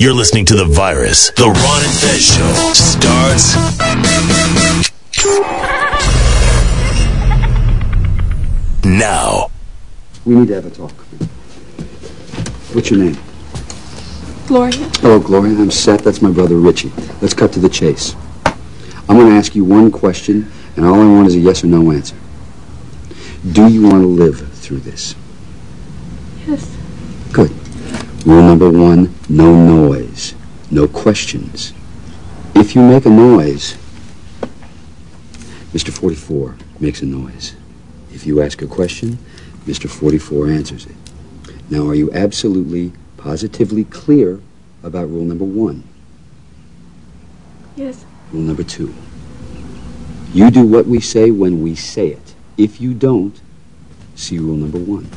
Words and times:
You're 0.00 0.14
listening 0.14 0.44
to 0.44 0.54
The 0.54 0.64
Virus. 0.64 1.32
The 1.32 1.46
Ron 1.46 1.82
and 1.82 1.92
Fez 1.98 2.24
Show 2.24 2.72
starts 2.72 3.56
now. 8.84 9.50
We 10.24 10.36
need 10.36 10.46
to 10.46 10.54
have 10.54 10.66
a 10.66 10.70
talk. 10.70 10.92
What's 12.72 12.90
your 12.92 13.00
name? 13.00 13.18
Gloria. 14.46 14.88
Hello, 15.00 15.18
Gloria. 15.18 15.58
I'm 15.58 15.72
Seth. 15.72 16.04
That's 16.04 16.22
my 16.22 16.30
brother 16.30 16.58
Richie. 16.58 16.92
Let's 17.20 17.34
cut 17.34 17.52
to 17.54 17.58
the 17.58 17.68
chase. 17.68 18.14
I'm 19.08 19.16
going 19.16 19.30
to 19.30 19.34
ask 19.34 19.56
you 19.56 19.64
one 19.64 19.90
question, 19.90 20.48
and 20.76 20.86
all 20.86 20.94
I 20.94 21.12
want 21.12 21.26
is 21.26 21.34
a 21.34 21.40
yes 21.40 21.64
or 21.64 21.66
no 21.66 21.90
answer. 21.90 22.14
Do 23.50 23.66
you 23.66 23.82
want 23.82 24.02
to 24.02 24.06
live 24.06 24.52
through 24.58 24.78
this? 24.78 25.16
Yes. 26.46 26.76
Good. 27.32 27.50
Rule 28.28 28.42
number 28.42 28.68
one, 28.68 29.14
no 29.30 29.54
noise. 29.54 30.34
No 30.70 30.86
questions. 30.86 31.72
If 32.54 32.74
you 32.74 32.82
make 32.82 33.06
a 33.06 33.08
noise, 33.08 33.78
Mr. 35.72 35.90
44 35.90 36.58
makes 36.78 37.00
a 37.00 37.06
noise. 37.06 37.56
If 38.12 38.26
you 38.26 38.42
ask 38.42 38.60
a 38.60 38.66
question, 38.66 39.16
Mr. 39.64 39.88
44 39.88 40.48
answers 40.48 40.84
it. 40.84 40.94
Now, 41.70 41.86
are 41.88 41.94
you 41.94 42.12
absolutely, 42.12 42.92
positively 43.16 43.84
clear 43.84 44.42
about 44.82 45.08
rule 45.08 45.24
number 45.24 45.46
one? 45.46 45.84
Yes. 47.76 48.04
Rule 48.30 48.42
number 48.42 48.62
two. 48.62 48.94
You 50.34 50.50
do 50.50 50.66
what 50.66 50.84
we 50.84 51.00
say 51.00 51.30
when 51.30 51.62
we 51.62 51.74
say 51.74 52.08
it. 52.08 52.34
If 52.58 52.78
you 52.78 52.92
don't, 52.92 53.40
see 54.16 54.38
rule 54.38 54.58
number 54.58 54.78
one. 54.78 55.08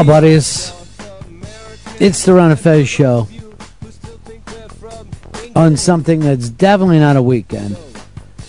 Oh, 0.00 0.04
buddies. 0.04 0.72
It's 2.00 2.24
the 2.24 2.32
Ron 2.32 2.52
and 2.52 2.58
Fez 2.58 2.88
show 2.88 3.28
on 5.54 5.76
something 5.76 6.20
that's 6.20 6.48
definitely 6.48 7.00
not 7.00 7.16
a 7.16 7.22
weekend 7.22 7.76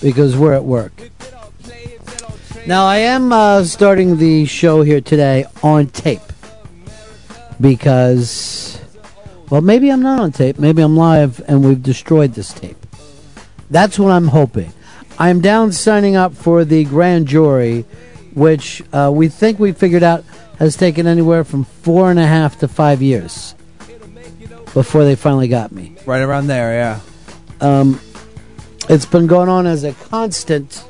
because 0.02 0.38
we're 0.38 0.54
at 0.54 0.64
work. 0.64 0.94
Now, 2.66 2.86
I 2.86 3.00
am 3.00 3.34
uh, 3.34 3.66
starting 3.66 4.16
the 4.16 4.46
show 4.46 4.82
here 4.84 5.02
today 5.02 5.44
on 5.62 5.88
tape 5.88 6.22
because, 7.60 8.80
well, 9.50 9.60
maybe 9.60 9.92
I'm 9.92 10.02
not 10.02 10.22
on 10.22 10.32
tape. 10.32 10.58
Maybe 10.58 10.82
I'm 10.82 10.96
live 10.96 11.44
and 11.50 11.66
we've 11.66 11.84
destroyed 11.84 12.34
this 12.34 12.54
tape. 12.54 12.78
That's 13.70 14.00
what 14.00 14.14
I'm 14.14 14.30
hoping. 14.30 14.72
I'm 15.20 15.42
down 15.42 15.74
signing 15.74 16.16
up 16.16 16.34
for 16.34 16.64
the 16.64 16.86
grand 16.86 17.28
jury, 17.28 17.82
which 18.34 18.82
uh, 18.94 19.12
we 19.14 19.28
think 19.28 19.60
we 19.60 19.74
figured 19.74 20.02
out 20.02 20.24
has 20.62 20.78
taken 20.78 21.08
anywhere 21.08 21.44
from 21.44 21.64
four 21.64 22.12
and 22.12 22.20
a 22.20 22.28
half 22.28 22.60
to 22.60 22.68
five 22.68 23.02
years 23.02 23.56
before 24.76 25.04
they 25.04 25.16
finally 25.16 25.48
got 25.48 25.72
me. 25.72 25.96
Right 26.06 26.22
around 26.22 26.46
there, 26.46 26.74
yeah. 26.74 27.00
Um, 27.60 28.00
it's 28.88 29.08
been 29.08 29.26
going 29.26 29.50
on 29.50 29.66
as 29.66 29.84
a 29.84 29.94
constant, 29.94 30.84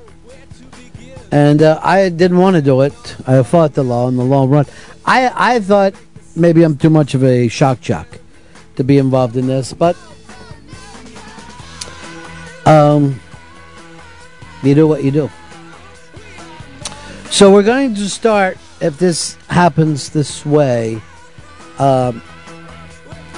and 1.31 1.61
uh, 1.61 1.79
I 1.81 2.09
didn't 2.09 2.37
want 2.37 2.57
to 2.57 2.61
do 2.61 2.81
it. 2.81 3.15
I 3.25 3.41
fought 3.43 3.73
the 3.73 3.83
law 3.83 4.09
in 4.09 4.17
the 4.17 4.25
long 4.25 4.49
run. 4.49 4.65
I 5.05 5.55
I 5.55 5.59
thought 5.61 5.93
maybe 6.35 6.63
I'm 6.63 6.75
too 6.75 6.89
much 6.89 7.13
of 7.13 7.23
a 7.23 7.47
shock 7.47 7.79
jock 7.79 8.07
to 8.75 8.83
be 8.83 8.97
involved 8.97 9.37
in 9.37 9.47
this, 9.47 9.71
but 9.71 9.95
um, 12.65 13.19
You 14.63 14.75
do 14.75 14.85
what 14.85 15.03
you 15.03 15.11
do. 15.11 15.29
So 17.31 17.51
we're 17.51 17.63
going 17.63 17.95
to 17.95 18.09
start, 18.09 18.57
if 18.81 18.97
this 18.97 19.35
happens 19.47 20.09
this 20.09 20.45
way, 20.45 20.99
um, 21.77 22.21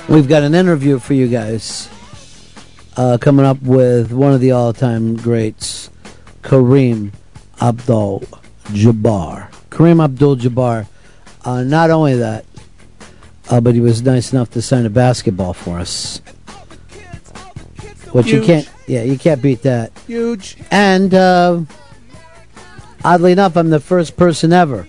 we've 0.08 0.28
got 0.28 0.42
an 0.42 0.56
interview 0.56 1.00
for 1.00 1.14
you 1.14 1.28
guys 1.28 1.90
uh, 2.96 3.18
coming 3.20 3.46
up 3.46 3.62
with 3.62 4.12
one 4.12 4.34
of 4.34 4.40
the 4.40 4.52
all 4.52 4.72
time 4.74 5.16
greats, 5.18 5.90
Kareem 6.42 7.12
Abdul 7.62 8.22
Jabbar. 8.70 9.52
Kareem 9.70 10.04
Abdul 10.04 10.38
Jabbar. 10.38 10.88
Uh, 11.44 11.64
not 11.64 11.90
only 11.90 12.16
that, 12.16 12.46
uh, 13.50 13.60
but 13.60 13.74
he 13.74 13.82
was 13.82 14.02
nice 14.02 14.32
enough 14.32 14.50
to 14.52 14.62
sign 14.62 14.86
a 14.86 14.90
basketball 14.90 15.54
for 15.54 15.78
us. 15.78 16.20
Which 18.14 18.28
you 18.28 18.42
can't, 18.42 18.70
yeah, 18.88 19.04
you 19.04 19.18
can't 19.18 19.42
beat 19.42 19.64
that. 19.64 19.92
Huge. 20.08 20.56
And 20.72 21.14
uh, 21.14 21.62
oddly 23.04 23.34
enough, 23.34 23.58
I'm 23.58 23.72
the 23.72 23.80
first 23.80 24.16
person 24.16 24.54
ever 24.54 24.88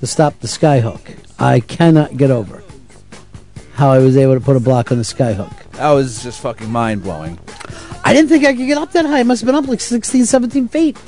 to 0.00 0.06
stop 0.06 0.38
the 0.40 0.48
skyhook. 0.48 1.00
I 1.38 1.60
cannot 1.60 2.16
get 2.16 2.30
over 2.30 2.62
how 3.74 3.90
I 3.90 3.98
was 3.98 4.16
able 4.16 4.34
to 4.34 4.40
put 4.40 4.56
a 4.56 4.60
block 4.60 4.90
on 4.92 4.98
the 4.98 5.04
skyhook. 5.04 5.54
That 5.72 5.90
was 5.92 6.22
just 6.22 6.40
fucking 6.40 6.70
mind 6.70 7.02
blowing. 7.02 7.38
I 8.04 8.12
didn't 8.12 8.28
think 8.28 8.44
I 8.44 8.54
could 8.54 8.66
get 8.66 8.76
up 8.76 8.92
that 8.92 9.06
high. 9.06 9.20
I 9.20 9.22
must 9.22 9.40
have 9.42 9.46
been 9.46 9.54
up 9.54 9.66
like 9.68 9.80
16, 9.80 10.26
17 10.26 10.68
feet. 10.68 10.98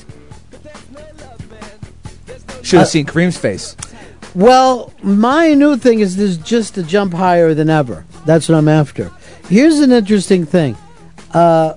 Should 2.62 2.78
have 2.78 2.86
Uh, 2.86 2.90
seen 2.90 3.06
Kareem's 3.06 3.36
face. 3.36 3.76
Well, 4.34 4.92
my 5.02 5.52
new 5.52 5.76
thing 5.76 6.00
is 6.00 6.16
this 6.16 6.36
just 6.38 6.74
to 6.76 6.82
jump 6.82 7.12
higher 7.12 7.52
than 7.54 7.68
ever. 7.68 8.04
That's 8.24 8.48
what 8.48 8.56
I'm 8.56 8.68
after. 8.68 9.10
Here's 9.48 9.80
an 9.80 9.90
interesting 9.92 10.46
thing. 10.46 10.76
Uh, 11.34 11.74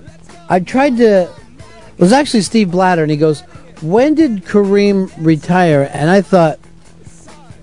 I 0.48 0.60
tried 0.60 0.96
to. 0.98 1.22
It 1.24 2.00
was 2.00 2.12
actually 2.12 2.42
Steve 2.42 2.70
Blatter, 2.70 3.02
and 3.02 3.10
he 3.10 3.16
goes, 3.16 3.40
When 3.82 4.14
did 4.14 4.44
Kareem 4.44 5.10
retire? 5.18 5.90
And 5.92 6.08
I 6.08 6.22
thought, 6.22 6.58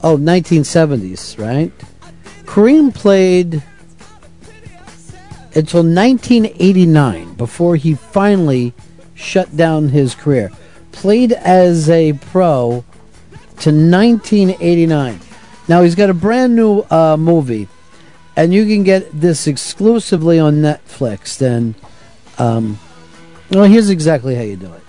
Oh, 0.05 0.17
1970s, 0.17 1.39
right? 1.39 1.71
Kareem 2.43 2.93
played 2.93 3.63
until 5.55 5.81
1989 5.81 7.35
before 7.35 7.77
he 7.77 7.95
finally 7.95 8.73
shut 9.15 9.55
down 9.55 9.89
his 9.89 10.13
career. 10.13 10.51
Played 10.91 11.31
as 11.31 11.89
a 11.89 12.13
pro 12.13 12.83
to 13.59 13.69
1989. 13.69 15.19
Now 15.69 15.81
he's 15.83 15.95
got 15.95 16.09
a 16.09 16.13
brand 16.13 16.53
new 16.53 16.81
uh, 16.89 17.15
movie, 17.17 17.69
and 18.35 18.53
you 18.53 18.65
can 18.65 18.83
get 18.83 19.09
this 19.17 19.47
exclusively 19.47 20.37
on 20.37 20.55
Netflix. 20.55 21.37
Then, 21.37 21.75
um, 22.37 22.77
well, 23.49 23.63
here's 23.63 23.89
exactly 23.89 24.35
how 24.35 24.41
you 24.41 24.57
do 24.57 24.73
it. 24.73 24.83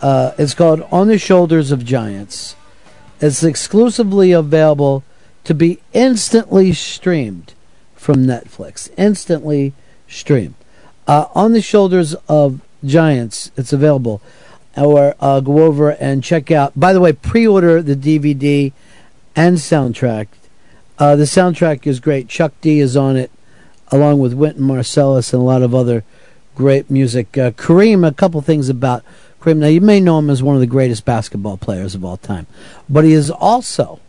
Uh, 0.00 0.32
it's 0.38 0.54
called 0.54 0.82
On 0.92 1.08
the 1.08 1.18
Shoulders 1.18 1.72
of 1.72 1.84
Giants. 1.84 2.54
It's 3.24 3.42
exclusively 3.42 4.32
available 4.32 5.02
to 5.44 5.54
be 5.54 5.80
instantly 5.94 6.74
streamed 6.74 7.54
from 7.96 8.26
Netflix. 8.26 8.90
Instantly 8.98 9.72
streamed. 10.06 10.56
Uh, 11.08 11.28
on 11.34 11.54
the 11.54 11.62
Shoulders 11.62 12.14
of 12.28 12.60
Giants, 12.84 13.50
it's 13.56 13.72
available. 13.72 14.20
Or 14.76 15.14
uh, 15.20 15.40
go 15.40 15.62
over 15.62 15.92
and 15.92 16.22
check 16.22 16.50
out. 16.50 16.78
By 16.78 16.92
the 16.92 17.00
way, 17.00 17.14
pre-order 17.14 17.80
the 17.80 17.96
DVD 17.96 18.74
and 19.34 19.56
soundtrack. 19.56 20.26
Uh, 20.98 21.16
the 21.16 21.24
soundtrack 21.24 21.86
is 21.86 22.00
great. 22.00 22.28
Chuck 22.28 22.52
D 22.60 22.78
is 22.78 22.94
on 22.94 23.16
it, 23.16 23.30
along 23.88 24.18
with 24.18 24.34
Wynton 24.34 24.66
Marsalis 24.66 25.32
and 25.32 25.40
a 25.40 25.46
lot 25.46 25.62
of 25.62 25.74
other 25.74 26.04
great 26.54 26.90
music. 26.90 27.38
Uh, 27.38 27.52
Kareem, 27.52 28.06
a 28.06 28.12
couple 28.12 28.42
things 28.42 28.68
about 28.68 29.02
Now, 29.46 29.66
you 29.66 29.80
may 29.80 30.00
know 30.00 30.18
him 30.18 30.30
as 30.30 30.42
one 30.42 30.54
of 30.54 30.60
the 30.60 30.66
greatest 30.66 31.04
basketball 31.04 31.56
players 31.56 31.94
of 31.94 32.04
all 32.04 32.16
time, 32.16 32.46
but 32.88 33.04
he 33.04 33.12
is 33.12 33.30
also, 33.30 34.00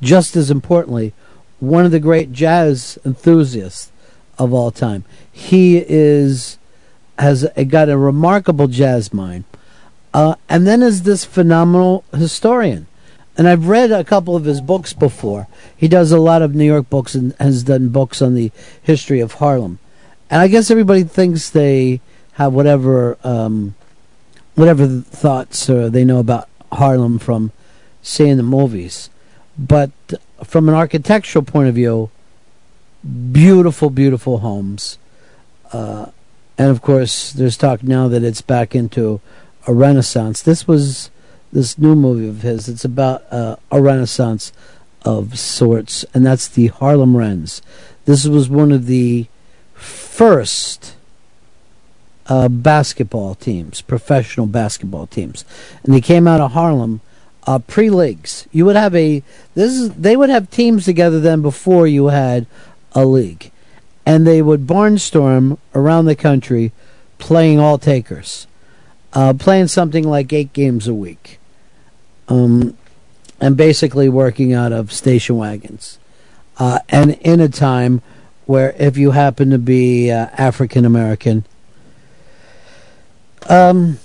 just 0.00 0.36
as 0.36 0.50
importantly, 0.50 1.12
one 1.58 1.84
of 1.84 1.90
the 1.90 2.00
great 2.00 2.32
jazz 2.32 2.98
enthusiasts 3.04 3.92
of 4.38 4.52
all 4.54 4.70
time. 4.70 5.04
He 5.30 5.84
is 5.86 6.56
has 7.18 7.46
got 7.68 7.90
a 7.90 7.98
remarkable 7.98 8.66
jazz 8.66 9.12
mind, 9.12 9.44
uh, 10.14 10.36
and 10.48 10.66
then 10.66 10.82
is 10.82 11.02
this 11.02 11.24
phenomenal 11.26 12.02
historian. 12.14 12.86
And 13.36 13.48
I've 13.48 13.68
read 13.68 13.92
a 13.92 14.04
couple 14.04 14.36
of 14.36 14.44
his 14.44 14.60
books 14.60 14.92
before. 14.92 15.46
He 15.76 15.88
does 15.88 16.12
a 16.12 16.18
lot 16.18 16.42
of 16.42 16.54
New 16.54 16.64
York 16.64 16.90
books 16.90 17.14
and 17.14 17.34
has 17.38 17.62
done 17.62 17.88
books 17.88 18.20
on 18.20 18.34
the 18.34 18.50
history 18.82 19.20
of 19.20 19.34
Harlem. 19.34 19.78
And 20.30 20.40
I 20.42 20.48
guess 20.48 20.70
everybody 20.70 21.04
thinks 21.04 21.50
they 21.50 22.00
have 22.32 22.52
whatever 22.52 23.16
um, 23.24 23.74
whatever 24.54 24.86
thoughts 24.86 25.68
uh, 25.68 25.88
they 25.88 26.04
know 26.04 26.18
about 26.18 26.48
Harlem 26.72 27.18
from 27.18 27.52
seeing 28.02 28.36
the 28.36 28.42
movies. 28.42 29.10
But 29.58 29.90
from 30.44 30.68
an 30.68 30.74
architectural 30.74 31.44
point 31.44 31.68
of 31.68 31.74
view, 31.74 32.10
beautiful, 33.32 33.90
beautiful 33.90 34.38
homes. 34.38 34.98
Uh, 35.72 36.06
and 36.58 36.70
of 36.70 36.82
course, 36.82 37.32
there's 37.32 37.56
talk 37.56 37.82
now 37.82 38.08
that 38.08 38.22
it's 38.22 38.42
back 38.42 38.74
into 38.74 39.20
a 39.66 39.74
renaissance. 39.74 40.42
This 40.42 40.66
was 40.66 41.10
this 41.52 41.78
new 41.78 41.94
movie 41.94 42.28
of 42.28 42.42
his. 42.42 42.68
It's 42.68 42.84
about 42.84 43.24
uh, 43.30 43.56
a 43.70 43.80
renaissance 43.80 44.52
of 45.04 45.38
sorts, 45.38 46.04
and 46.14 46.24
that's 46.24 46.48
the 46.48 46.68
Harlem 46.68 47.16
Rens. 47.16 47.62
This 48.04 48.26
was 48.26 48.48
one 48.48 48.72
of 48.72 48.86
the 48.86 49.26
first 49.74 50.96
uh, 52.30 52.48
basketball 52.48 53.34
teams, 53.34 53.82
professional 53.82 54.46
basketball 54.46 55.06
teams, 55.08 55.44
and 55.82 55.92
they 55.92 56.00
came 56.00 56.28
out 56.28 56.40
of 56.40 56.52
Harlem 56.52 57.00
uh, 57.44 57.58
pre-leagues. 57.58 58.46
You 58.52 58.64
would 58.66 58.76
have 58.76 58.94
a 58.94 59.24
this 59.54 59.72
is 59.72 59.94
they 59.94 60.16
would 60.16 60.30
have 60.30 60.48
teams 60.48 60.84
together 60.84 61.18
then 61.18 61.42
before 61.42 61.88
you 61.88 62.06
had 62.06 62.46
a 62.92 63.04
league, 63.04 63.50
and 64.06 64.24
they 64.24 64.40
would 64.40 64.64
barnstorm 64.64 65.58
around 65.74 66.04
the 66.04 66.14
country, 66.14 66.70
playing 67.18 67.58
all 67.58 67.78
takers, 67.78 68.46
uh, 69.12 69.34
playing 69.34 69.66
something 69.66 70.04
like 70.08 70.32
eight 70.32 70.52
games 70.52 70.86
a 70.86 70.94
week, 70.94 71.40
um, 72.28 72.78
and 73.40 73.56
basically 73.56 74.08
working 74.08 74.52
out 74.52 74.72
of 74.72 74.92
station 74.92 75.36
wagons, 75.36 75.98
uh, 76.58 76.78
and 76.88 77.18
in 77.22 77.40
a 77.40 77.48
time 77.48 78.02
where 78.46 78.72
if 78.78 78.96
you 78.96 79.10
happen 79.10 79.50
to 79.50 79.58
be 79.58 80.12
uh, 80.12 80.28
African 80.34 80.84
American, 80.84 81.44
um, 83.50 83.98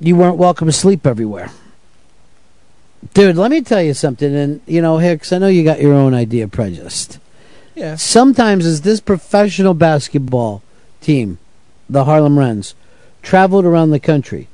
you 0.00 0.14
weren't 0.14 0.36
welcome 0.36 0.66
to 0.66 0.72
sleep 0.72 1.06
everywhere. 1.06 1.50
Dude, 3.12 3.36
let 3.36 3.50
me 3.50 3.60
tell 3.60 3.82
you 3.82 3.94
something, 3.94 4.34
and 4.34 4.60
you 4.66 4.80
know, 4.80 4.98
Hicks, 4.98 5.32
I 5.32 5.38
know 5.38 5.48
you 5.48 5.64
got 5.64 5.80
your 5.80 5.94
own 5.94 6.14
idea 6.14 6.48
prejudiced. 6.48 7.18
Yeah. 7.74 7.96
Sometimes 7.96 8.64
as 8.66 8.82
this 8.82 9.00
professional 9.00 9.74
basketball 9.74 10.62
team, 11.00 11.38
the 11.88 12.04
Harlem 12.04 12.38
Rens, 12.38 12.74
traveled 13.22 13.64
around 13.64 13.90
the 13.90 14.00
country, 14.00 14.48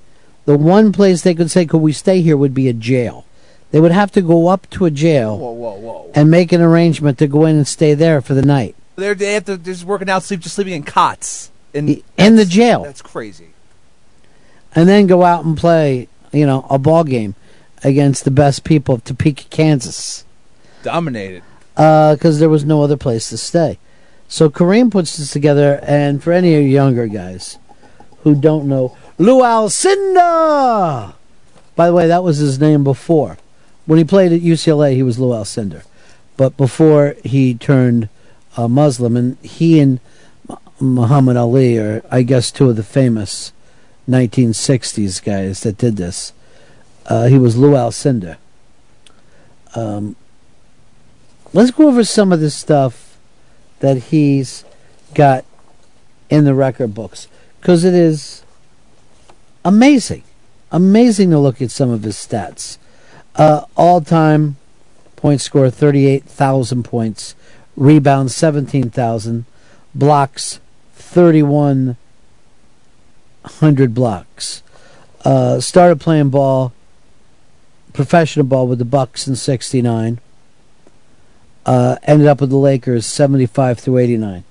the 0.46 0.56
one 0.56 0.90
place 0.90 1.22
they 1.22 1.34
could 1.34 1.50
say, 1.50 1.66
could 1.66 1.78
we 1.78 1.92
stay 1.92 2.22
here, 2.22 2.36
would 2.36 2.54
be 2.54 2.68
a 2.68 2.72
jail. 2.72 3.26
They 3.70 3.80
would 3.80 3.92
have 3.92 4.10
to 4.12 4.22
go 4.22 4.48
up 4.48 4.68
to 4.70 4.84
a 4.84 4.90
jail 4.90 5.38
Whoa, 5.38 5.52
whoa, 5.52 5.74
whoa. 5.74 6.10
and 6.14 6.30
make 6.30 6.50
an 6.50 6.60
arrangement 6.60 7.18
to 7.18 7.28
go 7.28 7.44
in 7.44 7.56
and 7.56 7.68
stay 7.68 7.94
there 7.94 8.20
for 8.20 8.34
the 8.34 8.42
night. 8.42 8.74
They're, 8.96 9.14
they 9.14 9.34
have 9.34 9.44
to 9.44 9.56
they're 9.56 9.74
just 9.74 9.84
working 9.84 10.10
out, 10.10 10.24
sleep, 10.24 10.40
just 10.40 10.56
sleeping 10.56 10.74
in 10.74 10.82
cots. 10.82 11.50
In, 11.72 12.02
in 12.16 12.34
the 12.34 12.44
jail. 12.44 12.82
That's 12.82 13.02
crazy. 13.02 13.49
And 14.74 14.88
then 14.88 15.06
go 15.06 15.22
out 15.24 15.44
and 15.44 15.56
play, 15.56 16.08
you 16.32 16.46
know, 16.46 16.66
a 16.70 16.78
ball 16.78 17.04
game 17.04 17.34
against 17.82 18.24
the 18.24 18.30
best 18.30 18.64
people 18.64 18.94
of 18.96 19.04
Topeka, 19.04 19.44
Kansas, 19.50 20.24
Dominated. 20.82 21.42
because 21.74 22.38
there 22.38 22.48
was 22.48 22.64
no 22.64 22.82
other 22.82 22.96
place 22.96 23.28
to 23.30 23.36
stay. 23.36 23.78
So 24.28 24.48
Kareem 24.48 24.90
puts 24.90 25.16
this 25.16 25.32
together, 25.32 25.80
and 25.82 26.22
for 26.22 26.32
any 26.32 26.54
of 26.54 26.62
you 26.62 26.68
younger 26.68 27.06
guys 27.08 27.58
who 28.22 28.34
don't 28.34 28.68
know, 28.68 28.96
Lou 29.18 29.40
Alcindor. 29.40 31.14
By 31.74 31.86
the 31.86 31.94
way, 31.94 32.06
that 32.06 32.22
was 32.22 32.38
his 32.38 32.60
name 32.60 32.84
before. 32.84 33.38
When 33.86 33.98
he 33.98 34.04
played 34.04 34.32
at 34.32 34.40
UCLA, 34.40 34.94
he 34.94 35.02
was 35.02 35.18
Lou 35.18 35.30
Alcindor, 35.30 35.84
but 36.36 36.56
before 36.56 37.16
he 37.24 37.54
turned 37.54 38.08
uh, 38.56 38.68
Muslim, 38.68 39.16
and 39.16 39.36
he 39.38 39.80
and 39.80 40.00
Muhammad 40.78 41.36
Ali 41.36 41.78
are, 41.78 42.02
I 42.10 42.22
guess, 42.22 42.50
two 42.50 42.70
of 42.70 42.76
the 42.76 42.82
famous 42.82 43.52
1960s 44.10 45.22
guys 45.22 45.60
that 45.60 45.78
did 45.78 45.96
this. 45.96 46.32
Uh, 47.06 47.26
he 47.26 47.38
was 47.38 47.56
Lou 47.56 47.72
Alcindor. 47.72 48.36
Um, 49.74 50.16
let's 51.52 51.70
go 51.70 51.88
over 51.88 52.04
some 52.04 52.32
of 52.32 52.40
the 52.40 52.50
stuff 52.50 53.18
that 53.78 53.96
he's 53.96 54.64
got 55.14 55.44
in 56.28 56.44
the 56.44 56.54
record 56.54 56.94
books 56.94 57.28
because 57.60 57.84
it 57.84 57.94
is 57.94 58.42
amazing. 59.64 60.22
Amazing 60.72 61.30
to 61.30 61.38
look 61.38 61.60
at 61.60 61.70
some 61.70 61.90
of 61.90 62.02
his 62.02 62.16
stats. 62.16 62.78
Uh, 63.34 63.64
all 63.76 64.00
time 64.00 64.56
point 65.16 65.40
score 65.40 65.70
38,000 65.70 66.82
points, 66.84 67.34
rebounds 67.76 68.34
17,000, 68.34 69.44
blocks 69.94 70.60
3,100 73.42 73.94
blocks. 73.94 74.62
Uh, 75.24 75.60
started 75.60 76.00
playing 76.00 76.30
ball, 76.30 76.72
professional 77.92 78.44
ball 78.44 78.66
with 78.66 78.78
the 78.78 78.84
Bucks 78.84 79.26
in 79.26 79.36
'69. 79.36 80.18
Uh, 81.66 81.96
ended 82.04 82.26
up 82.26 82.40
with 82.40 82.50
the 82.50 82.56
Lakers 82.56 83.06
'75 83.06 83.78
through 83.78 83.98
'89. 83.98 84.44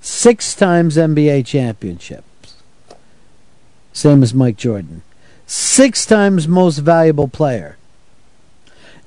Six 0.00 0.54
times 0.54 0.96
NBA 0.96 1.46
championships. 1.46 2.56
Same 3.92 4.22
as 4.22 4.34
Mike 4.34 4.56
Jordan. 4.56 5.02
Six 5.46 6.04
times 6.06 6.48
most 6.48 6.78
valuable 6.78 7.28
player. 7.28 7.76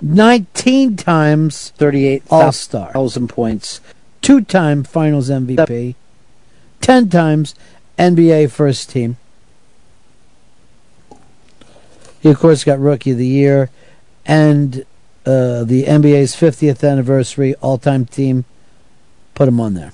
19 0.01 0.97
times 0.97 1.71
38 1.77 2.23
All 2.29 2.51
Star. 2.51 2.91
thousand 2.91 3.29
points. 3.29 3.81
Two 4.21 4.41
time 4.41 4.83
finals 4.83 5.29
MVP. 5.29 5.95
10 6.81 7.09
times 7.09 7.55
NBA 7.97 8.51
first 8.51 8.89
team. 8.89 9.17
He, 12.21 12.29
of 12.29 12.39
course, 12.39 12.63
got 12.63 12.79
Rookie 12.79 13.11
of 13.11 13.17
the 13.17 13.27
Year 13.27 13.69
and 14.25 14.85
uh, 15.25 15.63
the 15.63 15.83
NBA's 15.83 16.35
50th 16.35 16.89
anniversary 16.89 17.55
all 17.55 17.77
time 17.77 18.05
team. 18.05 18.45
Put 19.33 19.47
him 19.47 19.59
on 19.59 19.73
there. 19.73 19.93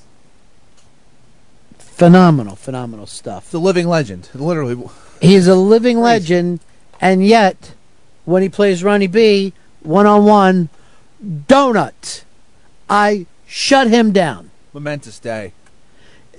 Phenomenal, 1.77 2.55
phenomenal 2.55 3.05
stuff. 3.05 3.51
The 3.51 3.59
living 3.59 3.87
legend. 3.87 4.29
Literally. 4.33 4.89
He's 5.21 5.47
a 5.47 5.55
living 5.55 5.99
legend, 5.99 6.61
and 6.99 7.25
yet, 7.25 7.73
when 8.25 8.41
he 8.41 8.49
plays 8.49 8.83
Ronnie 8.83 9.07
B 9.07 9.53
one 9.81 10.05
on 10.05 10.25
one, 10.25 10.69
donut, 11.23 12.23
I 12.89 13.25
shut 13.45 13.87
him 13.87 14.11
down. 14.11 14.51
Momentous 14.73 15.19
day. 15.19 15.53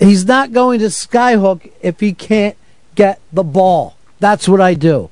He's 0.08 0.24
not 0.24 0.52
going 0.52 0.80
to 0.80 0.86
skyhook 0.86 1.70
if 1.80 2.00
he 2.00 2.12
can't 2.12 2.56
get 2.94 3.20
the 3.32 3.42
ball. 3.42 3.96
That's 4.18 4.48
what 4.48 4.60
I 4.60 4.74
do. 4.74 5.10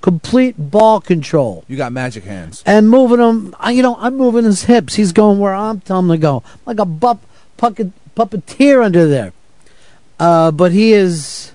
Complete 0.00 0.54
ball 0.58 1.00
control. 1.00 1.64
You 1.68 1.76
got 1.76 1.92
magic 1.92 2.24
hands. 2.24 2.62
And 2.66 2.88
moving 2.88 3.18
him, 3.18 3.54
you 3.72 3.82
know, 3.82 3.96
I'm 3.98 4.16
moving 4.16 4.44
his 4.44 4.64
hips. 4.64 4.94
He's 4.94 5.12
going 5.12 5.38
where 5.38 5.54
I'm 5.54 5.80
telling 5.80 6.06
him 6.06 6.12
to 6.12 6.18
go. 6.18 6.42
Like 6.64 6.78
a 6.78 6.84
bup, 6.84 7.20
puppet, 7.56 7.92
puppeteer 8.14 8.84
under 8.84 9.06
there. 9.06 9.32
Uh, 10.18 10.50
but 10.50 10.72
he 10.72 10.92
is, 10.92 11.52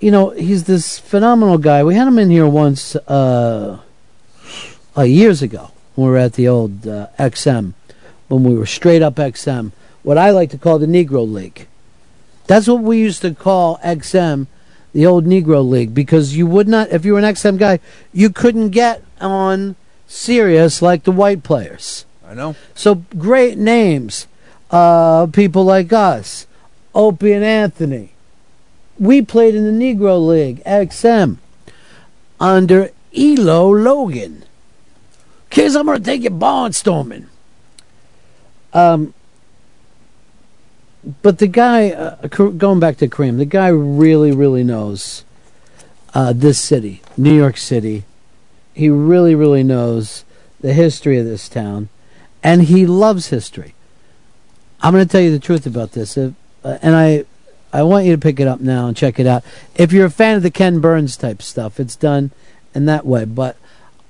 you 0.00 0.10
know, 0.10 0.30
he's 0.30 0.64
this 0.64 0.98
phenomenal 0.98 1.58
guy. 1.58 1.82
We 1.82 1.94
had 1.94 2.06
him 2.06 2.18
in 2.18 2.30
here 2.30 2.46
once, 2.46 2.96
uh, 2.96 3.80
uh, 4.96 5.02
years 5.02 5.42
ago 5.42 5.70
when 5.94 6.06
we 6.06 6.12
were 6.12 6.18
at 6.18 6.34
the 6.34 6.48
old 6.48 6.86
uh, 6.86 7.08
XM, 7.18 7.74
when 8.28 8.44
we 8.44 8.54
were 8.54 8.66
straight 8.66 9.02
up 9.02 9.16
XM, 9.16 9.72
what 10.02 10.18
I 10.18 10.30
like 10.30 10.50
to 10.50 10.58
call 10.58 10.78
the 10.78 10.86
Negro 10.86 11.30
League. 11.30 11.66
That's 12.46 12.66
what 12.66 12.82
we 12.82 12.98
used 12.98 13.22
to 13.22 13.34
call 13.34 13.78
XM, 13.78 14.46
the 14.92 15.06
old 15.06 15.24
Negro 15.24 15.66
League, 15.66 15.94
because 15.94 16.36
you 16.36 16.46
would 16.46 16.68
not, 16.68 16.90
if 16.90 17.04
you 17.04 17.12
were 17.12 17.18
an 17.18 17.24
XM 17.24 17.58
guy, 17.58 17.78
you 18.12 18.30
couldn't 18.30 18.70
get 18.70 19.02
on 19.20 19.76
Sirius 20.06 20.82
like 20.82 21.04
the 21.04 21.12
white 21.12 21.42
players. 21.42 22.04
I 22.26 22.34
know. 22.34 22.56
So 22.74 22.96
great 23.16 23.58
names, 23.58 24.26
uh, 24.70 25.26
people 25.26 25.64
like 25.64 25.92
us, 25.92 26.46
Opie 26.94 27.32
and 27.32 27.44
Anthony. 27.44 28.12
We 28.98 29.22
played 29.22 29.54
in 29.54 29.64
the 29.64 29.84
Negro 29.84 30.24
League, 30.24 30.62
XM, 30.64 31.38
under 32.38 32.90
Eric 33.14 33.38
Logan. 33.38 34.44
Kids, 35.50 35.76
I'm 35.76 35.86
going 35.86 35.98
to 35.98 36.04
take 36.04 36.22
you 36.22 36.30
barnstorming. 36.30 37.26
Um, 38.72 39.12
but 41.22 41.38
the 41.38 41.48
guy, 41.48 41.90
uh, 41.90 42.26
going 42.26 42.80
back 42.80 42.96
to 42.98 43.08
Kareem, 43.08 43.38
the 43.38 43.44
guy 43.44 43.68
really, 43.68 44.30
really 44.30 44.62
knows 44.62 45.24
uh, 46.14 46.32
this 46.32 46.58
city, 46.58 47.02
New 47.16 47.34
York 47.34 47.56
City. 47.56 48.04
He 48.74 48.88
really, 48.88 49.34
really 49.34 49.62
knows 49.62 50.24
the 50.60 50.72
history 50.72 51.18
of 51.18 51.24
this 51.24 51.48
town, 51.48 51.88
and 52.42 52.62
he 52.64 52.86
loves 52.86 53.28
history. 53.28 53.74
I'm 54.80 54.92
going 54.92 55.06
to 55.06 55.10
tell 55.10 55.20
you 55.20 55.30
the 55.30 55.38
truth 55.38 55.66
about 55.66 55.92
this, 55.92 56.16
if, 56.16 56.34
uh, 56.64 56.78
and 56.82 56.94
I, 56.94 57.24
I 57.72 57.82
want 57.82 58.06
you 58.06 58.12
to 58.12 58.20
pick 58.20 58.38
it 58.38 58.46
up 58.46 58.60
now 58.60 58.86
and 58.86 58.96
check 58.96 59.18
it 59.18 59.26
out. 59.26 59.44
If 59.74 59.92
you're 59.92 60.06
a 60.06 60.10
fan 60.10 60.36
of 60.36 60.42
the 60.42 60.50
Ken 60.50 60.80
Burns 60.80 61.16
type 61.16 61.42
stuff, 61.42 61.80
it's 61.80 61.96
done 61.96 62.30
in 62.74 62.86
that 62.86 63.06
way. 63.06 63.24
But 63.24 63.56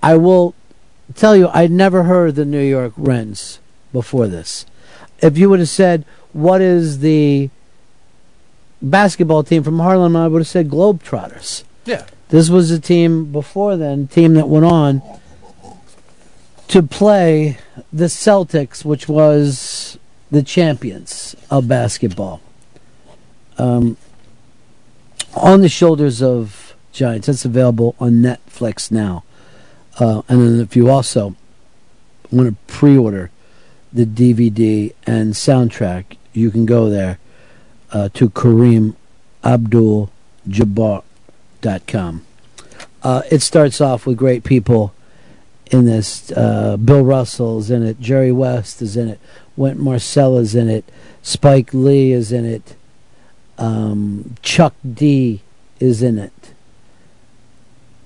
I 0.02 0.16
will 0.16 0.54
tell 1.14 1.36
you, 1.36 1.48
I'd 1.48 1.70
never 1.70 2.04
heard 2.04 2.34
the 2.34 2.44
New 2.44 2.62
York 2.62 2.92
Rens 2.96 3.60
before 3.92 4.26
this. 4.26 4.66
If 5.20 5.38
you 5.38 5.48
would 5.50 5.60
have 5.60 5.68
said, 5.68 6.04
"What 6.32 6.60
is 6.60 7.00
the 7.00 7.50
basketball 8.80 9.42
team 9.42 9.62
from 9.62 9.78
Harlem?" 9.78 10.16
I 10.16 10.28
would 10.28 10.40
have 10.40 10.48
said 10.48 10.68
Globetrotters. 10.68 11.64
Yeah. 11.84 12.04
This 12.28 12.48
was 12.48 12.70
a 12.70 12.80
team 12.80 13.30
before 13.30 13.76
then, 13.76 14.08
team 14.08 14.34
that 14.34 14.48
went 14.48 14.64
on 14.64 15.02
to 16.68 16.82
play 16.82 17.58
the 17.92 18.06
Celtics, 18.06 18.84
which 18.84 19.06
was 19.06 19.98
the 20.30 20.42
champions 20.42 21.36
of 21.50 21.68
basketball. 21.68 22.40
Um, 23.58 23.98
on 25.34 25.60
the 25.60 25.68
shoulders 25.68 26.22
of 26.22 26.72
Giants. 26.92 27.26
That's 27.26 27.44
available 27.44 27.96
on 27.98 28.22
Netflix 28.22 28.90
now. 28.90 29.24
Uh, 29.98 30.22
and 30.28 30.40
then 30.40 30.60
if 30.60 30.76
you 30.76 30.88
also 30.88 31.34
want 32.30 32.48
to 32.48 32.72
pre-order 32.72 33.30
the 33.92 34.06
DVD 34.06 34.94
and 35.06 35.32
soundtrack, 35.32 36.16
you 36.32 36.50
can 36.50 36.66
go 36.66 36.88
there 36.88 37.18
uh, 37.92 38.08
to 38.14 38.30
Kareem 38.30 38.94
Abdul 39.44 40.10
Jabbar.com. 40.48 42.24
Uh, 43.02 43.22
it 43.30 43.42
starts 43.42 43.80
off 43.80 44.06
with 44.06 44.16
great 44.16 44.44
people 44.44 44.94
in 45.70 45.86
this. 45.86 46.30
Uh, 46.32 46.76
Bill 46.76 47.04
Russell's 47.04 47.70
in 47.70 47.82
it. 47.82 48.00
Jerry 48.00 48.32
West 48.32 48.80
is 48.80 48.96
in 48.96 49.08
it. 49.08 49.20
Wynton 49.56 49.84
Marsalis's 49.84 50.54
in 50.54 50.68
it. 50.68 50.84
Spike 51.22 51.72
Lee 51.72 52.12
is 52.12 52.32
in 52.32 52.44
it. 52.44 52.76
Um, 53.58 54.36
Chuck 54.42 54.74
D 54.88 55.40
is 55.78 56.02
in 56.02 56.18
it. 56.18 56.52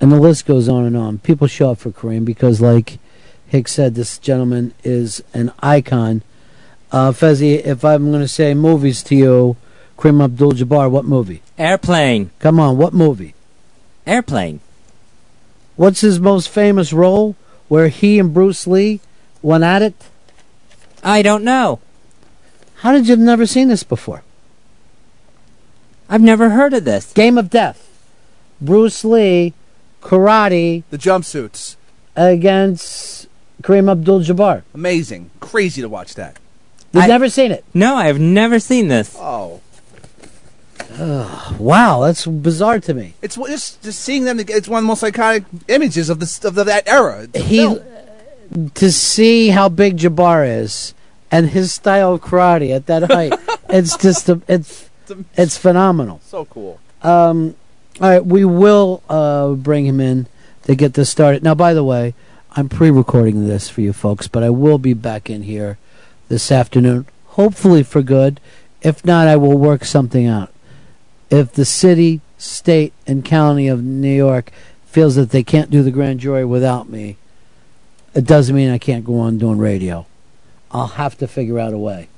And 0.00 0.12
the 0.12 0.20
list 0.20 0.46
goes 0.46 0.68
on 0.68 0.84
and 0.84 0.96
on. 0.96 1.18
People 1.18 1.46
show 1.46 1.70
up 1.70 1.78
for 1.78 1.90
Kareem 1.90 2.24
because, 2.24 2.60
like 2.60 2.98
Hicks 3.48 3.72
said, 3.72 3.94
this 3.94 4.18
gentleman 4.18 4.74
is 4.84 5.22
an 5.32 5.52
icon. 5.60 6.22
Uh, 6.92 7.10
Fezzi, 7.12 7.54
if 7.64 7.84
I'm 7.84 8.10
going 8.10 8.22
to 8.22 8.28
say 8.28 8.54
movies 8.54 9.02
to 9.04 9.16
you, 9.16 9.56
Kareem 9.98 10.22
Abdul 10.22 10.52
Jabbar, 10.52 10.90
what 10.90 11.04
movie? 11.04 11.42
Airplane. 11.58 12.30
Come 12.38 12.60
on, 12.60 12.76
what 12.78 12.92
movie? 12.94 13.34
Airplane. 14.06 14.60
What's 15.76 16.00
his 16.00 16.20
most 16.20 16.48
famous 16.48 16.92
role 16.92 17.34
where 17.68 17.88
he 17.88 18.18
and 18.18 18.32
Bruce 18.32 18.66
Lee 18.66 19.00
went 19.42 19.64
at 19.64 19.82
it? 19.82 19.94
I 21.02 21.22
don't 21.22 21.44
know. 21.44 21.80
How 22.76 22.92
did 22.92 23.06
you 23.06 23.12
have 23.12 23.18
never 23.20 23.46
seen 23.46 23.68
this 23.68 23.82
before? 23.82 24.22
I've 26.08 26.20
never 26.22 26.50
heard 26.50 26.72
of 26.72 26.84
this. 26.84 27.12
Game 27.12 27.36
of 27.36 27.50
Death. 27.50 27.82
Bruce 28.60 29.04
Lee, 29.04 29.54
karate 30.00 30.84
The 30.90 30.98
jumpsuits. 30.98 31.76
against 32.14 33.26
Kareem 33.62 33.90
Abdul 33.90 34.20
Jabbar. 34.20 34.62
Amazing. 34.72 35.30
Crazy 35.40 35.82
to 35.82 35.88
watch 35.88 36.14
that. 36.14 36.38
You've 36.96 37.04
I- 37.04 37.08
never 37.08 37.28
seen 37.28 37.52
it. 37.52 37.64
No, 37.72 37.96
I've 37.96 38.18
never 38.20 38.58
seen 38.58 38.88
this. 38.88 39.16
Oh. 39.18 39.60
Wow, 41.58 42.00
that's 42.00 42.26
bizarre 42.26 42.80
to 42.80 42.94
me. 42.94 43.14
It's 43.20 43.36
just, 43.36 43.82
just 43.82 44.00
seeing 44.00 44.24
them. 44.24 44.40
It's 44.40 44.68
one 44.68 44.78
of 44.78 44.84
the 44.84 44.88
most 44.88 45.02
iconic 45.02 45.44
images 45.68 46.08
of 46.08 46.20
the 46.20 46.48
of 46.48 46.54
the, 46.54 46.64
that 46.64 46.88
era. 46.88 47.28
He 47.34 47.78
to 48.74 48.92
see 48.92 49.48
how 49.48 49.68
big 49.68 49.98
Jabbar 49.98 50.60
is 50.60 50.94
and 51.30 51.50
his 51.50 51.72
style 51.72 52.14
of 52.14 52.22
karate 52.22 52.74
at 52.74 52.86
that 52.86 53.10
height. 53.10 53.34
it's 53.68 53.96
just 53.96 54.28
a, 54.28 54.40
it's 54.48 54.88
it's 55.36 55.58
phenomenal. 55.58 56.20
so 56.24 56.46
cool. 56.46 56.80
Um, 57.02 57.56
all 58.00 58.10
right, 58.10 58.24
we 58.24 58.44
will 58.44 59.02
uh, 59.08 59.52
bring 59.52 59.86
him 59.86 60.00
in 60.00 60.26
to 60.62 60.74
get 60.74 60.94
this 60.94 61.10
started. 61.10 61.42
Now, 61.42 61.54
by 61.54 61.74
the 61.74 61.84
way, 61.84 62.14
I'm 62.52 62.68
pre-recording 62.68 63.46
this 63.46 63.68
for 63.68 63.82
you 63.82 63.92
folks, 63.92 64.28
but 64.28 64.42
I 64.42 64.50
will 64.50 64.78
be 64.78 64.94
back 64.94 65.28
in 65.28 65.42
here 65.42 65.78
this 66.28 66.50
afternoon, 66.50 67.06
hopefully 67.26 67.82
for 67.82 68.02
good. 68.02 68.40
If 68.82 69.04
not, 69.04 69.28
I 69.28 69.36
will 69.36 69.58
work 69.58 69.84
something 69.84 70.26
out. 70.26 70.52
If 71.30 71.52
the 71.52 71.64
city, 71.64 72.20
state, 72.38 72.92
and 73.06 73.24
county 73.24 73.68
of 73.68 73.82
New 73.82 74.14
York 74.14 74.52
feels 74.86 75.16
that 75.16 75.30
they 75.30 75.42
can't 75.42 75.70
do 75.70 75.82
the 75.82 75.90
grand 75.90 76.20
jury 76.20 76.44
without 76.44 76.88
me, 76.88 77.16
it 78.14 78.24
doesn't 78.24 78.56
mean 78.56 78.70
I 78.70 78.78
can't 78.78 79.04
go 79.04 79.18
on 79.18 79.38
doing 79.38 79.58
radio. 79.58 80.06
I'll 80.70 80.86
have 80.88 81.18
to 81.18 81.26
figure 81.26 81.58
out 81.58 81.72
a 81.72 81.78
way. 81.78 82.08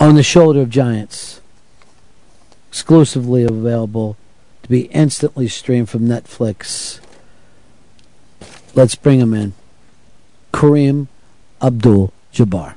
On 0.00 0.14
the 0.14 0.22
Shoulder 0.22 0.60
of 0.62 0.70
Giants, 0.70 1.40
exclusively 2.68 3.44
available 3.44 4.16
to 4.62 4.68
be 4.68 4.82
instantly 4.86 5.48
streamed 5.48 5.88
from 5.88 6.02
Netflix. 6.02 7.00
Let's 8.74 8.96
bring 8.96 9.20
him 9.20 9.32
in. 9.34 9.52
Kareem 10.52 11.06
Abdul 11.62 12.12
Jabbar. 12.32 12.74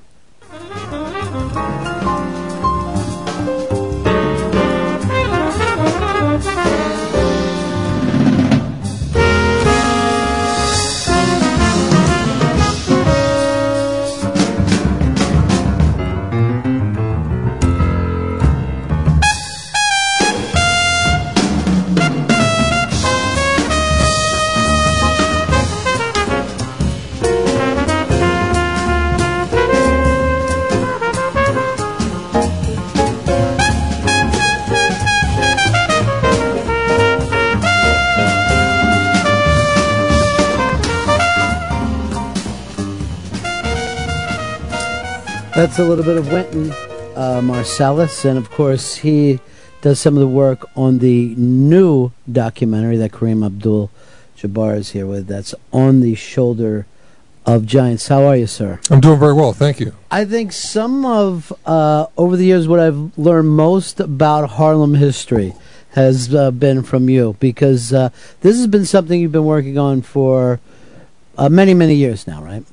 That's 45.58 45.80
a 45.80 45.84
little 45.84 46.06
bit 46.06 46.18
of 46.18 46.32
Wynton 46.32 46.70
uh, 47.16 47.42
Marsalis, 47.42 48.26
and 48.26 48.38
of 48.38 48.52
course, 48.52 48.98
he 48.98 49.40
does 49.82 50.00
some 50.00 50.14
of 50.14 50.20
the 50.20 50.28
work 50.28 50.70
on 50.78 51.00
the 51.00 51.34
new 51.34 52.12
documentary 52.32 52.96
that 52.98 53.12
Kareem 53.12 53.44
Abdul 53.44 53.90
Jabbar 54.38 54.78
is 54.78 54.92
here 54.92 55.08
with. 55.08 55.26
That's 55.26 55.56
On 55.74 56.02
the 56.02 56.14
Shoulder 56.14 56.86
of 57.44 57.66
Giants. 57.66 58.08
How 58.08 58.26
are 58.26 58.38
you, 58.38 58.46
sir? 58.46 58.80
I'm 58.92 59.02
doing 59.02 59.18
very 59.18 59.34
well, 59.34 59.52
thank 59.52 59.80
you. 59.80 59.96
I 60.12 60.26
think 60.26 60.52
some 60.52 61.04
of, 61.08 61.52
uh, 61.66 62.06
over 62.18 62.38
the 62.38 62.46
years, 62.46 62.68
what 62.68 62.80
I've 62.80 63.18
learned 63.18 63.50
most 63.50 64.00
about 64.00 64.52
Harlem 64.52 64.94
history 64.94 65.56
has 65.94 66.36
uh, 66.36 66.52
been 66.52 66.84
from 66.84 67.10
you 67.10 67.36
because 67.40 67.92
uh, 67.92 68.10
this 68.42 68.58
has 68.58 68.68
been 68.68 68.86
something 68.86 69.20
you've 69.20 69.32
been 69.32 69.44
working 69.44 69.80
on 69.80 70.04
for 70.04 70.60
uh, 71.36 71.50
many, 71.50 71.74
many 71.74 71.96
years 71.96 72.28
now, 72.28 72.44
right? 72.44 72.64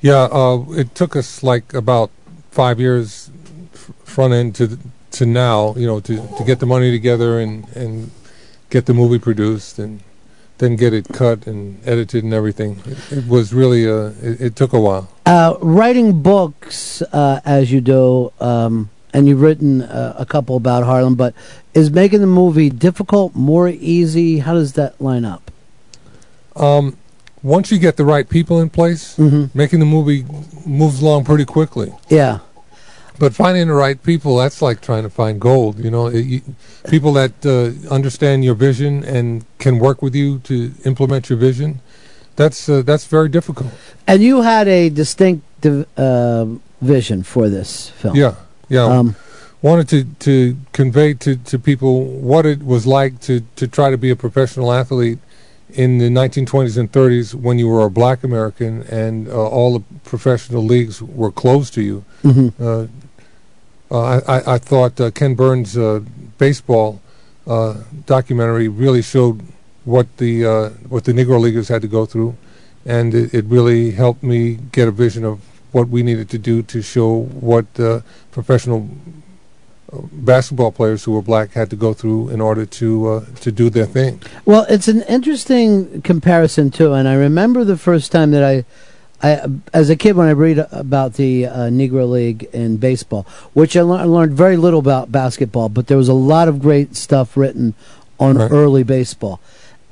Yeah, 0.00 0.28
uh, 0.30 0.64
it 0.70 0.94
took 0.94 1.16
us 1.16 1.42
like 1.42 1.74
about 1.74 2.10
five 2.50 2.78
years 2.78 3.30
f- 3.74 3.90
front 4.04 4.34
end 4.34 4.54
to 4.56 4.78
to 5.12 5.26
now, 5.26 5.74
you 5.76 5.86
know, 5.86 6.00
to, 6.00 6.16
to 6.36 6.44
get 6.44 6.60
the 6.60 6.66
money 6.66 6.90
together 6.90 7.40
and, 7.40 7.66
and 7.74 8.10
get 8.68 8.84
the 8.84 8.92
movie 8.92 9.18
produced 9.18 9.78
and 9.78 10.00
then 10.58 10.76
get 10.76 10.92
it 10.92 11.08
cut 11.08 11.46
and 11.46 11.80
edited 11.86 12.24
and 12.24 12.34
everything. 12.34 12.82
It, 12.86 13.18
it 13.18 13.26
was 13.26 13.54
really 13.54 13.88
uh, 13.88 14.12
it, 14.22 14.40
it 14.40 14.56
took 14.56 14.72
a 14.72 14.80
while. 14.80 15.08
Uh, 15.24 15.56
writing 15.60 16.22
books 16.22 17.02
uh, 17.02 17.40
as 17.44 17.72
you 17.72 17.80
do, 17.80 18.32
um, 18.40 18.90
and 19.12 19.26
you've 19.26 19.40
written 19.40 19.82
uh, 19.82 20.14
a 20.18 20.26
couple 20.26 20.56
about 20.56 20.84
Harlem, 20.84 21.14
but 21.14 21.34
is 21.74 21.90
making 21.90 22.20
the 22.20 22.26
movie 22.26 22.70
difficult, 22.70 23.34
more 23.34 23.68
easy? 23.68 24.38
How 24.40 24.54
does 24.54 24.74
that 24.74 25.00
line 25.00 25.24
up? 25.24 25.50
Um, 26.54 26.96
once 27.46 27.70
you 27.70 27.78
get 27.78 27.96
the 27.96 28.04
right 28.04 28.28
people 28.28 28.60
in 28.60 28.68
place, 28.68 29.16
making 29.54 29.78
the 29.78 29.86
movie 29.86 30.26
moves 30.66 31.00
along 31.00 31.24
pretty 31.24 31.44
quickly. 31.44 31.92
Yeah. 32.08 32.40
But 33.18 33.34
finding 33.34 33.68
the 33.68 33.74
right 33.74 34.02
people, 34.02 34.36
that's 34.36 34.60
like 34.60 34.80
trying 34.82 35.04
to 35.04 35.10
find 35.10 35.40
gold. 35.40 35.78
You 35.78 35.90
know, 35.90 36.06
it, 36.08 36.24
you, 36.32 36.42
people 36.90 37.12
that 37.14 37.34
uh, 37.46 37.94
understand 37.94 38.44
your 38.44 38.54
vision 38.54 39.04
and 39.04 39.44
can 39.58 39.78
work 39.78 40.02
with 40.02 40.14
you 40.14 40.40
to 40.40 40.72
implement 40.84 41.30
your 41.30 41.38
vision. 41.38 41.80
That's 42.34 42.68
uh, 42.68 42.82
that's 42.82 43.06
very 43.06 43.30
difficult. 43.30 43.72
And 44.06 44.22
you 44.22 44.42
had 44.42 44.68
a 44.68 44.90
distinct 44.90 45.42
div- 45.62 45.86
uh, 45.96 46.44
vision 46.82 47.22
for 47.22 47.48
this 47.48 47.88
film. 47.90 48.16
Yeah, 48.16 48.34
yeah. 48.68 48.84
Um, 48.84 49.16
Wanted 49.62 49.88
to, 49.88 50.04
to 50.26 50.56
convey 50.72 51.14
to, 51.14 51.36
to 51.36 51.58
people 51.58 52.04
what 52.04 52.44
it 52.44 52.62
was 52.62 52.86
like 52.86 53.20
to, 53.22 53.40
to 53.56 53.66
try 53.66 53.90
to 53.90 53.96
be 53.96 54.10
a 54.10 54.16
professional 54.16 54.70
athlete 54.70 55.18
in 55.70 55.98
the 55.98 56.08
1920s 56.08 56.78
and 56.78 56.90
30s 56.92 57.34
when 57.34 57.58
you 57.58 57.68
were 57.68 57.84
a 57.84 57.90
black 57.90 58.22
American 58.24 58.82
and 58.84 59.28
uh, 59.28 59.32
all 59.32 59.78
the 59.78 59.84
professional 60.04 60.64
leagues 60.64 61.02
were 61.02 61.32
closed 61.32 61.74
to 61.74 61.82
you. 61.82 62.04
Mhm. 62.22 62.52
Uh, 62.60 62.86
uh, 63.90 64.20
I, 64.26 64.54
I, 64.54 64.58
thought 64.58 65.00
uh, 65.00 65.10
Ken 65.12 65.34
Burns' 65.34 65.76
uh, 65.76 66.00
baseball 66.38 67.00
uh, 67.46 67.74
documentary 68.06 68.66
really 68.66 69.02
showed 69.02 69.40
what 69.84 70.16
the 70.16 70.44
uh, 70.44 70.68
what 70.88 71.04
the 71.04 71.12
Negro 71.12 71.40
Leaguers 71.40 71.68
had 71.68 71.82
to 71.82 71.88
go 71.88 72.04
through, 72.04 72.36
and 72.84 73.14
it, 73.14 73.32
it 73.32 73.44
really 73.44 73.92
helped 73.92 74.24
me 74.24 74.58
get 74.72 74.88
a 74.88 74.90
vision 74.90 75.24
of 75.24 75.40
what 75.70 75.88
we 75.88 76.02
needed 76.02 76.28
to 76.30 76.38
do 76.38 76.62
to 76.62 76.82
show 76.82 77.22
what 77.22 77.66
uh, 77.78 78.00
professional 78.32 78.88
basketball 80.12 80.72
players 80.72 81.04
who 81.04 81.12
were 81.12 81.22
black 81.22 81.52
had 81.52 81.70
to 81.70 81.76
go 81.76 81.94
through 81.94 82.28
in 82.30 82.40
order 82.40 82.66
to 82.66 83.08
uh, 83.08 83.24
to 83.40 83.52
do 83.52 83.70
their 83.70 83.86
thing. 83.86 84.20
Well, 84.44 84.66
it's 84.68 84.88
an 84.88 85.02
interesting 85.02 86.02
comparison 86.02 86.70
too, 86.70 86.92
and 86.92 87.08
I 87.08 87.14
remember 87.14 87.64
the 87.64 87.76
first 87.76 88.10
time 88.12 88.30
that 88.32 88.42
I, 88.42 88.64
I 89.22 89.46
as 89.72 89.88
a 89.90 89.96
kid 89.96 90.16
when 90.16 90.26
I 90.28 90.32
read 90.32 90.58
about 90.72 91.14
the 91.14 91.46
uh, 91.46 91.56
Negro 91.70 92.08
League 92.10 92.44
in 92.52 92.76
baseball, 92.78 93.24
which 93.54 93.76
I, 93.76 93.80
I 93.80 94.04
learned 94.04 94.32
very 94.32 94.56
little 94.56 94.80
about 94.80 95.12
basketball, 95.12 95.68
but 95.68 95.86
there 95.86 95.96
was 95.96 96.08
a 96.08 96.14
lot 96.14 96.48
of 96.48 96.60
great 96.60 96.96
stuff 96.96 97.36
written 97.36 97.74
on 98.18 98.38
Right. 98.38 98.50
early 98.50 98.82
baseball, 98.82 99.40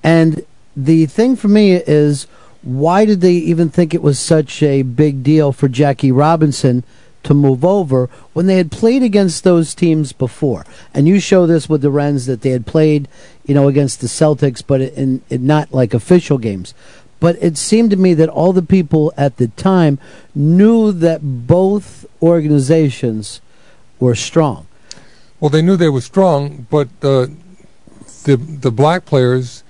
and 0.02 0.44
the 0.76 1.06
thing 1.06 1.36
for 1.36 1.48
me 1.48 1.74
is 1.74 2.26
why 2.62 3.04
did 3.04 3.20
they 3.20 3.34
even 3.34 3.68
think 3.68 3.92
it 3.94 4.02
was 4.02 4.18
such 4.18 4.62
a 4.62 4.82
big 4.82 5.22
deal 5.22 5.52
for 5.52 5.68
Jackie 5.68 6.10
Robinson? 6.10 6.82
To 7.24 7.34
move 7.34 7.64
over 7.64 8.08
when 8.32 8.46
they 8.46 8.56
had 8.56 8.70
played 8.70 9.02
against 9.02 9.44
those 9.44 9.74
teams 9.74 10.12
before. 10.12 10.64
And 10.92 11.08
you 11.08 11.20
show 11.20 11.46
this 11.46 11.68
with 11.68 11.82
the 11.82 11.90
Rens 11.90 12.26
that 12.26 12.42
they 12.42 12.50
had 12.50 12.66
played, 12.66 13.08
you 13.44 13.54
know, 13.54 13.68
against 13.68 14.00
the 14.00 14.06
Celtics, 14.06 14.62
but 14.66 14.80
in, 14.80 15.22
in 15.28 15.46
not 15.46 15.72
like 15.72 15.92
official 15.92 16.38
games. 16.38 16.74
But 17.20 17.36
it 17.42 17.56
seemed 17.56 17.90
to 17.90 17.96
me 17.96 18.14
that 18.14 18.28
all 18.28 18.52
the 18.52 18.62
people 18.62 19.12
at 19.16 19.38
the 19.38 19.48
time 19.48 19.98
knew 20.34 20.92
that 20.92 21.20
both 21.22 22.06
organizations 22.22 23.40
were 23.98 24.14
strong. 24.14 24.66
Well, 25.40 25.50
they 25.50 25.62
knew 25.62 25.76
they 25.76 25.88
were 25.88 26.00
strong, 26.00 26.66
but 26.70 26.88
uh, 27.02 27.26
the 28.24 28.36
the 28.36 28.70
black 28.70 29.04
players 29.04 29.62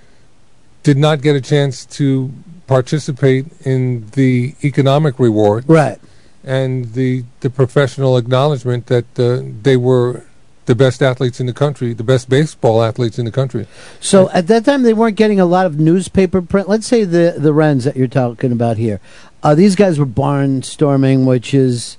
did 0.83 0.97
not 0.97 1.23
get 1.23 1.35
a 1.35 1.41
chance 1.41 1.85
to 1.87 2.33
participate 2.67 3.47
in 3.65 4.07
the 4.13 4.55
economic 4.63 5.19
reward, 5.19 5.65
Right. 5.67 5.99
And 6.45 6.93
the 6.93 7.25
the 7.41 7.51
professional 7.51 8.17
acknowledgement 8.17 8.87
that 8.87 9.19
uh, 9.19 9.41
they 9.63 9.77
were 9.77 10.25
the 10.67 10.75
best 10.75 11.03
athletes 11.03 11.41
in 11.41 11.47
the 11.47 11.53
country, 11.53 11.93
the 11.93 12.05
best 12.05 12.29
baseball 12.29 12.83
athletes 12.83 13.19
in 13.19 13.25
the 13.25 13.31
country. 13.31 13.67
So 14.01 14.31
at 14.31 14.47
that 14.47 14.65
time, 14.65 14.83
they 14.83 14.95
weren't 14.95 15.17
getting 15.17 15.41
a 15.41 15.47
lot 15.47 15.67
of 15.67 15.79
newspaper 15.79 16.41
print. 16.43 16.69
Let's 16.69 16.87
say 16.87 17.05
the 17.05 17.35
the 17.37 17.53
Rens 17.53 17.85
that 17.85 17.97
you're 17.97 18.09
talking 18.09 18.53
about 18.53 18.77
here. 18.77 19.01
Uh, 19.43 19.55
these 19.55 19.77
guys 19.77 19.99
were 19.99 20.07
barnstorming, 20.07 21.27
which 21.27 21.53
is, 21.53 21.99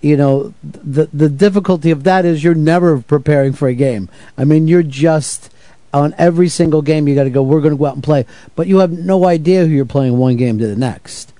you 0.00 0.16
know, 0.16 0.54
the 0.62 1.08
the 1.12 1.28
difficulty 1.28 1.90
of 1.90 2.04
that 2.04 2.24
is 2.24 2.42
you're 2.42 2.54
never 2.54 3.00
preparing 3.00 3.52
for 3.52 3.68
a 3.68 3.74
game. 3.74 4.08
I 4.36 4.44
mean, 4.44 4.68
you're 4.68 4.82
just 4.82 5.50
on 5.92 6.14
every 6.18 6.48
single 6.48 6.82
game. 6.82 7.08
You 7.08 7.14
got 7.14 7.24
to 7.24 7.30
go. 7.30 7.42
We're 7.42 7.60
going 7.60 7.74
to 7.74 7.78
go 7.78 7.86
out 7.86 7.94
and 7.94 8.04
play, 8.04 8.24
but 8.56 8.66
you 8.66 8.78
have 8.78 8.92
no 8.92 9.26
idea 9.26 9.66
who 9.66 9.72
you're 9.72 9.84
playing 9.84 10.16
one 10.16 10.36
game 10.36 10.58
to 10.58 10.66
the 10.66 10.76
next. 10.76 11.32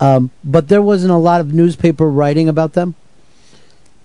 Um, 0.00 0.30
but 0.44 0.68
there 0.68 0.82
wasn't 0.82 1.12
a 1.12 1.16
lot 1.16 1.40
of 1.40 1.52
newspaper 1.54 2.08
writing 2.10 2.48
about 2.48 2.74
them. 2.74 2.94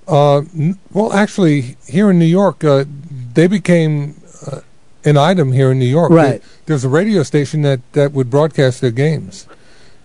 Uh, 0.08 0.40
n- 0.58 0.78
well, 0.94 1.14
actually, 1.14 1.78
here 1.88 2.10
in 2.12 2.20
New 2.20 2.26
York, 2.26 2.64
uh, 2.64 2.86
they 3.34 3.48
became 3.48 4.16
uh, 4.50 4.62
an 5.06 5.18
item 5.18 5.52
here 5.52 5.72
in 5.72 5.80
New 5.80 5.86
York. 5.86 6.12
Right. 6.12 6.42
There- 6.42 6.42
there's 6.68 6.84
a 6.86 6.90
radio 6.90 7.24
station 7.24 7.64
that, 7.64 7.82
that 7.94 8.14
would 8.14 8.30
broadcast 8.30 8.80
their 8.82 8.92
games, 8.92 9.46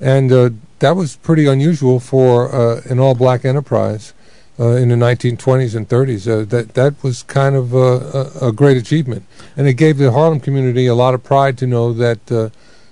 and 0.00 0.32
uh, 0.32 0.50
that 0.80 0.96
was 0.96 1.14
pretty 1.16 1.46
unusual 1.46 2.00
for 2.00 2.52
uh, 2.52 2.80
an 2.90 2.98
all-black 2.98 3.44
enterprise 3.44 4.12
uh, 4.58 4.70
in 4.70 4.88
the 4.88 4.96
1920s 4.96 5.76
and 5.76 5.88
30s. 5.88 6.26
Uh, 6.26 6.44
that 6.46 6.74
that 6.74 7.00
was 7.04 7.22
kind 7.22 7.54
of 7.54 7.72
a, 7.72 8.30
a 8.48 8.52
great 8.52 8.76
achievement, 8.76 9.24
and 9.56 9.68
it 9.68 9.74
gave 9.74 9.98
the 9.98 10.10
Harlem 10.10 10.40
community 10.40 10.86
a 10.86 10.94
lot 10.94 11.14
of 11.14 11.22
pride 11.22 11.56
to 11.58 11.66
know 11.68 11.92
that 11.92 12.32
uh, 12.32 12.48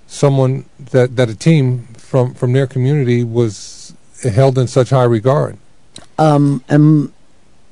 someone 0.07 0.67
that 0.93 1.17
that 1.17 1.29
a 1.29 1.35
team 1.35 1.89
from 2.15 2.33
from 2.33 2.53
their 2.53 2.69
community 2.69 3.25
was 3.25 3.93
held 4.23 4.57
in 4.57 4.69
such 4.69 4.91
high 4.91 5.03
regard. 5.03 5.59
um, 6.17 6.63
and 6.69 7.13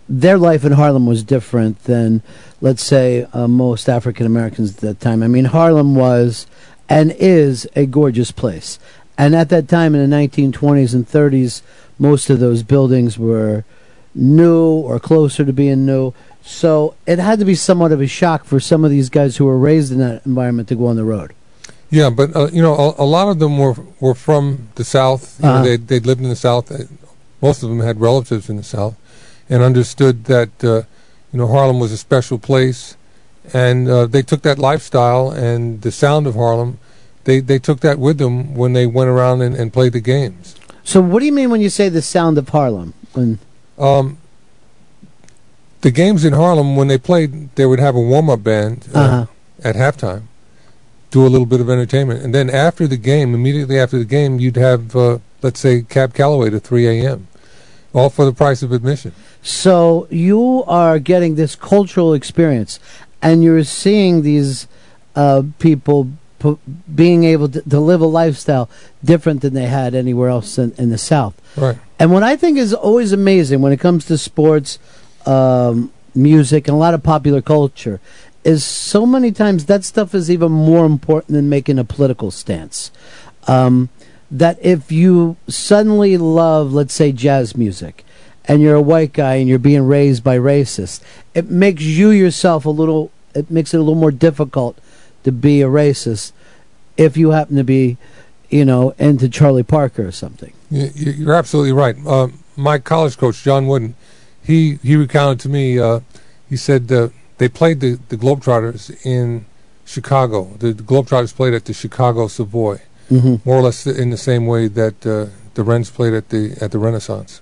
their 0.09 0.37
life 0.37 0.65
in 0.65 0.73
Harlem 0.73 1.07
was 1.07 1.23
different 1.23 1.85
than, 1.85 2.23
let's 2.61 2.83
say, 2.83 3.25
uh, 3.33 3.47
most 3.47 3.89
African 3.89 4.27
Americans 4.27 4.75
at 4.75 4.81
that 4.81 4.99
time. 4.99 5.23
I 5.23 5.29
mean, 5.29 5.45
Harlem 5.45 5.95
was 5.95 6.49
and 6.89 7.13
is 7.13 7.69
a 7.77 7.87
gorgeous 7.87 8.33
place. 8.33 8.81
And 9.17 9.37
at 9.37 9.49
that 9.51 9.69
time 9.69 9.95
in 9.95 10.11
the 10.11 10.17
1920s 10.17 10.93
and 10.93 11.07
30s, 11.07 11.63
most 12.01 12.29
of 12.29 12.41
those 12.41 12.65
buildings 12.65 13.17
were 13.17 13.65
new 14.13 14.65
or 14.89 14.99
closer 14.99 15.45
to 15.45 15.53
being 15.53 15.87
new. 15.87 16.15
So 16.43 16.97
it 17.07 17.21
had 17.21 17.39
to 17.39 17.45
be 17.45 17.55
somewhat 17.55 17.93
of 17.93 18.01
a 18.01 18.09
shock 18.09 18.45
for 18.45 18.59
some 18.59 18.85
of 18.85 18.91
these 18.91 19.09
guys 19.09 19.37
who 19.37 19.45
were 19.45 19.57
raised 19.57 19.93
in 19.93 19.99
that 19.99 20.27
environment 20.27 20.69
to 20.71 20.75
go 20.75 20.87
on 20.89 20.97
the 20.97 21.05
road. 21.05 21.33
Yeah, 21.93 22.09
but 22.11 22.35
uh, 22.35 22.49
you 22.57 22.63
know, 22.63 22.75
a, 22.75 23.05
a 23.05 23.09
lot 23.17 23.29
of 23.29 23.39
them 23.39 23.59
were 23.59 23.77
were 24.01 24.15
from 24.17 24.45
the 24.77 24.85
South. 24.85 25.23
You 25.39 25.47
Uh-huh. 25.49 25.59
know, 25.59 25.65
they'd, 25.69 25.87
they'd 25.89 26.07
lived 26.07 26.23
in 26.23 26.31
the 26.31 26.43
South. 26.49 26.73
Uh, 26.73 26.85
Most 27.43 27.63
of 27.63 27.69
them 27.71 27.81
had 27.81 28.01
relatives 28.01 28.49
in 28.49 28.57
the 28.57 28.63
South, 28.77 28.95
and 29.51 29.63
understood 29.63 30.25
that 30.25 30.53
uh, 30.65 30.69
you 31.33 31.39
know 31.39 31.49
Harlem 31.55 31.79
was 31.81 31.93
a 31.93 31.99
special 32.09 32.39
place, 32.39 32.97
and 33.53 33.89
uh, 33.89 34.07
they 34.15 34.23
took 34.23 34.41
that 34.43 34.59
lifestyle 34.59 35.31
and 35.49 35.83
the 35.83 35.91
sound 35.93 36.27
of 36.27 36.35
Harlem. 36.35 36.79
They 37.25 37.41
they 37.41 37.59
took 37.59 37.81
that 37.81 37.99
with 37.99 38.17
them 38.19 38.55
when 38.55 38.73
they 38.73 38.87
went 38.87 39.11
around 39.11 39.43
and, 39.43 39.55
and 39.61 39.71
played 39.73 39.93
the 39.93 40.01
games. 40.15 40.57
So 40.85 41.01
what 41.01 41.21
do 41.21 41.27
you 41.27 41.33
mean 41.41 41.51
when 41.51 41.61
you 41.61 41.71
say 41.71 41.89
the 41.91 42.03
sound 42.03 42.39
of 42.39 42.49
Harlem? 42.49 42.95
When 43.13 43.39
Um, 43.79 44.17
the 45.81 45.91
games 45.91 46.25
in 46.25 46.33
Harlem, 46.33 46.77
when 46.77 46.89
they 46.89 46.99
played, 46.99 47.31
they 47.57 47.67
would 47.67 47.81
have 47.81 47.95
a 47.97 48.01
warm 48.01 48.31
up 48.31 48.43
band 48.43 48.87
uh, 48.95 48.99
Uh-huh. 48.99 49.27
at 49.69 49.75
halftime, 49.77 50.23
do 51.13 51.27
a 51.27 51.29
little 51.29 51.47
bit 51.47 51.61
of 51.61 51.69
entertainment, 51.71 52.23
and 52.23 52.35
then 52.35 52.51
after 52.51 52.89
the 52.89 52.97
game, 52.97 53.35
immediately 53.35 53.79
after 53.79 53.99
the 53.99 54.05
game, 54.05 54.41
you'd 54.41 54.57
have, 54.57 54.97
uh, 54.97 55.19
let's 55.43 55.61
say, 55.61 55.83
Cab 55.83 56.15
Calloway 56.15 56.51
to 56.51 56.59
3 56.59 56.89
a.m., 56.89 57.29
all 57.93 58.09
for 58.09 58.25
the 58.25 58.33
price 58.33 58.63
of 58.63 58.73
admission. 58.73 59.13
So 59.43 60.09
you 60.11 60.65
are 60.67 60.99
getting 60.99 61.35
this 61.35 61.55
cultural 61.55 62.15
experience, 62.15 62.81
and 63.21 63.45
you're 63.45 63.63
seeing 63.63 64.23
these 64.23 64.67
uh, 65.15 65.43
people 65.59 66.09
p- 66.39 66.59
being 66.93 67.25
able 67.25 67.51
to, 67.51 67.61
to 67.61 67.79
live 67.79 68.01
a 68.01 68.07
lifestyle 68.07 68.71
different 69.05 69.43
than 69.43 69.53
they 69.53 69.67
had 69.67 69.95
anywhere 69.95 70.31
else 70.31 70.57
in, 70.57 70.73
in 70.79 70.89
the 70.89 70.99
South. 70.99 71.35
Right. 71.59 71.77
And 71.99 72.11
what 72.11 72.23
I 72.23 72.37
think 72.37 72.57
is 72.57 72.73
always 72.73 73.13
amazing 73.13 73.61
when 73.61 73.73
it 73.73 73.81
comes 73.81 74.07
to 74.07 74.17
sports, 74.17 74.79
um, 75.27 75.93
music, 76.15 76.69
and 76.69 76.75
a 76.75 76.79
lot 76.79 76.95
of 76.95 77.03
popular 77.03 77.43
culture 77.43 78.01
is 78.45 78.65
so 78.65 79.07
many 79.07 79.31
times 79.33 79.67
that 79.67 79.85
stuff 79.85 80.15
is 80.15 80.31
even 80.31 80.51
more 80.51 80.85
important 80.85 81.33
than 81.35 81.49
making 81.49 81.79
a 81.79 81.85
political 81.85 82.31
stance. 82.31 82.91
Um, 83.47 83.89
that 84.31 84.59
if 84.63 84.91
you 84.91 85.37
suddenly 85.47 86.17
love, 86.17 86.73
let's 86.73 86.95
say, 86.95 87.13
jazz 87.13 87.57
music, 87.57 88.05
and 88.47 88.61
you're 88.63 88.75
a 88.75 88.81
white 88.83 89.13
guy 89.13 89.35
and 89.37 89.49
you're 89.49 89.59
being 89.59 89.87
raised 89.87 90.25
by 90.25 90.37
racists, 90.39 91.01
it 91.35 91.51
makes 91.51 91.83
you 91.83 92.11
yourself 92.11 92.65
a 92.65 92.71
little. 92.71 93.11
It 93.35 93.51
makes 93.51 93.73
it 93.73 93.77
a 93.77 93.81
little 93.81 93.95
more 93.95 94.11
difficult 94.11 94.79
to 95.25 95.33
be 95.33 95.63
a 95.63 95.67
racist 95.67 96.33
if 96.97 97.17
you 97.17 97.31
happen 97.31 97.57
to 97.57 97.65
be, 97.65 97.97
you 98.51 98.65
know, 98.65 98.91
into 98.99 99.29
Charlie 99.29 99.63
Parker 99.63 100.07
or 100.07 100.13
something. 100.13 100.53
You- 100.71 100.91
you- 100.95 101.13
You're 101.13 101.35
absolutely 101.35 101.73
right. 101.73 101.97
Uh, 102.07 102.29
my 102.57 102.79
college 102.79 103.17
coach, 103.17 103.43
John 103.43 103.67
Wooden, 103.69 103.95
he, 104.43 104.79
he 104.83 104.97
recounted 104.97 105.41
to 105.41 105.49
me, 105.49 105.79
uh, 105.79 106.01
he 106.51 106.57
said 106.57 106.91
uh, 106.93 107.09
they 107.43 107.49
played 107.49 107.81
the, 107.81 107.99
the 108.09 108.17
Globetrotters 108.17 108.85
in 109.05 109.45
Chicago. 109.85 110.45
The, 110.59 110.73
the 110.73 110.83
Globetrotters 110.83 111.35
played 111.35 111.55
at 111.55 111.65
the 111.65 111.73
Chicago 111.75 112.29
Savoy, 112.29 112.81
Mhm. 113.11 113.45
more 113.45 113.57
or 113.59 113.63
less 113.63 113.87
in 113.87 114.11
the 114.11 114.17
same 114.17 114.47
way 114.47 114.69
that 114.69 115.05
uh, 115.07 115.27
the 115.55 115.63
Rens 115.65 115.91
played 115.91 116.15
at 116.15 116.29
the, 116.31 116.57
at 116.61 116.71
the 116.71 116.79
Renaissance. 116.79 117.41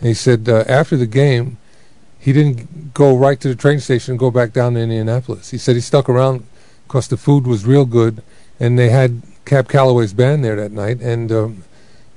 And 0.00 0.08
he 0.08 0.14
said 0.14 0.48
uh, 0.48 0.64
after 0.66 0.96
the 0.96 1.06
game, 1.06 1.58
he 2.18 2.32
didn't 2.32 2.94
go 2.94 3.16
right 3.16 3.38
to 3.40 3.48
the 3.48 3.54
train 3.54 3.78
station 3.80 4.12
and 4.12 4.18
go 4.18 4.30
back 4.30 4.52
down 4.52 4.74
to 4.74 4.80
Indianapolis. 4.80 5.50
He 5.50 5.58
said 5.58 5.74
he 5.76 5.80
stuck 5.82 6.08
around 6.08 6.44
because 6.86 7.08
the 7.08 7.16
food 7.16 7.46
was 7.46 7.64
real 7.66 7.84
good, 7.84 8.22
and 8.58 8.78
they 8.78 8.88
had 8.90 9.22
Cab 9.44 9.68
Calloway's 9.68 10.12
band 10.12 10.44
there 10.44 10.56
that 10.56 10.72
night. 10.72 11.00
And 11.00 11.30
um, 11.32 11.64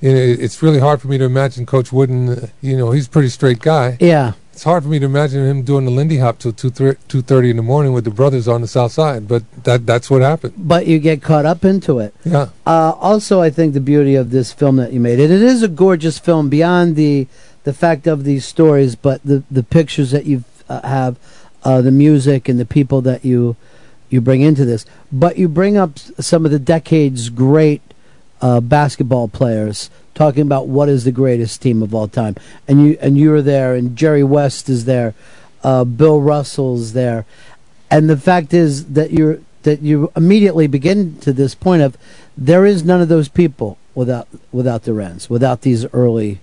you 0.01 0.11
know, 0.13 0.17
it- 0.19 0.39
it's 0.39 0.61
really 0.63 0.79
hard 0.79 1.01
for 1.01 1.07
me 1.07 1.17
to 1.17 1.25
imagine 1.25 1.65
Coach 1.65 1.91
Wooden. 1.91 2.29
Uh, 2.29 2.47
you 2.61 2.77
know, 2.77 2.91
he's 2.91 3.07
a 3.07 3.09
pretty 3.09 3.29
straight 3.29 3.59
guy. 3.59 3.97
Yeah. 3.99 4.33
It's 4.55 4.63
hard 4.63 4.83
for 4.83 4.89
me 4.89 4.99
to 4.99 5.05
imagine 5.05 5.45
him 5.45 5.63
doing 5.63 5.83
the 5.83 5.91
Lindy 5.91 6.19
Hop 6.19 6.39
till 6.39 6.53
two 6.53 6.69
two 7.09 7.21
thirty 7.21 7.49
in 7.49 7.57
the 7.57 7.61
morning 7.61 7.91
with 7.91 8.05
the 8.05 8.09
brothers 8.09 8.47
on 8.47 8.61
the 8.61 8.69
South 8.69 8.93
Side. 8.93 9.27
But 9.27 9.43
that 9.65 9.85
that's 9.85 10.09
what 10.09 10.21
happened. 10.21 10.53
But 10.55 10.87
you 10.87 10.97
get 10.97 11.21
caught 11.21 11.45
up 11.45 11.65
into 11.65 11.99
it. 11.99 12.15
Yeah. 12.23 12.47
Uh, 12.65 12.93
also, 12.93 13.41
I 13.41 13.49
think 13.49 13.73
the 13.73 13.81
beauty 13.81 14.15
of 14.15 14.29
this 14.29 14.53
film 14.53 14.77
that 14.77 14.93
you 14.93 15.01
made 15.01 15.19
it, 15.19 15.29
it 15.29 15.41
is 15.41 15.61
a 15.61 15.67
gorgeous 15.67 16.19
film 16.19 16.47
beyond 16.47 16.95
the 16.95 17.27
the 17.65 17.73
fact 17.73 18.07
of 18.07 18.23
these 18.23 18.45
stories, 18.45 18.95
but 18.95 19.21
the 19.25 19.43
the 19.51 19.61
pictures 19.61 20.11
that 20.11 20.25
you 20.25 20.45
uh, 20.69 20.87
have, 20.87 21.17
uh, 21.65 21.81
the 21.81 21.91
music 21.91 22.47
and 22.47 22.57
the 22.57 22.65
people 22.65 23.01
that 23.01 23.25
you 23.25 23.57
you 24.09 24.21
bring 24.21 24.39
into 24.39 24.63
this. 24.63 24.85
But 25.11 25.37
you 25.37 25.49
bring 25.49 25.75
up 25.75 25.99
some 25.99 26.45
of 26.45 26.51
the 26.51 26.59
decades 26.59 27.29
great 27.29 27.81
uh, 28.39 28.61
basketball 28.61 29.27
players 29.27 29.89
talking 30.15 30.41
about 30.41 30.67
what 30.67 30.89
is 30.89 31.03
the 31.03 31.11
greatest 31.11 31.61
team 31.61 31.83
of 31.83 31.93
all 31.93 32.07
time, 32.07 32.35
and 32.67 32.81
you 32.81 32.97
and 32.99 33.17
you 33.17 33.31
are 33.33 33.41
there, 33.41 33.75
and 33.75 33.95
Jerry 33.95 34.23
West 34.23 34.67
is 34.69 34.85
there, 34.85 35.13
uh, 35.63 35.83
Bill 35.83 36.19
Russell's 36.19 36.93
there, 36.93 37.25
and 37.91 38.09
the 38.09 38.17
fact 38.17 38.53
is 38.53 38.93
that 38.93 39.11
you're 39.11 39.39
that 39.63 39.81
you 39.81 40.11
immediately 40.15 40.67
begin 40.67 41.17
to 41.19 41.33
this 41.33 41.53
point 41.53 41.81
of 41.81 41.97
there 42.37 42.65
is 42.65 42.83
none 42.83 43.01
of 43.01 43.09
those 43.09 43.27
people 43.27 43.77
without 43.93 44.27
without 44.51 44.83
the 44.83 44.93
Rens, 44.93 45.29
without 45.29 45.61
these 45.61 45.85
early 45.93 46.39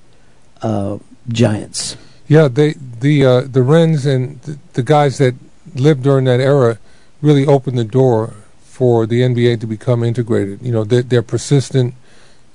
uh, 0.61 0.99
giants. 1.29 1.97
Yeah, 2.29 2.49
they 2.49 2.75
the 2.75 3.25
uh, 3.25 3.41
the 3.43 3.63
Rens 3.63 4.07
and 4.07 4.41
the, 4.43 4.59
the 4.75 4.83
guys 4.83 5.19
that 5.19 5.35
lived 5.75 6.03
during 6.03 6.25
that 6.27 6.41
era 6.41 6.79
really 7.21 7.47
opened 7.47 7.79
the 7.79 7.85
door 7.85 8.35
for 8.61 9.07
the 9.07 9.21
NBA 9.21 9.61
to 9.61 9.67
become 9.67 10.03
integrated. 10.03 10.61
You 10.63 10.73
know, 10.73 10.85
their 10.85 11.23
persistent 11.23 11.95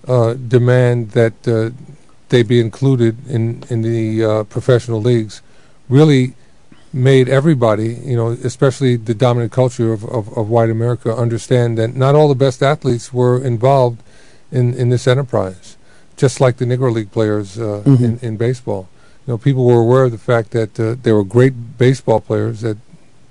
uh, 0.08 0.34
demand 0.34 1.12
that 1.12 1.48
uh, 1.48 1.70
they 2.30 2.44
be 2.44 2.60
included 2.60 3.16
in 3.28 3.64
in 3.70 3.82
the 3.82 4.24
uh, 4.24 4.44
professional 4.46 5.02
leagues 5.02 5.42
really 5.90 6.34
made 6.94 7.28
everybody, 7.30 7.90
you 8.06 8.16
know, 8.16 8.30
especially 8.30 8.96
the 8.96 9.14
dominant 9.14 9.52
culture 9.52 9.92
of, 9.94 10.04
of, 10.06 10.36
of 10.38 10.50
white 10.50 10.70
America, 10.70 11.14
understand 11.16 11.78
that 11.78 11.96
not 11.96 12.16
all 12.16 12.28
the 12.28 12.36
best 12.36 12.64
athletes 12.64 13.14
were 13.14 13.44
involved 13.44 14.02
in, 14.52 14.74
in 14.74 14.90
this 14.90 15.06
enterprise, 15.08 15.78
just 16.16 16.40
like 16.42 16.58
the 16.58 16.66
Negro 16.66 16.92
League 16.92 17.12
players 17.12 17.60
uh, 17.60 17.84
Mhm. 17.86 18.02
in, 18.04 18.20
in 18.22 18.38
baseball. 18.38 18.88
You 19.26 19.34
know, 19.34 19.38
people 19.38 19.66
were 19.66 19.82
aware 19.82 20.06
of 20.06 20.12
the 20.12 20.18
fact 20.18 20.52
that 20.52 20.80
uh, 20.80 20.96
there 21.04 21.14
were 21.16 21.26
great 21.26 21.78
baseball 21.78 22.22
players 22.22 22.62
that 22.62 22.78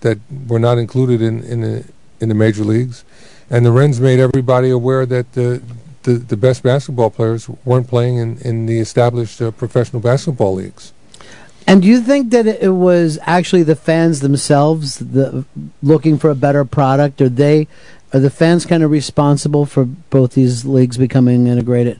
that 0.00 0.18
were 0.46 0.60
not 0.60 0.76
included 0.78 1.20
in, 1.22 1.42
in 1.42 1.60
the 1.62 1.84
in 2.20 2.28
the 2.28 2.34
major 2.34 2.62
leagues, 2.64 3.02
and 3.50 3.64
the 3.64 3.72
Rens 3.72 3.98
made 4.00 4.20
everybody 4.20 4.70
aware 4.70 5.06
that 5.06 5.26
uh, 5.36 5.58
the 6.06 6.14
the 6.14 6.36
best 6.36 6.62
basketball 6.62 7.10
players 7.10 7.48
weren't 7.64 7.88
playing 7.88 8.16
in, 8.16 8.38
in 8.38 8.66
the 8.66 8.78
established 8.78 9.42
uh, 9.42 9.50
professional 9.50 10.00
basketball 10.00 10.54
leagues. 10.54 10.92
And 11.66 11.82
do 11.82 11.88
you 11.88 12.00
think 12.00 12.30
that 12.30 12.46
it 12.46 12.74
was 12.74 13.18
actually 13.22 13.64
the 13.64 13.74
fans 13.74 14.20
themselves 14.20 14.98
the, 14.98 15.44
looking 15.82 16.16
for 16.16 16.30
a 16.30 16.36
better 16.36 16.64
product, 16.64 17.20
or 17.20 17.28
they 17.28 17.66
are 18.12 18.20
the 18.20 18.30
fans 18.30 18.64
kind 18.64 18.84
of 18.84 18.90
responsible 18.90 19.66
for 19.66 19.84
both 19.84 20.34
these 20.34 20.64
leagues 20.64 20.96
becoming 20.96 21.48
integrated? 21.48 21.98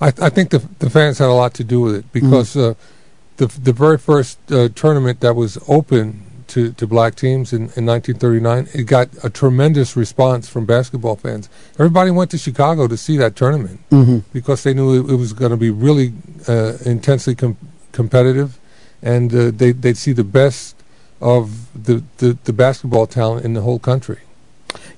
I, 0.00 0.08
I 0.08 0.28
think 0.28 0.50
the 0.50 0.62
the 0.78 0.90
fans 0.90 1.18
had 1.18 1.28
a 1.28 1.32
lot 1.32 1.54
to 1.54 1.64
do 1.64 1.80
with 1.80 1.94
it 1.96 2.12
because 2.12 2.54
uh, 2.56 2.74
the 3.38 3.46
the 3.46 3.72
very 3.72 3.96
first 3.96 4.38
uh, 4.52 4.68
tournament 4.74 5.20
that 5.20 5.34
was 5.34 5.58
open 5.66 6.29
to, 6.50 6.72
to 6.72 6.86
black 6.86 7.14
teams 7.14 7.52
in, 7.52 7.62
in 7.76 7.86
1939, 7.86 8.68
it 8.74 8.84
got 8.84 9.08
a 9.24 9.30
tremendous 9.30 9.96
response 9.96 10.48
from 10.48 10.66
basketball 10.66 11.16
fans. 11.16 11.48
Everybody 11.74 12.10
went 12.10 12.30
to 12.32 12.38
Chicago 12.38 12.86
to 12.88 12.96
see 12.96 13.16
that 13.18 13.34
tournament 13.36 13.80
Mhm. 13.90 14.22
because 14.32 14.62
they 14.62 14.74
knew 14.74 14.94
it, 15.08 15.12
it 15.12 15.16
was 15.16 15.32
going 15.32 15.50
to 15.50 15.56
be 15.56 15.70
really 15.70 16.12
uh, 16.48 16.74
intensely 16.84 17.34
com- 17.34 17.56
competitive, 17.92 18.58
and 19.02 19.34
uh, 19.34 19.50
they 19.50 19.72
they'd 19.72 19.96
see 19.96 20.12
the 20.12 20.24
best 20.24 20.76
of 21.20 21.50
the, 21.84 22.02
the, 22.18 22.36
the 22.44 22.52
basketball 22.52 23.06
talent 23.06 23.44
in 23.44 23.52
the 23.54 23.60
whole 23.60 23.78
country. 23.78 24.18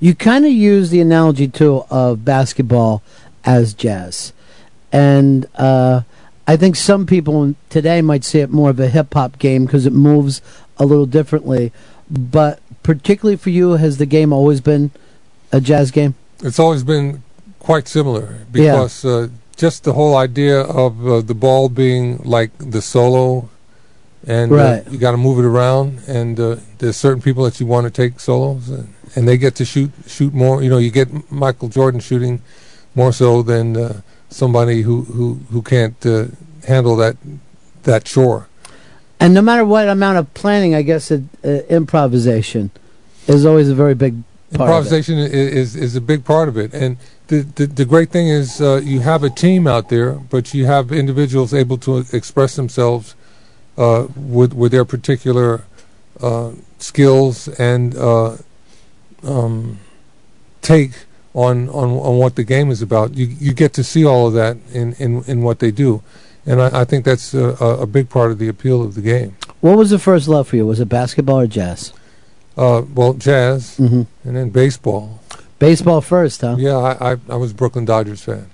You 0.01 0.15
kind 0.15 0.45
of 0.45 0.53
use 0.53 0.91
the 0.91 1.01
analogy 1.01 1.49
too 1.49 1.85
of 1.91 2.25
basketball 2.25 3.03
as 3.45 3.75
jazz, 3.75 4.33
and 4.93 5.47
uh, 5.57 6.03
I 6.47 6.57
think 6.57 6.77
some 6.77 7.07
people 7.07 7.55
today 7.71 8.03
might 8.03 8.25
see 8.25 8.41
it 8.41 8.51
more 8.51 8.71
of 8.71 8.79
a 8.81 8.89
hip 8.89 9.15
hop 9.15 9.39
game 9.39 9.65
because 9.67 9.87
it 9.87 9.93
moves 9.93 10.43
a 10.79 10.85
little 10.85 11.07
differently. 11.07 11.73
But 12.11 12.61
particularly 12.83 13.37
for 13.37 13.51
you, 13.51 13.73
has 13.73 13.99
the 13.99 14.07
game 14.07 14.33
always 14.33 14.61
been 14.61 14.91
a 15.51 15.61
jazz 15.61 15.91
game? 15.91 16.15
It's 16.43 16.59
always 16.59 16.83
been 16.85 17.23
quite 17.59 17.87
similar 17.89 18.39
because 18.51 19.05
uh, 19.05 19.29
just 19.57 19.85
the 19.85 19.93
whole 19.93 20.17
idea 20.17 20.61
of 20.61 21.07
uh, 21.07 21.21
the 21.21 21.35
ball 21.35 21.69
being 21.69 22.19
like 22.25 22.51
the 22.59 22.83
solo, 22.83 23.49
and 24.27 24.51
Right. 24.53 24.87
uh, 24.87 24.91
you 24.91 24.99
got 24.99 25.13
to 25.13 25.17
move 25.17 25.39
it 25.39 25.45
around, 25.45 26.01
and 26.07 26.39
uh, 26.39 26.57
there's 26.79 26.97
certain 26.97 27.23
people 27.23 27.45
that 27.45 27.61
you 27.61 27.67
want 27.67 27.85
to 27.85 27.91
take 27.91 28.19
solos, 28.21 28.69
and, 28.69 28.93
and 29.15 29.29
they 29.29 29.37
get 29.37 29.55
to 29.57 29.65
shoot 29.65 29.91
shoot 30.07 30.33
more. 30.35 30.63
You 30.63 30.71
know, 30.71 30.79
you 30.79 30.91
get 30.91 31.09
Michael 31.31 31.69
Jordan 31.69 32.01
shooting 32.01 32.41
more 32.95 33.13
so 33.13 33.43
than 33.43 33.77
uh, 33.77 34.01
somebody 34.29 34.83
who 34.83 35.03
who 35.03 35.41
who 35.53 35.63
can't 35.63 36.05
uh, 36.05 36.27
handle 36.67 36.97
that 36.97 37.17
that 37.85 38.05
chore. 38.05 38.49
And 39.23 39.35
no 39.35 39.41
matter 39.41 39.65
what 39.65 39.89
amount 39.89 40.19
of 40.19 40.35
planning, 40.35 40.75
I 40.75 40.83
guess 40.83 41.13
it, 41.13 41.23
uh, 41.45 41.49
improvisation 41.69 42.73
is 43.29 43.47
always 43.47 43.69
a 43.69 43.75
very 43.75 43.95
big 43.95 44.21
part. 44.53 44.69
Improvisation 44.69 45.17
is 45.17 45.77
is 45.77 45.95
a 45.95 46.01
big 46.01 46.25
part 46.25 46.49
of 46.49 46.59
it, 46.59 46.75
and 46.75 46.97
the 47.29 47.43
the, 47.55 47.67
the 47.67 47.85
great 47.85 48.11
thing 48.11 48.27
is 48.27 48.61
uh, 48.61 48.81
you 48.83 48.99
have 48.99 49.23
a 49.23 49.31
team 49.31 49.69
out 49.69 49.91
there, 49.91 50.15
but 50.15 50.53
you 50.53 50.67
have 50.67 50.91
individuals 50.91 51.55
able 51.55 51.79
to 51.79 52.05
express 52.13 52.57
themselves 52.57 53.15
uh, 53.79 54.09
with 54.17 54.55
with 54.55 54.73
their 54.73 54.85
particular 54.85 55.63
uh, 56.21 56.51
skills 56.79 57.47
and 57.61 57.95
uh, 57.95 58.37
um, 59.23 59.79
take 60.63 60.91
on, 61.33 61.69
on 61.69 61.91
on 61.91 62.19
what 62.19 62.35
the 62.35 62.43
game 62.43 62.73
is 62.73 62.83
about. 62.83 63.15
You 63.15 63.27
you 63.27 63.55
get 63.55 63.73
to 63.75 63.85
see 63.85 64.05
all 64.05 64.27
of 64.27 64.33
that 64.33 64.57
in 64.73 64.95
in, 64.95 65.23
in 65.29 65.43
what 65.43 65.61
they 65.61 65.71
do, 65.71 66.03
and 66.47 66.61
I, 66.63 66.81
I 66.81 66.85
think 66.85 67.05
that's 67.05 67.35
a, 67.35 67.49
a 67.49 67.87
big 67.87 68.09
part 68.09 68.31
of 68.31 68.39
the 68.39 68.49
appeal 68.49 68.83
of 68.83 68.95
the 68.95 69.01
game. 69.03 69.37
What 69.61 69.77
was 69.79 69.91
the 69.91 69.99
first 69.99 70.29
love 70.29 70.49
for 70.49 70.57
you? 70.57 70.67
Was 70.67 70.81
it 70.81 70.89
basketball 70.89 71.41
or 71.41 71.47
jazz? 71.47 71.93
Uh, 72.57 72.83
well, 72.95 73.15
jazz, 73.15 73.79
Mhm. 73.79 74.07
and 74.25 74.37
then 74.37 74.51
baseball. 74.51 75.21
Baseball 75.59 76.01
first, 76.01 76.41
huh? 76.41 76.57
Yeah, 76.59 76.77
I, 76.77 77.13
I 77.13 77.17
I 77.29 77.37
was 77.37 77.53
a 77.53 77.55
Brooklyn 77.55 77.85
Dodgers 77.85 78.23
fan. 78.23 78.47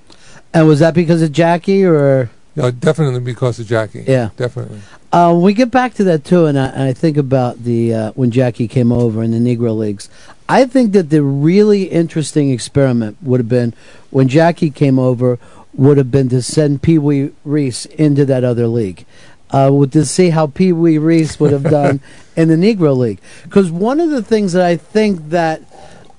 And 0.55 0.67
was 0.69 0.79
that 0.81 0.95
because 0.95 1.23
of 1.23 1.33
Jackie 1.33 1.85
or? 1.85 2.31
Yeah, 2.55 2.71
definitely 2.71 3.21
because 3.21 3.59
of 3.61 3.67
Jackie. 3.67 4.05
Yeah. 4.07 4.31
definitely. 4.37 4.81
Uh, 5.13 5.39
we 5.41 5.55
get 5.55 5.71
back 5.71 5.95
to 5.95 6.05
that 6.05 6.25
too, 6.25 6.45
and 6.47 6.59
I, 6.59 6.67
and 6.67 6.83
I 6.83 6.93
think 6.93 7.17
about 7.17 7.65
the 7.65 7.95
uh, 7.95 8.13
when 8.13 8.31
Jackie 8.31 8.69
came 8.69 8.93
over 8.93 9.23
in 9.23 9.31
the 9.31 9.39
Negro 9.39 9.77
Leagues. 9.77 10.11
I 10.51 10.65
think 10.67 10.93
that 10.93 11.09
the 11.11 11.23
really 11.23 11.85
interesting 11.85 12.51
experiment 12.51 13.17
would 13.23 13.41
have 13.41 13.49
been 13.49 13.73
when 14.11 14.29
Jackie 14.29 14.71
came 14.71 14.99
over 14.99 15.39
would 15.79 15.97
have 15.97 16.11
been 16.11 16.29
to 16.29 16.43
send 16.43 16.83
Pee 16.83 16.99
Wee 16.99 17.31
Reese 17.45 17.87
into 17.87 18.27
that 18.27 18.45
other 18.45 18.67
league, 18.67 19.07
uh, 19.51 19.87
to 19.87 20.05
see 20.05 20.31
how 20.31 20.49
Pee 20.49 20.73
Wee 20.73 20.99
Reese 20.99 21.41
would 21.41 21.53
have 21.53 21.63
done 21.63 22.01
in 22.37 22.49
the 22.49 22.57
Negro 22.57 22.95
League. 22.95 23.21
Because 23.45 23.71
one 23.71 24.01
of 24.01 24.11
the 24.11 24.23
things 24.23 24.53
that 24.53 24.67
I 24.67 24.77
think 24.77 25.31
that 25.31 25.63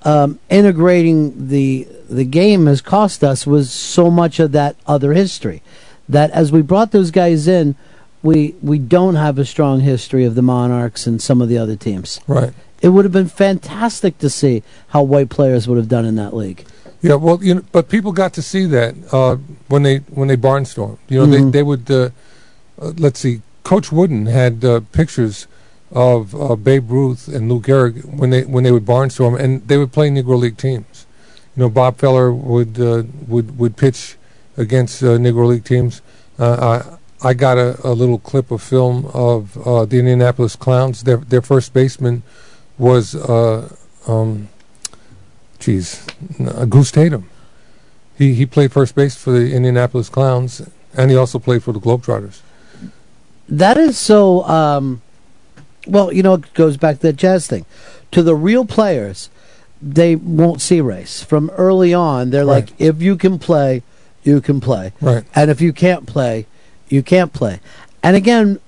um, 0.04 0.40
integrating 0.50 1.50
the 1.50 1.88
the 2.10 2.26
game 2.26 2.66
has 2.66 2.82
cost 2.82 3.24
us 3.24 3.46
was 3.46 3.72
so 3.72 4.10
much 4.10 4.40
of 4.40 4.52
that 4.54 4.76
other 4.88 5.14
history 5.14 5.62
that 6.08 6.32
as 6.32 6.52
we 6.52 6.62
brought 6.64 6.92
those 6.92 7.12
guys 7.12 7.48
in, 7.48 7.76
we 8.24 8.56
we 8.62 8.80
don't 8.80 9.16
have 9.16 9.38
a 9.38 9.46
strong 9.46 9.82
history 9.82 10.24
of 10.24 10.36
the 10.36 10.42
Monarchs 10.42 11.06
and 11.06 11.22
some 11.22 11.42
of 11.42 11.50
the 11.50 11.58
other 11.58 11.76
teams. 11.76 12.20
Right. 12.28 12.54
It 12.82 12.90
would 12.90 13.04
have 13.04 13.12
been 13.12 13.28
fantastic 13.28 14.18
to 14.20 14.30
see 14.30 14.64
how 14.90 15.04
white 15.04 15.30
players 15.30 15.68
would 15.68 15.78
have 15.78 15.90
done 15.90 16.06
in 16.06 16.16
that 16.16 16.34
league. 16.34 16.66
Yeah, 17.02 17.16
well, 17.16 17.42
you 17.42 17.56
know, 17.56 17.64
but 17.72 17.88
people 17.88 18.12
got 18.12 18.34
to 18.34 18.42
see 18.42 18.66
that 18.66 18.94
uh, 19.14 19.38
when 19.70 19.84
they 19.84 19.98
when 20.12 20.28
they 20.28 20.36
barnstormed. 20.38 20.98
You 21.08 21.20
know, 21.20 21.26
Mhm. 21.28 21.32
they 21.52 21.60
they 21.60 21.64
would. 21.64 21.90
Uh, 21.90 22.10
uh, 22.82 22.92
let's 22.98 23.20
see, 23.20 23.42
Coach 23.64 23.92
Wooden 23.92 24.26
had 24.26 24.66
uh, 24.66 24.82
pictures 24.92 25.48
of 25.92 26.36
uh, 26.36 26.56
Babe 26.56 26.92
Ruth 26.92 27.28
and 27.28 27.50
Lou 27.50 27.62
Gehrig 27.62 28.04
when 28.06 28.30
they 28.32 28.44
when 28.44 28.64
they 28.66 28.72
would 28.72 28.86
barnstorm, 28.86 29.40
and 29.40 29.66
they 29.68 29.78
would 29.78 29.92
play 29.94 30.10
Negro 30.10 30.38
League 30.38 30.58
teams. 30.58 31.06
You 31.56 31.64
know, 31.64 31.70
Bob 31.70 31.98
Feller 31.98 32.34
would 32.34 32.80
uh, 32.80 33.04
would 33.28 33.58
would 33.58 33.78
pitch 33.78 34.18
against 34.58 35.02
uh, 35.02 35.18
Negro 35.18 35.48
League 35.48 35.64
teams. 35.64 36.02
Uh, 36.38 36.80
I 37.22 37.30
I 37.30 37.34
got 37.34 37.58
a, 37.58 37.80
a 37.88 37.94
little 37.94 38.20
clip 38.20 38.52
of 38.52 38.62
film 38.62 39.06
of 39.14 39.58
uh, 39.66 39.86
the 39.86 40.00
Indianapolis 40.00 40.56
Clowns. 40.58 41.04
Their 41.04 41.18
their 41.18 41.42
first 41.42 41.72
baseman 41.74 42.24
was. 42.78 43.16
Uh, 43.16 43.70
um, 44.08 44.50
Geez, 45.60 46.06
uh, 46.40 46.66
Goose 46.66 46.92
Tatum. 46.92 47.30
He 48.18 48.34
he 48.34 48.46
played 48.46 48.72
first 48.72 48.96
base 48.96 49.16
for 49.16 49.32
the 49.32 49.54
Indianapolis 49.54 50.10
Clowns, 50.10 50.62
and 50.98 51.12
he 51.12 51.18
also 51.18 51.40
played 51.40 51.64
for 51.64 51.72
the 51.72 51.80
Globetrotters. 51.80 52.42
That 53.48 53.78
is 53.78 53.98
so. 53.98 54.44
Um, 54.44 55.02
well, 55.88 56.12
you 56.14 56.22
know, 56.24 56.36
it 56.36 56.54
goes 56.54 56.78
back 56.78 56.98
to 56.98 57.02
that 57.04 57.16
jazz 57.16 57.48
thing. 57.48 57.66
To 58.12 58.22
the 58.22 58.36
real 58.36 58.66
players, 58.66 59.30
they 59.82 60.16
won't 60.16 60.62
see 60.62 60.82
race 60.82 61.24
from 61.24 61.50
early 61.52 61.94
on. 61.94 62.30
They're 62.30 62.46
Right. 62.46 62.70
like, 62.70 62.74
if 62.80 63.02
you 63.02 63.16
can 63.16 63.40
play, 63.40 63.82
you 64.24 64.42
can 64.42 64.60
play, 64.60 64.92
Right. 65.02 65.24
and 65.34 65.50
if 65.50 65.62
you 65.62 65.72
can't 65.74 66.06
play, 66.06 66.46
you 66.90 67.02
can't 67.02 67.34
play. 67.34 67.60
And 68.04 68.16
again, 68.16 68.60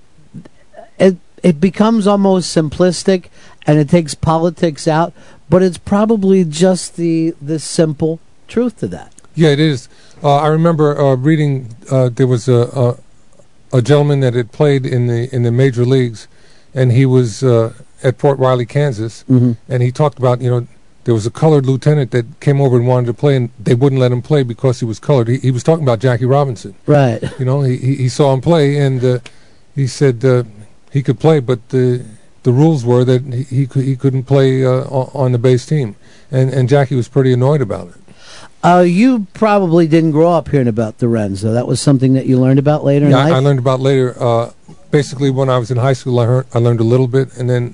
it 0.97 1.17
it 1.43 1.59
becomes 1.59 2.07
almost 2.07 2.55
simplistic, 2.55 3.25
and 3.67 3.77
it 3.79 3.89
takes 3.89 4.13
politics 4.15 4.87
out. 4.87 5.11
But 5.51 5.61
it's 5.67 5.77
probably 5.77 6.43
just 6.45 6.95
the 6.95 7.15
the 7.41 7.59
simple 7.59 8.13
truth 8.47 8.73
to 8.79 8.87
that. 8.87 9.11
Yeah, 9.35 9.49
it 9.49 9.59
is. 9.59 9.89
Uh, 10.23 10.37
I 10.37 10.47
remember 10.47 10.85
uh, 10.99 11.15
reading 11.29 11.75
uh, 11.95 12.07
there 12.17 12.27
was 12.35 12.47
a, 12.47 12.61
a 12.85 13.77
a 13.77 13.81
gentleman 13.81 14.19
that 14.21 14.33
had 14.33 14.49
played 14.59 14.85
in 14.85 15.07
the 15.11 15.21
in 15.35 15.43
the 15.43 15.51
major 15.51 15.85
leagues, 15.85 16.27
and 16.73 16.91
he 16.99 17.05
was 17.05 17.43
uh, 17.43 17.73
at 18.07 18.17
Fort 18.21 18.37
Riley, 18.39 18.65
Kansas, 18.65 19.23
Mhm. 19.29 19.57
and 19.71 19.83
he 19.83 19.91
talked 19.91 20.17
about 20.19 20.41
you 20.41 20.49
know 20.49 20.67
there 21.03 21.13
was 21.19 21.25
a 21.25 21.31
colored 21.31 21.65
lieutenant 21.65 22.11
that 22.11 22.25
came 22.39 22.61
over 22.61 22.77
and 22.77 22.87
wanted 22.87 23.07
to 23.07 23.13
play, 23.23 23.35
and 23.35 23.49
they 23.67 23.75
wouldn't 23.75 23.99
let 23.99 24.11
him 24.11 24.21
play 24.21 24.43
because 24.43 24.79
he 24.79 24.85
was 24.85 24.99
colored. 24.99 25.27
He, 25.27 25.37
he 25.47 25.51
was 25.51 25.63
talking 25.63 25.83
about 25.83 25.99
Jackie 25.99 26.25
Robinson. 26.37 26.75
Right. 26.85 27.19
You 27.39 27.45
know, 27.49 27.59
he 27.63 27.75
he, 27.77 27.95
he 28.03 28.09
saw 28.09 28.33
him 28.33 28.41
play, 28.41 28.77
and 28.85 29.03
uh, 29.03 29.19
he 29.75 29.85
said 29.87 30.23
uh, 30.23 30.43
he 30.95 31.01
could 31.03 31.19
play, 31.19 31.39
but 31.41 31.59
the 32.43 32.51
rules 32.51 32.83
were 32.83 33.03
that 33.05 33.23
he 33.33 33.43
he, 33.43 33.65
he 33.65 33.95
couldn't 33.95 34.23
play 34.23 34.65
uh, 34.65 34.83
on, 34.83 35.31
the 35.31 35.37
base 35.37 35.65
team, 35.65 35.95
and 36.31 36.49
and 36.49 36.67
Jackie 36.69 36.95
was 36.95 37.07
pretty 37.07 37.33
annoyed 37.33 37.61
about 37.61 37.89
it. 37.89 37.95
Uh, 38.63 38.85
you 38.87 39.25
probably 39.33 39.87
didn't 39.87 40.11
grow 40.11 40.31
up 40.31 40.49
hearing 40.49 40.67
about 40.67 40.99
the 40.99 41.07
Rens, 41.07 41.41
though. 41.41 41.53
That 41.53 41.65
was 41.65 41.81
something 41.81 42.13
that 42.13 42.27
you 42.27 42.39
learned 42.39 42.59
about 42.59 42.83
later 42.83 43.05
in 43.05 43.11
Yeah, 43.11 43.23
life. 43.23 43.33
I, 43.33 43.37
I 43.37 43.39
learned 43.39 43.59
about 43.59 43.79
later. 43.79 44.15
Uh, 44.21 44.51
basically, 44.91 45.31
when 45.31 45.49
I 45.49 45.57
was 45.57 45.71
in 45.71 45.77
high 45.77 45.93
school, 45.93 46.19
I, 46.19 46.25
heard, 46.27 46.45
I 46.53 46.59
learned 46.59 46.79
a 46.79 46.83
little 46.83 47.07
bit, 47.07 47.35
and 47.37 47.49
then 47.49 47.73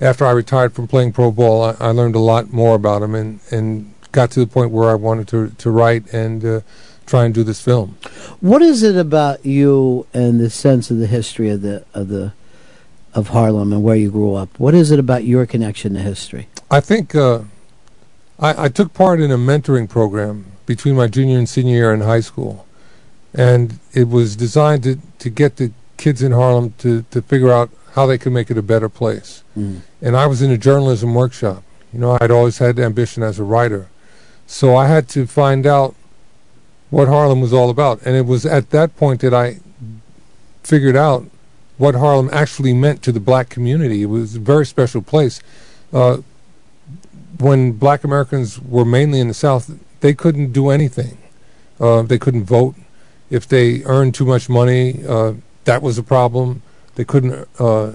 after 0.00 0.26
I 0.26 0.32
retired 0.32 0.72
from 0.72 0.88
playing 0.88 1.12
pro 1.12 1.30
ball, 1.30 1.62
I, 1.62 1.76
I 1.78 1.90
learned 1.90 2.16
a 2.16 2.20
lot 2.20 2.52
more 2.52 2.74
about 2.74 3.02
him, 3.02 3.14
and, 3.14 3.38
and 3.52 3.94
got 4.10 4.30
to 4.32 4.40
the 4.40 4.46
point 4.46 4.70
where 4.70 4.90
I 4.90 4.94
wanted 4.94 5.28
to 5.28 5.50
to 5.50 5.70
write 5.70 6.12
and 6.12 6.44
uh, 6.44 6.60
try 7.06 7.24
and 7.24 7.34
do 7.34 7.44
this 7.44 7.60
film. 7.60 7.96
What 8.40 8.62
is 8.62 8.82
it 8.82 8.96
about 8.96 9.44
you 9.44 10.06
and 10.14 10.40
the 10.40 10.50
sense 10.50 10.90
of 10.90 10.98
the 10.98 11.06
history 11.06 11.50
of 11.50 11.62
the 11.62 11.84
of 11.92 12.08
the 12.08 12.32
of 13.14 13.28
Harlem 13.28 13.72
and 13.72 13.82
where 13.82 13.96
you 13.96 14.10
grew 14.10 14.34
up? 14.34 14.58
What 14.58 14.74
is 14.74 14.90
it 14.90 14.98
about 14.98 15.24
your 15.24 15.46
connection 15.46 15.94
to 15.94 16.00
history? 16.00 16.48
I 16.70 16.80
think 16.80 17.14
uh, 17.14 17.42
I, 18.38 18.64
I 18.64 18.68
took 18.68 18.92
part 18.92 19.20
in 19.20 19.30
a 19.30 19.38
mentoring 19.38 19.88
program 19.88 20.46
between 20.66 20.96
my 20.96 21.06
junior 21.06 21.38
and 21.38 21.48
senior 21.48 21.74
year 21.74 21.94
in 21.94 22.00
high 22.00 22.20
school, 22.20 22.66
and 23.32 23.78
it 23.92 24.08
was 24.08 24.36
designed 24.36 24.82
to, 24.84 24.98
to 25.18 25.30
get 25.30 25.56
the 25.56 25.72
kids 25.96 26.22
in 26.22 26.32
Harlem 26.32 26.74
to, 26.78 27.02
to 27.10 27.22
figure 27.22 27.52
out 27.52 27.70
how 27.92 28.06
they 28.06 28.18
could 28.18 28.32
make 28.32 28.50
it 28.50 28.58
a 28.58 28.62
better 28.62 28.88
place. 28.88 29.44
Mm. 29.56 29.80
And 30.02 30.16
I 30.16 30.26
was 30.26 30.42
in 30.42 30.50
a 30.50 30.58
journalism 30.58 31.14
workshop. 31.14 31.62
You 31.92 32.00
know, 32.00 32.18
I'd 32.20 32.32
always 32.32 32.58
had 32.58 32.78
ambition 32.78 33.22
as 33.22 33.38
a 33.38 33.44
writer, 33.44 33.88
so 34.46 34.76
I 34.76 34.88
had 34.88 35.08
to 35.10 35.26
find 35.26 35.66
out 35.66 35.94
what 36.90 37.08
Harlem 37.08 37.40
was 37.40 37.52
all 37.52 37.70
about. 37.70 38.02
And 38.02 38.16
it 38.16 38.26
was 38.26 38.44
at 38.44 38.70
that 38.70 38.96
point 38.96 39.20
that 39.20 39.32
I 39.32 39.58
figured 40.62 40.96
out 40.96 41.26
what 41.76 41.94
Harlem 41.94 42.30
actually 42.32 42.72
meant 42.72 43.02
to 43.02 43.12
the 43.12 43.20
black 43.20 43.48
community. 43.48 44.02
It 44.02 44.06
was 44.06 44.36
a 44.36 44.40
very 44.40 44.66
special 44.66 45.02
place. 45.02 45.40
Uh, 45.92 46.18
when 47.38 47.72
black 47.72 48.04
Americans 48.04 48.60
were 48.60 48.84
mainly 48.84 49.20
in 49.20 49.28
the 49.28 49.34
South, 49.34 49.70
they 50.00 50.14
couldn't 50.14 50.52
do 50.52 50.70
anything. 50.70 51.18
Uh, 51.80 52.02
they 52.02 52.18
couldn't 52.18 52.44
vote. 52.44 52.76
If 53.30 53.48
they 53.48 53.82
earned 53.84 54.14
too 54.14 54.24
much 54.24 54.48
money, 54.48 55.04
uh, 55.06 55.34
that 55.64 55.82
was 55.82 55.98
a 55.98 56.02
problem. 56.02 56.62
They 56.94 57.04
couldn't 57.04 57.48
uh, 57.58 57.92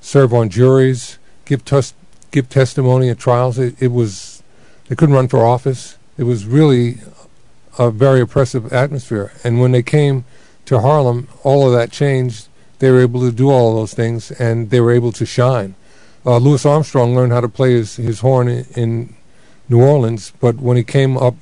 serve 0.00 0.32
on 0.32 0.48
juries, 0.48 1.18
give 1.44 1.64
tes- 1.64 1.94
give 2.30 2.48
testimony 2.48 3.10
at 3.10 3.18
trials. 3.18 3.58
It, 3.58 3.80
it 3.80 3.88
was 3.88 4.42
they 4.88 4.96
couldn't 4.96 5.14
run 5.14 5.28
for 5.28 5.44
office. 5.44 5.98
It 6.16 6.24
was 6.24 6.46
really 6.46 6.98
a 7.78 7.90
very 7.90 8.20
oppressive 8.20 8.72
atmosphere. 8.72 9.32
And 9.44 9.60
when 9.60 9.72
they 9.72 9.82
came 9.82 10.24
to 10.64 10.80
Harlem, 10.80 11.28
all 11.44 11.66
of 11.66 11.72
that 11.72 11.92
changed. 11.92 12.47
They 12.78 12.90
were 12.90 13.00
able 13.00 13.20
to 13.20 13.32
do 13.32 13.50
all 13.50 13.74
those 13.74 13.94
things, 13.94 14.30
and 14.32 14.70
they 14.70 14.80
were 14.80 14.92
able 14.92 15.12
to 15.12 15.26
shine. 15.26 15.74
Uh, 16.24 16.38
Louis 16.38 16.64
Armstrong 16.64 17.14
learned 17.14 17.32
how 17.32 17.40
to 17.40 17.48
play 17.48 17.72
his, 17.72 17.96
his 17.96 18.20
horn 18.20 18.48
in, 18.48 18.66
in 18.76 19.16
New 19.68 19.82
Orleans, 19.82 20.32
but 20.40 20.56
when 20.56 20.76
he 20.76 20.84
came 20.84 21.16
up 21.16 21.34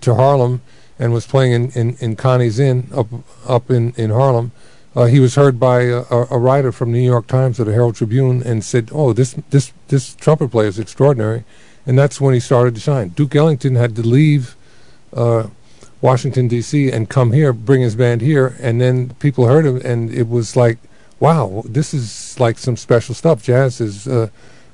to 0.00 0.14
Harlem 0.14 0.62
and 0.98 1.12
was 1.12 1.26
playing 1.26 1.52
in, 1.52 1.70
in, 1.70 1.96
in 2.00 2.16
Connie's 2.16 2.58
Inn 2.58 2.88
up 2.94 3.06
up 3.46 3.70
in, 3.70 3.92
in 3.96 4.10
Harlem, 4.10 4.52
uh, 4.96 5.04
he 5.04 5.20
was 5.20 5.34
heard 5.34 5.60
by 5.60 5.82
a, 5.82 6.02
a 6.10 6.38
writer 6.38 6.72
from 6.72 6.92
the 6.92 6.98
New 6.98 7.06
York 7.06 7.26
Times 7.26 7.60
or 7.60 7.64
the 7.64 7.72
Herald 7.72 7.96
Tribune 7.96 8.42
and 8.42 8.64
said, 8.64 8.90
"Oh, 8.92 9.12
this 9.12 9.36
this 9.50 9.72
this 9.88 10.14
trumpet 10.14 10.50
player 10.50 10.68
is 10.68 10.78
extraordinary," 10.78 11.44
and 11.86 11.98
that's 11.98 12.20
when 12.20 12.34
he 12.34 12.40
started 12.40 12.74
to 12.74 12.80
shine. 12.80 13.10
Duke 13.10 13.36
Ellington 13.36 13.76
had 13.76 13.94
to 13.96 14.02
leave 14.02 14.56
uh, 15.12 15.48
Washington 16.00 16.48
D.C. 16.48 16.90
and 16.90 17.08
come 17.08 17.32
here, 17.32 17.52
bring 17.52 17.82
his 17.82 17.96
band 17.96 18.20
here, 18.20 18.56
and 18.60 18.80
then 18.80 19.10
people 19.14 19.46
heard 19.46 19.66
him, 19.66 19.80
and 19.84 20.12
it 20.12 20.28
was 20.28 20.56
like, 20.56 20.78
"Wow, 21.18 21.62
this 21.64 21.92
is 21.92 22.38
like 22.38 22.58
some 22.58 22.76
special 22.76 23.14
stuff. 23.14 23.42
Jazz 23.42 23.80
is 23.80 24.06
uh, 24.06 24.28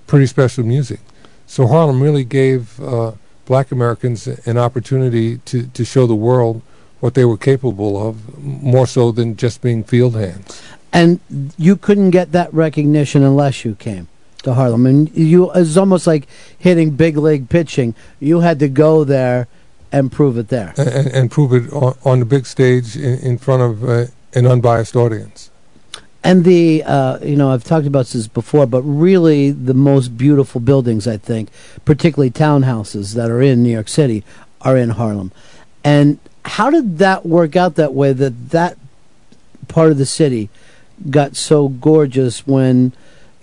pretty 0.07 0.27
special 0.27 0.65
music." 0.65 1.01
So 1.47 1.67
Harlem 1.67 2.03
really 2.03 2.25
gave 2.25 2.81
uh, 2.81 3.13
Black 3.47 3.73
Americans 3.73 4.27
an 4.27 4.59
opportunity 4.59 5.39
to 5.39 5.67
to 5.69 5.85
show 5.85 6.07
the 6.07 6.15
world 6.15 6.63
what 7.01 7.15
they 7.15 7.25
were 7.25 7.37
capable 7.37 8.09
of, 8.09 8.43
more 8.43 8.87
so 8.87 9.13
than 9.13 9.37
just 9.37 9.61
being 9.61 9.85
field 9.85 10.17
hands. 10.17 10.63
And 10.93 11.21
you 11.59 11.77
couldn't 11.77 12.11
get 12.11 12.33
that 12.33 12.53
recognition 12.55 13.23
unless 13.23 13.65
you 13.65 13.75
came 13.75 14.09
to 14.45 14.55
Harlem. 14.55 14.87
And 14.87 15.15
you 15.15 15.51
it's 15.53 15.77
almost 15.77 16.07
like 16.07 16.29
hitting 16.57 16.91
big 16.91 17.17
league 17.17 17.49
pitching. 17.49 17.95
You 18.21 18.41
had 18.41 18.59
to 18.61 18.69
go 18.69 19.05
there 19.05 19.49
and 19.95 20.11
prove 20.11 20.37
it 20.37 20.49
there. 20.49 20.75
and, 20.77 21.07
and- 21.07 21.31
prove 21.31 21.53
it 21.53 21.73
on, 21.73 21.97
on 22.05 22.19
the 22.19 22.25
big 22.25 22.47
stage 22.47 22.97
in, 22.97 23.19
in 23.21 23.39
front 23.39 23.63
of 23.63 23.89
uh, 23.89 24.07
an 24.35 24.45
unbiased 24.47 24.97
audience. 24.97 25.51
And 26.25 26.45
the, 26.45 26.83
uh, 26.85 27.19
you 27.23 27.37
know, 27.37 27.51
I've 27.51 27.65
talked 27.65 27.87
about 27.87 28.07
this 28.07 28.27
before, 28.27 28.67
but 28.67 28.83
really 28.83 29.51
the 29.51 29.75
most 29.75 30.17
beautiful 30.17 30.61
buildings, 30.61 31.07
I 31.07 31.19
think, 31.19 31.51
particularly 31.85 32.31
townhouses 32.31 33.15
that 33.15 33.31
are 33.31 33.43
in 33.43 33.63
New 33.63 33.71
York 33.71 33.89
City, 33.89 34.25
are 34.63 34.77
in 34.77 34.91
Harlem. 34.91 35.33
And 35.85 36.19
how 36.47 36.71
did 36.71 36.99
that 36.99 37.25
work 37.27 37.57
out 37.57 37.75
that 37.77 37.93
way 37.95 38.13
that 38.15 38.51
that 38.51 38.79
part 39.69 39.91
of 39.93 39.99
the 39.99 40.07
city 40.07 40.49
got 41.11 41.37
so 41.37 41.69
gorgeous 41.69 42.47
when, 42.47 42.93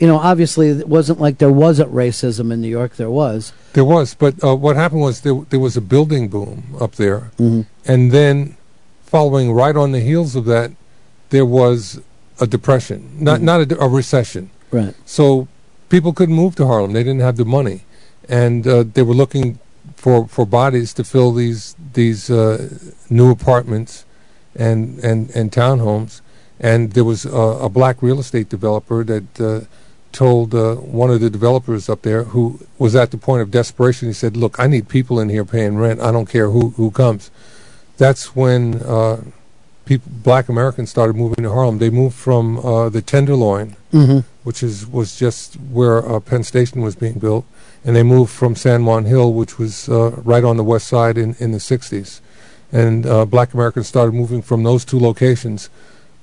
you 0.01 0.07
know, 0.07 0.17
obviously 0.17 0.69
it 0.69 0.89
wasn't 0.89 1.19
like 1.21 1.37
there 1.37 1.51
wasn't 1.51 1.93
racism 1.93 2.51
in 2.51 2.59
New 2.59 2.67
York, 2.67 2.95
there 2.95 3.11
was. 3.11 3.53
There 3.73 3.85
was, 3.85 4.15
but 4.15 4.33
uh, 4.43 4.55
what 4.55 4.75
happened 4.75 5.01
was 5.01 5.21
there, 5.21 5.35
there 5.51 5.59
was 5.59 5.77
a 5.77 5.81
building 5.81 6.27
boom 6.27 6.63
up 6.81 6.93
there, 6.95 7.29
Mhm. 7.37 7.67
and 7.85 8.11
then 8.11 8.57
following 9.05 9.53
right 9.53 9.75
on 9.75 9.91
the 9.91 9.99
heels 9.99 10.35
of 10.35 10.45
that, 10.45 10.71
there 11.29 11.45
was 11.45 11.99
a 12.39 12.47
depression, 12.47 12.99
not 13.19 13.39
Mhm. 13.39 13.43
not 13.43 13.57
a, 13.71 13.79
a 13.79 13.87
recession. 13.87 14.49
Right. 14.71 14.95
So 15.05 15.47
people 15.89 16.13
couldn't 16.13 16.35
move 16.35 16.55
to 16.55 16.65
Harlem; 16.65 16.93
they 16.93 17.03
didn't 17.03 17.21
have 17.21 17.37
the 17.37 17.45
money, 17.45 17.83
and 18.27 18.65
uh, 18.65 18.83
they 18.95 19.03
were 19.03 19.13
looking 19.23 19.59
for 19.95 20.27
for 20.27 20.45
bodies 20.47 20.93
to 20.95 21.03
fill 21.03 21.31
these 21.31 21.75
these 21.93 22.21
uh, 22.31 22.69
new 23.09 23.29
apartments 23.29 24.03
and 24.55 24.97
and 25.03 25.29
and 25.35 25.51
townhomes. 25.51 26.21
And 26.59 26.93
there 26.93 27.03
was 27.03 27.25
a, 27.25 27.45
a 27.67 27.69
black 27.69 27.97
real 28.01 28.19
estate 28.19 28.47
developer 28.49 29.03
that 29.03 29.27
uh, 29.39 29.61
told 30.11 30.53
uh, 30.53 30.75
one 30.75 31.09
of 31.09 31.19
the 31.21 31.29
developers 31.29 31.89
up 31.89 32.01
there 32.01 32.23
who 32.25 32.59
was 32.77 32.95
at 32.95 33.11
the 33.11 33.17
point 33.17 33.41
of 33.41 33.51
desperation. 33.51 34.07
He 34.09 34.13
said, 34.13 34.35
"Look, 34.37 34.59
I 34.59 34.67
need 34.67 34.87
people 34.87 35.19
in 35.19 35.29
here 35.29 35.45
paying 35.45 35.77
rent. 35.77 35.99
I 36.01 36.11
don't 36.11 36.29
care 36.29 36.49
who 36.49 36.71
who 36.71 36.91
comes." 36.91 37.31
That's 37.97 38.35
when 38.35 38.81
uh, 38.81 39.21
people, 39.85 40.11
black 40.23 40.49
Americans 40.49 40.89
started 40.89 41.15
moving 41.15 41.43
to 41.43 41.49
Harlem. 41.51 41.77
They 41.79 41.89
moved 41.89 42.15
from 42.15 42.57
uh, 42.59 42.89
the 42.89 43.01
Tenderloin, 43.01 43.75
Mhm. 43.93 44.23
which 44.43 44.63
is 44.63 44.87
was 44.87 45.15
just 45.15 45.55
where 45.55 45.97
uh, 46.07 46.19
Penn 46.19 46.43
Station 46.43 46.81
was 46.81 46.95
being 46.95 47.19
built, 47.19 47.45
and 47.85 47.95
they 47.95 48.03
moved 48.03 48.31
from 48.31 48.55
San 48.55 48.85
Juan 48.85 49.05
Hill, 49.05 49.33
which 49.33 49.59
was 49.59 49.87
uh, 49.89 50.11
right 50.23 50.43
on 50.43 50.57
the 50.57 50.63
west 50.63 50.87
side 50.87 51.17
in 51.17 51.35
in 51.39 51.51
the 51.51 51.59
'60s, 51.59 52.19
and 52.71 53.05
uh, 53.05 53.25
black 53.25 53.53
Americans 53.53 53.87
started 53.87 54.13
moving 54.13 54.41
from 54.41 54.63
those 54.63 54.83
two 54.85 54.99
locations 54.99 55.69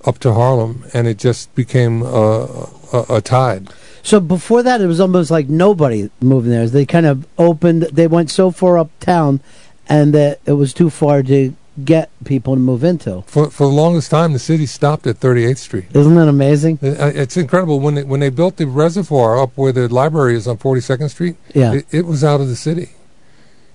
up 0.05 0.19
to 0.21 0.33
Harlem, 0.33 0.85
and 0.95 1.07
it 1.07 1.19
just 1.19 1.55
became 1.55 2.03
uh, 2.03 2.67
a, 2.93 3.05
a 3.11 3.21
tide. 3.21 3.69
So 4.03 4.21
before 4.21 4.63
that, 4.63 4.81
it 4.81 4.87
was 4.87 5.01
almost 5.01 5.31
like 5.31 5.49
nobody 5.49 6.11
moving 6.21 6.51
there. 6.51 6.67
They 6.69 6.87
kind 6.87 7.07
of 7.07 7.27
opened. 7.37 7.83
They 7.93 8.07
went 8.07 8.31
so 8.31 8.51
far 8.51 8.79
uptown, 8.79 9.41
and 9.89 10.15
that 10.15 10.41
it 10.47 10.53
was 10.53 10.73
too 10.73 10.89
far 10.91 11.23
to 11.25 11.55
get 11.85 12.11
people 12.25 12.55
to 12.55 12.61
move 12.61 12.83
into. 12.83 13.23
For 13.27 13.51
for 13.51 13.67
the 13.67 13.73
longest 13.73 14.11
time, 14.11 14.33
the 14.33 14.39
city 14.39 14.67
stopped 14.67 15.07
at 15.07 15.21
38th 15.21 15.59
Street. 15.59 15.85
Isn't 15.95 16.15
that 16.15 16.29
amazing? 16.29 16.79
Uh, 16.83 17.13
It's 17.15 17.37
incredible 17.37 17.79
when 17.81 17.95
they, 17.97 18.03
when 18.05 18.21
they 18.21 18.31
built 18.31 18.57
the 18.57 18.67
reservoir 18.67 19.41
up 19.41 19.53
where 19.57 19.73
the 19.73 19.89
library 19.89 20.35
is 20.37 20.49
on 20.49 20.59
42nd 20.59 21.11
Street. 21.11 21.37
Yeah. 21.55 21.75
it, 21.75 21.87
it 21.93 22.07
was 22.07 22.25
out 22.25 22.41
of 22.41 22.49
the 22.49 22.57
city. 22.57 22.91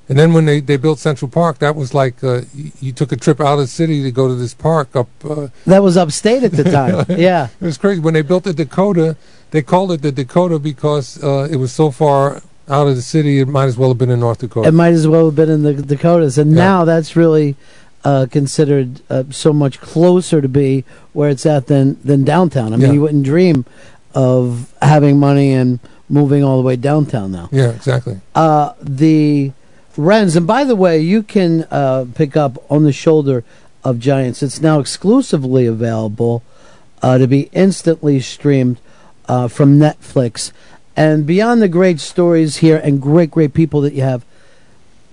And 0.10 0.20
then 0.20 0.34
when 0.34 0.46
they, 0.46 0.60
they 0.60 0.76
built 0.78 1.00
Central 1.00 1.30
Park, 1.32 1.60
that 1.60 1.76
was 1.76 1.94
like 1.94 2.22
uh, 2.24 2.42
you, 2.54 2.72
you 2.82 2.92
took 2.92 3.12
a 3.14 3.16
trip 3.16 3.40
out 3.40 3.54
of 3.54 3.60
the 3.60 3.68
city 3.68 4.04
to 4.04 4.12
go 4.12 4.28
to 4.28 4.36
this 4.36 4.54
park 4.54 4.96
up. 4.96 5.08
Uh, 5.24 5.48
That 5.66 5.82
was 5.82 5.96
upstate 5.96 6.44
at 6.44 6.52
the 6.52 6.64
time. 6.66 7.06
yeah. 7.18 7.48
it 7.62 7.66
was 7.66 7.78
crazy 7.78 8.02
when 8.02 8.14
they 8.14 8.22
built 8.22 8.44
the 8.44 8.54
Dakota. 8.54 9.16
They 9.52 9.62
called 9.62 9.92
it 9.94 10.02
the 10.02 10.12
Dakota 10.12 10.60
because 10.60 11.24
uh, 11.24 11.48
it 11.50 11.56
was 11.56 11.72
so 11.72 11.90
far 11.90 12.42
out 12.68 12.88
of 12.88 12.96
the 12.98 13.02
city. 13.02 13.40
It 13.40 13.48
might 13.48 13.66
as 13.66 13.78
well 13.78 13.90
have 13.90 13.98
been 13.98 14.10
in 14.10 14.20
North 14.20 14.40
Dakota. 14.40 14.68
It 14.68 14.74
might 14.74 14.94
as 14.94 15.08
well 15.08 15.26
have 15.28 15.36
been 15.36 15.50
in 15.50 15.64
the 15.64 15.74
Dakotas, 15.74 16.38
and 16.38 16.52
now 16.52 16.84
that's 16.86 17.16
really 17.16 17.56
uh, 18.04 18.26
considered 18.30 19.00
uh, 19.10 19.24
so 19.30 19.54
much 19.54 19.80
closer 19.80 20.42
to 20.42 20.50
be 20.50 20.84
where 21.14 21.30
it's 21.30 21.46
at 21.46 21.68
than 21.68 21.98
than 22.04 22.24
downtown. 22.26 22.74
I 22.74 22.78
mean, 22.78 22.88
Yeah. 22.88 22.94
you 22.94 23.02
wouldn't 23.02 23.24
dream 23.24 23.66
of 24.16 24.74
having 24.82 25.18
money 25.20 25.54
and 25.54 25.80
moving 26.10 26.44
all 26.44 26.58
the 26.58 26.64
way 26.64 26.76
downtown 26.76 27.32
now. 27.32 27.48
yeah, 27.52 27.70
exactly. 27.70 28.20
Uh, 28.36 28.74
the 28.82 29.52
Rens, 29.96 30.36
and 30.36 30.48
by 30.48 30.64
the 30.64 30.76
way, 30.76 31.00
you 31.00 31.22
can 31.22 31.68
uh, 31.70 32.06
pick 32.16 32.36
up 32.36 32.64
on 32.72 32.84
the 32.84 32.92
shoulder 32.92 33.44
of 33.84 34.00
giants. 34.00 34.42
It's 34.42 34.62
now 34.62 34.80
exclusively 34.80 35.66
available 35.66 36.44
uh, 37.02 37.18
to 37.18 37.28
be 37.28 37.50
instantly 37.52 38.20
streamed 38.20 38.80
uh, 39.28 39.48
from 39.48 39.78
Netflix. 39.78 40.52
And 40.96 41.26
beyond 41.26 41.62
the 41.62 41.68
great 41.68 42.00
stories 42.00 42.58
here 42.58 42.78
and 42.78 43.02
great, 43.02 43.32
great 43.32 43.54
people 43.54 43.82
that 43.82 43.94
you 43.94 44.04
have, 44.04 44.26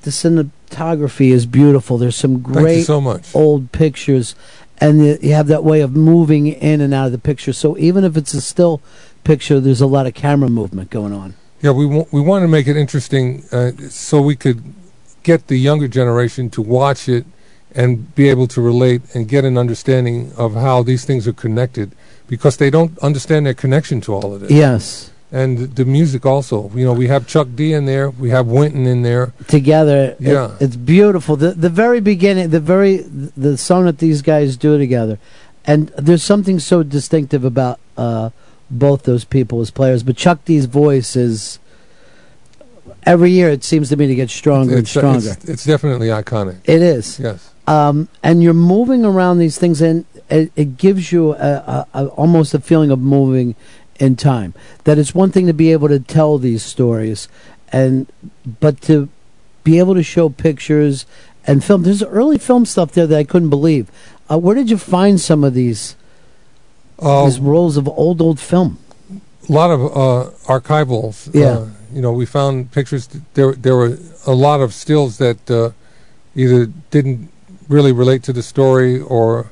the 0.02 0.10
cinematography 0.10 1.30
is 1.30 1.46
beautiful. 1.46 1.98
There's 1.98 2.16
some 2.16 2.40
great 2.40 2.84
so 2.84 3.00
much. 3.00 3.34
old 3.34 3.72
pictures, 3.72 4.34
and 4.78 5.04
you 5.22 5.32
have 5.32 5.48
that 5.48 5.64
way 5.64 5.80
of 5.80 5.94
moving 5.94 6.46
in 6.46 6.80
and 6.80 6.94
out 6.94 7.06
of 7.06 7.12
the 7.12 7.18
picture. 7.18 7.52
So 7.52 7.76
even 7.76 8.04
if 8.04 8.16
it's 8.16 8.32
a 8.32 8.40
still 8.40 8.80
picture, 9.24 9.60
there's 9.60 9.80
a 9.80 9.86
lot 9.86 10.06
of 10.06 10.14
camera 10.14 10.48
movement 10.48 10.90
going 10.90 11.12
on. 11.12 11.34
Yeah, 11.62 11.72
we 11.72 11.86
wa- 11.86 12.06
we 12.10 12.20
wanted 12.20 12.46
to 12.46 12.50
make 12.50 12.66
it 12.66 12.76
interesting 12.76 13.44
uh, 13.52 13.72
so 13.90 14.20
we 14.22 14.34
could 14.36 14.62
get 15.22 15.48
the 15.48 15.56
younger 15.58 15.88
generation 15.88 16.48
to 16.50 16.62
watch 16.62 17.08
it 17.08 17.26
and 17.74 18.14
be 18.14 18.28
able 18.30 18.46
to 18.48 18.60
relate 18.60 19.02
and 19.14 19.28
get 19.28 19.44
an 19.44 19.56
understanding 19.58 20.32
of 20.36 20.54
how 20.54 20.82
these 20.82 21.04
things 21.04 21.28
are 21.28 21.32
connected 21.34 21.92
because 22.28 22.56
they 22.56 22.70
don't 22.70 22.98
understand 23.00 23.44
their 23.46 23.54
connection 23.54 24.00
to 24.00 24.14
all 24.14 24.34
of 24.34 24.40
this. 24.40 24.50
Yes. 24.50 25.10
And 25.32 25.76
the 25.76 25.84
music 25.84 26.26
also. 26.26 26.70
You 26.74 26.86
know, 26.86 26.92
we 26.92 27.06
have 27.06 27.26
Chuck 27.28 27.48
D 27.54 27.72
in 27.72 27.84
there, 27.84 28.10
we 28.10 28.30
have 28.30 28.46
Wynton 28.48 28.86
in 28.86 29.02
there. 29.02 29.32
together. 29.46 30.16
It- 30.18 30.32
Yeah. 30.32 30.56
it's 30.60 30.76
beautiful. 30.76 31.36
The 31.36 31.52
the 31.52 31.68
very 31.68 32.00
beginning, 32.00 32.50
the 32.50 32.58
very 32.74 33.04
the 33.36 33.56
song 33.56 33.84
that 33.84 33.98
these 33.98 34.22
guys 34.22 34.56
do 34.56 34.78
together, 34.78 35.18
and 35.66 35.88
there's 35.96 36.22
something 36.24 36.58
so 36.58 36.82
distinctive 36.82 37.44
about 37.44 37.78
uh, 37.96 38.30
both 38.70 39.02
those 39.02 39.24
people 39.24 39.60
as 39.60 39.70
players. 39.70 40.02
But 40.02 40.16
Chuck 40.16 40.44
D's 40.44 40.66
voice 40.66 41.16
is 41.16 41.58
every 43.04 43.30
year 43.30 43.48
it 43.48 43.64
seems 43.64 43.88
to 43.88 43.96
me 43.96 44.06
to 44.06 44.14
get 44.14 44.30
stronger 44.30 44.74
and 44.74 44.82
It's, 44.82 44.96
uh, 44.96 45.00
stronger. 45.00 45.30
it's, 45.30 45.44
it's 45.48 45.64
definitely 45.64 46.08
iconic. 46.08 46.58
It 46.64 46.82
is. 46.82 47.18
Yes. 47.18 47.52
Um, 47.66 48.08
and 48.22 48.42
you're 48.42 48.54
moving 48.54 49.04
around 49.04 49.38
these 49.38 49.58
things, 49.58 49.80
and 49.80 50.04
it, 50.28 50.50
it 50.56 50.76
gives 50.76 51.12
you 51.12 51.32
a, 51.34 51.36
a, 51.36 51.86
a, 51.94 52.06
almost 52.08 52.52
a 52.54 52.60
feeling 52.60 52.90
of 52.90 52.98
moving 52.98 53.54
in 53.98 54.16
time. 54.16 54.54
That 54.84 54.98
it's 54.98 55.14
one 55.14 55.30
thing 55.30 55.46
to 55.46 55.52
be 55.52 55.70
able 55.70 55.88
to 55.88 56.00
tell 56.00 56.38
these 56.38 56.64
stories, 56.64 57.28
and 57.72 58.10
but 58.60 58.80
to 58.82 59.08
be 59.62 59.78
able 59.78 59.94
to 59.94 60.02
show 60.02 60.28
pictures 60.28 61.06
and 61.46 61.62
film. 61.62 61.82
There's 61.82 62.02
early 62.02 62.38
film 62.38 62.66
stuff 62.66 62.92
there 62.92 63.06
that 63.06 63.16
I 63.16 63.24
couldn't 63.24 63.50
believe. 63.50 63.90
Uh, 64.28 64.38
where 64.38 64.54
did 64.54 64.70
you 64.70 64.78
find 64.78 65.20
some 65.20 65.44
of 65.44 65.54
these 65.54 65.96
Uh, 67.00 67.24
these 67.24 67.40
rolls 67.40 67.76
of 67.76 67.88
old 67.88 68.20
old 68.20 68.38
film? 68.38 68.78
a 69.50 69.52
lot 69.52 69.70
of 69.70 69.80
uh, 69.84 70.30
archivals. 70.46 71.32
Yeah. 71.34 71.46
Uh, 71.46 71.68
you 71.92 72.00
know, 72.00 72.12
we 72.12 72.24
found 72.24 72.70
pictures. 72.70 73.08
There, 73.34 73.52
there 73.52 73.74
were 73.74 73.98
a 74.26 74.32
lot 74.32 74.60
of 74.60 74.72
stills 74.72 75.18
that 75.18 75.50
uh, 75.50 75.70
either 76.36 76.66
didn't 76.90 77.30
really 77.68 77.92
relate 77.92 78.22
to 78.24 78.32
the 78.32 78.42
story 78.42 79.00
or 79.00 79.50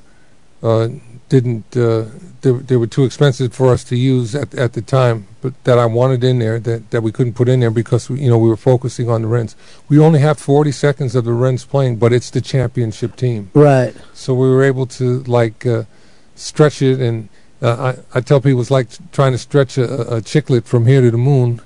uh, 0.62 0.88
didn't. 1.28 1.76
Uh, 1.76 2.06
they, 2.42 2.52
they 2.52 2.76
were 2.76 2.87
too 2.87 3.04
expensive 3.04 3.52
for 3.52 3.72
us 3.72 3.82
to 3.84 3.96
use 3.96 4.37
at 4.37 4.54
at 4.54 4.74
the 4.74 4.82
time. 4.82 5.26
But 5.40 5.52
that 5.64 5.78
I 5.78 5.87
wanted 5.87 6.22
in 6.22 6.38
there 6.38 6.61
that, 6.61 6.90
that 6.90 7.02
we 7.02 7.12
couldn't 7.12 7.34
put 7.34 7.48
in 7.48 7.61
there 7.61 7.70
because 7.70 8.08
we, 8.08 8.20
you 8.20 8.30
know 8.30 8.38
we 8.38 8.48
were 8.48 8.56
focusing 8.56 9.08
on 9.08 9.22
the 9.22 9.28
Rens. 9.28 9.56
We 9.88 9.98
only 9.98 10.20
have 10.20 10.38
40 10.38 10.70
seconds 10.72 11.16
of 11.16 11.24
the 11.24 11.32
Rens 11.32 11.64
playing, 11.64 11.96
but 11.96 12.12
it's 12.12 12.30
the 12.30 12.40
championship 12.40 13.16
team. 13.16 13.50
Right. 13.54 13.94
So 14.14 14.34
we 14.34 14.48
were 14.48 14.62
able 14.62 14.87
to 14.87 15.22
like 15.24 15.66
uh, 15.66 15.84
stretch 16.37 16.82
it, 16.82 17.00
and 17.00 17.28
uh, 17.62 17.94
I 18.12 18.18
I 18.18 18.21
tell 18.21 18.40
people 18.40 18.61
it's 18.61 18.71
like 18.71 18.88
trying 19.12 19.33
to 19.33 19.38
stretch 19.38 19.79
a, 19.79 20.16
a 20.16 20.21
chiclet 20.21 20.64
from 20.64 20.87
here 20.87 21.01
to 21.01 21.11
the 21.11 21.18
moon, 21.18 21.61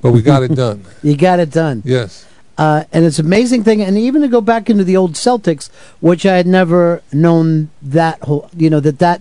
but 0.00 0.12
we 0.12 0.22
got 0.22 0.42
it 0.42 0.54
done. 0.64 0.84
You 1.02 1.16
got 1.16 1.40
it 1.40 1.50
done. 1.50 1.82
Yes. 1.84 2.26
Uh, 2.56 2.84
and 2.92 3.04
it's 3.04 3.18
an 3.18 3.26
amazing 3.26 3.64
thing, 3.64 3.82
and 3.82 3.98
even 3.98 4.22
to 4.22 4.28
go 4.28 4.40
back 4.40 4.70
into 4.70 4.84
the 4.84 4.96
old 4.96 5.14
Celtics, 5.14 5.68
which 6.00 6.24
I 6.24 6.36
had 6.36 6.46
never 6.46 7.02
known 7.12 7.70
that 7.82 8.20
whole, 8.22 8.48
you 8.56 8.70
know, 8.70 8.78
that 8.78 9.00
that 9.00 9.20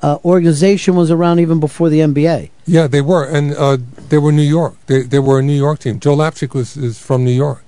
uh, 0.00 0.18
organization 0.24 0.94
was 0.94 1.10
around 1.10 1.40
even 1.40 1.58
before 1.58 1.88
the 1.88 1.98
NBA. 1.98 2.50
Yeah, 2.64 2.86
they 2.86 3.00
were, 3.00 3.24
and 3.24 3.52
uh, 3.54 3.78
they 4.08 4.18
were 4.18 4.30
New 4.30 4.42
York. 4.42 4.76
They 4.86 5.02
they 5.02 5.18
were 5.18 5.40
a 5.40 5.42
New 5.42 5.56
York 5.56 5.80
team. 5.80 5.98
Joe 5.98 6.16
Lapchick 6.16 6.54
was 6.54 6.76
is 6.76 7.00
from 7.00 7.24
New 7.24 7.32
York. 7.32 7.64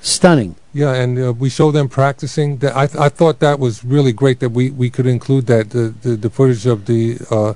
Stunning. 0.00 0.54
Yeah, 0.78 0.94
and 1.02 1.18
uh, 1.18 1.32
we 1.42 1.48
show 1.50 1.68
them 1.78 1.88
practicing. 1.88 2.58
That 2.62 2.72
I 2.76 2.86
th- 2.86 3.00
I 3.06 3.08
thought 3.18 3.36
that 3.40 3.58
was 3.58 3.74
really 3.94 4.12
great 4.22 4.38
that 4.42 4.50
we, 4.58 4.64
we 4.82 4.88
could 4.94 5.06
include 5.16 5.44
that 5.46 5.64
the, 5.70 5.84
the 6.04 6.10
the 6.24 6.30
footage 6.30 6.66
of 6.74 6.78
the 6.92 7.02
uh, 7.36 7.54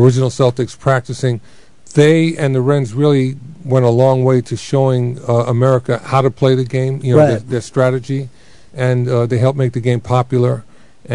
original 0.00 0.30
Celtics 0.40 0.74
practicing. 0.88 1.40
They 1.94 2.36
and 2.36 2.50
the 2.54 2.60
Rens 2.70 2.92
really 3.02 3.36
went 3.64 3.84
a 3.84 3.94
long 4.04 4.24
way 4.24 4.40
to 4.50 4.56
showing 4.56 5.04
uh, 5.28 5.44
America 5.56 5.98
how 6.12 6.20
to 6.22 6.30
play 6.30 6.54
the 6.56 6.64
game. 6.78 6.94
You 7.06 7.12
know 7.16 7.26
their, 7.26 7.38
Right. 7.38 7.48
their 7.52 7.60
strategy, 7.72 8.28
and 8.86 9.08
uh, 9.08 9.26
they 9.30 9.38
helped 9.38 9.58
make 9.64 9.72
the 9.78 9.80
game 9.90 10.00
popular, 10.00 10.64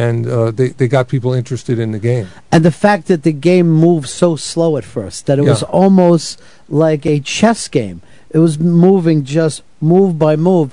and 0.04 0.26
uh, 0.28 0.52
they 0.52 0.70
they 0.70 0.88
got 0.88 1.10
people 1.10 1.34
interested 1.34 1.78
in 1.80 1.92
the 1.92 2.00
game. 2.00 2.28
And 2.54 2.64
the 2.64 2.72
fact 2.86 3.08
that 3.08 3.24
the 3.24 3.34
game 3.34 3.68
moved 3.88 4.08
so 4.08 4.38
slow 4.38 4.78
at 4.78 4.86
first, 4.86 5.26
that 5.26 5.38
it 5.40 5.44
was 5.54 5.64
almost 5.64 6.40
like 6.70 7.06
a 7.06 7.20
chess 7.20 7.68
game. 7.68 8.00
It 8.32 8.40
was 8.40 8.58
moving 8.60 9.26
just 9.26 9.64
move 9.82 10.12
by 10.18 10.36
move 10.38 10.70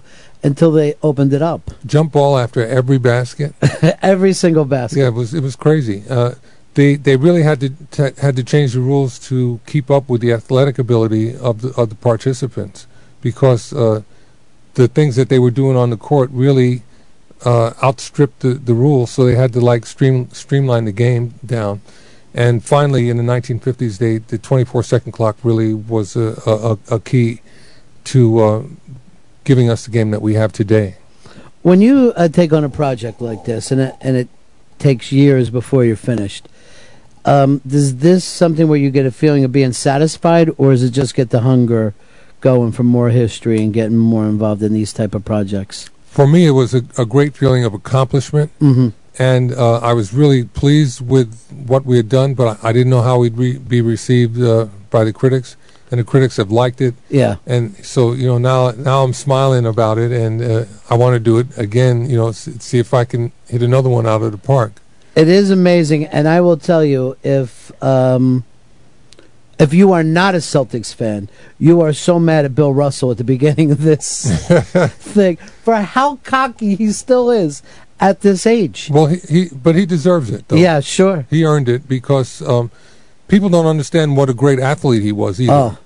until 0.46 0.70
they 0.70 0.94
opened 1.02 1.32
it 1.32 1.42
up. 1.42 1.70
Jump 1.84 2.12
ball 2.12 2.38
after 2.38 2.64
every 2.64 2.98
basket. 2.98 3.52
Every 4.02 4.32
single 4.32 4.64
basket. 4.64 5.00
Yeah, 5.00 5.08
it 5.08 5.14
was 5.14 5.34
it 5.34 5.42
was 5.42 5.56
crazy. 5.56 6.04
Uh, 6.08 6.34
they 6.74 6.94
they 6.94 7.16
really 7.16 7.42
had 7.42 7.60
to 7.60 7.70
t- 7.90 8.20
had 8.20 8.36
to 8.36 8.44
change 8.44 8.72
the 8.74 8.80
rules 8.80 9.18
to 9.28 9.60
keep 9.66 9.90
up 9.90 10.08
with 10.08 10.20
the 10.20 10.32
athletic 10.32 10.78
ability 10.78 11.36
of 11.36 11.62
the 11.62 11.74
of 11.76 11.88
the 11.88 11.96
participants 11.96 12.86
because 13.20 13.72
uh, 13.72 14.02
the 14.74 14.86
things 14.86 15.16
that 15.16 15.28
they 15.28 15.38
were 15.38 15.50
doing 15.50 15.76
on 15.76 15.90
the 15.90 15.96
court 15.96 16.30
really 16.32 16.82
uh, 17.44 17.72
outstripped 17.82 18.40
the, 18.40 18.54
the 18.54 18.74
rules. 18.74 19.10
So 19.10 19.24
they 19.24 19.34
had 19.34 19.52
to 19.54 19.60
like 19.60 19.84
stream 19.84 20.30
streamline 20.30 20.84
the 20.84 20.92
game 20.92 21.34
down. 21.44 21.80
And 22.34 22.62
finally, 22.62 23.08
in 23.08 23.16
the 23.16 23.22
1950s, 23.22 23.98
they 23.98 24.18
the 24.18 24.38
24 24.38 24.82
second 24.84 25.12
clock 25.12 25.36
really 25.42 25.74
was 25.74 26.14
a 26.14 26.28
a, 26.46 26.78
a 26.96 27.00
key 27.00 27.40
to 28.04 28.38
uh, 28.38 28.62
giving 29.46 29.70
us 29.70 29.86
the 29.86 29.90
game 29.90 30.10
that 30.10 30.20
we 30.20 30.34
have 30.34 30.52
today. 30.52 30.96
When 31.62 31.80
you 31.80 32.12
uh, 32.16 32.28
take 32.28 32.52
on 32.52 32.64
a 32.64 32.68
project 32.68 33.20
like 33.22 33.44
this, 33.44 33.70
and 33.70 33.80
it, 33.80 33.94
and 34.02 34.16
it 34.16 34.28
takes 34.78 35.10
years 35.10 35.48
before 35.48 35.84
you're 35.84 35.96
finished, 35.96 36.48
um, 37.24 37.60
is 37.68 37.96
this 37.98 38.24
something 38.24 38.68
where 38.68 38.78
you 38.78 38.90
get 38.90 39.06
a 39.06 39.10
feeling 39.10 39.44
of 39.44 39.52
being 39.52 39.72
satisfied, 39.72 40.50
or 40.58 40.72
is 40.72 40.82
it 40.82 40.90
just 40.90 41.14
get 41.14 41.30
the 41.30 41.40
hunger 41.40 41.94
going 42.40 42.72
for 42.72 42.82
more 42.82 43.08
history 43.10 43.62
and 43.62 43.72
getting 43.72 43.96
more 43.96 44.26
involved 44.26 44.62
in 44.62 44.72
these 44.74 44.92
type 44.92 45.14
of 45.14 45.24
projects? 45.24 45.88
For 46.06 46.26
me, 46.26 46.46
it 46.46 46.52
was 46.52 46.74
a, 46.74 46.82
a 46.98 47.06
great 47.06 47.34
feeling 47.36 47.64
of 47.64 47.72
accomplishment 47.74 48.50
Mhm. 48.60 48.92
and 49.18 49.52
uh, 49.52 49.78
I 49.78 49.92
was 49.92 50.12
really 50.12 50.44
pleased 50.44 51.00
with 51.00 51.34
what 51.66 51.84
we 51.84 51.96
had 51.96 52.08
done, 52.08 52.34
but 52.34 52.58
I, 52.62 52.68
I 52.68 52.72
didn't 52.72 52.90
know 52.90 53.02
how 53.02 53.18
we'd 53.18 53.36
re- 53.36 53.58
be 53.58 53.80
received 53.80 54.40
uh, 54.42 54.66
by 54.90 55.04
the 55.04 55.12
critics, 55.12 55.56
and 55.90 56.00
the 56.00 56.04
critics 56.04 56.36
have 56.36 56.50
liked 56.50 56.80
it. 56.80 56.94
Yeah. 57.08 57.36
And 57.46 57.76
so 57.84 58.12
you 58.12 58.26
know 58.26 58.38
now 58.38 58.70
now 58.72 59.02
I'm 59.02 59.12
smiling 59.12 59.66
about 59.66 59.98
it, 59.98 60.12
and 60.12 60.42
uh, 60.42 60.64
I 60.90 60.94
want 60.94 61.14
to 61.14 61.20
do 61.20 61.38
it 61.38 61.56
again. 61.58 62.08
You 62.08 62.16
know, 62.16 62.32
see 62.32 62.78
if 62.78 62.94
I 62.94 63.04
can 63.04 63.32
hit 63.48 63.62
another 63.62 63.88
one 63.88 64.06
out 64.06 64.22
of 64.22 64.32
the 64.32 64.38
park. 64.38 64.72
It 65.14 65.28
is 65.28 65.50
amazing, 65.50 66.04
and 66.06 66.28
I 66.28 66.40
will 66.40 66.58
tell 66.58 66.84
you 66.84 67.16
if 67.22 67.72
um, 67.82 68.44
if 69.58 69.72
you 69.72 69.92
are 69.92 70.02
not 70.02 70.34
a 70.34 70.38
Celtics 70.38 70.94
fan, 70.94 71.28
you 71.58 71.80
are 71.80 71.92
so 71.92 72.18
mad 72.18 72.44
at 72.44 72.54
Bill 72.54 72.74
Russell 72.74 73.10
at 73.10 73.18
the 73.18 73.24
beginning 73.34 73.70
of 73.70 73.82
this 73.82 74.26
thing 74.98 75.36
for 75.36 75.76
how 75.76 76.16
cocky 76.16 76.74
he 76.74 76.92
still 76.92 77.30
is 77.30 77.62
at 77.98 78.20
this 78.20 78.46
age. 78.46 78.90
Well, 78.92 79.06
he, 79.06 79.16
he 79.16 79.48
but 79.48 79.74
he 79.74 79.86
deserves 79.86 80.30
it. 80.30 80.48
Though. 80.48 80.56
Yeah, 80.56 80.80
sure. 80.80 81.26
He 81.30 81.44
earned 81.44 81.68
it 81.68 81.88
because 81.88 82.42
um, 82.42 82.70
people 83.28 83.48
don't 83.48 83.66
understand 83.66 84.16
what 84.16 84.30
a 84.30 84.34
great 84.34 84.58
athlete 84.58 85.02
he 85.02 85.12
was 85.12 85.40
either. 85.40 85.52
Oh. 85.52 85.78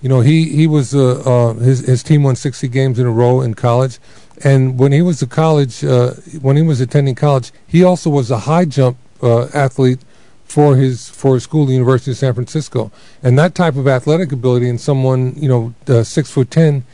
You 0.00 0.08
know, 0.08 0.20
he 0.20 0.44
he 0.44 0.66
was 0.66 0.94
uh, 0.94 1.20
uh, 1.20 1.54
his 1.54 1.80
his 1.80 2.02
team 2.04 2.22
won 2.22 2.36
60 2.36 2.68
games 2.68 2.98
in 2.98 3.06
a 3.06 3.10
row 3.10 3.40
in 3.40 3.54
college, 3.54 3.98
and 4.44 4.78
when 4.78 4.92
he 4.92 5.02
was 5.02 5.20
a 5.22 5.26
college 5.26 5.84
uh, 5.84 6.12
when 6.40 6.56
he 6.56 6.62
was 6.62 6.80
attending 6.80 7.16
college, 7.16 7.50
he 7.66 7.82
also 7.82 8.08
was 8.08 8.30
a 8.30 8.40
high 8.40 8.64
jump 8.64 8.96
uh, 9.22 9.48
athlete 9.52 9.98
for 10.44 10.76
his 10.76 11.08
for 11.08 11.34
his 11.34 11.42
school, 11.42 11.66
the 11.66 11.72
University 11.72 12.12
of 12.12 12.16
San 12.16 12.32
Francisco, 12.32 12.92
and 13.24 13.36
that 13.38 13.56
type 13.56 13.74
of 13.74 13.88
athletic 13.88 14.30
ability 14.30 14.68
in 14.68 14.78
someone 14.78 15.34
you 15.36 15.48
know 15.48 15.74
uh, 15.88 16.04
six 16.04 16.30
foot 16.30 16.50
ten. 16.50 16.84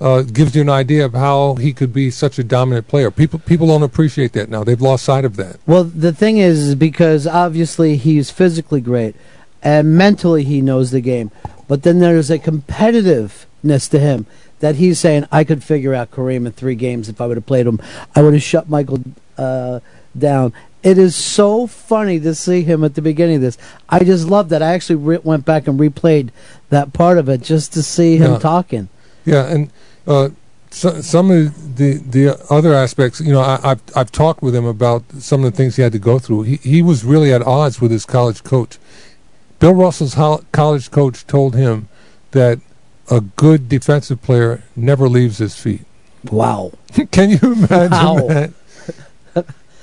Uh, 0.00 0.22
gives 0.22 0.56
you 0.56 0.62
an 0.62 0.68
idea 0.68 1.04
of 1.04 1.12
how 1.12 1.54
he 1.54 1.72
could 1.72 1.92
be 1.92 2.10
such 2.10 2.36
a 2.36 2.42
dominant 2.42 2.88
player. 2.88 3.08
People 3.08 3.38
people 3.38 3.68
don't 3.68 3.84
appreciate 3.84 4.32
that 4.32 4.48
now. 4.48 4.64
They've 4.64 4.80
lost 4.80 5.04
sight 5.04 5.24
of 5.24 5.36
that. 5.36 5.60
Well, 5.64 5.84
the 5.84 6.12
thing 6.12 6.38
is, 6.38 6.58
is 6.58 6.74
because 6.74 7.24
obviously 7.24 7.96
he's 7.96 8.28
physically 8.28 8.80
great 8.80 9.14
and 9.62 9.96
mentally 9.96 10.44
he 10.44 10.60
knows 10.60 10.90
the 10.90 11.00
game, 11.00 11.30
but 11.68 11.82
then 11.82 11.98
there's 12.00 12.30
a 12.30 12.38
competitiveness 12.38 13.88
to 13.90 13.98
him 13.98 14.26
that 14.60 14.76
he's 14.76 14.98
saying, 14.98 15.26
I 15.32 15.44
could 15.44 15.62
figure 15.62 15.94
out 15.94 16.10
Kareem 16.10 16.46
in 16.46 16.52
three 16.52 16.74
games 16.74 17.08
if 17.08 17.20
I 17.20 17.26
would 17.26 17.36
have 17.36 17.46
played 17.46 17.66
him. 17.66 17.80
I 18.14 18.22
would 18.22 18.32
have 18.34 18.42
shut 18.42 18.68
Michael 18.68 19.00
uh, 19.36 19.80
down. 20.16 20.52
It 20.82 20.98
is 20.98 21.14
so 21.16 21.66
funny 21.66 22.18
to 22.20 22.34
see 22.34 22.62
him 22.62 22.82
at 22.84 22.94
the 22.94 23.02
beginning 23.02 23.36
of 23.36 23.42
this. 23.42 23.58
I 23.88 24.00
just 24.00 24.28
love 24.28 24.48
that. 24.50 24.62
I 24.62 24.72
actually 24.74 24.96
re- 24.96 25.18
went 25.22 25.44
back 25.44 25.66
and 25.68 25.78
replayed 25.78 26.30
that 26.70 26.92
part 26.92 27.18
of 27.18 27.28
it 27.28 27.42
just 27.42 27.72
to 27.74 27.82
see 27.82 28.16
him 28.16 28.32
Yeah. 28.32 28.38
talking. 28.38 28.88
Yeah, 29.24 29.46
and 29.46 29.70
uh, 30.06 30.30
so, 30.70 31.00
some 31.00 31.30
of 31.30 31.76
the 31.76 31.98
the 31.98 32.36
other 32.50 32.74
aspects, 32.74 33.20
you 33.20 33.32
know, 33.32 33.40
I, 33.40 33.60
I've 33.62 33.82
I've 33.94 34.10
talked 34.10 34.42
with 34.42 34.54
him 34.56 34.64
about 34.64 35.04
some 35.18 35.44
of 35.44 35.52
the 35.52 35.56
things 35.56 35.76
he 35.76 35.82
had 35.82 35.92
to 35.92 36.00
go 36.00 36.18
through. 36.18 36.42
He 36.42 36.56
he 36.56 36.82
was 36.82 37.04
really 37.04 37.32
at 37.32 37.42
odds 37.42 37.80
with 37.80 37.92
his 37.92 38.04
college 38.04 38.42
coach. 38.42 38.78
Bill 39.62 39.74
Russell's 39.74 40.14
ho- 40.14 40.42
college 40.50 40.90
coach 40.90 41.24
told 41.24 41.54
him 41.54 41.88
that 42.32 42.58
a 43.08 43.20
good 43.20 43.68
defensive 43.68 44.20
player 44.20 44.64
never 44.74 45.08
leaves 45.08 45.38
his 45.38 45.54
feet. 45.54 45.82
Wow. 46.32 46.72
Can 47.12 47.30
you 47.30 47.38
imagine 47.40 47.90
Wow. 47.92 48.26
that? 48.26 48.52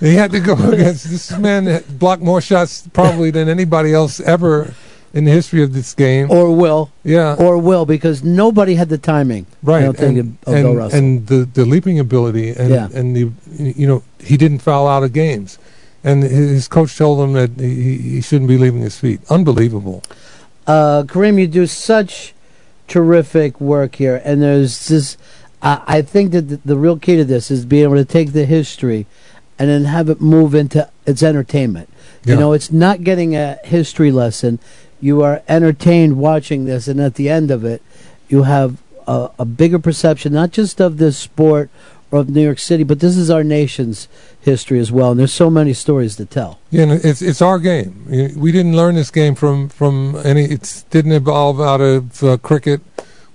He 0.01 0.15
had 0.15 0.31
to 0.31 0.41
go 0.41 0.53
against 0.71 1.09
this 1.09 1.31
man 1.37 1.63
that 1.63 1.97
blocked 1.97 2.21
more 2.21 2.41
shots 2.41 2.89
probably 2.91 3.31
than 3.31 3.47
anybody 3.47 3.93
else 3.93 4.19
ever 4.19 4.73
in 5.13 5.23
the 5.23 5.31
history 5.31 5.63
of 5.63 5.71
this 5.71 5.93
game. 5.93 6.29
Or 6.29 6.53
will. 6.53 6.91
Yeah. 7.05 7.35
Or 7.39 7.57
will, 7.57 7.85
because 7.85 8.21
nobody 8.21 8.75
had 8.75 8.89
the 8.89 8.97
timing. 8.97 9.45
Right, 9.63 9.79
I 9.79 9.85
don't 9.85 9.97
think, 9.97 10.19
and, 10.19 10.37
of, 10.45 10.47
of 10.49 10.55
Bill 10.55 10.67
and, 10.71 10.77
Russell. 10.77 10.99
and 10.99 11.27
the, 11.27 11.35
the 11.53 11.63
leaping 11.65 11.99
ability, 11.99 12.49
and 12.49 12.69
Yeah. 12.69 12.89
and 12.93 13.15
the 13.15 13.31
you 13.57 13.87
know 13.87 14.03
he 14.21 14.35
didn't 14.35 14.59
foul 14.59 14.87
out 14.89 15.03
of 15.03 15.13
games, 15.13 15.57
and 16.03 16.23
his 16.23 16.67
coach 16.67 16.97
told 16.97 17.19
him 17.21 17.33
that 17.33 17.59
he, 17.59 17.97
he 17.97 18.21
shouldn't 18.21 18.47
be 18.47 18.57
leaving 18.57 18.81
his 18.81 18.97
feet. 18.97 19.21
Unbelievable. 19.29 20.03
uh, 20.67 21.03
Kareem, 21.03 21.39
you 21.39 21.47
do 21.47 21.65
such 21.67 22.33
terrific 22.87 23.59
work 23.61 23.95
here, 23.95 24.21
and 24.23 24.41
there's 24.41 24.87
this. 24.87 25.17
I 25.61 25.81
I 25.87 26.01
think 26.01 26.31
that 26.31 26.49
the, 26.49 26.59
the 26.63 26.77
real 26.77 26.97
key 26.97 27.17
to 27.17 27.25
this 27.25 27.51
is 27.51 27.65
being 27.65 27.83
able 27.83 27.95
to 27.95 28.05
take 28.05 28.31
the 28.33 28.45
history, 28.45 29.05
and 29.57 29.69
then 29.69 29.85
have 29.85 30.09
it 30.09 30.21
move 30.21 30.55
into 30.55 30.89
its 31.05 31.21
entertainment. 31.21 31.89
You 32.25 32.35
know, 32.35 32.53
it's 32.53 32.71
not 32.71 33.03
getting 33.03 33.35
a 33.35 33.57
history 33.63 34.11
lesson. 34.11 34.59
You 35.01 35.21
are 35.23 35.41
entertained 35.47 36.17
watching 36.17 36.65
this, 36.65 36.87
and 36.87 36.99
at 36.99 37.15
the 37.15 37.29
end 37.29 37.49
of 37.49 37.63
it, 37.63 37.81
you 38.27 38.43
have 38.43 38.77
a, 39.07 39.29
a 39.39 39.45
bigger 39.45 39.79
perception, 39.79 40.33
not 40.33 40.51
just 40.51 40.79
of 40.81 40.97
this 40.97 41.17
sport 41.17 41.69
or 41.69 41.69
of 42.11 42.29
New 42.29 42.41
York 42.41 42.59
City, 42.59 42.83
but 42.83 42.99
this 42.99 43.15
is 43.15 43.29
our 43.29 43.43
nation's 43.43 44.07
history 44.41 44.79
as 44.79 44.91
well. 44.91 45.11
And 45.11 45.19
there's 45.19 45.33
so 45.33 45.49
many 45.49 45.73
stories 45.73 46.15
to 46.15 46.25
tell. 46.25 46.59
Yeah, 46.71 46.83
and 46.83 46.91
it's 46.91 47.21
it's 47.21 47.41
our 47.41 47.59
game. 47.59 48.05
We 48.35 48.51
didn't 48.51 48.75
learn 48.75 48.95
this 48.95 49.11
game 49.11 49.35
from 49.35 49.69
from 49.69 50.15
any. 50.23 50.45
It 50.45 50.83
didn't 50.89 51.11
evolve 51.11 51.61
out 51.61 51.81
of 51.81 52.23
uh, 52.23 52.37
cricket 52.37 52.81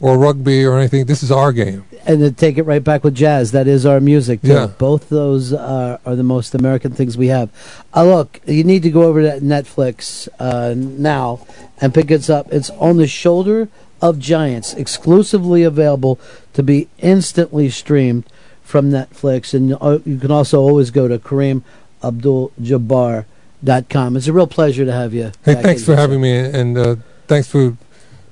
or 0.00 0.18
rugby 0.18 0.64
or 0.64 0.78
anything. 0.78 1.06
This 1.06 1.22
is 1.22 1.30
our 1.30 1.52
game. 1.52 1.84
and 2.06 2.20
to 2.20 2.30
take 2.30 2.58
it 2.58 2.64
right 2.64 2.84
back 2.84 3.04
with 3.04 3.14
jazz, 3.14 3.52
that 3.52 3.66
is 3.66 3.86
our 3.86 4.00
music 4.00 4.42
too. 4.42 4.48
Yeah. 4.48 4.66
Both 4.66 5.08
those 5.08 5.52
are, 5.52 5.98
are 6.04 6.16
the 6.16 6.22
most 6.22 6.54
American 6.54 6.92
things 6.92 7.16
we 7.16 7.28
have. 7.28 7.50
Uh, 7.94 8.04
look, 8.04 8.40
you 8.44 8.64
need 8.64 8.82
to 8.82 8.90
go 8.90 9.04
over 9.04 9.22
to 9.22 9.40
Netflix 9.40 10.28
uh, 10.38 10.74
now 10.76 11.46
and 11.80 11.94
pick 11.94 12.10
it 12.10 12.28
up. 12.28 12.52
It's 12.52 12.70
on 12.70 12.98
the 12.98 13.06
shoulder 13.06 13.68
of 14.02 14.18
giants, 14.18 14.74
exclusively 14.74 15.62
available 15.62 16.20
to 16.52 16.62
be 16.62 16.88
instantly 16.98 17.70
streamed 17.70 18.26
from 18.64 18.90
Netflix, 18.90 19.54
and 19.54 19.76
uh, 19.80 20.00
you 20.04 20.18
can 20.18 20.32
also 20.32 20.60
always 20.60 20.90
go 20.90 21.06
to 21.06 21.18
KareemAbdul-Jabbar.com. 21.18 24.16
It's 24.16 24.26
a 24.26 24.32
real 24.32 24.46
pleasure 24.48 24.84
to 24.84 24.92
have 24.92 25.14
you. 25.14 25.30
Hey, 25.44 25.54
thanks 25.54 25.84
for 25.84 25.92
the 25.92 25.98
having 25.98 26.20
me, 26.20 26.36
and 26.36 26.76
uh, 26.76 26.96
thanks 27.28 27.46
for 27.46 27.76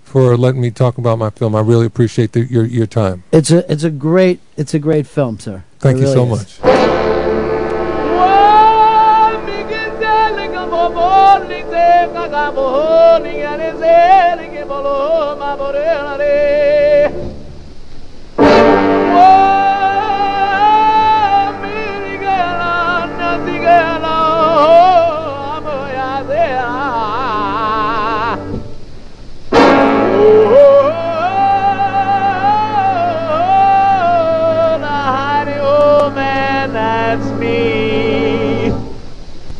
for 0.02 0.36
letting 0.36 0.60
me 0.60 0.70
talk 0.70 0.98
about 0.98 1.18
my 1.18 1.30
film. 1.30 1.54
I 1.54 1.60
really 1.60 1.86
appreciate 1.86 2.32
the, 2.32 2.40
your 2.40 2.64
your 2.64 2.86
time. 2.86 3.22
It's 3.30 3.50
a 3.50 3.70
it's 3.70 3.84
a 3.84 3.90
great 3.90 4.40
it's 4.56 4.74
a 4.74 4.78
great 4.78 5.06
film, 5.06 5.38
sir. 5.38 5.64
Thank 5.78 5.98
It 5.98 6.00
you 6.00 6.06
really 6.06 6.14
so 6.14 6.34
is. 6.34 6.60
much. 6.60 6.72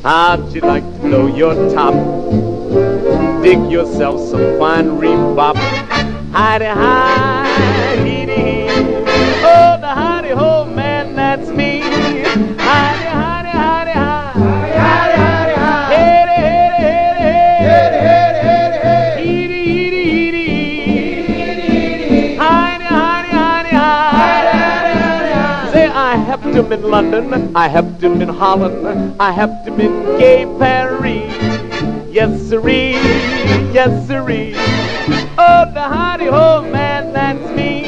How'd 0.03 0.53
you 0.53 0.61
like 0.63 0.83
to 0.83 0.99
blow 0.99 1.27
your 1.29 1.55
top? 1.73 1.95
Dig 3.41 3.71
yourself 3.71 4.19
some 4.31 4.59
fine 4.59 4.99
rebop. 4.99 5.55
Hidey 6.33 6.75
hi, 6.75 7.42
helped 26.53 26.71
him 26.71 26.85
in 26.85 26.91
London, 26.91 27.57
I 27.57 27.69
helped 27.69 28.03
him 28.03 28.21
in 28.21 28.29
Holland, 28.29 29.17
I 29.19 29.33
helped 29.33 29.67
him 29.67 29.81
in 29.81 30.19
gay 30.19 30.45
Paris. 30.59 31.33
Yes, 32.13 32.43
siree, 32.43 32.93
yes, 33.73 34.07
siree. 34.07 34.53
Oh, 35.39 35.65
the 35.73 35.81
howdy 35.81 36.27
ho 36.27 36.61
man, 36.71 37.15
that's 37.15 37.41
me. 37.57 37.85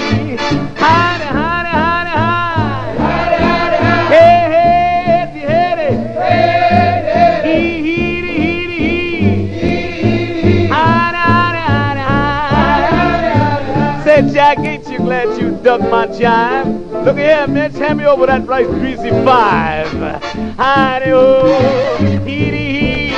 Howdy, 0.76 1.24
howdy, 1.24 1.68
howdy, 1.68 2.10
hi. 2.10 2.94
Howdy, 2.96 3.36
howdy, 3.44 3.76
howdy. 3.76 4.14
Hey, 4.14 4.40
hey, 4.54 5.40
hey, 5.40 5.84
hey, 6.16 6.40
hey. 7.12 7.40
Hee, 7.44 7.82
heedy, 7.84 8.34
heedy, 8.40 8.78
hee. 9.60 10.66
Howdy, 10.68 11.18
howdy, 11.18 11.58
howdy, 11.58 12.00
hi. 13.60 14.04
Say, 14.04 14.32
Jack, 14.32 14.58
ain't 14.60 14.88
you 14.88 14.98
glad 14.98 15.38
you 15.38 15.50
dug 15.62 15.82
my 15.90 16.06
jive? 16.06 16.73
Look 17.04 17.18
here, 17.18 17.46
man, 17.46 17.70
hand 17.74 17.98
me 17.98 18.06
over 18.06 18.24
that 18.24 18.46
Rice 18.46 18.66
Greasy 18.66 19.10
Five. 19.10 19.88
Honey, 20.56 21.12
oh, 21.12 21.96
hee 22.24 22.50
hee. 22.50 23.12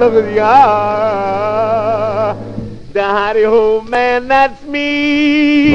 The 0.08 0.40
howdy 2.94 3.42
ho 3.42 3.82
man, 3.82 4.28
that's 4.28 4.64
me. 4.64 5.74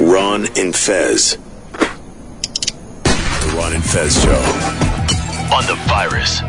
Ron 0.00 0.46
and 0.56 0.76
Fez. 0.76 1.38
The 1.72 3.54
Ron 3.56 3.72
and 3.72 3.84
Fez 3.84 4.22
Show. 4.22 4.42
On 5.56 5.64
the 5.64 5.76
virus. 5.88 6.42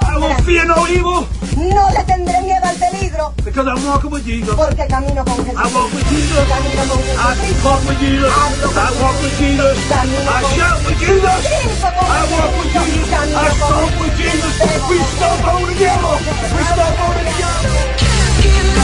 I 0.00 0.16
won't 0.16 0.44
fear 0.44 0.64
no 0.64 0.86
evil 0.86 1.26
No 1.56 1.90
le 1.90 2.04
tendré 2.04 2.40
miedo 2.42 2.66
al 2.66 2.76
peligro, 3.16 3.32
because 3.44 3.66
I'm 3.66 3.84
walking 3.86 4.10
with 4.10 4.24
Jesus. 4.24 4.54
porque 4.54 4.86
camino 4.88 5.24
con 5.24 5.36
Jesús. 5.44 5.56
I 5.56 5.66
walk 5.74 5.92
with 5.92 6.08
Jesus. 6.08 6.48
Camino 6.48 6.86
con 6.88 7.00
I 7.00 7.34
Jesús. 7.36 7.62
talk 7.62 7.80
with 7.88 7.98
Jesus. 8.00 8.32
I 8.32 8.92
walk 9.00 9.16
with 9.22 9.38
Jesus. 9.38 9.76
I 9.90 10.42
shout 10.56 10.78
with 10.86 10.98
Jesus. 10.98 11.40
I 11.76 12.22
walk 12.30 12.52
with 12.58 12.72
Jesus. 12.72 13.12
I 13.12 13.50
stomp 13.56 14.00
with 14.00 14.16
Jesus. 14.16 14.54
We 14.90 14.98
stomp 15.16 15.46
on 15.46 15.62
together. 15.66 16.16
We 16.56 16.62
stomp 16.64 17.00
on 17.00 17.14
together. 17.16 18.75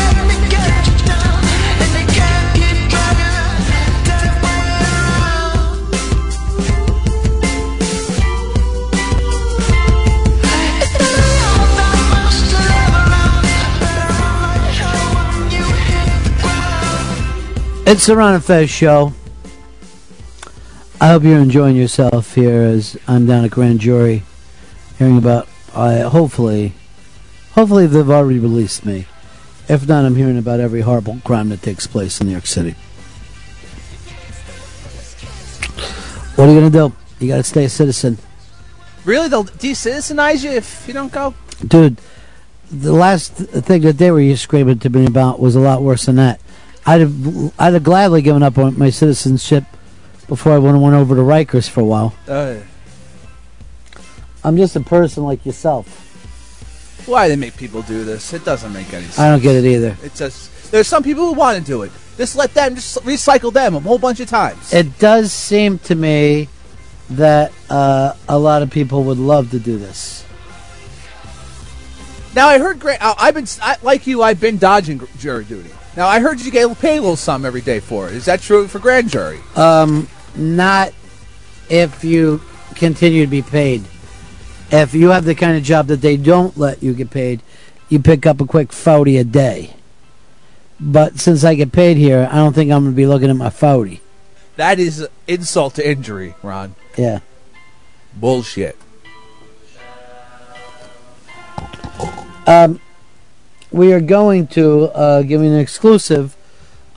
It's 17.93 18.07
the 18.07 18.17
Ron 18.17 18.33
and 18.33 18.43
Fez 18.43 18.71
show. 18.71 19.13
I 20.99 21.09
hope 21.09 21.25
you're 21.25 21.39
enjoying 21.39 21.77
yourself 21.77 22.35
here 22.35 22.63
as 22.63 22.97
I'm 23.07 23.27
down 23.27 23.45
at 23.45 23.51
Grand 23.51 23.81
Jury, 23.81 24.23
hearing 24.99 25.19
about. 25.19 25.47
Uh, 25.75 26.09
hopefully, 26.09 26.73
hopefully 27.53 27.87
they've 27.87 28.09
already 28.09 28.39
released 28.39 28.87
me. 28.87 29.05
If 29.69 29.87
not, 29.87 30.07
I'm 30.07 30.17
hearing 30.17 30.39
about 30.39 30.59
every 30.59 30.81
horrible 30.81 31.19
crime 31.23 31.51
that 31.51 31.61
takes 31.61 31.87
place 31.87 32.19
in 32.19 32.29
New 32.29 32.33
York 32.33 32.47
City. 32.47 32.71
What 36.37 36.49
are 36.49 36.53
you 36.53 36.61
gonna 36.61 36.71
do? 36.71 36.97
You 37.21 37.29
gotta 37.29 37.43
stay 37.43 37.65
a 37.65 37.69
citizen, 37.69 38.17
Really? 39.05 39.29
They'll 39.29 39.43
de-citizenize 39.43 40.43
you 40.43 40.53
if 40.53 40.89
you 40.89 40.95
don't 40.95 41.13
go? 41.13 41.35
dude. 41.69 42.01
The 42.71 42.93
last 42.93 43.35
thing 43.35 43.83
that 43.83 43.99
they 43.99 44.11
were 44.11 44.35
screaming 44.37 44.79
to 44.79 44.89
me 44.89 45.05
about 45.05 45.41
was 45.41 45.55
a 45.57 45.61
lot 45.61 45.83
worse 45.83 46.07
than 46.07 46.17
that. 46.17 46.41
I'd 46.85 47.01
have, 47.01 47.61
I'd 47.61 47.75
have 47.75 47.85
gladly 47.85 48.23
given 48.23 48.43
up 48.43 48.59
on 48.59 48.79
my 48.79 48.91
citizenship 48.91 49.65
before 50.27 50.53
I 50.53 50.59
went 50.59 50.79
went 50.79 50.97
over 50.97 51.15
to 51.15 51.21
Rikers 51.21 51.69
for 51.69 51.81
a 51.81 51.85
while. 51.85 52.15
Uh, 52.27 52.57
I'm 54.45 54.57
just 54.57 54.75
a 54.75 54.81
person 54.81 55.25
like 55.25 55.47
yourself. 55.47 55.87
why 57.07 57.29
they 57.29 57.37
make 57.37 57.57
people 57.57 57.83
do 57.83 58.05
this? 58.05 58.33
It 58.33 58.45
doesn't 58.45 58.73
make 58.73 58.93
any 58.93 59.05
sense. 59.05 59.19
I 59.19 59.31
don't 59.31 59.43
get 59.43 59.57
it 59.57 59.65
either. 59.65 59.97
It's 60.03 60.19
just 60.19 60.73
there's 60.73 60.89
some 60.89 61.03
people 61.03 61.27
who 61.27 61.35
want 61.35 61.59
to 61.59 61.65
do 61.65 61.83
it. 61.83 61.93
Just 62.17 62.35
let 62.35 62.53
them 62.55 62.75
just 62.75 62.99
recycle 63.05 63.53
them 63.53 63.77
a 63.77 63.81
whole 63.81 63.99
bunch 63.99 64.21
of 64.21 64.29
times. 64.29 64.73
It 64.73 64.99
does 64.99 65.33
seem 65.33 65.79
to 65.81 65.95
me 65.95 66.49
that 67.11 67.53
uh, 67.71 68.15
a 68.29 68.39
lot 68.39 68.63
of 68.63 68.71
people 68.71 69.05
would 69.05 69.19
love 69.19 69.51
to 69.53 69.59
do 69.59 69.79
this. 69.79 70.25
Now 72.35 72.49
I 72.49 72.59
heard 72.59 72.81
Grant. 72.81 73.01
I've 73.03 73.35
been 73.35 73.47
I, 73.61 73.77
like 73.83 74.07
you. 74.07 74.23
I've 74.23 74.41
been 74.41 74.59
dodging 74.59 75.07
jury 75.19 75.45
duty. 75.45 75.71
Now 75.97 76.09
I 76.09 76.21
heard 76.21 76.41
you 76.41 76.51
get 76.51 76.79
paid 76.79 76.99
a 76.99 77.01
little 77.01 77.17
sum 77.17 77.45
every 77.45 77.61
day 77.61 77.81
for 77.81 78.09
it. 78.09 78.15
Is 78.15 78.25
that 78.25 78.41
true 78.41 78.67
for 78.67 78.79
grand 78.79 79.11
jury? 79.11 79.41
Um, 79.57 80.09
not 80.35 80.93
if 81.69 82.03
you 82.03 82.41
continue 82.75 83.25
to 83.25 83.31
be 83.31 83.43
paid. 83.43 83.85
If 84.71 84.95
you 84.95 85.11
have 85.11 85.27
the 85.27 85.35
kind 85.35 85.57
of 85.57 85.63
job 85.63 85.89
that 85.89 86.01
they 86.01 86.17
don't 86.17 86.57
let 86.57 86.83
you 86.83 86.95
get 86.95 87.11
paid, 87.11 87.43
you 87.91 88.01
pick 88.01 88.25
up 88.25 88.41
a 88.41 88.47
quick 88.47 88.73
forty 88.73 89.19
a 89.19 89.25
day. 89.25 89.75
But 90.81 91.21
since 91.21 91.45
I 91.45 91.55
get 91.55 91.73
paid 91.73 91.99
here, 91.99 92.27
I 92.31 92.37
don't 92.37 92.55
think 92.55 92.73
I'm 92.73 92.85
going 92.85 92.93
to 92.95 92.97
be 92.97 93.07
looking 93.07 93.29
at 93.29 93.37
my 93.37 93.51
forty. 93.51 94.01
That 94.57 94.79
is 94.79 95.07
insult 95.27 95.75
to 95.75 95.87
injury, 95.87 96.35
Ron. 96.43 96.75
Yeah. 96.97 97.21
Bullshit. 98.15 98.77
Um, 102.47 102.81
we 103.73 103.93
are 103.93 104.01
going 104.01 104.47
to 104.49 104.85
uh, 104.91 105.23
give 105.23 105.41
you 105.41 105.49
an 105.49 105.59
exclusive 105.59 106.37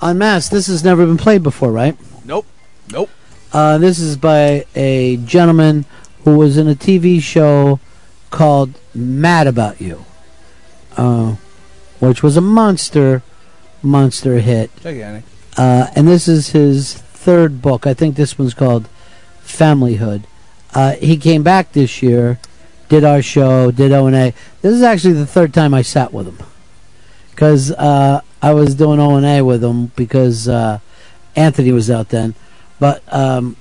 unmasked. 0.01 0.51
This 0.51 0.67
has 0.67 0.83
never 0.83 1.05
been 1.05 1.17
played 1.17 1.41
before, 1.41 1.71
right? 1.71 1.97
Nope. 2.25 2.45
Nope. 2.91 3.09
Uh, 3.53 3.77
this 3.77 3.99
is 3.99 4.17
by 4.17 4.65
a 4.75 5.17
gentleman 5.17 5.85
who 6.23 6.37
was 6.37 6.57
in 6.57 6.67
a 6.67 6.75
TV 6.75 7.21
show 7.21 7.79
called 8.29 8.77
Mad 8.93 9.47
About 9.47 9.79
You, 9.79 10.05
uh, 10.97 11.35
which 11.99 12.21
was 12.21 12.35
a 12.35 12.41
monster, 12.41 13.23
monster 13.81 14.39
hit. 14.39 14.69
Gigantic. 14.81 15.23
Uh, 15.57 15.87
and 15.95 16.07
this 16.07 16.27
is 16.27 16.49
his 16.49 16.95
third 16.95 17.61
book. 17.61 17.87
I 17.87 17.93
think 17.93 18.15
this 18.15 18.37
one's 18.37 18.53
called 18.53 18.89
Familyhood. 19.45 20.25
Uh, 20.73 20.93
he 20.95 21.15
came 21.15 21.43
back 21.43 21.71
this 21.71 22.03
year, 22.03 22.37
did 22.89 23.05
our 23.05 23.21
show, 23.21 23.71
did 23.71 23.93
O 23.93 24.07
and 24.07 24.15
A. 24.15 24.33
This 24.61 24.73
is 24.73 24.81
actually 24.81 25.13
the 25.13 25.25
third 25.25 25.53
time 25.53 25.73
I 25.73 25.81
sat 25.81 26.11
with 26.11 26.27
him 26.27 26.45
because 27.35 27.69
uh, 27.71 28.21
I 28.41 28.53
was 28.53 28.75
doing 28.75 28.99
O 28.99 29.17
and 29.17 29.25
A 29.25 29.41
with 29.41 29.61
him 29.61 29.87
because 29.97 30.47
uh, 30.47 30.79
Anthony 31.35 31.73
was 31.73 31.91
out 31.91 32.09
then. 32.09 32.33
But 32.79 33.03
um, 33.13 33.57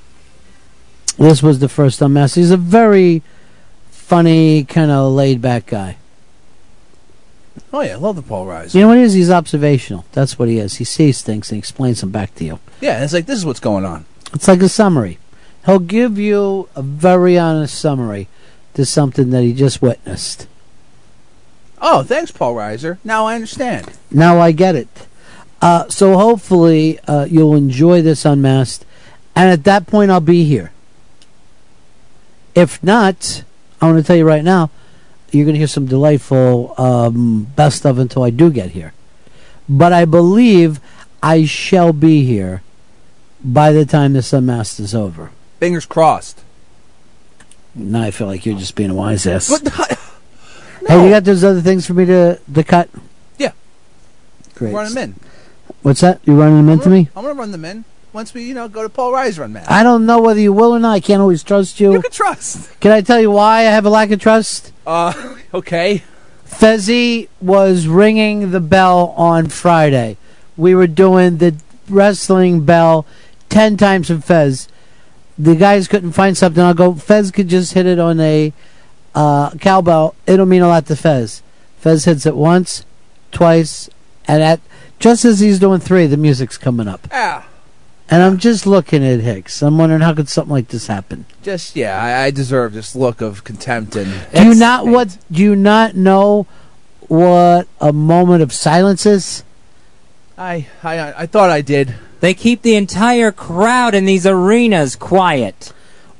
this 1.19 1.43
was 1.43 1.59
the 1.59 1.69
first 1.69 2.01
unmasked. 2.01 2.37
He's 2.37 2.53
a 2.53 2.57
very 2.57 3.23
funny, 3.91 4.65
kind 4.65 4.93
of 4.93 5.13
laid 5.13 5.43
back 5.43 5.67
guy. 5.67 5.97
Oh 7.73 7.81
yeah, 7.81 7.97
love 7.97 8.15
the 8.15 8.23
Paul 8.23 8.47
Reiser. 8.47 8.75
You 8.75 8.83
know 8.83 8.89
what 8.89 8.99
he 8.99 9.03
is? 9.03 9.15
He's 9.15 9.31
observational. 9.31 10.05
That's 10.13 10.39
what 10.39 10.49
he 10.49 10.59
is. 10.59 10.77
He 10.77 10.85
sees 10.85 11.23
things 11.23 11.51
and 11.51 11.59
explains 11.59 12.01
them 12.01 12.11
back 12.11 12.35
to 12.37 12.45
you. 12.45 12.61
Yeah, 12.81 13.03
it's 13.03 13.13
like 13.13 13.27
this 13.27 13.39
is 13.39 13.45
what's 13.45 13.61
going 13.61 13.85
on. 13.85 14.05
It's 14.33 14.47
like 14.47 14.63
a 14.63 14.69
summary. 14.69 15.19
He'll 15.67 15.81
give 15.81 16.19
you 16.19 16.69
a 16.77 16.83
very 16.83 17.37
honest 17.39 17.79
summary 17.79 18.29
to 18.75 18.85
something 18.85 19.31
that 19.31 19.43
he 19.43 19.53
just 19.53 19.83
witnessed. 19.83 20.47
Oh, 21.87 22.03
thanks, 22.03 22.31
Paul 22.31 22.55
Reiser. 22.55 22.97
Now 23.05 23.27
I 23.27 23.35
understand. 23.35 23.93
Now 24.11 24.41
I 24.41 24.53
get 24.53 24.75
it. 24.75 25.07
Uh, 25.61 25.87
so 25.91 26.17
hopefully 26.17 26.99
uh, 27.01 27.27
you'll 27.29 27.55
enjoy 27.55 28.01
this 28.01 28.25
unmasked, 28.25 28.87
and 29.37 29.51
at 29.51 29.65
that 29.65 29.87
point 29.87 30.11
I'll 30.11 30.21
be 30.21 30.45
here. 30.45 30.73
If 32.55 32.83
not, 32.83 33.45
I 33.83 33.87
want 33.87 33.99
to 33.99 34.03
tell 34.03 34.17
you 34.17 34.25
right 34.25 34.43
now, 34.43 34.71
you're 35.31 35.45
going 35.45 35.57
to 35.57 35.59
hear 35.59 35.67
some 35.67 35.85
delightful 35.85 36.75
um, 36.79 37.49
best 37.55 37.85
of 37.85 37.99
until 37.99 38.23
I 38.23 38.31
do 38.31 38.51
get 38.51 38.71
here. 38.71 38.95
But 39.69 39.93
I 39.93 40.07
believe 40.07 40.81
I 41.23 41.45
shall 41.45 41.93
be 41.93 42.25
here 42.25 42.63
by 43.45 43.73
the 43.73 43.85
time 43.85 44.15
this 44.15 44.33
unmasked 44.33 44.81
is 44.81 44.95
over. 44.95 45.33
Fingers 45.61 45.85
crossed. 45.85 46.45
Now 47.75 48.05
I 48.05 48.11
feel 48.11 48.27
like 48.27 48.47
you're 48.47 48.59
just 48.59 48.75
being 48.75 48.91
a 48.91 48.95
wise 48.95 49.27
ass. 49.27 49.51
But 50.85 50.93
Hey, 50.93 51.05
you 51.05 51.11
got 51.11 51.25
those 51.25 51.43
other 51.43 51.61
things 51.61 51.87
for 51.87 51.95
me 51.95 52.05
to, 52.07 52.39
to 52.55 52.63
cut? 52.65 52.89
Yeah. 53.39 53.53
Great. 54.55 54.75
Run 54.75 54.93
them 54.93 54.99
in. 55.03 55.15
What's 55.83 56.01
that? 56.01 56.21
You 56.25 56.39
running 56.39 56.59
them 56.59 56.69
in 56.69 56.79
to 56.81 56.89
me? 56.91 57.09
I'm 57.17 57.25
gonna 57.25 57.35
run 57.35 57.51
them 57.51 57.65
in. 57.65 57.85
once 58.13 58.33
we, 58.33 58.45
you 58.45 58.55
know, 58.55 58.69
go 58.69 58.83
to 58.83 58.89
Paul 58.89 59.13
Reiser 59.13 59.51
Man. 59.51 59.65
I 59.69 59.83
don't 59.83 60.07
know 60.07 60.21
whether 60.21 60.41
you 60.41 60.53
will 60.53 60.73
or 60.75 60.79
not. 60.79 60.93
I 60.93 61.01
can't 61.01 61.21
always 61.21 61.43
trust 61.43 61.81
you. 61.81 61.93
You 61.93 62.03
can 62.03 62.11
trust. 62.11 62.79
Can 62.81 62.93
I 62.93 63.01
tell 63.01 63.21
you 63.21 63.31
why 63.31 63.61
I 63.61 63.63
have 63.63 63.85
a 63.85 63.91
lack 63.91 64.11
of 64.11 64.21
trust? 64.21 64.73
Uh, 64.87 65.37
okay. 65.53 66.03
Fezzi 66.47 67.29
was 67.41 67.89
ringing 67.89 68.51
the 68.51 68.61
bell 68.61 69.15
on 69.17 69.49
Friday. 69.49 70.17
We 70.57 70.75
were 70.75 70.87
doing 70.87 71.39
the 71.39 71.57
wrestling 71.89 72.65
bell 72.65 73.05
ten 73.49 73.77
times 73.77 74.09
from 74.09 74.21
Fez. 74.21 74.69
The 75.37 75.57
guys 75.57 75.89
couldn't 75.89 76.13
find 76.13 76.37
something. 76.37 76.63
I'll 76.63 76.75
go. 76.75 76.95
Fez 76.95 77.33
could 77.33 77.49
just 77.49 77.73
hit 77.73 77.87
it 77.87 77.99
on 77.99 78.21
a 78.21 78.53
uh, 79.15 79.51
cowbell. 79.61 80.15
It'll 80.27 80.47
mean 80.47 80.63
a 80.63 80.69
lot 80.69 80.87
to 80.87 80.97
Fez. 80.97 81.43
Fez 81.79 82.05
hits 82.05 82.27
it 82.27 82.37
once, 82.37 82.85
twice, 83.33 83.89
and 84.27 84.43
at 84.43 84.61
just 84.99 85.25
as 85.25 85.41
he's 85.41 85.59
doing 85.59 85.81
three, 85.81 86.07
the 86.07 86.17
music's 86.17 86.57
coming 86.57 86.89
up. 86.89 87.07
Ah, 87.13 87.47
And 88.09 88.23
I'm 88.23 88.39
just 88.39 88.67
looking 88.67 89.05
at 89.05 89.21
Hicks. 89.21 89.61
I'm 89.63 89.77
wondering 89.77 90.01
how 90.01 90.15
could 90.15 90.29
something 90.29 90.53
like 90.53 90.69
this 90.69 90.87
happen? 90.87 91.27
just 91.43 91.77
yeah, 91.77 92.03
I, 92.03 92.25
I 92.25 92.31
deserve 92.31 92.73
this 92.73 92.97
look 92.97 93.21
of 93.21 93.45
contempt 93.45 93.97
and. 93.97 94.27
Do 94.35 94.45
you 94.45 94.55
not 94.55 94.87
what? 94.87 95.19
Do 95.31 95.43
you 95.43 95.55
not 95.57 95.95
know 95.95 96.47
what 97.09 97.69
a 97.81 97.93
moment 97.93 98.43
of 98.43 98.51
silence 98.53 99.05
is? 99.05 99.45
I, 100.39 100.67
I, 100.83 101.13
I 101.23 101.27
thought 101.27 101.51
I 101.51 101.61
did. 101.61 101.95
They 102.21 102.33
keep 102.35 102.63
the 102.63 102.75
entire 102.77 103.31
crowd 103.31 103.95
in 103.95 104.07
these 104.07 104.27
arenas 104.27 104.97
quiet. 104.97 105.73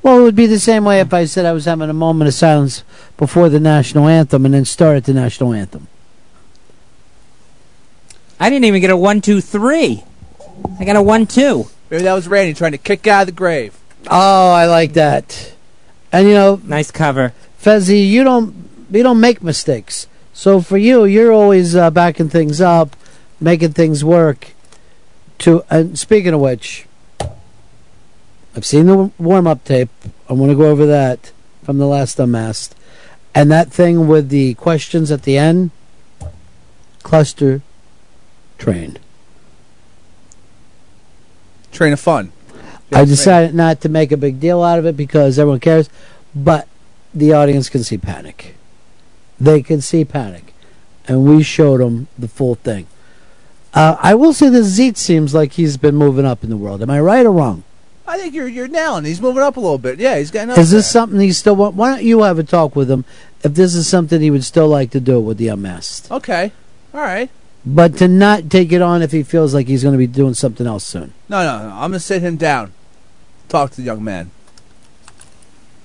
Well, 0.05 0.19
it 0.19 0.21
would 0.21 0.35
be 0.35 0.45
the 0.45 0.59
same 0.59 0.85
way 0.85 0.99
if 0.99 1.15
I 1.15 1.25
said 1.25 1.47
I 1.47 1.51
was 1.51 1.65
having 1.65 1.89
a 1.89 1.93
moment 1.93 2.27
of 2.27 2.35
silence 2.35 2.83
before 3.17 3.49
the 3.49 3.59
national 3.59 4.07
anthem 4.07 4.45
and 4.45 4.53
then 4.53 4.63
started 4.63 5.05
the 5.05 5.15
national 5.15 5.51
anthem. 5.51 5.87
I 8.39 8.51
didn't 8.51 8.65
even 8.65 8.81
get 8.81 8.91
a 8.91 8.97
one, 8.97 9.19
two, 9.19 9.41
three. 9.41 10.03
I 10.79 10.85
got 10.85 10.95
a 10.95 11.01
one, 11.01 11.25
two. 11.25 11.71
Maybe 11.89 12.03
that 12.03 12.13
was 12.13 12.27
Randy 12.27 12.53
trying 12.53 12.73
to 12.73 12.77
kick 12.77 13.07
out 13.07 13.21
of 13.21 13.25
the 13.25 13.31
grave. 13.31 13.75
Oh, 14.05 14.51
I 14.53 14.67
like 14.67 14.93
that. 14.93 15.55
And 16.11 16.27
you 16.27 16.35
know, 16.35 16.61
Nice 16.63 16.91
cover. 16.91 17.33
Fezzi, 17.59 18.07
you 18.07 18.23
don't 18.23 18.53
you 18.91 19.01
don't 19.01 19.19
make 19.19 19.41
mistakes. 19.41 20.05
So 20.33 20.61
for 20.61 20.77
you, 20.77 21.05
you're 21.05 21.33
always 21.33 21.75
uh, 21.75 21.89
backing 21.89 22.29
things 22.29 22.61
up, 22.61 22.95
making 23.39 23.73
things 23.73 24.03
work. 24.03 24.51
To 25.39 25.63
and 25.71 25.97
speaking 25.97 26.35
of 26.35 26.41
which, 26.41 26.85
I've 28.55 28.65
seen 28.65 28.85
the 28.85 29.11
warm 29.17 29.47
up 29.47 29.65
tape. 29.65 29.89
I 30.29 30.33
want 30.33 30.49
to 30.49 30.57
go 30.57 30.69
over 30.69 30.85
that 30.85 31.33
from 31.63 31.77
the 31.77 31.85
last 31.85 32.19
unmasked, 32.19 32.73
and 33.33 33.51
that 33.51 33.71
thing 33.71 34.07
with 34.07 34.29
the 34.29 34.53
questions 34.53 35.11
at 35.11 35.23
the 35.23 35.37
end. 35.37 35.71
Cluster 37.03 37.61
train. 38.57 38.97
Train 41.71 41.93
of 41.93 41.99
fun. 41.99 42.31
I 42.93 43.03
decided 43.03 43.53
not 43.53 43.81
to 43.81 43.89
make 43.89 44.11
a 44.11 44.17
big 44.17 44.39
deal 44.39 44.63
out 44.63 44.79
of 44.79 44.85
it 44.85 44.95
because 44.95 45.37
everyone 45.37 45.59
cares, 45.59 45.89
but 46.33 46.67
the 47.13 47.33
audience 47.33 47.67
can 47.67 47.83
see 47.83 47.97
panic. 47.97 48.55
They 49.37 49.61
can 49.61 49.81
see 49.81 50.05
panic, 50.05 50.53
and 51.07 51.25
we 51.25 51.43
showed 51.43 51.81
them 51.81 52.07
the 52.17 52.29
full 52.29 52.55
thing. 52.55 52.87
Uh, 53.73 53.97
I 53.99 54.15
will 54.15 54.31
say 54.31 54.47
the 54.47 54.63
Zeet 54.63 54.95
seems 54.95 55.33
like 55.33 55.53
he's 55.53 55.75
been 55.75 55.95
moving 55.95 56.25
up 56.25 56.45
in 56.45 56.49
the 56.49 56.55
world. 56.55 56.81
Am 56.81 56.89
I 56.89 57.01
right 57.01 57.25
or 57.25 57.31
wrong? 57.31 57.64
I 58.07 58.17
think 58.17 58.33
you're 58.33 58.47
you're 58.47 58.67
nailing. 58.67 59.05
He's 59.05 59.21
moving 59.21 59.41
up 59.41 59.57
a 59.57 59.59
little 59.59 59.77
bit. 59.77 59.99
Yeah, 59.99 60.17
he's 60.17 60.31
getting 60.31 60.51
up. 60.51 60.57
Is 60.57 60.71
this 60.71 60.89
something 60.89 61.19
he 61.19 61.31
still 61.31 61.55
want? 61.55 61.75
Why 61.75 61.89
don't 61.95 62.03
you 62.03 62.21
have 62.21 62.37
a 62.37 62.43
talk 62.43 62.75
with 62.75 62.89
him 62.89 63.03
if 63.43 63.55
this 63.55 63.73
is 63.73 63.87
something 63.87 64.21
he 64.21 64.29
would 64.31 64.43
still 64.43 64.67
like 64.67 64.91
to 64.91 64.99
do 64.99 65.19
with 65.19 65.37
the 65.37 65.47
unmasked? 65.47 66.11
Okay. 66.11 66.51
All 66.93 67.01
right. 67.01 67.29
But 67.65 67.97
to 67.97 68.07
not 68.07 68.49
take 68.51 68.71
it 68.71 68.81
on 68.81 69.01
if 69.01 69.11
he 69.11 69.23
feels 69.23 69.53
like 69.55 69.67
he's 69.67 69.81
going 69.81 69.93
to 69.93 69.97
be 69.97 70.05
doing 70.05 70.35
something 70.35 70.67
else 70.67 70.85
soon. 70.85 71.13
No, 71.27 71.43
no, 71.43 71.67
no. 71.67 71.73
I'm 71.73 71.89
gonna 71.89 71.99
sit 71.99 72.21
him 72.21 72.37
down. 72.37 72.73
Talk 73.49 73.71
to 73.71 73.77
the 73.77 73.83
young 73.83 74.03
man. 74.03 74.29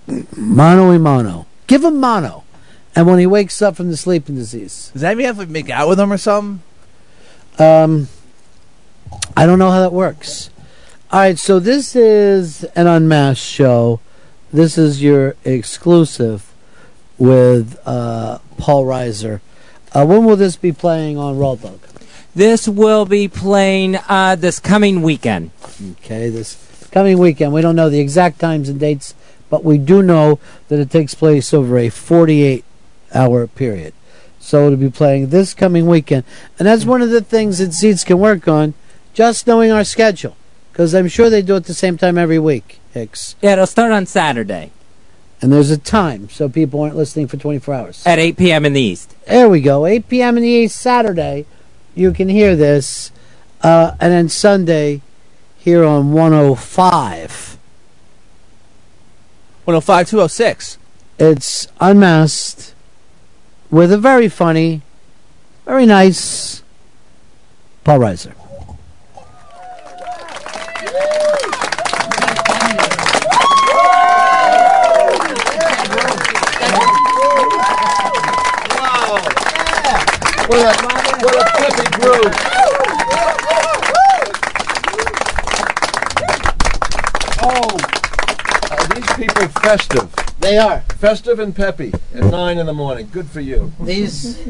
Mono 0.37 0.91
y 0.91 0.99
mono. 0.99 1.47
Give 1.67 1.85
him 1.85 1.99
mono. 1.99 2.45
And 2.95 3.07
when 3.07 3.19
he 3.19 3.27
wakes 3.27 3.63
up 3.63 3.77
from 3.77 3.89
the 3.89 3.97
sleeping 3.97 4.35
disease, 4.35 4.91
Does 4.93 5.03
that 5.03 5.17
mean 5.17 5.25
I 5.25 5.29
have 5.29 5.39
to 5.39 5.47
make 5.47 5.71
out 5.71 5.89
with 5.89 6.01
him 6.01 6.13
or 6.13 6.19
something? 6.19 6.63
Um, 7.59 8.09
I 9.37 9.47
don't 9.47 9.59
know 9.59 9.71
how 9.71 9.81
that 9.81 9.93
works. 9.93 10.50
All 11.13 11.19
right, 11.19 11.37
so 11.37 11.59
this 11.59 11.97
is 11.97 12.63
an 12.77 12.87
unmasked 12.87 13.45
show. 13.45 13.99
This 14.53 14.79
is 14.79 15.03
your 15.03 15.35
exclusive 15.45 16.55
with 17.19 17.81
uh, 17.85 18.39
Paul 18.59 18.85
Reiser. 18.85 19.41
Uh, 19.93 20.07
when 20.07 20.25
will 20.25 20.37
this 20.37 20.55
be 20.55 20.71
playing 20.71 21.19
on 21.19 21.37
Raw 21.37 21.57
Dog? 21.57 21.81
This 22.33 22.69
will 22.69 23.07
be 23.07 23.27
playing 23.27 23.97
uh, 24.09 24.37
this 24.37 24.61
coming 24.61 25.03
weekend. 25.03 25.51
Okay, 26.05 26.29
this 26.29 26.87
coming 26.93 27.19
weekend. 27.19 27.53
We 27.53 27.61
don't 27.61 27.75
know 27.75 27.91
the 27.91 27.99
exact 27.99 28.39
times 28.39 28.69
and 28.69 28.79
dates, 28.79 29.17
but 29.49 29.65
we 29.65 29.79
do 29.79 30.05
know 30.05 30.39
that 30.69 30.79
it 30.79 30.93
takes 30.93 31.17
place 31.17 31.53
over 31.53 31.77
a 31.77 31.89
48 31.89 32.65
hour 33.13 33.49
period. 33.49 33.95
So 34.39 34.67
it'll 34.67 34.79
be 34.79 34.91
playing 34.91 35.31
this 35.31 35.55
coming 35.55 35.87
weekend. 35.87 36.23
And 36.57 36.69
that's 36.69 36.85
one 36.85 37.03
of 37.03 37.11
the 37.11 37.21
things 37.21 37.59
that 37.59 37.73
Seeds 37.73 38.05
can 38.05 38.21
work 38.21 38.47
on, 38.47 38.75
just 39.13 39.49
knowing 39.49 39.73
our 39.73 39.83
schedule. 39.83 40.37
Because 40.81 40.95
I'm 40.95 41.09
sure 41.09 41.29
they 41.29 41.43
do 41.43 41.57
it 41.57 41.65
the 41.65 41.75
same 41.75 41.99
time 41.99 42.17
every 42.17 42.39
week, 42.39 42.81
Hicks. 42.95 43.37
Yeah, 43.43 43.53
it'll 43.53 43.67
start 43.67 43.93
on 43.93 44.07
Saturday 44.07 44.71
And 45.43 45.53
there's 45.53 45.71
a 45.71 45.77
time, 45.77 46.31
so 46.31 46.49
people 46.49 46.81
aren't 46.81 46.97
listening 46.97 47.29
for 47.29 47.37
24 47.37 47.75
hours. 47.75 48.03
at 48.07 48.19
8 48.19 48.39
p.m. 48.39 48.65
in 48.65 48.73
the 48.73 48.81
East. 48.81 49.15
There 49.27 49.47
we 49.51 49.61
go. 49.61 49.85
8 49.85 50.09
p.m. 50.09 50.39
in 50.39 50.43
the 50.43 50.49
East 50.49 50.77
Saturday, 50.77 51.45
you 51.95 52.15
can 52.15 52.31
hear 52.31 52.57
this. 52.57 53.13
Uh, 53.61 53.95
and 54.01 54.11
then 54.11 54.31
Sunday, 54.31 55.03
here 55.59 55.85
on 55.85 56.13
105. 56.13 57.59
105 59.65 60.09
206. 60.09 60.79
It's 61.19 61.69
unmasked 61.79 62.75
with 63.71 63.93
a 63.93 63.99
very 63.99 64.31
funny, 64.31 64.81
very 65.67 65.85
nice 65.85 66.63
Paul 67.85 67.99
Reiser. 67.99 68.33
What 80.51 80.59
a, 80.59 81.25
what 81.25 81.37
a 81.37 81.51
perfect 81.63 81.93
group. 82.01 83.41
Oh, 87.43 87.79
are 88.71 88.95
these 88.95 89.13
people 89.17 89.49
festive? 89.63 90.13
They 90.41 90.59
are. 90.59 90.81
Festive 90.99 91.39
and 91.39 91.55
peppy 91.55 91.93
at 92.15 92.25
9 92.25 92.59
in 92.59 92.67
the 92.67 92.73
morning. 92.75 93.09
Good 93.13 93.29
for 93.29 93.41
you. 93.41 93.73
These, 93.81 94.43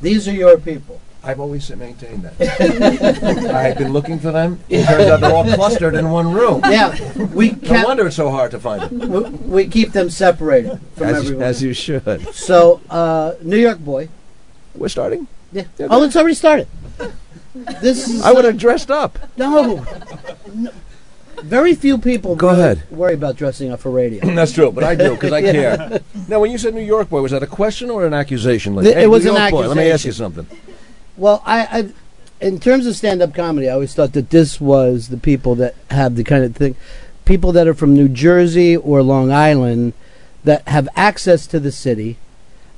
these 0.00 0.26
are 0.28 0.32
your 0.32 0.58
people. 0.58 1.00
I've 1.24 1.38
always 1.38 1.70
maintained 1.76 2.24
that. 2.24 3.54
I've 3.54 3.78
been 3.78 3.92
looking 3.92 4.18
for 4.18 4.32
them. 4.32 4.58
It 4.68 4.84
turns 4.86 5.08
out 5.10 5.20
they're 5.20 5.32
all 5.32 5.44
clustered 5.44 5.94
in 5.94 6.10
one 6.10 6.32
room. 6.32 6.62
Yeah, 6.64 6.96
we 7.34 7.52
No 7.52 7.84
wonder 7.84 8.06
it's 8.08 8.16
so 8.16 8.30
hard 8.30 8.50
to 8.52 8.58
find 8.58 8.82
them. 8.82 9.10
we, 9.10 9.20
we 9.64 9.66
keep 9.68 9.92
them 9.92 10.10
separated 10.10 10.80
from 10.96 11.06
As, 11.08 11.16
everyone. 11.24 11.42
as 11.44 11.62
you 11.62 11.72
should. 11.74 12.34
so, 12.34 12.80
uh, 12.90 13.34
New 13.42 13.58
York 13.58 13.78
boy. 13.78 14.08
We're 14.74 14.88
starting? 14.88 15.28
Yeah. 15.52 15.64
Oh, 15.80 16.02
it's 16.02 16.16
already 16.16 16.34
started. 16.34 16.66
This 17.54 18.08
is 18.08 18.22
I 18.22 18.32
would 18.32 18.44
have 18.44 18.56
dressed 18.58 18.90
up. 18.90 19.18
no. 19.36 19.84
no. 20.54 20.70
Very 21.42 21.74
few 21.74 21.98
people 21.98 22.36
Go 22.36 22.48
really 22.50 22.60
ahead. 22.60 22.82
worry 22.90 23.14
about 23.14 23.36
dressing 23.36 23.72
up 23.72 23.80
for 23.80 23.90
radio. 23.90 24.24
That's 24.34 24.52
true, 24.52 24.70
but 24.70 24.84
I 24.84 24.94
do 24.94 25.14
because 25.14 25.32
I 25.32 25.38
Yeah. 25.40 25.52
care. 25.52 26.00
Now, 26.28 26.38
when 26.40 26.50
you 26.52 26.58
said 26.58 26.72
New 26.72 26.80
York 26.82 27.08
boy, 27.10 27.20
was 27.20 27.32
that 27.32 27.42
a 27.42 27.46
question 27.48 27.90
or 27.90 28.06
an 28.06 28.14
accusation? 28.14 28.76
Like, 28.76 28.86
It 28.86 28.94
hey, 28.96 29.06
was 29.08 29.24
New 29.24 29.32
an 29.34 29.40
York 29.40 29.50
boy, 29.50 29.66
let 29.68 29.76
me 29.76 29.90
ask 29.90 30.04
you 30.04 30.12
something. 30.12 30.46
Well, 31.16 31.42
I, 31.44 31.58
I, 32.40 32.46
in 32.46 32.60
terms 32.60 32.86
of 32.86 32.94
stand-up 32.96 33.34
comedy, 33.34 33.68
I 33.68 33.72
always 33.72 33.92
thought 33.92 34.12
that 34.12 34.30
this 34.30 34.60
was 34.60 35.08
the 35.08 35.16
people 35.16 35.54
that 35.56 35.74
have 35.90 36.14
the 36.14 36.22
kind 36.24 36.44
of 36.44 36.54
thing, 36.54 36.76
people 37.24 37.50
that 37.52 37.66
are 37.66 37.74
from 37.74 37.92
New 37.94 38.08
Jersey 38.08 38.76
or 38.76 39.02
Long 39.02 39.32
Island, 39.32 39.94
that 40.44 40.66
have 40.68 40.88
access 40.94 41.46
to 41.48 41.58
the 41.58 41.72
city, 41.72 42.18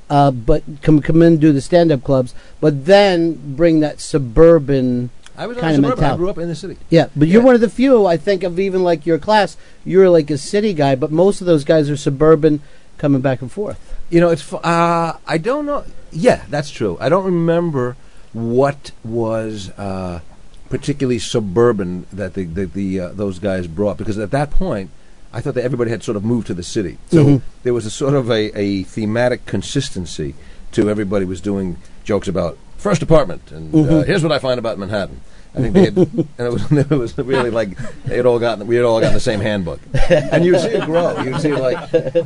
uh, 0.09 0.31
but 0.31 0.63
come 0.81 1.01
come 1.01 1.21
in 1.21 1.33
and 1.33 1.41
do 1.41 1.51
the 1.51 1.61
stand-up 1.61 2.03
clubs, 2.03 2.33
but 2.59 2.85
then 2.85 3.55
bring 3.55 3.79
that 3.79 3.99
suburban 3.99 5.09
I 5.37 5.47
was 5.47 5.57
kind 5.57 5.77
of 5.77 5.83
suburban. 5.83 6.03
I 6.03 6.15
grew 6.15 6.29
up 6.29 6.37
in 6.37 6.47
the 6.47 6.55
city. 6.55 6.77
Yeah, 6.89 7.07
but 7.15 7.27
you're 7.27 7.41
one 7.41 7.55
of 7.55 7.61
the 7.61 7.69
few 7.69 8.05
I 8.05 8.17
think 8.17 8.43
of 8.43 8.59
even 8.59 8.83
like 8.83 9.05
your 9.05 9.17
class. 9.17 9.57
You're 9.83 10.09
like 10.09 10.29
a 10.29 10.37
city 10.37 10.73
guy, 10.73 10.95
but 10.95 11.11
most 11.11 11.41
of 11.41 11.47
those 11.47 11.63
guys 11.63 11.89
are 11.89 11.97
suburban, 11.97 12.61
coming 12.97 13.21
back 13.21 13.41
and 13.41 13.51
forth. 13.51 13.95
You 14.09 14.21
know, 14.21 14.29
it's. 14.29 14.51
Uh, 14.53 15.17
I 15.27 15.37
don't 15.37 15.65
know. 15.65 15.85
Yeah, 16.11 16.45
that's 16.49 16.69
true. 16.69 16.97
I 17.01 17.09
don't 17.09 17.25
remember 17.25 17.97
what 18.31 18.91
was 19.03 19.71
uh, 19.71 20.21
particularly 20.69 21.19
suburban 21.19 22.05
that 22.13 22.33
the, 22.33 22.45
the, 22.45 22.65
the 22.65 22.99
uh, 22.99 23.09
those 23.09 23.39
guys 23.39 23.67
brought 23.67 23.97
because 23.97 24.17
at 24.17 24.31
that 24.31 24.51
point. 24.51 24.89
I 25.35 25.41
thought 25.41 25.53
that 25.55 25.65
everybody 25.65 25.91
had 25.91 26.01
sort 26.01 26.15
of 26.15 26.23
moved 26.23 26.47
to 26.47 26.53
the 26.53 26.63
city, 26.63 26.97
so 27.11 27.23
Mhm. 27.25 27.41
there 27.63 27.73
was 27.73 27.85
a 27.85 27.91
sort 27.91 28.13
of 28.13 28.31
a, 28.31 28.57
a 28.57 28.83
thematic 28.83 29.45
consistency 29.45 30.33
to 30.71 30.89
everybody 30.89 31.25
was 31.25 31.41
doing 31.41 31.75
jokes 32.05 32.27
about 32.29 32.57
first 32.77 33.01
apartment 33.01 33.51
and 33.51 33.73
uh, 33.73 33.77
Mhm. 33.77 34.05
here's 34.05 34.23
what 34.23 34.31
I 34.31 34.39
find 34.39 34.57
about 34.59 34.77
Manhattan. 34.79 35.19
I 35.53 35.59
think 35.59 35.73
they 35.73 35.85
had, 35.85 35.97
and 36.37 36.47
it 36.47 36.51
was, 36.51 36.71
it 36.71 36.89
was 36.89 37.17
really 37.17 37.49
like 37.49 37.69
they 38.05 38.17
had 38.17 38.25
all 38.25 38.39
gotten 38.39 38.65
we 38.67 38.75
had 38.75 38.85
all 38.85 38.99
gotten 38.99 39.13
the 39.13 39.19
same 39.31 39.39
handbook, 39.41 39.79
and 40.09 40.43
you 40.45 40.57
see 40.59 40.67
it 40.69 40.85
grow. 40.85 41.17
You 41.21 41.37
see 41.39 41.53
like 41.53 41.77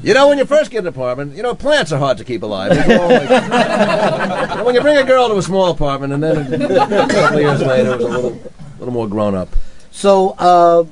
you 0.04 0.14
know 0.14 0.28
when 0.30 0.38
you 0.38 0.46
first 0.46 0.70
get 0.72 0.80
an 0.80 0.88
apartment, 0.88 1.36
you 1.36 1.42
know 1.44 1.54
plants 1.56 1.92
are 1.92 2.00
hard 2.00 2.18
to 2.20 2.24
keep 2.24 2.42
alive. 2.44 2.72
Like- 2.76 4.64
when 4.66 4.76
you 4.76 4.82
bring 4.82 4.98
a 4.98 5.04
girl 5.04 5.28
to 5.30 5.38
a 5.38 5.42
small 5.44 5.70
apartment, 5.72 6.14
and 6.14 6.22
then 6.24 6.38
a 6.54 6.68
couple 7.08 7.38
of 7.38 7.42
years 7.42 7.62
later, 7.62 7.92
it 7.94 7.98
was 7.98 8.06
a 8.06 8.10
little 8.10 8.40
little 8.80 8.94
more 8.94 9.08
grown 9.08 9.36
up. 9.36 9.50
So, 9.92 10.36
uh, 10.40 10.84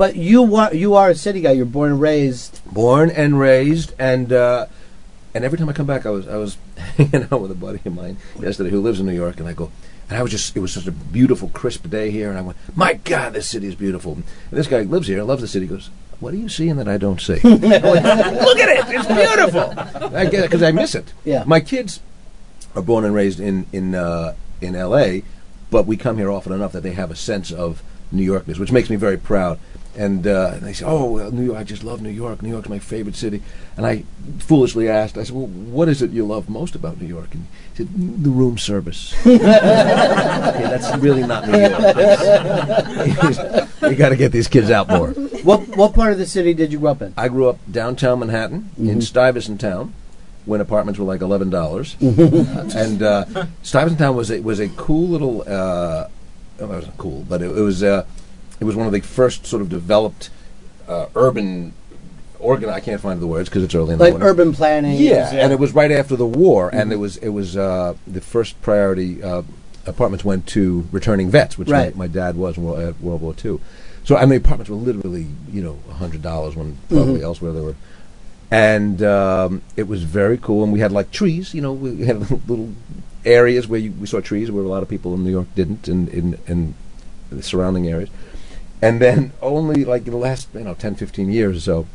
but 0.00 0.16
you 0.16 0.40
wa- 0.42 0.70
you 0.72 0.94
are 0.94 1.10
a 1.10 1.14
city 1.14 1.42
guy. 1.42 1.52
You're 1.52 1.66
born 1.66 1.90
and 1.92 2.00
raised. 2.00 2.60
born 2.72 3.10
and 3.10 3.38
raised 3.38 3.92
and 3.98 4.32
uh, 4.32 4.64
and 5.34 5.44
every 5.44 5.58
time 5.58 5.68
I 5.68 5.74
come 5.74 5.86
back 5.86 6.06
I 6.06 6.10
was 6.10 6.26
I 6.26 6.36
was 6.44 6.56
hanging 6.96 7.24
out 7.30 7.40
with 7.42 7.50
a 7.50 7.54
buddy 7.66 7.80
of 7.84 7.94
mine 7.94 8.16
yesterday 8.40 8.70
who 8.70 8.80
lives 8.80 8.98
in 9.00 9.04
New 9.06 9.12
York 9.24 9.38
and 9.40 9.46
I 9.46 9.52
go 9.52 9.70
and 10.08 10.16
I 10.18 10.22
was 10.22 10.30
just 10.30 10.56
it 10.56 10.60
was 10.60 10.72
such 10.72 10.86
a 10.86 10.90
beautiful 10.92 11.48
crisp 11.50 11.88
day 11.90 12.10
here 12.10 12.30
and 12.30 12.38
I 12.38 12.42
went 12.42 12.56
my 12.74 12.94
god 12.94 13.34
this 13.34 13.46
city 13.48 13.66
is 13.66 13.74
beautiful 13.74 14.12
and 14.14 14.24
this 14.50 14.66
guy 14.66 14.80
lives 14.80 15.06
here 15.06 15.22
loves 15.22 15.42
the 15.42 15.48
city 15.48 15.66
goes 15.66 15.90
what 16.18 16.32
are 16.32 16.38
you 16.38 16.48
seeing 16.48 16.76
that 16.76 16.88
I 16.88 16.96
don't 16.96 17.20
see 17.20 17.38
I'm 17.44 17.60
look 17.60 18.58
at 18.64 18.70
it 18.78 18.84
it's 18.88 19.06
beautiful 19.06 19.66
I 20.16 20.24
get 20.24 20.40
it 20.44 20.50
because 20.50 20.62
I 20.62 20.72
miss 20.72 20.94
it 20.94 21.12
Yeah. 21.24 21.44
my 21.46 21.60
kids 21.60 22.00
are 22.74 22.82
born 22.82 23.04
and 23.04 23.14
raised 23.14 23.38
in 23.38 23.66
in 23.72 23.94
uh, 23.94 24.34
in 24.62 24.74
L.A., 24.76 25.24
but 25.70 25.86
we 25.86 25.96
come 25.96 26.16
here 26.18 26.30
often 26.30 26.52
enough 26.52 26.72
that 26.72 26.82
they 26.82 26.92
have 26.92 27.10
a 27.10 27.16
sense 27.16 27.50
of 27.50 27.82
New 28.12 28.24
Yorkness, 28.32 28.58
which 28.58 28.70
makes 28.72 28.90
me 28.90 28.96
very 28.96 29.16
proud. 29.16 29.58
And, 29.96 30.24
uh, 30.26 30.52
and 30.54 30.62
they 30.62 30.72
say, 30.72 30.84
"Oh, 30.86 31.10
well, 31.10 31.30
New 31.32 31.44
York! 31.44 31.58
I 31.58 31.64
just 31.64 31.82
love 31.82 32.00
New 32.00 32.10
York. 32.10 32.42
New 32.42 32.50
York's 32.50 32.68
my 32.68 32.78
favorite 32.78 33.16
city." 33.16 33.42
And 33.76 33.84
I 33.84 34.04
foolishly 34.38 34.88
asked, 34.88 35.18
"I 35.18 35.24
said, 35.24 35.34
well, 35.34 35.46
what 35.48 35.88
is 35.88 36.00
it 36.00 36.10
you 36.12 36.24
love 36.24 36.48
most 36.48 36.76
about 36.76 37.00
New 37.00 37.08
York?" 37.08 37.34
And 37.34 37.46
he 37.74 37.78
said, 37.78 37.88
"Mm, 37.88 38.22
"The 38.22 38.30
room 38.30 38.56
service." 38.56 39.12
okay, 39.26 39.36
that's 39.38 40.96
really 40.98 41.26
not 41.26 41.48
New 41.48 41.58
York. 41.58 41.74
You 43.82 43.96
got 43.96 44.10
to 44.10 44.16
get 44.16 44.30
these 44.30 44.46
kids 44.46 44.70
out 44.70 44.88
more. 44.88 45.08
What 45.42 45.66
what 45.76 45.94
part 45.94 46.12
of 46.12 46.18
the 46.18 46.26
city 46.26 46.54
did 46.54 46.70
you 46.70 46.78
grow 46.78 46.92
up 46.92 47.02
in? 47.02 47.12
I 47.16 47.28
grew 47.28 47.48
up 47.48 47.58
downtown 47.70 48.20
Manhattan 48.20 48.70
in 48.78 48.98
Mhm. 48.98 49.02
Stuyvesant 49.02 49.60
Town 49.60 49.94
when 50.44 50.60
apartments 50.60 51.00
were 51.00 51.06
like 51.06 51.22
eleven 51.22 51.50
dollars, 51.50 51.96
Mhm. 52.00 52.74
and 52.76 53.02
uh, 53.02 53.24
Stuyvesant 53.62 53.98
Town 53.98 54.14
was 54.14 54.30
a, 54.30 54.40
was 54.40 54.60
a 54.60 54.68
cool 54.68 55.08
little. 55.08 55.42
Uh, 55.42 56.06
oh, 56.60 56.64
it 56.64 56.68
wasn't 56.68 56.96
cool, 56.98 57.24
but 57.28 57.40
it, 57.42 57.46
it 57.50 57.60
was 57.60 57.82
uh, 57.82 58.04
it 58.60 58.64
was 58.64 58.76
one 58.76 58.86
of 58.86 58.92
the 58.92 59.00
first 59.00 59.46
sort 59.46 59.62
of 59.62 59.68
developed 59.68 60.30
uh, 60.88 61.06
urban. 61.16 61.72
Organ, 62.38 62.70
I 62.70 62.80
can't 62.80 63.00
find 63.02 63.20
the 63.20 63.26
words 63.26 63.50
because 63.50 63.64
it's 63.64 63.74
early 63.74 63.92
in 63.92 63.98
the 63.98 64.04
Like 64.04 64.12
morning. 64.14 64.28
urban 64.28 64.52
planning. 64.54 64.96
Yeah, 64.96 65.30
Yeah. 65.32 65.44
and 65.44 65.52
it 65.52 65.58
was 65.58 65.72
right 65.74 65.90
after 65.92 66.16
the 66.16 66.24
war, 66.26 66.70
and 66.72 66.88
Mhm. 66.90 66.94
it 66.94 66.96
was 66.96 67.16
it 67.18 67.28
was 67.30 67.56
uh, 67.56 67.94
the 68.06 68.20
first 68.22 68.60
priority. 68.62 69.22
Uh, 69.22 69.42
apartments 69.86 70.24
went 70.24 70.46
to 70.46 70.86
returning 70.92 71.30
vets, 71.30 71.58
which 71.58 71.68
Right. 71.68 71.94
my, 71.96 72.04
my 72.06 72.06
dad 72.06 72.36
was 72.36 72.56
in 72.56 72.64
World, 72.64 72.80
at 72.80 73.00
World 73.02 73.20
War 73.20 73.34
II. 73.44 73.58
So 74.04 74.16
I 74.16 74.24
mean, 74.24 74.38
apartments 74.38 74.70
were 74.70 74.76
literally 74.76 75.26
you 75.52 75.62
know 75.62 75.76
hundred 75.98 76.22
dollars 76.22 76.56
when 76.56 76.78
probably 76.88 77.20
Mhm. 77.20 77.24
elsewhere 77.24 77.52
they 77.52 77.60
were, 77.60 77.74
and 78.50 79.02
um, 79.02 79.60
it 79.76 79.86
was 79.86 80.02
very 80.04 80.38
cool. 80.38 80.64
And 80.64 80.72
we 80.72 80.80
had 80.80 80.92
like 80.92 81.10
trees, 81.10 81.52
you 81.54 81.60
know, 81.60 81.72
we 81.74 82.06
had 82.06 82.20
little, 82.20 82.40
little 82.48 82.70
areas 83.26 83.68
where 83.68 83.80
you, 83.80 83.92
we 84.00 84.06
saw 84.06 84.20
trees 84.20 84.50
where 84.50 84.64
a 84.64 84.68
lot 84.68 84.82
of 84.82 84.88
people 84.88 85.12
in 85.14 85.24
New 85.24 85.30
York 85.30 85.48
didn't, 85.54 85.88
in 85.88 86.08
in, 86.08 86.38
in 86.46 86.74
the 87.30 87.42
surrounding 87.42 87.86
areas. 87.86 88.08
And 88.82 89.00
then 89.00 89.32
only 89.42 89.84
like 89.84 90.06
in 90.06 90.12
the 90.12 90.16
last 90.18 90.48
you 90.54 90.60
know 90.60 90.74
10, 90.74 90.94
15 90.94 91.30
years 91.30 91.56
or 91.56 91.60
so, 91.60 91.86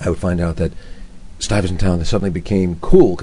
I 0.00 0.10
would 0.10 0.18
find 0.18 0.40
out 0.40 0.56
that 0.56 0.72
Stuyvesant 1.38 1.80
Town 1.80 2.04
suddenly 2.04 2.30
became 2.30 2.76
cool 2.80 3.18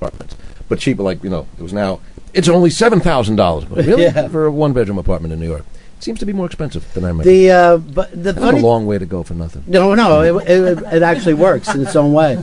apartments, 0.00 0.36
but 0.68 0.78
cheaper. 0.78 1.02
Like 1.02 1.22
you 1.22 1.30
know, 1.30 1.46
it 1.58 1.62
was 1.62 1.72
now 1.72 2.00
it's 2.34 2.48
only 2.48 2.70
seven 2.70 3.00
thousand 3.00 3.36
dollars. 3.36 3.66
Really, 3.68 4.02
Yeah. 4.14 4.28
for 4.28 4.46
a 4.46 4.50
one 4.52 4.72
bedroom 4.72 4.98
apartment 4.98 5.32
in 5.32 5.40
New 5.40 5.48
York, 5.48 5.64
seems 6.02 6.18
to 6.20 6.26
be 6.26 6.32
more 6.32 6.46
expensive 6.46 6.92
than 6.94 7.04
I 7.04 7.08
remember. 7.08 7.30
The 7.30 7.50
uh, 7.50 7.76
but 7.78 8.10
the 8.10 8.32
That's 8.32 8.38
funny 8.38 8.58
a 8.58 8.62
long 8.62 8.86
way 8.86 8.98
to 8.98 9.06
go 9.06 9.22
for 9.22 9.34
nothing. 9.34 9.64
No, 9.66 9.94
no, 9.94 10.20
it, 10.40 10.48
it, 10.48 10.78
it 10.92 11.02
actually 11.02 11.34
works 11.34 11.72
in 11.74 11.82
its 11.82 11.94
own 11.96 12.12
way. 12.12 12.36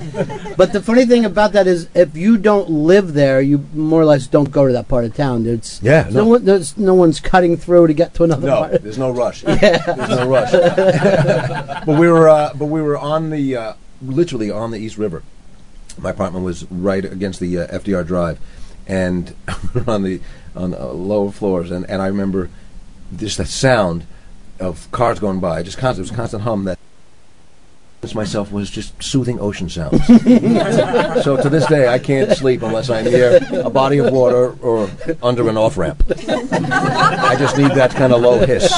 But 0.57 0.73
the 0.73 0.81
funny 0.81 1.05
thing 1.05 1.25
about 1.25 1.51
that 1.53 1.67
is, 1.67 1.89
if 1.93 2.15
you 2.15 2.37
don't 2.37 2.69
live 2.69 3.13
there, 3.13 3.41
you 3.41 3.65
more 3.73 4.01
or 4.01 4.05
less 4.05 4.27
don't 4.27 4.51
go 4.51 4.65
to 4.67 4.73
that 4.73 4.87
part 4.87 5.05
of 5.05 5.15
town. 5.15 5.45
It's 5.45 5.81
Yeah, 5.83 6.03
no, 6.09 6.23
no. 6.23 6.25
one, 6.25 6.45
there's 6.45 6.77
no 6.77 6.93
one's 6.93 7.19
cutting 7.19 7.57
through 7.57 7.87
to 7.87 7.93
get 7.93 8.13
to 8.15 8.23
another 8.23 8.47
No, 8.47 8.57
part. 8.57 8.81
there's 8.81 8.97
no 8.97 9.11
rush. 9.11 9.43
Yeah. 9.47 9.77
There's 9.79 10.09
no 10.09 10.27
rush. 10.29 10.51
but 11.85 11.99
we 11.99 12.07
were, 12.07 12.29
uh, 12.29 12.53
but 12.55 12.65
we 12.67 12.81
were 12.81 12.97
on 12.97 13.29
the, 13.29 13.55
uh, 13.55 13.73
literally 14.01 14.49
on 14.49 14.71
the 14.71 14.77
East 14.77 14.97
River. 14.97 15.23
My 15.97 16.11
apartment 16.11 16.45
was 16.45 16.65
right 16.71 17.03
against 17.03 17.39
the 17.41 17.59
uh, 17.59 17.67
FDR 17.79 18.05
Drive, 18.07 18.39
and 18.87 19.35
on 19.87 20.03
the 20.03 20.21
on 20.55 20.71
the 20.71 20.85
lower 20.93 21.31
floors, 21.31 21.71
and, 21.71 21.87
and 21.89 22.01
I 22.01 22.07
remember 22.07 22.49
just 23.15 23.37
that 23.37 23.47
sound 23.47 24.05
of 24.59 24.91
cars 24.91 25.19
going 25.19 25.39
by, 25.39 25.63
just 25.63 25.77
constant, 25.77 26.07
it 26.07 26.11
was 26.11 26.17
constant 26.17 26.43
hum 26.43 26.65
that. 26.65 26.77
This 28.01 28.15
myself 28.15 28.49
was 28.49 28.69
just 28.69 28.93
soothing 29.03 29.41
ocean 29.41 29.67
sounds. 29.67 30.05
so 30.07 31.35
to 31.41 31.49
this 31.49 31.65
day, 31.65 31.89
I 31.89 31.99
can't 31.99 32.31
sleep 32.31 32.61
unless 32.61 32.89
I'm 32.89 33.03
near 33.03 33.39
a 33.51 33.69
body 33.69 33.97
of 33.97 34.13
water 34.13 34.55
or 34.61 34.89
under 35.21 35.49
an 35.49 35.57
off 35.57 35.77
ramp. 35.77 36.01
I 36.09 37.35
just 37.37 37.57
need 37.57 37.71
that 37.71 37.91
kind 37.91 38.13
of 38.13 38.21
low 38.21 38.45
hiss. 38.45 38.71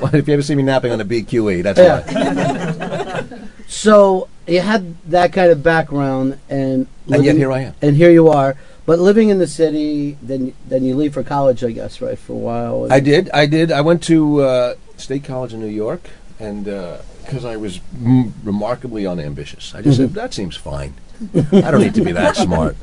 Well, 0.00 0.14
if 0.14 0.26
you 0.26 0.32
ever 0.34 0.42
see 0.42 0.54
me 0.54 0.62
napping 0.62 0.92
on 0.92 1.00
a 1.02 1.04
BQE, 1.04 1.62
that's 1.62 1.78
why. 1.78 3.38
So 3.66 4.28
you 4.46 4.60
had 4.60 4.96
that 5.10 5.32
kind 5.34 5.50
of 5.50 5.62
background, 5.62 6.38
and 6.48 6.86
And 7.10 7.24
yet 7.24 7.36
here 7.36 7.52
I 7.52 7.60
am. 7.60 7.74
and 7.82 7.94
here 7.96 8.10
you 8.10 8.28
are. 8.28 8.56
But 8.86 9.00
living 9.00 9.28
in 9.30 9.38
the 9.38 9.48
city, 9.48 10.16
then 10.22 10.54
then 10.68 10.84
you 10.84 10.94
leave 10.94 11.12
for 11.14 11.24
college, 11.24 11.64
I 11.64 11.72
guess, 11.72 12.00
right 12.00 12.18
for 12.18 12.32
a 12.34 12.36
while. 12.36 12.92
I 12.92 13.00
did. 13.00 13.28
I 13.30 13.46
did. 13.46 13.72
I 13.72 13.80
went 13.80 14.02
to 14.04 14.42
uh, 14.42 14.74
State 14.96 15.24
College 15.24 15.52
in 15.52 15.60
New 15.60 15.66
York, 15.66 16.08
and 16.38 16.64
because 16.64 17.44
I 17.44 17.56
was 17.56 17.80
m- 18.04 18.32
remarkably 18.44 19.04
unambitious, 19.04 19.74
I 19.74 19.82
just 19.82 19.96
said 19.96 20.14
that 20.14 20.32
seems 20.32 20.56
fine. 20.56 20.94
I 21.34 21.70
don't 21.72 21.80
need 21.80 21.94
to 21.94 22.04
be 22.04 22.12
that 22.12 22.36
smart. 22.46 22.76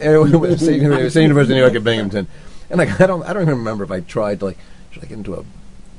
Anyway, 0.00 0.28
State, 0.56 0.60
State 0.60 0.80
University 0.80 1.26
of 1.26 1.48
New 1.48 1.56
York 1.56 1.74
at 1.74 1.84
Binghamton, 1.84 2.26
and 2.70 2.78
like 2.78 2.98
I 2.98 3.06
don't, 3.06 3.22
I 3.24 3.34
don't 3.34 3.42
even 3.42 3.58
remember 3.58 3.84
if 3.84 3.90
I 3.90 4.00
tried 4.00 4.38
to 4.40 4.46
like 4.46 4.58
should 4.90 5.04
I 5.04 5.06
get 5.08 5.18
into 5.18 5.34
a 5.34 5.44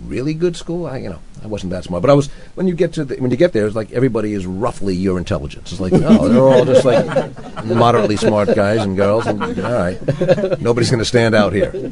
really 0.07 0.33
good 0.33 0.55
school? 0.55 0.85
I, 0.85 0.97
you 0.97 1.09
know, 1.09 1.19
I 1.43 1.47
wasn't 1.47 1.71
that 1.71 1.83
smart, 1.83 2.01
but 2.01 2.09
I 2.09 2.13
was. 2.13 2.27
When 2.55 2.67
you 2.67 2.73
get 2.75 2.93
to 2.93 3.05
the, 3.05 3.15
when 3.17 3.31
you 3.31 3.37
get 3.37 3.53
there, 3.53 3.65
it's 3.67 3.75
like 3.75 3.91
everybody 3.91 4.33
is 4.33 4.45
roughly 4.45 4.95
your 4.95 5.17
intelligence. 5.17 5.71
It's 5.71 5.81
like 5.81 5.93
no, 5.93 6.27
they're 6.29 6.41
all 6.41 6.65
just 6.65 6.85
like 6.85 7.65
moderately 7.65 8.17
smart 8.17 8.53
guys 8.55 8.81
and 8.81 8.95
girls, 8.95 9.25
and 9.27 9.41
all 9.41 9.73
right, 9.73 9.99
nobody's 10.61 10.89
going 10.89 10.99
to 10.99 11.05
stand 11.05 11.33
out 11.35 11.53
here. 11.53 11.91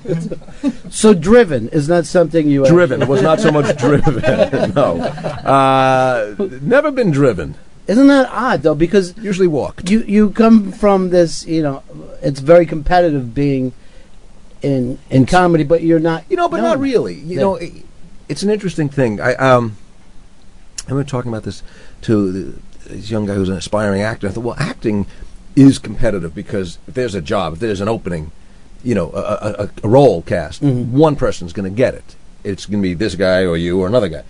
So 0.89 1.13
driven 1.13 1.69
is 1.69 1.87
not 1.89 2.05
something 2.05 2.47
you 2.47 2.65
Driven 2.65 3.07
was 3.07 3.21
not 3.21 3.39
so 3.39 3.51
much 3.51 3.77
driven. 3.77 4.15
no, 4.75 4.99
uh, 4.99 6.35
never 6.61 6.91
been 6.91 7.11
driven. 7.11 7.55
Isn't 7.87 8.07
that 8.07 8.29
odd 8.31 8.61
though? 8.61 8.75
Because 8.75 9.17
usually 9.17 9.47
walk. 9.47 9.89
You 9.89 10.01
you 10.01 10.29
come 10.29 10.71
from 10.71 11.09
this, 11.09 11.45
you 11.47 11.63
know, 11.63 11.81
it's 12.21 12.39
very 12.39 12.65
competitive 12.67 13.33
being 13.33 13.73
in 14.61 14.99
in 15.09 15.25
comedy, 15.25 15.63
but 15.63 15.81
you're 15.81 15.99
not. 15.99 16.23
You 16.29 16.37
know, 16.37 16.49
but 16.49 16.61
not 16.61 16.79
really. 16.79 17.15
You 17.15 17.35
Yeah. 17.35 17.41
know, 17.41 17.59
it's 18.29 18.43
an 18.43 18.49
interesting 18.49 18.87
thing. 18.87 19.19
I 19.19 19.33
um, 19.35 19.75
I 20.87 20.91
remember 20.91 21.09
talking 21.09 21.29
about 21.29 21.43
this 21.43 21.61
to 22.03 22.31
the, 22.31 22.59
this 22.87 23.11
young 23.11 23.25
guy 23.25 23.33
who's 23.33 23.49
an 23.49 23.57
aspiring 23.57 24.01
actor. 24.01 24.27
I 24.27 24.31
thought, 24.31 24.43
well, 24.43 24.55
acting 24.57 25.07
is 25.55 25.77
competitive 25.77 26.33
because 26.33 26.77
if 26.87 26.93
there's 26.93 27.15
a 27.15 27.21
job, 27.21 27.53
if 27.53 27.59
there's 27.59 27.81
an 27.81 27.87
opening, 27.87 28.31
you 28.83 28.95
know, 28.95 29.11
a, 29.11 29.63
a, 29.63 29.69
a, 29.83 29.87
role 29.87 30.21
cast, 30.21 30.61
one 30.61 31.15
person's 31.15 31.53
going 31.53 31.69
to 31.69 31.75
get 31.75 31.93
it. 31.93 32.15
It's 32.43 32.65
going 32.65 32.81
to 32.81 32.87
be 32.87 32.93
this 32.93 33.15
guy 33.15 33.43
or 33.43 33.57
you 33.57 33.79
or 33.81 33.87
another 33.87 34.07
guy. 34.07 34.23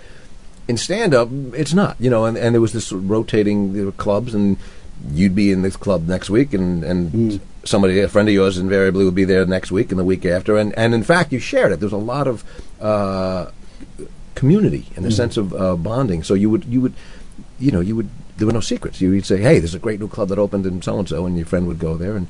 In 0.67 0.77
stand 0.77 1.13
up, 1.13 1.29
it's 1.53 1.73
not, 1.73 1.95
you 1.99 2.09
know, 2.09 2.25
and, 2.25 2.37
and 2.37 2.53
there 2.53 2.61
was 2.61 2.73
this 2.73 2.91
rotating 2.91 3.73
there 3.73 3.85
were 3.85 3.91
clubs, 3.91 4.33
and 4.33 4.57
you'd 5.11 5.35
be 5.35 5.51
in 5.51 5.61
this 5.61 5.75
club 5.75 6.07
next 6.07 6.29
week, 6.29 6.53
and, 6.53 6.83
and 6.83 7.39
somebody, 7.63 7.99
a 7.99 8.07
friend 8.07 8.27
of 8.27 8.33
yours, 8.33 8.57
invariably 8.57 9.05
would 9.05 9.15
be 9.15 9.25
there 9.25 9.45
next 9.45 9.71
week 9.71 9.91
and 9.91 9.99
the 9.99 10.03
week 10.03 10.25
after, 10.25 10.57
and, 10.57 10.77
and 10.77 10.93
in 10.93 11.03
fact, 11.03 11.31
you 11.31 11.39
shared 11.39 11.71
it. 11.71 11.79
There's 11.79 11.91
a 11.91 11.97
lot 11.97 12.27
of 12.27 12.43
uh, 12.81 13.51
community 14.39 14.83
and 14.95 15.05
a 15.05 15.09
Mm. 15.09 15.13
sense 15.21 15.35
of 15.37 15.53
uh, 15.53 15.75
bonding. 15.75 16.23
So 16.23 16.33
you 16.33 16.49
would, 16.49 16.63
you 16.65 16.79
would, 16.81 16.93
you 17.59 17.71
know, 17.71 17.81
you 17.81 17.95
would. 17.97 18.09
There 18.37 18.47
were 18.47 18.53
no 18.53 18.61
secrets. 18.73 19.01
You 19.01 19.09
would 19.11 19.25
say, 19.25 19.37
"Hey, 19.47 19.59
there's 19.59 19.75
a 19.75 19.79
great 19.85 19.99
new 19.99 20.07
club 20.07 20.29
that 20.29 20.39
opened 20.39 20.65
in 20.65 20.81
so 20.81 20.97
and 20.99 21.07
so," 21.09 21.25
and 21.25 21.35
your 21.37 21.45
friend 21.45 21.67
would 21.67 21.79
go 21.79 21.97
there, 21.97 22.15
and 22.15 22.27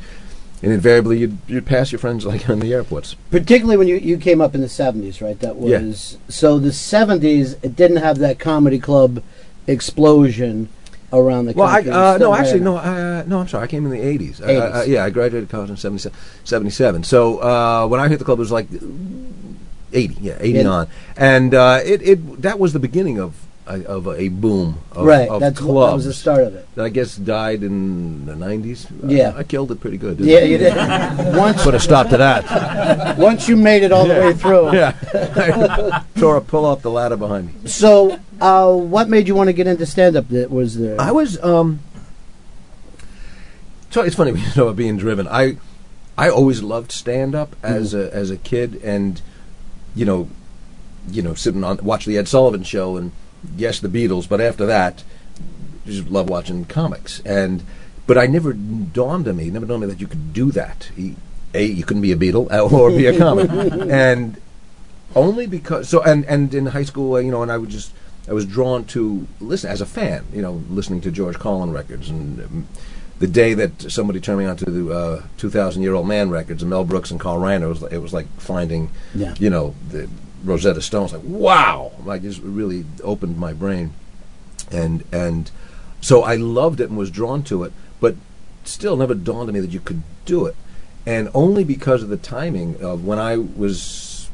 and 0.63 0.71
invariably 0.73 1.19
you'd 1.19 1.37
you'd 1.47 1.65
pass 1.67 1.91
your 1.91 1.99
friends 1.99 2.25
like 2.25 2.49
in 2.53 2.59
the 2.59 2.73
airports. 2.73 3.15
Particularly 3.29 3.77
when 3.77 3.87
you, 3.87 3.95
you 3.97 4.17
came 4.17 4.41
up 4.41 4.55
in 4.55 4.61
the 4.61 4.67
70s, 4.81 5.21
right? 5.21 5.39
That 5.39 5.55
was. 5.55 5.69
Yeah. 5.71 6.17
so 6.29 6.57
the 6.59 6.69
70s. 6.71 7.63
It 7.63 7.75
didn't 7.75 7.97
have 8.07 8.17
that 8.19 8.39
comedy 8.39 8.79
club 8.79 9.21
explosion 9.67 10.67
around 11.13 11.45
the 11.45 11.53
Well, 11.53 11.67
I, 11.67 11.75
country. 11.83 11.91
uh, 11.91 12.17
no, 12.17 12.33
actually, 12.35 12.59
no, 12.61 12.77
uh, 12.77 13.23
no. 13.27 13.39
I'm 13.39 13.47
sorry. 13.47 13.63
I 13.63 13.67
came 13.67 13.85
in 13.85 13.91
the 13.91 13.97
'80s. 13.99 14.41
Uh, 14.41 14.47
80s. 14.47 14.75
uh, 14.75 14.83
yeah, 14.87 15.05
I 15.05 15.09
graduated 15.11 15.49
college 15.49 15.69
in 15.69 15.77
77. 15.77 16.17
77. 16.43 17.03
So 17.03 17.37
uh, 17.39 17.87
when 17.87 17.99
I 17.99 18.07
hit 18.09 18.17
the 18.19 18.25
club, 18.25 18.39
it 18.39 18.45
was 18.47 18.51
like 18.51 18.67
80. 19.93 20.17
Yeah, 20.21 20.37
80 20.39 20.59
Yeah. 20.59 20.67
on, 20.67 20.87
and 21.17 21.53
uh, 21.53 21.79
it, 21.83 22.01
it 22.01 22.41
that 22.41 22.59
was 22.59 22.73
the 22.73 22.79
beginning 22.79 23.19
of 23.19 23.33
I- 23.67 23.83
of 23.83 24.07
a 24.07 24.29
boom 24.29 24.79
of, 24.93 25.05
Right, 25.05 25.29
of 25.29 25.41
that's 25.41 25.61
what- 25.61 25.89
that 25.89 25.93
was 25.95 26.05
the 26.05 26.13
start 26.13 26.41
of 26.43 26.55
it. 26.55 26.67
That 26.73 26.85
I 26.85 26.89
guess 26.89 27.15
died 27.15 27.61
in 27.61 28.25
the 28.25 28.35
nineties. 28.35 28.87
Yeah. 29.05 29.33
I, 29.37 29.43
killed 29.43 29.69
it 29.71 29.79
pretty 29.79 29.97
good. 29.97 30.17
didn't 30.17 30.29
Yeah, 30.31 30.39
I? 30.39 30.43
you 30.43 30.57
did. 30.57 30.75
Once- 31.37 31.63
put 31.63 31.75
a 31.75 31.79
stop 31.79 32.09
to 32.09 32.17
that. 32.17 33.17
Once 33.19 33.47
you 33.47 33.55
made 33.55 33.83
it 33.83 33.91
all 33.91 34.07
the 34.07 34.15
way 34.15 34.33
through. 34.33 34.73
Yeah, 34.73 36.01
tore 36.17 36.37
a 36.37 36.41
pull 36.41 36.65
off 36.65 36.81
the 36.81 36.89
ladder 36.89 37.15
behind 37.17 37.47
me. 37.63 37.69
So, 37.69 38.17
uh, 38.41 38.73
what 38.73 39.07
made 39.07 39.27
you 39.27 39.35
want 39.35 39.49
to 39.49 39.53
get 39.53 39.67
into 39.67 39.85
stand 39.85 40.15
up? 40.15 40.27
That 40.29 40.49
was 40.49 40.75
the. 40.77 40.95
I 40.97 41.11
was 41.11 41.39
um. 41.43 41.81
So 43.91 44.01
it's 44.03 44.15
funny, 44.15 44.31
you 44.31 44.47
know, 44.55 44.63
about 44.65 44.75
being 44.75 44.97
driven. 44.97 45.27
I, 45.27 45.57
I 46.17 46.29
always 46.29 46.61
loved 46.61 46.91
stand 46.91 47.33
up 47.35 47.55
as 47.63 47.93
a 47.93 48.13
as 48.13 48.29
a 48.29 48.37
kid, 48.37 48.79
and 48.83 49.21
you 49.99 50.05
know, 50.05 50.29
you 51.11 51.21
know, 51.21 51.33
sitting 51.33 51.63
on 51.63 51.77
watch 51.83 52.05
the 52.05 52.17
Ed 52.17 52.27
Sullivan 52.27 52.63
Show, 52.63 52.95
and 52.95 53.11
yes, 53.57 53.79
the 53.79 53.89
Beatles. 53.89 54.29
But 54.29 54.39
after 54.39 54.65
that, 54.65 55.03
just 55.85 56.07
love 56.09 56.29
watching 56.29 56.63
comics, 56.65 57.19
and 57.25 57.63
but 58.07 58.17
I 58.17 58.25
never 58.25 58.53
dawned 58.53 59.27
on 59.27 59.35
me, 59.35 59.49
never 59.49 59.65
dawned 59.65 59.83
on 59.83 59.89
me 59.89 59.93
that 59.93 60.01
you 60.01 60.07
could 60.07 60.31
do 60.31 60.51
that. 60.51 60.89
A, 61.53 61.63
you 61.63 61.83
couldn't 61.83 62.03
be 62.03 62.11
a 62.11 62.15
Beatle 62.15 62.49
or 62.71 62.89
be 62.91 63.07
a 63.07 63.17
comic, 63.17 63.49
and 63.89 64.39
only 65.15 65.47
because 65.47 65.89
so 65.89 66.01
and 66.03 66.23
and 66.25 66.53
in 66.53 66.67
high 66.67 66.83
school 66.83 67.15
uh, 67.15 67.19
you 67.19 67.31
know 67.31 67.41
and 67.41 67.51
i 67.51 67.57
would 67.57 67.69
just 67.69 67.91
i 68.27 68.33
was 68.33 68.45
drawn 68.45 68.83
to 68.85 69.27
listen 69.39 69.69
as 69.69 69.81
a 69.81 69.85
fan 69.85 70.25
you 70.31 70.41
know 70.41 70.61
listening 70.69 71.01
to 71.01 71.11
george 71.11 71.39
carlin 71.39 71.71
records 71.71 72.09
and 72.09 72.39
um, 72.41 72.67
the 73.19 73.27
day 73.27 73.53
that 73.53 73.91
somebody 73.91 74.19
turned 74.19 74.39
me 74.39 74.45
on 74.45 74.55
to 74.57 74.65
the 74.65 74.93
uh, 74.93 75.23
2000 75.37 75.81
year 75.83 75.93
old 75.93 76.07
man 76.07 76.29
records 76.29 76.61
and 76.63 76.69
mel 76.69 76.83
brooks 76.85 77.11
and 77.11 77.19
carl 77.19 77.39
reiner 77.39 77.63
it 77.63 77.67
was, 77.67 77.81
like- 77.81 77.91
it 77.93 77.97
was 77.99 78.13
like 78.13 78.27
finding 78.39 78.89
Yeah. 79.13 79.35
you 79.39 79.49
know 79.49 79.75
the 79.89 80.07
rosetta 80.43 80.81
stones 80.81 81.11
like 81.13 81.21
wow! 81.25 81.91
Like 82.05 82.21
just 82.21 82.41
really 82.41 82.85
opened 83.03 83.37
my 83.37 83.51
brain. 83.53 83.91
And 84.71 85.03
and 85.11 85.51
so 85.99 86.23
I 86.23 86.35
loved 86.35 86.79
it 86.79 86.89
and 86.89 86.97
was 86.97 87.11
drawn 87.11 87.43
to 87.43 87.63
it, 87.63 87.73
but 87.99 88.15
still 88.63 88.95
never 88.95 89.13
dawned 89.15 89.49
on 89.49 89.53
me 89.53 89.59
that 89.59 89.71
you 89.71 89.79
could 89.81 90.03
do 90.25 90.45
it, 90.45 90.55
and 91.05 91.29
only 91.33 91.63
because 91.63 92.03
of 92.03 92.09
the 92.09 92.17
timing 92.17 92.81
of 92.81 93.03
when 93.03 93.19
I 93.19 93.35
was 93.37 94.29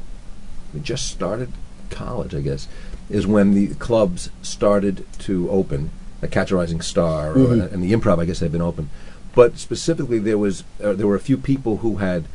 just 0.81 1.07
started 1.07 1.51
college, 1.89 2.35
I 2.35 2.41
guess, 2.41 2.67
is 3.09 3.25
when 3.25 3.53
the 3.55 3.73
clubs 3.75 4.29
started 4.41 5.05
to 5.19 5.49
open, 5.49 5.89
like 6.21 6.31
Catch 6.31 6.51
a 6.51 6.55
Rising 6.55 6.81
Star 6.81 7.31
or, 7.31 7.35
Mhm. 7.35 7.71
and 7.73 7.83
the 7.83 7.91
Improv, 7.93 8.19
I 8.19 8.25
guess, 8.25 8.39
had 8.39 8.51
been 8.51 8.61
open, 8.61 8.89
but 9.33 9.57
specifically 9.57 10.19
there 10.19 10.37
was 10.37 10.63
uh, 10.83 10.93
there 10.93 11.07
were 11.07 11.15
a 11.15 11.19
few 11.19 11.37
people 11.37 11.77
who 11.77 11.97
had 11.97 12.25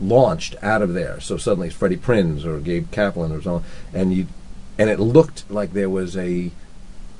launched 0.00 0.54
out 0.62 0.82
of 0.82 0.94
there. 0.94 1.20
So 1.20 1.36
suddenly 1.36 1.68
it's 1.68 1.76
Freddie 1.76 1.96
Prinze 1.96 2.44
or 2.44 2.58
Gabe 2.60 2.90
Kaplan 2.90 3.32
or 3.32 3.42
something, 3.42 3.68
and 3.92 4.12
you 4.14 4.26
and 4.78 4.88
it 4.90 4.98
looked 5.00 5.44
like 5.50 5.72
there 5.72 5.90
was 5.90 6.16
a 6.16 6.50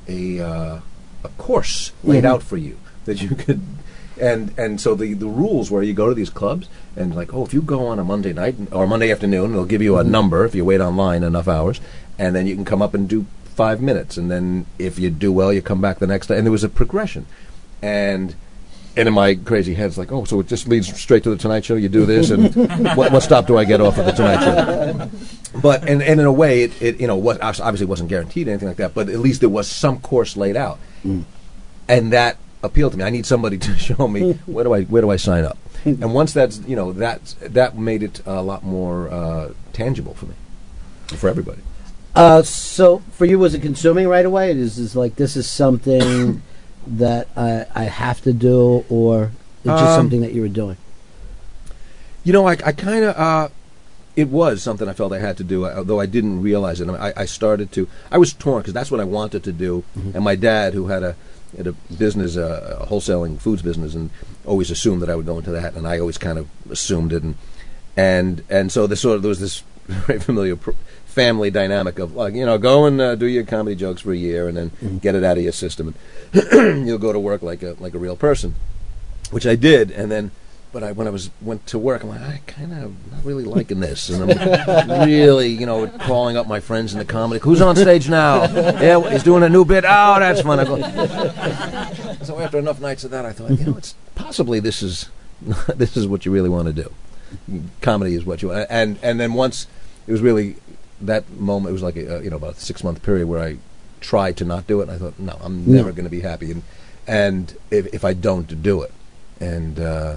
a 0.08 0.40
uh, 0.40 0.78
a 1.24 1.28
course 1.38 1.92
laid 2.02 2.24
Mhm. 2.24 2.28
out 2.28 2.42
for 2.42 2.56
you 2.56 2.76
that 3.04 3.20
you 3.22 3.30
could 3.30 3.60
and 4.20 4.52
and 4.58 4.80
so 4.80 4.94
the 4.94 5.14
the 5.14 5.26
rules 5.26 5.70
where 5.70 5.82
you 5.82 5.92
go 5.94 6.08
to 6.08 6.14
these 6.14 6.30
clubs 6.30 6.68
and 6.96 7.14
like 7.14 7.32
oh 7.34 7.44
if 7.44 7.54
you 7.54 7.62
go 7.62 7.86
on 7.86 7.98
a 7.98 8.04
Monday 8.04 8.32
night 8.32 8.54
or 8.72 8.86
Monday 8.86 9.10
afternoon 9.10 9.52
they'll 9.52 9.64
give 9.64 9.80
you 9.82 9.96
a 9.96 10.04
number 10.04 10.44
if 10.44 10.54
you 10.54 10.64
wait 10.64 10.80
online 10.80 11.22
enough 11.22 11.48
hours 11.48 11.80
and 12.18 12.34
then 12.34 12.46
you 12.46 12.54
can 12.54 12.64
come 12.64 12.82
up 12.82 12.94
and 12.94 13.08
do 13.08 13.24
five 13.54 13.80
minutes 13.80 14.16
and 14.16 14.30
then 14.30 14.66
if 14.78 14.98
you 14.98 15.10
do 15.10 15.32
well 15.32 15.52
you 15.52 15.62
come 15.62 15.80
back 15.80 15.98
the 15.98 16.06
next 16.06 16.26
day 16.26 16.36
and 16.36 16.46
there 16.46 16.52
was 16.52 16.64
a 16.64 16.68
progression 16.68 17.26
and 17.82 18.34
and 18.96 19.08
in 19.08 19.14
my 19.14 19.34
crazy 19.34 19.74
head, 19.74 19.86
it's 19.86 19.96
like, 19.96 20.12
oh, 20.12 20.24
so 20.24 20.40
it 20.40 20.48
just 20.48 20.68
leads 20.68 20.94
straight 21.00 21.22
to 21.24 21.30
the 21.30 21.36
Tonight 21.36 21.64
Show. 21.64 21.76
You 21.76 21.88
do 21.88 22.04
this, 22.04 22.30
and 22.30 22.54
what, 22.96 23.10
what 23.10 23.22
stop 23.22 23.46
do 23.46 23.56
I 23.56 23.64
get 23.64 23.80
off 23.80 23.96
of 23.96 24.04
the 24.04 24.12
Tonight 24.12 24.44
Show? 24.44 25.10
But 25.60 25.88
and, 25.88 26.02
and 26.02 26.20
in 26.20 26.26
a 26.26 26.32
way, 26.32 26.64
it, 26.64 26.82
it 26.82 27.00
you 27.00 27.06
know 27.06 27.16
was 27.16 27.38
obviously 27.40 27.86
wasn't 27.86 28.10
guaranteed 28.10 28.48
anything 28.48 28.68
like 28.68 28.76
that. 28.78 28.94
But 28.94 29.08
at 29.08 29.18
least 29.18 29.40
there 29.40 29.48
was 29.48 29.68
some 29.68 30.00
course 30.00 30.36
laid 30.36 30.56
out, 30.56 30.78
and 31.88 32.12
that 32.12 32.36
appealed 32.62 32.92
to 32.92 32.98
me. 32.98 33.04
I 33.04 33.10
need 33.10 33.24
somebody 33.24 33.58
to 33.66 33.76
show 33.76 34.08
me 34.08 34.34
where 34.46 34.64
do 34.64 34.74
I 34.74 34.82
where 34.84 35.02
do 35.02 35.10
I 35.10 35.16
sign 35.16 35.44
up, 35.44 35.58
and 35.84 36.12
once 36.12 36.34
that's 36.34 36.60
you 36.66 36.76
know 36.76 36.92
that 36.92 37.34
that 37.40 37.78
made 37.78 38.02
it 38.02 38.20
a 38.26 38.42
lot 38.42 38.62
more 38.62 39.10
uh, 39.10 39.52
tangible 39.72 40.14
for 40.14 40.26
me, 40.26 40.34
for 41.16 41.28
everybody. 41.28 41.62
Uh, 42.14 42.42
so 42.42 42.98
for 43.12 43.24
you, 43.24 43.38
was 43.38 43.54
it 43.54 43.62
consuming 43.62 44.06
right 44.08 44.26
away? 44.26 44.50
It 44.50 44.56
is 44.58 44.78
is 44.78 44.94
like 44.94 45.16
this 45.16 45.36
is 45.36 45.48
something 45.48 46.42
that 46.86 47.28
I 47.36 47.66
I 47.74 47.84
have 47.84 48.20
to 48.22 48.32
do, 48.32 48.84
or 48.88 49.30
it's 49.64 49.66
just 49.66 49.82
Um, 49.82 49.96
something 50.00 50.20
that 50.20 50.32
you 50.32 50.42
were 50.42 50.48
doing. 50.48 50.76
You 52.24 52.32
know, 52.32 52.46
I, 52.46 52.52
I 52.52 52.72
kind 52.72 53.04
of, 53.04 53.16
uh, 53.16 53.48
it 54.14 54.28
was 54.28 54.62
something 54.62 54.88
I 54.88 54.92
felt 54.92 55.12
I 55.12 55.18
had 55.18 55.36
to 55.38 55.44
do, 55.44 55.64
uh, 55.64 55.82
though 55.82 55.98
I 55.98 56.06
didn't 56.06 56.40
realize 56.42 56.80
it. 56.80 56.88
I, 56.88 57.08
I, 57.08 57.12
I 57.22 57.24
started 57.24 57.72
to, 57.72 57.88
I 58.12 58.18
was 58.18 58.32
torn 58.32 58.60
because 58.62 58.74
that's 58.74 58.90
what 58.92 59.00
I 59.00 59.04
wanted 59.04 59.42
to 59.44 59.52
do. 59.52 59.82
And 60.14 60.22
my 60.22 60.36
dad, 60.36 60.74
who 60.74 60.86
had 60.86 61.02
a, 61.02 61.16
had 61.56 61.66
a 61.66 61.72
business, 61.72 62.36
uh, 62.36 62.78
a 62.80 62.86
wholesaling 62.86 63.40
foods 63.40 63.62
business, 63.62 63.94
and 63.94 64.10
always 64.44 64.70
assumed 64.70 65.02
that 65.02 65.10
I 65.10 65.16
would 65.16 65.26
go 65.26 65.38
into 65.38 65.50
that, 65.50 65.74
and 65.74 65.86
I 65.88 65.98
always 65.98 66.18
kind 66.18 66.38
of 66.38 66.46
assumed 66.70 67.12
it. 67.12 67.22
And, 67.24 67.34
and, 67.96 68.44
and 68.48 68.70
so 68.70 68.86
there 68.86 68.96
sort 68.96 69.16
of, 69.16 69.22
there 69.22 69.28
was 69.28 69.40
this 69.40 69.64
very 69.86 70.20
familiar 70.20 70.54
pr- 70.56 70.78
family 71.12 71.50
dynamic 71.50 71.98
of 71.98 72.14
like, 72.14 72.34
you 72.34 72.44
know, 72.44 72.58
go 72.58 72.86
and 72.86 73.00
uh, 73.00 73.14
do 73.14 73.26
your 73.26 73.44
comedy 73.44 73.76
jokes 73.76 74.00
for 74.00 74.12
a 74.12 74.16
year 74.16 74.48
and 74.48 74.56
then 74.56 74.98
get 74.98 75.14
it 75.14 75.22
out 75.22 75.36
of 75.36 75.42
your 75.42 75.52
system. 75.52 75.94
And 76.32 76.86
you'll 76.86 76.98
go 76.98 77.12
to 77.12 77.18
work 77.18 77.42
like 77.42 77.62
a, 77.62 77.76
like 77.78 77.94
a 77.94 77.98
real 77.98 78.16
person 78.16 78.54
which 79.32 79.46
I 79.46 79.56
did, 79.56 79.90
and 79.90 80.10
then, 80.10 80.30
but 80.72 80.82
I 80.82 80.92
when 80.92 81.06
I 81.06 81.10
was 81.10 81.30
went 81.40 81.66
to 81.68 81.78
work, 81.78 82.02
I'm 82.02 82.10
like, 82.10 82.20
I 82.20 82.40
kind 82.46 82.72
of 82.72 83.12
not 83.12 83.24
really 83.24 83.44
liking 83.44 83.80
this, 83.80 84.10
and 84.10 84.30
I'm 84.30 85.06
really, 85.06 85.48
you 85.48 85.66
know, 85.66 85.88
calling 85.88 86.36
up 86.36 86.46
my 86.46 86.60
friends 86.60 86.92
in 86.92 86.98
the 86.98 87.04
comedy. 87.04 87.40
Who's 87.40 87.62
on 87.62 87.74
stage 87.74 88.08
now? 88.08 88.44
Yeah, 88.44 89.10
he's 89.10 89.22
doing 89.22 89.42
a 89.42 89.48
new 89.48 89.64
bit. 89.64 89.84
Oh, 89.86 90.20
that's 90.20 90.42
fun. 90.42 90.60
I 90.60 90.64
go. 90.64 90.76
so 92.24 92.38
after 92.38 92.58
enough 92.58 92.80
nights 92.80 93.04
of 93.04 93.10
that, 93.10 93.24
I 93.24 93.32
thought, 93.32 93.58
you 93.58 93.64
know, 93.64 93.76
it's 93.76 93.94
possibly 94.14 94.60
this 94.60 94.82
is 94.82 95.08
this 95.74 95.96
is 95.96 96.06
what 96.06 96.26
you 96.26 96.32
really 96.32 96.50
want 96.50 96.66
to 96.66 96.74
do. 96.74 96.92
Comedy 97.80 98.14
is 98.14 98.24
what 98.24 98.42
you 98.42 98.48
want, 98.48 98.66
and 98.68 98.98
and 99.02 99.18
then 99.18 99.32
once 99.32 99.66
it 100.06 100.12
was 100.12 100.20
really 100.20 100.56
that 101.06 101.28
moment. 101.30 101.70
It 101.70 101.72
was 101.74 101.82
like 101.82 101.96
a, 101.96 102.16
uh, 102.16 102.20
you 102.20 102.30
know 102.30 102.36
about 102.36 102.56
a 102.56 102.60
six 102.60 102.82
month 102.84 103.02
period 103.02 103.26
where 103.28 103.40
I 103.42 103.56
tried 104.00 104.36
to 104.38 104.44
not 104.44 104.66
do 104.66 104.80
it. 104.80 104.84
and 104.88 104.92
I 104.92 104.98
thought, 104.98 105.18
no, 105.18 105.38
I'm 105.42 105.64
No. 105.66 105.76
never 105.76 105.92
going 105.92 106.04
to 106.04 106.10
be 106.10 106.20
happy, 106.20 106.50
and 106.50 106.62
and 107.06 107.56
if, 107.70 107.86
if 107.94 108.04
I 108.04 108.12
don't 108.14 108.62
do 108.62 108.82
it, 108.82 108.92
and 109.40 109.78
uh, 109.80 110.16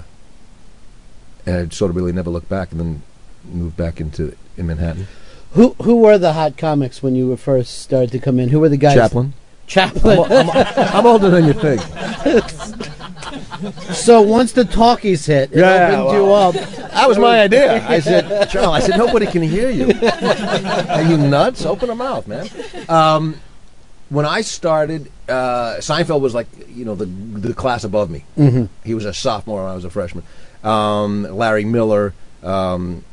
and 1.45 1.55
I 1.55 1.69
sort 1.73 1.89
of 1.91 1.95
really 1.95 2.11
never 2.11 2.29
looked 2.29 2.49
back, 2.49 2.71
and 2.71 2.79
then 2.79 3.01
moved 3.43 3.77
back 3.77 3.99
into 4.01 4.35
in 4.57 4.67
Manhattan. 4.67 5.07
Who 5.51 5.75
who 5.81 5.97
were 5.97 6.17
the 6.17 6.33
hot 6.33 6.57
comics 6.57 7.01
when 7.03 7.15
you 7.15 7.27
were 7.27 7.37
first 7.37 7.79
started 7.79 8.11
to 8.11 8.19
come 8.19 8.39
in? 8.39 8.49
Who 8.49 8.59
were 8.59 8.69
the 8.69 8.77
guys? 8.77 8.95
Chaplin. 8.95 9.33
Chaplin. 9.67 10.19
I'm, 10.31 10.49
I'm, 10.49 10.67
I'm 10.77 11.05
older 11.07 11.29
than 11.29 11.45
you 11.45 11.53
think. 11.53 11.81
so 13.93 14.21
once 14.21 14.51
the 14.51 14.65
talkies 14.65 15.25
hit, 15.25 15.51
it 15.51 15.59
Yeah, 15.59 16.01
opened 16.01 16.17
you 16.17 16.31
up. 16.33 16.53
That 16.91 17.07
was 17.07 17.17
my 17.17 17.41
idea. 17.41 17.85
I 17.87 17.99
said, 17.99 18.49
Charles, 18.49 18.75
I 18.75 18.79
said, 18.79 18.97
nobody 18.97 19.25
can 19.25 19.41
hear 19.41 19.69
you. 19.69 19.85
Are 20.89 21.01
you 21.03 21.17
nuts? 21.17 21.65
Open 21.65 21.89
a 21.89 21.95
mouth, 21.95 22.27
man. 22.27 22.47
Um, 22.89 23.39
when 24.09 24.25
I 24.25 24.41
started, 24.41 25.11
uh, 25.27 25.75
Seinfeld 25.79 26.21
was 26.21 26.33
like, 26.35 26.47
you 26.69 26.85
know, 26.85 26.93
the 26.95 27.05
the 27.05 27.53
class 27.53 27.83
above 27.83 28.09
me. 28.11 28.23
Mhm. 28.37 28.69
He 28.83 28.93
was 28.93 29.05
a 29.05 29.13
sophomore, 29.13 29.61
and 29.61 29.69
I 29.71 29.75
was 29.75 29.83
a 29.85 29.89
freshman. 29.89 30.23
Um, 30.63 31.23
Larry 31.35 31.65
Miller, 31.65 32.13
um, 32.43 33.03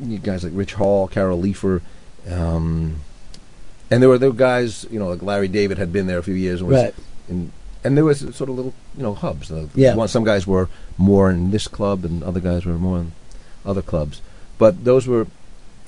you 0.00 0.18
guys 0.18 0.42
like 0.42 0.52
Rich 0.56 0.74
Hall, 0.74 1.06
Carol 1.06 1.40
Leifer, 1.40 1.82
um, 2.30 2.96
and 3.90 4.02
there 4.02 4.08
were 4.08 4.18
there 4.18 4.30
were 4.30 4.36
guys, 4.36 4.86
you 4.90 4.98
know, 4.98 5.08
like 5.08 5.22
Larry 5.22 5.48
David 5.48 5.78
had 5.78 5.92
been 5.92 6.06
there 6.08 6.18
a 6.18 6.22
few 6.22 6.34
years, 6.34 6.60
and 6.60 6.68
was 6.68 6.82
Right. 6.82 6.94
in, 7.28 7.52
and 7.84 7.96
there 7.96 8.04
was 8.04 8.20
sort 8.20 8.50
of 8.50 8.56
little, 8.56 8.74
you 8.96 9.02
know, 9.02 9.14
hubs. 9.14 9.50
Uh, 9.50 9.66
Yeah. 9.74 9.94
one, 9.94 10.08
some 10.08 10.24
guys 10.24 10.46
were 10.46 10.68
more 10.98 11.30
in 11.30 11.50
this 11.50 11.66
club, 11.68 12.04
and 12.04 12.22
other 12.22 12.40
guys 12.40 12.64
were 12.66 12.74
more 12.74 12.98
in 12.98 13.12
other 13.64 13.82
clubs. 13.82 14.20
But 14.58 14.84
those 14.84 15.06
were, 15.06 15.26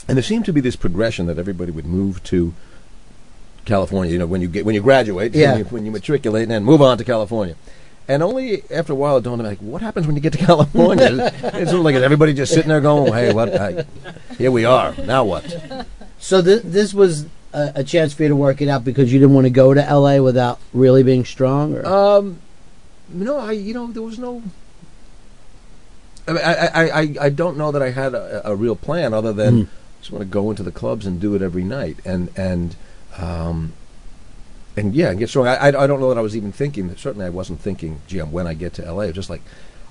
and 0.08 0.16
there 0.16 0.22
seemed 0.22 0.44
to 0.46 0.52
be 0.52 0.60
this 0.60 0.76
progression 0.76 1.26
that 1.26 1.38
everybody 1.38 1.70
would 1.70 1.86
move 1.86 2.22
to 2.24 2.54
California. 3.64 4.12
You 4.12 4.18
know, 4.18 4.26
when 4.26 4.40
you 4.40 4.48
get 4.48 4.64
when 4.64 4.74
you 4.74 4.80
graduate, 4.82 5.34
Yeah. 5.34 5.50
when, 5.52 5.58
you, 5.58 5.64
when 5.66 5.84
you 5.86 5.90
matriculate, 5.92 6.42
and 6.44 6.50
then 6.50 6.64
move 6.64 6.82
on 6.82 6.98
to 6.98 7.04
California. 7.04 7.54
And 8.08 8.20
only 8.22 8.64
after 8.70 8.92
a 8.92 8.96
while 8.96 9.16
it 9.18 9.22
dawned 9.22 9.40
on 9.40 9.44
me, 9.44 9.50
like, 9.50 9.58
what 9.60 9.80
happens 9.80 10.06
when 10.06 10.16
you 10.16 10.22
get 10.22 10.32
to 10.32 10.38
California? 10.50 11.06
it's 11.32 11.70
sort 11.70 11.78
of 11.80 11.84
like 11.84 11.94
is 11.94 12.02
everybody 12.02 12.34
just 12.34 12.52
sitting 12.52 12.68
there 12.68 12.80
going, 12.80 13.12
"Hey, 13.12 13.32
what? 13.32 13.54
I, 13.54 13.84
here 14.38 14.50
we 14.50 14.64
are. 14.64 14.94
Now 15.06 15.24
what?" 15.24 15.86
So 16.18 16.42
th- 16.42 16.62
this 16.64 16.92
was 16.92 17.26
a, 17.52 17.72
a 17.76 17.84
chance 17.84 18.12
for 18.14 18.22
you 18.22 18.28
to 18.30 18.36
work 18.36 18.60
it 18.60 18.68
out 18.68 18.84
because 18.84 19.12
you 19.12 19.18
didn't 19.18 19.34
want 19.34 19.46
to 19.46 19.50
go 19.50 19.74
to 19.74 19.84
L.A. 19.84 20.20
without 20.20 20.58
really 20.72 21.02
being 21.02 21.24
strong. 21.24 21.76
Or? 21.76 21.86
Um, 21.86 22.38
no, 23.08 23.38
I 23.38 23.52
you 23.52 23.74
know 23.74 23.86
there 23.92 24.02
was 24.02 24.18
no. 24.18 24.42
I 26.26 26.32
mean, 26.32 26.42
I, 26.44 26.54
I, 26.66 27.00
I, 27.00 27.14
I 27.22 27.28
don't 27.30 27.56
know 27.56 27.72
that 27.72 27.82
I 27.82 27.90
had 27.90 28.14
a, 28.14 28.42
a 28.50 28.54
real 28.54 28.76
plan 28.76 29.12
other 29.12 29.32
than 29.32 29.64
Mhm. 29.64 29.68
just 30.00 30.12
want 30.12 30.22
to 30.22 30.26
go 30.26 30.50
into 30.50 30.62
the 30.62 30.70
clubs 30.70 31.04
and 31.04 31.20
do 31.20 31.34
it 31.34 31.42
every 31.42 31.64
night 31.64 31.96
and 32.04 32.30
and 32.36 32.76
um, 33.18 33.72
and 34.76 34.94
yeah, 34.94 35.10
and 35.10 35.18
get 35.18 35.28
strong. 35.28 35.46
I, 35.48 35.56
I 35.56 35.66
I 35.68 35.86
don't 35.86 36.00
know 36.00 36.08
that 36.10 36.18
I 36.18 36.22
was 36.22 36.36
even 36.36 36.52
thinking. 36.52 36.94
Certainly, 36.96 37.26
I 37.26 37.30
wasn't 37.30 37.60
thinking. 37.60 38.00
Gee, 38.06 38.20
when 38.20 38.46
I 38.46 38.54
get 38.54 38.72
to 38.74 38.92
LA, 38.92 39.10
just 39.10 39.28
like 39.30 39.42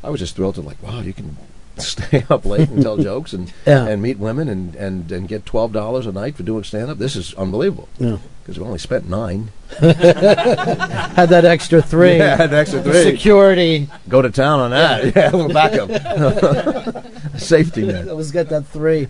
I 0.04 0.10
was 0.10 0.20
just 0.20 0.36
thrilled 0.36 0.56
to 0.56 0.62
like, 0.62 0.82
wow, 0.82 1.02
you 1.02 1.14
can 1.14 1.38
stay 1.88 2.26
up 2.30 2.46
late 2.46 2.70
and 2.70 2.82
tell 2.82 2.98
jokes 3.10 3.34
and 3.34 3.52
Yeah. 3.66 3.86
and 3.88 4.02
meet 4.02 4.18
women 4.20 4.48
and, 4.50 4.76
and, 4.76 5.12
and 5.12 5.28
get 5.28 5.46
twelve 5.46 5.72
dollars 5.74 6.06
a 6.06 6.12
night 6.12 6.36
for 6.36 6.44
doing 6.44 6.64
stand 6.64 6.90
up. 6.90 6.98
This 6.98 7.16
is 7.16 7.34
unbelievable. 7.36 7.90
Yeah. 8.00 8.18
Because 8.44 8.58
we 8.60 8.66
only 8.66 8.80
spent 8.80 9.08
nine. 9.08 9.50
Had 9.80 11.28
that 11.30 11.46
extra 11.46 11.82
three. 11.82 12.18
Yeah, 12.18 12.36
had 12.38 12.54
extra 12.54 12.82
three. 12.82 13.04
Security. 13.04 13.88
Go 14.10 14.22
to 14.22 14.32
town 14.32 14.60
on 14.60 14.72
that. 14.72 15.16
Yeah, 15.16 15.30
a 15.30 15.36
little 15.36 15.54
backup. 15.54 17.40
Safety 17.40 17.86
net. 17.86 18.08
Let's 18.08 18.32
get 18.32 18.50
that 18.50 18.66
three. 18.66 19.08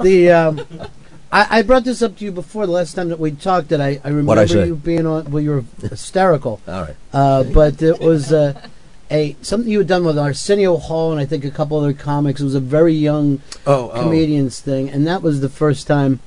The 0.00 0.30
um, 0.32 0.66
I, 1.30 1.58
I 1.58 1.62
brought 1.62 1.84
this 1.84 2.02
up 2.02 2.16
to 2.18 2.24
you 2.24 2.32
before 2.32 2.66
the 2.66 2.72
last 2.72 2.94
time 2.94 3.08
that 3.08 3.18
we 3.18 3.30
talked. 3.30 3.68
That 3.68 3.80
I, 3.80 4.00
I 4.04 4.08
remember 4.08 4.40
I 4.42 4.44
you 4.44 4.76
being 4.76 5.06
on. 5.06 5.30
Well, 5.30 5.42
you 5.42 5.50
were 5.50 5.64
hysterical. 5.88 6.60
All 6.68 6.82
right. 6.82 6.96
Uh, 7.12 7.44
but 7.44 7.80
it 7.80 8.00
was 8.00 8.32
uh, 8.32 8.60
a 9.12 9.36
something 9.42 9.70
you 9.70 9.78
had 9.78 9.86
done 9.86 10.04
with 10.04 10.18
Arsenio 10.18 10.76
Hall 10.78 11.12
and 11.12 11.20
I 11.20 11.26
think 11.26 11.44
a 11.44 11.50
couple 11.50 11.78
other 11.78 11.92
comics. 11.92 12.40
It 12.40 12.44
was 12.44 12.54
a 12.54 12.60
very 12.60 12.94
young 12.94 13.40
Oh, 13.66 13.90
oh. 13.92 14.02
comedians 14.02 14.58
thing, 14.60 14.88
and 14.90 15.06
that 15.06 15.22
was 15.22 15.40
the 15.40 15.48
first 15.48 15.86
time 15.86 16.20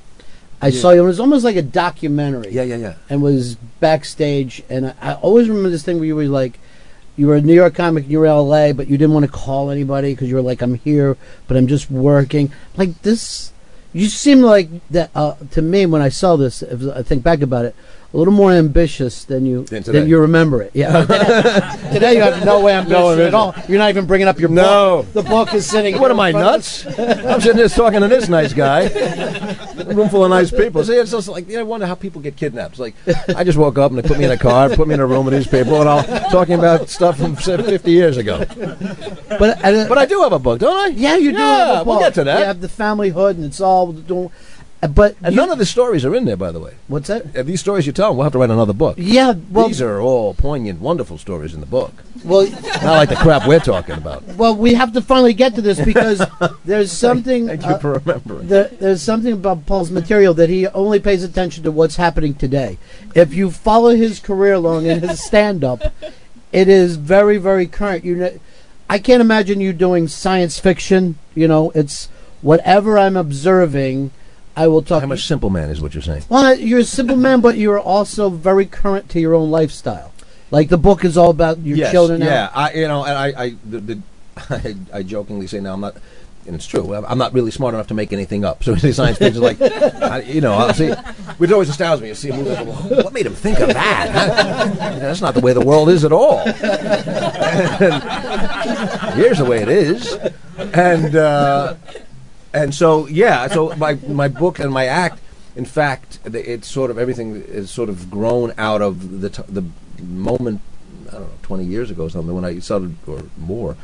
I 0.62 0.68
Yeah. 0.68 0.80
saw 0.80 0.90
you. 0.92 1.02
It 1.02 1.06
was 1.06 1.20
almost 1.20 1.44
like 1.44 1.56
a 1.56 1.62
documentary. 1.62 2.52
Yeah, 2.52 2.62
yeah, 2.62 2.76
yeah. 2.76 2.94
And 3.10 3.20
was 3.20 3.56
backstage, 3.80 4.62
and 4.70 4.86
I, 4.86 4.94
I 5.02 5.14
always 5.14 5.48
remember 5.48 5.68
this 5.70 5.82
thing 5.82 5.96
where 5.98 6.06
you 6.06 6.16
were 6.16 6.24
like. 6.26 6.58
You 7.18 7.28
were 7.28 7.36
a 7.36 7.40
New 7.40 7.54
York 7.54 7.74
comic, 7.74 8.02
and 8.04 8.12
you 8.12 8.20
were 8.20 8.26
LA, 8.28 8.74
but 8.74 8.88
you 8.88 8.98
didn't 8.98 9.14
want 9.14 9.24
to 9.24 9.32
call 9.32 9.70
anybody 9.70 10.12
because 10.12 10.28
you 10.28 10.34
were 10.34 10.42
like, 10.42 10.60
"I'm 10.60 10.74
here, 10.74 11.16
but 11.48 11.56
I'm 11.56 11.66
just 11.66 11.90
working." 11.90 12.52
Like 12.76 13.00
this, 13.00 13.52
you 13.94 14.10
seem 14.10 14.42
like 14.42 14.68
that 14.90 15.08
uh, 15.14 15.32
to 15.52 15.62
me 15.62 15.86
when 15.86 16.02
I 16.02 16.10
saw 16.10 16.36
this. 16.36 16.60
If 16.60 16.82
I 16.94 17.02
think 17.02 17.22
back 17.22 17.40
about 17.40 17.64
it, 17.64 17.74
a 18.12 18.16
little 18.16 18.32
more 18.32 18.52
ambitious 18.52 19.24
than 19.24 19.44
you 19.46 19.64
Than 19.64 20.08
you 20.08 20.18
remember 20.20 20.62
it. 20.62 20.70
Yeah, 20.74 21.04
today 21.92 22.14
you 22.14 22.20
have 22.22 22.44
no 22.44 22.60
way 22.60 22.72
No 22.88 23.10
ambition 23.10 23.26
at 23.28 23.34
all. 23.34 23.54
You're 23.68 23.78
not 23.78 23.90
even 23.90 24.06
bringing 24.06 24.28
up 24.28 24.38
your 24.38 24.48
No. 24.48 25.02
book. 25.02 25.12
The 25.12 25.28
book 25.28 25.54
is 25.54 25.66
sitting. 25.68 25.98
What 25.98 26.10
am 26.10 26.20
I 26.20 26.28
in 26.28 26.34
front 26.34 26.46
of 26.46 26.52
nuts? 26.52 26.86
I'm 27.26 27.40
sitting 27.40 27.58
here 27.58 27.68
talking 27.68 28.00
to 28.00 28.08
this 28.08 28.28
nice 28.28 28.52
guy. 28.52 28.82
A 28.82 29.94
room 29.94 30.08
full 30.08 30.24
of 30.24 30.30
nice 30.30 30.50
people. 30.50 30.84
See, 30.84 30.94
it's 30.94 31.10
just 31.10 31.28
like 31.28 31.48
you 31.48 31.54
know, 31.54 31.60
I 31.60 31.64
wonder 31.64 31.86
how 31.86 31.94
people 31.94 32.20
get 32.20 32.36
kidnapped. 32.36 32.78
It's 32.78 32.80
like 32.80 32.94
I 33.36 33.44
just 33.44 33.58
woke 33.58 33.78
up 33.78 33.90
and 33.90 33.98
they 34.02 34.06
put 34.06 34.18
me 34.18 34.24
in 34.24 34.30
a 34.30 34.38
car, 34.38 34.68
put 34.70 34.88
me 34.88 34.94
in 34.94 35.00
a 35.00 35.06
room 35.06 35.24
with 35.26 35.34
these 35.34 35.46
people, 35.46 35.80
and 35.80 35.88
I'm 35.88 36.30
talking 36.30 36.54
about 36.54 36.88
stuff 36.88 37.18
from 37.18 37.36
50 37.36 37.90
years 37.90 38.16
ago. 38.16 38.44
But 39.38 39.64
uh, 39.64 39.88
But 39.88 39.98
I 39.98 40.06
do 40.06 40.22
have 40.22 40.32
a 40.32 40.38
book, 40.38 40.60
don't 40.60 40.76
I? 40.76 40.88
Yeah, 40.88 41.16
you 41.16 41.32
do. 41.32 41.38
Yeah, 41.38 41.80
a 41.80 41.84
we'll 41.84 41.98
get 41.98 42.14
to 42.14 42.24
that. 42.24 42.38
You 42.38 42.44
have 42.44 42.60
the 42.60 42.68
Familyhood, 42.68 43.30
and 43.32 43.44
it's 43.44 43.60
all. 43.60 43.92
Don't, 43.92 44.32
but 44.94 45.16
And 45.22 45.34
you- 45.34 45.40
none 45.40 45.50
of 45.50 45.58
the 45.58 45.66
stories 45.66 46.04
are 46.04 46.14
in 46.14 46.24
there, 46.26 46.36
by 46.36 46.52
the 46.52 46.60
way. 46.60 46.74
What's 46.88 47.08
that? 47.08 47.36
Uh, 47.36 47.42
these 47.42 47.60
stories 47.60 47.86
you 47.86 47.92
tell, 47.92 48.14
we'll 48.14 48.24
have 48.24 48.32
to 48.32 48.38
write 48.38 48.50
another 48.50 48.72
book. 48.72 48.96
Yeah, 48.98 49.34
well, 49.50 49.68
These 49.68 49.80
are 49.80 50.00
all 50.00 50.34
poignant, 50.34 50.80
wonderful 50.80 51.18
stories 51.18 51.54
in 51.54 51.60
the 51.60 51.66
book. 51.66 51.92
well, 52.24 52.46
Not 52.48 52.82
like 52.84 53.08
the 53.08 53.16
crap 53.16 53.46
we're 53.48 53.58
talking 53.60 53.94
about. 53.96 54.22
well, 54.36 54.54
we 54.54 54.74
have 54.74 54.92
to 54.92 55.00
finally 55.00 55.32
get 55.34 55.54
to 55.54 55.62
this 55.62 55.80
because 55.80 56.22
there's 56.64 56.92
something. 56.92 57.46
Thank 57.46 57.62
you 57.62 57.68
uh, 57.70 57.78
for 57.78 57.92
remembering. 57.94 58.48
there, 58.48 58.68
there's 58.68 59.02
something 59.02 59.32
about 59.32 59.64
Paul's 59.66 59.90
material 59.90 60.34
that 60.34 60.50
he 60.50 60.66
only 60.68 61.00
pays 61.00 61.24
attention 61.24 61.64
to 61.64 61.70
what's 61.72 61.96
happening 61.96 62.34
today. 62.34 62.78
If 63.14 63.32
you 63.34 63.50
follow 63.50 63.90
his 63.96 64.20
career 64.20 64.54
along 64.54 64.86
in 64.86 65.00
his 65.00 65.22
stand-up, 65.24 65.82
it 66.52 66.68
is 66.68 66.96
very, 66.96 67.38
very 67.38 67.66
current. 67.66 68.04
You 68.04 68.16
know, 68.16 68.38
I 68.88 68.98
can't 68.98 69.20
imagine 69.20 69.60
you 69.60 69.72
doing 69.72 70.06
science 70.06 70.58
fiction. 70.58 71.18
You 71.34 71.48
know, 71.48 71.70
it's 71.74 72.08
whatever 72.42 72.98
I'm 72.98 73.16
observing. 73.16 74.10
I 74.56 74.68
will 74.68 74.82
talk. 74.82 75.02
I'm 75.02 75.12
a 75.12 75.18
simple 75.18 75.50
man, 75.50 75.68
is 75.68 75.82
what 75.82 75.94
you're 75.94 76.02
saying. 76.02 76.24
Well, 76.30 76.58
you're 76.58 76.80
a 76.80 76.84
simple 76.84 77.16
man, 77.16 77.42
but 77.42 77.58
you're 77.58 77.78
also 77.78 78.30
very 78.30 78.64
current 78.64 79.10
to 79.10 79.20
your 79.20 79.34
own 79.34 79.50
lifestyle. 79.50 80.12
Like 80.50 80.70
the 80.70 80.78
book 80.78 81.04
is 81.04 81.18
all 81.18 81.30
about 81.30 81.58
your 81.58 81.76
yes, 81.76 81.92
children. 81.92 82.20
now. 82.20 82.26
Yeah, 82.26 82.50
I, 82.54 82.72
you 82.72 82.88
know, 82.88 83.04
and 83.04 83.12
I, 83.12 83.42
I, 83.44 83.56
the, 83.64 83.80
the, 83.80 84.02
I, 84.50 84.76
I 84.98 85.02
jokingly 85.02 85.46
say 85.46 85.60
now 85.60 85.74
I'm 85.74 85.80
not, 85.80 85.96
and 86.46 86.54
it's 86.54 86.66
true. 86.66 86.94
I'm 86.94 87.18
not 87.18 87.34
really 87.34 87.50
smart 87.50 87.74
enough 87.74 87.88
to 87.88 87.94
make 87.94 88.12
anything 88.14 88.46
up. 88.46 88.64
So 88.64 88.74
the 88.76 88.94
science 88.94 89.18
fiction 89.18 89.42
is 89.42 89.58
like, 89.58 89.60
I, 89.60 90.20
you 90.20 90.40
know, 90.40 90.54
I'll 90.54 90.72
see, 90.72 90.90
which 91.36 91.50
always 91.50 91.68
astounds 91.68 92.00
me. 92.00 92.08
You 92.08 92.14
see 92.14 92.30
a 92.30 92.36
movie, 92.36 92.50
"Well, 92.50 93.04
what 93.04 93.12
made 93.12 93.26
him 93.26 93.34
think 93.34 93.58
of 93.58 93.68
that? 93.68 94.10
Huh? 94.10 94.98
That's 95.00 95.20
not 95.20 95.34
the 95.34 95.40
way 95.40 95.52
the 95.52 95.60
world 95.64 95.90
is 95.90 96.04
at 96.04 96.12
all. 96.12 96.42
And 97.76 99.14
here's 99.14 99.38
the 99.38 99.44
way 99.44 99.62
it 99.62 99.68
is, 99.68 100.14
and 100.74 101.14
uh, 101.14 101.74
and 102.62 102.74
so 102.74 103.06
yeah, 103.06 103.46
so 103.48 103.74
my 103.76 103.94
my 104.08 104.28
book 104.28 104.58
and 104.58 104.72
my 104.72 104.86
act. 104.86 105.20
In 105.56 105.64
fact, 105.64 106.18
it's 106.26 106.68
sort 106.68 106.90
of 106.90 106.98
everything 106.98 107.36
is 107.60 107.70
sort 107.70 107.88
of 107.88 108.10
grown 108.10 108.52
out 108.58 108.82
of 108.82 109.20
the 109.22 109.30
t- 109.30 109.42
the 109.48 109.64
moment 110.02 110.60
I 111.08 111.12
don't 111.12 111.22
know, 111.22 111.28
20 111.42 111.64
years 111.64 111.90
ago 111.90 112.04
or 112.04 112.10
something, 112.10 112.34
when 112.34 112.44
I 112.44 112.58
started, 112.58 112.94
or 113.06 113.22
more, 113.38 113.74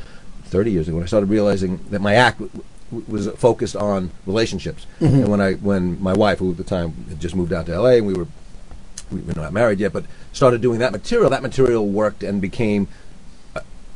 30 0.47 0.71
years 0.71 0.87
ago, 0.89 0.97
when 0.97 1.05
I 1.05 1.07
started 1.07 1.31
realizing 1.31 1.81
that 1.91 2.03
my 2.03 2.15
act 2.15 2.41
w- 2.41 2.63
was 3.09 3.27
focused 3.39 3.75
on 3.77 4.11
relationships. 4.27 4.87
Mhm. 5.01 5.15
And 5.23 5.29
when 5.29 5.41
I, 5.41 5.55
when 5.55 6.03
my 6.03 6.13
wife, 6.13 6.41
who 6.41 6.51
at 6.51 6.59
the 6.59 6.65
time 6.65 6.93
had 7.09 7.21
just 7.21 7.35
moved 7.35 7.53
out 7.55 7.65
to 7.67 7.73
LA, 7.81 7.93
and 8.01 8.07
we 8.07 8.13
were, 8.13 8.27
we 9.11 9.21
were 9.23 9.35
not 9.35 9.53
married 9.55 9.81
yet, 9.81 9.93
but 9.95 10.05
started 10.33 10.61
doing 10.61 10.79
that 10.81 10.93
material, 10.93 11.31
that 11.31 11.43
material 11.43 11.87
worked 11.89 12.23
and 12.23 12.41
became, 12.43 12.87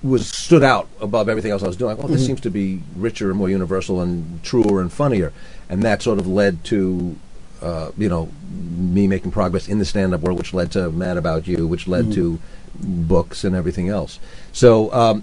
was 0.03 0.27
stood 0.27 0.63
out 0.63 0.89
above 1.01 1.29
everything 1.29 1.51
else 1.51 1.63
I 1.63 1.67
was 1.67 1.77
doing. 1.77 1.97
Well, 1.97 2.09
this 2.09 2.23
Mhm. 2.23 2.27
seems 2.27 2.41
to 2.43 2.51
be 2.51 2.83
richer 2.97 3.31
and 3.31 3.39
more 3.39 3.49
universal 3.49 4.01
and 4.01 4.43
truer 4.43 4.81
and 4.81 4.93
funnier. 4.93 5.33
And 5.69 5.83
that 5.83 6.03
sort 6.03 6.19
of 6.19 6.27
led 6.27 6.63
to 6.65 7.17
uh, 7.63 7.91
you 7.97 8.07
know, 8.07 8.29
me 8.77 9.09
making 9.09 9.31
progress 9.31 9.67
in 9.67 9.79
the 9.79 9.85
stand-up 9.87 10.21
world, 10.21 10.37
which 10.37 10.53
led 10.53 10.71
to 10.71 10.91
Mad 10.91 11.17
About 11.17 11.49
You, 11.49 11.67
which 11.67 11.89
led 11.89 12.05
Mhm. 12.07 12.15
to 12.15 12.39
books 12.79 13.45
and 13.45 13.57
everything 13.57 13.89
else. 13.89 14.19
So, 14.53 14.93
um, 14.93 15.23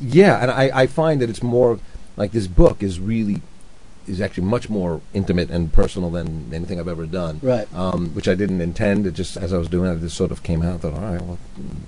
yeah, 0.00 0.38
and 0.40 0.50
I, 0.50 0.70
I 0.72 0.86
find 0.86 1.20
that 1.20 1.28
it's 1.28 1.42
more 1.42 1.78
like 2.16 2.32
this 2.32 2.46
book 2.46 2.82
is 2.82 2.98
really 2.98 3.42
is 4.08 4.22
actually 4.22 4.44
much 4.44 4.70
more 4.70 5.02
intimate 5.12 5.50
and 5.50 5.70
personal 5.70 6.08
than 6.10 6.46
anything 6.52 6.80
I've 6.80 6.88
ever 6.88 7.04
done. 7.06 7.40
Right. 7.42 7.68
Um, 7.74 8.10
which 8.14 8.26
I 8.26 8.34
didn't 8.34 8.62
intend. 8.62 9.06
It 9.06 9.12
just 9.12 9.36
as 9.36 9.52
I 9.52 9.58
was 9.58 9.68
doing 9.68 9.90
it, 9.90 9.96
it 9.96 10.00
just 10.00 10.16
sort 10.16 10.30
of 10.30 10.42
came 10.42 10.62
out. 10.62 10.76
I 10.76 10.78
thought, 10.78 10.94
all 10.94 11.00
right, 11.12 11.20
well, 11.22 11.38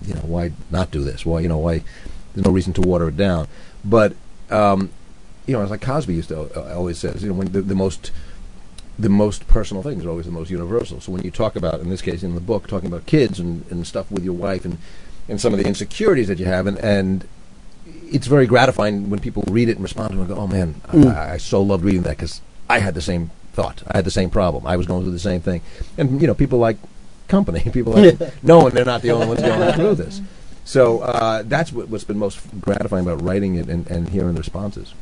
you 0.06 0.14
know, 0.14 0.20
why 0.26 0.52
not 0.70 0.90
do 0.90 1.02
this? 1.02 1.24
Why, 1.24 1.40
you 1.40 1.48
know, 1.48 1.58
why? 1.58 1.82
There's 2.38 2.46
no 2.46 2.52
reason 2.52 2.72
to 2.74 2.82
water 2.82 3.08
it 3.08 3.16
down. 3.16 3.48
But 3.84 4.14
um, 4.48 4.90
you 5.44 5.54
know, 5.54 5.62
it's 5.62 5.72
like 5.72 5.80
Cosby 5.80 6.14
used 6.14 6.28
to 6.28 6.42
uh, 6.56 6.76
always 6.76 6.96
says, 6.96 7.20
you 7.20 7.30
know, 7.30 7.34
when 7.34 7.50
the, 7.50 7.62
the 7.62 7.74
most 7.74 8.12
the 8.96 9.08
most 9.08 9.48
personal 9.48 9.82
things 9.82 10.04
are 10.04 10.10
always 10.10 10.26
the 10.26 10.30
most 10.30 10.48
universal. 10.48 11.00
So 11.00 11.10
when 11.10 11.22
you 11.22 11.32
talk 11.32 11.56
about, 11.56 11.80
in 11.80 11.90
this 11.90 12.00
case, 12.00 12.22
in 12.22 12.36
the 12.36 12.40
book, 12.40 12.68
talking 12.68 12.86
about 12.86 13.06
kids 13.06 13.40
and, 13.40 13.64
and 13.70 13.84
stuff 13.84 14.08
with 14.10 14.24
your 14.24 14.34
wife 14.34 14.64
and, 14.64 14.78
and 15.28 15.40
some 15.40 15.52
of 15.52 15.58
the 15.58 15.66
insecurities 15.66 16.28
that 16.28 16.38
you 16.38 16.46
have, 16.46 16.68
and, 16.68 16.78
and 16.78 17.26
it's 17.86 18.26
very 18.28 18.46
gratifying 18.46 19.10
when 19.10 19.18
people 19.18 19.42
read 19.48 19.68
it 19.68 19.72
and 19.72 19.82
respond 19.82 20.10
to 20.10 20.18
it 20.18 20.20
and 20.20 20.28
go, 20.28 20.36
oh 20.36 20.46
man, 20.46 20.74
Mm. 20.88 21.12
I, 21.12 21.34
I 21.34 21.36
so 21.38 21.60
loved 21.60 21.84
reading 21.84 22.02
that 22.02 22.16
because 22.16 22.40
I 22.70 22.78
had 22.78 22.94
the 22.94 23.00
same 23.00 23.30
thought. 23.52 23.82
I 23.88 23.98
had 23.98 24.04
the 24.04 24.12
same 24.12 24.30
problem. 24.30 24.64
I 24.66 24.76
was 24.76 24.86
going 24.86 25.02
through 25.02 25.12
the 25.12 25.18
same 25.18 25.40
thing. 25.40 25.60
And, 25.96 26.20
you 26.20 26.26
know, 26.28 26.34
people 26.34 26.58
like 26.60 26.76
company. 27.26 27.60
People 27.72 27.94
like 27.94 28.42
knowing 28.44 28.74
they're 28.74 28.84
not 28.84 29.02
the 29.02 29.10
only 29.10 29.26
ones 29.26 29.40
going 29.40 29.72
through 29.74 29.94
this. 29.96 30.20
So 30.68 30.98
uh, 31.00 31.44
that's 31.46 31.72
what, 31.72 31.88
what's 31.88 32.04
been 32.04 32.18
most 32.18 32.40
gratifying 32.60 33.06
about 33.06 33.22
writing 33.22 33.54
it 33.54 33.70
and, 33.70 33.86
and 33.90 34.06
hearing 34.06 34.34
the 34.34 34.40
responses. 34.40 34.92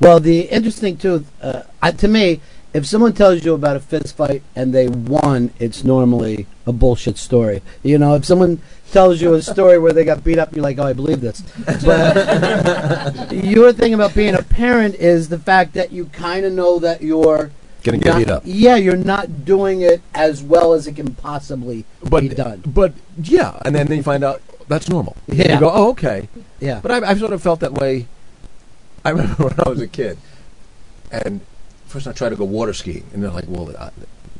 Well, 0.00 0.18
the 0.18 0.40
interesting 0.48 0.96
too, 0.96 1.24
uh, 1.40 1.62
I, 1.80 1.92
to 1.92 2.08
me, 2.08 2.40
if 2.72 2.84
someone 2.84 3.12
tells 3.12 3.44
you 3.44 3.54
about 3.54 3.76
a 3.76 3.80
fist 3.80 4.16
fight 4.16 4.42
and 4.56 4.74
they 4.74 4.88
won, 4.88 5.52
it's 5.60 5.84
normally 5.84 6.48
a 6.66 6.72
bullshit 6.72 7.16
story. 7.16 7.62
You 7.84 7.96
know, 7.96 8.16
if 8.16 8.24
someone 8.24 8.60
tells 8.90 9.22
you 9.22 9.34
a 9.34 9.42
story 9.42 9.78
where 9.78 9.92
they 9.92 10.04
got 10.04 10.24
beat 10.24 10.36
up, 10.36 10.52
you're 10.52 10.64
like, 10.64 10.80
oh, 10.80 10.82
I 10.82 10.94
believe 10.94 11.20
this. 11.20 11.44
But 11.84 13.32
your 13.32 13.72
thing 13.72 13.94
about 13.94 14.16
being 14.16 14.34
a 14.34 14.42
parent 14.42 14.96
is 14.96 15.28
the 15.28 15.38
fact 15.38 15.74
that 15.74 15.92
you 15.92 16.06
kind 16.06 16.44
of 16.44 16.52
know 16.52 16.80
that 16.80 17.02
you're 17.02 17.52
Gonna 17.84 17.98
get 17.98 18.10
not- 18.10 18.18
beat 18.18 18.30
up. 18.30 18.42
Yeah, 18.44 18.74
you're 18.74 18.96
not 18.96 19.44
doing 19.44 19.82
it 19.82 20.02
as 20.12 20.42
well 20.42 20.72
as 20.72 20.88
it 20.88 20.96
can 20.96 21.14
possibly 21.14 21.84
but, 22.02 22.22
be 22.22 22.30
done. 22.30 22.64
But 22.66 22.94
yeah, 23.22 23.60
and 23.64 23.76
then, 23.76 23.86
then 23.86 23.98
you 23.98 24.02
find 24.02 24.24
out 24.24 24.42
that's 24.68 24.88
normal. 24.88 25.16
Yeah. 25.26 25.54
You 25.54 25.60
go, 25.60 25.70
oh, 25.72 25.90
okay. 25.90 26.28
Yeah. 26.60 26.80
But 26.82 26.90
I've, 26.90 27.04
I've 27.04 27.18
sort 27.18 27.32
of 27.32 27.42
felt 27.42 27.60
that 27.60 27.72
way. 27.72 28.06
I 29.04 29.10
remember 29.10 29.44
when 29.44 29.54
I 29.64 29.68
was 29.68 29.80
a 29.80 29.88
kid, 29.88 30.18
and 31.10 31.40
first 31.86 32.06
I 32.06 32.12
tried 32.12 32.30
to 32.30 32.36
go 32.36 32.44
water 32.44 32.72
skiing, 32.72 33.04
and 33.12 33.22
they're 33.22 33.30
like, 33.30 33.44
well, 33.48 33.70
uh, 33.76 33.90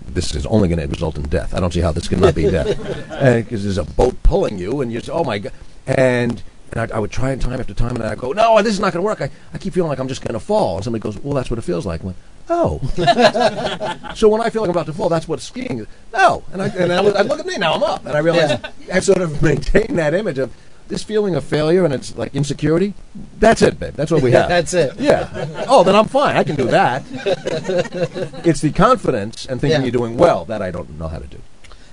this 0.06 0.34
is 0.34 0.46
only 0.46 0.68
going 0.68 0.80
to 0.80 0.86
result 0.86 1.16
in 1.16 1.22
death. 1.24 1.54
I 1.54 1.60
don't 1.60 1.72
see 1.72 1.80
how 1.80 1.92
this 1.92 2.08
cannot 2.08 2.34
be 2.34 2.42
death. 2.50 2.76
Because 3.08 3.64
there's 3.64 3.78
a 3.78 3.84
boat 3.84 4.22
pulling 4.22 4.58
you, 4.58 4.80
and 4.80 4.92
you're 4.92 5.00
just, 5.00 5.14
oh 5.14 5.24
my 5.24 5.38
God. 5.38 5.52
And, 5.86 6.42
and 6.72 6.92
I, 6.92 6.96
I 6.96 6.98
would 6.98 7.10
try 7.10 7.32
it 7.32 7.40
time 7.40 7.60
after 7.60 7.74
time, 7.74 7.96
and 7.96 8.04
I 8.04 8.14
go, 8.14 8.32
no, 8.32 8.60
this 8.62 8.72
is 8.72 8.80
not 8.80 8.92
going 8.92 9.02
to 9.02 9.06
work. 9.06 9.20
I, 9.20 9.30
I 9.52 9.58
keep 9.58 9.74
feeling 9.74 9.90
like 9.90 9.98
I'm 9.98 10.08
just 10.08 10.22
going 10.22 10.34
to 10.34 10.40
fall. 10.40 10.76
And 10.76 10.84
somebody 10.84 11.02
goes, 11.02 11.18
well, 11.18 11.34
that's 11.34 11.50
what 11.50 11.58
it 11.58 11.62
feels 11.62 11.84
like. 11.84 12.02
I 12.02 12.06
went, 12.06 12.16
oh. 12.50 12.80
so 14.14 14.28
when 14.28 14.40
I 14.40 14.50
feel 14.50 14.62
like 14.62 14.68
I'm 14.68 14.70
about 14.76 14.86
to 14.86 14.92
fall, 14.92 15.08
that's 15.08 15.26
what 15.28 15.40
skiing 15.40 15.78
is. 15.80 15.86
No. 16.12 16.44
And 16.52 16.62
I, 16.62 16.68
and 16.68 16.92
I, 16.92 16.96
I 16.96 17.22
look 17.22 17.40
at 17.40 17.46
me, 17.46 17.56
now 17.56 17.74
I'm 17.74 17.82
up. 17.82 18.04
And 18.06 18.14
I 18.16 18.18
realize 18.20 18.60
I 18.92 19.00
sort 19.00 19.22
of 19.22 19.42
maintain 19.42 19.96
that 19.96 20.14
image 20.14 20.38
of 20.38 20.52
this 20.88 21.02
feeling 21.02 21.34
of 21.34 21.42
failure 21.44 21.84
and 21.84 21.94
it's 21.94 22.16
like 22.16 22.34
insecurity. 22.34 22.92
That's 23.38 23.62
it, 23.62 23.80
babe. 23.80 23.94
That's 23.94 24.10
what 24.10 24.22
we 24.22 24.30
have. 24.38 24.48
That's 24.48 24.74
it. 24.74 24.98
Yeah. 24.98 25.64
Oh, 25.68 25.82
then 25.82 25.96
I'm 25.96 26.06
fine. 26.06 26.36
I 26.36 26.44
can 26.44 26.56
do 26.56 26.66
that. 26.66 27.02
it's 28.44 28.60
the 28.60 28.70
confidence 28.72 29.46
and 29.46 29.60
thinking 29.60 29.80
Yeah. 29.80 29.84
you're 29.84 29.92
doing 29.92 30.16
well 30.16 30.44
that 30.44 30.60
I 30.62 30.70
don't 30.70 30.98
know 30.98 31.08
how 31.08 31.18
to 31.18 31.26
do. 31.26 31.38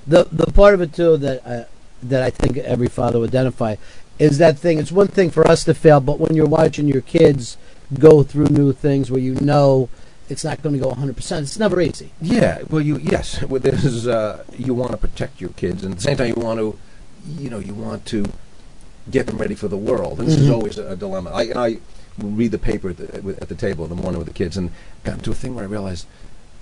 the 0.05 0.27
the 0.31 0.51
part 0.51 0.73
of 0.73 0.81
it 0.81 0.93
too 0.93 1.15
that 1.17 1.45
uh, 1.45 1.63
that 2.03 2.23
I 2.23 2.29
think 2.31 2.57
every 2.57 2.87
father 2.87 3.19
would 3.19 3.29
identify 3.29 3.75
is 4.19 4.37
that 4.39 4.57
thing. 4.59 4.77
It's 4.77 4.91
one 4.91 5.07
thing 5.07 5.29
for 5.31 5.47
us 5.47 5.63
to 5.63 5.73
fail, 5.73 5.99
but 5.99 6.19
when 6.19 6.35
you're 6.35 6.45
watching 6.47 6.87
your 6.87 7.01
kids 7.01 7.57
go 7.97 8.23
through 8.23 8.47
new 8.47 8.73
things 8.73 9.09
where 9.09 9.19
you 9.21 9.35
know 9.35 9.89
it's 10.31 10.43
not 10.43 10.61
going 10.63 10.73
to 10.73 10.79
go 10.81 10.87
100. 10.89 11.15
percent 11.15 11.43
It's 11.43 11.59
never 11.59 11.79
easy. 11.81 12.11
Yeah, 12.21 12.61
well, 12.69 12.81
you 12.81 12.97
yes, 12.97 13.41
well, 13.43 13.59
this 13.59 13.83
is 13.83 14.07
uh, 14.07 14.43
you 14.57 14.73
want 14.73 14.91
to 14.91 14.97
protect 14.97 15.41
your 15.41 15.51
kids, 15.51 15.83
and 15.83 15.91
at 15.93 15.97
the 15.97 16.03
same 16.03 16.17
time, 16.17 16.27
you 16.29 16.35
want 16.35 16.59
to, 16.59 16.77
you 17.37 17.49
know, 17.49 17.59
you 17.59 17.73
want 17.73 18.05
to 18.07 18.25
get 19.09 19.27
them 19.27 19.37
ready 19.37 19.55
for 19.55 19.67
the 19.67 19.77
world. 19.77 20.19
And 20.19 20.27
this 20.27 20.37
is 20.37 20.47
Mhm. 20.49 20.53
always 20.53 20.77
a, 20.77 20.95
dilemma. 20.95 21.31
I, 21.31 21.43
and 21.43 21.59
I 21.59 21.77
read 22.17 22.51
the 22.51 22.57
paper 22.59 22.89
at 22.91 22.97
the, 22.97 23.35
at 23.41 23.49
the 23.49 23.55
table 23.55 23.83
in 23.83 23.89
the 23.89 23.95
morning 24.01 24.19
with 24.19 24.27
the 24.27 24.33
kids, 24.33 24.57
and 24.57 24.71
got 25.03 25.15
into 25.17 25.31
a 25.31 25.35
thing 25.35 25.53
where 25.55 25.63
I 25.63 25.67
realized 25.67 26.05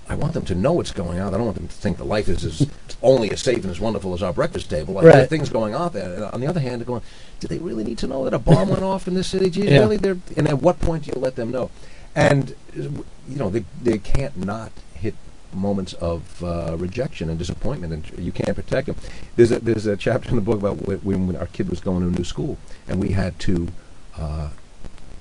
I 0.08 0.16
want 0.16 0.32
them 0.32 0.44
to 0.46 0.54
know 0.56 0.72
what's 0.72 0.90
going 0.90 1.20
on. 1.20 1.32
I 1.32 1.36
don't 1.36 1.44
want 1.46 1.56
them 1.56 1.68
to 1.68 1.74
think 1.74 1.98
that 1.98 2.04
life 2.04 2.28
is 2.28 2.44
as 2.44 2.66
only 3.02 3.30
as 3.30 3.40
safe 3.40 3.58
and 3.62 3.70
as 3.70 3.78
wonderful 3.78 4.12
as 4.14 4.22
our 4.22 4.32
breakfast 4.32 4.68
table. 4.68 4.94
Like, 4.94 5.04
There 5.04 5.12
are 5.12 5.18
Right. 5.20 5.28
things 5.28 5.48
going 5.50 5.74
on 5.74 5.92
there. 5.92 6.12
And 6.14 6.24
on 6.24 6.40
the 6.40 6.48
other 6.48 6.58
hand, 6.60 6.84
going, 6.84 7.02
do 7.38 7.46
they 7.46 7.58
really 7.58 7.84
need 7.84 7.98
to 7.98 8.08
know 8.08 8.24
that 8.24 8.34
a 8.34 8.38
bomb 8.38 8.68
went 8.70 8.82
off 8.82 9.06
in 9.06 9.14
this 9.14 9.28
city? 9.28 9.50
Geez, 9.50 9.66
Yeah. 9.66 9.78
really? 9.80 9.96
They're, 9.98 10.18
and 10.36 10.48
at 10.48 10.60
what 10.60 10.80
point 10.80 11.04
do 11.04 11.12
you 11.14 11.20
let 11.20 11.36
them 11.36 11.50
know? 11.52 11.70
And 12.16 12.56
you 12.74 13.36
know, 13.36 13.50
they 13.50 13.64
they 13.82 13.98
can't 13.98 14.36
not 14.36 14.72
hit 14.94 15.14
moments 15.52 15.94
of 15.94 16.42
uh, 16.44 16.76
rejection 16.78 17.28
and 17.28 17.38
disappointment, 17.38 17.92
and 17.92 18.18
you 18.18 18.32
can't 18.32 18.54
protect 18.54 18.86
them. 18.86 18.96
There's 19.36 19.50
a 19.50 19.58
there's 19.58 19.86
a 19.86 19.96
chapter 19.96 20.30
in 20.30 20.36
the 20.36 20.42
book 20.42 20.58
about 20.58 20.86
when, 20.86 21.26
when 21.26 21.36
our 21.36 21.46
kid 21.46 21.68
was 21.68 21.80
going 21.80 22.02
to 22.02 22.08
a 22.08 22.10
new 22.10 22.24
school, 22.24 22.58
and 22.88 23.00
we 23.00 23.10
had 23.10 23.38
to. 23.40 23.68
Uh, 24.16 24.50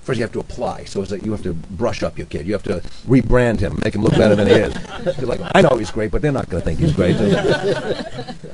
First, 0.02 0.18
you 0.18 0.24
have 0.24 0.32
to 0.32 0.40
apply, 0.40 0.86
so 0.86 1.04
it's 1.04 1.12
like 1.12 1.24
you 1.24 1.32
have 1.34 1.44
to 1.44 1.54
brush 1.54 2.02
up 2.02 2.18
your 2.18 2.26
kid. 2.26 2.48
You 2.48 2.54
have 2.54 2.64
to 2.64 2.82
rebrand 3.08 3.60
him, 3.60 3.78
make 3.84 3.94
him 3.94 4.02
look 4.02 4.14
better 4.14 4.36
than 4.36 4.48
he 4.48 4.54
is. 4.54 4.74
You're 5.20 5.28
like, 5.28 5.40
I 5.54 5.62
know 5.62 5.78
he's 5.78 5.92
great, 5.92 6.10
but 6.10 6.24
they're 6.24 6.32
not 6.32 6.50
going 6.50 6.64
to 6.64 6.66
think 6.66 6.80
he's 6.80 6.94
great. 6.94 7.16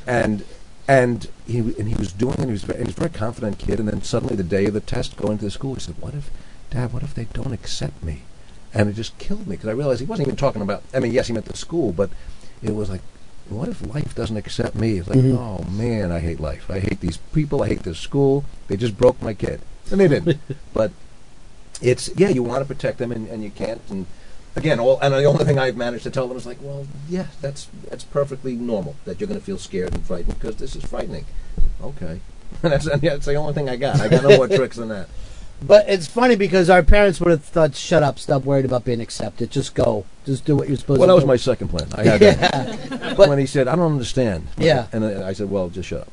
and 0.06 0.44
and 0.86 1.30
he 1.48 1.60
and 1.60 1.88
he 1.88 1.96
was 1.96 2.12
doing 2.12 2.34
it. 2.34 2.40
And 2.40 2.48
he 2.48 2.52
was 2.52 2.64
very, 2.64 2.80
he 2.80 2.86
was 2.86 2.98
a 2.98 3.00
very 3.00 3.12
confident 3.12 3.58
kid. 3.58 3.80
And 3.80 3.88
then 3.88 4.02
suddenly, 4.02 4.36
the 4.36 4.44
day 4.44 4.66
of 4.66 4.74
the 4.74 4.82
test, 4.82 5.16
going 5.16 5.38
to 5.38 5.46
the 5.46 5.52
school, 5.52 5.76
he 5.76 5.80
said, 5.80 5.96
"What 6.02 6.14
if, 6.14 6.30
Dad? 6.72 6.92
What 6.92 7.04
if 7.04 7.14
they 7.14 7.26
don't 7.32 7.54
accept 7.54 8.04
me?" 8.04 8.24
And 8.76 8.90
it 8.90 8.94
just 8.94 9.18
killed 9.18 9.48
me 9.48 9.56
because 9.56 9.70
I 9.70 9.72
realized 9.72 10.02
he 10.02 10.06
wasn't 10.06 10.28
even 10.28 10.36
talking 10.38 10.62
about. 10.62 10.84
I 10.94 11.00
mean, 11.00 11.14
yes, 11.14 11.28
he 11.28 11.34
meant 11.34 11.46
the 11.46 11.56
school, 11.56 11.94
but 11.94 12.10
it 12.62 12.76
was 12.76 12.90
like, 12.90 13.02
what 13.48 13.70
if 13.70 13.86
life 13.88 14.14
doesn't 14.14 14.36
accept 14.36 14.76
me? 14.76 14.98
It's 14.98 15.08
like, 15.08 15.20
Mhm. 15.20 15.38
oh 15.38 15.64
man, 15.72 16.12
I 16.12 16.20
hate 16.20 16.42
life. 16.42 16.70
I 16.70 16.80
hate 16.80 17.00
these 17.00 17.18
people. 17.18 17.64
I 17.64 17.70
hate 17.70 17.84
this 17.84 17.98
school. 18.00 18.44
They 18.68 18.76
just 18.76 18.98
broke 18.98 19.22
my 19.22 19.34
kid, 19.34 19.62
and 19.90 20.00
they 20.02 20.10
didn't. 20.10 20.40
but 20.74 20.92
it's 21.82 22.10
yeah, 22.18 22.28
you 22.30 22.44
want 22.44 22.68
to 22.68 22.74
protect 22.74 22.98
them, 22.98 23.12
and, 23.14 23.30
and 23.30 23.44
you 23.44 23.50
can't. 23.52 23.82
And 23.90 24.08
again, 24.58 24.80
all 24.80 25.00
and 25.00 25.14
the 25.14 25.24
only 25.24 25.46
thing 25.46 25.58
I've 25.58 25.78
managed 25.78 26.04
to 26.04 26.12
tell 26.12 26.28
them 26.28 26.36
is 26.36 26.46
like, 26.46 26.58
well, 26.62 26.86
yeah, 27.08 27.28
that's 27.40 27.70
that's 27.90 28.04
perfectly 28.04 28.56
normal 28.56 28.98
that 29.06 29.22
you're 29.22 29.28
going 29.28 29.40
to 29.40 29.46
feel 29.46 29.58
scared 29.58 29.94
and 29.94 30.04
frightened 30.06 30.38
because 30.40 30.58
this 30.58 30.76
is 30.76 30.84
frightening. 30.84 31.26
Okay, 31.82 32.20
and 32.64 32.74
that's 32.74 32.88
and 32.88 33.02
that's 33.02 33.26
the 33.26 33.36
only 33.36 33.54
thing 33.54 33.70
I 33.70 33.78
got. 33.78 34.02
I 34.02 34.10
got 34.10 34.24
no 34.24 34.36
more 34.36 34.48
tricks 34.60 34.76
than 34.76 34.90
that. 34.90 35.08
But 35.62 35.88
it's 35.90 36.06
funny 36.08 36.36
because 36.36 36.70
our 36.70 36.84
parents 36.84 37.20
would 37.20 37.32
have 37.32 37.44
thought, 37.44 37.76
"Shut 37.76 38.04
up, 38.04 38.20
stop 38.20 38.44
worried 38.44 38.66
about 38.66 38.84
being 38.86 39.02
accepted. 39.02 39.50
Just 39.52 39.74
go, 39.74 40.06
just 40.26 40.46
do 40.46 40.56
what 40.56 40.68
you're 40.68 40.78
supposed 40.78 41.00
Well, 41.00 41.08
to." 41.08 41.14
Well, 41.14 41.18
that 41.20 41.26
was 41.28 41.28
my 41.28 41.38
second 41.38 41.70
plan. 41.70 41.88
I 41.96 42.04
had 42.10 42.22
yeah. 42.22 42.34
that. 42.34 43.18
But- 43.18 43.30
when 43.30 43.40
he 43.40 43.46
said, 43.46 43.68
"I 43.68 43.76
don't 43.76 43.92
understand," 43.94 44.48
Yeah. 44.58 44.88
and 44.92 45.06
I 45.06 45.34
said, 45.34 45.50
"Well, 45.50 45.70
just 45.70 45.90
shut 45.90 46.02
up." 46.02 46.10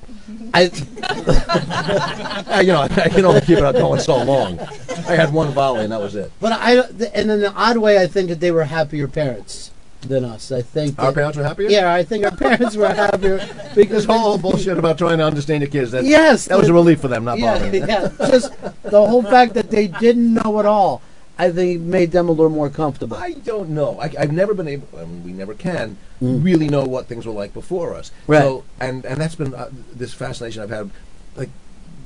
I, 0.55 0.63
you 2.63 2.69
know, 2.73 2.83
I 2.83 3.09
can 3.09 3.25
only 3.25 3.41
keep 3.41 3.59
it 3.59 3.65
up 3.65 3.75
going 3.75 4.01
so 4.01 4.23
long. 4.23 4.59
I 4.61 5.17
had 5.17 5.33
one 5.33 5.53
volley, 5.53 5.83
and 5.83 5.93
that 5.93 6.01
was 6.01 6.15
it. 6.15 6.31
But 6.41 6.53
I, 6.53 6.77
and 6.79 7.31
in 7.31 7.45
an 7.45 7.53
odd 7.57 7.79
way, 7.79 7.99
I 8.01 8.07
think 8.07 8.29
that 8.29 8.41
they 8.41 8.53
were 8.53 8.65
happier 8.65 9.09
parents 9.09 9.72
than 10.03 10.25
us. 10.25 10.53
I 10.53 10.63
think 10.63 10.99
Our 10.99 11.07
that- 11.07 11.15
parents 11.15 11.39
were 11.39 11.45
happier. 11.45 11.69
Yeah, 11.69 11.93
I 11.95 12.03
think 12.03 12.25
our 12.25 12.37
parents 12.37 12.77
were 12.77 12.89
happier 12.89 13.39
This 13.39 13.75
because 13.75 14.05
whole 14.05 14.39
bullshit 14.39 14.79
about 14.79 14.99
trying 14.99 15.19
to 15.19 15.25
understand 15.25 15.63
your 15.63 15.71
kids. 15.71 15.91
That, 15.93 16.05
Yes, 16.05 16.47
that 16.47 16.59
was 16.59 16.69
a 16.69 16.73
relief 16.73 17.01
for 17.01 17.09
them, 17.09 17.25
not 17.25 17.39
yeah, 17.39 17.59
bothering. 17.59 17.89
yeah, 17.89 18.09
just 18.29 18.53
the 18.83 19.07
whole 19.07 19.23
fact 19.23 19.55
that 19.55 19.71
they 19.71 19.87
didn't 19.89 20.35
know 20.35 20.59
at 20.59 20.67
all. 20.67 21.03
I 21.39 21.51
think 21.51 21.81
made 21.81 22.13
them 22.13 22.29
a 22.29 22.33
little 22.33 22.51
more 22.51 22.69
comfortable. 22.69 23.17
I 23.17 23.33
don't 23.33 23.71
know. 23.71 23.99
I, 23.99 24.13
I've 24.19 24.33
never 24.33 24.53
been 24.55 24.69
able, 24.69 24.87
I 24.97 25.05
mean, 25.07 25.25
we 25.25 25.33
never 25.33 25.55
can, 25.55 25.97
Mm. 26.21 26.45
really 26.45 26.69
know 26.69 26.85
what 26.85 27.07
things 27.07 27.27
were 27.27 27.33
like 27.33 27.53
before 27.53 27.95
us. 27.95 28.13
Right. 28.29 28.43
So, 28.43 28.63
and, 28.79 29.05
and 29.05 29.21
that's 29.21 29.35
been 29.35 29.55
uh, 29.55 29.71
this 29.93 30.13
fascination 30.15 30.63
I've 30.63 30.71
had, 30.71 30.91
like, 31.35 31.49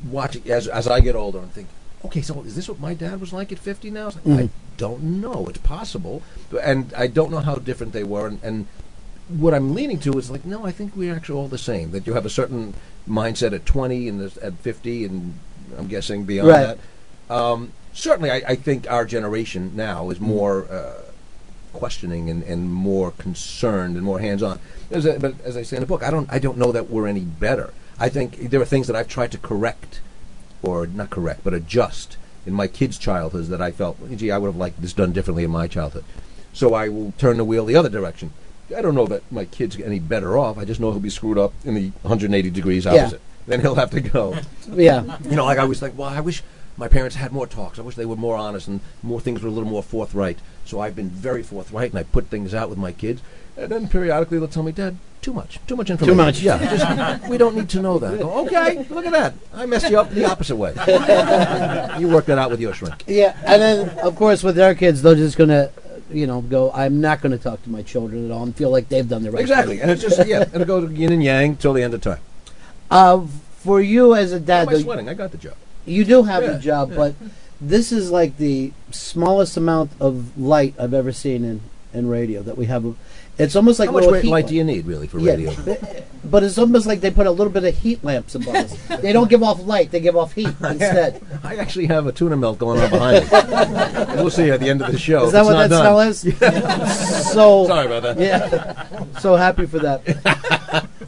watching 0.09 0.49
as, 0.51 0.69
as 0.69 0.87
I 0.89 1.01
get 1.01 1.15
older 1.17 1.39
and 1.39 1.53
think, 1.53 1.67
okay, 2.07 2.23
so 2.23 2.43
is 2.43 2.55
this 2.57 2.69
what 2.69 2.81
my 2.81 2.95
dad 2.95 3.21
was 3.21 3.33
like 3.33 3.53
at 3.53 3.59
50 3.59 3.91
now? 3.91 4.09
It's 4.09 4.17
like, 4.17 4.25
Mm. 4.25 4.39
I 4.45 4.49
don't 4.77 5.03
know. 5.21 5.47
It's 5.49 5.59
possible. 5.59 6.23
And 6.63 6.93
I 6.97 7.07
don't 7.07 7.31
know 7.31 7.39
how 7.41 7.55
different 7.57 7.93
they 7.93 8.05
were. 8.05 8.27
And, 8.27 8.41
and 8.43 8.67
what 9.29 9.55
I'm 9.55 9.75
leaning 9.75 9.99
to 10.01 10.13
is 10.19 10.31
like, 10.31 10.45
no, 10.45 10.67
I 10.67 10.73
think 10.73 10.95
we're 10.97 11.15
actually 11.15 11.39
all 11.39 11.49
the 11.49 11.59
same. 11.59 11.91
That 11.93 12.07
you 12.07 12.13
have 12.15 12.27
a 12.27 12.31
certain 12.31 12.75
mindset 13.09 13.53
at 13.55 13.65
20 13.67 14.09
and 14.09 14.23
at 14.43 14.55
50, 14.55 15.05
and 15.05 15.35
I'm 15.79 15.89
guessing 15.89 16.25
beyond 16.25 16.49
Right. 16.49 16.79
that. 17.29 17.35
Um, 17.35 17.73
certainly, 17.93 18.31
I, 18.31 18.37
I 18.49 18.55
think 18.55 18.89
our 18.91 19.05
generation 19.05 19.73
now 19.75 20.11
is 20.11 20.21
more 20.21 20.67
uh, 20.71 21.03
questioning 21.73 22.31
and, 22.31 22.43
and 22.45 22.71
more 22.73 23.11
concerned 23.13 23.97
and 23.97 24.05
more 24.05 24.21
hands-on. 24.21 24.59
But 24.91 25.35
as 25.45 25.57
I 25.57 25.63
say 25.63 25.77
in 25.77 25.81
the 25.81 25.87
book, 25.87 26.03
I 26.03 26.11
don't 26.11 26.31
I 26.33 26.39
don't 26.39 26.57
know 26.59 26.71
that 26.73 26.89
we're 26.91 27.07
any 27.09 27.21
better. 27.21 27.73
I 27.99 28.09
think 28.09 28.51
there 28.51 28.61
are 28.61 28.65
things 28.67 28.87
that 28.87 28.95
I've 28.97 29.09
tried 29.09 29.33
to 29.33 29.39
correct, 29.39 30.01
or 30.67 30.87
not 30.87 31.11
correct, 31.11 31.41
but 31.45 31.55
adjust 31.55 32.17
in 32.45 32.53
my 32.53 32.67
kids' 32.67 32.99
childhoods 32.99 33.49
that 33.49 33.63
I 33.63 33.71
felt, 33.71 33.97
gee, 34.17 34.31
I 34.31 34.39
would 34.39 34.49
have 34.49 34.57
liked 34.57 34.81
this 34.83 34.93
done 34.93 35.13
differently 35.13 35.45
in 35.45 35.51
my 35.51 35.67
childhood. 35.67 36.05
So 36.53 36.75
I 36.75 36.89
will 36.89 37.13
turn 37.19 37.37
the 37.37 37.45
wheel 37.45 37.65
the 37.65 37.77
other 37.77 37.89
direction. 37.89 38.33
I 38.77 38.83
don't 38.83 38.95
know 38.95 39.07
that 39.07 39.23
my 39.31 39.45
kid's 39.45 39.79
any 39.81 39.99
better 40.01 40.37
off. 40.37 40.59
I 40.59 40.65
just 40.65 40.81
know 40.81 40.91
he'll 40.91 41.01
be 41.01 41.11
screwed 41.11 41.39
up 41.39 41.53
in 41.65 41.75
the 41.75 41.91
180 42.03 42.51
degrees 42.51 42.85
Yeah. 42.85 42.95
opposite. 42.95 43.21
Then 43.47 43.61
he'll 43.61 43.77
have 43.77 43.91
to 43.93 44.01
go. 44.01 44.37
Yeah. 44.73 45.19
You 45.25 45.37
know, 45.37 45.45
like 45.45 45.59
I 45.59 45.63
always 45.63 45.79
think, 45.79 45.97
well, 45.97 46.09
I 46.09 46.21
wish 46.21 46.43
my 46.77 46.89
parents 46.89 47.17
had 47.17 47.33
more 47.33 47.47
talks. 47.47 47.79
I 47.79 47.83
wish 47.83 47.95
they 47.95 48.05
were 48.07 48.17
more 48.17 48.37
honest 48.37 48.67
and 48.67 48.81
more 49.03 49.21
things 49.21 49.43
were 49.43 49.49
a 49.49 49.53
little 49.53 49.69
more 49.69 49.83
forthright. 49.85 50.39
So 50.65 50.81
I've 50.81 50.97
been 50.97 51.09
very 51.11 51.43
forthright 51.45 51.91
and 51.91 51.99
I 51.99 52.03
put 52.03 52.27
things 52.27 52.55
out 52.55 52.69
with 52.69 52.79
my 52.79 52.91
kids. 52.93 53.23
And 53.57 53.71
then 53.71 53.89
periodically 53.89 54.39
they'll 54.39 54.49
tell 54.49 54.63
me, 54.63 54.73
Dad, 54.73 54.97
too 55.23 55.33
much, 55.33 55.59
too 55.67 55.77
much 55.77 55.91
information. 55.91 56.17
Too 56.19 56.25
much. 56.25 56.41
Yeah, 56.41 56.59
just, 57.19 57.29
we 57.29 57.37
don't 57.39 57.57
need 57.57 57.69
to 57.71 57.81
know 57.83 57.99
that. 57.99 58.19
Go, 58.21 58.47
okay, 58.47 58.85
look 58.91 59.07
at 59.07 59.13
that. 59.13 59.35
I 59.55 59.67
messed 59.67 59.91
you 59.91 59.99
up 59.99 60.11
the 60.11 60.25
opposite 60.25 60.57
way. 60.57 60.71
you 61.99 62.09
work 62.09 62.27
that 62.27 62.39
out 62.39 62.51
with 62.51 62.61
your 62.61 62.75
shrink. 62.75 63.03
Yeah, 63.07 63.37
and 63.45 63.61
then 63.61 63.99
of 64.01 64.15
course 64.17 64.43
with 64.43 64.57
their 64.57 64.75
kids, 64.75 65.03
they're 65.03 65.15
just 65.17 65.37
gonna, 65.37 65.71
you 66.11 66.27
know, 66.27 66.43
go. 66.43 66.71
I'm 66.73 67.01
not 67.01 67.21
gonna 67.23 67.39
talk 67.39 67.63
to 67.65 67.71
my 67.71 67.83
children 67.83 68.27
at 68.27 68.31
all 68.31 68.45
and 68.45 68.55
feel 68.55 68.71
like 68.71 68.89
they've 68.89 69.09
done 69.09 69.23
the 69.23 69.31
right 69.31 69.41
Exactly. 69.41 69.77
thing. 69.77 69.83
And 69.83 69.91
it's 69.91 70.03
just, 70.03 70.25
yeah, 70.29 70.45
and 70.53 70.63
it 70.63 70.67
goes 70.67 70.91
yin 70.93 71.13
and 71.13 71.23
yang 71.25 71.57
till 71.57 71.73
the 71.73 71.83
end 71.83 71.95
of 71.95 72.01
time. 72.03 72.21
Uh, 72.91 73.27
for 73.59 73.81
you 73.81 74.15
as 74.15 74.33
a 74.33 74.39
dad, 74.39 74.69
am 74.69 74.75
I 74.77 74.79
sweating? 74.81 75.09
I 75.09 75.15
got 75.15 75.33
the 75.33 75.39
job. 75.39 75.55
you 75.87 76.05
do 76.05 76.23
have 76.23 76.45
Yeah, 76.45 76.53
the 76.53 76.59
job, 76.61 76.91
yeah. 76.91 76.97
but 76.97 77.15
this 77.61 77.91
is 77.91 78.13
like 78.13 78.37
the 78.37 78.73
smallest 78.93 79.57
amount 79.57 79.91
of 79.99 80.39
light 80.39 80.75
I've 80.79 80.95
ever 80.95 81.11
seen 81.11 81.43
in, 81.45 81.63
in 81.93 82.09
radio 82.09 82.43
that 82.43 82.57
we 82.57 82.67
have. 82.67 82.95
It's 83.39 83.55
almost 83.55 83.79
like 83.79 83.91
How 83.91 84.01
much 84.01 84.23
heat 84.23 84.31
light 84.31 84.47
do 84.47 84.55
you 84.55 84.65
need, 84.65 84.87
really, 84.87 85.07
for 85.07 85.19
Yeah, 85.21 85.33
radio? 85.33 85.55
but- 85.65 86.03
But 86.27 86.43
it's 86.43 86.59
almost 86.59 86.87
like 86.89 87.01
they 87.03 87.13
put 87.13 87.29
a 87.29 87.31
little 87.31 87.53
bit 87.53 87.63
of 87.63 87.79
heat 87.79 88.03
lamps 88.03 88.35
above 88.35 88.57
us. 88.57 88.77
They 89.01 89.13
don't 89.13 89.31
give 89.31 89.45
off 89.45 89.65
light; 89.65 89.93
they 89.93 90.01
give 90.01 90.17
off 90.17 90.33
heat 90.33 90.49
instead. 90.61 91.23
I 91.45 91.55
actually 91.57 91.87
have 91.87 92.09
a 92.09 92.13
tuna 92.13 92.37
melt 92.37 92.59
going 92.59 92.81
on 92.81 92.91
behind 92.91 93.25
me. 93.27 94.15
we'll 94.17 94.31
see 94.31 94.51
at 94.51 94.59
the 94.59 94.69
end 94.69 94.83
of 94.83 94.91
the 94.91 94.99
show. 94.99 95.27
Is 95.27 95.33
that 95.33 95.43
It's 95.43 95.49
what 95.51 95.57
that 95.57 95.71
done. 95.71 95.83
smell 95.83 96.01
is? 96.01 96.21
so 97.33 97.67
Sorry 97.69 97.87
about 97.87 98.03
that. 98.03 98.19
Yeah, 98.19 99.05
so 99.21 99.37
happy 99.37 99.67
for 99.67 99.79
that. 99.79 100.03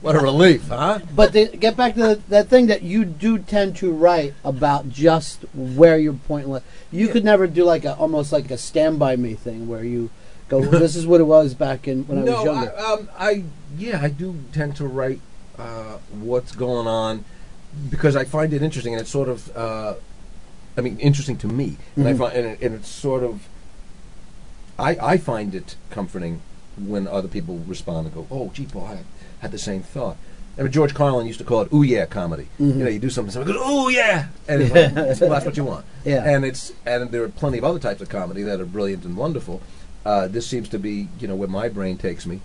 What 0.02 0.14
a 0.14 0.20
relief, 0.20 0.68
huh? 0.68 1.00
But 1.16 1.32
to 1.32 1.46
get 1.48 1.76
back 1.76 1.94
to 1.94 2.00
the, 2.00 2.20
that 2.28 2.46
thing 2.48 2.68
that 2.68 2.82
you 2.82 3.04
do 3.04 3.38
tend 3.38 3.74
to 3.78 3.90
write 3.90 4.34
about 4.44 4.88
just 4.88 5.42
where 5.52 5.98
your 5.98 6.12
point 6.12 6.48
li- 6.48 6.60
You 6.92 7.08
could 7.08 7.24
never 7.24 7.48
do 7.48 7.64
like 7.64 7.84
a 7.84 7.96
almost 7.96 8.30
like 8.32 8.50
a 8.52 8.56
stand 8.58 9.00
by 9.00 9.16
me 9.16 9.34
thing 9.34 9.66
where 9.66 9.82
you 9.82 10.10
go, 10.48 10.60
"This 10.62 10.96
is 10.96 11.06
what 11.06 11.20
it 11.20 11.24
was 11.24 11.54
back 11.54 11.86
in 11.88 12.04
when 12.06 12.18
I 12.18 12.22
was 12.22 12.44
younger." 12.44 12.74
I, 12.76 12.82
um, 12.92 13.08
I 13.18 13.44
yeah, 13.76 14.00
I 14.02 14.08
do 14.08 14.36
tend 14.52 14.76
to 14.76 14.86
write 14.86 15.20
uh, 15.58 15.98
what's 16.20 16.52
going 16.52 16.86
on 16.86 17.24
because 17.90 18.16
I 18.16 18.24
find 18.24 18.52
it 18.52 18.62
interesting, 18.62 18.94
and 18.94 19.00
it's 19.00 19.10
sort 19.10 19.28
of, 19.28 19.54
uh, 19.56 19.94
I 20.76 20.80
mean, 20.80 20.98
interesting 21.00 21.36
to 21.38 21.46
me, 21.46 21.76
and 21.96 22.08
I 22.08 22.12
Mhm. 22.14 22.18
find, 22.18 22.32
and, 22.36 22.46
it, 22.46 22.60
and 22.62 22.74
it's 22.76 22.88
sort 22.88 23.22
of, 23.22 23.42
I 24.78 24.96
I 25.00 25.16
find 25.18 25.54
it 25.54 25.76
comforting 25.90 26.40
when 26.76 27.06
other 27.08 27.28
people 27.28 27.58
respond 27.66 28.06
and 28.06 28.14
go, 28.14 28.26
"Oh, 28.30 28.50
gee, 28.54 28.64
boy, 28.66 28.84
I 28.84 28.98
had 29.40 29.50
the 29.52 29.58
same 29.58 29.82
thought." 29.82 30.16
I 30.58 30.62
mean, 30.62 30.72
George 30.72 30.92
Carlin 30.94 31.26
used 31.26 31.38
to 31.38 31.44
call 31.44 31.62
it 31.62 31.72
"ooh 31.72 31.82
yeah" 31.82 32.06
comedy. 32.06 32.48
Mhm. 32.60 32.78
You 32.78 32.84
know, 32.84 32.90
you 32.90 32.98
do 32.98 33.10
something, 33.10 33.30
someone 33.32 33.52
goes 33.52 33.60
"ooh 33.68 33.90
yeah," 33.90 34.26
and 34.48 34.62
it's 34.62 34.72
like, 34.74 34.94
well, 35.20 35.30
that's 35.30 35.44
what 35.46 35.56
you 35.56 35.64
want. 35.64 35.84
Yeah. 36.04 36.24
And 36.28 36.44
it's 36.44 36.72
and 36.86 37.10
there 37.10 37.22
are 37.22 37.28
plenty 37.28 37.58
of 37.58 37.64
other 37.64 37.78
types 37.78 38.00
of 38.00 38.08
comedy 38.08 38.42
that 38.44 38.60
are 38.60 38.64
brilliant 38.66 39.04
and 39.04 39.16
wonderful. 39.16 39.60
Uh, 40.08 40.26
this 40.26 40.46
seems 40.46 40.70
to 40.70 40.78
be, 40.78 41.06
you 41.20 41.28
know, 41.28 41.34
where 41.34 41.48
my 41.48 41.68
brain 41.68 41.98
takes 41.98 42.24
me. 42.24 42.40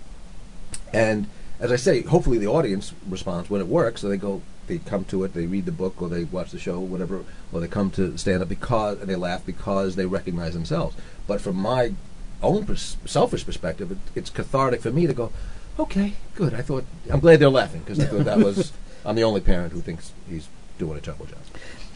And 0.92 1.26
as 1.58 1.72
I 1.72 1.76
say, 1.76 2.02
hopefully 2.02 2.36
the 2.36 2.46
audience 2.46 2.92
responds 3.08 3.48
when 3.48 3.62
it 3.62 3.68
works. 3.68 4.02
So 4.02 4.08
they 4.10 4.18
go, 4.18 4.42
they 4.66 4.76
come 4.76 5.04
to 5.06 5.24
it, 5.24 5.32
they 5.32 5.46
read 5.46 5.64
the 5.64 5.72
book, 5.72 6.02
or 6.02 6.10
they 6.10 6.24
watch 6.24 6.50
the 6.50 6.58
show, 6.58 6.78
whatever, 6.78 7.24
or 7.52 7.60
they 7.62 7.66
come 7.66 7.90
to 7.92 8.18
stand 8.18 8.42
up 8.42 8.50
because 8.50 9.00
and 9.00 9.08
they 9.08 9.16
laugh 9.16 9.46
because 9.46 9.96
they 9.96 10.04
recognize 10.04 10.52
themselves. 10.52 10.94
But 11.26 11.40
from 11.40 11.56
my 11.56 11.94
own 12.42 12.66
pers- 12.66 12.98
selfish 13.06 13.46
perspective, 13.46 13.92
it, 13.92 13.98
it's 14.14 14.28
cathartic 14.28 14.82
for 14.82 14.90
me 14.90 15.06
to 15.06 15.14
go, 15.14 15.32
okay, 15.78 16.12
good. 16.34 16.52
I 16.52 16.60
thought 16.60 16.84
I'm 17.10 17.20
glad 17.20 17.40
they're 17.40 17.48
laughing 17.48 17.80
because 17.80 17.98
I 17.98 18.04
thought 18.04 18.26
that 18.26 18.40
was 18.40 18.74
I'm 19.06 19.16
the 19.16 19.24
only 19.24 19.40
parent 19.40 19.72
who 19.72 19.80
thinks 19.80 20.12
he's 20.28 20.48
doing 20.78 20.98
a 20.98 21.00
terrible 21.00 21.24
job. 21.24 21.38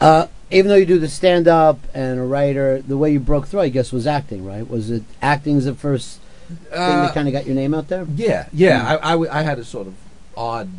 Uh, 0.01 0.27
even 0.51 0.69
though 0.69 0.75
you 0.75 0.85
do 0.85 0.97
the 0.97 1.07
stand 1.09 1.47
up 1.47 1.79
and 1.93 2.19
a 2.19 2.23
writer, 2.23 2.81
the 2.81 2.97
way 2.97 3.11
you 3.11 3.19
broke 3.19 3.47
through, 3.47 3.59
I 3.61 3.69
guess, 3.69 3.91
was 3.91 4.07
acting, 4.07 4.45
right? 4.45 4.67
Was 4.67 4.89
it 4.89 5.03
acting 5.21 5.57
as 5.57 5.65
the 5.65 5.75
first 5.75 6.19
thing 6.47 6.57
Uh, 6.79 7.01
that 7.03 7.13
kind 7.13 7.27
of 7.27 7.33
got 7.33 7.45
your 7.45 7.55
name 7.55 7.73
out 7.73 7.87
there? 7.89 8.07
Yeah, 8.15 8.47
yeah. 8.53 8.97
I, 9.01 9.09
I, 9.09 9.11
w- 9.11 9.29
I 9.31 9.43
had 9.43 9.59
a 9.59 9.63
sort 9.63 9.87
of 9.87 9.93
odd, 10.35 10.69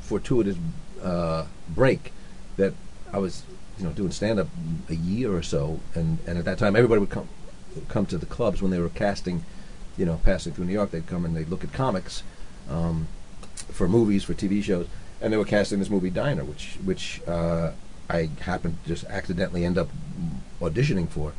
fortuitous 0.00 0.56
uh, 1.02 1.44
break 1.68 2.12
that 2.56 2.72
I 3.12 3.18
was, 3.18 3.42
you 3.78 3.84
know, 3.84 3.90
doing 3.92 4.10
stand 4.12 4.38
up 4.40 4.48
a 4.88 4.94
year 4.94 5.34
or 5.34 5.42
so, 5.42 5.80
and, 5.94 6.18
and 6.26 6.38
at 6.38 6.44
that 6.46 6.58
time 6.58 6.74
everybody 6.76 7.00
would 7.00 7.10
come 7.10 7.28
come 7.88 8.06
to 8.06 8.16
the 8.16 8.26
clubs 8.26 8.62
when 8.62 8.70
they 8.70 8.78
were 8.78 8.88
casting, 8.88 9.44
you 9.98 10.06
know, 10.06 10.20
passing 10.24 10.52
through 10.52 10.64
New 10.64 10.72
York. 10.72 10.92
They'd 10.92 11.06
come 11.08 11.24
and 11.24 11.36
they'd 11.36 11.48
look 11.48 11.64
at 11.64 11.72
comics 11.72 12.22
um, 12.70 13.08
for 13.54 13.88
movies, 13.88 14.22
for 14.24 14.32
TV 14.32 14.62
shows, 14.62 14.86
and 15.20 15.32
they 15.32 15.36
were 15.36 15.44
casting 15.44 15.80
this 15.80 15.90
movie 15.90 16.08
Diner, 16.10 16.44
which 16.44 16.78
which 16.84 17.20
uh, 17.26 17.72
I 18.10 18.28
happened 18.40 18.76
to 18.82 18.88
just 18.88 19.04
accidentally 19.06 19.64
end 19.64 19.78
up 19.78 19.88
auditioning 20.60 21.08
for, 21.08 21.32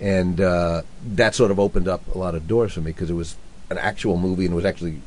and 0.00 0.40
uh, 0.40 0.82
that 1.14 1.34
sort 1.34 1.50
of 1.50 1.58
opened 1.58 1.88
up 1.88 2.02
a 2.14 2.18
lot 2.18 2.34
of 2.34 2.46
doors 2.48 2.72
for 2.74 2.80
me 2.80 2.92
because 2.92 3.10
it 3.10 3.14
was 3.14 3.36
an 3.70 3.78
actual 3.78 4.16
movie 4.16 4.44
and 4.44 4.52
it 4.52 4.56
was 4.56 4.64
actually 4.64 5.00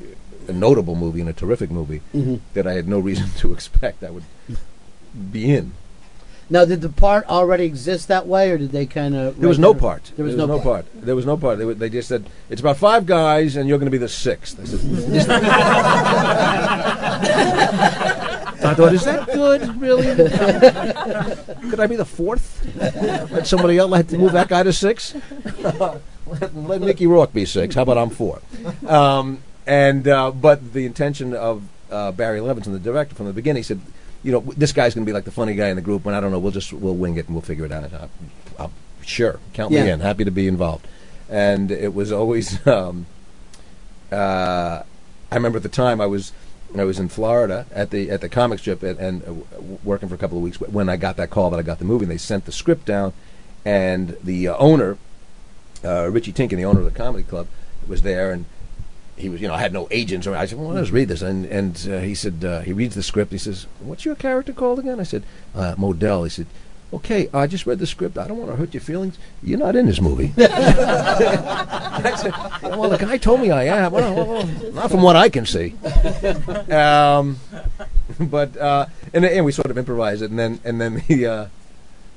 a 0.48 0.54
notable 0.54 0.96
movie 0.96 1.20
and 1.22 1.30
a 1.30 1.34
terrific 1.34 1.70
movie 1.72 2.02
Mhm. 2.14 2.40
that 2.54 2.66
I 2.68 2.74
had 2.74 2.88
no 2.88 3.00
reason 3.00 3.30
to 3.38 3.54
expect 3.54 4.04
I 4.04 4.10
would 4.12 4.24
be 5.32 5.54
in. 5.56 5.74
Now, 6.50 6.66
did 6.66 6.82
the 6.82 6.90
part 6.90 7.26
already 7.30 7.64
exist 7.64 8.10
that 8.10 8.28
way, 8.28 8.52
or 8.52 8.58
did 8.58 8.72
they 8.74 8.86
kind 8.86 9.16
of? 9.16 9.40
There 9.40 9.48
was 9.48 9.58
no 9.58 9.74
part. 9.74 10.12
There 10.18 10.26
was, 10.26 10.36
no, 10.36 10.60
part. 10.60 10.86
There 10.94 11.16
was 11.16 11.26
no 11.26 11.38
part. 11.38 11.58
They, 11.58 11.74
they 11.74 11.90
just 11.90 12.10
said 12.10 12.26
it's 12.50 12.60
about 12.60 12.76
five 12.78 13.06
guys, 13.06 13.56
and 13.56 13.68
you're 13.70 13.78
going 13.78 13.88
to 13.88 13.92
be 13.92 13.98
the 13.98 14.10
sixth. 14.10 14.60
I 14.60 14.66
said, 14.66 14.80
I 18.64 18.74
thought, 18.74 18.94
is 18.94 19.06
that 19.06 19.28
good? 19.28 19.82
Really? 19.82 20.06
Could 21.70 21.80
I 21.80 21.88
be 21.88 21.96
the 21.96 22.06
fourth? 22.06 22.66
Let 23.32 23.48
somebody 23.48 23.78
else 23.78 23.92
let 23.92 24.12
move 24.14 24.32
that 24.34 24.48
guy 24.48 24.64
to 24.64 24.74
six. 24.74 25.16
let, 25.62 26.02
let 26.56 26.82
Mickey 26.82 27.08
Rourke 27.08 27.34
be 27.34 27.46
six. 27.46 27.76
How 27.76 27.84
about 27.84 27.98
I'm 27.98 28.10
four? 28.10 28.42
Um, 28.88 29.44
and 29.66 30.08
uh, 30.08 30.32
but 30.32 30.74
the 30.74 30.86
intention 30.86 31.34
of 31.34 31.64
uh, 31.92 32.12
Barry 32.12 32.40
Levinson, 32.40 32.72
the 32.74 32.80
director, 32.80 33.16
from 33.16 33.28
the 33.28 33.34
beginning, 33.34 33.60
he 33.62 33.66
said, 33.66 33.80
you 34.24 34.32
know, 34.32 34.40
this 34.56 34.72
guy's 34.72 34.94
going 34.94 35.06
to 35.06 35.10
be 35.10 35.14
like 35.14 35.26
the 35.26 35.32
funny 35.32 35.56
guy 35.56 35.70
in 35.70 35.76
the 35.76 35.82
group, 35.82 36.06
and 36.06 36.16
I 36.16 36.20
don't 36.20 36.32
know, 36.32 36.40
we'll 36.40 36.52
just 36.52 36.74
we'll 36.74 36.96
wing 36.96 37.18
it 37.18 37.26
and 37.26 37.36
we'll 37.36 37.42
figure 37.42 37.66
it 37.66 37.72
out. 37.72 37.92
I, 37.94 38.08
I, 38.64 38.70
sure, 39.02 39.40
count 39.54 39.72
me 39.72 39.90
in. 39.90 40.00
Happy 40.00 40.24
to 40.24 40.32
be 40.32 40.48
involved. 40.48 40.88
And 41.30 41.72
it 41.72 41.94
was 41.94 42.12
always. 42.12 42.60
Um, 42.68 43.06
uh, 44.12 44.84
I 45.32 45.36
remember 45.36 45.58
at 45.58 45.64
the 45.64 45.70
time 45.70 46.00
I 46.00 46.06
was 46.06 46.32
I 46.82 46.86
was 46.86 47.00
in 47.00 47.10
Florida 47.10 47.66
at 47.72 47.92
the 47.92 48.10
at 48.10 48.22
the 48.22 48.30
comic 48.30 48.60
strip 48.60 48.84
and, 48.84 49.00
and 49.00 49.24
uh, 49.24 49.62
working 49.84 50.10
for 50.10 50.16
a 50.16 50.18
couple 50.18 50.38
of 50.38 50.44
weeks 50.44 50.60
when 50.60 50.90
I 50.90 50.98
got 50.98 51.18
that 51.18 51.30
call 51.30 51.50
that 51.52 51.60
I 51.60 51.64
got 51.64 51.80
the 51.80 51.86
movie. 51.86 52.06
and 52.06 52.12
They 52.12 52.18
sent 52.18 52.46
the 52.46 52.52
script 52.52 52.86
down, 52.86 53.14
and 53.66 54.18
the 54.24 54.48
uh, 54.50 54.58
owner, 54.58 54.98
uh, 55.84 56.10
Richie 56.10 56.34
Tienken, 56.34 56.58
the 56.58 56.66
owner 56.66 56.80
of 56.80 56.86
the 56.86 56.92
comedy 56.92 57.24
club, 57.24 57.48
was 57.88 58.02
there, 58.02 58.32
and 58.32 58.46
he 59.16 59.30
was 59.30 59.42
you 59.42 59.48
know 59.48 59.54
I 59.54 59.60
had 59.60 59.74
no 59.74 59.88
agents 59.92 60.26
or 60.26 60.36
I 60.36 60.46
said 60.46 60.58
well 60.58 60.70
let's 60.70 60.90
read 60.90 61.08
this 61.08 61.22
and 61.22 61.46
and 61.46 61.88
uh, 61.90 62.00
he 62.00 62.16
said 62.16 62.44
uh, 62.44 62.62
he 62.62 62.74
reads 62.74 62.96
the 62.96 63.04
script. 63.04 63.32
He 63.32 63.38
says 63.38 63.68
what's 63.80 64.06
your 64.06 64.16
character 64.16 64.54
called 64.54 64.80
again? 64.80 65.00
I 65.00 65.04
said 65.04 65.24
uh, 65.56 65.76
Modell. 65.76 66.24
He 66.24 66.30
said. 66.30 66.48
Okay, 66.94 67.28
I 67.34 67.48
just 67.48 67.66
read 67.66 67.80
the 67.80 67.88
script. 67.88 68.20
I 68.20 68.28
don't 68.28 68.38
want 68.38 68.52
to 68.52 68.56
hurt 68.56 68.74
your 68.76 68.82
feelings. 68.82 69.18
You're 69.42 69.58
not 69.58 69.76
in 69.76 69.88
this 69.88 70.00
movie. 70.00 70.32
I 70.38 72.14
said, 72.16 72.32
well, 72.62 72.88
the 72.88 73.00
guy 73.00 73.18
told 73.18 73.42
me 73.42 73.50
I 73.50 73.64
am. 73.64 73.92
Well, 73.92 74.16
well, 74.16 74.46
not 74.74 74.92
from 74.92 75.02
what 75.02 75.16
I 75.16 75.30
can 75.30 75.48
see. 75.48 75.74
Um, 76.72 77.40
but 78.20 78.56
uh, 78.58 78.86
and, 79.12 79.26
and 79.26 79.44
we 79.44 79.52
sort 79.52 79.72
of 79.72 79.78
improvised 79.78 80.22
it, 80.22 80.30
and 80.30 80.38
then 80.38 80.60
and 80.64 80.80
then 80.80 81.04
the 81.08 81.26
uh, 81.26 81.48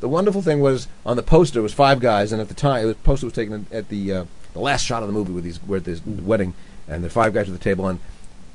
the 0.00 0.08
wonderful 0.08 0.42
thing 0.42 0.60
was 0.60 0.88
on 1.06 1.16
the 1.16 1.22
poster 1.22 1.60
it 1.60 1.62
was 1.62 1.72
five 1.72 1.98
guys, 2.00 2.30
and 2.30 2.42
at 2.42 2.48
the 2.48 2.54
time 2.54 2.86
the 2.86 2.94
poster 2.96 3.26
was 3.26 3.32
taken 3.32 3.66
at 3.72 3.88
the 3.88 4.12
uh, 4.12 4.24
the 4.52 4.60
last 4.60 4.84
shot 4.84 5.02
of 5.02 5.08
the 5.08 5.14
movie 5.14 5.32
with 5.32 5.44
these 5.44 5.62
we're 5.62 5.80
this 5.80 6.04
wedding, 6.04 6.52
and 6.86 7.02
the 7.02 7.08
five 7.08 7.32
guys 7.32 7.48
at 7.48 7.52
the 7.54 7.64
table, 7.64 7.88
and 7.88 7.98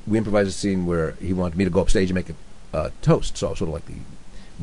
we 0.06 0.18
improvised 0.18 0.48
a 0.48 0.52
scene 0.52 0.86
where 0.86 1.12
he 1.12 1.32
wanted 1.32 1.58
me 1.58 1.64
to 1.64 1.70
go 1.70 1.80
up 1.80 1.90
stage 1.90 2.10
and 2.10 2.14
make 2.14 2.30
a 2.30 2.34
uh, 2.76 2.90
toast, 3.02 3.36
so 3.36 3.48
I 3.48 3.50
was 3.50 3.58
sort 3.58 3.68
of 3.68 3.74
like 3.74 3.86
the 3.86 3.94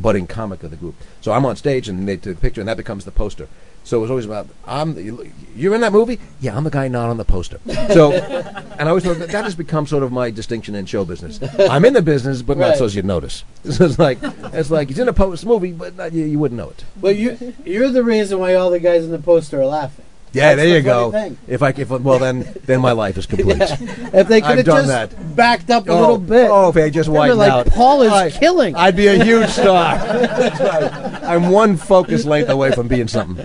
budding 0.01 0.27
comic 0.27 0.63
of 0.63 0.71
the 0.71 0.77
group. 0.77 0.95
So 1.21 1.31
I'm 1.31 1.45
on 1.45 1.55
stage 1.55 1.87
and 1.89 2.07
they 2.07 2.17
take 2.17 2.37
a 2.37 2.39
picture, 2.39 2.61
and 2.61 2.67
that 2.67 2.77
becomes 2.77 3.05
the 3.05 3.11
poster. 3.11 3.47
So 3.83 3.97
it 3.97 4.01
was 4.01 4.09
always 4.11 4.25
about 4.25 4.47
I'm. 4.67 4.93
The, 4.93 5.31
you're 5.55 5.73
in 5.73 5.81
that 5.81 5.93
movie? 5.93 6.19
Yeah, 6.41 6.55
I'm 6.55 6.63
the 6.63 6.69
guy 6.69 6.89
not 6.89 7.09
on 7.09 7.17
the 7.17 7.25
poster. 7.25 7.59
So, 7.93 8.11
and 8.11 8.81
I 8.81 8.87
always 8.89 9.03
thought 9.05 9.17
that, 9.19 9.29
that 9.29 9.45
has 9.45 9.55
become 9.55 9.87
sort 9.87 10.03
of 10.03 10.11
my 10.11 10.29
distinction 10.31 10.75
in 10.75 10.85
show 10.85 11.05
business. 11.05 11.39
I'm 11.59 11.85
in 11.85 11.93
the 11.93 12.01
business, 12.01 12.41
but 12.41 12.57
not 12.57 12.69
Right. 12.69 12.77
so 12.77 12.85
as 12.85 12.95
you'd 12.95 13.05
notice. 13.05 13.43
So 13.71 13.85
it's 13.85 13.97
like 13.97 14.19
it's 14.21 14.69
like 14.69 14.89
he's 14.89 14.99
in 14.99 15.07
a 15.07 15.13
post 15.13 15.45
movie, 15.45 15.71
but 15.71 15.95
not, 15.95 16.13
you, 16.13 16.25
you 16.25 16.37
wouldn't 16.39 16.57
know 16.57 16.69
it. 16.69 16.83
Well, 17.01 17.13
you 17.13 17.53
you're 17.65 17.89
the 17.89 18.03
reason 18.03 18.37
why 18.39 18.53
all 18.55 18.69
the 18.69 18.79
guys 18.79 19.05
in 19.05 19.11
the 19.11 19.19
poster 19.19 19.59
are 19.61 19.65
laughing. 19.65 20.05
Yeah, 20.31 20.53
That's 20.53 20.57
there 20.57 20.69
the 20.69 20.75
you 20.77 20.81
go. 20.83 21.11
thing. 21.11 21.37
If 21.47 21.63
I 21.63 21.69
if 21.69 21.89
well 21.89 22.19
then 22.19 22.45
then 22.65 22.81
my 22.81 22.91
life 22.91 23.17
is 23.17 23.25
complete. 23.33 23.57
If 23.59 24.27
they 24.27 24.41
could 24.41 24.63
done 24.65 24.85
just 24.85 24.87
that. 24.87 25.35
backed 25.35 25.69
up 25.71 25.87
a 25.87 25.91
Oh, 25.91 25.99
little 25.99 26.17
bit. 26.19 26.49
Oh, 26.51 26.69
if 26.69 26.75
they 26.75 26.91
just 26.91 27.09
widened 27.09 27.39
like, 27.39 27.51
out. 27.51 27.67
Paul 27.67 28.03
is 28.03 28.11
I- 28.11 28.29
killing. 28.29 28.75
I'd 28.75 28.95
be 28.95 29.07
a 29.07 29.23
huge 29.29 29.49
star. 29.49 29.95
Right. 29.95 31.23
I'm 31.23 31.49
one 31.49 31.77
focus 31.77 32.25
length 32.25 32.49
away 32.49 32.71
from 32.71 32.87
being 32.87 33.07
something. 33.07 33.43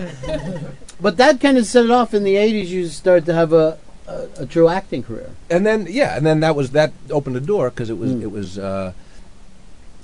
But 1.01 1.17
that 1.17 1.39
kind 1.41 1.57
of 1.57 1.65
set 1.65 1.85
it 1.85 1.91
off 1.91 2.13
in 2.13 2.23
the 2.23 2.35
'80s. 2.35 2.67
You 2.67 2.87
started 2.87 3.25
to 3.25 3.33
have 3.33 3.51
a, 3.51 3.77
a, 4.07 4.27
a 4.41 4.45
true 4.45 4.69
acting 4.69 5.01
career. 5.03 5.31
and 5.49 5.65
then 5.65 5.87
yeah, 5.89 6.15
and 6.15 6.25
then 6.25 6.39
that 6.41 6.55
was 6.55 6.71
that 6.71 6.93
opened 7.09 7.35
the 7.35 7.41
door 7.41 7.69
because 7.71 7.89
it 7.89 7.97
was 7.97 8.11
Mm. 8.11 8.21
it 8.21 8.31
was 8.31 8.57
uh, 8.59 8.93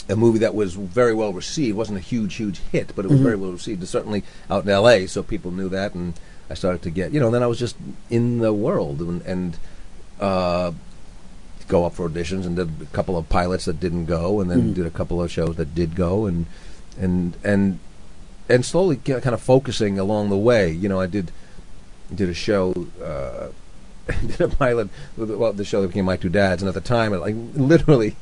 a 0.10 0.16
movie 0.16 0.40
that 0.40 0.54
was 0.56 0.74
very 0.74 1.14
well 1.14 1.32
received. 1.32 1.70
It 1.70 1.74
wasn't 1.78 2.00
a 2.00 2.02
huge 2.02 2.36
huge 2.36 2.60
hit, 2.72 2.92
but 2.96 3.06
it 3.06 3.12
was 3.12 3.20
Mhm. 3.20 3.24
very 3.24 3.36
well 3.36 3.52
received. 3.52 3.82
It's 3.84 3.92
Certainly 3.92 4.24
out 4.50 4.64
in 4.64 4.70
L.A., 4.70 5.06
so 5.08 5.22
people 5.24 5.52
knew 5.52 5.70
that, 5.70 5.94
and 5.94 6.14
I 6.52 6.56
started 6.56 6.82
to 6.84 6.90
get 6.90 7.12
you 7.14 7.20
know. 7.20 7.32
Then 7.32 7.42
I 7.44 7.48
was 7.48 7.58
just 7.60 7.76
in 8.10 8.40
the 8.40 8.54
world 8.54 9.00
and 9.00 9.22
and 9.24 9.58
uh, 10.20 10.72
go 11.68 11.86
up 11.86 11.94
for 11.94 12.08
auditions 12.10 12.46
and 12.46 12.56
did 12.56 12.70
a 12.82 12.86
couple 12.88 13.18
of 13.18 13.30
pilots 13.30 13.66
that 13.66 13.80
didn't 13.80 14.06
go, 14.06 14.40
and 14.42 14.52
then 14.52 14.62
Mhm. 14.72 14.74
did 14.76 14.86
a 14.86 14.92
couple 14.92 15.22
of 15.22 15.32
shows 15.32 15.56
that 15.56 15.74
did 15.74 15.96
go, 15.96 16.26
and 16.26 16.46
and 17.00 17.36
and 17.44 17.80
and 18.50 18.66
slowly 18.66 18.98
kind 18.98 19.26
of 19.34 19.42
focusing 19.42 19.98
along 19.98 20.30
the 20.30 20.38
way. 20.38 20.70
You 20.72 20.90
know, 20.90 21.00
I 21.00 21.08
did 21.08 21.32
did 22.14 22.30
a 22.30 22.34
show. 22.34 22.74
Uh, 23.04 23.48
did 24.28 24.42
a 24.42 24.48
pilot 24.50 24.90
well, 25.16 25.54
the 25.54 25.64
show 25.64 25.82
that 25.82 25.88
became 25.90 26.06
My 26.06 26.18
Two 26.18 26.28
Dads, 26.30 26.62
and 26.62 26.68
at 26.68 26.74
the 26.74 26.82
time, 26.82 27.14
like 27.14 27.36
literally, 27.56 28.16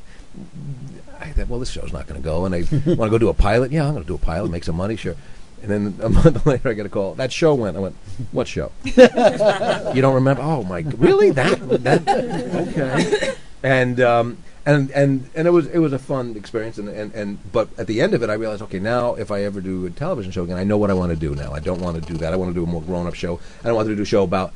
I 1.18 1.30
thought, 1.30 1.48
well, 1.48 1.58
this 1.58 1.70
show's 1.70 1.92
not 1.92 2.06
going 2.06 2.20
to 2.20 2.24
go, 2.24 2.44
and 2.44 2.54
I 2.54 2.58
want 2.94 3.08
to 3.08 3.10
go 3.10 3.18
do 3.18 3.28
a 3.28 3.34
pilot. 3.34 3.72
Yeah, 3.72 3.86
I'm 3.86 3.92
going 3.94 4.04
to 4.04 4.06
do 4.08 4.14
a 4.14 4.18
pilot, 4.18 4.50
make 4.50 4.62
some 4.64 4.76
money, 4.76 4.94
sure. 4.96 5.16
And 5.62 5.70
then 5.70 5.94
a 6.02 6.08
month 6.20 6.46
later, 6.46 6.68
I 6.70 6.72
get 6.72 6.86
a 6.86 6.88
call. 6.88 7.14
That 7.14 7.32
show 7.32 7.54
went. 7.54 7.76
I 7.76 7.80
went, 7.80 7.96
what 8.32 8.48
show? 8.48 8.72
you 8.84 10.00
don't 10.02 10.14
remember? 10.14 10.42
Oh 10.42 10.62
my, 10.64 10.80
really? 10.96 11.30
That 11.30 11.58
that 11.84 12.08
okay? 12.08 13.34
And 13.62 14.00
um, 14.00 14.38
and 14.64 14.90
and 14.92 15.28
and 15.34 15.46
it 15.46 15.50
was 15.50 15.66
it 15.66 15.78
was 15.80 15.92
a 15.92 15.98
fun 15.98 16.34
experience, 16.34 16.78
and, 16.78 16.88
and 16.88 17.14
and 17.14 17.52
but 17.52 17.68
at 17.76 17.86
the 17.86 18.00
end 18.00 18.14
of 18.14 18.22
it, 18.22 18.30
I 18.30 18.34
realized, 18.34 18.62
okay, 18.62 18.78
now 18.78 19.16
if 19.16 19.30
I 19.30 19.42
ever 19.44 19.60
do 19.60 19.84
a 19.84 19.90
television 19.90 20.32
show 20.32 20.44
again, 20.44 20.56
I 20.56 20.64
know 20.64 20.78
what 20.78 20.88
I 20.90 20.94
want 20.94 21.10
to 21.12 21.16
do 21.16 21.34
now. 21.34 21.52
I 21.52 21.60
don't 21.60 21.82
want 21.82 22.02
to 22.02 22.12
do 22.12 22.16
that. 22.20 22.32
I 22.32 22.36
want 22.36 22.48
to 22.48 22.54
do 22.54 22.64
a 22.64 22.66
more 22.66 22.80
grown 22.80 23.06
up 23.06 23.12
show. 23.14 23.38
I 23.62 23.66
don't 23.66 23.74
want 23.76 23.86
to 23.88 23.94
do 23.94 24.00
a 24.00 24.06
show 24.06 24.22
about 24.22 24.54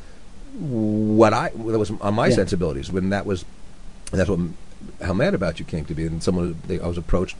what 0.58 1.34
I 1.34 1.50
that 1.50 1.78
was 1.78 1.90
on 1.90 2.14
my 2.14 2.28
Yeah. 2.28 2.34
sensibilities 2.34 2.90
when 2.90 3.10
that 3.10 3.26
was 3.26 3.44
that's 4.10 4.30
what 4.30 4.38
how 5.02 5.12
mad 5.12 5.34
about 5.34 5.58
you 5.58 5.66
came 5.66 5.84
to 5.84 5.94
be 5.94 6.06
and 6.06 6.22
someone 6.22 6.56
they, 6.66 6.80
I 6.80 6.86
was 6.86 6.96
approached 6.96 7.36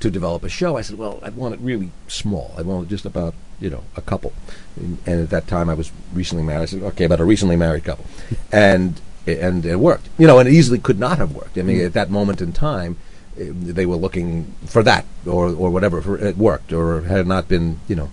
to 0.00 0.10
develop 0.10 0.44
a 0.44 0.48
show 0.48 0.76
I 0.76 0.82
said 0.82 0.98
well 0.98 1.18
I'd 1.22 1.36
want 1.36 1.54
it 1.54 1.60
really 1.60 1.90
small. 2.06 2.54
I 2.56 2.62
want 2.62 2.86
it 2.86 2.90
just 2.90 3.04
about 3.06 3.34
you 3.60 3.70
know 3.70 3.82
a 3.96 4.00
couple. 4.02 4.32
And, 4.76 4.98
and 5.06 5.20
at 5.22 5.30
that 5.30 5.46
time 5.48 5.68
I 5.68 5.74
was 5.74 5.90
recently 6.14 6.44
married. 6.44 6.62
I 6.62 6.66
said 6.66 6.82
okay 6.82 7.04
about 7.04 7.20
a 7.20 7.24
recently 7.24 7.56
married 7.56 7.84
couple. 7.84 8.06
And 8.52 9.00
and 9.26 9.66
it 9.66 9.76
worked. 9.76 10.08
You 10.18 10.26
know 10.26 10.38
and 10.38 10.48
it 10.48 10.52
easily 10.54 10.78
could 10.78 10.98
not 10.98 11.18
have 11.18 11.34
worked. 11.34 11.58
I 11.58 11.62
mean 11.62 11.78
Mm. 11.78 11.86
at 11.86 11.92
that 11.94 12.10
moment 12.10 12.40
in 12.40 12.52
time 12.52 12.96
eh, 13.38 13.50
they 13.52 13.86
were 13.86 13.96
looking 13.96 14.54
for 14.66 14.82
that 14.84 15.04
or 15.26 15.48
or 15.48 15.70
whatever 15.70 16.00
for 16.00 16.16
it 16.18 16.36
worked 16.36 16.72
or 16.72 17.02
had 17.02 17.20
it 17.20 17.26
not 17.26 17.48
been 17.48 17.80
you 17.88 17.96
know 17.96 18.10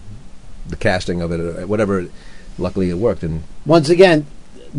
the 0.67 0.75
casting 0.75 1.21
of 1.21 1.31
it 1.31 1.39
or 1.39 1.67
whatever. 1.67 2.07
Luckily 2.57 2.89
it 2.89 2.97
worked. 2.97 3.21
And 3.23 3.43
Once 3.65 3.89
again, 3.89 4.25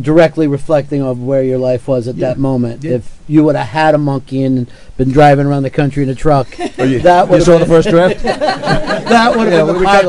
directly 0.01 0.47
reflecting 0.47 1.03
of 1.03 1.21
where 1.23 1.43
your 1.43 1.59
life 1.59 1.89
was 1.89 2.07
at 2.09 2.17
Yeah. 2.17 2.29
that 2.29 2.39
moment. 2.39 2.85
Yeah. 2.85 2.93
If 2.97 3.19
you 3.27 3.43
would 3.45 3.57
have 3.57 3.69
had 3.69 3.95
a 3.95 3.99
monkey 3.99 4.43
and 4.43 4.71
been 4.97 5.11
driving 5.11 5.47
around 5.47 5.63
the 5.65 5.71
country 5.71 6.03
in 6.03 6.09
a 6.09 6.15
truck, 6.15 6.49
Oh, 6.79 6.85
you- 6.85 7.01
that 7.01 7.27
you 7.27 7.33
would 7.33 7.43
saw 7.43 7.59
the 7.59 7.67
first 7.67 7.89
draft? 7.89 8.23
that 8.23 9.37
would 9.37 9.49
Yeah, 9.49 9.65
have 9.65 9.67
been 9.67 9.75
we 9.77 9.81
the 9.81 9.85
got 9.85 10.03
the 10.05 10.09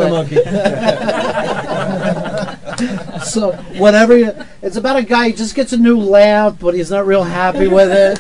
pilot. 2.78 3.24
so 3.24 3.54
whatever, 3.78 4.16
you, 4.18 4.32
it's 4.62 4.76
about 4.76 4.98
a 4.98 5.04
guy. 5.04 5.28
He 5.30 5.34
just 5.34 5.56
gets 5.56 5.74
a 5.74 5.78
new 5.78 5.98
lamp, 5.98 6.60
but 6.60 6.74
he's 6.76 6.92
not 6.92 7.08
real 7.08 7.24
happy 7.24 7.68
with 7.68 7.90
it. 7.92 8.20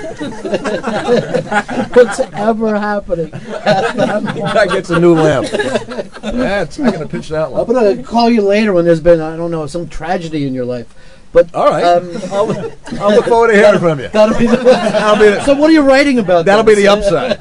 What's 1.95 2.19
ever 2.19 2.77
happening? 2.79 3.29
guy 3.29 4.65
gets 4.67 4.89
a 4.89 4.99
new 4.99 5.13
lamp. 5.13 5.47
That's 6.21 6.79
I 6.79 6.91
gotta 6.91 7.07
pitch 7.07 7.29
that 7.29 7.45
I'm 7.47 7.51
one. 7.51 7.67
gonna 7.67 8.01
call 8.03 8.29
you 8.29 8.41
later 8.41 8.73
when 8.73 8.85
there's 8.85 8.99
been 9.01 9.21
I 9.21 9.37
don't 9.37 9.51
know 9.51 9.67
some 9.67 9.87
tragedy 9.87 10.45
in 10.47 10.53
your 10.53 10.65
life. 10.65 10.93
But 11.33 11.53
All 11.53 11.69
right. 11.69 11.83
um, 11.83 12.09
I'll, 12.31 12.51
I'll 13.01 13.15
look 13.15 13.25
forward 13.25 13.49
to 13.49 13.53
hearing 13.53 13.79
from 13.87 13.99
you. 13.99 14.07
That'll 14.07 14.37
be 14.37 14.47
the, 14.47 14.57
That'll 14.57 15.19
be 15.19 15.29
the- 15.29 15.41
so. 15.45 15.53
What 15.55 15.69
are 15.69 15.73
you 15.73 15.81
writing 15.81 16.19
about? 16.19 16.45
That'll 16.45 16.63
then? 16.63 16.75
be 16.75 16.81
the 16.81 16.87
upside. 16.87 17.39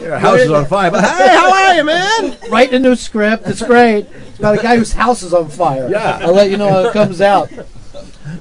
Your 0.00 0.18
house 0.18 0.40
is 0.40 0.50
on 0.50 0.66
fire. 0.66 0.90
But 0.90 1.04
hey, 1.04 1.28
how 1.28 1.52
are 1.52 1.74
you, 1.74 1.84
man? 1.84 2.36
Write 2.50 2.72
a 2.72 2.78
new 2.78 2.94
script. 2.94 3.46
It's 3.46 3.62
great. 3.62 4.06
It's 4.28 4.38
about 4.38 4.58
a 4.58 4.62
guy 4.62 4.76
whose 4.76 4.92
house 4.92 5.22
is 5.22 5.32
on 5.34 5.48
fire. 5.48 5.88
Yeah. 5.90 6.18
I'll 6.22 6.34
let 6.34 6.50
you 6.50 6.56
know 6.56 6.68
how 6.68 6.88
it 6.88 6.92
comes 6.92 7.20
out. 7.20 7.50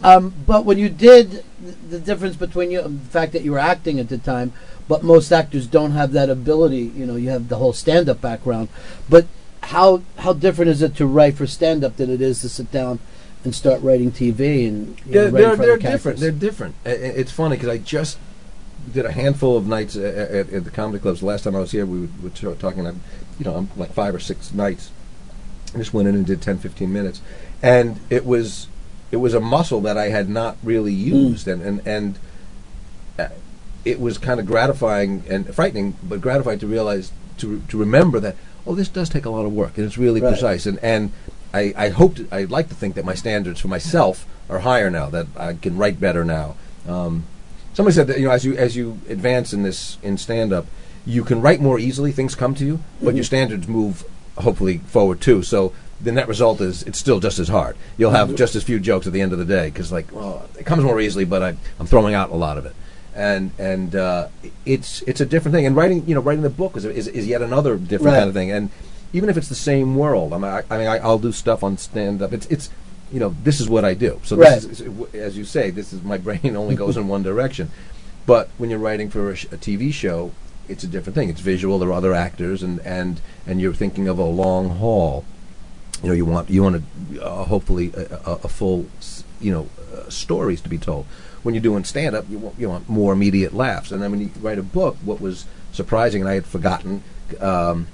Um, 0.03 0.33
but 0.45 0.65
when 0.65 0.77
you 0.77 0.89
did 0.89 1.43
the 1.89 1.99
difference 1.99 2.35
between 2.35 2.71
you, 2.71 2.81
the 2.81 2.89
fact 3.09 3.31
that 3.33 3.43
you 3.43 3.51
were 3.51 3.59
acting 3.59 3.99
at 3.99 4.09
the 4.09 4.17
time, 4.17 4.51
but 4.87 5.03
most 5.03 5.31
actors 5.31 5.67
don't 5.67 5.91
have 5.91 6.11
that 6.11 6.29
ability. 6.29 6.91
You 6.95 7.05
know, 7.05 7.15
you 7.15 7.29
have 7.29 7.49
the 7.49 7.55
whole 7.57 7.73
stand-up 7.73 8.21
background. 8.21 8.69
But 9.09 9.25
how 9.63 10.03
how 10.17 10.33
different 10.33 10.69
is 10.69 10.81
it 10.83 10.95
to 10.97 11.07
write 11.07 11.35
for 11.35 11.47
stand-up 11.47 11.97
than 11.97 12.09
it 12.09 12.21
is 12.21 12.41
to 12.41 12.49
sit 12.49 12.71
down 12.71 12.99
and 13.45 13.55
start 13.55 13.81
writing 13.81 14.11
TV 14.11 14.67
and 14.67 14.97
They're, 15.05 15.31
know, 15.31 15.55
they're, 15.55 15.55
they're 15.55 15.77
different. 15.77 16.19
They're 16.19 16.31
different. 16.31 16.75
It's 16.83 17.31
funny 17.31 17.55
because 17.55 17.69
I 17.69 17.77
just 17.77 18.17
did 18.91 19.05
a 19.05 19.11
handful 19.11 19.55
of 19.55 19.67
nights 19.67 19.95
at, 19.95 20.03
at, 20.15 20.49
at 20.49 20.63
the 20.63 20.71
comedy 20.71 20.99
clubs. 20.99 21.21
The 21.21 21.27
last 21.27 21.43
time 21.43 21.55
I 21.55 21.59
was 21.59 21.71
here, 21.71 21.85
we 21.85 22.09
were, 22.21 22.29
talking, 22.55 22.85
um, 22.85 23.01
you 23.39 23.45
know, 23.45 23.55
um, 23.55 23.69
like 23.77 23.93
five 23.93 24.13
or 24.13 24.19
six 24.19 24.53
nights. 24.53 24.91
I 25.73 25.77
just 25.77 25.93
went 25.93 26.07
in 26.07 26.15
and 26.15 26.25
did 26.25 26.41
10, 26.41 26.59
15 26.59 26.91
minutes, 26.91 27.21
and 27.61 27.99
it 28.09 28.25
was 28.25 28.67
it 29.11 29.17
was 29.17 29.33
a 29.33 29.39
muscle 29.39 29.81
that 29.81 29.97
I 29.97 30.09
had 30.09 30.29
not 30.29 30.57
really 30.63 30.93
used, 30.93 31.47
and 31.47 31.61
and 31.61 31.85
and 31.85 32.19
uh, 33.19 33.27
it 33.83 33.99
was 33.99 34.17
kind 34.17 34.39
of 34.39 34.45
gratifying 34.45 35.23
and 35.29 35.53
frightening, 35.53 35.97
but 36.01 36.21
gratifying 36.21 36.59
to 36.59 36.67
realize 36.67 37.11
to 37.39 37.61
to 37.67 37.77
remember 37.77 38.19
that 38.21 38.35
oh, 38.65 38.73
this 38.73 38.87
does 38.87 39.09
take 39.09 39.25
a 39.25 39.29
lot 39.29 39.45
of 39.45 39.53
work, 39.53 39.77
and 39.77 39.85
it's 39.85 39.97
really 39.97 40.21
Right. 40.21 40.29
precise, 40.29 40.65
and 40.65 40.79
and 40.81 41.11
I 41.59 41.73
I 41.85 41.89
hope 41.89 42.15
to, 42.17 42.23
I'd 42.31 42.51
like 42.57 42.67
to 42.69 42.75
think 42.81 42.95
that 42.95 43.05
my 43.05 43.15
standards 43.15 43.59
for 43.61 43.69
myself 43.77 44.25
are 44.49 44.59
higher 44.59 44.89
now, 44.89 45.07
that 45.09 45.27
I 45.37 45.53
can 45.53 45.73
write 45.81 45.97
better 45.99 46.23
now. 46.25 46.55
Um, 46.87 47.23
somebody 47.73 47.95
said 47.95 48.07
that 48.07 48.17
you 48.19 48.25
know 48.27 48.31
as 48.33 48.43
you 48.45 48.53
as 48.67 48.75
you 48.75 48.99
advance 49.09 49.53
in 49.55 49.63
this 49.63 49.97
in 50.03 50.17
stand 50.17 50.51
up, 50.53 50.65
you 51.05 51.23
can 51.23 51.41
write 51.41 51.61
more 51.61 51.79
easily, 51.79 52.11
things 52.11 52.35
come 52.35 52.53
to 52.55 52.65
you, 52.65 52.79
but 53.01 53.15
your 53.15 53.23
standards 53.23 53.67
move 53.67 54.03
hopefully 54.37 54.77
forward 54.95 55.19
too. 55.21 55.41
So 55.43 55.71
the 56.05 56.11
net 56.11 56.27
result 56.27 56.59
is 56.61 56.83
it's 56.83 56.99
still 56.99 57.19
just 57.21 57.39
as 57.39 57.47
hard. 57.47 57.75
You'll 57.97 58.11
have 58.11 58.35
just 58.35 58.53
as 58.55 58.63
few 58.63 58.79
jokes 58.79 59.07
at 59.07 59.13
the 59.13 59.21
end 59.21 59.31
of 59.31 59.39
the 59.39 59.45
day 59.45 59.67
because 59.69 59.91
like 59.91 60.07
well 60.11 60.47
it 60.59 60.65
comes 60.65 60.83
more 60.83 60.99
easily, 60.99 61.25
but 61.25 61.41
I, 61.41 61.49
I'm 61.79 61.87
throwing 61.87 62.13
out 62.13 62.29
a 62.31 62.35
lot 62.35 62.57
of 62.57 62.65
it. 62.65 62.75
And 63.15 63.51
and 63.57 63.95
uh, 63.95 64.27
it's 64.65 65.01
it's 65.03 65.21
a 65.21 65.25
different 65.25 65.55
thing. 65.55 65.65
And 65.65 65.75
writing 65.75 66.03
you 66.07 66.13
know 66.15 66.21
writing 66.21 66.43
the 66.43 66.49
book 66.63 66.75
is, 66.77 66.83
is, 66.85 67.07
is 67.07 67.25
yet 67.27 67.41
another 67.41 67.77
different 67.77 68.13
Right. 68.13 68.19
kind 68.19 68.29
of 68.29 68.35
thing. 68.35 68.51
And 68.51 68.69
even 69.15 69.29
if 69.29 69.37
it's 69.37 69.49
the 69.49 69.55
same 69.71 69.95
world, 69.95 70.33
I 70.33 70.37
mean 70.37 70.51
I, 70.51 70.63
I 70.69 70.77
mean 70.77 70.87
I, 70.87 70.97
I'll 70.99 71.19
do 71.19 71.31
stuff 71.31 71.63
on 71.63 71.77
stand 71.77 72.21
up. 72.21 72.33
It's 72.33 72.45
it's 72.47 72.69
you 73.13 73.19
know 73.19 73.35
this 73.43 73.59
is 73.61 73.69
what 73.69 73.85
I 73.85 73.93
do. 73.93 74.19
So 74.23 74.35
Right. 74.35 74.57
is- 74.57 74.81
as 75.13 75.37
you 75.37 75.45
say, 75.45 75.69
this 75.71 75.93
is 75.93 76.03
my 76.03 76.17
brain 76.27 76.55
only 76.55 76.75
goes 76.75 76.97
in 76.97 77.07
one 77.07 77.23
direction. 77.23 77.69
But 78.25 78.49
when 78.57 78.69
you're 78.71 78.79
writing 78.87 79.09
for 79.09 79.29
a, 79.31 79.35
sh- 79.35 79.45
a 79.45 79.57
TV 79.57 79.93
show, 79.93 80.31
it's 80.67 80.83
a 80.83 80.87
different 80.87 81.15
thing. 81.15 81.29
It's 81.29 81.41
visual. 81.41 81.77
There 81.77 81.89
are 81.89 81.93
other 81.93 82.13
actors, 82.15 82.63
and, 82.63 82.79
and, 82.79 83.21
and 83.45 83.61
you're 83.61 83.73
thinking 83.75 84.07
of 84.07 84.17
a 84.17 84.23
long 84.25 84.69
haul. 84.81 85.23
You 86.01 86.09
know, 86.09 86.15
you 86.15 86.25
want 86.25 86.49
you 86.49 86.63
want 86.63 86.83
to 87.13 87.23
uh, 87.23 87.43
hopefully 87.45 87.91
a, 87.95 88.19
a, 88.25 88.31
a 88.45 88.47
full 88.49 88.87
you 89.39 89.51
know 89.51 89.69
uh, 89.95 90.09
stories 90.09 90.59
to 90.61 90.69
be 90.69 90.77
told. 90.79 91.05
When 91.43 91.53
you're 91.53 91.61
doing 91.69 91.83
stand 91.83 92.15
up, 92.15 92.25
you 92.29 92.39
want 92.39 92.55
you 92.59 92.67
want 92.69 92.89
more 92.89 93.13
immediate 93.13 93.53
laughs. 93.53 93.91
And 93.91 94.01
then 94.01 94.09
when 94.11 94.19
you 94.21 94.31
write 94.41 94.57
a 94.57 94.63
book, 94.63 94.97
what 95.05 95.21
was 95.21 95.45
surprising, 95.71 96.21
and 96.21 96.29
I 96.29 96.33
had 96.33 96.45
forgotten. 96.47 97.03
Um, 97.39 97.87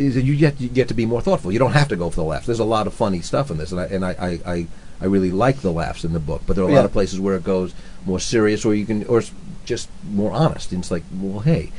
is 0.00 0.14
that 0.14 0.22
you 0.24 0.36
get 0.36 0.60
you 0.60 0.68
get 0.68 0.88
to 0.88 0.94
be 0.94 1.06
more 1.06 1.20
thoughtful. 1.20 1.52
You 1.52 1.58
don't 1.58 1.72
have 1.72 1.88
to 1.88 1.96
go 1.96 2.10
for 2.10 2.16
the 2.16 2.24
laughs. 2.24 2.46
There's 2.46 2.58
a 2.60 2.64
lot 2.64 2.86
of 2.86 2.94
funny 2.94 3.20
stuff 3.20 3.50
in 3.50 3.58
this, 3.58 3.70
and 3.72 3.80
I 3.80 3.84
and 3.84 4.04
I, 4.04 4.10
I, 4.18 4.52
I, 4.52 4.66
I 5.00 5.04
really 5.06 5.30
like 5.30 5.58
the 5.60 5.70
laughs 5.72 6.04
in 6.04 6.12
the 6.12 6.20
book. 6.20 6.42
But 6.46 6.56
there 6.56 6.64
are 6.64 6.68
a 6.68 6.70
Yeah. 6.72 6.78
lot 6.78 6.84
of 6.86 6.92
places 6.92 7.20
where 7.20 7.36
it 7.36 7.44
goes 7.44 7.74
more 8.06 8.18
serious, 8.20 8.64
or 8.64 8.74
you 8.74 8.86
can, 8.86 9.04
or 9.06 9.22
just 9.64 9.88
more 10.10 10.32
honest. 10.32 10.72
And 10.72 10.80
it's 10.82 10.90
like, 10.90 11.04
well, 11.14 11.40
hey, 11.40 11.70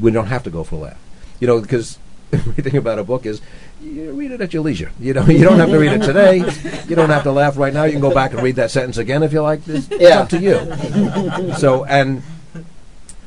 we 0.00 0.10
don't 0.10 0.26
have 0.28 0.42
to 0.44 0.50
go 0.50 0.64
for 0.64 0.76
a 0.76 0.78
laugh, 0.78 0.98
you 1.40 1.46
know, 1.46 1.60
because 1.60 1.98
everything 2.32 2.76
about 2.76 2.98
a 2.98 3.04
book 3.04 3.26
is 3.26 3.40
you 3.82 4.12
read 4.12 4.30
it 4.30 4.40
at 4.40 4.54
your 4.54 4.62
leisure. 4.62 4.92
You 5.00 5.12
know, 5.14 5.24
you 5.26 5.44
don't 5.44 5.58
have 5.58 5.68
to 5.70 5.78
read 5.78 5.92
it 5.92 6.02
today. 6.02 6.38
You 6.88 6.96
don't 6.96 7.10
have 7.10 7.24
to 7.24 7.32
laugh 7.32 7.56
right 7.58 7.74
now. 7.74 7.84
You 7.84 7.92
can 7.92 8.00
go 8.00 8.14
back 8.14 8.32
and 8.32 8.42
read 8.42 8.56
that 8.56 8.70
sentence 8.70 8.96
again 8.98 9.22
if 9.22 9.32
you 9.32 9.42
like. 9.42 9.60
It's, 9.66 9.88
it's 9.90 10.00
Yeah. 10.02 10.20
up 10.20 10.28
to 10.30 10.38
you. 10.40 11.54
so 11.56 11.84
and. 11.84 12.22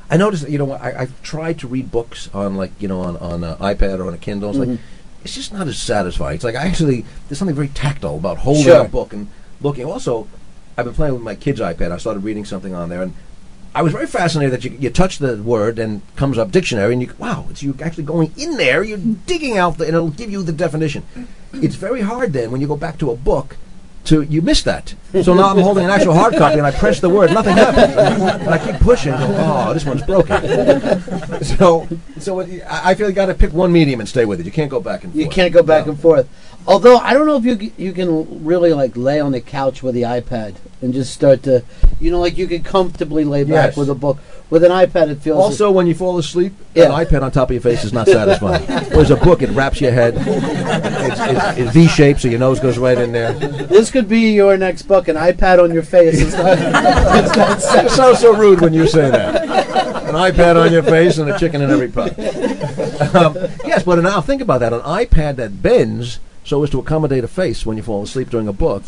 I 0.09 0.17
noticed, 0.17 0.47
you 0.49 0.57
know, 0.57 0.71
I, 0.71 1.01
I've 1.01 1.21
tried 1.21 1.59
to 1.59 1.67
read 1.67 1.91
books 1.91 2.29
on, 2.33 2.55
like, 2.55 2.71
you 2.79 2.87
know, 2.87 3.01
on 3.01 3.17
on 3.17 3.43
an 3.43 3.55
iPad 3.57 3.99
or 3.99 4.07
on 4.07 4.13
a 4.13 4.17
Kindle. 4.17 4.49
It's 4.49 4.57
Mhm. 4.59 4.67
like, 4.69 4.79
it's 5.23 5.35
just 5.35 5.51
not 5.53 5.67
as 5.67 5.77
satisfying. 5.77 6.35
It's 6.35 6.43
like 6.43 6.55
I 6.55 6.65
actually 6.65 7.05
there's 7.27 7.37
something 7.39 7.55
very 7.55 7.67
tactile 7.69 8.15
about 8.15 8.37
holding 8.39 8.63
Sure. 8.63 8.81
a 8.85 8.87
book 8.87 9.11
and 9.13 9.27
looking. 9.61 9.85
Also, 9.85 10.27
I've 10.77 10.85
been 10.85 10.93
playing 10.93 11.13
with 11.13 11.23
my 11.23 11.35
kid's 11.35 11.59
iPad. 11.59 11.91
I 11.91 11.97
started 11.97 12.23
reading 12.23 12.45
something 12.45 12.73
on 12.73 12.87
there, 12.89 13.01
and 13.01 13.13
I 13.75 13.81
was 13.81 13.91
very 13.91 14.07
fascinated 14.07 14.53
that 14.53 14.63
you, 14.63 14.77
you 14.79 14.89
touch 14.89 15.17
the 15.19 15.35
word 15.43 15.77
and 15.77 16.01
comes 16.15 16.37
up 16.37 16.51
dictionary, 16.51 16.93
and 16.93 17.01
you 17.01 17.11
wow, 17.17 17.45
it's 17.49 17.61
you 17.61 17.75
actually 17.81 18.05
going 18.05 18.31
in 18.37 18.55
there. 18.57 18.83
You're 18.83 18.97
digging 19.25 19.57
out, 19.57 19.77
the, 19.77 19.85
and 19.87 19.95
it'll 19.95 20.09
give 20.09 20.31
you 20.31 20.41
the 20.41 20.53
definition. 20.53 21.03
It's 21.53 21.75
very 21.75 22.01
hard 22.01 22.31
then 22.33 22.51
when 22.51 22.61
you 22.61 22.67
go 22.67 22.77
back 22.77 22.97
to 22.99 23.11
a 23.11 23.15
book. 23.15 23.57
To 24.07 24.21
you 24.21 24.41
missed 24.41 24.63
that, 24.65 24.93
so 25.21 25.33
now 25.33 25.49
I'm 25.49 25.57
holding 25.59 25.83
an 25.83 25.89
actual 25.89 26.13
hard 26.13 26.33
copy, 26.35 26.57
and 26.57 26.65
I 26.65 26.71
press 26.71 27.01
the 27.01 27.09
word, 27.09 27.33
nothing 27.33 27.57
happens, 27.57 27.93
and 27.93 28.49
I 28.49 28.57
keep 28.57 28.79
pushing. 28.79 29.11
Go, 29.11 29.35
oh, 29.37 29.73
this 29.73 29.83
one's 29.85 30.01
broken. 30.03 30.39
so, 31.43 31.87
so 32.17 32.39
it, 32.39 32.63
I 32.69 32.91
I 32.91 32.95
feel 32.95 33.09
you 33.09 33.13
got 33.15 33.25
to 33.25 33.33
pick 33.33 33.51
one 33.51 33.71
medium 33.73 33.99
and 33.99 34.07
stay 34.07 34.23
with 34.23 34.39
it. 34.39 34.45
You 34.45 34.51
can't 34.51 34.71
go 34.71 34.79
back 34.79 35.03
and 35.03 35.11
forth. 35.11 35.21
You 35.25 35.29
can't 35.29 35.53
go 35.53 35.61
back 35.61 35.87
and 35.87 35.99
forth. 35.99 36.29
Although 36.67 36.97
I 36.97 37.13
don't 37.13 37.27
know 37.27 37.35
if 37.37 37.43
you 37.45 37.71
you 37.77 37.91
can 37.91 38.45
really 38.45 38.73
like 38.73 38.95
lay 38.95 39.19
on 39.19 39.31
the 39.33 39.41
couch 39.41 39.83
with 39.83 39.93
the 39.93 40.03
iPad 40.03 40.55
and 40.81 40.93
just 40.93 41.13
start 41.13 41.43
to, 41.43 41.63
you 41.99 42.09
know, 42.11 42.19
like 42.19 42.37
you 42.37 42.47
can 42.47 42.63
comfortably 42.63 43.25
lay 43.25 43.43
back 43.43 43.69
Yes. 43.71 43.77
with 43.77 43.89
a 43.89 43.95
book. 43.95 44.19
With 44.49 44.63
an 44.63 44.71
iPad, 44.71 45.09
it 45.09 45.19
feels 45.19 45.37
Also, 45.37 45.69
when 45.71 45.87
you 45.87 45.93
fall 45.93 46.17
asleep, 46.17 46.53
Yeah. 46.73 46.85
an 46.85 46.91
iPad 47.05 47.21
on 47.21 47.31
top 47.31 47.49
of 47.49 47.53
your 47.53 47.61
face 47.61 47.83
is 47.83 47.91
not 47.91 48.07
satisfying. 48.07 48.63
Whereas 48.91 49.11
a 49.11 49.17
book, 49.17 49.41
it 49.41 49.49
wraps 49.49 49.81
your 49.81 49.91
head. 49.91 50.13
It's, 50.17 51.19
it's, 51.19 51.57
it's 51.59 51.71
V-shaped, 51.73 52.21
so 52.21 52.29
your 52.29 52.39
nose 52.39 52.61
goes 52.61 52.77
right 52.77 52.97
in 52.97 53.11
there. 53.11 53.33
This 53.33 53.91
could 53.91 54.07
be 54.07 54.31
your 54.33 54.55
next 54.55 54.83
book. 54.83 55.09
An 55.09 55.17
iPad 55.17 55.61
on 55.61 55.73
your 55.73 55.83
face. 55.83 56.21
It's 56.21 56.31
not, 56.33 56.57
it's 56.57 57.35
not 57.67 57.85
It 57.85 57.91
sounds 57.91 58.19
so 58.19 58.33
rude 58.37 58.61
when 58.61 58.73
you 58.73 58.87
say 58.87 59.09
that. 59.11 59.43
An 60.07 60.15
iPad 60.15 60.55
on 60.55 60.71
your 60.71 60.83
face 60.83 61.17
and 61.17 61.29
a 61.29 61.37
chicken 61.37 61.61
in 61.61 61.69
every 61.69 61.89
pot. 61.89 62.17
Um, 63.13 63.35
yes, 63.65 63.83
but 63.83 63.99
now 64.01 64.21
think 64.21 64.41
about 64.41 64.59
that. 64.59 64.71
An 64.71 64.79
iPad 64.81 65.35
that 65.35 65.61
bends 65.61 66.19
so 66.45 66.63
as 66.63 66.69
to 66.69 66.79
accommodate 66.79 67.25
a 67.25 67.27
face 67.27 67.65
when 67.65 67.75
you 67.75 67.83
fall 67.83 68.03
asleep 68.03 68.29
during 68.29 68.47
a 68.47 68.53
book, 68.53 68.83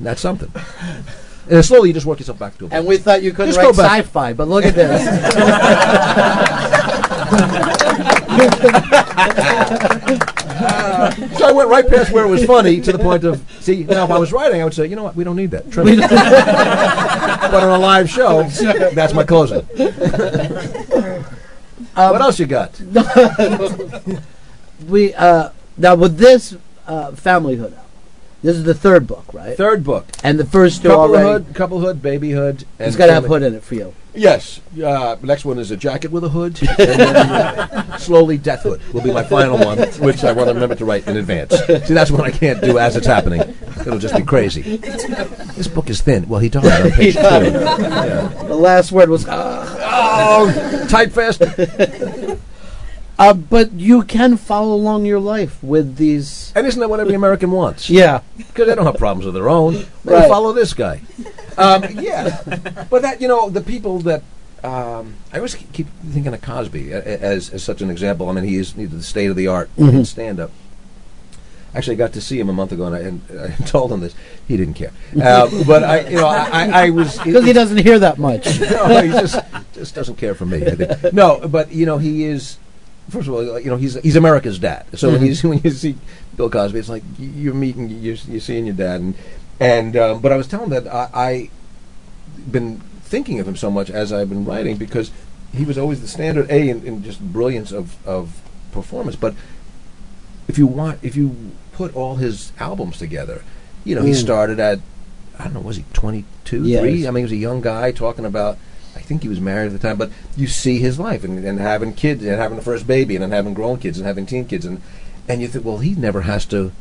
that's 0.00 0.20
something. 0.20 0.50
And 1.50 1.64
slowly 1.64 1.88
you 1.88 1.94
just 1.94 2.06
work 2.06 2.18
yourself 2.18 2.38
back 2.38 2.58
to 2.58 2.66
it. 2.66 2.72
And 2.72 2.86
we 2.86 2.98
thought 2.98 3.22
you 3.22 3.32
couldn't 3.32 3.54
Just 3.54 3.60
go 3.60 3.70
write 3.82 4.04
sci-fi, 4.04 4.32
but 4.34 4.48
look 4.48 4.64
at 4.64 4.74
this. 4.74 5.02
So 11.38 11.46
I 11.46 11.52
went 11.52 11.68
right 11.68 11.86
past 11.88 12.10
where 12.12 12.24
it 12.24 12.28
was 12.28 12.44
funny 12.44 12.80
to 12.80 12.92
the 12.92 12.98
point 12.98 13.22
of 13.24 13.40
see 13.60 13.84
now 13.84 14.04
if 14.04 14.10
I 14.10 14.18
was 14.18 14.32
writing 14.32 14.60
I 14.60 14.64
would 14.64 14.74
say 14.74 14.86
you 14.86 14.96
know 14.96 15.04
what 15.04 15.14
we 15.14 15.22
don't 15.24 15.36
need 15.36 15.52
that. 15.52 15.70
But 17.48 17.62
on 17.62 17.70
a 17.70 17.78
live 17.78 18.10
show 18.10 18.42
that's 18.42 19.14
my 19.14 19.24
closing. 19.24 19.62
what 21.94 22.20
else 22.20 22.38
you 22.40 22.46
got? 22.46 22.80
we 24.88 25.14
uh, 25.14 25.50
now 25.76 25.94
with 25.94 26.18
this 26.18 26.56
uh, 26.86 27.12
Familyhood. 27.12 27.74
This 28.40 28.56
is 28.56 28.62
the 28.64 28.74
third 28.74 29.06
book, 29.08 29.24
right? 29.34 29.56
Third 29.56 29.82
book. 29.82 30.06
And 30.22 30.38
the 30.38 30.44
first 30.44 30.82
two 30.82 30.88
Couplehood, 30.90 31.24
already. 31.26 31.54
couplehood, 31.54 32.00
babyhood. 32.02 32.64
It's 32.78 32.94
got 32.96 33.06
to 33.06 33.12
have 33.12 33.24
hood 33.24 33.42
in 33.42 33.54
it 33.54 33.64
for 33.64 33.74
you. 33.74 33.94
Yes. 34.14 34.60
Uh, 34.82 35.16
next 35.22 35.44
one 35.44 35.58
is 35.58 35.70
a 35.72 35.76
jacket 35.76 36.10
with 36.12 36.22
a 36.24 36.28
hood. 36.28 36.58
and 36.78 36.78
then, 36.78 37.16
uh, 37.16 37.96
slowly, 37.98 38.38
deathhood 38.38 38.80
will 38.92 39.00
be 39.02 39.12
my 39.12 39.24
final 39.24 39.58
one, 39.58 39.78
which 40.00 40.22
I 40.24 40.32
want 40.32 40.48
to 40.48 40.54
remember 40.54 40.74
to 40.76 40.84
write 40.84 41.06
in 41.08 41.16
advance. 41.16 41.56
See, 41.66 41.94
that's 41.94 42.10
what 42.12 42.20
I 42.20 42.30
can't 42.30 42.60
do 42.60 42.78
as 42.78 42.96
it's 42.96 43.06
happening. 43.08 43.40
It'll 43.80 43.98
just 43.98 44.16
be 44.16 44.22
crazy. 44.22 44.76
This 44.78 45.66
book 45.68 45.90
is 45.90 46.00
thin. 46.00 46.28
Well, 46.28 46.40
he 46.40 46.48
died 46.48 46.64
on 46.86 46.90
page 46.92 47.14
two. 47.14 47.20
Yeah. 47.22 48.28
The 48.46 48.54
last 48.56 48.92
word 48.92 49.08
was. 49.08 49.26
Uh, 49.26 49.64
Oh, 50.20 50.86
tight 50.88 51.12
fist. 51.12 51.42
Uh, 53.18 53.34
but 53.34 53.72
you 53.72 54.02
can 54.02 54.36
follow 54.36 54.74
along 54.74 55.04
your 55.06 55.20
life 55.20 55.62
with 55.62 55.96
these. 55.96 56.52
And 56.54 56.66
isn't 56.66 56.78
that 56.80 56.88
what 56.88 57.00
every 57.00 57.14
American 57.14 57.50
wants? 57.50 57.88
Yeah. 58.02 58.20
Because 58.36 58.66
they 58.68 58.74
don't 58.74 58.86
have 58.86 58.96
problems 58.96 59.26
of 59.26 59.34
their 59.34 59.48
own. 59.48 59.74
They 60.04 60.14
Right. 60.14 60.28
follow 60.28 60.52
this 60.52 60.74
guy. 60.74 61.00
Um, 61.58 61.82
yeah. 61.98 62.40
But 62.88 63.02
that, 63.02 63.20
you 63.20 63.26
know, 63.26 63.50
the 63.50 63.60
people 63.60 63.98
that. 64.02 64.22
Um, 64.62 65.14
I 65.32 65.36
always 65.38 65.56
keep 65.56 65.88
thinking 66.06 66.32
of 66.32 66.40
Cosby 66.40 66.92
a- 66.92 66.98
a- 66.98 67.18
as, 67.20 67.50
as 67.50 67.64
such 67.64 67.82
an 67.82 67.90
example. 67.90 68.28
I 68.28 68.32
mean, 68.32 68.44
he 68.44 68.54
is 68.56 68.74
the 68.74 69.02
state 69.02 69.26
of 69.28 69.34
the 69.34 69.48
art 69.48 69.68
in 69.76 69.86
Mhm. 69.86 70.06
stand 70.06 70.38
up. 70.38 70.52
Actually, 71.74 71.94
I 71.94 71.98
got 71.98 72.12
to 72.12 72.20
see 72.20 72.38
him 72.38 72.48
a 72.48 72.52
month 72.52 72.70
ago, 72.70 72.84
and 72.86 72.94
I, 72.94 72.98
and 73.00 73.20
I 73.40 73.48
told 73.64 73.90
him 73.92 73.98
this. 74.00 74.14
He 74.46 74.56
didn't 74.56 74.74
care, 74.74 74.92
uh, 75.20 75.48
but 75.66 75.82
I, 75.84 76.08
you 76.08 76.16
know, 76.16 76.26
I, 76.28 76.46
I, 76.46 76.86
I 76.86 76.90
was 76.90 77.18
Because 77.18 77.44
he 77.44 77.52
doesn't 77.52 77.78
hear 77.78 77.98
that 77.98 78.18
much. 78.18 78.46
no, 78.60 79.02
he 79.02 79.10
just 79.10 79.38
just 79.74 79.94
doesn't 79.96 80.16
care 80.16 80.34
for 80.34 80.46
me. 80.46 80.64
I 80.64 80.70
think. 80.76 81.12
No, 81.12 81.46
but 81.48 81.70
you 81.72 81.86
know, 81.86 81.98
he 81.98 82.24
is. 82.24 82.56
First 83.08 83.28
of 83.28 83.34
all, 83.34 83.58
you 83.60 83.70
know, 83.70 83.76
he's 83.76 83.94
he's 84.02 84.16
America's 84.16 84.58
dad. 84.58 84.84
So 84.94 85.10
when 85.10 85.20
Mhm. 85.20 85.26
you 85.28 85.34
see, 85.34 85.48
when 85.52 85.60
you 85.64 85.70
see 85.70 85.96
Bill 86.36 86.50
Cosby, 86.50 86.78
it's 86.78 86.88
like 86.88 87.02
you're 87.18 87.54
meeting, 87.54 87.88
you're, 87.88 88.16
you're 88.28 88.40
seeing 88.40 88.66
your 88.66 88.74
dad, 88.74 89.00
and 89.00 89.14
and 89.60 89.96
um, 89.96 90.20
but 90.20 90.30
I 90.32 90.36
was 90.36 90.46
telling 90.46 90.70
him 90.70 90.84
that 90.84 90.92
I, 90.94 91.08
I 91.14 91.50
been 92.50 92.80
thinking 93.02 93.40
of 93.40 93.48
him 93.48 93.56
so 93.56 93.70
much 93.70 93.90
as 93.90 94.12
I've 94.12 94.28
been 94.28 94.44
writing 94.44 94.76
because 94.76 95.10
he 95.54 95.64
was 95.64 95.78
always 95.78 96.00
the 96.00 96.08
standard 96.08 96.50
A 96.50 96.68
in, 96.68 96.84
in 96.86 97.02
just 97.02 97.20
brilliance 97.20 97.72
of, 97.72 97.96
of 98.06 98.40
performance. 98.72 99.16
But 99.16 99.34
if 100.46 100.58
you 100.58 100.66
want, 100.66 100.98
if 101.02 101.16
you 101.16 101.34
put 101.72 101.94
all 101.96 102.16
his 102.16 102.52
albums 102.60 102.98
together, 102.98 103.42
you 103.84 103.94
know, 103.94 104.02
he 104.02 104.12
Mm. 104.12 104.20
started 104.20 104.60
at 104.60 104.80
I 105.38 105.44
don't 105.44 105.54
know, 105.54 105.60
was 105.60 105.76
he 105.76 105.84
twenty 105.92 106.24
two, 106.44 106.64
Yes. 106.64 106.80
three? 106.82 107.06
I 107.06 107.10
mean, 107.10 107.22
he 107.22 107.24
was 107.24 107.32
a 107.32 107.36
young 107.36 107.60
guy 107.60 107.90
talking 107.92 108.24
about. 108.26 108.58
I 108.98 109.02
think 109.02 109.22
he 109.22 109.28
was 109.28 109.40
married 109.40 109.66
at 109.66 109.72
the 109.72 109.78
time, 109.78 109.96
but 109.96 110.10
you 110.36 110.46
see 110.46 110.78
his 110.78 110.98
life 110.98 111.24
and, 111.24 111.44
and 111.44 111.58
having 111.58 111.94
kids 111.94 112.24
and 112.24 112.36
having 112.36 112.56
the 112.56 112.64
first 112.64 112.86
baby 112.86 113.14
and 113.16 113.22
then 113.22 113.30
having 113.30 113.54
grown 113.54 113.78
kids 113.78 113.98
and 113.98 114.06
having 114.06 114.26
teen 114.26 114.44
kids 114.46 114.66
and 114.66 114.80
and 115.28 115.40
you 115.42 115.48
think, 115.48 115.64
well, 115.64 115.78
he 115.78 115.94
never 115.94 116.22
has 116.22 116.46
to. 116.46 116.72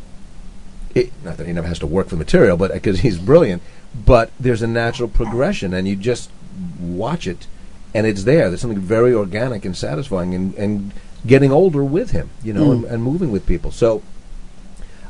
It, 0.96 1.12
not 1.24 1.38
that 1.38 1.46
he 1.48 1.54
never 1.54 1.68
has 1.68 1.80
to 1.80 1.88
work 1.88 2.08
for 2.08 2.16
material, 2.16 2.56
but 2.58 2.72
because 2.74 3.02
he's 3.02 3.18
brilliant. 3.20 3.62
But 4.06 4.32
there's 4.40 4.62
a 4.62 4.68
natural 4.68 5.10
progression, 5.10 5.74
and 5.74 5.88
you 5.88 5.96
just 5.96 6.32
watch 6.80 7.28
it, 7.28 7.46
and 7.94 8.08
it's 8.08 8.24
there. 8.24 8.50
There's 8.50 8.62
something 8.62 8.80
very 8.80 9.14
organic 9.14 9.66
and 9.66 9.76
satisfying, 9.76 10.34
and, 10.34 10.56
and 10.56 10.94
getting 11.26 11.52
older 11.52 11.84
with 11.84 12.12
him, 12.12 12.30
you 12.42 12.54
know, 12.54 12.68
Mm. 12.68 12.72
and, 12.76 12.86
and 12.86 13.04
moving 13.04 13.32
with 13.32 13.46
people. 13.46 13.72
So 13.72 14.02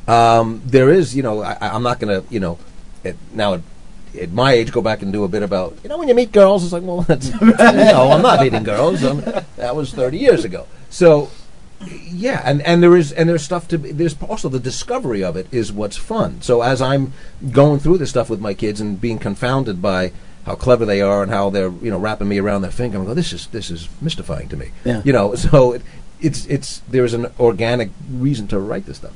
um, 0.08 0.62
there 0.66 0.90
is, 0.90 1.16
you 1.16 1.22
know, 1.24 1.42
I, 1.44 1.58
I'm 1.62 1.84
not 1.84 2.00
going 2.00 2.22
to, 2.22 2.34
you 2.34 2.40
know, 2.40 2.58
at, 3.06 3.16
now 3.34 3.54
at, 3.56 3.62
at 4.18 4.32
my 4.32 4.54
age, 4.54 4.72
go 4.72 4.82
back 4.82 5.02
and 5.02 5.12
do 5.14 5.24
a 5.24 5.28
bit 5.28 5.44
about, 5.44 5.78
you 5.84 5.90
know, 5.90 5.98
when 5.98 6.08
you 6.08 6.16
meet 6.16 6.32
girls, 6.32 6.64
it's 6.64 6.74
like, 6.74 6.84
well, 6.84 7.02
that's, 7.08 7.30
no, 7.42 8.12
I'm 8.12 8.22
not 8.22 8.42
meeting 8.42 8.64
girls. 8.64 9.04
Um 9.04 9.22
that 9.56 9.76
was 9.76 9.94
30 9.94 10.18
years 10.18 10.46
ago. 10.46 10.68
So 10.90 11.30
yeah, 11.86 12.42
and, 12.44 12.62
and 12.64 12.82
there 12.82 12.96
is 12.96 13.12
and 13.12 13.30
there's 13.30 13.44
stuff 13.44 13.68
to 13.70 13.78
be, 13.78 13.92
there's 13.92 14.16
also 14.24 14.50
the 14.50 14.60
discovery 14.60 15.24
of 15.24 15.36
it 15.36 15.48
is 15.52 15.72
what's 15.72 15.98
fun. 15.98 16.42
So 16.42 16.62
as 16.62 16.82
I'm 16.82 17.14
going 17.52 17.80
through 17.80 18.00
this 18.00 18.10
stuff 18.10 18.30
with 18.30 18.42
my 18.42 18.54
kids 18.54 18.82
and 18.82 19.00
being 19.00 19.20
confounded 19.20 19.82
by 19.82 20.12
how 20.46 20.56
clever 20.56 20.86
they 20.86 21.02
are 21.02 21.22
and 21.22 21.32
how 21.32 21.50
they're 21.50 21.70
you 21.70 21.92
know 21.92 22.00
wrapping 22.00 22.28
me 22.28 22.40
around 22.40 22.64
their 22.64 22.72
finger, 22.72 22.98
I'm 22.98 23.04
going, 23.04 23.16
this 23.16 23.32
is 23.32 23.48
this 23.48 23.70
is 23.70 23.90
mystifying 24.02 24.50
to 24.50 24.58
me. 24.58 24.72
Yeah. 24.86 25.02
You 25.06 25.14
know, 25.14 25.36
so 25.36 25.74
it, 25.74 25.84
it's 26.20 26.46
it's 26.48 26.80
there's 26.90 27.14
an 27.14 27.28
organic 27.40 27.92
reason 28.10 28.48
to 28.48 28.60
write 28.60 28.86
this 28.86 28.98
stuff. 28.98 29.14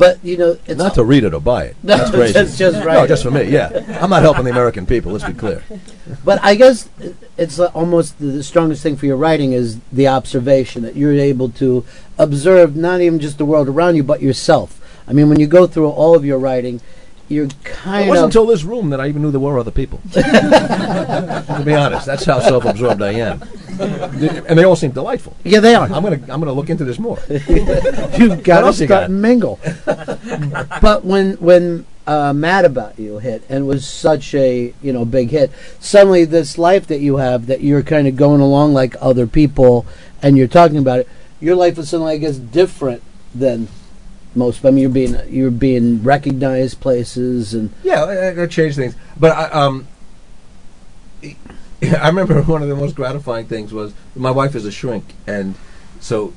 But 0.00 0.18
you 0.24 0.36
know, 0.36 0.56
it's 0.66 0.78
Not 0.78 0.94
to 0.94 1.04
read 1.04 1.22
it 1.24 1.32
or 1.34 1.40
buy 1.40 1.64
it. 1.66 1.76
No, 1.84 1.96
That's 1.96 2.10
crazy. 2.18 2.32
just- 2.32 2.58
just 2.58 2.78
No, 2.78 2.84
write 2.86 3.04
it. 3.04 3.08
just 3.08 3.22
for 3.22 3.30
me. 3.30 3.42
Yeah, 3.44 3.68
I'm 4.02 4.10
not 4.10 4.22
helping 4.22 4.44
the 4.44 4.50
American 4.50 4.84
people. 4.86 5.12
Let's 5.12 5.24
be 5.24 5.34
clear. 5.34 5.62
But 6.24 6.40
I 6.42 6.56
guess 6.56 6.88
it's 7.36 7.60
almost 7.60 8.18
the, 8.18 8.26
the 8.26 8.42
strongest 8.42 8.82
thing 8.82 8.96
for 8.96 9.06
your 9.06 9.16
writing 9.16 9.52
is 9.52 9.78
the 9.92 10.08
observation 10.08 10.82
that 10.82 10.96
you're 10.96 11.12
able 11.12 11.50
to 11.50 11.84
observe 12.18 12.74
not 12.74 13.00
even 13.00 13.20
just 13.20 13.38
the 13.38 13.44
world 13.44 13.68
around 13.68 13.94
you, 13.94 14.02
but 14.02 14.20
yourself. 14.20 14.80
I 15.06 15.12
mean, 15.12 15.28
when 15.28 15.38
you 15.38 15.46
go 15.46 15.66
through 15.68 15.88
all 15.88 16.16
of 16.16 16.24
your 16.24 16.38
writing, 16.38 16.80
you're 17.28 17.46
kind 17.62 18.02
of. 18.02 18.06
It 18.06 18.10
wasn't 18.10 18.26
until 18.26 18.46
this 18.46 18.64
room 18.64 18.90
that 18.90 19.00
I 19.00 19.06
even 19.08 19.22
knew 19.22 19.30
there 19.30 19.38
were 19.38 19.58
other 19.58 19.70
people. 19.70 20.00
to 20.12 21.62
be 21.64 21.74
honest, 21.74 22.06
that's 22.06 22.24
how 22.24 22.40
self-absorbed 22.40 23.00
I 23.02 23.12
am, 23.12 23.40
and 24.48 24.58
they 24.58 24.64
all 24.64 24.76
seem 24.76 24.90
delightful. 24.90 25.36
Yeah, 25.44 25.60
they 25.60 25.74
are. 25.74 25.84
I'm 25.84 26.02
gonna 26.02 26.20
I'm 26.28 26.40
gonna 26.40 26.52
look 26.52 26.70
into 26.70 26.84
this 26.84 26.98
more. 26.98 27.18
You've 27.28 28.42
got 28.42 28.72
to 28.72 28.82
you 28.82 28.86
got? 28.86 29.04
and 29.04 29.22
mingle. 29.22 29.58
but 30.82 31.04
when 31.04 31.34
when 31.34 31.86
uh, 32.06 32.32
Mad 32.32 32.64
About 32.64 32.98
You 32.98 33.18
hit 33.18 33.42
and 33.48 33.66
was 33.66 33.86
such 33.86 34.34
a 34.34 34.74
you 34.82 34.92
know 34.92 35.04
big 35.04 35.30
hit, 35.30 35.50
suddenly 35.78 36.24
this 36.24 36.58
life 36.58 36.86
that 36.88 37.00
you 37.00 37.16
have 37.16 37.46
that 37.46 37.62
you're 37.62 37.82
kind 37.82 38.06
of 38.06 38.16
going 38.16 38.40
along 38.40 38.74
like 38.74 38.96
other 39.00 39.26
people, 39.26 39.86
and 40.22 40.36
you're 40.36 40.48
talking 40.48 40.78
about 40.78 41.00
it. 41.00 41.08
Your 41.40 41.56
life 41.56 41.78
is 41.78 41.88
suddenly, 41.88 42.14
I 42.14 42.18
guess, 42.18 42.36
different 42.36 43.02
than 43.34 43.68
most. 44.34 44.64
I 44.64 44.70
mean, 44.70 44.82
you're 44.82 44.90
being 44.90 45.16
you're 45.28 45.50
being 45.50 46.02
recognized 46.02 46.80
places 46.80 47.54
and 47.54 47.72
Yeah, 47.82 48.04
that 48.34 48.50
changed 48.50 48.76
things. 48.76 48.94
But 49.18 49.32
I, 49.32 49.44
um, 49.50 49.88
I 52.00 52.08
remember 52.08 52.42
one 52.42 52.62
of 52.62 52.68
the 52.68 52.76
most 52.76 52.94
gratifying 52.94 53.46
things 53.46 53.72
was 53.72 53.94
my 54.14 54.30
wife 54.30 54.54
is 54.54 54.66
a 54.66 54.72
shrink, 54.72 55.14
and 55.26 55.54
so, 55.98 56.34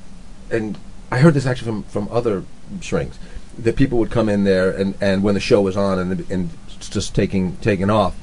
and 0.50 0.78
I 1.10 1.18
heard 1.18 1.34
this 1.34 1.46
actually 1.46 1.66
from 1.66 1.82
from 1.84 2.08
other 2.10 2.44
shrinks 2.80 3.18
that 3.58 3.76
people 3.76 3.98
would 3.98 4.10
come 4.10 4.28
in 4.28 4.44
there 4.44 4.70
and 4.70 4.94
and 5.00 5.22
when 5.22 5.34
the 5.34 5.40
show 5.40 5.60
was 5.60 5.76
on 5.76 5.98
and 5.98 6.30
and 6.30 6.50
just 6.80 7.14
taking 7.14 7.56
taking 7.56 7.90
off. 7.90 8.16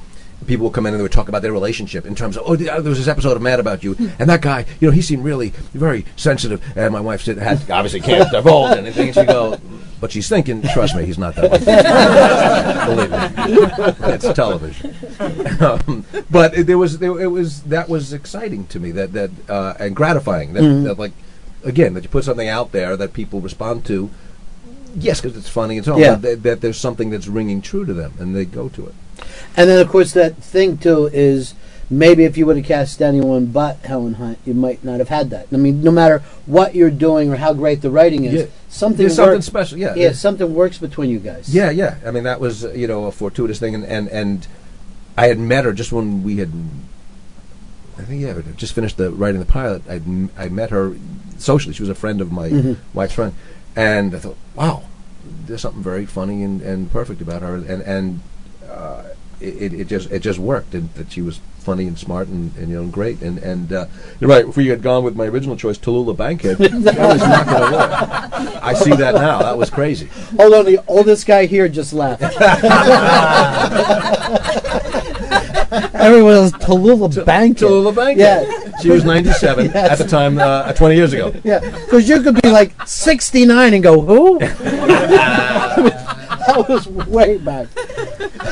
People 0.46 0.64
would 0.64 0.74
come 0.74 0.86
in 0.86 0.92
and 0.92 0.98
they 0.98 1.02
would 1.02 1.12
talk 1.12 1.28
about 1.28 1.42
their 1.42 1.52
relationship 1.52 2.04
in 2.04 2.16
terms 2.16 2.36
of, 2.36 2.42
oh, 2.44 2.56
there 2.56 2.82
was 2.82 2.98
this 2.98 3.06
episode 3.06 3.36
of 3.36 3.42
Mad 3.42 3.60
About 3.60 3.84
You, 3.84 3.94
hmm. 3.94 4.08
and 4.18 4.28
that 4.28 4.40
guy, 4.40 4.66
you 4.80 4.88
know, 4.88 4.92
he 4.92 5.00
seemed 5.00 5.22
really 5.22 5.50
very 5.72 6.04
sensitive. 6.16 6.60
And 6.76 6.92
my 6.92 7.00
wife 7.00 7.22
said, 7.22 7.38
had 7.38 7.70
obviously 7.70 8.00
can't 8.00 8.28
divulge 8.32 8.76
anything. 8.76 9.06
And 9.06 9.14
she 9.14 9.24
go, 9.24 9.60
but 10.02 10.10
she's 10.10 10.28
thinking, 10.28 10.60
trust 10.74 10.96
me, 10.96 11.06
he's 11.06 11.16
not 11.16 11.36
that. 11.36 11.62
Believe 12.86 13.10
me, 13.12 14.12
it's 14.14 14.32
television. 14.32 14.94
Um, 15.60 16.04
but 16.28 16.58
it, 16.58 16.66
there 16.66 16.76
was, 16.76 16.98
there, 16.98 17.18
it 17.20 17.28
was 17.28 17.62
that 17.62 17.88
was 17.88 18.12
exciting 18.12 18.66
to 18.66 18.80
me 18.80 18.90
that 18.90 19.12
that 19.12 19.30
uh, 19.48 19.74
and 19.78 19.94
gratifying 19.94 20.54
that, 20.54 20.62
Mhm. 20.64 20.82
that 20.84 20.98
like 20.98 21.12
again 21.64 21.94
that 21.94 22.02
you 22.02 22.08
put 22.08 22.24
something 22.24 22.48
out 22.48 22.72
there 22.72 22.96
that 22.96 23.12
people 23.12 23.40
respond 23.40 23.84
to. 23.86 24.10
Yes, 24.96 25.20
because 25.20 25.38
it's 25.38 25.48
funny 25.48 25.76
and 25.76 25.84
so 25.84 25.94
on. 25.94 26.00
Yeah. 26.00 26.16
That, 26.16 26.42
that 26.42 26.60
there's 26.62 26.78
something 26.78 27.10
that's 27.10 27.28
ringing 27.28 27.62
true 27.62 27.86
to 27.86 27.94
them, 27.94 28.14
and 28.18 28.34
they 28.34 28.44
go 28.44 28.68
to 28.70 28.88
it. 28.88 28.94
And 29.56 29.70
then, 29.70 29.78
of 29.78 29.88
course, 29.88 30.12
that 30.14 30.36
thing 30.36 30.78
too 30.78 31.08
is 31.12 31.54
maybe 31.92 32.24
if 32.24 32.36
you 32.36 32.46
would 32.46 32.56
have 32.56 32.64
cast 32.66 33.00
anyone 33.02 33.46
but 33.46 33.76
Helen 33.84 34.14
Hunt, 34.14 34.38
you 34.44 34.54
might 34.54 34.82
not 34.82 34.98
have 34.98 35.08
had 35.08 35.30
that. 35.30 35.46
I 35.52 35.56
mean, 35.56 35.82
no 35.82 35.90
matter 35.90 36.22
what 36.46 36.74
you're 36.74 36.90
doing 36.90 37.30
or 37.32 37.36
how 37.36 37.52
great 37.52 37.82
the 37.82 37.90
writing 37.90 38.24
is, 38.24 38.32
Yeah. 38.34 38.46
something 38.68 38.98
There's 38.98 39.16
something 39.16 39.34
works- 39.34 39.46
special, 39.46 39.78
yeah. 39.78 39.94
yeah, 39.94 40.12
something 40.12 40.54
works 40.54 40.78
between 40.78 41.10
you 41.10 41.18
guys. 41.18 41.54
Yeah, 41.54 41.70
yeah. 41.70 41.96
I 42.06 42.10
mean, 42.10 42.24
that 42.24 42.40
was 42.40 42.64
uh, 42.64 42.72
you 42.72 42.86
know 42.86 43.04
a 43.04 43.12
fortuitous 43.12 43.58
thing, 43.58 43.74
and 43.74 43.84
and, 43.84 44.08
and 44.08 44.46
I 45.16 45.26
had 45.28 45.38
met 45.38 45.64
her 45.64 45.72
just 45.72 45.92
when 45.92 46.22
we 46.22 46.38
had. 46.38 46.50
I 47.98 48.02
think 48.04 48.22
yeah, 48.22 48.40
just 48.56 48.72
finished 48.74 48.96
the 48.96 49.10
writing 49.10 49.38
the 49.40 49.46
pilot. 49.46 49.82
I 49.88 50.00
I 50.36 50.48
met 50.48 50.70
her 50.70 50.96
socially. 51.38 51.74
She 51.74 51.82
was 51.82 51.90
a 51.90 51.94
friend 51.94 52.20
of 52.20 52.32
my 52.32 52.48
Mhm. 52.48 52.76
wife's 52.94 53.14
friend, 53.14 53.34
and 53.76 54.14
I 54.14 54.18
thought, 54.18 54.36
wow, 54.54 54.84
there's 55.46 55.60
something 55.60 55.82
very 55.82 56.06
funny 56.06 56.42
and, 56.42 56.62
and 56.62 56.90
perfect 56.90 57.20
about 57.20 57.42
her, 57.42 57.54
and 57.56 57.82
and 57.82 58.20
uh, 58.68 59.02
it, 59.40 59.72
it 59.74 59.88
just 59.88 60.10
it 60.10 60.20
just 60.20 60.38
worked, 60.38 60.74
and 60.74 60.88
that 60.94 61.12
she 61.12 61.20
was 61.20 61.40
funny 61.62 61.86
and 61.86 61.98
smart 61.98 62.28
and, 62.28 62.54
and 62.56 62.68
you 62.68 62.82
know 62.82 62.88
great, 62.90 63.22
and 63.22 63.38
and 63.38 63.72
uh, 63.72 63.86
you're 64.20 64.28
right. 64.30 64.46
If 64.46 64.56
we 64.56 64.68
had 64.68 64.82
gone 64.82 65.04
with 65.04 65.16
my 65.16 65.24
original 65.26 65.56
choice, 65.56 65.78
Tallulah 65.78 66.16
Bankhead, 66.16 66.58
that 66.58 66.72
was 66.98 67.20
not 67.20 67.46
going 67.46 67.70
to 67.70 67.76
work. 67.76 68.62
I 68.62 68.74
see 68.74 68.90
that 68.96 69.14
now. 69.14 69.38
That 69.40 69.56
was 69.56 69.70
crazy. 69.70 70.06
Hold 70.36 70.54
on, 70.54 70.64
the 70.66 70.82
oldest 70.88 71.26
guy 71.26 71.46
here 71.46 71.68
just 71.68 71.92
laughed. 71.92 72.22
Everyone 75.94 76.32
was 76.34 76.52
Tallulah 76.52 77.24
Bankhead. 77.24 77.68
Tallulah 77.68 77.94
Bankhead. 77.94 78.46
Yeah. 78.48 78.72
She 78.82 78.90
was 78.90 79.04
97 79.04 79.66
Yes. 79.74 79.90
at 79.92 79.98
the 79.98 80.04
time, 80.10 80.38
uh, 80.38 80.72
20 80.72 80.96
years 80.96 81.12
ago. 81.12 81.32
Yeah, 81.44 81.60
because 81.60 82.08
you 82.08 82.20
could 82.22 82.42
be 82.42 82.50
like 82.50 82.74
69 82.86 83.74
and 83.74 83.82
go, 83.82 84.00
who? 84.00 84.38
that 84.40 84.56
was 86.68 86.88
way 86.88 87.38
back. 87.38 87.68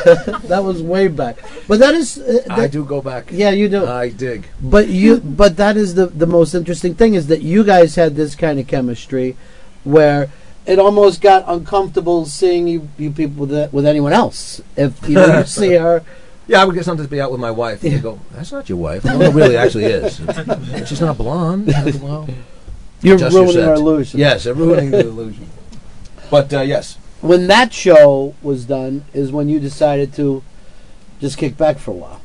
that 0.48 0.62
was 0.64 0.82
way 0.82 1.08
back. 1.08 1.38
But 1.68 1.78
that 1.80 1.94
is. 1.94 2.18
Uh, 2.18 2.44
I 2.50 2.66
do 2.66 2.84
go 2.84 3.00
back. 3.00 3.28
Yeah, 3.30 3.50
you 3.50 3.68
do. 3.68 3.86
I 3.86 4.10
dig. 4.10 4.46
But 4.60 4.88
you, 4.88 5.18
but 5.20 5.56
that 5.56 5.76
is 5.76 5.94
the 5.94 6.06
the 6.06 6.26
most 6.26 6.54
interesting 6.54 6.94
thing 6.94 7.14
is 7.14 7.26
that 7.28 7.42
you 7.42 7.64
guys 7.64 7.94
had 7.94 8.16
this 8.16 8.34
kind 8.34 8.58
of 8.58 8.66
chemistry, 8.66 9.36
where 9.84 10.30
it 10.66 10.78
almost 10.78 11.20
got 11.20 11.44
uncomfortable 11.46 12.26
seeing 12.26 12.68
you, 12.68 12.88
you 12.98 13.10
people 13.10 13.46
with 13.46 13.50
that, 13.50 13.72
with 13.72 13.86
anyone 13.86 14.12
else. 14.12 14.60
If 14.76 15.08
you, 15.08 15.14
know, 15.16 15.38
you 15.38 15.44
see 15.44 15.74
her, 15.74 16.04
Yeah, 16.50 16.62
I 16.62 16.64
would 16.64 16.74
get 16.74 16.84
something 16.84 17.06
to 17.06 17.10
be 17.10 17.20
out 17.20 17.30
with 17.30 17.40
my 17.40 17.52
wife, 17.52 17.84
and 17.84 17.92
they 17.92 18.00
go, 18.00 18.18
"That's 18.32 18.50
not 18.50 18.68
your 18.68 18.78
wife." 18.78 19.04
No, 19.04 19.20
it 19.20 19.32
really 19.32 19.56
actually 19.56 19.84
is. 19.84 20.16
She's 20.88 21.00
not 21.00 21.16
blonde. 21.16 21.68
Well, 22.02 22.28
You're 23.02 23.14
adjust 23.14 23.34
your 23.34 23.44
ruining 23.44 23.64
our 23.68 23.74
illusion. 23.74 24.18
Yes, 24.18 24.46
I'm 24.46 24.58
ruining 24.58 24.90
the 24.90 24.98
illusion. 24.98 25.48
But 26.28 26.52
uh, 26.52 26.62
yes, 26.62 26.98
when 27.20 27.46
that 27.48 27.72
show 27.72 28.34
was 28.42 28.64
done, 28.64 29.04
is 29.12 29.30
when 29.32 29.48
you 29.48 29.60
decided 29.60 30.12
to 30.14 30.42
just 31.20 31.36
kick 31.38 31.56
back 31.56 31.78
for 31.78 31.90
a 31.90 31.94
while. 31.94 32.20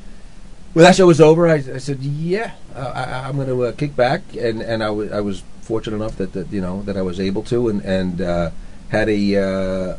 when 0.74 0.84
that 0.84 0.96
show 0.96 1.08
was 1.08 1.20
over, 1.22 1.48
I, 1.48 1.56
I 1.56 1.78
said, 1.80 2.00
"Yeah, 2.02 2.52
uh, 2.76 2.92
I, 2.96 3.28
I'm 3.28 3.36
going 3.36 3.48
to 3.48 3.64
uh, 3.66 3.72
kick 3.74 3.96
back," 3.96 4.22
and 4.40 4.62
and 4.62 4.84
I 4.84 4.90
wa- 4.90 5.10
I 5.12 5.22
was 5.22 5.44
fortunate 5.62 5.96
enough 5.98 6.16
that, 6.18 6.34
that 6.34 6.52
you 6.52 6.62
know 6.62 6.82
that 6.84 6.96
I 6.98 7.02
was 7.02 7.20
able 7.20 7.44
to, 7.44 7.70
and 7.70 7.82
and 7.84 8.22
uh, 8.22 8.52
had 8.90 9.10
a. 9.10 9.98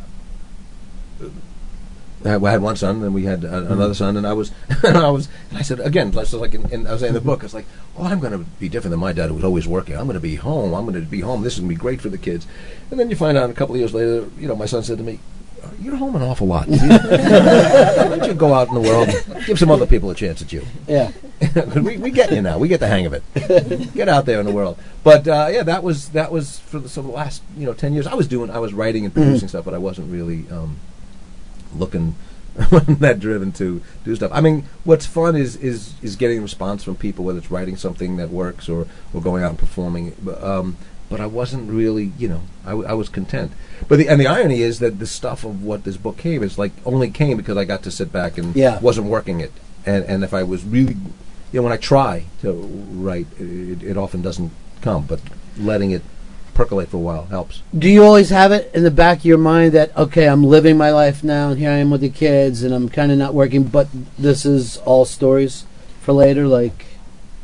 I 2.27 2.31
had- 2.31 2.63
one 2.63 2.77
son, 2.77 3.03
and 3.03 3.15
we 3.15 3.25
had 3.25 3.45
uh, 3.45 3.65
another 3.69 3.95
son, 3.95 4.17
and 4.17 4.27
I 4.27 4.33
was, 4.33 4.51
and 4.85 4.97
I 4.97 5.11
was, 5.11 5.29
and 5.51 5.59
I 5.59 5.63
said 5.63 5.81
again, 5.81 6.13
just 6.13 6.33
like 6.35 6.55
in, 6.55 6.71
in, 6.71 6.87
I 6.87 6.93
was 6.93 7.01
saying 7.01 7.11
in 7.11 7.15
the 7.15 7.21
book, 7.21 7.41
I 7.41 7.45
was 7.45 7.55
like, 7.55 7.67
oh, 7.97 8.05
I'm 8.05 8.21
going 8.21 8.33
to 8.33 8.39
be 8.39 8.69
different 8.69 8.91
than 8.93 9.01
my 9.01 9.13
dad, 9.13 9.29
who 9.29 9.35
was 9.35 9.45
always 9.45 9.67
working. 9.69 9.97
I'm 9.97 10.05
going 10.05 10.15
to 10.15 10.21
be 10.21 10.37
home. 10.37 10.75
I'm 10.75 10.85
going 10.87 11.01
to 11.01 11.07
be 11.09 11.21
home. 11.21 11.43
This 11.43 11.55
is 11.55 11.61
going 11.61 11.71
to 11.71 11.75
be 11.75 11.81
great 11.81 12.01
for 12.01 12.09
the 12.09 12.19
kids. 12.19 12.47
And 12.91 12.99
then 12.99 13.11
you 13.11 13.17
find 13.17 13.37
out 13.37 13.51
a 13.51 13.55
couple 13.55 13.75
of 13.75 13.81
years 13.81 13.95
later, 13.95 14.29
you 14.39 14.49
know, 14.49 14.57
my 14.57 14.67
son 14.67 14.83
said 14.83 14.99
to 14.99 15.05
me, 15.05 15.19
"You're 15.81 15.97
home 15.97 16.17
an 16.17 16.23
awful 16.23 16.47
lot. 16.47 16.69
Why 16.69 18.09
don't 18.09 18.27
you 18.27 18.35
go 18.35 18.55
out 18.55 18.69
in 18.69 18.75
the 18.75 18.81
world, 18.81 19.09
give 19.47 19.59
some 19.59 19.71
other 19.71 19.87
people 19.87 20.11
a 20.11 20.15
chance 20.15 20.43
at 20.43 20.53
you?" 20.53 20.65
Yeah. 20.87 21.13
we, 21.77 21.99
we 21.99 22.11
get 22.11 22.33
you 22.33 22.41
now. 22.41 22.59
We 22.59 22.69
get 22.69 22.81
the 22.81 22.87
hang 22.87 23.07
of 23.07 23.13
it. 23.13 23.23
get 23.95 24.09
out 24.09 24.25
there 24.25 24.41
in 24.41 24.47
the 24.47 24.53
world. 24.53 24.79
But 25.05 25.29
uh, 25.29 25.49
yeah, 25.51 25.63
that 25.65 25.83
was 25.83 26.11
that 26.11 26.33
was 26.33 26.59
for 26.61 26.79
the, 26.79 26.89
so 26.89 27.03
the 27.03 27.09
last 27.09 27.43
you 27.57 27.67
know 27.67 27.75
ten 27.75 27.93
years. 27.93 28.07
I 28.07 28.15
was 28.15 28.27
doing, 28.27 28.51
I 28.51 28.59
was 28.59 28.73
writing 28.73 29.05
and 29.05 29.13
producing 29.13 29.49
stuff, 29.49 29.65
but 29.65 29.75
I 29.75 29.79
wasn't 29.79 30.11
really 30.11 30.47
um, 30.51 30.79
looking 31.79 32.15
that 33.01 33.21
driven 33.21 33.53
to 33.53 33.83
do 34.05 34.17
stuff. 34.17 34.31
I 34.33 34.41
mean, 34.41 34.65
what's 34.85 35.05
fun 35.07 35.37
is 35.37 35.57
is 35.57 35.93
is 36.03 36.17
getting 36.17 36.41
response 36.43 36.83
from 36.85 36.97
people, 36.97 37.25
whether 37.25 37.39
it's 37.39 37.51
writing 37.51 37.77
something 37.77 38.17
that 38.17 38.31
works 38.31 38.69
or 38.69 38.87
or 39.13 39.21
going 39.21 39.43
out 39.43 39.51
and 39.51 39.59
performing. 39.59 40.15
But, 40.23 40.43
um, 40.43 40.77
but 41.09 41.21
I 41.21 41.27
wasn't 41.27 41.71
really, 41.71 42.13
you 42.19 42.27
know, 42.29 42.41
I, 42.65 42.71
w- 42.71 42.89
I 42.89 42.95
was 42.95 43.09
content. 43.09 43.53
But 43.89 43.99
the, 43.99 44.09
and 44.09 44.21
the 44.21 44.27
irony 44.27 44.63
is 44.63 44.81
that 44.81 44.99
the 44.99 45.07
stuff 45.07 45.45
of 45.45 45.63
what 45.63 45.85
this 45.85 45.97
book 45.97 46.17
came 46.17 46.43
is 46.43 46.59
like 46.59 46.73
only 46.85 47.11
came 47.11 47.37
because 47.37 47.57
I 47.57 47.65
got 47.65 47.83
to 47.85 47.91
sit 47.93 48.11
back 48.11 48.39
and 48.39 48.57
Yeah. 48.57 48.81
wasn't 48.81 49.07
working 49.09 49.39
it. 49.41 49.53
And 49.85 50.05
and 50.07 50.25
if 50.25 50.33
I 50.35 50.43
was 50.43 50.65
really, 50.65 50.95
you 51.53 51.61
know, 51.61 51.63
when 51.63 51.73
I 51.73 51.77
try 51.77 52.25
to 52.41 52.53
write, 52.53 53.27
it, 53.39 53.83
it 53.83 53.97
often 53.97 54.23
doesn't 54.23 54.51
come. 54.81 55.05
But 55.07 55.21
letting 55.59 55.91
it 55.93 56.03
percolate 56.57 56.89
for 56.89 56.97
a 56.97 57.01
while 57.01 57.27
helps. 57.27 57.63
Do 57.79 57.89
you 57.89 58.03
always 58.03 58.31
have 58.31 58.51
it 58.51 58.71
in 58.75 58.83
the 58.83 58.91
back 58.91 59.19
of 59.19 59.25
your 59.27 59.39
mind 59.39 59.73
that 59.73 59.97
okay, 59.97 60.27
I'm 60.27 60.43
living 60.43 60.77
my 60.79 60.91
life 60.91 61.23
now, 61.23 61.51
and 61.51 61.59
here 61.59 61.71
I 61.71 61.75
am 61.77 61.91
with 61.91 62.01
the 62.01 62.09
kids, 62.09 62.63
and 62.63 62.75
I'm 62.75 62.89
kind 62.89 63.13
of 63.13 63.19
not 63.19 63.35
working, 63.35 63.65
but 63.65 63.89
this 64.19 64.45
is 64.47 64.79
all 64.79 65.05
stories 65.05 65.65
for 66.01 66.13
later, 66.13 66.49
like. 66.49 66.87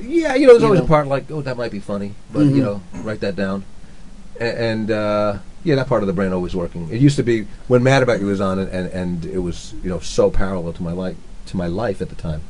Yeah, 0.00 0.34
you 0.34 0.46
know, 0.46 0.54
there's 0.54 0.62
You 0.62 0.66
always 0.66 0.80
know. 0.80 0.86
a 0.86 0.88
part 0.88 1.06
like, 1.06 1.30
oh, 1.30 1.42
that 1.42 1.56
might 1.56 1.70
be 1.70 1.78
funny, 1.78 2.14
but 2.32 2.42
Mhm. 2.46 2.54
you 2.56 2.62
know, 2.62 2.80
write 3.04 3.20
that 3.20 3.36
down. 3.36 3.64
A- 4.40 4.60
And 4.70 4.90
uh, 4.90 5.38
yeah, 5.62 5.76
that 5.76 5.86
part 5.88 6.02
of 6.02 6.06
the 6.08 6.12
brain 6.12 6.32
always 6.32 6.56
working. 6.56 6.88
It 6.90 7.00
used 7.00 7.16
to 7.16 7.22
be 7.22 7.46
when 7.68 7.82
Mad 7.84 8.02
About 8.02 8.18
You 8.20 8.26
was 8.26 8.40
on, 8.40 8.58
and, 8.58 8.68
and, 8.70 8.88
and 8.92 9.24
it 9.26 9.38
was 9.38 9.74
you 9.84 9.90
know 9.90 10.00
so 10.00 10.30
parallel 10.30 10.72
to 10.72 10.82
my 10.82 10.92
life 10.92 11.16
to 11.46 11.56
my 11.56 11.66
life 11.68 12.00
at 12.02 12.08
the 12.08 12.14
time. 12.16 12.40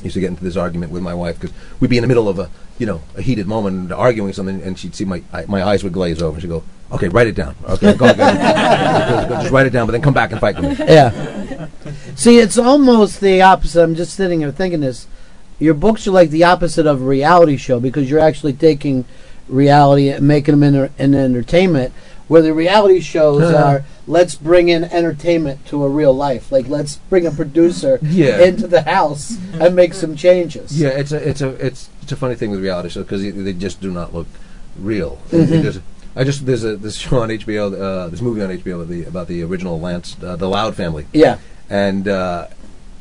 I 0.00 0.04
used 0.04 0.14
to 0.14 0.20
get 0.20 0.28
into 0.28 0.44
this 0.44 0.56
argument 0.56 0.92
with 0.92 1.02
my 1.02 1.14
wife 1.14 1.38
because 1.38 1.54
we'd 1.78 1.90
be 1.90 1.98
in 1.98 2.02
the 2.02 2.08
middle 2.08 2.28
of 2.28 2.38
a 2.38 2.50
you 2.78 2.86
know 2.86 3.02
a 3.16 3.22
heated 3.22 3.46
moment, 3.46 3.92
arguing 3.92 4.32
something, 4.32 4.62
and 4.62 4.78
she'd 4.78 4.94
see 4.94 5.04
my 5.04 5.22
I, 5.32 5.44
my 5.46 5.62
eyes 5.62 5.84
would 5.84 5.92
glaze 5.92 6.22
over, 6.22 6.34
and 6.34 6.42
she'd 6.42 6.48
go, 6.48 6.62
"Okay, 6.92 7.08
write 7.08 7.26
it 7.26 7.34
down. 7.34 7.54
Okay, 7.68 7.92
go, 7.92 8.06
go, 8.06 8.14
go, 8.14 9.26
go, 9.28 9.34
just 9.40 9.50
write 9.52 9.66
it 9.66 9.70
down, 9.70 9.86
but 9.86 9.92
then 9.92 10.00
come 10.00 10.14
back 10.14 10.32
and 10.32 10.40
fight 10.40 10.58
with 10.58 10.78
me." 10.78 10.86
Yeah. 10.86 11.68
See, 12.14 12.38
it's 12.38 12.56
almost 12.56 13.20
the 13.20 13.42
opposite. 13.42 13.82
I'm 13.82 13.94
just 13.94 14.14
sitting 14.14 14.40
here 14.40 14.50
thinking 14.50 14.80
this. 14.80 15.06
Your 15.58 15.74
books 15.74 16.06
are 16.06 16.12
like 16.12 16.30
the 16.30 16.44
opposite 16.44 16.86
of 16.86 17.02
a 17.02 17.04
reality 17.04 17.58
show 17.58 17.80
because 17.80 18.08
you're 18.08 18.20
actually 18.20 18.54
taking 18.54 19.04
reality 19.48 20.08
and 20.08 20.26
making 20.26 20.58
them 20.58 20.62
in 20.62 20.90
an 20.98 21.14
entertainment. 21.14 21.92
Where 22.30 22.42
the 22.42 22.54
reality 22.54 23.00
shows 23.00 23.42
Uh-huh. 23.42 23.64
are, 23.66 23.84
let's 24.06 24.36
bring 24.36 24.68
in 24.68 24.84
entertainment 24.84 25.66
to 25.66 25.82
a 25.82 25.88
real 25.88 26.12
life. 26.14 26.52
Like, 26.52 26.68
let's 26.68 26.94
bring 27.10 27.26
a 27.26 27.32
producer 27.32 27.98
Yeah. 28.02 28.38
into 28.38 28.68
the 28.68 28.82
house 28.82 29.36
and 29.58 29.74
make 29.74 29.94
some 29.94 30.14
changes. 30.14 30.80
Yeah, 30.80 30.90
it's 30.90 31.10
a 31.10 31.16
it's 31.28 31.40
a 31.40 31.48
it's 31.66 31.88
it's 32.02 32.12
a 32.12 32.16
funny 32.16 32.36
thing 32.36 32.52
with 32.52 32.60
reality 32.62 32.88
shows 32.88 33.02
because 33.04 33.22
they 33.22 33.52
just 33.52 33.80
do 33.80 33.90
not 33.90 34.14
look 34.14 34.28
real. 34.78 35.18
Mhm. 35.32 35.62
just- 35.64 35.80
I 36.14 36.22
just 36.22 36.46
there's 36.46 36.62
a 36.62 36.76
this 36.76 36.94
show 36.94 37.18
on 37.20 37.30
HBO, 37.32 37.64
uh, 37.74 38.06
this 38.08 38.20
movie 38.20 38.42
on 38.42 38.50
HBO 38.50 38.76
about 38.76 38.88
the 38.88 39.04
about 39.06 39.26
the 39.26 39.42
original 39.42 39.80
Lance, 39.80 40.14
uh, 40.24 40.36
the 40.36 40.48
Loud 40.48 40.76
family. 40.76 41.06
Yeah. 41.12 41.38
and 41.68 42.06
uh, 42.06 42.46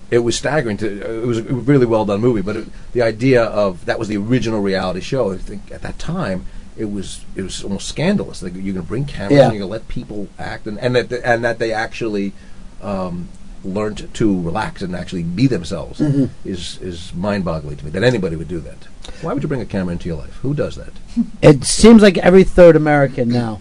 it 0.10 0.20
was 0.20 0.36
staggering. 0.36 0.78
To 0.78 0.88
it 1.22 1.28
was 1.28 1.38
a 1.38 1.44
really 1.44 1.86
well 1.86 2.04
done 2.04 2.20
movie, 2.20 2.42
but 2.42 2.56
it, 2.56 2.66
the 2.94 3.04
idea 3.04 3.44
of 3.44 3.86
that 3.86 4.00
was 4.00 4.08
the 4.08 4.18
original 4.18 4.60
reality 4.62 5.02
show. 5.02 5.32
I 5.34 5.38
think 5.38 5.72
at 5.72 5.84
that 5.84 6.00
time 6.00 6.46
it 6.78 6.92
was 6.92 7.26
it 7.36 7.42
was 7.42 7.64
almost 7.64 7.88
scandalous. 7.88 8.42
Like 8.44 8.54
you're 8.54 8.62
going 8.74 8.76
to 8.76 8.82
bring 8.84 9.06
cameras 9.06 9.38
Yeah. 9.38 9.44
and 9.46 9.54
you're 9.54 9.60
going 9.68 9.70
to 9.70 9.78
let 9.80 9.88
people 9.88 10.28
act, 10.38 10.68
and 10.68 10.80
and 10.80 10.96
that 10.96 11.12
and 11.24 11.44
that 11.44 11.60
they 11.60 11.72
actually. 11.74 12.34
Um, 12.82 13.28
learned 13.62 14.08
to 14.14 14.42
relax 14.42 14.82
and 14.82 14.96
actually 14.96 15.22
be 15.22 15.46
themselves 15.46 16.00
Mhm. 16.00 16.30
is 16.46 16.80
is 16.82 17.12
mind-boggling 17.14 17.76
to 17.76 17.84
me 17.84 17.92
that 17.92 18.04
anybody 18.06 18.38
would 18.38 18.48
do 18.48 18.62
that. 18.62 18.88
Why 19.22 19.34
would 19.34 19.44
you 19.44 19.50
bring 19.50 19.60
a 19.60 19.66
camera 19.66 19.92
into 19.92 20.08
your 20.08 20.18
life? 20.18 20.36
Who 20.44 20.54
does 20.54 20.78
that? 20.78 20.94
It 21.42 21.66
seems 21.66 22.02
like 22.02 22.18
every 22.20 22.46
third 22.46 22.78
American 22.78 23.28
now, 23.28 23.60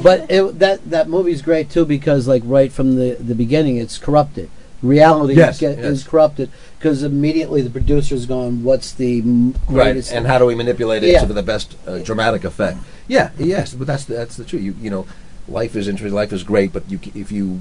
but 0.00 0.30
it, 0.30 0.60
that 0.60 0.88
that 0.88 1.08
movie's 1.08 1.42
great 1.42 1.70
too 1.70 1.84
because 1.84 2.28
like 2.28 2.44
right 2.46 2.70
from 2.72 2.94
the 2.94 3.16
the 3.18 3.34
beginning, 3.34 3.78
it's 3.78 3.98
corrupted. 3.98 4.48
Reality 4.82 5.34
Yes, 5.34 5.60
get, 5.60 5.78
yes. 5.78 5.86
is 5.86 6.04
corrupted 6.04 6.50
because 6.78 7.04
immediately 7.04 7.62
the 7.62 7.70
producer's 7.70 8.26
going, 8.26 8.64
"What's 8.64 8.90
the 8.92 9.20
greatest?" 9.68 10.12
And 10.12 10.26
how 10.26 10.38
do 10.38 10.46
we 10.46 10.56
manipulate 10.56 11.04
it 11.04 11.12
Yeah. 11.12 11.24
to 11.24 11.32
the 11.32 11.42
best 11.42 11.76
uh, 11.86 11.98
dramatic 11.98 12.42
effect? 12.42 12.78
Yeah, 13.06 13.30
yes, 13.38 13.74
but 13.74 13.86
that's 13.86 14.04
the, 14.04 14.14
that's 14.14 14.36
the 14.36 14.44
truth. 14.44 14.62
You 14.62 14.74
you 14.80 14.90
know, 14.90 15.06
life 15.48 15.76
is 15.76 15.86
interesting. 15.86 16.14
Life 16.14 16.32
is 16.32 16.42
great, 16.42 16.72
but 16.72 16.82
you 16.90 16.98
if 17.14 17.30
you 17.30 17.60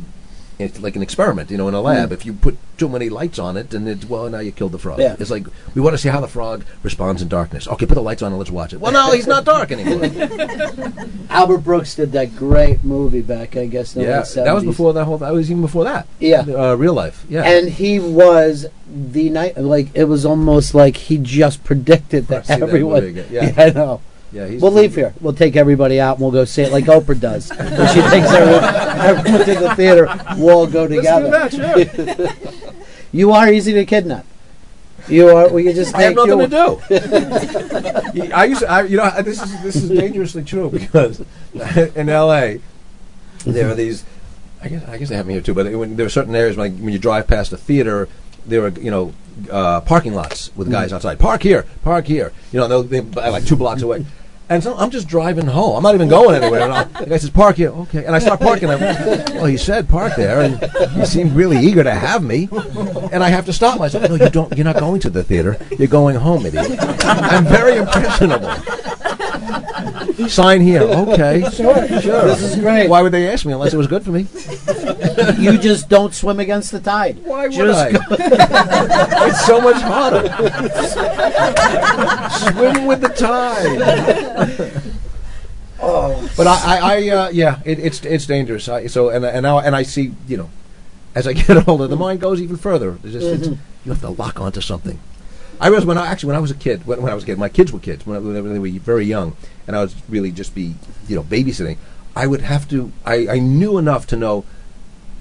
it's 0.62 0.80
like 0.80 0.96
an 0.96 1.02
experiment, 1.02 1.52
you 1.52 1.58
know, 1.58 1.68
in 1.68 1.74
a 1.74 1.82
lab. 1.82 2.10
Mm. 2.10 2.14
If 2.14 2.26
you 2.26 2.34
put 2.34 2.58
too 2.78 2.90
many 2.90 3.10
lights 3.10 3.40
on 3.40 3.58
it, 3.58 3.74
and 3.74 3.88
it's 3.88 4.06
well, 4.06 4.30
now 4.30 4.40
you 4.40 4.52
killed 4.52 4.72
the 4.72 4.80
frog. 4.80 5.00
Yeah. 5.00 5.16
It's 5.20 5.30
like 5.32 5.46
we 5.76 5.82
want 5.82 5.94
to 5.94 5.98
see 5.98 6.10
how 6.10 6.22
the 6.22 6.28
frog 6.28 6.64
responds 6.84 7.22
in 7.22 7.28
darkness. 7.28 7.68
Okay, 7.68 7.86
put 7.86 7.96
the 7.96 8.02
lights 8.02 8.22
on 8.22 8.32
and 8.32 8.40
let's 8.40 8.52
watch 8.52 8.74
it. 8.74 8.80
Well, 8.80 8.92
no, 8.92 9.12
he's 9.12 9.28
not 9.28 9.46
dark 9.46 9.72
anymore. 9.72 10.06
Albert 11.30 11.60
Brooks 11.60 11.96
did 11.96 12.12
that 12.14 12.36
great 12.36 12.84
movie 12.84 13.22
back, 13.22 13.56
I 13.56 13.66
guess, 13.68 13.96
in 13.96 14.02
the 14.04 14.08
yeah, 14.08 14.18
late 14.18 14.26
70s. 14.26 14.44
that 14.46 14.54
was 14.54 14.64
before 14.64 14.94
that 14.94 15.06
whole. 15.06 15.18
That 15.18 15.34
was 15.34 15.50
even 15.50 15.62
before 15.62 15.84
that. 15.86 16.08
Yeah. 16.20 16.42
uh, 16.42 16.76
real 16.76 16.94
life. 16.94 17.26
Yeah, 17.30 17.44
And 17.44 17.70
he 17.70 18.00
was 18.00 18.66
the 18.88 19.30
night, 19.30 19.58
like 19.58 19.88
it 19.94 20.06
was 20.06 20.26
almost 20.26 20.74
like 20.76 20.98
he 20.98 21.18
just 21.18 21.64
predicted 21.64 22.28
that 22.28 22.46
that 22.46 22.62
everyone. 22.62 23.04
movie 23.04 23.20
again. 23.20 23.28
Yeah. 23.32 23.54
I 23.64 23.70
know. 23.70 24.02
Yeah, 24.32 24.48
he's 24.48 24.62
we'll 24.62 24.72
leave 24.72 24.96
here. 24.96 25.14
We'll 25.20 25.34
take 25.34 25.56
everybody 25.58 26.00
out 26.00 26.14
and 26.18 26.22
we'll 26.22 26.32
go 26.32 26.46
see 26.46 26.62
it 26.62 26.72
like 26.72 26.86
Oprah 26.86 27.20
does. 27.20 27.50
when 27.50 27.88
she 27.90 28.02
takes 28.02 28.32
everyone, 28.32 28.64
everyone 29.00 29.46
to 29.46 29.56
the 29.56 29.76
theater, 29.76 30.08
we'll 30.38 30.58
all 30.58 30.68
go 30.68 30.86
Let's 30.86 30.92
do 30.92 30.96
together. 30.98 31.30
that, 31.30 32.28
sure. 32.28 32.52
you 33.12 33.32
are 33.32 33.52
easy 33.52 33.74
to 33.74 33.86
kidnap. 33.86 34.26
You 35.10 35.30
are. 35.36 35.50
We 35.50 35.64
can 35.64 35.74
just 35.76 35.94
I 35.96 36.04
have 36.04 36.16
take 36.16 36.28
nothing 36.28 36.40
you. 36.40 36.48
to 36.48 38.14
do. 38.18 38.32
I 38.34 38.46
used 38.46 38.62
to, 38.62 38.70
I, 38.70 38.84
you 38.84 38.98
know, 38.98 39.22
this 39.22 39.42
is 39.42 39.62
this 39.64 39.76
is 39.76 39.90
dangerously 39.90 40.44
true 40.44 40.70
because 40.70 41.24
in 41.96 42.08
L.A. 42.08 42.62
there 43.46 43.70
are 43.70 43.76
these. 43.76 44.06
I 44.64 44.68
guess 44.70 44.88
I 44.88 44.98
guess 44.98 45.10
they 45.10 45.16
have 45.16 45.26
them 45.26 45.34
here 45.34 45.42
too, 45.42 45.56
but 45.56 45.72
when 45.74 45.96
there 45.98 46.06
are 46.06 46.10
certain 46.10 46.36
areas 46.36 46.56
like 46.56 46.74
when 46.78 46.94
you 46.94 47.00
drive 47.00 47.26
past 47.28 47.52
a 47.52 47.58
theater, 47.58 48.08
there 48.46 48.64
are 48.64 48.70
you 48.70 48.92
know 48.92 49.14
uh, 49.50 49.82
parking 49.82 50.14
lots 50.14 50.56
with 50.56 50.70
guys 50.72 50.92
Mm. 50.92 50.96
outside. 50.98 51.20
Park 51.20 51.42
here, 51.42 51.66
park 51.84 52.06
here. 52.06 52.32
You 52.52 52.60
know, 52.60 52.68
they'll, 52.68 52.84
they 52.84 53.02
like 53.02 53.44
two 53.46 53.56
blocks 53.56 53.82
away. 53.82 54.06
And 54.52 54.62
so 54.62 54.76
I'm 54.76 54.92
just 54.92 55.08
driving 55.08 55.48
home. 55.48 55.78
I'm 55.78 55.84
not 55.84 55.96
even 55.96 56.10
going 56.10 56.36
anywhere. 56.36 56.64
And 56.64 56.74
I'll, 56.74 56.86
the 56.86 57.06
guy 57.06 57.16
says, 57.16 57.30
"Park 57.30 57.56
here." 57.56 57.70
Okay, 57.70 58.04
and 58.04 58.14
I 58.14 58.20
start 58.20 58.42
parking. 58.42 58.70
I'm, 58.70 58.82
well, 58.82 59.46
he 59.46 59.56
said 59.56 59.88
park 59.88 60.18
there, 60.18 60.42
and 60.42 60.60
he 60.92 61.06
seemed 61.06 61.32
really 61.32 61.58
eager 61.58 61.84
to 61.86 61.94
have 61.94 62.22
me. 62.22 62.50
And 63.14 63.24
I 63.24 63.30
have 63.30 63.46
to 63.46 63.54
stop 63.54 63.80
myself. 63.80 64.10
No, 64.10 64.16
you 64.16 64.30
don't. 64.30 64.54
You're 64.58 64.66
not 64.66 64.78
going 64.78 65.00
to 65.02 65.10
the 65.10 65.24
theater. 65.24 65.58
You're 65.80 65.88
going 65.88 66.18
home, 66.18 66.46
idiot. 66.46 66.78
I'm 67.06 67.46
very 67.46 67.78
impressionable. 67.78 68.50
Sign 70.30 70.62
here. 70.62 70.82
Okay, 70.82 71.42
Sure, 71.54 71.88
sure. 72.02 72.26
This 72.26 72.42
is 72.42 72.56
great. 72.58 72.90
Why 72.90 73.02
would 73.02 73.12
they 73.12 73.30
ask 73.32 73.46
me 73.46 73.54
unless 73.54 73.74
it 73.74 73.78
was 73.78 73.88
good 73.88 74.04
for 74.04 74.12
me? 74.12 74.28
you 75.38 75.58
just 75.58 75.90
don't 75.90 76.14
swim 76.14 76.40
against 76.40 76.72
the 76.72 76.80
tide. 76.80 77.18
Why 77.24 77.44
would 77.44 77.52
Just 77.54 77.80
I? 77.80 77.90
it's 79.28 79.46
so 79.46 79.60
much 79.62 79.82
harder. 79.82 80.28
Swim 82.54 82.86
with 82.86 83.02
the 83.02 83.10
tide. 83.10 84.82
oh, 85.82 86.30
But 86.38 86.48
I, 86.48 86.54
I, 86.54 86.80
I 86.80 87.10
uh, 87.10 87.30
yeah, 87.30 87.60
it, 87.66 87.80
it's 87.80 88.04
it's 88.06 88.26
dangerous. 88.26 88.68
I, 88.70 88.88
so 88.88 89.10
and 89.10 89.26
and 89.26 89.44
now 89.44 89.60
and 89.60 89.76
I 89.76 89.84
see, 89.84 90.14
you 90.28 90.38
know, 90.38 90.50
as 91.16 91.28
I 91.28 91.34
get 91.34 91.68
older, 91.68 91.88
the 91.88 91.96
mind 91.96 92.22
goes 92.22 92.42
even 92.42 92.58
further. 92.58 92.98
It's 93.04 93.14
just, 93.14 93.26
it's, 93.28 93.48
Mhm. 93.48 93.58
you 93.86 93.92
have 93.92 94.02
to 94.02 94.10
lock 94.10 94.40
onto 94.40 94.62
something. 94.62 95.00
I 95.62 95.70
was 95.70 95.86
when 95.86 95.98
I 95.98 96.08
actually 96.08 96.28
when 96.28 96.36
I 96.36 96.40
was 96.40 96.50
a 96.50 96.56
kid. 96.56 96.88
When, 96.88 97.02
when 97.04 97.12
I 97.12 97.16
was 97.16 97.24
a 97.24 97.28
kid, 97.28 97.38
my 97.38 97.48
kids 97.48 97.72
were 97.72 97.80
kids 97.80 98.06
when, 98.06 98.18
I, 98.18 98.20
when 98.20 98.52
they 98.52 98.60
were 98.60 98.80
very 98.80 99.06
young, 99.06 99.38
and 99.68 99.76
I 99.76 99.82
was 99.82 99.96
really 100.10 100.32
just 100.32 100.56
be 100.56 100.74
you 101.08 101.16
know 101.16 101.24
babysitting. 101.24 101.78
I 102.16 102.26
would 102.28 102.42
have 102.42 102.68
to. 102.70 102.92
I, 103.06 103.28
I 103.28 103.40
knew 103.40 103.78
enough 103.78 104.08
to 104.08 104.16
know. 104.16 104.44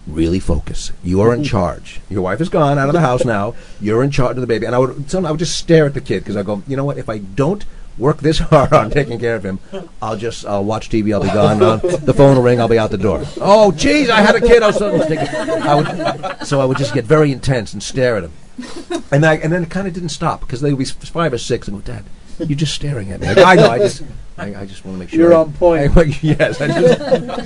Really 0.07 0.41
focus. 0.41 0.93
You 1.05 1.21
are 1.21 1.33
in 1.33 1.45
charge. 1.45 2.01
Your 2.09 2.23
wife 2.23 2.41
is 2.41 2.49
gone 2.49 2.79
out 2.79 2.89
of 2.89 2.95
the 2.95 3.01
house 3.01 3.25
now. 3.25 3.55
You're 3.81 4.03
in 4.03 4.11
charge 4.11 4.37
of 4.37 4.41
the 4.41 4.47
baby. 4.47 4.65
And 4.65 4.75
I 4.75 4.79
would, 4.79 5.11
sometimes 5.11 5.27
I 5.27 5.31
would 5.31 5.39
just 5.39 5.57
stare 5.57 5.85
at 5.85 5.95
the 5.95 6.01
kid 6.01 6.21
because 6.21 6.37
I 6.37 6.43
go, 6.43 6.62
you 6.67 6.75
know 6.75 6.87
what? 6.87 6.97
If 6.97 7.09
I 7.09 7.19
don't 7.19 7.65
work 7.99 8.17
this 8.19 8.39
hard 8.51 8.73
on 8.73 8.91
taking 8.91 9.21
care 9.21 9.37
of 9.37 9.45
him, 9.45 9.61
I'll 10.01 10.17
just 10.17 10.47
I'll 10.47 10.65
watch 10.65 10.89
TV. 10.89 11.12
I'll 11.12 11.23
be 11.23 11.29
gone. 11.29 11.62
Uh, 11.62 11.77
the 11.77 12.15
phone 12.15 12.35
will 12.37 12.43
ring. 12.43 12.61
I'll 12.61 12.67
be 12.67 12.79
out 12.79 12.91
the 12.91 12.99
door. 12.99 13.23
Oh, 13.41 13.71
geez, 13.73 14.09
I 14.09 14.21
had 14.21 14.35
a 14.35 14.41
kid. 14.41 14.62
I 14.62 14.69
was 14.69 14.77
suddenly 14.79 15.07
taking. 15.07 15.29
I 15.29 15.75
would, 15.75 16.47
so 16.47 16.61
I 16.61 16.65
would 16.65 16.79
just 16.79 16.95
get 16.95 17.05
very 17.05 17.31
intense 17.31 17.73
and 17.73 17.83
stare 17.83 18.17
at 18.17 18.25
him, 18.25 18.33
and 19.12 19.24
I, 19.27 19.35
and 19.37 19.53
then 19.53 19.62
it 19.65 19.70
kind 19.70 19.87
of 19.87 19.95
didn't 19.95 20.11
stop 20.11 20.41
because 20.41 20.61
they 20.61 20.73
would 20.73 20.78
be 20.78 20.85
five 20.85 21.32
or 21.32 21.39
six 21.39 21.69
and 21.69 21.85
go, 21.85 21.93
Dad, 21.93 22.05
you're 22.39 22.57
just 22.59 22.74
staring 22.74 23.12
at 23.12 23.20
me. 23.20 23.28
I, 23.28 23.53
I 23.53 23.55
know. 23.55 23.70
I 23.70 23.78
just 23.78 24.03
I, 24.39 24.62
I 24.62 24.66
just 24.66 24.85
want 24.85 24.95
to 24.97 24.99
make 25.01 25.11
sure 25.11 25.19
You're 25.19 25.35
on 25.35 25.53
point. 25.53 25.97
I- 25.97 26.19
yes, 26.23 26.61
I 26.61 26.69
just 26.69 27.01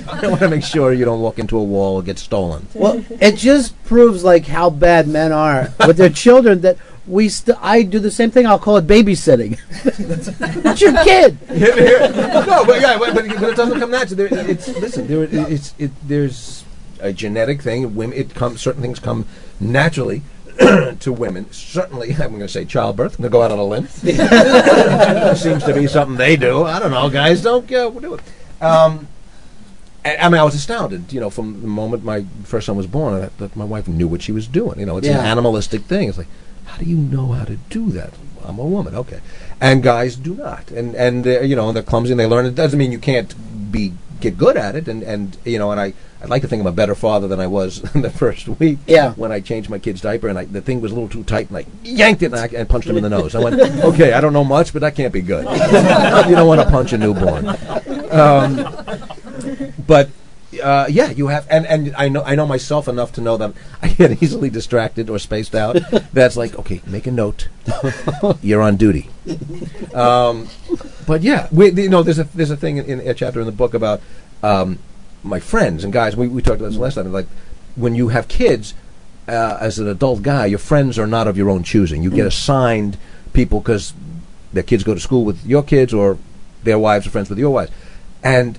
I 0.07 0.27
want 0.27 0.39
to 0.41 0.47
make 0.49 0.63
sure 0.63 0.93
you 0.93 1.03
don't 1.05 1.19
walk 1.21 1.39
into 1.39 1.57
a 1.57 1.63
wall 1.63 1.97
or 1.97 2.03
get 2.03 2.17
stolen. 2.17 2.67
Well, 2.73 3.03
it 3.19 3.35
just 3.35 3.81
proves 3.85 4.23
like 4.23 4.45
how 4.45 4.69
bad 4.69 5.07
men 5.07 5.31
are 5.31 5.73
with 5.85 5.97
their 5.97 6.09
children. 6.09 6.61
That 6.61 6.77
we, 7.07 7.29
st- 7.29 7.57
I 7.61 7.83
do 7.83 7.99
the 7.99 8.09
same 8.11 8.31
thing. 8.31 8.47
I'll 8.47 8.57
call 8.59 8.77
it 8.77 8.87
babysitting. 8.87 9.59
That's 10.63 10.81
your 10.81 10.93
kid. 11.03 11.37
no, 11.49 12.63
but 12.65 12.81
yeah, 12.81 12.97
but, 12.97 13.13
but, 13.13 13.27
but 13.27 13.43
it 13.49 13.55
doesn't 13.57 13.79
come 13.79 13.91
naturally. 13.91 14.27
There, 14.29 14.49
it's 14.49 14.67
listen. 14.69 15.07
There, 15.07 15.23
it's 15.23 15.73
it. 15.77 15.91
There's 16.07 16.63
a 16.99 17.11
genetic 17.11 17.61
thing. 17.61 17.95
Women, 17.95 18.17
it 18.17 18.33
comes. 18.33 18.61
Certain 18.61 18.81
things 18.81 18.99
come 18.99 19.25
naturally 19.59 20.21
to 20.99 21.11
women. 21.11 21.51
Certainly, 21.51 22.11
I'm 22.13 22.29
going 22.29 22.39
to 22.41 22.47
say 22.47 22.65
childbirth. 22.65 23.17
I'm 23.19 23.23
going 23.23 23.31
to 23.31 23.33
go 23.33 23.41
out 23.41 23.51
on 23.51 23.59
a 23.59 23.63
limb. 23.63 23.87
Seems 25.35 25.63
to 25.63 25.73
be 25.73 25.87
something 25.87 26.17
they 26.17 26.35
do. 26.35 26.63
I 26.63 26.79
don't 26.79 26.91
know, 26.91 27.09
guys. 27.09 27.41
Don't 27.41 27.67
go 27.67 27.91
do 27.99 28.15
it. 28.15 28.21
Um, 28.61 29.07
I 30.05 30.17
I 30.17 30.29
mean, 30.29 30.39
I 30.39 30.43
was 30.43 30.55
astounded, 30.55 31.11
you 31.11 31.19
know, 31.19 31.29
from 31.29 31.61
the 31.61 31.67
moment 31.67 32.03
my 32.03 32.25
first 32.43 32.67
son 32.67 32.77
was 32.77 32.87
born, 32.87 33.19
that, 33.19 33.37
that 33.39 33.55
my 33.55 33.65
wife 33.65 33.87
knew 33.87 34.07
what 34.07 34.21
she 34.21 34.31
was 34.31 34.47
doing. 34.47 34.79
You 34.79 34.85
know, 34.85 34.97
it's 34.97 35.07
Yeah. 35.07 35.19
an 35.19 35.25
animalistic 35.25 35.83
thing. 35.83 36.09
It's 36.09 36.17
like, 36.17 36.27
how 36.65 36.77
do 36.77 36.85
you 36.85 36.97
know 36.97 37.27
how 37.33 37.45
to 37.45 37.57
do 37.69 37.89
that? 37.91 38.13
I'm 38.43 38.59
a 38.59 38.65
woman, 38.65 38.95
okay. 38.95 39.19
And 39.59 39.81
guys 39.81 40.15
do 40.15 40.35
not, 40.35 40.69
and 40.71 40.93
and 40.95 41.23
they're, 41.23 41.43
you 41.43 41.55
know 41.55 41.71
they're 41.71 41.81
clumsy 41.81 42.11
and 42.11 42.19
they 42.19 42.27
learn. 42.27 42.45
It 42.45 42.53
doesn't 42.55 42.77
mean 42.77 42.91
you 42.91 42.99
can't 42.99 43.33
be 43.71 43.93
get 44.29 44.37
good 44.37 44.57
at 44.57 44.75
it, 44.75 44.87
and 44.87 45.03
and 45.03 45.37
you 45.45 45.59
know, 45.59 45.71
and 45.71 45.79
I 45.79 45.93
I'd 46.21 46.29
like 46.29 46.41
to 46.41 46.47
think 46.47 46.61
I'm 46.61 46.67
a 46.67 46.71
better 46.71 46.95
father 46.95 47.27
than 47.27 47.39
I 47.39 47.47
was 47.47 47.83
in 47.95 48.01
the 48.01 48.09
first 48.09 48.47
week. 48.47 48.79
Yeah. 48.87 49.13
When 49.13 49.31
I 49.31 49.39
changed 49.39 49.69
my 49.69 49.79
kid's 49.79 50.01
diaper 50.01 50.27
and 50.27 50.39
I, 50.39 50.45
the 50.45 50.61
thing 50.61 50.81
was 50.81 50.91
a 50.91 50.95
little 50.95 51.09
too 51.09 51.23
tight, 51.23 51.49
and 51.49 51.57
I 51.57 51.65
yanked 51.83 52.23
it 52.23 52.33
and, 52.33 52.35
I, 52.35 52.47
and 52.47 52.67
punched 52.67 52.87
him 52.87 52.97
in 52.97 53.03
the 53.03 53.09
nose. 53.09 53.35
I 53.35 53.39
went, 53.39 53.59
okay, 53.83 54.13
I 54.13 54.21
don't 54.21 54.33
know 54.33 54.43
much, 54.43 54.73
but 54.73 54.79
that 54.79 54.95
can't 54.95 55.13
be 55.13 55.21
good. 55.21 55.45
you 56.29 56.35
don't 56.35 56.47
want 56.47 56.61
to 56.61 56.69
punch 56.69 56.93
a 56.93 56.97
newborn. 56.97 57.47
Um, 58.11 58.55
but 59.85 60.09
uh, 60.61 60.87
yeah, 60.89 61.11
you 61.11 61.27
have, 61.27 61.47
and, 61.49 61.65
and 61.65 61.95
I 61.95 62.09
know 62.09 62.23
I 62.23 62.35
know 62.35 62.45
myself 62.45 62.87
enough 62.87 63.13
to 63.13 63.21
know 63.21 63.37
that 63.37 63.53
I 63.81 63.89
get 63.89 64.23
easily 64.23 64.49
distracted 64.49 65.09
or 65.09 65.19
spaced 65.19 65.55
out. 65.55 65.77
That's 66.13 66.37
like, 66.37 66.57
okay, 66.59 66.81
make 66.85 67.07
a 67.07 67.11
note. 67.11 67.47
You're 68.41 68.61
on 68.61 68.77
duty. 68.77 69.09
Um, 69.93 70.49
but 71.07 71.21
yeah, 71.21 71.47
we, 71.51 71.71
you 71.71 71.89
know, 71.89 72.03
there's 72.03 72.19
a 72.19 72.23
there's 72.23 72.51
a 72.51 72.57
thing 72.57 72.77
in, 72.77 73.01
in 73.01 73.07
a 73.07 73.13
chapter 73.13 73.39
in 73.39 73.45
the 73.45 73.51
book 73.51 73.73
about 73.73 74.01
um, 74.43 74.79
my 75.23 75.39
friends 75.39 75.83
and 75.83 75.93
guys. 75.93 76.15
We 76.15 76.27
we 76.27 76.41
talked 76.41 76.59
about 76.59 76.69
this 76.69 76.79
last 76.79 76.95
time. 76.95 77.11
Like 77.11 77.27
when 77.75 77.95
you 77.95 78.09
have 78.09 78.27
kids, 78.27 78.73
uh, 79.27 79.57
as 79.59 79.79
an 79.79 79.87
adult 79.87 80.21
guy, 80.21 80.45
your 80.45 80.59
friends 80.59 80.99
are 80.99 81.07
not 81.07 81.27
of 81.27 81.37
your 81.37 81.49
own 81.49 81.63
choosing. 81.63 82.03
You 82.03 82.09
get 82.09 82.27
assigned 82.27 82.97
people 83.33 83.59
because 83.59 83.93
their 84.53 84.63
kids 84.63 84.83
go 84.83 84.93
to 84.93 84.99
school 84.99 85.25
with 85.25 85.45
your 85.45 85.63
kids 85.63 85.93
or 85.93 86.17
their 86.63 86.79
wives 86.79 87.05
are 87.05 87.09
friends 87.09 87.29
with 87.29 87.39
your 87.39 87.51
wives, 87.51 87.71
and 88.23 88.57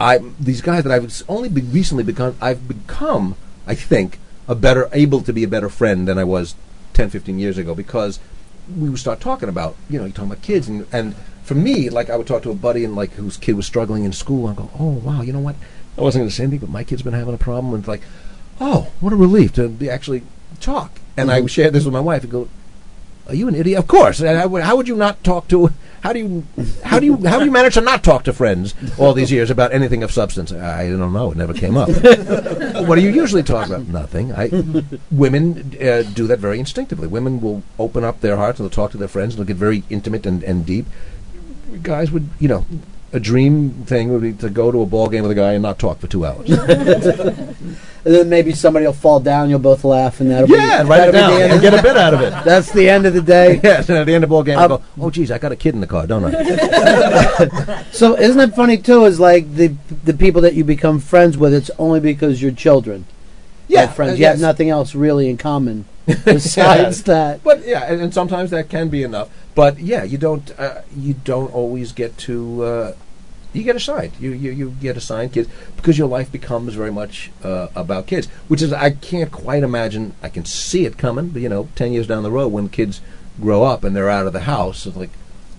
I 0.00 0.18
these 0.40 0.60
guys 0.60 0.82
that 0.84 0.92
I've 0.92 1.22
only 1.28 1.48
be 1.48 1.60
recently 1.62 2.04
become 2.04 2.36
I've 2.40 2.66
become 2.68 3.36
I 3.66 3.74
think 3.74 4.18
a 4.48 4.54
better 4.54 4.88
able 4.92 5.20
to 5.22 5.32
be 5.32 5.44
a 5.44 5.48
better 5.48 5.68
friend 5.68 6.06
than 6.08 6.18
I 6.18 6.24
was 6.24 6.54
10 6.94 7.10
15 7.10 7.38
years 7.38 7.58
ago 7.58 7.74
because 7.74 8.18
we 8.78 8.88
would 8.88 8.98
start 8.98 9.20
talking 9.20 9.48
about 9.48 9.76
you 9.88 9.98
know 9.98 10.04
you're 10.04 10.12
talking 10.14 10.30
about 10.32 10.42
kids 10.42 10.68
and 10.68 10.86
and 10.92 11.14
for 11.44 11.54
me 11.54 11.90
like 11.90 12.10
I 12.10 12.16
would 12.16 12.26
talk 12.26 12.42
to 12.42 12.50
a 12.50 12.54
buddy 12.54 12.84
and 12.84 12.94
like 12.96 13.12
whose 13.12 13.36
kid 13.36 13.54
was 13.54 13.66
struggling 13.66 14.04
in 14.04 14.12
school. 14.12 14.48
And 14.48 14.58
I 14.58 14.62
go 14.62 14.70
oh 14.78 14.90
wow 14.90 15.22
you 15.22 15.32
know 15.32 15.40
what? 15.40 15.56
I 15.96 16.00
wasn't 16.02 16.22
going 16.22 16.28
to 16.30 16.34
say 16.34 16.42
anything 16.42 16.60
but 16.60 16.70
my 16.70 16.84
kid's 16.84 17.02
been 17.02 17.12
having 17.12 17.34
a 17.34 17.38
problem. 17.38 17.72
And 17.74 17.82
it's 17.82 17.88
like 17.88 18.02
oh 18.60 18.90
what 19.00 19.12
a 19.12 19.16
relief 19.16 19.52
to 19.54 19.68
be 19.68 19.88
actually 19.88 20.22
talk. 20.60 21.00
And 21.16 21.30
I 21.30 21.40
Mhm. 21.40 21.48
shared 21.50 21.72
this 21.72 21.84
with 21.84 21.92
my 21.94 22.00
wife 22.00 22.22
and 22.22 22.32
go 22.32 22.48
are 23.28 23.34
you 23.34 23.48
an 23.48 23.54
idiot? 23.54 23.78
Of 23.78 23.86
course. 23.86 24.20
And 24.20 24.38
how 24.38 24.48
would- 24.48 24.62
how 24.62 24.76
would 24.76 24.88
you 24.88 24.96
not 24.96 25.22
talk 25.24 25.48
to? 25.48 25.70
How 26.02 26.12
do 26.12 26.18
you? 26.18 26.44
How 26.82 27.00
do 27.00 27.06
you? 27.06 27.16
How 27.24 27.38
do 27.38 27.46
you 27.46 27.50
manage 27.50 27.74
to 27.74 27.80
not 27.80 28.04
talk 28.04 28.24
to 28.24 28.32
friends 28.34 28.74
all 28.98 29.14
these 29.14 29.32
years 29.32 29.50
about 29.50 29.72
anything 29.72 30.02
of 30.02 30.10
substance? 30.12 30.52
I 30.52 30.88
don't 30.90 31.12
know. 31.14 31.30
It 31.30 31.38
never 31.38 31.54
came 31.54 31.78
up. 31.78 31.88
what 32.86 32.96
do 32.96 33.00
you 33.00 33.08
usually 33.08 33.42
talk 33.42 33.66
about? 33.68 33.88
Nothing. 33.88 34.30
I. 34.32 34.50
Women 35.10 35.74
uh, 35.80 36.02
do 36.02 36.26
that 36.26 36.40
very 36.40 36.58
instinctively. 36.60 37.06
Women 37.08 37.40
will 37.40 37.62
open 37.78 38.04
up 38.04 38.20
their 38.20 38.36
hearts 38.36 38.60
and 38.60 38.66
they'll 38.68 38.74
talk 38.74 38.90
to 38.90 38.98
their 38.98 39.08
friends 39.08 39.34
and 39.34 39.38
they'll 39.38 39.46
get 39.48 39.56
very 39.56 39.82
intimate 39.88 40.26
and, 40.26 40.42
and 40.44 40.66
deep. 40.66 40.84
Guys 41.82 42.10
would, 42.10 42.28
you 42.38 42.48
know, 42.48 42.66
a 43.14 43.20
dream 43.20 43.70
thing 43.86 44.12
would 44.12 44.20
be 44.22 44.32
to 44.34 44.50
go 44.50 44.70
to 44.70 44.82
a 44.82 44.86
ball 44.86 45.08
game 45.08 45.22
with 45.22 45.30
a 45.32 45.34
guy 45.34 45.52
and 45.52 45.62
not 45.62 45.78
talk 45.78 46.00
for 46.00 46.06
two 46.08 46.26
hours. 46.26 46.50
And 48.06 48.14
then 48.14 48.28
maybe 48.28 48.52
somebody 48.52 48.84
will 48.84 48.92
fall 48.92 49.18
down. 49.18 49.48
You'll 49.48 49.60
both 49.60 49.82
laugh, 49.82 50.20
and 50.20 50.30
that'll 50.30 50.46
Yeah, 50.50 50.82
be, 50.82 50.88
write 50.90 51.08
it 51.08 51.12
that'll 51.12 51.38
down 51.38 51.50
and 51.52 51.60
get 51.62 51.72
a 51.72 51.80
bit 51.80 51.96
out 51.96 52.12
of 52.12 52.20
it. 52.20 52.34
That's 52.44 52.70
the 52.70 52.86
end 52.86 53.06
of 53.06 53.14
the 53.14 53.22
day. 53.22 53.58
yes, 53.64 53.88
and 53.88 53.96
at 53.96 54.04
the 54.04 54.12
end 54.12 54.24
of 54.24 54.28
the 54.28 54.34
ball 54.34 54.42
game, 54.42 54.58
I 54.58 54.64
Um, 54.64 54.68
go, 54.68 54.82
"Oh, 55.00 55.08
geez, 55.08 55.30
I 55.30 55.38
got 55.38 55.52
a 55.52 55.56
kid 55.56 55.72
in 55.74 55.80
the 55.80 55.86
car, 55.86 56.06
don't 56.06 56.22
I?" 56.26 57.82
So 57.92 58.14
isn't 58.18 58.38
it 58.38 58.54
funny 58.54 58.76
too? 58.76 59.06
Is 59.06 59.18
like 59.18 59.54
the 59.54 59.68
the 60.04 60.12
people 60.12 60.42
that 60.42 60.52
you 60.52 60.64
become 60.64 61.00
friends 61.00 61.38
with. 61.38 61.54
It's 61.54 61.70
only 61.78 61.98
because 61.98 62.42
you're 62.42 62.52
children. 62.52 63.06
Yeah, 63.68 63.86
friends. 63.86 64.12
uh, 64.12 64.16
you 64.16 64.26
have 64.26 64.38
nothing 64.38 64.68
else 64.68 64.94
really 64.94 65.30
in 65.30 65.38
common 65.38 65.86
besides 66.26 67.04
that. 67.04 67.42
But 67.42 67.66
yeah, 67.66 67.84
and, 67.90 68.02
and 68.02 68.12
sometimes 68.12 68.50
that 68.50 68.68
can 68.68 68.90
be 68.90 69.02
enough. 69.02 69.30
But 69.54 69.78
yeah, 69.78 70.04
you 70.04 70.18
don't 70.18 70.52
uh, 70.60 70.82
you 70.94 71.14
don't 71.24 71.50
always 71.54 71.92
get 71.92 72.18
to 72.18 72.62
uh, 72.64 72.92
you 73.54 73.62
get 73.62 73.76
assigned 73.76 74.12
you, 74.20 74.30
you 74.32 74.50
you 74.50 74.70
get 74.80 74.96
assigned 74.96 75.32
kids 75.32 75.48
because 75.76 75.96
your 75.96 76.08
life 76.08 76.30
becomes 76.30 76.74
very 76.74 76.92
much 76.92 77.30
uh, 77.42 77.68
about 77.74 78.06
kids, 78.06 78.26
which 78.48 78.62
is 78.62 78.72
I 78.72 78.90
can't 78.90 79.30
quite 79.30 79.62
imagine. 79.62 80.14
I 80.22 80.28
can 80.28 80.44
see 80.44 80.86
it 80.86 80.98
coming, 80.98 81.28
but 81.28 81.42
you 81.42 81.48
know, 81.48 81.68
ten 81.74 81.92
years 81.92 82.06
down 82.06 82.22
the 82.22 82.30
road 82.30 82.48
when 82.48 82.68
kids 82.68 83.00
grow 83.40 83.64
up 83.64 83.84
and 83.84 83.94
they're 83.94 84.10
out 84.10 84.26
of 84.26 84.32
the 84.32 84.40
house, 84.40 84.86
it's 84.86 84.96
like, 84.96 85.10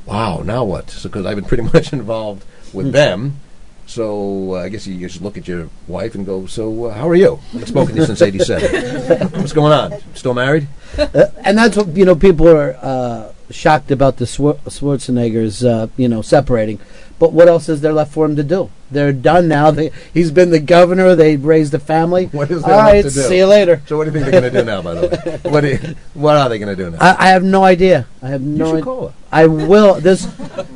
wow, 0.05 0.41
now 0.43 0.63
what? 0.63 0.97
Because 1.01 1.26
I've 1.26 1.35
been 1.35 1.45
pretty 1.45 1.63
much 1.73 1.93
involved 1.93 2.43
with 2.73 2.91
them. 2.91 3.39
So 3.88 4.55
uh, 4.55 4.63
I 4.63 4.69
guess 4.69 4.88
you, 4.88 4.95
you 4.95 5.07
should 5.07 5.22
look 5.22 5.38
at 5.38 5.47
your 5.47 5.69
wife 5.88 6.15
and 6.15 6.26
go, 6.26 6.47
so 6.47 6.85
uh, 6.85 6.93
how 6.93 7.07
are 7.07 7.15
you? 7.15 7.39
I 7.49 7.51
haven't 7.53 7.67
spoken 7.67 7.95
to 7.95 8.01
you 8.01 8.07
since 8.07 8.22
'87. 8.22 9.27
What's 9.39 9.53
going 9.53 9.73
on? 9.73 9.93
Still 10.15 10.34
married? 10.34 10.67
Uh, 10.97 11.27
and 11.43 11.57
that's 11.57 11.77
what 11.77 11.95
you 11.95 12.05
know. 12.05 12.15
People 12.15 12.47
are 12.47 12.77
uh, 12.81 13.31
shocked 13.51 13.91
about 13.91 14.17
the 14.17 14.26
Schwar- 14.26 14.59
Schwarzeneggers, 14.61 15.63
uh, 15.63 15.88
you 15.97 16.09
know, 16.09 16.22
separating. 16.23 16.80
But 17.17 17.31
what 17.31 17.47
else 17.47 17.69
is 17.69 17.79
there 17.81 17.93
left 17.93 18.11
for 18.13 18.25
him 18.25 18.35
to 18.35 18.43
do? 18.43 18.69
They're 18.91 19.13
done 19.13 19.47
now. 19.47 19.71
They, 19.71 19.91
he's 20.13 20.31
been 20.31 20.49
the 20.49 20.59
governor. 20.59 21.15
They 21.15 21.37
raised 21.37 21.73
a 21.73 21.79
family. 21.79 22.25
What 22.25 22.51
is 22.51 22.61
there 22.61 22.75
left 22.75 22.87
right, 22.87 23.03
to 23.03 23.09
do? 23.09 23.21
see 23.21 23.37
you 23.37 23.45
later. 23.45 23.81
So 23.87 23.95
what 23.97 24.03
do 24.03 24.09
you 24.09 24.13
think 24.19 24.31
they're 24.31 24.41
going 24.41 24.53
to 24.53 24.59
do 24.59 24.65
now? 24.65 24.81
By 24.81 24.95
the 24.95 25.07
way, 25.07 25.39
what 25.49 25.63
you, 25.63 25.95
what 26.13 26.35
are 26.35 26.49
they 26.49 26.59
going 26.59 26.75
to 26.75 26.83
do 26.83 26.91
now? 26.91 26.97
I, 26.99 27.27
I 27.27 27.29
have 27.29 27.43
no 27.43 27.63
idea. 27.63 28.05
I 28.21 28.27
have 28.27 28.41
no. 28.41 28.71
should 28.71 28.79
id- 28.79 28.83
call 28.83 29.07
her. 29.07 29.13
I 29.31 29.47
will. 29.47 30.01
This. 30.01 30.27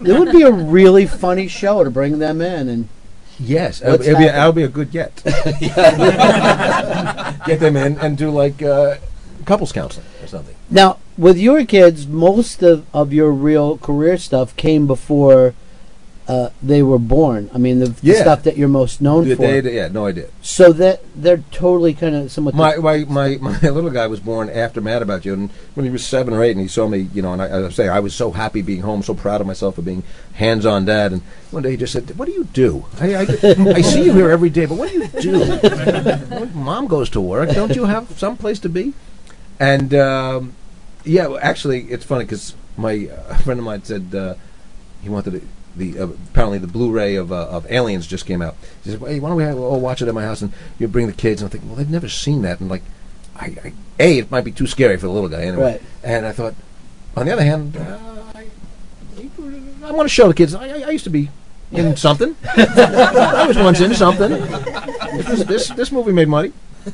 It 0.05 0.17
would 0.17 0.31
be 0.31 0.43
a 0.43 0.51
really 0.51 1.05
funny 1.05 1.49
show 1.49 1.83
to 1.83 1.89
bring 1.89 2.19
them 2.19 2.39
in 2.41 2.69
and. 2.69 2.87
Yes, 3.41 3.81
What's 3.81 4.05
it'll 4.05 4.19
be, 4.19 4.25
happening? 4.25 4.27
that'll 4.27 4.51
be 4.51 4.63
a 4.63 4.67
good 4.67 4.91
get. 4.91 5.23
get 7.45 7.61
them 7.61 7.77
in 7.77 7.97
and 7.99 8.17
do 8.17 8.29
like 8.31 8.61
uh, 8.61 8.97
couples 9.45 9.71
counseling 9.71 10.05
or 10.21 10.27
something. 10.27 10.55
Now, 10.69 10.97
with 11.17 11.37
your 11.37 11.63
kids, 11.65 12.05
most 12.05 12.61
of, 12.61 12.85
of 12.93 13.13
your 13.13 13.31
real 13.31 13.77
career 13.77 14.17
stuff 14.17 14.53
came 14.57 14.87
before 14.87 15.53
uh, 16.29 16.51
they 16.61 16.83
were 16.83 16.99
born. 16.99 17.49
I 17.55 17.57
mean, 17.57 17.79
the, 17.79 17.87
the 17.89 18.13
stuff 18.13 18.43
that 18.43 18.55
you're 18.55 18.67
most 18.69 19.01
known 19.01 19.27
The 19.27 19.35
for. 19.35 19.41
that- 19.61 19.73
yeah, 19.73 19.87
no 19.87 20.05
idea. 20.05 20.27
So 20.43 20.71
that 20.73 21.01
they're 21.15 21.43
totally 21.51 21.95
kind 21.95 22.15
of 22.15 22.31
somewhat. 22.31 22.53
My, 22.53 22.75
my 22.77 22.99
my 23.05 23.37
my 23.41 23.59
little 23.69 23.89
guy 23.89 24.05
was 24.05 24.19
born 24.19 24.47
after 24.47 24.79
Mad 24.79 25.01
About 25.01 25.25
You, 25.25 25.33
and 25.33 25.49
when 25.73 25.85
he 25.85 25.91
was 25.91 26.05
seven 26.05 26.35
or 26.35 26.43
eight, 26.43 26.51
and 26.51 26.61
he 26.61 26.67
saw 26.67 26.87
me, 26.87 27.09
you 27.15 27.23
know, 27.23 27.33
and 27.33 27.41
I, 27.41 27.65
I 27.65 27.69
say, 27.69 27.87
I 27.89 27.99
was 27.99 28.13
so 28.13 28.29
happy 28.31 28.61
being 28.61 28.81
home, 28.81 29.01
so 29.01 29.15
proud 29.15 29.41
of 29.41 29.47
myself 29.47 29.73
for 29.75 29.81
being 29.81 30.03
hands-on 30.33 30.85
dad. 30.85 31.11
And 31.13 31.21
one 31.49 31.63
day 31.63 31.71
he 31.71 31.77
just 31.77 31.93
said, 31.93 32.15
"What 32.17 32.27
do 32.27 32.31
you 32.31 32.43
do? 32.53 32.85
I 33.01 33.15
I, 33.15 33.21
I 33.77 33.81
see 33.81 34.03
you 34.05 34.13
here 34.13 34.29
every 34.29 34.51
day, 34.51 34.67
but 34.67 34.77
what 34.77 34.91
do 34.91 34.99
you 34.99 35.07
do? 35.07 35.39
When 35.39 36.53
Mom 36.69 36.85
goes 36.85 37.09
to 37.11 37.21
work. 37.21 37.49
Don't 37.49 37.75
you 37.75 37.85
have 37.85 38.17
some 38.19 38.37
place 38.37 38.59
to 38.59 38.69
be?" 38.69 38.93
And 39.59 39.93
um, 39.95 40.53
yeah, 41.05 41.25
well, 41.27 41.39
actually, 41.41 41.85
it's 41.91 42.05
funny 42.05 42.25
because 42.25 42.53
my 42.77 43.09
uh, 43.11 43.35
friend 43.43 43.59
of 43.59 43.65
mine 43.65 43.83
said 43.83 44.13
uh, 44.13 44.35
he 45.01 45.09
wanted 45.09 45.31
to, 45.31 45.41
the 45.79 45.99
uh, 45.99 46.07
apparently 46.29 46.59
the 46.59 46.67
Blu-ray 46.67 47.15
of 47.15 47.31
uh, 47.31 47.47
of 47.47 47.69
Aliens 47.71 48.05
just 48.05 48.25
came 48.25 48.41
out. 48.41 48.55
He 48.83 48.91
said, 48.91 48.99
"Hey, 48.99 49.19
why 49.19 49.29
don't 49.29 49.37
we 49.37 49.43
have, 49.43 49.57
all 49.57 49.79
watch 49.79 50.01
it 50.01 50.07
at 50.07 50.13
my 50.13 50.23
house 50.23 50.41
and 50.41 50.53
you 50.77 50.87
bring 50.87 51.07
the 51.07 51.13
kids?" 51.13 51.41
And 51.41 51.47
I'm 51.47 51.51
thinking, 51.51 51.69
well, 51.69 51.77
they've 51.77 51.89
never 51.89 52.09
seen 52.09 52.43
that, 52.43 52.59
and 52.59 52.69
like, 52.69 52.83
I, 53.35 53.55
I 53.63 53.73
a 53.99 54.19
it 54.19 54.31
might 54.31 54.43
be 54.43 54.51
too 54.51 54.67
scary 54.67 54.97
for 54.97 55.07
the 55.07 55.11
little 55.11 55.29
guy 55.29 55.41
anyway. 55.41 55.73
Right. 55.73 55.81
And 56.03 56.25
I 56.25 56.31
thought, 56.31 56.55
on 57.15 57.25
the 57.25 57.33
other 57.33 57.43
hand, 57.43 57.75
uh, 57.75 57.97
I, 58.35 58.45
I 59.83 59.91
want 59.91 60.07
to 60.07 60.13
show 60.13 60.27
the 60.27 60.33
kids. 60.33 60.53
I, 60.53 60.67
I, 60.67 60.81
I 60.81 60.89
used 60.91 61.03
to 61.05 61.09
be 61.09 61.29
in 61.71 61.95
something. 62.07 62.35
I 62.43 63.45
was 63.47 63.57
once 63.57 63.79
in 63.79 63.93
something. 63.95 64.29
This 64.29 65.43
this, 65.45 65.67
this 65.69 65.91
movie 65.91 66.11
made 66.11 66.27
money. 66.27 66.53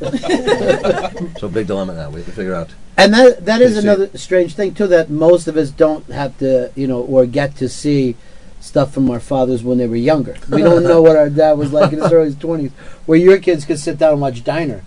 so 1.37 1.47
big 1.47 1.67
dilemma 1.67 1.93
now. 1.93 2.09
We 2.09 2.19
have 2.19 2.25
to 2.25 2.31
figure 2.31 2.55
out. 2.55 2.69
And 2.97 3.13
that 3.13 3.45
that 3.45 3.61
is 3.61 3.75
They 3.75 3.81
see 3.81 3.87
another 3.87 4.17
strange 4.17 4.55
thing 4.55 4.73
too 4.73 4.87
that 4.87 5.09
most 5.09 5.47
of 5.47 5.57
us 5.57 5.69
don't 5.69 6.05
have 6.07 6.37
to, 6.39 6.71
you 6.75 6.87
know, 6.87 7.01
or 7.01 7.25
get 7.25 7.55
to 7.57 7.69
see 7.69 8.15
stuff 8.65 8.93
from 8.93 9.09
our 9.09 9.19
fathers 9.19 9.63
when 9.63 9.77
they 9.77 9.87
were 9.87 9.95
younger. 9.95 10.35
We 10.49 10.61
don't 10.61 10.83
know 10.83 11.01
what 11.01 11.15
our 11.15 11.29
dad 11.29 11.53
was 11.53 11.71
like 11.71 11.93
in 11.93 11.99
his 12.01 12.11
early 12.11 12.33
twenties. 12.33 12.71
Where 13.05 13.17
your 13.17 13.37
kids 13.37 13.63
could 13.65 13.79
sit 13.79 13.97
down 13.97 14.13
and 14.13 14.21
watch 14.21 14.43
Diner 14.43 14.83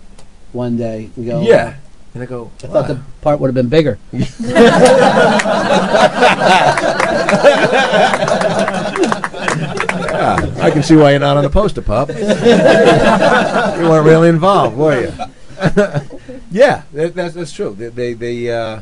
one 0.53 0.77
day 0.77 1.11
and 1.17 1.27
go, 1.27 1.43
Yeah. 1.43 1.77
And 2.15 2.23
I 2.23 2.27
go, 2.27 2.51
I 2.65 2.67
thought 2.67 2.89
the 2.89 3.01
part 3.21 3.39
would 3.39 3.49
have 3.49 3.55
been 3.55 3.69
bigger. 3.69 3.99
Yeah, 10.19 10.51
I 10.61 10.71
can 10.71 10.83
see 10.83 10.97
why 10.97 11.11
you're 11.13 11.21
not 11.21 11.37
on 11.37 11.45
the 11.45 11.51
poster, 11.51 11.83
pup. 11.83 12.09
you 12.09 12.15
weren't 13.89 14.07
really 14.07 14.29
involved, 14.29 14.77
were 14.77 15.01
you? 15.01 15.13
yeah, 16.51 16.83
that, 16.93 17.15
that's 17.15 17.35
that's 17.35 17.53
true. 17.53 17.75
They 17.75 17.89
they 17.89 18.13
they, 18.15 18.51
uh, 18.53 18.81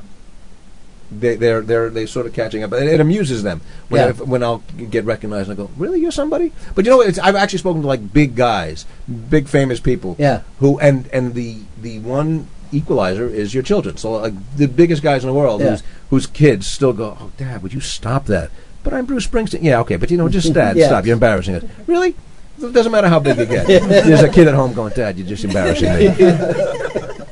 they 1.11 1.37
they're 1.37 1.61
they're 1.61 1.91
they 1.91 2.07
sort 2.07 2.27
of 2.27 2.33
catching 2.33 2.63
up. 2.63 2.73
It, 2.73 2.85
it 2.89 3.01
amuses 3.01 3.43
them 3.43 3.61
when 3.89 4.01
Yeah. 4.03 4.09
if, 4.11 4.21
when 4.21 4.43
I'll 4.43 4.63
get 4.91 5.05
recognized. 5.05 5.49
and 5.51 5.59
I 5.59 5.63
go, 5.63 5.71
really, 5.77 6.01
you're 6.01 6.11
somebody? 6.11 6.53
But 6.75 6.85
you 6.85 6.91
know, 6.91 7.01
it's, 7.01 7.19
I've 7.19 7.37
actually 7.37 7.59
spoken 7.61 7.83
to 7.83 7.89
like 7.89 8.13
big 8.13 8.35
guys, 8.35 8.87
big 9.31 9.49
famous 9.49 9.81
people. 9.81 10.17
Yeah. 10.19 10.43
Who 10.61 10.79
and 10.81 11.07
and 11.13 11.35
the 11.35 11.59
the 11.81 11.99
one 12.01 12.49
equalizer 12.73 13.29
is 13.29 13.55
your 13.55 13.63
children. 13.63 13.97
So 13.97 14.13
like 14.13 14.35
the 14.57 14.67
biggest 14.67 15.03
guys 15.03 15.23
in 15.23 15.29
the 15.29 15.35
world 15.35 15.61
Yeah. 15.61 15.71
whose 15.71 15.83
whose 16.11 16.27
kids 16.27 16.67
still 16.67 16.93
go, 16.93 17.17
oh, 17.21 17.31
Dad, 17.37 17.63
would 17.63 17.73
you 17.75 17.81
stop 17.81 18.27
that? 18.27 18.51
But 18.83 18.95
I'm 18.95 19.05
Bruce 19.07 19.27
Springsteen. 19.27 19.63
Yeah, 19.63 19.81
okay, 19.81 19.97
but 19.97 20.11
you 20.11 20.17
know, 20.17 20.29
just 20.29 20.53
dad, 20.53 20.77
Yeah. 20.77 20.87
stop. 20.87 21.05
You're 21.07 21.15
embarrassing 21.15 21.57
us. 21.57 21.65
Really? 21.87 22.15
It 22.59 22.73
doesn't 22.73 22.91
matter 22.91 23.09
how 23.09 23.19
big 23.19 23.37
you 23.37 23.45
get. 23.45 23.67
There's 23.67 24.23
a 24.23 24.31
kid 24.31 24.49
at 24.49 24.55
home 24.55 24.73
going, 24.73 24.93
Dad, 24.95 25.19
you're 25.19 25.27
just 25.27 25.45
embarrassing 25.45 25.93
me. 25.93 26.07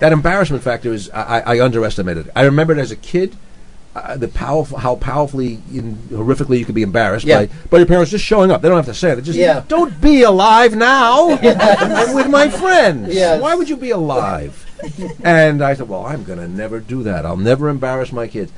that 0.01 0.11
embarrassment 0.13 0.63
factor 0.63 0.93
is 0.93 1.09
I, 1.11 1.41
I 1.41 1.57
I 1.57 1.65
underestimated. 1.65 2.27
it. 2.27 2.33
I 2.37 2.43
remembered 2.43 2.79
as 2.79 2.91
a 2.91 2.97
kid 2.97 3.35
uh, 3.95 4.17
the 4.17 4.29
powerful 4.29 4.79
how 4.79 4.97
powerfully 4.97 5.61
in, 5.73 5.95
horrifically 6.11 6.59
you 6.59 6.65
could 6.65 6.75
be 6.75 6.83
embarrassed 6.83 7.25
Yeah. 7.25 7.47
by, 7.47 7.51
by 7.71 7.79
your 7.79 7.87
parents 7.87 8.11
just 8.11 8.25
showing 8.25 8.51
up. 8.51 8.61
They 8.61 8.69
don't 8.69 8.77
have 8.77 8.87
to 8.87 8.95
say 8.95 9.13
it. 9.13 9.17
They 9.17 9.23
just 9.23 9.39
Yeah. 9.39 9.63
don't 9.69 10.01
be 10.01 10.23
alive 10.23 10.75
now. 10.75 11.29
With 12.15 12.29
my 12.29 12.49
friends. 12.49 13.15
Yes. 13.15 13.41
Why 13.41 13.55
would 13.55 13.69
you 13.69 13.77
be 13.77 13.91
alive? 13.91 14.61
and 15.23 15.63
I 15.63 15.75
said, 15.75 15.89
well, 15.89 16.05
I'm 16.05 16.25
going 16.25 16.39
to 16.39 16.49
never 16.49 16.81
do 16.81 17.03
that. 17.05 17.25
I'll 17.25 17.37
never 17.37 17.69
embarrass 17.69 18.13
my 18.13 18.27
kids. 18.27 18.53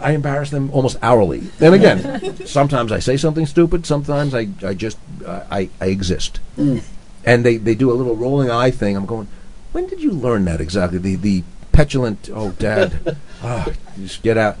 I 0.00 0.12
embarrass 0.12 0.50
them 0.50 0.70
almost 0.72 0.98
hourly. 1.02 1.44
And 1.60 1.74
again, 1.74 2.36
sometimes 2.46 2.92
I 2.92 2.98
say 2.98 3.16
something 3.16 3.46
stupid. 3.46 3.86
Sometimes 3.86 4.34
I, 4.34 4.48
I 4.62 4.74
just 4.74 4.98
I, 5.26 5.70
I 5.80 5.86
exist. 5.86 6.40
Mm. 6.56 6.82
And 7.24 7.44
they, 7.44 7.56
they 7.56 7.74
do 7.74 7.90
a 7.90 7.94
little 7.94 8.16
rolling 8.16 8.50
eye 8.50 8.70
thing. 8.70 8.96
I'm 8.96 9.06
going, 9.06 9.28
when 9.72 9.86
did 9.86 10.00
you 10.02 10.10
learn 10.10 10.44
that 10.44 10.60
exactly? 10.60 10.98
The 10.98 11.16
the 11.16 11.44
petulant, 11.72 12.28
oh, 12.32 12.50
dad, 12.52 13.16
oh, 13.42 13.72
just 13.98 14.22
get 14.22 14.36
out. 14.36 14.56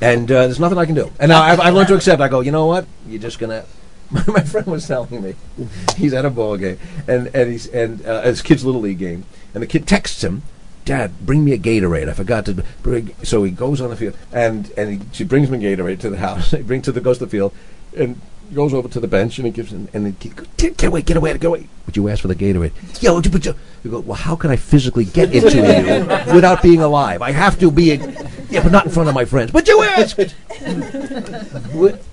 And 0.00 0.30
uh, 0.30 0.46
there's 0.46 0.60
nothing 0.60 0.78
I 0.78 0.86
can 0.86 0.94
do. 0.94 1.10
And 1.18 1.30
now 1.30 1.42
I've, 1.42 1.60
I've 1.60 1.74
learned 1.74 1.88
to 1.88 1.94
accept. 1.94 2.20
I 2.20 2.28
go, 2.28 2.40
you 2.40 2.52
know 2.52 2.66
what? 2.66 2.86
You're 3.06 3.20
just 3.20 3.38
gonna. 3.38 3.64
My, 4.12 4.24
my 4.26 4.40
friend 4.40 4.66
was 4.66 4.88
telling 4.88 5.22
me 5.22 5.36
he's 5.96 6.12
at 6.14 6.24
a 6.24 6.30
ball 6.30 6.56
game 6.56 6.80
and 7.06 7.28
and 7.28 7.48
he's 7.48 7.68
and 7.68 8.04
uh, 8.04 8.22
his 8.22 8.42
kid's 8.42 8.64
little 8.64 8.80
league 8.80 8.98
game, 8.98 9.24
and 9.54 9.62
the 9.62 9.68
kid 9.68 9.86
texts 9.86 10.24
him, 10.24 10.42
"Dad, 10.84 11.12
bring 11.24 11.44
me 11.44 11.52
a 11.52 11.58
Gatorade. 11.58 12.08
I 12.08 12.14
forgot 12.14 12.44
to 12.46 12.64
bring." 12.82 13.14
So 13.22 13.44
he 13.44 13.52
goes 13.52 13.80
on 13.80 13.88
the 13.88 13.94
field 13.94 14.16
and 14.32 14.72
and 14.76 14.90
he, 14.90 15.00
she 15.12 15.22
brings 15.22 15.48
me 15.48 15.58
Gatorade 15.58 16.00
to 16.00 16.10
the 16.10 16.16
house. 16.16 16.50
he 16.50 16.62
brings 16.62 16.86
to 16.86 16.92
the 16.92 17.00
goes 17.00 17.18
to 17.18 17.26
the 17.26 17.30
field 17.30 17.52
and 17.96 18.20
goes 18.52 18.74
over 18.74 18.88
to 18.88 18.98
the 18.98 19.06
bench 19.06 19.38
and 19.38 19.46
he 19.46 19.52
gives 19.52 19.72
him 19.72 19.88
and 19.92 20.06
the 20.06 20.10
kid 20.10 20.34
goes, 20.34 20.48
"Get 20.56 20.82
away, 20.82 21.02
get 21.02 21.16
away, 21.16 21.32
get 21.34 21.44
away!" 21.44 21.68
Would 21.86 21.96
you 21.96 22.08
ask 22.08 22.22
for 22.22 22.28
the 22.28 22.34
Gatorade? 22.34 22.72
Yo, 23.00 23.20
you, 23.20 23.54
you, 23.84 23.90
go, 23.90 24.00
well, 24.00 24.16
how 24.16 24.36
can 24.36 24.50
I 24.50 24.56
physically 24.56 25.04
get 25.04 25.34
into 25.34 25.56
you 25.56 26.32
without 26.34 26.62
being 26.62 26.80
alive? 26.80 27.22
I 27.22 27.30
have 27.32 27.58
to 27.60 27.70
be, 27.70 27.94
yeah, 28.50 28.62
but 28.62 28.72
not 28.72 28.86
in 28.86 28.90
front 28.90 29.08
of 29.08 29.14
my 29.14 29.24
friends. 29.24 29.50
But 29.52 29.66
you 29.68 29.82
asked. 29.82 30.34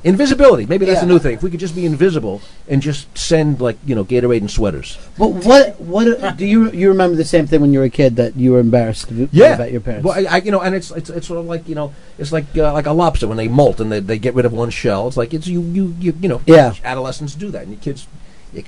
Invisibility. 0.04 0.66
Maybe 0.66 0.86
that's 0.86 1.02
a 1.02 1.06
new 1.06 1.20
thing. 1.20 1.36
If 1.36 1.44
we 1.44 1.52
could 1.52 1.60
just 1.60 1.76
be 1.76 1.86
invisible 1.86 2.42
and 2.68 2.82
just 2.82 3.16
send 3.18 3.60
like 3.60 3.78
you 3.86 3.96
know 3.96 4.06
Gatorade 4.06 4.40
and 4.40 4.52
sweaters. 4.52 4.98
But 5.18 5.30
what 5.30 5.80
what 5.82 6.38
do 6.38 6.46
you 6.46 6.72
you 6.72 6.90
remember 6.90 7.16
the 7.16 7.26
same 7.26 7.48
thing 7.48 7.62
when 7.62 7.74
you 7.74 7.80
were 7.80 7.86
a 7.86 7.90
kid 7.90 8.16
that 8.16 8.36
you 8.36 8.54
were 8.54 8.60
embarrassed 8.60 9.10
to- 9.10 9.30
about 9.56 9.72
your 9.72 9.82
parents? 9.82 10.06
Well, 10.06 10.16
I, 10.18 10.36
I, 10.36 10.38
you 10.38 10.52
know, 10.52 10.62
and 10.62 10.76
it's, 10.76 10.92
it's 10.92 11.10
it's 11.10 11.28
sort 11.28 11.40
of 11.40 11.46
like 11.46 11.68
you 11.68 11.76
know, 11.76 11.94
it's 12.18 12.32
like 12.32 12.46
uh, 12.56 12.72
like 12.74 12.86
a 12.86 12.94
lobster 12.94 13.28
when 13.28 13.38
they 13.38 13.48
molt 13.48 13.80
and 13.82 13.92
they, 13.92 14.00
they 14.00 14.18
get 14.18 14.34
rid 14.34 14.46
of 14.46 14.54
one 14.54 14.70
shell. 14.70 15.08
It's 15.08 15.18
like 15.18 15.34
it's 15.34 15.48
you 15.48 15.62
you 15.62 15.96
you 16.00 16.14
you 16.22 16.30
know. 16.30 16.42
Yeah. 16.46 16.74
Adolescents 16.84 17.36
do 17.36 17.52
that, 17.52 17.64
and 17.64 17.72
your 17.72 17.82
kids. 17.82 18.08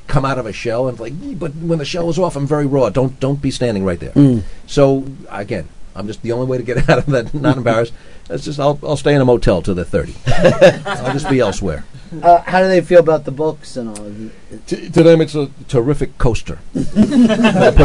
Come 0.07 0.26
out 0.26 0.38
of 0.38 0.45
a 0.45 0.53
shell 0.53 0.88
and 0.88 0.99
like, 0.99 1.14
but 1.40 1.56
when 1.56 1.80
the 1.80 1.86
shell 1.86 2.10
is 2.10 2.20
off, 2.20 2.36
I'm 2.36 2.48
very 2.48 2.66
raw. 2.66 2.90
Don't 2.90 3.20
don't 3.20 3.41
be 3.41 3.52
standing 3.52 3.84
right 3.86 3.99
there. 3.99 4.11
Mm. 4.11 4.44
So 4.68 5.06
again, 5.30 5.68
I'm 5.95 6.07
just 6.07 6.22
the 6.22 6.32
only 6.32 6.48
way 6.48 6.57
to 6.57 6.64
get 6.64 6.78
out 6.90 6.99
of 6.99 7.06
that, 7.07 7.34
not 7.34 7.57
embarrassed. 7.57 7.94
That's 8.28 8.45
just 8.45 8.60
I'll 8.60 8.80
I'll 8.84 8.98
stay 8.98 9.14
in 9.14 9.22
a 9.22 9.26
motel 9.26 9.61
till 9.61 9.76
they're 9.76 9.86
thirty. 9.86 10.16
I'll 10.28 11.14
just 11.14 11.30
be 11.30 11.40
elsewhere. 11.40 11.86
Uh, 12.23 12.41
how 12.41 12.60
do 12.61 12.68
they 12.68 12.81
feel 12.81 12.99
about 12.99 13.26
the 13.26 13.31
books 13.31 13.77
and 13.77 13.90
all? 13.90 14.06
of 14.06 14.26
it? 14.53 14.68
To, 14.68 14.90
to 14.91 15.03
them, 15.03 15.22
it's 15.22 15.36
a 15.36 15.49
terrific 15.68 16.18
coaster. 16.18 16.60
Put 16.73 16.88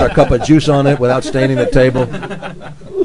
a 0.02 0.12
cup 0.14 0.30
of 0.30 0.42
juice 0.44 0.68
on 0.68 0.86
it 0.86 0.98
without 0.98 1.24
staining 1.24 1.56
the 1.56 1.66
table. 1.66 2.06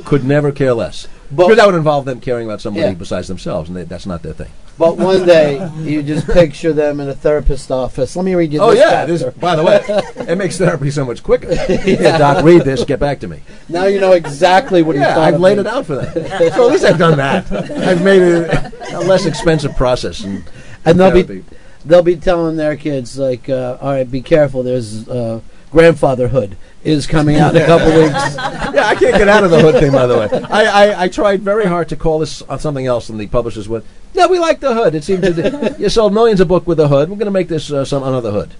Could 0.05 0.23
never 0.23 0.51
care 0.51 0.73
less. 0.73 1.07
because 1.29 1.57
that 1.57 1.65
would 1.65 1.75
involve 1.75 2.05
them 2.05 2.19
caring 2.21 2.47
about 2.47 2.61
somebody 2.61 2.85
Yeah. 2.87 2.93
besides 2.93 3.27
themselves, 3.27 3.69
and 3.69 3.77
they, 3.77 3.83
that's 3.83 4.05
not 4.05 4.23
their 4.23 4.33
thing. 4.33 4.49
But 4.77 4.95
one 4.97 5.25
day 5.25 5.69
you 5.81 6.01
just 6.01 6.25
picture 6.25 6.71
them 6.71 7.01
in 7.01 7.09
a 7.09 7.13
therapist's 7.13 7.69
office. 7.69 8.15
Let 8.15 8.23
me 8.23 8.33
read 8.33 8.53
you. 8.53 8.61
Oh 8.61 8.71
this 8.71 8.79
yeah, 8.79 9.05
this, 9.05 9.23
by 9.35 9.57
the 9.57 9.63
way, 9.63 9.81
it 10.25 10.37
makes 10.37 10.57
therapy 10.57 10.89
so 10.89 11.03
much 11.03 11.21
quicker. 11.21 11.53
Here, 11.65 12.17
Doc, 12.17 12.45
read 12.45 12.61
this. 12.63 12.85
Get 12.85 12.97
back 12.97 13.19
to 13.19 13.27
me. 13.27 13.41
Now 13.67 13.85
you 13.87 13.99
know 13.99 14.13
exactly 14.13 14.81
what 14.81 14.95
Yeah, 14.95 15.15
thought. 15.15 15.33
I've 15.33 15.39
laid 15.41 15.55
me. 15.57 15.61
it 15.61 15.67
out 15.67 15.85
for 15.85 15.97
them. 15.97 16.25
So 16.53 16.67
at 16.67 16.71
least 16.71 16.85
I've 16.85 16.97
done 16.97 17.17
that. 17.17 17.51
I've 17.51 18.01
made 18.05 18.21
it 18.21 18.73
a 18.93 19.01
less 19.01 19.25
expensive 19.25 19.75
process. 19.75 20.21
And, 20.23 20.45
and 20.85 20.99
they'll 20.99 21.11
be 21.11 21.23
therapy. 21.23 21.45
they'll 21.85 22.01
be 22.03 22.15
telling 22.15 22.57
their 22.57 22.75
kids 22.75 23.17
like, 23.17 23.49
uh, 23.49 23.77
"All 23.81 23.91
right, 23.91 24.09
be 24.09 24.21
careful. 24.21 24.63
There's 24.63 25.07
uh, 25.07 25.41
grandfatherhood 25.71 26.57
is 26.83 27.05
coming 27.05 27.35
out 27.37 27.55
in 27.55 27.61
a 27.61 27.65
couple 27.65 27.87
weeks." 27.87 28.35
yeah, 28.73 28.87
I 28.87 28.95
can't 28.95 29.17
get 29.17 29.27
out 29.27 29.43
of 29.43 29.51
the 29.51 29.59
hood 29.59 29.75
thing. 29.75 29.91
By 29.91 30.07
the 30.07 30.17
way, 30.17 30.29
I, 30.49 30.63
I, 30.91 31.03
I 31.03 31.07
tried 31.07 31.41
very 31.41 31.65
hard 31.65 31.89
to 31.89 31.95
call 31.95 32.19
this 32.19 32.43
something 32.57 32.85
else, 32.85 33.09
and 33.09 33.19
the 33.19 33.27
publishers 33.27 33.67
went, 33.69 33.85
"No, 34.15 34.27
we 34.27 34.39
like 34.39 34.59
the 34.59 34.73
hood. 34.73 34.95
It 34.95 35.03
seems 35.03 35.21
to 35.21 35.75
you 35.79 35.89
sold 35.89 36.13
millions 36.13 36.39
of 36.39 36.47
book 36.47 36.67
with 36.67 36.77
the 36.77 36.87
hood. 36.87 37.09
We're 37.09 37.17
going 37.17 37.25
to 37.25 37.31
make 37.31 37.47
this 37.47 37.71
uh, 37.71 37.85
some 37.85 38.03
another 38.03 38.31
hood." 38.31 38.51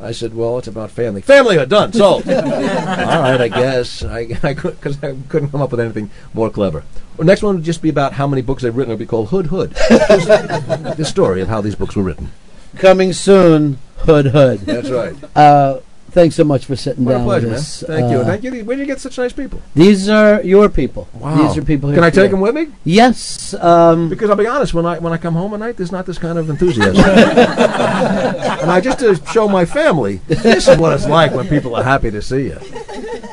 I 0.00 0.12
said, 0.12 0.34
"Well, 0.34 0.58
it's 0.58 0.68
about 0.68 0.90
family. 0.90 1.22
Familyhood 1.22 1.68
done, 1.68 1.92
sold." 1.92 2.28
All 2.28 2.34
right, 2.34 3.40
I 3.40 3.48
guess 3.48 4.04
I 4.04 4.28
I 4.42 4.54
because 4.54 5.02
I 5.02 5.16
couldn't 5.28 5.50
come 5.50 5.62
up 5.62 5.70
with 5.70 5.80
anything 5.80 6.10
more 6.32 6.50
clever. 6.50 6.84
Well, 7.16 7.26
next 7.26 7.42
one 7.42 7.56
would 7.56 7.64
just 7.64 7.82
be 7.82 7.88
about 7.88 8.12
how 8.12 8.26
many 8.26 8.42
books 8.42 8.62
they've 8.62 8.74
written. 8.74 8.90
It 8.90 8.94
would 8.94 8.98
be 8.98 9.06
called 9.06 9.28
Hood 9.28 9.46
Hood. 9.46 9.70
the 9.70 11.04
story 11.08 11.40
of 11.40 11.48
how 11.48 11.60
these 11.60 11.74
books 11.76 11.94
were 11.94 12.02
written. 12.02 12.32
Coming 12.76 13.12
soon, 13.12 13.78
Hood 13.98 14.26
Hood. 14.26 14.60
That's 14.60 14.90
right. 14.90 15.14
Uh, 15.36 15.78
thanks 16.14 16.36
so 16.36 16.44
much 16.44 16.64
for 16.64 16.76
sitting 16.76 17.04
What 17.04 17.16
a 17.16 17.24
pleasure, 17.24 17.48
with 17.48 17.88
man. 17.88 17.98
Thank 17.98 18.10
you. 18.12 18.18
Uh, 18.18 18.24
Thank 18.24 18.44
you. 18.44 18.64
Where 18.64 18.76
did 18.76 18.86
you 18.86 18.86
get 18.86 19.00
such 19.00 19.18
nice 19.18 19.32
people? 19.32 19.60
These 19.74 20.08
are 20.08 20.40
your 20.42 20.68
people. 20.68 21.08
Wow. 21.12 21.36
These 21.36 21.58
are 21.58 21.62
people. 21.64 21.92
Can 21.92 22.04
I 22.04 22.10
take 22.10 22.30
them 22.30 22.40
with 22.40 22.54
me? 22.54 22.68
Yes. 22.84 23.52
Um, 23.54 24.08
Because 24.08 24.30
I'll 24.30 24.36
be 24.36 24.46
honest, 24.46 24.72
when 24.72 24.86
I 24.86 24.98
when 24.98 25.12
I 25.12 25.18
come 25.18 25.34
home 25.34 25.52
at 25.54 25.60
night, 25.60 25.76
there's 25.76 25.92
not 25.92 26.06
this 26.06 26.18
kind 26.18 26.38
of 26.38 26.48
enthusiasm. 26.48 26.96
and 27.04 28.70
I 28.70 28.80
just 28.80 29.00
to 29.00 29.16
show 29.26 29.48
my 29.48 29.64
family, 29.64 30.20
this 30.28 30.68
is 30.68 30.78
what 30.78 30.92
it's 30.92 31.06
like 31.06 31.32
when 31.34 31.48
people 31.48 31.74
are 31.74 31.82
happy 31.82 32.10
to 32.10 32.22
see 32.22 32.44
you. 32.44 32.58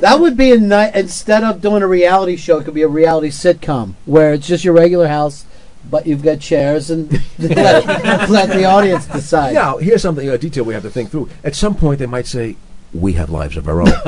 That 0.02 0.20
would 0.20 0.36
be 0.36 0.52
a 0.52 0.58
night. 0.58 0.96
Instead 0.96 1.44
of 1.44 1.62
doing 1.62 1.84
a 1.84 1.88
reality 1.88 2.36
show, 2.36 2.58
it 2.58 2.66
could 2.66 2.74
be 2.74 2.82
a 2.82 2.88
reality 2.88 3.30
sitcom 3.30 3.94
where 4.06 4.34
it's 4.34 4.48
just 4.48 4.64
your 4.66 4.74
regular 4.74 5.08
house, 5.08 5.46
but 5.90 6.08
you've 6.08 6.24
got 6.24 6.40
chairs 6.40 6.90
and 6.90 7.12
let, 7.40 8.30
let 8.30 8.50
the 8.50 8.66
audience 8.66 9.06
decide. 9.06 9.54
Now, 9.54 9.78
here's 9.78 10.02
something 10.02 10.28
a 10.28 10.38
detail 10.38 10.64
we 10.64 10.74
have 10.74 10.84
to 10.84 10.90
think 10.90 11.12
through. 11.12 11.30
At 11.44 11.56
some 11.56 11.76
point, 11.76 12.00
they 12.00 12.08
might 12.08 12.26
say. 12.28 12.56
We 12.94 13.14
have 13.14 13.30
lives 13.30 13.56
of 13.58 13.68
our 13.70 13.82
own. 13.82 13.88
Oh. 13.90 14.04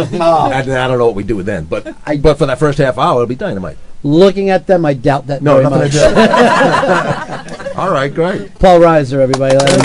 and 0.54 0.72
I 0.74 0.88
don't 0.88 0.98
know 0.98 1.06
what 1.06 1.16
we 1.16 1.24
do 1.24 1.36
with 1.38 1.46
then, 1.46 1.66
but 1.66 1.84
but 2.22 2.38
for 2.38 2.46
that 2.46 2.60
first 2.60 2.78
half 2.80 2.98
hour, 2.98 3.16
it'll 3.22 3.28
be 3.28 3.36
dynamite. 3.36 3.78
Looking 4.04 4.50
at 4.50 4.68
them, 4.68 4.86
I 4.86 4.94
doubt 4.94 5.28
that 5.28 5.42
No, 5.42 5.54
very 5.54 5.64
nothing 5.64 5.80
much. 5.80 5.92
to 5.94 7.70
do. 7.72 7.72
All 7.80 7.90
right, 7.92 8.14
great. 8.14 8.54
Paul 8.60 8.80
Reiser, 8.82 9.20
everybody. 9.20 9.56
Let 9.58 9.70
him. 9.70 9.80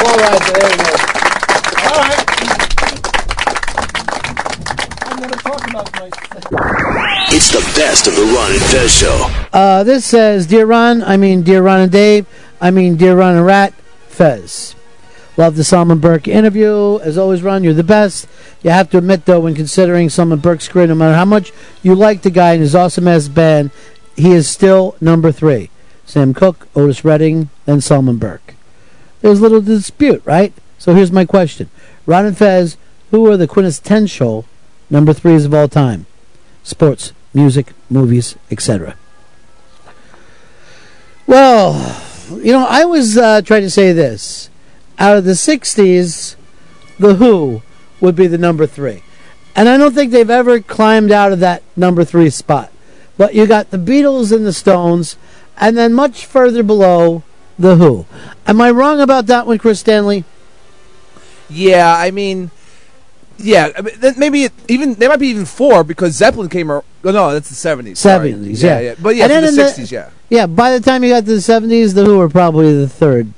Paul 0.00 0.16
Reiser, 0.16 0.54
there 0.58 0.70
he 0.70 0.76
goes. 0.78 1.00
All 1.86 2.00
right. 2.00 3.30
It's 7.32 7.50
the 7.50 7.60
best 7.78 8.06
of 8.06 8.16
the 8.16 8.22
Ron 8.22 8.52
and 8.52 8.60
Fez 8.62 8.92
show. 8.92 9.30
Uh, 9.52 9.84
this 9.84 10.04
says, 10.04 10.46
Dear 10.46 10.66
Ron, 10.66 11.02
I 11.02 11.16
mean, 11.16 11.42
Dear 11.42 11.62
Ron 11.62 11.80
and 11.80 11.92
Dave, 11.92 12.26
I 12.60 12.70
mean, 12.70 12.96
Dear 12.96 13.16
Ron 13.16 13.36
and 13.36 13.46
Rat, 13.46 13.72
Fez. 14.08 14.74
Love 15.36 15.56
the 15.56 15.64
Solomon 15.64 15.98
Burke 15.98 16.28
interview. 16.28 16.98
As 16.98 17.16
always, 17.16 17.42
Ron, 17.42 17.64
you're 17.64 17.72
the 17.72 17.82
best. 17.82 18.28
You 18.62 18.70
have 18.70 18.90
to 18.90 18.98
admit, 18.98 19.24
though, 19.24 19.40
when 19.40 19.54
considering 19.54 20.10
Solomon 20.10 20.40
Burke's 20.40 20.68
career, 20.68 20.86
no 20.86 20.94
matter 20.94 21.14
how 21.14 21.24
much 21.24 21.52
you 21.82 21.94
like 21.94 22.22
the 22.22 22.30
guy 22.30 22.52
and 22.52 22.60
his 22.60 22.74
awesome 22.74 23.08
ass 23.08 23.28
band, 23.28 23.70
he 24.16 24.32
is 24.32 24.48
still 24.48 24.96
number 25.00 25.32
three. 25.32 25.70
Sam 26.04 26.34
Cooke, 26.34 26.68
Otis 26.74 27.04
Redding, 27.04 27.48
then 27.64 27.80
Solomon 27.80 28.18
Burke. 28.18 28.54
There's 29.22 29.40
little 29.40 29.60
dispute, 29.60 30.22
right? 30.24 30.52
So 30.78 30.94
here's 30.94 31.12
my 31.12 31.24
question 31.24 31.70
Ron 32.04 32.26
and 32.26 32.36
Fez, 32.36 32.76
who 33.10 33.26
are 33.30 33.36
the 33.36 33.46
quintessential 33.46 34.44
number 34.90 35.12
threes 35.12 35.44
of 35.44 35.54
all 35.54 35.68
time? 35.68 36.06
Sports, 36.64 37.12
music, 37.32 37.72
movies, 37.88 38.36
etc. 38.50 38.96
Well, 41.26 42.02
you 42.30 42.52
know, 42.52 42.66
I 42.68 42.84
was 42.84 43.16
uh, 43.18 43.42
trying 43.42 43.62
to 43.62 43.70
say 43.70 43.92
this. 43.92 44.48
Out 44.98 45.16
of 45.16 45.24
the 45.24 45.32
60s, 45.32 46.36
The 46.98 47.14
Who 47.14 47.62
would 48.00 48.14
be 48.16 48.26
the 48.26 48.38
number 48.38 48.66
three. 48.66 49.02
And 49.56 49.68
I 49.68 49.76
don't 49.76 49.94
think 49.94 50.12
they've 50.12 50.30
ever 50.30 50.60
climbed 50.60 51.10
out 51.10 51.32
of 51.32 51.40
that 51.40 51.62
number 51.76 52.04
three 52.04 52.30
spot. 52.30 52.70
But 53.16 53.34
you 53.34 53.46
got 53.46 53.70
the 53.70 53.76
Beatles 53.78 54.34
and 54.34 54.46
the 54.46 54.52
Stones, 54.52 55.16
and 55.58 55.76
then 55.76 55.92
much 55.92 56.24
further 56.24 56.62
below, 56.62 57.22
The 57.58 57.76
Who. 57.76 58.06
Am 58.46 58.60
I 58.60 58.70
wrong 58.70 59.00
about 59.00 59.26
that 59.26 59.46
one, 59.46 59.58
Chris 59.58 59.80
Stanley? 59.80 60.24
Yeah, 61.48 61.94
I 61.96 62.10
mean, 62.10 62.50
yeah, 63.38 63.70
I 63.76 63.80
mean, 63.82 63.94
maybe 64.16 64.44
it, 64.44 64.52
even 64.68 64.94
there 64.94 65.08
might 65.08 65.18
be 65.18 65.28
even 65.28 65.44
four 65.46 65.82
because 65.82 66.14
Zeppelin 66.14 66.48
came. 66.48 66.70
Ar- 66.70 66.84
oh, 67.04 67.10
no, 67.10 67.32
that's 67.32 67.48
the 67.48 67.54
seventies. 67.56 67.98
Seventies, 67.98 68.62
yeah. 68.62 68.78
yeah, 68.80 68.94
But 69.00 69.16
yeah, 69.16 69.24
And 69.24 69.32
then 69.32 69.42
the 69.42 69.48
in 69.48 69.54
the- 69.56 69.64
sixties, 69.66 69.90
yeah. 69.92 70.10
Yeah, 70.30 70.46
by 70.46 70.70
the 70.72 70.80
time 70.80 71.02
you 71.04 71.10
got 71.10 71.24
to 71.26 71.34
the 71.34 71.40
seventies, 71.40 71.94
the 71.94 72.04
Who 72.04 72.18
were 72.18 72.28
probably 72.28 72.72
the 72.74 72.88
third. 72.88 73.32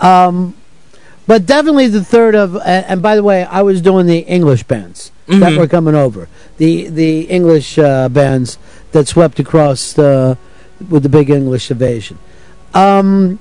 Um, 0.00 0.54
but 1.26 1.46
definitely 1.46 1.86
the 1.88 2.04
third 2.04 2.34
of. 2.34 2.56
And, 2.64 3.00
by 3.00 3.16
the 3.16 3.22
way, 3.22 3.44
I 3.44 3.62
was 3.62 3.80
doing 3.80 4.06
the 4.06 4.18
English 4.18 4.64
bands 4.64 5.10
that 5.28 5.52
Mhm. 5.52 5.58
were 5.58 5.66
coming 5.68 5.94
over. 5.94 6.28
The 6.58 6.88
the 6.88 7.20
English 7.22 7.78
uh, 7.78 8.08
bands 8.08 8.58
that 8.92 9.08
swept 9.08 9.38
across 9.38 9.92
the 9.92 10.36
with 10.90 11.02
the 11.04 11.08
big 11.08 11.30
English 11.30 11.70
invasion. 11.70 12.18
Um, 12.74 13.38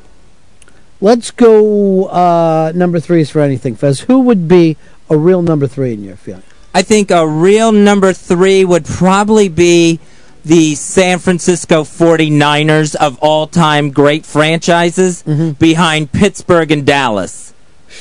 let's 1.01 1.31
go 1.31 2.05
uh, 2.05 2.71
number 2.75 2.99
threes 2.99 3.29
for 3.29 3.41
anything, 3.41 3.75
Fez. 3.75 4.01
Who 4.01 4.19
would 4.19 4.47
be 4.47 4.77
a 5.09 5.17
real 5.17 5.41
number 5.41 5.67
three 5.67 5.93
in 5.93 6.03
your 6.03 6.15
feeling? 6.15 6.43
I 6.73 6.81
think 6.81 7.09
a 7.11 7.27
real 7.27 7.71
number 7.71 8.13
three 8.13 8.63
would 8.65 8.85
probably 8.85 9.47
be 9.49 9.99
the 10.45 10.75
San 10.75 11.17
Francisco 11.19 11.83
49ers 11.83 12.95
of 12.95 13.17
all 13.19 13.47
time 13.47 13.89
great 13.91 14.25
franchises 14.25 15.23
behind 15.59 16.11
Pittsburgh 16.11 16.71
and 16.71 16.85
Dallas. 16.85 17.53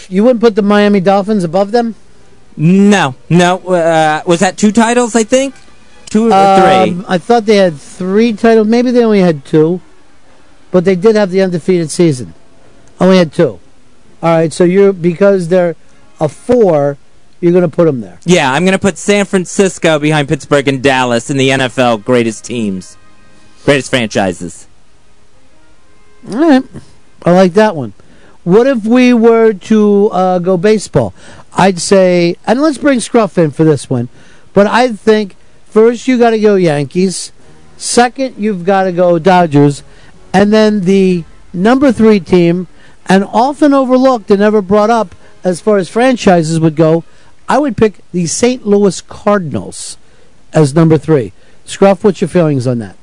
You 0.08 0.24
wouldn't 0.24 0.40
put 0.40 0.54
the 0.54 0.62
Miami 0.62 1.00
Dolphins 1.00 1.42
above 1.42 1.72
them? 1.72 1.94
No, 2.56 3.14
no. 3.28 3.58
Uh, 3.58 4.22
was 4.26 4.40
that 4.40 4.56
two 4.56 4.70
titles, 4.70 5.16
I 5.16 5.24
think? 5.24 5.54
Two 6.06 6.26
or 6.26 6.30
three? 6.30 6.92
Um, 6.92 7.04
I 7.08 7.18
thought 7.18 7.46
they 7.46 7.56
had 7.56 7.76
three 7.76 8.32
titles. 8.34 8.68
Maybe 8.68 8.90
they 8.90 9.04
only 9.04 9.20
had 9.20 9.44
two, 9.44 9.80
but 10.70 10.84
they 10.84 10.94
did 10.94 11.16
have 11.16 11.30
the 11.30 11.40
undefeated 11.42 11.90
season. 11.90 12.34
Only 13.00 13.18
had 13.18 13.32
two. 13.32 13.58
All 14.22 14.36
right, 14.36 14.52
so 14.52 14.64
you're 14.64 14.92
because 14.92 15.48
they're 15.48 15.76
a 16.20 16.28
four, 16.28 16.98
you're 17.40 17.52
going 17.52 17.69
to 17.69 17.74
put 17.74 17.85
them 17.85 18.01
there. 18.01 18.19
Yeah, 18.24 18.52
I'm 18.52 18.65
going 18.65 18.73
to 18.73 18.78
put 18.78 18.98
San 18.98 19.24
Francisco 19.24 19.98
behind 19.98 20.28
Pittsburgh 20.28 20.66
and 20.69 20.82
Dallas 20.82 21.31
in 21.31 21.36
the 21.36 21.51
NFL 21.51 22.05
greatest 22.05 22.44
teams, 22.44 22.97
greatest 23.65 23.90
franchises. 23.90 24.66
All 26.28 26.39
right, 26.39 26.65
I 27.24 27.32
like 27.32 27.52
that 27.55 27.77
one. 27.77 27.93
What 28.44 28.66
if 28.66 28.85
we 28.85 29.15
were 29.15 29.52
to 29.55 30.11
uh, 30.12 30.39
go 30.39 30.56
baseball? 30.56 31.15
I'd 31.55 31.81
say, 31.81 32.36
and 32.47 32.61
let's 32.61 32.78
bring 32.78 33.01
Scruff 33.01 33.39
in 33.39 33.51
for 33.51 33.65
this 33.65 33.89
one. 33.89 34.09
But 34.52 34.66
I 34.66 34.93
think 34.93 35.36
first 35.66 36.06
you 36.06 36.19
got 36.19 36.31
to 36.31 36.40
go 36.40 36.55
Yankees. 36.56 37.32
Second, 37.77 38.36
you've 38.39 38.65
got 38.65 38.85
to 38.85 38.93
go 38.93 39.19
Dodgers, 39.19 39.82
and 40.32 40.52
then 40.52 40.82
the 40.82 41.24
number 41.52 41.93
three 41.93 42.20
team, 42.20 42.69
and 43.06 43.24
often 43.24 43.74
overlooked 43.74 44.31
and 44.31 44.40
never 44.40 44.62
brought 44.62 44.90
up 44.90 45.15
as 45.43 45.61
far 45.61 45.77
as 45.77 45.89
franchises 45.89 46.61
would 46.61 46.77
go. 46.77 47.05
I 47.48 47.58
would 47.58 47.76
pick 47.76 47.98
the 48.12 48.26
St. 48.26 48.66
Louis 48.66 49.00
Cardinals 49.02 49.96
as 50.52 50.74
number 50.74 50.98
three. 50.98 51.32
Scruff, 51.64 52.04
what's 52.04 52.20
your 52.20 52.28
feelings 52.28 52.66
on 52.66 52.78
that? 52.78 52.96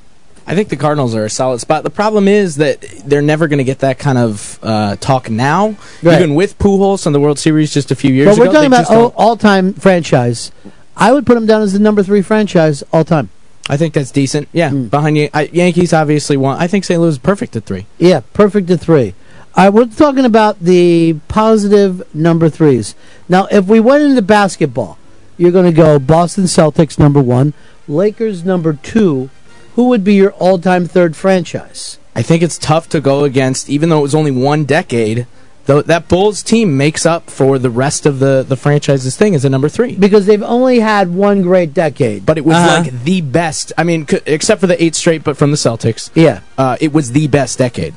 I 0.47 0.55
think 0.55 0.69
the 0.69 0.75
Cardinals 0.75 1.13
are 1.15 1.23
a 1.25 1.29
solid 1.29 1.59
spot. 1.59 1.83
The 1.83 1.89
problem 1.91 2.27
is 2.27 2.55
that 2.57 2.81
they're 3.05 3.21
never 3.21 3.47
going 3.47 3.59
to 3.59 3.63
get 3.63 3.79
that 3.79 3.99
kind 3.99 4.17
of 4.17 4.59
uh, 4.63 4.95
talk 4.97 5.29
now. 5.29 5.75
Right. 6.01 6.19
Even 6.19 6.35
with 6.35 6.57
Pujols 6.57 7.05
on 7.05 7.13
the 7.13 7.19
World 7.19 7.37
Series 7.39 7.71
just 7.73 7.91
a 7.91 7.95
few 7.95 8.11
years 8.13 8.25
But 8.27 8.33
ago. 8.33 8.41
we're 8.47 8.53
talking 8.53 8.67
about 8.67 9.13
all-time 9.15 9.73
franchise. 9.73 10.51
I 10.97 11.13
would 11.13 11.25
put 11.25 11.35
them 11.35 11.45
down 11.45 11.61
as 11.61 11.73
the 11.73 11.79
number 11.79 12.01
three 12.03 12.21
franchise 12.21 12.83
all 12.91 13.03
time. 13.05 13.29
I 13.69 13.77
think 13.77 13.93
that's 13.93 14.11
decent. 14.11 14.49
Yeah, 14.51 14.71
Hmm. 14.71 14.87
behind 14.87 15.17
you, 15.17 15.29
I, 15.33 15.43
Yankees 15.53 15.93
obviously 15.93 16.35
won. 16.35 16.57
I 16.59 16.67
think 16.67 16.83
St. 16.83 16.99
Louis 16.99 17.11
is 17.11 17.17
perfect 17.19 17.55
at 17.55 17.63
three. 17.63 17.85
Yeah, 17.99 18.21
perfect 18.33 18.69
at 18.71 18.81
three. 18.81 19.13
Right, 19.57 19.69
we're 19.69 19.85
talking 19.85 20.25
about 20.25 20.59
the 20.59 21.13
positive 21.27 22.03
number 22.15 22.49
threes. 22.49 22.95
Now, 23.29 23.47
if 23.51 23.65
we 23.67 23.79
went 23.79 24.03
into 24.03 24.21
basketball, 24.21 24.97
you're 25.37 25.51
going 25.51 25.65
to 25.65 25.71
go 25.75 25.99
Boston 25.99 26.45
Celtics 26.45 26.97
number 26.97 27.21
one, 27.21 27.53
Lakers 27.87 28.43
number 28.43 28.73
two. 28.73 29.29
Who 29.75 29.87
would 29.89 30.03
be 30.03 30.15
your 30.15 30.31
all-time 30.33 30.87
third 30.87 31.15
franchise? 31.15 31.97
I 32.15 32.21
think 32.21 32.41
it's 32.43 32.57
tough 32.57 32.89
to 32.89 32.99
go 32.99 33.23
against, 33.23 33.69
even 33.69 33.89
though 33.89 33.99
it 33.99 34.03
was 34.03 34.15
only 34.15 34.31
one 34.31 34.65
decade. 34.65 35.27
Though 35.65 35.81
that 35.83 36.07
Bulls 36.07 36.41
team 36.41 36.75
makes 36.75 37.05
up 37.05 37.29
for 37.29 37.59
the 37.59 37.69
rest 37.69 38.07
of 38.07 38.17
the 38.17 38.43
the 38.45 38.55
franchise's 38.57 39.15
thing 39.15 39.35
as 39.35 39.45
a 39.45 39.49
number 39.49 39.69
three 39.69 39.95
because 39.95 40.25
they've 40.25 40.41
only 40.41 40.79
had 40.79 41.13
one 41.13 41.43
great 41.43 41.71
decade. 41.71 42.25
But 42.25 42.39
it 42.39 42.45
was 42.45 42.55
Uh-huh. 42.57 42.81
like 42.81 43.03
the 43.03 43.21
best. 43.21 43.71
I 43.77 43.83
mean, 43.83 44.07
c- 44.07 44.19
except 44.25 44.59
for 44.59 44.65
the 44.65 44.83
eight 44.83 44.95
straight, 44.95 45.23
but 45.23 45.37
from 45.37 45.51
the 45.51 45.57
Celtics. 45.57 46.09
Yeah, 46.15 46.39
uh, 46.57 46.77
it 46.81 46.91
was 46.91 47.11
the 47.11 47.27
best 47.27 47.59
decade. 47.59 47.93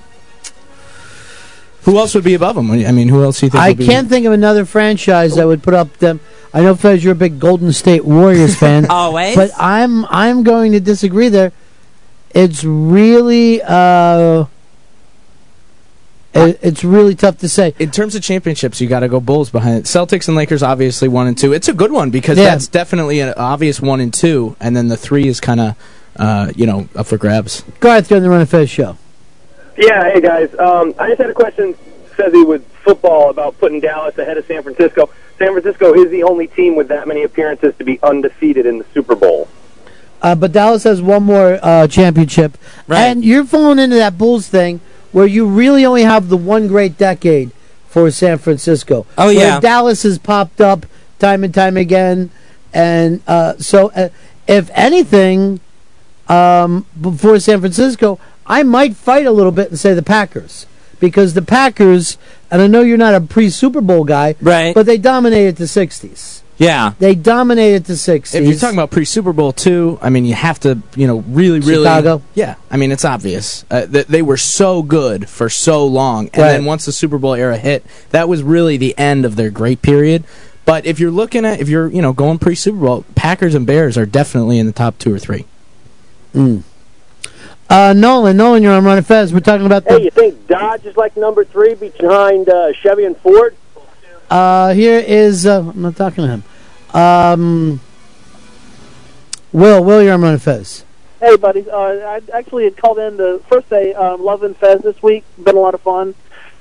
Who 1.85 1.99
else 1.99 2.15
would 2.15 2.25
be 2.25 2.35
above 2.35 2.57
them? 2.57 2.71
I 2.71 2.91
mean, 2.93 3.09
who 3.09 3.23
else 3.23 3.41
do 3.41 3.47
you 3.47 3.51
think? 3.51 3.63
I 3.63 3.73
would 3.73 3.87
can't 3.87 4.09
think 4.09 4.25
of 4.27 4.33
another 4.33 4.65
franchise 4.65 5.37
that 5.37 5.47
would 5.47 5.63
put 5.63 5.75
up 5.75 5.97
them. 5.99 6.21
I 6.53 6.63
know, 6.63 6.75
Fez, 6.75 7.03
you're 7.05 7.13
a 7.13 7.17
big 7.17 7.39
Golden 7.39 7.73
State 7.73 8.05
Warriors 8.05 8.57
fan. 8.57 8.87
Always. 8.91 9.37
But 9.37 9.51
I'm 9.59 10.05
I'm 10.07 10.45
going 10.45 10.73
to 10.73 10.81
disagree 10.81 11.29
there. 11.29 11.53
It's 12.31 12.65
really 12.65 13.61
uh, 13.63 14.47
it, 16.35 16.59
it's 16.63 16.83
really 16.85 17.15
tough 17.15 17.39
to 17.39 17.49
say. 17.49 17.75
In 17.79 17.91
terms 17.91 18.15
of 18.15 18.23
championships, 18.23 18.81
you 18.81 18.89
got 18.89 19.01
to 19.01 19.09
go 19.09 19.21
Bulls 19.21 19.51
behind 19.51 19.77
it. 19.79 19.85
Celtics 19.85 20.27
and 20.27 20.37
Lakers, 20.37 20.63
obviously 20.63 21.09
one 21.09 21.27
and 21.27 21.37
two. 21.39 21.53
It's 21.53 21.69
a 21.69 21.73
good 21.75 21.93
one 21.93 22.11
because 22.11 22.39
Yeah. 22.39 22.45
that's 22.45 22.67
definitely 22.67 23.21
an 23.21 23.35
obvious 23.37 23.81
one 23.81 24.01
and 24.01 24.13
two, 24.13 24.57
and 24.59 24.77
then 24.77 24.89
the 24.89 24.97
three 24.97 25.29
is 25.29 25.41
kind 25.41 25.61
of, 25.61 25.77
uh, 26.17 26.53
you 26.57 26.67
know, 26.67 26.89
up 26.97 27.07
for 27.07 27.19
grabs. 27.19 27.63
Garth, 27.81 28.11
you're 28.11 28.17
on 28.17 28.23
the 28.23 28.31
Ron 28.31 28.41
and 28.41 28.49
Fez 28.49 28.69
show. 28.71 28.97
Yeah, 29.77 30.05
hey 30.13 30.21
guys. 30.21 30.55
Um, 30.59 30.95
I 30.99 31.09
just 31.09 31.21
had 31.21 31.31
a 31.31 31.35
question, 31.35 31.75
Fezzy, 32.17 32.47
with 32.47 32.67
football 32.85 33.31
about 33.31 33.59
putting 33.59 33.81
Dallas 33.81 34.17
ahead 34.19 34.39
of 34.39 34.47
San 34.47 34.63
Francisco. 34.63 35.11
San 35.39 35.51
Francisco 35.51 35.95
is 35.95 36.11
the 36.11 36.23
only 36.23 36.47
team 36.47 36.77
with 36.77 36.89
that 36.89 37.09
many 37.09 37.25
appearances 37.25 37.75
to 37.79 37.85
be 37.85 37.99
undefeated 38.03 38.67
in 38.67 38.79
the 38.79 38.87
Super 38.95 39.17
Bowl. 39.17 39.49
Uh, 40.23 40.35
but 40.35 40.53
Dallas 40.53 40.85
has 40.85 41.03
one 41.03 41.25
more 41.25 41.59
uh, 41.61 41.87
championship, 41.89 42.57
and 42.89 43.25
you're 43.25 43.45
falling 43.45 43.79
into 43.79 43.97
that 43.97 44.17
Bulls 44.17 44.49
thing 44.49 44.81
where 45.13 45.27
you 45.27 45.47
really 45.47 45.85
only 45.85 46.03
have 46.03 46.29
the 46.29 46.37
one 46.37 46.67
great 46.67 46.97
decade 46.97 47.51
for 47.89 48.11
San 48.11 48.39
Francisco. 48.39 49.07
Oh, 49.19 49.27
Where 49.27 49.35
yeah. 49.35 49.61
Dallas 49.61 50.03
has 50.05 50.19
popped 50.19 50.61
up 50.61 50.87
time 51.19 51.45
and 51.45 51.53
time 51.53 51.77
again, 51.77 52.31
and 52.73 53.23
uh, 53.27 53.57
so 53.59 53.91
uh, 53.91 54.09
if 54.49 54.71
anything, 54.75 55.61
um, 56.29 56.87
before 57.01 57.39
San 57.39 57.61
Francisco, 57.61 58.19
I 58.47 58.63
might 58.63 58.97
fight 58.97 59.27
a 59.27 59.31
little 59.33 59.53
bit 59.53 59.71
and 59.71 59.79
say 59.79 59.95
the 59.95 60.03
Packers 60.03 60.67
because 61.01 61.35
the 61.35 61.43
Packers, 61.43 62.19
and 62.51 62.61
I 62.63 62.67
know 62.67 62.81
you're 62.83 62.99
not 62.99 63.15
a 63.15 63.21
pre 63.21 63.51
Super 63.51 63.81
Bowl 63.81 64.05
guy, 64.05 64.37
right? 64.41 64.75
But 64.75 64.87
they 64.87 64.99
dominated 64.99 65.57
the 65.57 65.65
'60s. 65.65 66.43
Yeah. 66.57 66.93
They 67.01 67.17
dominated 67.17 67.85
the 67.85 67.95
'60s. 67.95 68.35
If 68.35 68.47
you're 68.49 68.57
talking 68.59 68.79
about 68.79 68.91
pre 68.91 69.05
Super 69.05 69.33
Bowl 69.33 69.53
two, 69.53 69.99
I 70.01 70.11
mean, 70.11 70.25
you 70.25 70.35
have 70.35 70.61
to, 70.61 70.79
you 70.95 71.07
know, 71.07 71.19
really, 71.29 71.59
really. 71.61 71.85
Chicago? 71.85 72.23
Yeah, 72.35 72.55
I 72.71 72.77
mean, 72.77 72.93
it's 72.93 73.05
obvious 73.05 73.65
uh, 73.71 73.87
that 73.87 74.07
they 74.09 74.23
were 74.23 74.37
so 74.37 74.83
good 74.83 75.29
for 75.29 75.49
so 75.49 75.85
long, 75.87 76.29
and 76.33 76.43
Right. 76.43 76.53
then 76.53 76.65
once 76.65 76.85
the 76.85 76.93
Super 76.93 77.19
Bowl 77.19 77.35
era 77.35 77.57
hit, 77.57 77.85
that 78.11 78.29
was 78.29 78.43
really 78.43 78.77
the 78.77 78.97
end 78.97 79.25
of 79.25 79.37
their 79.37 79.51
great 79.51 79.83
period. 79.83 80.25
But 80.65 80.87
if 80.87 80.99
you're 81.01 81.11
looking 81.11 81.45
at, 81.45 81.61
if 81.61 81.69
you're, 81.69 81.89
you 81.89 82.01
know, 82.01 82.13
going 82.13 82.39
pre 82.39 82.55
Super 82.55 82.79
Bowl, 82.79 83.05
Packers 83.17 83.55
and 83.55 83.67
Bears 83.67 83.99
are 83.99 84.07
definitely 84.07 84.59
in 84.59 84.67
the 84.67 84.73
top 84.73 84.99
two 84.99 85.13
or 85.13 85.19
three. 85.19 85.45
Mm. 86.35 86.63
Uh, 87.69 87.95
Nolan, 87.97 88.37
Nolan, 88.37 88.63
you're 88.63 88.73
on 88.73 88.85
Ron 88.85 88.99
and 88.99 89.07
Fez. 89.07 89.33
We're 89.33 89.41
talking 89.41 89.67
about 89.67 89.85
the 89.85 89.99
Hey, 89.99 90.05
you 90.05 90.11
think 90.11 90.47
Dodge 90.47 90.85
is 90.85 90.97
like 90.97 91.17
number 91.17 91.45
three 91.45 91.75
behind 91.75 92.49
uh, 92.49 92.73
Chevy 92.73 93.05
and 93.05 93.17
Ford? 93.17 93.57
Uh, 94.31 94.75
here 94.75 94.99
is 94.99 95.47
uh, 95.47 95.61
I'm 95.61 95.83
not 95.83 95.97
talking 95.97 96.25
to 96.25 96.29
him. 96.29 96.45
Um, 96.95 97.81
Will, 99.53 99.83
Will, 99.83 100.03
you're 100.03 100.15
on 100.15 100.23
Ron 100.23 100.33
and 100.35 100.43
Fez. 100.43 100.85
Hey, 101.21 101.37
buddy. 101.37 101.69
Uh, 101.69 101.77
I 101.79 102.21
actually 102.35 102.65
had 102.65 102.77
called 102.77 102.99
in 102.99 103.17
to 103.17 103.43
first 103.49 103.69
say 103.69 103.95
um, 103.95 104.23
Love 104.23 104.43
and 104.43 104.57
Fez 104.57 104.83
this 104.83 105.03
week. 105.03 105.25
Been 105.43 105.57
a 105.57 105.61
lot 105.61 105.75
of 105.75 105.81
fun. 105.81 106.15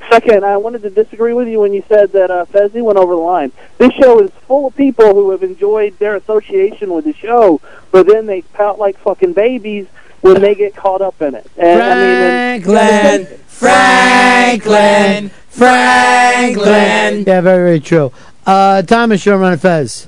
Second, 0.10 0.46
I 0.46 0.58
wanted 0.58 0.82
to 0.84 0.90
disagree 0.90 1.34
with 1.34 1.48
you 1.48 1.60
when 1.60 1.74
you 1.74 1.84
said 1.88 2.12
that 2.12 2.30
uh, 2.30 2.46
Fezzy 2.46 2.82
went 2.82 2.98
over 2.98 3.14
the 3.14 3.22
line. 3.22 3.52
This 3.78 3.94
show 3.94 4.20
is 4.20 4.32
full 4.48 4.68
of 4.68 4.76
people 4.76 5.14
who 5.14 5.32
have 5.32 5.44
enjoyed 5.44 5.98
their 6.00 6.16
association 6.16 6.94
with 6.94 7.06
the 7.06 7.14
show, 7.14 7.62
but 7.92 8.06
then 8.08 8.26
they 8.26 8.42
pout 8.42 8.80
like 8.80 8.98
fucking 9.00 9.34
babies 9.34 9.88
when 10.24 10.42
they 10.42 10.56
get 10.56 10.76
caught 10.76 11.02
up 11.02 11.22
in 11.22 11.36
it. 11.36 11.46
And, 11.58 11.82
I 11.82 11.96
mean, 11.96 12.04
and- 12.04 13.28
Franklin, 13.38 13.38
Franklin, 13.48 15.30
Franklin. 15.50 17.24
Yeah, 17.28 17.42
very, 17.42 17.42
very 17.42 17.80
true. 17.80 18.12
Uh, 18.46 18.82
Thomas, 18.82 19.26
you're 19.26 19.36
on 19.36 19.42
Ron 19.42 19.58
Fez. 19.58 20.08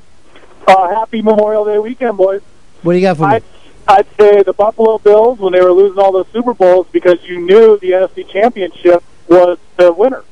Uh, 0.68 0.90
happy 0.90 1.22
Memorial 1.22 1.64
Day 1.66 1.78
weekend, 1.78 2.18
boys. 2.18 2.42
What 2.82 2.94
do 2.94 2.98
you 3.00 3.04
got 3.06 3.18
for 3.18 3.28
me? 3.28 3.36
I'd, 3.36 3.44
I'd 3.88 4.08
say 4.20 4.44
the 4.44 4.54
Buffalo 4.54 4.98
Bills 4.98 5.40
when 5.40 5.54
they 5.54 5.62
were 5.62 5.72
losing 5.72 6.00
all 6.00 6.12
those 6.12 6.28
Super 6.34 6.54
Bowls 6.54 6.88
because 6.92 7.24
you 7.24 7.40
knew 7.40 7.78
the 7.80 7.92
NFC 7.92 8.28
Championship 8.28 9.04
was 9.28 9.58
the 9.78 9.94
winner, 9.94 10.24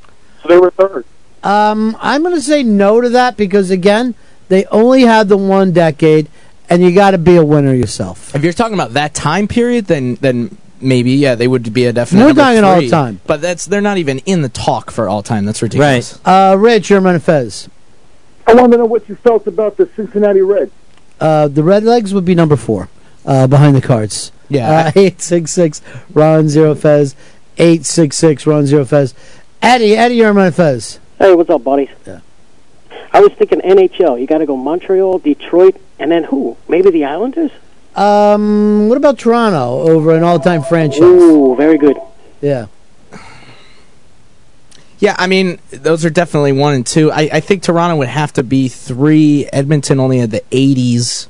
so 0.42 0.50
they 0.50 0.58
were 0.58 0.72
third. 0.72 1.06
Um, 1.44 1.96
I'm 2.00 2.24
going 2.24 2.36
to 2.36 2.42
say 2.42 2.64
no 2.64 3.00
to 3.02 3.10
that 3.10 3.38
because 3.38 3.70
again, 3.70 4.16
they 4.48 4.66
only 4.66 5.02
had 5.04 5.30
the 5.30 5.38
one 5.38 5.72
decade, 5.72 6.30
and 6.70 6.82
you 6.84 6.92
got 6.94 7.12
to 7.12 7.18
be 7.18 7.36
a 7.36 7.44
winner 7.46 7.74
yourself. 7.74 8.34
If 8.36 8.44
you're 8.44 8.54
talking 8.54 8.74
about 8.74 8.94
that 8.94 9.14
time 9.14 9.48
period, 9.48 9.86
then 9.86 10.16
then 10.16 10.58
maybe 10.82 11.12
yeah, 11.12 11.36
they 11.36 11.48
would 11.48 11.74
be 11.74 11.86
a 11.86 11.94
definite. 11.94 12.22
We're 12.22 12.28
number 12.28 12.42
talking 12.42 12.64
all 12.64 12.80
three. 12.80 12.90
time. 12.90 13.22
but 13.26 13.42
that's 13.42 13.66
they're 13.66 13.82
not 13.82 13.98
even 13.98 14.20
in 14.20 14.42
the 14.42 14.50
talk 14.50 14.92
for 14.92 15.08
all 15.10 15.24
time. 15.24 15.46
That's 15.46 15.62
ridiculous. 15.62 16.20
Uh, 16.26 16.56
Rich, 16.60 16.90
you're 16.90 17.00
on 17.00 17.06
Ron 17.06 17.16
and 17.16 17.24
Fez. 17.24 17.70
I 18.46 18.54
want 18.54 18.72
to 18.74 18.78
know 18.78 18.86
what 18.86 19.08
you 19.08 19.16
felt 19.16 19.48
about 19.48 19.78
the 19.78 19.90
Cincinnati 19.96 20.42
Reds. 20.42 20.72
Uh, 21.20 21.48
the 21.48 21.64
Red 21.64 21.84
Legs 21.84 22.14
would 22.14 22.26
be 22.26 22.36
number 22.36 22.58
four, 22.58 22.90
uh, 23.26 23.48
behind 23.48 23.76
the 23.76 23.82
Cards. 23.82 24.32
Yeah. 24.50 24.88
Uh, 24.88 24.92
eight 25.00 25.22
six 25.22 25.52
six 25.52 25.82
Ron 26.14 26.50
Zero 26.50 26.76
Fez. 26.76 27.16
Eight 27.58 27.86
six 27.86 28.18
six 28.18 28.46
Ron 28.46 28.66
Zero 28.66 28.84
Fez. 28.84 29.14
Eddie, 29.62 29.96
Eddie, 29.96 30.16
you're 30.16 30.38
on 30.38 30.52
Fez. 30.52 31.00
Hey, 31.20 31.34
what's 31.34 31.50
up, 31.50 31.64
buddies? 31.64 31.90
Yeah. 32.06 32.20
I 33.14 33.22
was 33.22 33.32
thinking 33.34 33.62
NHL. 33.62 34.20
You 34.20 34.28
got 34.28 34.40
to 34.40 34.46
go 34.46 34.58
Montreal, 34.58 35.20
Detroit, 35.20 35.80
and 36.04 36.12
then 36.12 36.26
who? 36.26 36.58
Maybe 36.68 36.92
the 36.92 37.06
Islanders? 37.06 37.52
Um, 37.96 38.90
what 38.90 38.98
about 38.98 39.18
Toronto 39.18 39.80
over 39.90 40.14
an 40.14 40.22
all-time 40.22 40.62
franchise? 40.62 41.00
Ooh, 41.02 41.56
very 41.56 41.78
good. 41.78 41.98
Yeah. 42.42 42.66
Yeah, 45.00 45.16
I 45.18 45.28
mean, 45.28 45.60
those 45.72 46.04
are 46.04 46.10
definitely 46.10 46.52
one 46.52 46.74
and 46.74 46.86
two. 46.86 47.10
I, 47.10 47.30
I 47.34 47.40
think 47.40 47.64
Toronto 47.64 47.96
would 47.98 48.10
have 48.10 48.34
to 48.34 48.44
be 48.44 48.68
three. 48.68 49.48
Edmonton 49.54 50.02
only 50.02 50.18
had 50.20 50.32
the 50.32 50.44
80s. 50.52 51.28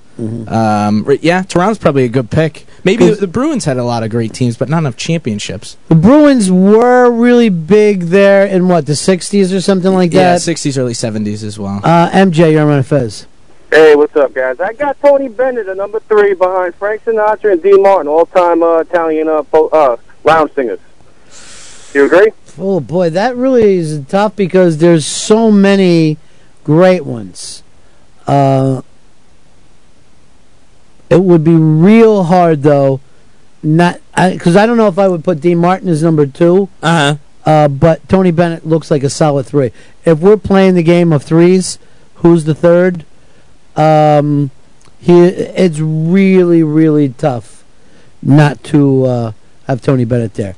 Um, 0.48 1.08
yeah, 1.22 1.44
Toronto's 1.44 1.78
probably 1.80 2.06
a 2.06 2.10
good 2.10 2.32
pick. 2.32 2.66
Maybe 2.84 3.10
the 3.10 3.28
Bruins 3.28 3.66
had 3.66 3.78
a 3.78 3.84
lot 3.84 4.04
of 4.04 4.10
great 4.10 4.34
teams, 4.34 4.58
but 4.58 4.70
not 4.70 4.80
enough 4.80 4.98
championships. 4.98 5.78
The 5.90 5.95
Bruins 5.95 6.52
were 6.52 7.12
really 7.12 7.50
big 7.50 8.04
there 8.04 8.45
in 8.45 8.68
what 8.68 8.86
the 8.86 8.94
'60s 8.94 9.56
or 9.56 9.62
something 9.62 9.91
like 9.91 10.12
that? 10.12 10.18
yeah, 10.18 10.34
that. 10.34 10.41
60s, 10.41 10.78
early 10.78 10.94
70s 10.94 11.44
as 11.44 11.58
well. 11.58 11.82
Uh, 11.84 12.10
MJ, 12.12 12.52
you're 12.52 12.70
on 12.70 12.84
Fez. 12.84 13.26
Hey, 13.74 13.95
what's 13.95 14.16
up, 14.16 14.36
guys? 14.36 14.60
I 14.60 14.74
got 14.74 15.00
Tony 15.02 15.28
Bennett 15.30 15.68
at 15.68 15.76
number 15.78 16.00
three 16.02 16.36
behind 16.36 16.76
Frank 16.76 17.06
Sinatra 17.06 17.54
and 17.54 17.64
Dean 17.64 17.82
Martin, 17.82 18.08
all-time 18.08 18.62
uh, 18.62 18.82
Italian 18.82 19.28
uh, 19.28 19.41
po- 19.41 19.70
uh, 19.70 19.98
lounge 20.24 20.54
singers. 20.54 20.80
You 21.91 22.06
agree? 22.06 22.30
Oh 22.60 22.80
boy, 22.80 23.10
that 23.10 23.36
really 23.36 23.78
is 23.78 24.00
tough 24.08 24.36
because 24.36 24.78
there's 24.78 25.08
so 25.08 25.50
many 25.50 26.20
great 26.64 27.04
ones. 27.04 27.64
Uh, 28.28 28.84
it 31.10 31.24
would 31.24 31.44
be 31.44 31.56
real 31.56 32.26
hard 32.26 32.62
though, 32.62 33.02
not 33.64 34.00
because 34.16 34.56
I, 34.56 34.68
don't 34.68 34.78
know 34.78 34.88
if 34.88 35.00
I 35.00 35.08
would 35.08 35.24
put 35.24 35.41
Dean 35.41 35.58
Martin 35.58 35.90
as 35.90 36.04
number 36.04 36.28
two. 36.28 36.70
Uh-huh. 36.84 37.18
Uh 37.44 37.68
But 37.70 38.08
Tony 38.08 38.30
Bennett 38.30 38.68
looks 38.68 38.91
like 38.91 39.02
a 39.02 39.10
solid 39.10 39.48
three. 39.48 39.72
If 40.06 40.20
we're 40.20 40.38
playing 40.38 40.76
the 40.76 40.84
game 40.84 41.12
of 41.12 41.24
threes, 41.24 41.80
who's 42.18 42.44
the 42.44 42.54
third? 42.54 43.04
Um, 43.76 44.52
he 45.00 45.20
it's 45.22 45.80
really 45.80 46.64
really 46.64 47.10
tough 47.10 47.64
not 48.22 48.64
to 48.66 49.06
uh, 49.06 49.32
have 49.68 49.82
Tony 49.82 50.06
Bennett 50.06 50.34
there. 50.36 50.56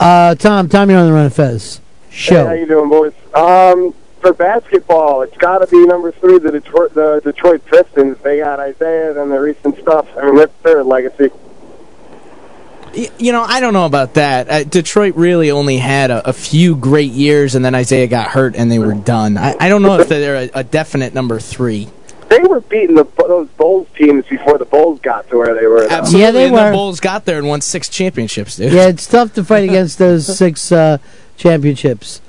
Uh, 0.00 0.34
Tom, 0.34 0.68
Tom, 0.68 0.90
you're 0.90 0.98
on 0.98 1.06
the 1.06 1.12
Ron 1.12 1.26
of 1.26 1.34
Fez 1.34 1.80
show. 2.10 2.42
Hey, 2.42 2.44
how 2.46 2.52
you 2.52 2.66
doing, 2.66 2.88
boys? 2.88 3.12
Um, 3.34 3.94
for 4.20 4.32
basketball, 4.32 5.22
it's 5.22 5.36
got 5.36 5.58
to 5.58 5.66
be 5.66 5.84
number 5.84 6.12
three, 6.12 6.38
the 6.38 6.50
Detroit, 6.50 6.94
the 6.94 7.20
Detroit 7.22 7.64
Pistons. 7.66 8.16
They 8.22 8.38
got 8.38 8.60
Isaiah 8.60 9.20
and 9.20 9.30
the 9.30 9.40
recent 9.40 9.78
stuff. 9.78 10.08
I 10.16 10.24
mean, 10.24 10.36
that's 10.36 10.56
their 10.62 10.82
legacy. 10.82 11.30
You 13.18 13.32
know, 13.32 13.42
I 13.42 13.60
don't 13.60 13.72
know 13.72 13.86
about 13.86 14.14
that. 14.14 14.50
Uh, 14.50 14.64
Detroit 14.64 15.14
really 15.16 15.50
only 15.50 15.78
had 15.78 16.10
a, 16.10 16.28
a 16.28 16.32
few 16.32 16.76
great 16.76 17.12
years, 17.12 17.54
and 17.54 17.64
then 17.64 17.74
Isaiah 17.74 18.06
got 18.06 18.28
hurt, 18.28 18.54
and 18.54 18.70
they 18.70 18.78
were 18.78 18.94
done. 18.94 19.38
I, 19.38 19.56
I 19.58 19.68
don't 19.68 19.82
know 19.82 19.98
if 19.98 20.08
they're 20.08 20.36
a, 20.36 20.50
a 20.60 20.64
definite 20.64 21.14
number 21.14 21.40
three. 21.40 21.88
They 22.32 22.48
were 22.48 22.60
beating 22.62 22.96
the, 22.96 23.04
those 23.18 23.48
Bulls 23.58 23.88
teams 23.94 24.24
before 24.24 24.56
the 24.56 24.64
Bulls 24.64 25.00
got 25.00 25.28
to 25.28 25.36
where 25.36 25.54
they 25.54 25.66
were. 25.66 25.82
Absolutely, 25.84 26.20
Yeah, 26.22 26.30
they 26.30 26.44
and 26.46 26.54
were. 26.54 26.70
The 26.70 26.72
Bulls 26.76 26.98
got 26.98 27.26
there 27.26 27.36
and 27.36 27.46
won 27.46 27.60
six 27.60 27.90
championships, 27.90 28.56
dude. 28.56 28.72
yeah, 28.72 28.88
it's 28.88 29.06
tough 29.06 29.34
to 29.34 29.44
fight 29.44 29.64
against 29.64 29.98
those 29.98 30.34
six 30.38 30.72
uh, 30.72 30.96
championships. 31.36 32.22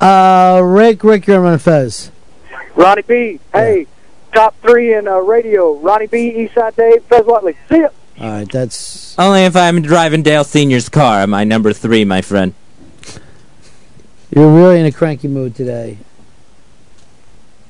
Uh, 0.00 0.60
Rick, 0.64 1.02
Rick, 1.02 1.26
you're 1.26 1.44
on 1.44 1.58
Fez. 1.58 2.12
Ronnie 2.76 3.02
B. 3.02 3.40
Hey, 3.52 3.88
top 4.32 4.54
three 4.62 4.94
in 4.94 5.08
uh, 5.08 5.16
radio. 5.16 5.74
Ronnie 5.74 6.06
B. 6.06 6.48
Eastside 6.48 6.76
Dave. 6.76 7.02
Fez 7.06 7.22
Whatley. 7.22 7.56
See 7.68 7.80
ya. 7.80 7.88
All 8.20 8.30
right, 8.30 8.48
that's 8.52 9.18
Only 9.18 9.40
if 9.42 9.56
I'm 9.56 9.82
driving 9.82 10.22
Dale 10.22 10.44
Senior's 10.44 10.88
car. 10.88 11.26
My 11.26 11.42
number 11.42 11.72
three, 11.72 12.04
my 12.04 12.20
friend. 12.20 12.54
you're 14.30 14.54
really 14.54 14.78
in 14.78 14.86
a 14.86 14.92
cranky 14.92 15.26
mood 15.26 15.56
today. 15.56 15.98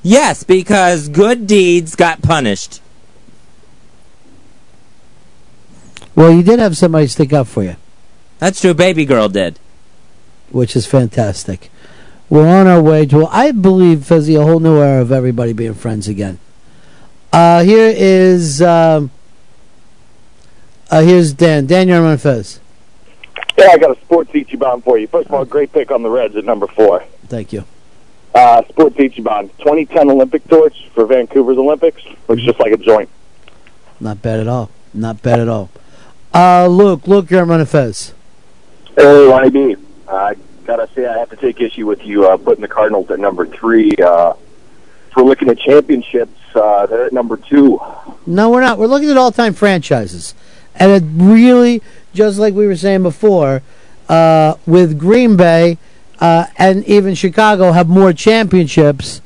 Yes, 0.02 0.44
because 0.44 1.08
good 1.08 1.46
deeds 1.46 1.96
got 1.96 2.22
punished. 2.22 2.80
Well, 6.14 6.32
you 6.32 6.42
did 6.42 6.58
have 6.58 6.76
somebody 6.76 7.06
stick 7.06 7.32
up 7.32 7.46
for 7.46 7.62
you, 7.62 7.76
That's 8.38 8.60
true. 8.60 8.74
Baby 8.74 9.04
girl 9.04 9.28
did. 9.28 9.58
which 10.50 10.74
is 10.74 10.86
fantastic. 10.86 11.70
We're 12.30 12.48
on 12.48 12.66
our 12.66 12.82
way 12.82 13.06
to, 13.06 13.26
I 13.26 13.52
believe, 13.52 14.00
Fezzy, 14.00 14.38
a 14.38 14.42
whole 14.44 14.60
new 14.60 14.78
era 14.80 15.00
of 15.00 15.12
everybody 15.12 15.52
being 15.52 15.74
friends 15.74 16.08
again. 16.08 16.38
Uh, 17.32 17.62
here 17.62 17.92
is, 17.94 18.60
um, 18.60 19.10
uh, 20.90 21.02
here's 21.02 21.32
Dan. 21.32 21.66
Dan, 21.66 21.88
you're 21.88 21.98
on 21.98 22.04
Ron 22.04 22.12
of 22.14 22.60
Yeah, 23.56 23.68
I 23.72 23.78
got 23.78 23.96
a 23.96 24.00
sports 24.00 24.30
Ichiban 24.32 24.82
for 24.82 24.98
you. 24.98 25.06
First 25.06 25.28
of 25.28 25.34
all, 25.34 25.44
great 25.44 25.72
pick 25.72 25.90
on 25.90 26.02
the 26.02 26.10
Reds 26.10 26.36
at 26.36 26.44
number 26.44 26.66
four. 26.66 27.04
Thank 27.26 27.52
you. 27.52 27.64
Uh, 28.34 28.62
sports 28.68 28.96
Ichiban, 28.96 29.50
2010 29.58 30.10
Olympic 30.10 30.46
torch 30.48 30.88
for 30.94 31.06
Vancouver's 31.06 31.58
Olympics. 31.58 32.02
Looks 32.28 32.42
just 32.42 32.60
like 32.60 32.72
a 32.72 32.76
joint. 32.76 33.08
Not 34.00 34.22
bad 34.22 34.40
at 34.40 34.46
all. 34.46 34.70
Not 34.94 35.22
bad 35.22 35.40
at 35.40 35.48
all. 35.48 35.70
Uh, 36.32 36.66
Luke, 36.66 37.06
Luke, 37.06 37.30
you're 37.30 37.42
on 37.42 37.48
Ron 37.48 37.60
of 37.60 37.70
Fez. 37.70 38.12
Hey, 38.96 39.26
Ronnie 39.26 39.50
B. 39.50 39.76
I 40.08 40.36
gotta 40.64 40.88
say, 40.94 41.06
I 41.06 41.18
have 41.18 41.30
to 41.30 41.36
take 41.36 41.60
issue 41.60 41.86
with 41.86 42.04
you 42.04 42.28
uh, 42.28 42.36
putting 42.36 42.62
the 42.62 42.68
Cardinals 42.68 43.10
at 43.10 43.18
number 43.18 43.46
three. 43.46 43.92
Uh, 43.96 44.34
if 45.08 45.16
we're 45.16 45.22
looking 45.24 45.48
at 45.48 45.58
championships, 45.58 46.38
uh, 46.54 46.86
they're 46.86 47.06
at 47.06 47.12
number 47.12 47.36
two. 47.36 47.80
No, 48.26 48.50
we're 48.50 48.60
not. 48.60 48.78
We're 48.78 48.86
looking 48.86 49.10
at 49.10 49.16
all-time 49.16 49.54
franchises, 49.54 50.34
and 50.74 50.92
it 50.92 51.02
really, 51.22 51.82
just 52.12 52.38
like 52.38 52.54
we 52.54 52.66
were 52.66 52.76
saying 52.76 53.02
before, 53.02 53.62
uh, 54.08 54.54
with 54.66 54.98
Green 54.98 55.36
Bay 55.36 55.78
uh, 56.20 56.46
and 56.56 56.84
even 56.86 57.14
Chicago 57.14 57.72
have 57.72 57.88
more 57.88 58.12
championships, 58.12 59.20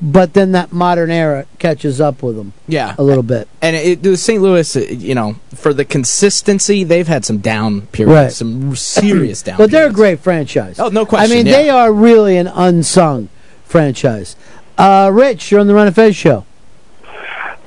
but 0.00 0.32
then 0.32 0.52
that 0.52 0.72
modern 0.72 1.10
era 1.10 1.44
catches 1.58 2.00
up 2.00 2.22
with 2.22 2.36
them. 2.36 2.52
Yeah, 2.66 2.94
a 2.96 3.02
little 3.02 3.22
bit. 3.22 3.48
And 3.60 3.76
it, 3.76 4.02
the 4.02 4.16
St. 4.16 4.40
Louis, 4.42 4.74
uh, 4.76 4.80
you 4.80 5.14
know, 5.14 5.34
for 5.54 5.74
the 5.74 5.84
consistency, 5.84 6.84
they've 6.84 7.06
had 7.08 7.24
some 7.24 7.38
down 7.38 7.82
periods, 7.88 8.14
Right. 8.14 8.32
some 8.32 8.74
serious 8.76 9.42
down. 9.44 9.58
But 9.58 9.70
they're 9.70 9.88
a 9.88 9.92
great 9.92 10.20
franchise. 10.20 10.78
Oh, 10.78 10.88
no 10.88 11.04
question, 11.04 11.30
I 11.30 11.34
mean, 11.34 11.46
yeah. 11.46 11.52
they 11.52 11.68
are 11.70 11.92
really 11.92 12.36
an 12.38 12.46
unsung 12.46 13.28
franchise. 13.64 14.36
Uh, 14.78 15.10
Rich, 15.12 15.50
you're 15.50 15.60
on 15.60 15.66
the 15.66 15.74
Ron 15.74 15.88
of 15.88 15.94
Fez 15.94 16.16
show. 16.16 16.46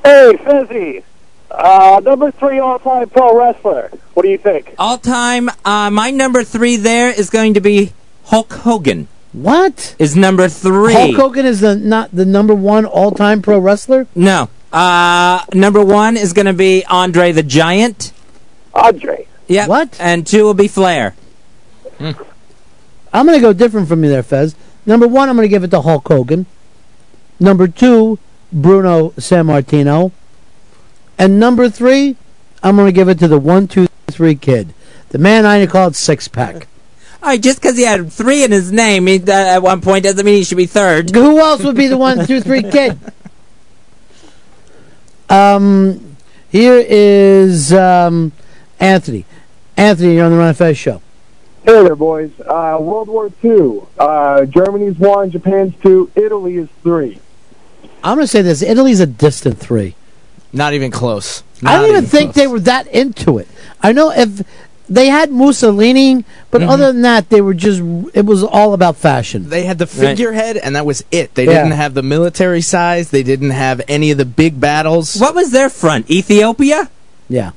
Hey, 0.04 0.34
Fezzy. 0.44 1.04
Uh, 1.52 2.02
number 2.04 2.32
three 2.32 2.58
all-time 2.60 3.08
pro 3.10 3.38
wrestler. 3.38 3.92
What 4.16 4.24
do 4.24 4.30
you 4.30 4.40
think? 4.40 4.74
All 4.80 4.98
time, 4.98 5.50
uh, 5.64 5.92
my 5.92 6.10
number 6.10 6.44
three 6.44 6.78
there 6.78 7.10
is 7.12 7.30
going 7.30 7.54
to 7.54 7.62
be 7.62 7.94
Hulk 8.26 8.52
Hogan. 8.54 9.08
What? 9.32 9.96
Is 10.00 10.16
number 10.16 10.48
three. 10.48 10.94
Hulk 10.94 11.16
Hogan 11.16 11.46
is 11.46 11.62
the 11.62 11.76
not 11.76 12.12
the 12.12 12.26
number 12.26 12.54
one 12.54 12.86
all-time 12.86 13.42
pro 13.42 13.58
wrestler. 13.58 14.08
No. 14.16 14.50
Uh, 14.72 15.44
number 15.54 15.84
one 15.84 16.18
is 16.18 16.34
going 16.34 16.46
to 16.46 16.54
be 16.54 16.84
Andre 16.86 17.32
the 17.32 17.44
Giant. 17.44 18.12
Andre. 18.74 19.28
Yeah. 19.48 19.68
What? 19.68 19.98
And 20.00 20.26
two 20.26 20.44
will 20.44 20.54
be 20.54 20.68
Flair. 20.68 21.16
I'm 22.00 23.26
going 23.28 23.38
to 23.38 23.42
go 23.42 23.54
different 23.54 23.88
from 23.88 24.04
you 24.04 24.10
there, 24.10 24.24
Fez. 24.24 24.56
Number 24.86 25.08
one, 25.08 25.30
I'm 25.30 25.36
going 25.36 25.46
to 25.46 25.50
give 25.50 25.64
it 25.64 25.72
to 25.72 25.82
Hulk 25.82 26.08
Hogan. 26.08 26.46
Number 27.40 27.68
two, 27.68 28.20
Bruno 28.52 29.12
Sammartino. 29.12 30.12
And 31.18 31.40
number 31.40 31.70
three, 31.70 32.18
I'm 32.64 32.76
going 32.76 32.88
to 32.88 32.92
give 32.92 33.10
it 33.10 33.20
to 33.20 33.28
the 33.28 33.38
one, 33.40 33.68
two, 33.68 33.88
three 34.08 34.36
kid. 34.36 34.74
The 35.10 35.20
man 35.20 35.46
I 35.46 35.66
called 35.68 35.96
Six 35.96 36.28
Pack. 36.28 36.68
All 37.24 37.30
right, 37.30 37.42
just 37.42 37.62
because 37.62 37.78
he 37.78 37.84
had 37.84 38.12
three 38.12 38.44
in 38.44 38.52
his 38.52 38.70
name 38.70 39.08
he, 39.08 39.18
uh, 39.18 39.32
at 39.32 39.60
one 39.64 39.80
point 39.80 40.04
doesn't 40.04 40.26
mean 40.26 40.36
he 40.36 40.44
should 40.44 40.58
be 40.58 40.66
third. 40.66 41.10
Who 41.12 41.40
else 41.40 41.64
would 41.64 41.78
be 41.78 41.88
the 41.88 41.96
one, 41.96 42.28
two, 42.28 42.42
three 42.42 42.62
kid? 42.70 43.00
Um, 45.30 46.18
here 46.50 46.84
is 46.86 47.72
um, 47.72 48.34
Anthony. 48.78 49.24
Anthony, 49.78 50.16
you're 50.16 50.26
on 50.26 50.32
the 50.32 50.38
Ron 50.38 50.50
of 50.50 50.58
Fez 50.58 50.78
show. 50.78 51.02
Hey 51.64 51.82
there, 51.82 51.96
boys. 51.96 52.32
Uh, 52.42 52.78
World 52.82 53.08
War 53.08 53.32
II. 53.42 53.84
Uh, 53.98 54.44
Germany's 54.44 55.00
one, 55.00 55.32
Japan's 55.32 55.74
two, 55.82 56.12
Italy 56.16 56.58
is 56.58 56.68
three. 56.82 57.22
I'm 58.04 58.18
going 58.18 58.26
to 58.26 58.28
say 58.28 58.42
this: 58.42 58.62
Italy's 58.62 59.00
a 59.00 59.08
distant 59.08 59.60
three. 59.60 59.96
Not 60.52 60.74
even 60.74 60.92
close. 60.92 61.42
I 61.64 61.78
don't 61.78 61.86
even 61.86 61.96
even 62.00 62.10
think 62.10 62.34
they 62.34 62.48
were 62.48 62.60
that 62.60 62.88
into 62.88 63.38
it. 63.38 63.48
I 63.82 63.94
know 63.94 64.12
if 64.12 64.44
they 64.94 65.08
had 65.08 65.32
Mussolini, 65.32 66.24
but 66.52 66.62
Mm-hmm. 66.62 66.70
other 66.70 66.92
than 66.92 67.02
that, 67.02 67.30
they 67.30 67.42
were 67.42 67.54
just. 67.54 67.82
It 68.14 68.26
was 68.26 68.44
all 68.44 68.74
about 68.74 68.96
fashion. 68.98 69.50
They 69.50 69.64
had 69.64 69.78
the 69.80 69.88
figurehead, 69.88 70.58
and 70.58 70.76
that 70.76 70.86
was 70.86 71.04
it. 71.12 71.34
They 71.36 71.46
Yeah. 71.46 71.54
didn't 71.64 71.72
have 71.72 71.94
the 71.94 72.04
military 72.04 72.62
size. 72.62 73.10
They 73.10 73.24
didn't 73.24 73.52
have 73.52 73.82
any 73.88 74.12
of 74.12 74.18
the 74.18 74.26
big 74.26 74.60
battles. 74.60 75.18
What 75.20 75.36
was 75.36 75.52
their 75.52 75.70
front? 75.70 76.10
Ethiopia? 76.12 76.90
Yeah, 77.30 77.52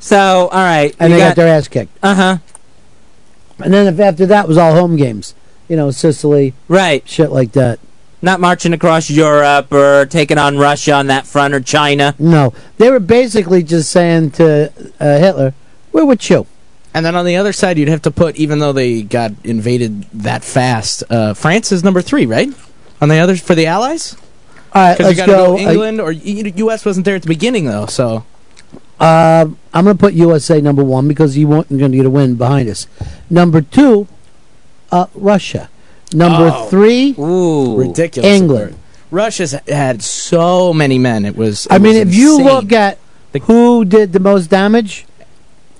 So, 0.00 0.48
all 0.50 0.58
right. 0.64 0.94
and 0.98 1.10
you 1.12 1.18
they 1.18 1.24
got, 1.24 1.36
their 1.36 1.48
ass 1.48 1.68
kicked. 1.68 1.96
Uh 2.02 2.14
huh. 2.14 2.36
And 3.62 3.72
then 3.72 3.86
if 3.86 4.00
after 4.00 4.26
that 4.26 4.48
was 4.48 4.58
all 4.58 4.74
home 4.74 4.96
games, 4.96 5.34
you 5.68 5.76
know, 5.76 5.90
Sicily, 5.90 6.54
Right. 6.68 7.06
shit 7.06 7.30
like 7.30 7.52
that. 7.52 7.78
Not 8.20 8.40
marching 8.40 8.72
across 8.72 9.10
Europe 9.10 9.72
or 9.72 10.06
taking 10.06 10.38
on 10.38 10.56
Russia 10.58 10.92
on 10.94 11.06
that 11.08 11.26
front 11.26 11.54
or 11.54 11.60
China. 11.60 12.14
No, 12.18 12.52
they 12.78 12.90
were 12.90 13.00
basically 13.00 13.62
just 13.62 13.90
saying 13.90 14.30
to 14.32 14.72
uh, 15.00 15.18
Hitler, 15.18 15.54
"We're 15.92 16.04
with 16.04 16.28
you." 16.30 16.46
And 16.94 17.04
then 17.06 17.16
on 17.16 17.24
the 17.24 17.36
other 17.36 17.52
side, 17.52 17.78
you'd 17.78 17.88
have 17.88 18.02
to 18.02 18.10
put, 18.10 18.36
even 18.36 18.58
though 18.58 18.72
they 18.72 19.02
got 19.02 19.32
invaded 19.44 20.02
that 20.12 20.44
fast, 20.44 21.02
uh, 21.10 21.32
France 21.34 21.72
is 21.72 21.82
number 21.82 22.02
three, 22.02 22.26
right? 22.26 22.48
On 23.00 23.08
the 23.08 23.16
others 23.18 23.40
for 23.40 23.54
the 23.54 23.66
Allies, 23.66 24.14
All 24.74 24.82
right, 24.82 24.96
because 24.98 25.16
you 25.16 25.16
let's 25.22 25.26
got 25.26 25.26
to 25.26 25.32
go. 25.32 25.56
go 25.64 25.70
England 25.70 26.00
or 26.00 26.12
U- 26.12 26.52
U.S. 26.56 26.84
wasn't 26.84 27.04
there 27.06 27.16
at 27.16 27.22
the 27.22 27.28
beginning 27.28 27.64
though. 27.66 27.86
So 27.86 28.24
Uh, 29.00 29.04
Uh, 29.04 29.46
I'm 29.74 29.84
going 29.84 29.96
to 29.96 30.00
put 30.00 30.12
USA 30.14 30.60
number 30.60 30.84
one 30.84 31.08
because 31.08 31.36
you 31.36 31.48
weren't 31.48 31.68
going 31.70 31.90
to 31.92 31.96
get 31.96 32.06
a 32.06 32.10
win 32.10 32.36
behind 32.36 32.68
us. 32.68 32.86
Number 33.30 33.60
two, 33.62 34.06
uh, 34.92 35.06
Russia. 35.14 35.68
Number 36.12 36.52
Oh. 36.54 36.66
three, 36.68 37.14
ridiculous. 37.18 38.30
England. 38.30 38.76
Russia's 39.10 39.56
had 39.66 40.02
so 40.02 40.72
many 40.72 40.98
men. 40.98 41.24
It 41.24 41.36
was. 41.36 41.66
I 41.70 41.78
mean, 41.78 41.94
was 41.98 42.08
if 42.08 42.14
you 42.14 42.38
look 42.42 42.70
at 42.72 42.98
who 43.42 43.84
did 43.84 44.12
the 44.12 44.20
most 44.20 44.48
damage, 44.50 45.04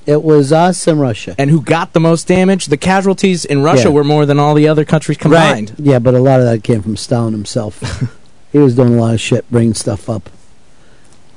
it 0.07 0.23
was 0.23 0.53
us 0.53 0.87
and 0.87 1.01
Russia. 1.01 1.35
and 1.39 1.51
who 1.51 1.61
got 1.61 1.93
the 1.93 2.01
most 2.01 2.27
damage, 2.27 2.67
the 2.67 2.77
casualties 2.77 3.45
in 3.45 3.63
Russia 3.63 3.85
Yeah. 3.89 3.95
were 3.95 4.05
more 4.05 4.27
than 4.27 4.39
all 4.39 4.55
the 4.55 4.69
other 4.69 4.85
countries 4.85 5.19
combined. 5.19 5.75
Yeah, 5.79 5.99
but 5.99 6.15
a 6.15 6.19
lot 6.21 6.41
of 6.41 6.47
that 6.47 6.63
came 6.65 6.83
from 6.83 6.97
Stalin 6.97 7.33
himself. 7.33 7.81
he 8.53 8.59
was 8.59 8.75
doing 8.75 8.95
a 8.95 9.01
lot 9.01 9.15
of 9.15 9.21
shit, 9.21 9.49
bringing 9.51 9.75
stuff 9.75 10.09
up. 10.11 10.29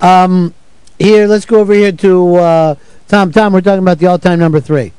Um, 0.01 0.53
here, 0.99 1.27
let's 1.27 1.45
go 1.45 1.59
over 1.59 1.73
here 1.73 1.91
to 1.91 2.35
uh, 2.35 2.75
Tom. 3.07 3.31
Tom, 3.31 3.53
we're 3.53 3.61
talking 3.61 3.79
about 3.79 3.99
the 3.99 4.07
all-time 4.07 4.39
number 4.39 4.59
three. 4.59 4.91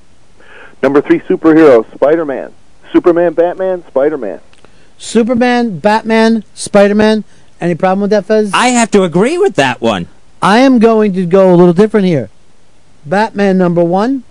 Number 0.82 1.01
three 1.01 1.20
superhero, 1.20 1.90
Spider-Man. 1.94 2.52
Superman, 2.93 3.32
Batman, 3.34 3.84
Spider-Man. 3.88 4.40
Superman, 4.98 5.78
Batman, 5.78 6.44
Spider-Man. 6.55 7.24
Any 7.60 7.74
problem 7.74 8.01
with 8.02 8.10
that, 8.10 8.26
Fez? 8.26 8.51
I 8.55 8.68
have 8.68 8.90
to 8.93 9.02
agree 9.02 9.38
with 9.38 9.56
that 9.56 9.80
one. 9.80 10.09
I 10.43 10.59
am 10.59 10.78
going 10.78 11.12
to 11.14 11.26
go 11.26 11.52
a 11.52 11.56
little 11.56 11.72
different 11.72 12.06
here. 12.06 12.28
Batman 13.06 13.56
number 13.56 13.84
one, 13.84 14.24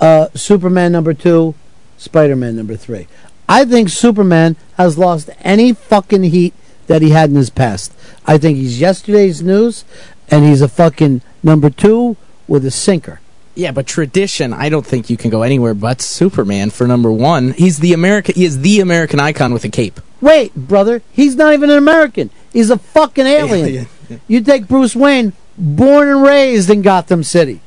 uh, 0.00 0.28
Superman 0.34 0.92
number 0.92 1.14
two, 1.14 1.54
Spider-Man 1.98 2.56
number 2.56 2.76
three. 2.76 3.08
I 3.48 3.64
think 3.64 3.88
Superman 3.88 4.56
has 4.76 4.98
lost 4.98 5.30
any 5.40 5.72
fucking 5.72 6.24
heat 6.24 6.52
that 6.86 7.02
he 7.02 7.10
had 7.10 7.30
in 7.30 7.36
his 7.36 7.50
past. 7.50 7.92
I 8.26 8.38
think 8.38 8.58
he's 8.58 8.80
yesterday's 8.80 9.42
news, 9.42 9.84
and 10.28 10.44
he's 10.44 10.60
a 10.60 10.68
fucking 10.68 11.22
number 11.42 11.70
two 11.70 12.16
with 12.46 12.64
a 12.64 12.70
sinker. 12.70 13.20
Yeah, 13.54 13.72
but 13.72 13.86
tradition, 13.86 14.52
I 14.52 14.68
don't 14.68 14.84
think 14.84 15.08
you 15.08 15.16
can 15.16 15.30
go 15.30 15.42
anywhere 15.42 15.72
but 15.72 16.02
Superman 16.02 16.68
for 16.68 16.86
number 16.86 17.10
one. 17.10 17.52
He's 17.52 17.78
the 17.78 17.94
American. 17.94 18.34
He 18.34 18.44
is 18.44 18.60
the 18.60 18.80
American 18.80 19.18
icon 19.18 19.54
with 19.54 19.64
a 19.64 19.70
cape. 19.70 19.98
Wait, 20.20 20.54
brother, 20.54 21.02
he's 21.12 21.36
not 21.36 21.54
even 21.54 21.70
an 21.70 21.78
American. 21.78 22.28
He's 22.52 22.68
a 22.68 22.76
fucking 22.76 23.26
alien. 23.26 23.86
you 24.28 24.42
take 24.42 24.68
Bruce 24.68 24.94
Wayne, 24.94 25.32
born 25.58 26.08
and 26.08 26.22
raised 26.22 26.70
in 26.70 26.82
Gotham 26.82 27.22
City. 27.22 27.60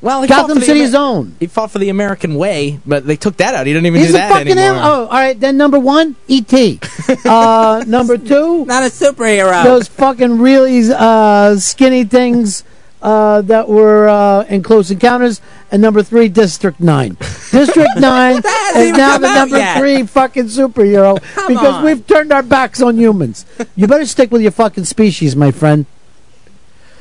Well, 0.00 0.22
he 0.22 0.28
Gotham 0.28 0.48
fought 0.48 0.54
for 0.54 0.60
the 0.60 0.66
City's 0.66 0.94
Amer- 0.94 1.04
own. 1.04 1.36
He 1.38 1.46
fought 1.46 1.70
for 1.70 1.78
the 1.78 1.88
American 1.88 2.34
way, 2.34 2.80
but 2.84 3.06
they 3.06 3.14
took 3.14 3.36
that 3.36 3.54
out. 3.54 3.66
He 3.68 3.72
didn't 3.72 3.86
even 3.86 4.00
He's 4.00 4.10
do 4.10 4.16
a 4.16 4.18
that 4.18 4.32
fucking 4.32 4.48
anymore. 4.48 4.64
alien. 4.70 4.84
Oh, 4.84 5.02
all 5.04 5.08
right. 5.08 5.38
Then 5.38 5.56
number 5.56 5.78
one, 5.78 6.16
E.T. 6.26 6.80
uh, 7.24 7.84
number 7.86 8.18
two, 8.18 8.64
not 8.66 8.82
a 8.82 8.86
superhero. 8.86 9.62
Those 9.62 9.86
fucking 9.86 10.40
really 10.40 10.82
uh, 10.92 11.54
skinny 11.56 12.02
things 12.02 12.64
uh, 13.00 13.42
that 13.42 13.68
were 13.68 14.08
uh, 14.08 14.42
in 14.48 14.64
Close 14.64 14.90
Encounters, 14.90 15.40
and 15.70 15.80
number 15.80 16.02
three, 16.02 16.28
District 16.28 16.80
Nine. 16.80 17.14
District 17.52 17.96
Nine 17.96 18.38
is 18.74 18.92
now 18.96 19.18
the 19.18 19.32
number 19.32 19.58
yet. 19.58 19.78
three 19.78 20.02
fucking 20.04 20.46
superhero 20.46 21.14
because 21.48 21.74
on. 21.76 21.84
we've 21.84 22.04
turned 22.08 22.32
our 22.32 22.42
backs 22.42 22.82
on 22.82 22.96
humans. 22.98 23.46
You 23.76 23.86
better 23.86 24.06
stick 24.06 24.32
with 24.32 24.42
your 24.42 24.50
fucking 24.50 24.84
species, 24.84 25.36
my 25.36 25.52
friend. 25.52 25.86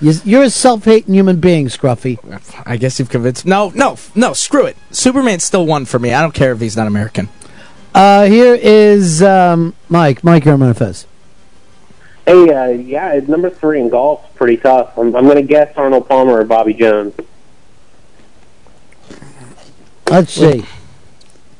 You- 0.01 0.13
You're 0.23 0.43
a 0.43 0.49
self-hating 0.49 1.13
human 1.13 1.39
being, 1.39 1.67
Scruffy. 1.67 2.17
I 2.65 2.77
guess 2.77 2.97
you've 2.99 3.09
convinced. 3.09 3.45
No, 3.45 3.71
no, 3.75 3.97
no. 4.15 4.33
Screw 4.33 4.65
it. 4.65 4.75
Superman's 4.89 5.43
still 5.43 5.65
one 5.65 5.85
for 5.85 5.99
me. 5.99 6.13
I 6.13 6.21
don't 6.21 6.33
care 6.33 6.51
if 6.51 6.59
he's 6.59 6.75
not 6.75 6.87
American. 6.87 7.29
Uh, 7.93 8.25
here 8.25 8.55
is 8.55 9.21
um, 9.21 9.75
Mike. 9.89 10.23
Mike 10.23 10.43
Herman 10.43 10.73
Fez. 10.73 11.05
Hey, 12.25 12.49
uh, 12.53 12.67
yeah, 12.67 13.19
number 13.27 13.49
three 13.49 13.79
in 13.81 13.89
golf's 13.89 14.27
pretty 14.35 14.57
tough. 14.57 14.97
I'm, 14.97 15.15
I'm 15.15 15.25
going 15.25 15.35
to 15.37 15.41
guess 15.43 15.73
Arnold 15.75 16.07
Palmer 16.07 16.39
or 16.39 16.45
Bobby 16.45 16.73
Jones. 16.73 17.13
Let's 20.09 20.31
see. 20.33 20.65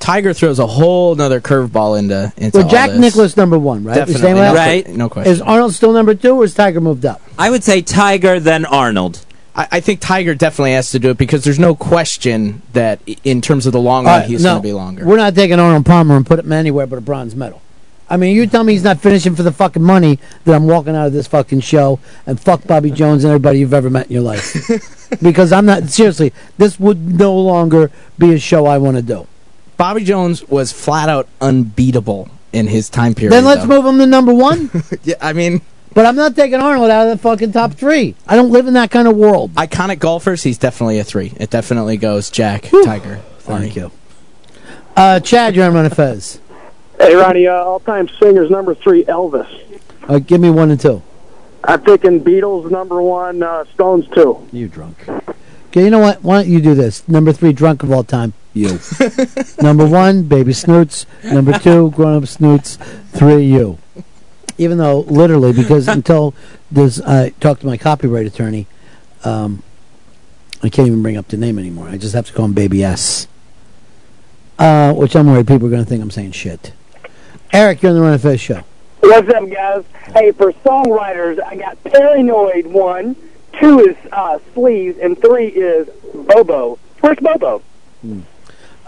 Tiger 0.02 0.34
throws 0.34 0.60
a 0.60 0.68
whole 0.68 1.16
nother 1.16 1.40
curveball 1.40 1.98
into 1.98 2.34
into 2.36 2.58
Well, 2.58 2.66
all 2.66 2.72
Jack 2.72 2.90
this. 2.90 3.00
Nicklaus 3.00 3.38
number 3.38 3.58
one, 3.58 3.84
right? 3.84 3.96
Definitely, 3.96 4.14
We're 4.14 4.20
staying 4.20 4.36
with 4.36 4.44
no. 4.44 4.54
Right. 4.54 4.88
no 4.88 5.10
question. 5.10 5.32
Is 5.32 5.42
Arnold 5.42 5.74
still 5.74 5.94
number 5.94 6.16
two, 6.16 6.36
or 6.36 6.44
is 6.44 6.54
Tiger 6.54 6.82
moved 6.82 7.06
up? 7.06 7.22
I 7.38 7.50
would 7.50 7.64
say 7.64 7.82
Tiger, 7.82 8.40
then 8.40 8.66
Arnold. 8.66 9.26
I, 9.56 9.68
I 9.74 9.80
think 9.80 10.00
Tiger 10.00 10.34
definitely 10.34 10.74
has 10.74 10.92
to 10.92 11.00
do 11.00 11.12
it 11.12 11.18
because 11.18 11.44
there's 11.44 11.60
no 11.60 11.76
question 11.76 12.62
that 12.74 13.00
in 13.24 13.42
terms 13.42 13.66
of 13.68 13.74
the 13.74 13.80
long 13.80 14.06
run, 14.06 14.22
right, 14.22 14.30
he's 14.30 14.44
no, 14.44 14.54
going 14.54 14.62
to 14.62 14.68
be 14.68 14.74
longer. 14.74 15.06
We're 15.06 15.18
not 15.18 15.36
taking 15.36 15.60
Arnold 15.60 15.86
Palmer 15.86 16.16
and 16.16 16.26
put 16.26 16.40
him 16.40 16.52
anywhere 16.52 16.88
but 16.88 16.98
a 16.98 17.02
bronze 17.02 17.36
medal. 17.36 17.62
I 18.10 18.18
mean, 18.18 18.36
you 18.36 18.46
tell 18.46 18.66
me 18.66 18.74
he's 18.74 18.84
not 18.84 19.00
finishing 19.00 19.36
for 19.36 19.44
the 19.44 19.54
fucking 19.54 19.82
money 19.82 20.20
that 20.44 20.54
I'm 20.54 20.68
walking 20.68 20.98
out 20.98 21.08
of 21.08 21.14
this 21.14 21.28
fucking 21.28 21.62
show 21.62 22.00
and 22.26 22.38
fuck 22.38 22.68
Bobby 22.68 22.92
Jones 22.92 23.24
and 23.24 23.32
everybody 23.32 23.60
you've 23.60 23.74
ever 23.74 23.90
met 23.90 24.08
in 24.08 24.12
your 24.12 24.22
life. 24.22 24.70
because 25.22 25.54
I'm 25.54 25.66
not 25.66 25.90
seriously. 25.90 26.34
This 26.58 26.78
would 26.78 27.18
no 27.18 27.34
longer 27.34 27.90
be 28.18 28.34
a 28.34 28.40
show 28.40 28.66
I 28.66 28.80
want 28.80 28.98
to 28.98 29.02
do. 29.02 29.28
Bobby 29.82 30.04
Jones 30.04 30.48
was 30.48 30.72
flat 30.72 31.10
out 31.10 31.28
unbeatable 31.42 32.30
in 32.54 32.68
his 32.68 32.88
time 32.88 33.16
period. 33.16 33.34
then 33.34 33.46
let's 33.46 33.62
though. 33.62 33.82
move 33.82 33.86
him 33.88 33.98
to 33.98 34.06
number 34.06 34.32
one. 34.32 34.70
yeah, 35.04 35.16
I 35.20 35.34
mean, 35.34 35.60
but 35.96 36.06
I'm 36.06 36.16
not 36.16 36.36
taking 36.36 36.60
Arnold 36.60 36.92
out 36.92 37.08
of 37.08 37.18
the 37.18 37.24
fucking 37.24 37.52
top 37.52 37.74
three. 37.74 38.14
I 38.28 38.36
don't 38.36 38.52
live 38.52 38.68
in 38.68 38.76
that 38.76 38.92
kind 38.92 39.08
of 39.08 39.18
world. 39.18 39.56
iconic 39.56 39.98
golfers, 39.98 40.44
he's 40.44 40.60
definitely 40.60 41.00
a 41.00 41.04
three. 41.04 41.34
It 41.38 41.50
definitely 41.50 41.98
goes 41.98 42.30
Jack, 42.30 42.70
Tiger. 42.84 43.22
Thank 43.40 43.76
you. 43.76 43.92
Uh, 44.96 45.20
Chad, 45.20 45.56
you're 45.56 45.66
on 45.66 45.74
Ron 45.74 45.90
Fez. 45.90 46.40
Hey, 47.00 47.16
Ronnie, 47.16 47.48
uh, 47.48 47.54
all-time 47.54 48.08
singers 48.20 48.52
number 48.52 48.76
three, 48.76 49.04
Elvis. 49.06 49.50
Uh, 50.08 50.20
give 50.20 50.40
me 50.40 50.52
one 50.52 50.70
and 50.70 50.80
two. 50.80 51.02
I'm 51.64 51.82
picking 51.82 52.24
Beatles 52.24 52.70
number 52.70 53.02
one, 53.02 53.42
uh, 53.42 53.66
Stones 53.74 54.08
two. 54.14 54.48
You 54.52 54.68
drunk. 54.68 55.10
Okay, 55.70 55.86
you 55.86 55.90
know 55.90 55.98
what? 55.98 56.24
Why 56.24 56.36
don't 56.44 56.52
you 56.52 56.62
do 56.62 56.76
this? 56.76 57.08
Number 57.10 57.34
three, 57.34 57.52
drunk 57.52 57.82
of 57.82 57.92
all 57.92 58.04
time. 58.04 58.34
You. 58.54 58.80
Number 59.62 59.88
one, 59.88 60.24
baby 60.24 60.54
snoots. 60.54 61.06
Number 61.24 61.58
two, 61.58 61.92
grown 61.92 62.22
up 62.22 62.28
snoots. 62.28 62.78
Three, 63.14 63.46
you. 63.46 63.78
Even 64.58 64.78
though, 64.78 65.02
literally, 65.02 65.54
because 65.54 65.88
until 65.88 66.34
this, 66.70 67.02
I 67.02 67.30
talked 67.40 67.62
to 67.62 67.68
my 67.68 67.78
copyright 67.78 68.26
attorney, 68.26 68.68
um, 69.24 69.64
I 70.64 70.70
can't 70.70 70.88
even 70.88 71.02
bring 71.02 71.18
up 71.18 71.28
the 71.30 71.38
name 71.38 71.58
anymore. 71.58 71.88
I 71.88 71.98
just 71.98 72.14
have 72.14 72.28
to 72.28 72.34
call 72.34 72.46
him 72.46 72.54
Baby 72.54 72.84
S. 72.84 73.28
Uh, 74.60 74.94
which 74.94 75.16
I'm 75.16 75.26
worried 75.26 75.48
people 75.48 75.68
are 75.68 75.72
going 75.72 75.84
to 75.84 75.90
think 75.90 76.04
I'm 76.04 76.12
saying 76.12 76.34
shit. 76.34 76.74
Eric, 77.52 77.82
you're 77.82 77.90
on 77.90 77.96
the 77.96 78.02
Ron 78.02 78.14
of 78.14 78.22
Fez 78.22 78.40
show. 78.40 78.64
What's 79.00 79.28
up, 79.30 79.50
guys? 79.50 79.84
Hey, 80.14 80.32
for 80.32 80.52
songwriters, 80.54 81.42
I 81.44 81.56
got 81.56 81.84
Paranoid 81.84 82.68
one, 82.68 83.16
two 83.60 83.80
is 83.80 83.96
uh, 84.12 84.38
Sleeves, 84.54 85.00
and 85.00 85.20
three 85.20 85.48
is 85.48 85.90
Bobo. 86.14 86.78
Where's 87.00 87.18
Bobo? 87.18 87.64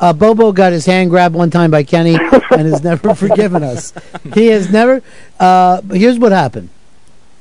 Uh, 0.04 0.12
Bobo 0.12 0.52
got 0.52 0.74
his 0.74 0.86
hand 0.86 1.10
grabbed 1.10 1.34
one 1.34 1.50
time 1.50 1.72
by 1.72 1.82
Kenny 1.82 2.16
and 2.52 2.68
has 2.68 2.84
never 2.84 3.16
forgiven 3.16 3.64
us. 3.64 3.94
He 4.34 4.48
has 4.48 4.70
never. 4.70 5.02
Uh, 5.40 5.82
here's 5.94 6.20
what 6.20 6.34
happened, 6.34 6.68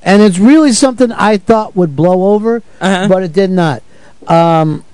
and 0.01 0.23
it's 0.23 0.39
really 0.39 0.71
something 0.71 1.11
I 1.11 1.39
thought 1.39 1.75
would 1.75 1.97
blow 1.97 2.33
over, 2.35 2.63
but 2.79 3.25
it 3.25 3.33
did 3.33 3.51
not. 3.51 3.83
Um, 4.29 4.85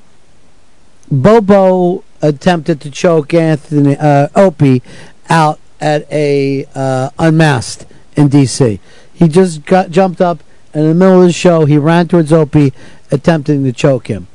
Bobo 1.10 2.04
attempted 2.22 2.80
to 2.80 2.90
choke 2.90 3.34
Anthony 3.34 3.98
uh, 3.98 4.28
Opie 4.34 4.82
out 5.28 5.60
at 5.78 6.10
a 6.10 6.64
uh, 6.74 7.10
unmasked 7.18 7.84
in 8.16 8.28
D.C. 8.28 8.80
He 9.12 9.28
just 9.28 9.66
got 9.66 9.90
jumped 9.90 10.22
up 10.22 10.42
and 10.72 10.84
in 10.84 10.88
the 10.88 10.94
middle 10.94 11.20
of 11.20 11.26
the 11.26 11.34
show. 11.34 11.66
He 11.66 11.76
ran 11.76 12.08
towards 12.08 12.32
Opie, 12.32 12.72
attempting 13.10 13.62
to 13.64 13.72
choke 13.74 14.06
him. 14.06 14.26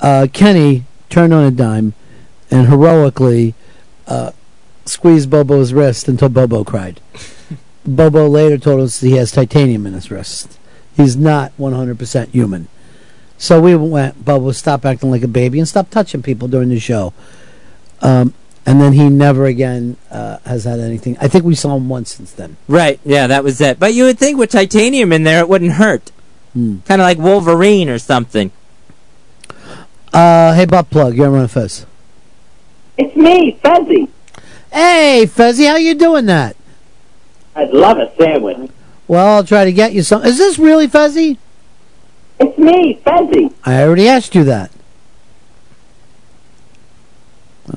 Uh, 0.00 0.28
Kenny 0.32 0.84
turned 1.08 1.34
on 1.34 1.42
a 1.42 1.50
dime 1.50 1.94
and 2.50 2.68
heroically 2.68 3.54
uh, 4.06 4.32
squeezed 4.84 5.30
Bobo's 5.30 5.72
wrist 5.72 6.08
until 6.08 6.28
Bobo 6.28 6.64
cried. 6.64 7.00
Bobo 7.86 8.28
later 8.28 8.58
told 8.58 8.80
us 8.80 9.00
he 9.00 9.12
has 9.12 9.32
titanium 9.32 9.86
in 9.86 9.94
his 9.94 10.10
wrist. 10.10 10.58
He's 10.96 11.16
not 11.16 11.56
100% 11.58 12.28
human. 12.28 12.68
So 13.38 13.60
we 13.60 13.74
went, 13.74 14.24
Bobo, 14.24 14.52
stop 14.52 14.84
acting 14.84 15.10
like 15.10 15.22
a 15.22 15.28
baby 15.28 15.58
and 15.58 15.68
stop 15.68 15.88
touching 15.90 16.22
people 16.22 16.48
during 16.48 16.68
the 16.68 16.78
show. 16.78 17.14
Um, 18.02 18.34
and 18.66 18.80
then 18.80 18.92
he 18.92 19.08
never 19.08 19.46
again 19.46 19.96
uh, 20.10 20.38
has 20.44 20.64
had 20.64 20.78
anything. 20.78 21.16
I 21.20 21.28
think 21.28 21.44
we 21.44 21.54
saw 21.54 21.76
him 21.76 21.88
once 21.88 22.14
since 22.14 22.32
then. 22.32 22.56
Right, 22.68 23.00
yeah, 23.04 23.26
that 23.26 23.42
was 23.42 23.60
it. 23.60 23.78
But 23.78 23.94
you 23.94 24.04
would 24.04 24.18
think 24.18 24.38
with 24.38 24.50
titanium 24.50 25.12
in 25.12 25.22
there, 25.22 25.40
it 25.40 25.48
wouldn't 25.48 25.72
hurt. 25.72 26.12
Hmm. 26.52 26.78
Kind 26.80 27.00
of 27.00 27.04
like 27.06 27.18
Wolverine 27.18 27.88
or 27.88 27.98
something. 27.98 28.50
Uh, 30.12 30.54
hey, 30.54 30.66
butt 30.66 30.90
plug, 30.90 31.14
you're 31.14 31.34
on 31.34 31.48
Fez. 31.48 31.86
It's 32.96 33.16
me, 33.16 33.58
Fezzy. 33.62 34.08
Hey, 34.72 35.26
Fezzy, 35.26 35.66
how 35.66 35.76
you 35.76 35.94
doing 35.94 36.26
that? 36.26 36.56
I'd 37.54 37.70
love 37.70 37.98
a 37.98 38.14
sandwich. 38.16 38.70
Well, 39.08 39.36
I'll 39.36 39.44
try 39.44 39.64
to 39.64 39.72
get 39.72 39.92
you 39.92 40.02
some. 40.02 40.22
Is 40.22 40.38
this 40.38 40.58
really 40.58 40.86
Fezzy? 40.86 41.38
It's 42.38 42.56
me, 42.56 43.00
Fezzy. 43.04 43.52
I 43.64 43.82
already 43.82 44.08
asked 44.08 44.34
you 44.34 44.44
that. 44.44 44.70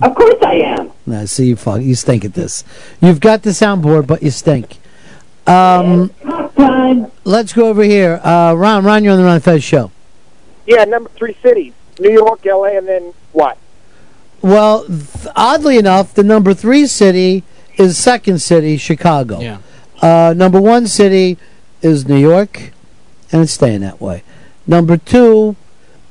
Of 0.02 0.15
course 0.15 0.41
I 0.44 0.56
am. 0.56 0.91
Nah, 1.06 1.26
see, 1.26 1.48
you 1.48 1.56
fuck, 1.56 1.81
you 1.81 1.95
stink 1.95 2.26
at 2.26 2.34
this. 2.34 2.64
You've 3.02 3.19
got 3.19 3.44
the 3.44 3.52
soundboard, 3.52 4.07
but 4.07 4.23
you 4.23 4.31
stink. 4.31 4.77
Um, 5.45 6.10
time 6.23 6.44
time. 6.94 7.11
Let's 7.23 7.53
go 7.53 7.68
over 7.68 7.84
here. 7.84 8.19
Uh, 8.23 8.53
Ron, 8.53 8.84
Ron, 8.84 9.03
you're 9.03 9.14
on 9.14 9.19
the 9.19 9.26
Ron 9.26 9.40
Fez 9.40 9.64
show. 9.64 9.91
Yeah, 10.65 10.85
number 10.85 11.10
three 11.15 11.35
cities: 11.41 11.73
New 11.99 12.11
York, 12.11 12.45
L.A., 12.45 12.77
and 12.77 12.88
then 12.88 13.14
what? 13.31 13.57
Well, 14.43 14.85
th- 14.85 15.27
oddly 15.37 15.77
enough, 15.77 16.13
the 16.13 16.23
number 16.23 16.53
three 16.53 16.85
city 16.85 17.43
is 17.77 17.97
second 17.97 18.39
city, 18.39 18.75
Chicago. 18.77 19.39
Yeah. 19.39 19.57
Uh, 20.01 20.33
number 20.35 20.59
one 20.61 20.85
city 20.85 21.37
is 21.81 22.07
New 22.07 22.17
York, 22.17 22.71
and 23.31 23.41
it's 23.41 23.53
staying 23.53 23.79
that 23.81 24.01
way. 24.01 24.21
Number 24.67 24.97
two, 24.97 25.55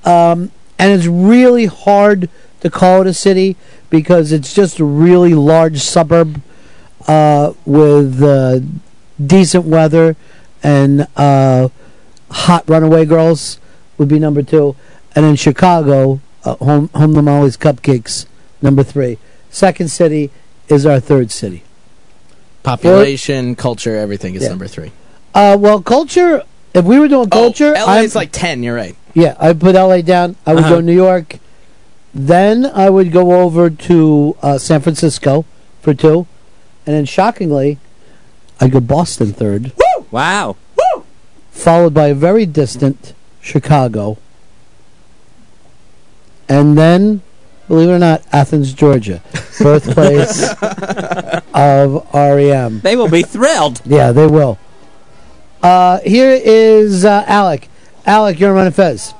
um, 0.05 0.51
and 0.79 0.91
it's 0.93 1.07
really 1.07 1.67
hard 1.67 2.31
to 2.61 2.71
call 2.71 3.03
it 3.03 3.07
a 3.07 3.13
city 3.15 3.55
because 3.91 4.33
it's 4.33 4.55
just 4.55 4.81
a 4.81 4.85
really 4.85 5.35
large 5.35 5.79
suburb 5.79 6.41
uh, 7.07 7.53
with 7.67 8.23
uh, 8.23 8.61
decent 9.25 9.67
weather 9.67 10.17
and 10.63 11.07
uh, 11.17 11.69
hot 12.31 12.65
runaway 12.67 13.05
girls 13.05 13.59
would 13.99 14.09
be 14.09 14.19
number 14.19 14.43
two, 14.43 14.75
and 15.15 15.25
then 15.25 15.37
Chicago, 15.37 16.21
uh, 16.45 16.57
home 16.57 16.89
home 16.95 17.15
to 17.15 17.23
Molly's 17.23 17.57
Cupcakes, 17.57 18.27
number 18.61 18.83
three. 18.83 19.19
Second 19.51 19.89
city 19.89 20.31
is 20.69 20.87
our 20.87 21.01
third 21.01 21.31
city. 21.31 21.63
Population, 22.63 23.55
culture, 23.57 23.97
everything 23.97 24.35
is 24.35 24.43
Yeah. 24.43 24.51
number 24.51 24.69
three. 24.69 24.93
Uh, 25.35 25.57
well, 25.59 25.81
culture. 25.83 26.43
If 26.75 26.85
we 26.85 26.99
were 26.99 27.09
doing 27.09 27.29
culture, 27.29 27.75
LA 27.75 27.97
I'm- 27.97 28.05
is 28.05 28.15
like 28.15 28.31
ten. 28.33 28.63
You're 28.63 28.75
right. 28.77 28.97
Yeah, 29.15 29.35
I 29.39 29.53
put 29.53 29.75
LA 29.75 30.01
down. 30.01 30.37
I 30.47 30.55
would 30.55 30.65
Uh-huh. 30.65 30.77
go 30.77 30.81
New 30.81 30.95
York. 30.95 31.37
Then 32.15 32.71
I 32.73 32.89
would 32.91 33.11
go 33.13 33.43
over 33.43 33.69
to 33.69 34.37
uh, 34.43 34.59
San 34.59 34.81
Francisco 34.81 35.45
for 35.81 35.93
two, 35.95 36.27
and 36.87 36.95
then 36.97 37.05
shockingly, 37.05 37.79
I 38.61 38.69
go 38.69 38.81
Boston 38.81 39.33
third. 39.33 39.73
Woo! 39.77 40.07
Wow. 40.11 40.57
Followed 41.51 41.95
by 41.95 42.07
a 42.09 42.15
very 42.15 42.47
distant 42.47 43.13
Chicago, 43.41 44.19
and 46.49 46.77
then, 46.77 47.23
believe 47.69 47.89
it 47.89 47.93
or 47.93 47.99
not, 47.99 48.23
Athens, 48.33 48.73
Georgia, 48.73 49.23
birthplace 49.61 50.53
of 51.55 52.09
REM. 52.15 52.81
They 52.81 52.97
will 52.97 53.09
be 53.09 53.23
thrilled. 53.23 53.81
Yeah, 53.85 54.13
they 54.13 54.27
will. 54.27 54.59
Uh, 55.63 56.01
here 56.01 56.33
is 56.33 57.05
uh, 57.05 57.25
Alec. 57.27 57.69
Alec, 58.05 58.41
you're 58.41 58.51
on 58.51 58.65
Ron 58.65 58.73
Fez. 58.73 59.15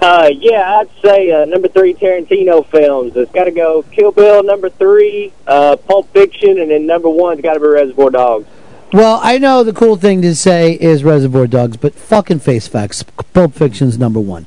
Uh, 0.00 0.30
yeah, 0.32 0.80
I'd 0.80 0.90
say 1.02 1.30
uh, 1.30 1.44
number 1.44 1.68
three 1.68 1.94
Tarantino 1.94 2.66
films. 2.66 3.16
It's 3.16 3.32
got 3.32 3.44
to 3.44 3.50
go 3.50 3.82
Kill 3.90 4.12
Bill 4.12 4.42
number 4.42 4.70
three, 4.70 5.32
uh, 5.46 5.76
Pulp 5.76 6.12
Fiction, 6.12 6.58
and 6.58 6.70
then 6.70 6.86
number 6.86 7.08
one's 7.08 7.40
got 7.40 7.54
to 7.54 7.60
be 7.60 7.66
Reservoir 7.66 8.10
Dogs. 8.10 8.46
Well, 8.92 9.18
I 9.22 9.38
know 9.38 9.64
the 9.64 9.72
cool 9.72 9.96
thing 9.96 10.22
to 10.22 10.34
say 10.34 10.74
is 10.74 11.02
Reservoir 11.04 11.46
Dogs, 11.46 11.76
but 11.76 11.94
fucking 11.94 12.40
face 12.40 12.68
facts. 12.68 13.02
Pulp 13.32 13.54
Fiction's 13.54 13.98
number 13.98 14.20
one. 14.20 14.46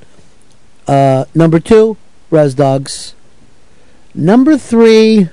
Uh, 0.88 1.26
number 1.36 1.60
two, 1.60 1.98
Res 2.30 2.54
Dogs. 2.54 3.14
Number 4.14 4.58
three, 4.58 5.30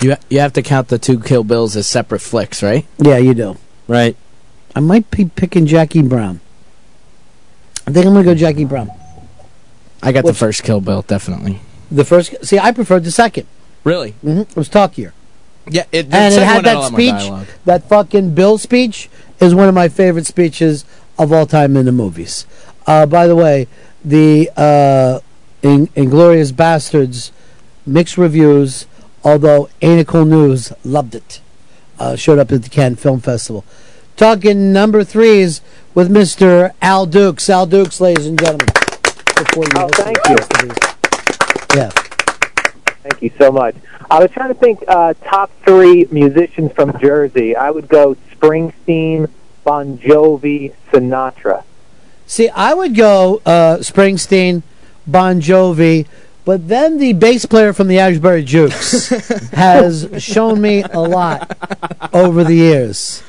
You 0.00 0.16
you 0.28 0.40
have 0.40 0.52
to 0.54 0.62
count 0.62 0.88
the 0.88 0.98
two 0.98 1.18
Kill 1.20 1.44
Bills 1.44 1.76
as 1.76 1.86
separate 1.86 2.20
flicks, 2.20 2.62
right? 2.62 2.86
yeah, 2.98 3.16
you 3.18 3.34
do. 3.34 3.56
Right. 3.86 4.16
I 4.76 4.80
might 4.80 5.10
be 5.10 5.24
picking 5.26 5.66
Jackie 5.66 6.02
Brown. 6.02 6.40
I 7.86 7.90
think 7.90 8.06
I'm 8.06 8.12
gonna 8.12 8.24
go 8.24 8.34
Jackie 8.34 8.64
Brown. 8.66 8.90
I 10.02 10.12
got 10.12 10.24
Which- 10.24 10.34
the 10.34 10.38
first 10.38 10.62
Kill 10.62 10.80
Bill, 10.80 11.02
definitely. 11.02 11.60
The 11.90 12.04
first, 12.04 12.44
see, 12.44 12.58
I 12.58 12.70
preferred 12.72 13.04
the 13.04 13.10
second. 13.10 13.46
Really? 13.82 14.10
Mm-hmm. 14.24 14.40
It 14.40 14.56
was 14.56 14.68
talkier. 14.68 15.12
Yeah, 15.70 15.84
it, 15.90 16.06
and 16.12 16.34
it 16.34 16.42
had 16.42 16.64
that 16.64 16.84
speech. 16.84 17.48
That 17.64 17.88
fucking 17.88 18.34
Bill 18.34 18.58
speech 18.58 19.08
is 19.40 19.54
one 19.54 19.68
of 19.68 19.74
my 19.74 19.88
favorite 19.88 20.26
speeches 20.26 20.84
of 21.18 21.32
all 21.32 21.46
time 21.46 21.76
in 21.76 21.86
the 21.86 21.92
movies. 21.92 22.46
Uh, 22.86 23.06
by 23.06 23.26
the 23.26 23.34
way, 23.36 23.68
the 24.04 24.50
uh, 24.56 25.20
in- 25.62 25.88
Inglourious 25.88 26.52
Basterds 26.52 27.30
mixed 27.86 28.18
reviews, 28.18 28.86
although 29.24 29.68
Ain't 29.82 30.12
News 30.14 30.72
loved 30.84 31.14
it. 31.14 31.40
Uh, 31.98 32.14
showed 32.14 32.38
up 32.38 32.52
at 32.52 32.62
the 32.62 32.68
Cannes 32.68 32.96
Film 32.96 33.20
Festival. 33.20 33.64
Talking 34.16 34.72
number 34.72 35.04
threes 35.04 35.60
with 35.94 36.10
Mr. 36.10 36.72
Al 36.82 37.06
Dukes. 37.06 37.48
Al 37.50 37.66
Dukes, 37.66 38.00
ladies 38.00 38.26
and 38.26 38.38
gentlemen. 38.38 38.68
Before 39.36 39.64
you 39.64 39.70
Oh, 39.76 39.88
thank 39.92 40.18
you. 40.28 40.74
Yeah. 41.74 41.90
Thank 43.02 43.22
you 43.22 43.30
so 43.38 43.50
much. 43.50 43.74
I 44.10 44.20
was 44.20 44.30
trying 44.30 44.48
to 44.48 44.54
think 44.54 44.82
uh, 44.88 45.14
top 45.24 45.50
three 45.64 46.06
musicians 46.10 46.72
from 46.72 46.98
Jersey. 46.98 47.56
I 47.56 47.70
would 47.70 47.88
go 47.88 48.16
Springsteen, 48.34 49.28
Bon 49.64 49.98
Jovi, 49.98 50.72
Sinatra. 50.90 51.62
See, 52.26 52.48
I 52.48 52.74
would 52.74 52.94
go 52.94 53.40
uh, 53.44 53.78
Springsteen, 53.78 54.62
Bon 55.08 55.40
Jovi, 55.40 56.06
but 56.44 56.68
then 56.68 56.98
the 56.98 57.12
bass 57.14 57.46
player 57.46 57.72
from 57.72 57.88
the 57.88 57.98
Asbury 57.98 58.44
Jukes 58.44 59.08
has 59.50 60.08
shown 60.18 60.60
me 60.60 60.82
a 60.82 61.00
lot 61.00 61.56
over 62.12 62.44
the 62.44 62.54
years. 62.54 63.22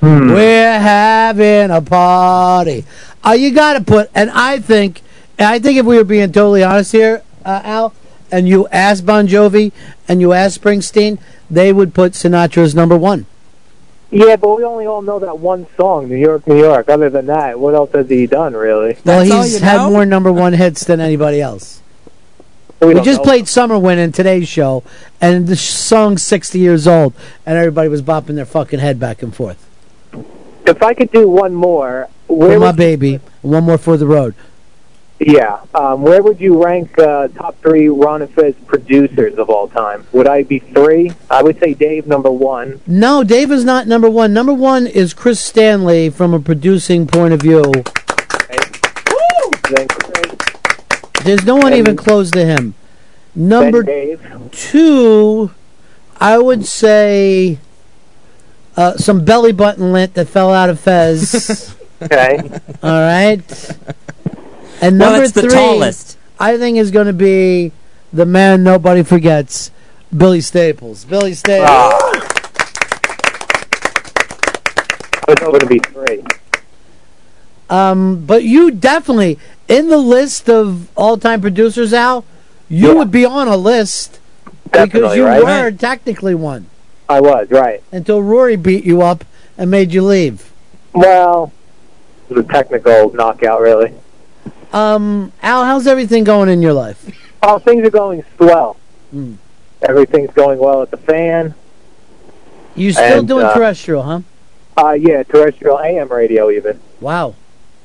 We're 0.00 0.78
having 0.78 1.70
a 1.70 1.80
party. 1.80 2.84
Uh, 3.24 3.32
you 3.32 3.52
got 3.52 3.74
to 3.74 3.80
put, 3.80 4.10
and 4.14 4.30
I 4.30 4.58
think, 4.58 5.02
and 5.38 5.48
I 5.48 5.58
think 5.58 5.78
if 5.78 5.86
we 5.86 5.96
were 5.96 6.04
being 6.04 6.32
totally 6.32 6.62
honest 6.62 6.92
here, 6.92 7.22
uh, 7.44 7.60
Al, 7.64 7.94
and 8.30 8.48
you 8.48 8.68
asked 8.68 9.06
Bon 9.06 9.26
Jovi 9.26 9.72
and 10.08 10.20
you 10.20 10.32
asked 10.32 10.60
Springsteen, 10.60 11.18
they 11.50 11.72
would 11.72 11.94
put 11.94 12.12
Sinatra 12.12 12.58
as 12.58 12.74
number 12.74 12.96
one. 12.96 13.26
Yeah, 14.10 14.36
but 14.36 14.56
we 14.56 14.64
only 14.64 14.86
all 14.86 15.02
know 15.02 15.18
that 15.18 15.38
one 15.38 15.66
song, 15.76 16.08
New 16.08 16.16
York, 16.16 16.46
New 16.46 16.58
York. 16.58 16.88
Other 16.88 17.10
than 17.10 17.26
that, 17.26 17.58
what 17.58 17.74
else 17.74 17.90
has 17.92 18.08
he 18.08 18.26
done, 18.26 18.54
really? 18.54 18.96
Well, 19.04 19.22
he's 19.22 19.58
had 19.60 19.90
more 19.90 20.06
number 20.06 20.32
one 20.32 20.52
hits 20.52 20.84
than 20.84 21.00
anybody 21.00 21.40
else. 21.40 21.82
We 22.80 22.94
We, 22.94 23.00
just 23.00 23.18
know. 23.18 23.24
played 23.24 23.48
Summer 23.48 23.78
Wind 23.78 23.98
in 23.98 24.12
today's 24.12 24.48
show, 24.48 24.84
and 25.20 25.46
the 25.48 25.56
song's 25.56 26.22
60 26.22 26.58
years 26.58 26.86
old, 26.86 27.14
and 27.44 27.56
everybody 27.58 27.88
was 27.88 28.02
bopping 28.02 28.36
their 28.36 28.44
fucking 28.44 28.78
head 28.78 29.00
back 29.00 29.22
and 29.22 29.34
forth. 29.34 29.66
If 30.66 30.82
I 30.82 30.94
could 30.94 31.10
do 31.10 31.28
one 31.28 31.54
more, 31.54 32.08
where 32.28 32.52
For 32.54 32.60
my 32.60 32.72
baby, 32.72 33.20
one 33.42 33.64
more 33.64 33.78
for 33.78 33.96
the 33.96 34.06
road. 34.06 34.34
Yeah, 35.18 35.60
um, 35.74 36.02
where 36.02 36.22
would 36.22 36.40
you 36.40 36.62
rank 36.62 36.98
uh, 36.98 37.28
top 37.28 37.58
three 37.62 37.88
Ron 37.88 38.22
and 38.22 38.30
Fez 38.30 38.54
producers 38.66 39.38
of 39.38 39.48
all 39.48 39.66
time? 39.66 40.06
Would 40.12 40.26
I 40.26 40.42
be 40.42 40.58
three? 40.58 41.12
I 41.30 41.42
would 41.42 41.58
say 41.58 41.72
Dave 41.72 42.06
number 42.06 42.30
one. 42.30 42.80
No, 42.86 43.24
Dave 43.24 43.50
is 43.50 43.64
not 43.64 43.86
number 43.86 44.10
one. 44.10 44.34
Number 44.34 44.52
one 44.52 44.86
is 44.86 45.14
Chris 45.14 45.40
Stanley 45.40 46.10
from 46.10 46.34
a 46.34 46.40
producing 46.40 47.06
point 47.06 47.32
of 47.32 47.40
view. 47.40 47.62
There's 51.24 51.44
no 51.44 51.56
one 51.56 51.72
even 51.72 51.96
close 51.96 52.30
to 52.32 52.44
him. 52.44 52.74
Number 53.34 53.82
Dave. 53.82 54.20
two, 54.52 55.50
I 56.20 56.38
would 56.38 56.66
say 56.66 57.58
uh, 58.76 58.96
some 58.96 59.24
belly 59.24 59.52
button 59.52 59.92
lint 59.92 60.14
that 60.14 60.28
fell 60.28 60.52
out 60.52 60.68
of 60.68 60.78
Fez. 60.78 61.74
okay. 62.02 62.38
All 62.82 63.00
right. 63.00 63.76
And 64.80 64.98
Well, 64.98 65.12
number 65.12 65.24
it's 65.24 65.32
the 65.32 65.42
three, 65.42 65.50
tallest. 65.50 66.18
I 66.38 66.58
think 66.58 66.78
is 66.78 66.90
going 66.90 67.06
to 67.06 67.12
be 67.12 67.72
the 68.12 68.26
man 68.26 68.62
nobody 68.62 69.02
forgets, 69.02 69.70
Billy 70.16 70.40
Staples. 70.40 71.04
Billy 71.04 71.34
Staples. 71.34 71.68
Ah. 71.70 72.12
I 75.28 75.32
was 75.32 75.38
going 75.40 75.60
to 75.60 75.66
be 75.66 75.78
three. 75.78 76.22
Um, 77.68 78.24
but 78.24 78.44
you 78.44 78.70
definitely 78.70 79.38
in 79.68 79.88
the 79.88 79.98
list 79.98 80.48
of 80.48 80.88
all-time 80.96 81.40
producers, 81.40 81.92
Al. 81.92 82.24
You 82.68 82.96
would 82.96 83.10
be 83.12 83.24
on 83.24 83.46
a 83.46 83.56
list 83.56 84.18
because 84.72 85.16
you 85.16 85.24
right? 85.24 85.42
were 85.42 85.70
technically 85.70 86.34
one 86.34 86.66
I 87.08 87.20
was 87.20 87.48
right. 87.50 87.82
until 87.92 88.22
Rory 88.22 88.56
beat 88.56 88.84
you 88.84 89.02
up 89.02 89.24
and 89.56 89.70
made 89.70 89.92
you 89.92 90.02
leave. 90.04 90.52
Well, 90.92 91.52
it 92.28 92.34
was 92.34 92.44
a 92.44 92.48
technical 92.48 93.12
knockout, 93.12 93.60
really. 93.60 93.94
Um, 94.72 95.32
Al, 95.42 95.64
how's 95.64 95.86
everything 95.86 96.24
going 96.24 96.48
in 96.48 96.60
your 96.60 96.72
life? 96.72 97.10
Oh, 97.42 97.58
things 97.58 97.86
are 97.86 97.90
going 97.90 98.24
swell. 98.36 98.76
Hmm. 99.10 99.34
Everything's 99.82 100.32
going 100.32 100.58
well 100.58 100.82
at 100.82 100.90
the 100.90 100.96
fan. 100.96 101.54
You 102.74 102.92
still 102.92 103.20
And, 103.20 103.28
doing 103.28 103.46
uh, 103.46 103.54
terrestrial, 103.54 104.02
huh? 104.02 104.20
Uh, 104.76 104.92
yeah, 104.92 105.22
terrestrial 105.22 105.78
AM 105.80 106.08
radio 106.08 106.50
even. 106.50 106.80
Wow. 107.00 107.34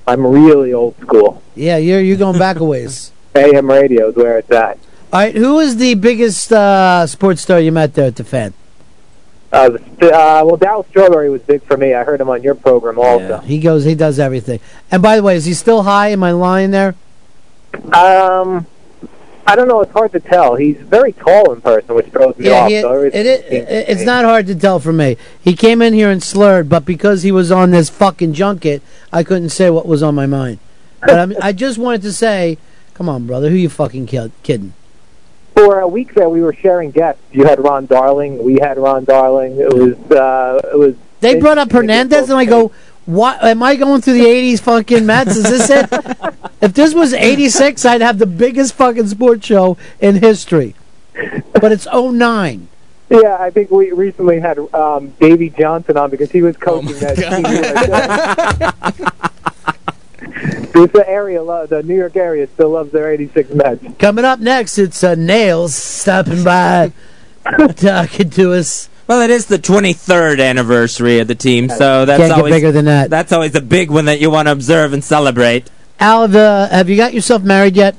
I'm 0.07 0.25
really 0.25 0.73
old 0.73 0.97
school. 0.99 1.41
Yeah, 1.55 1.77
you're 1.77 2.01
you're 2.01 2.17
going 2.17 2.39
back 2.39 2.59
a 2.59 2.65
ways. 2.65 3.11
AM 3.35 3.69
radio 3.69 4.09
is 4.09 4.15
where 4.15 4.39
it's 4.39 4.51
at. 4.51 4.77
All 5.13 5.19
right, 5.19 5.35
who 5.35 5.59
is 5.59 5.77
the 5.77 5.93
biggest 5.95 6.51
uh, 6.51 7.05
sports 7.07 7.41
star 7.41 7.59
you 7.59 7.71
met 7.71 7.93
there 7.93 8.07
at 8.07 8.15
the 8.15 8.23
fan? 8.23 8.53
Uh, 9.52 9.56
uh, 9.56 9.78
well, 9.99 10.57
Darryl 10.57 10.88
Strawberry 10.88 11.30
was 11.30 11.41
big 11.41 11.61
for 11.64 11.76
me. 11.76 11.94
I 11.94 12.03
heard 12.03 12.22
him 12.22 12.30
on 12.30 12.41
your 12.41 12.56
program 12.56 12.98
also. 12.98 13.40
He 13.40 13.60
goes, 13.60 13.84
he 13.84 13.95
does 13.95 14.18
everything. 14.19 14.60
And 14.90 15.02
by 15.03 15.18
the 15.18 15.23
way, 15.23 15.36
is 15.36 15.45
he 15.45 15.53
still 15.53 15.84
high? 15.84 16.10
Am 16.10 16.23
I 16.23 16.32
lying 16.32 16.72
there? 16.72 16.95
Um, 17.94 18.65
I 19.45 19.56
don't 19.56 19.68
know. 19.68 19.82
It's 19.82 19.91
hard 19.91 20.11
to 20.14 20.19
tell. 20.22 20.56
He's 20.56 20.78
very 20.78 21.11
tall 21.11 21.52
in 21.52 21.60
person, 21.61 21.95
which 21.95 22.07
throws 22.07 22.38
me 22.38 22.48
Yeah, 22.48 22.61
off. 22.64 22.69
he, 22.69 22.82
so 22.82 23.02
it, 23.03 23.14
it, 23.15 23.28
it- 23.52 23.90
it's 23.90 24.03
not 24.03 24.23
hard 24.23 24.48
to 24.48 24.56
tell 24.56 24.80
for 24.80 24.94
me. 24.94 25.18
He 25.41 25.53
came 25.56 25.82
in 25.82 25.94
here 25.94 26.10
and 26.10 26.23
slurred, 26.23 26.69
but 26.69 26.86
because 26.86 27.23
he 27.23 27.32
was 27.32 27.52
on 27.52 27.72
this 27.72 27.90
fucking 27.90 28.34
junket, 28.34 28.82
I 29.11 29.23
couldn't 29.23 29.49
say 29.49 29.69
what 29.69 29.86
was 29.86 30.02
on 30.02 30.15
my 30.15 30.26
mind. 30.28 30.60
But 31.02 31.19
I, 31.19 31.26
mean, 31.26 31.40
I 31.41 31.52
just 31.52 31.78
wanted 31.78 32.03
to 32.03 32.14
say, 32.14 32.57
come 32.94 33.10
on, 33.10 33.26
brother, 33.28 33.49
who 33.49 33.56
you 33.56 33.68
fucking 33.69 34.06
kid, 34.06 34.32
kidding? 34.44 34.73
For 35.53 35.80
a 35.80 35.88
week 35.88 36.14
there, 36.14 36.30
we 36.30 36.41
were 36.41 36.53
sharing 36.53 36.91
guests. 36.91 37.22
You 37.32 37.45
had 37.45 37.60
Ron 37.60 37.86
Darling. 37.86 38.44
We 38.44 38.60
had 38.60 38.78
Ron 38.78 39.03
Darling. 39.03 39.60
It 39.60 39.73
was. 39.73 40.11
Uh, 40.11 40.61
it 40.72 40.78
was. 40.78 40.95
They 41.19 41.40
brought 41.40 41.57
up 41.57 41.72
Hernandez, 41.72 42.30
and 42.30 42.40
I 42.40 42.45
go, 42.45 42.72
"What? 43.06 43.44
Am 43.44 43.61
I 43.61 43.76
going 43.76 44.02
through 44.02 44.14
the 44.14 44.26
'80s 44.26 44.61
fucking 44.61 45.06
Mets? 45.06 45.36
Is 45.36 45.44
this 45.44 45.69
it? 45.69 46.34
if 46.61 46.73
this 46.73 46.94
was 46.94 47.14
'86, 47.14 47.86
I'd 47.86 48.02
have 48.02 48.18
the 48.18 48.26
biggest 48.26 48.73
fucking 48.73 49.07
sports 49.07 49.45
show 49.45 49.78
in 49.99 50.15
history. 50.15 50.76
But 51.53 51.72
it's 51.72 51.88
'09. 51.94 52.68
Yeah, 53.10 53.36
I 53.38 53.49
think 53.49 53.72
we 53.72 53.91
recently 53.91 54.40
had 54.40 54.57
um, 54.73 55.10
Davey 55.19 55.49
Johnson 55.49 55.98
on 55.98 56.10
because 56.10 56.32
he 56.32 56.41
was 56.41 56.56
coaching 56.56 56.98
that 56.99 57.18
team. 57.18 59.22
This 60.73 60.95
area, 61.06 61.43
the 61.68 61.84
New 61.84 61.95
York 61.95 62.15
area, 62.15 62.48
still 62.48 62.69
loves 62.69 62.91
their 62.91 63.11
'86 63.11 63.53
Mets. 63.53 63.84
Coming 63.99 64.26
up 64.26 64.39
next, 64.39 64.77
it's 64.77 65.03
uh, 65.03 65.15
Nails 65.15 65.76
stopping 65.76 66.43
by, 66.43 66.93
talking 67.76 68.30
to 68.31 68.53
us. 68.53 68.89
Well, 69.07 69.22
it 69.22 69.30
is 69.30 69.48
the 69.48 69.57
23rd 69.57 70.39
anniversary 70.39 71.19
of 71.19 71.27
the 71.27 71.35
team, 71.35 71.68
so 71.68 72.06
that's 72.06 72.19
Can't 72.19 72.30
get 72.30 72.38
always 72.38 72.53
bigger 72.53 72.72
than 72.72 72.85
that. 72.85 73.10
That's 73.10 73.34
always 73.34 73.53
a 73.56 73.61
big 73.61 73.91
one 73.91 74.06
that 74.06 74.22
you 74.22 74.31
want 74.31 74.48
to 74.48 74.53
observe 74.53 74.93
and 74.93 75.03
celebrate. 75.03 75.69
Al, 75.99 76.30
the, 76.30 76.69
have 76.72 76.88
you 76.89 76.95
got 76.95 77.14
yourself 77.14 77.43
married 77.43 77.76
yet? 77.76 77.98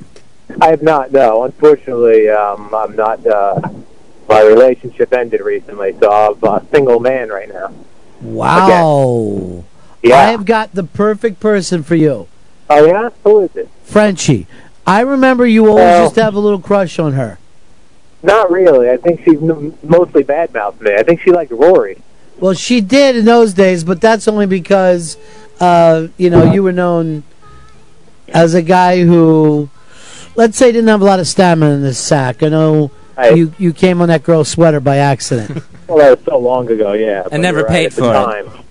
I 0.60 0.70
have 0.70 0.82
not. 0.82 1.12
No, 1.12 1.44
unfortunately, 1.44 2.30
um, 2.30 2.74
I'm 2.74 2.96
not. 2.96 3.26
Uh, 3.26 3.60
my 4.28 4.42
relationship 4.42 5.12
ended 5.12 5.40
recently, 5.42 5.94
so 6.00 6.10
I'm 6.10 6.42
a 6.42 6.66
single 6.72 7.00
man 7.00 7.28
right 7.28 7.48
now. 7.52 7.74
Wow. 8.22 9.64
Yeah. 10.02 10.16
I 10.16 10.22
have 10.30 10.46
got 10.46 10.74
the 10.74 10.84
perfect 10.84 11.40
person 11.40 11.82
for 11.82 11.94
you. 11.94 12.28
Oh 12.70 12.86
yeah, 12.86 13.10
who 13.24 13.40
is 13.40 13.54
it? 13.56 13.68
Frenchie. 13.84 14.46
I 14.86 15.00
remember 15.00 15.46
you 15.46 15.66
always 15.68 15.82
Well- 15.82 16.02
used 16.04 16.14
to 16.16 16.22
have 16.24 16.34
a 16.34 16.40
little 16.40 16.58
crush 16.60 16.98
on 16.98 17.12
her. 17.12 17.38
Not 18.22 18.50
really. 18.52 18.88
I 18.88 18.96
think 18.96 19.22
she's 19.24 19.42
m- 19.42 19.74
mostly 19.82 20.22
badmouthed 20.24 20.80
me. 20.80 20.94
I 20.94 21.02
think 21.02 21.20
she 21.20 21.30
liked 21.32 21.50
Rory. 21.50 21.98
Well, 22.38 22.54
she 22.54 22.80
did 22.80 23.16
in 23.16 23.24
those 23.24 23.52
days, 23.52 23.82
but 23.84 24.00
that's 24.00 24.26
only 24.28 24.46
because, 24.46 25.16
uh, 25.60 26.06
you 26.16 26.30
know, 26.30 26.44
you 26.52 26.62
were 26.62 26.72
known 26.72 27.24
as 28.28 28.54
a 28.54 28.62
guy 28.62 29.02
who, 29.02 29.68
let's 30.36 30.56
say, 30.56 30.70
didn't 30.72 30.88
have 30.88 31.02
a 31.02 31.04
lot 31.04 31.20
of 31.20 31.26
stamina 31.28 31.74
in 31.74 31.82
his 31.82 31.98
sack. 31.98 32.42
I 32.42 32.48
know 32.48 32.90
you 33.34 33.52
you 33.58 33.72
came 33.72 34.00
on 34.00 34.08
that 34.08 34.22
girl's 34.22 34.48
sweater 34.48 34.80
by 34.80 34.96
accident. 34.98 35.62
Well, 35.88 35.98
that 35.98 36.16
was 36.16 36.24
so 36.24 36.38
long 36.38 36.70
ago. 36.70 36.92
Yeah, 36.94 37.24
but 37.30 37.38
never 37.38 37.58
you're 37.58 37.66
right, 37.66 37.90
paid 37.90 37.92
for 37.92 38.04
it. 38.04 38.12
time. 38.14 38.61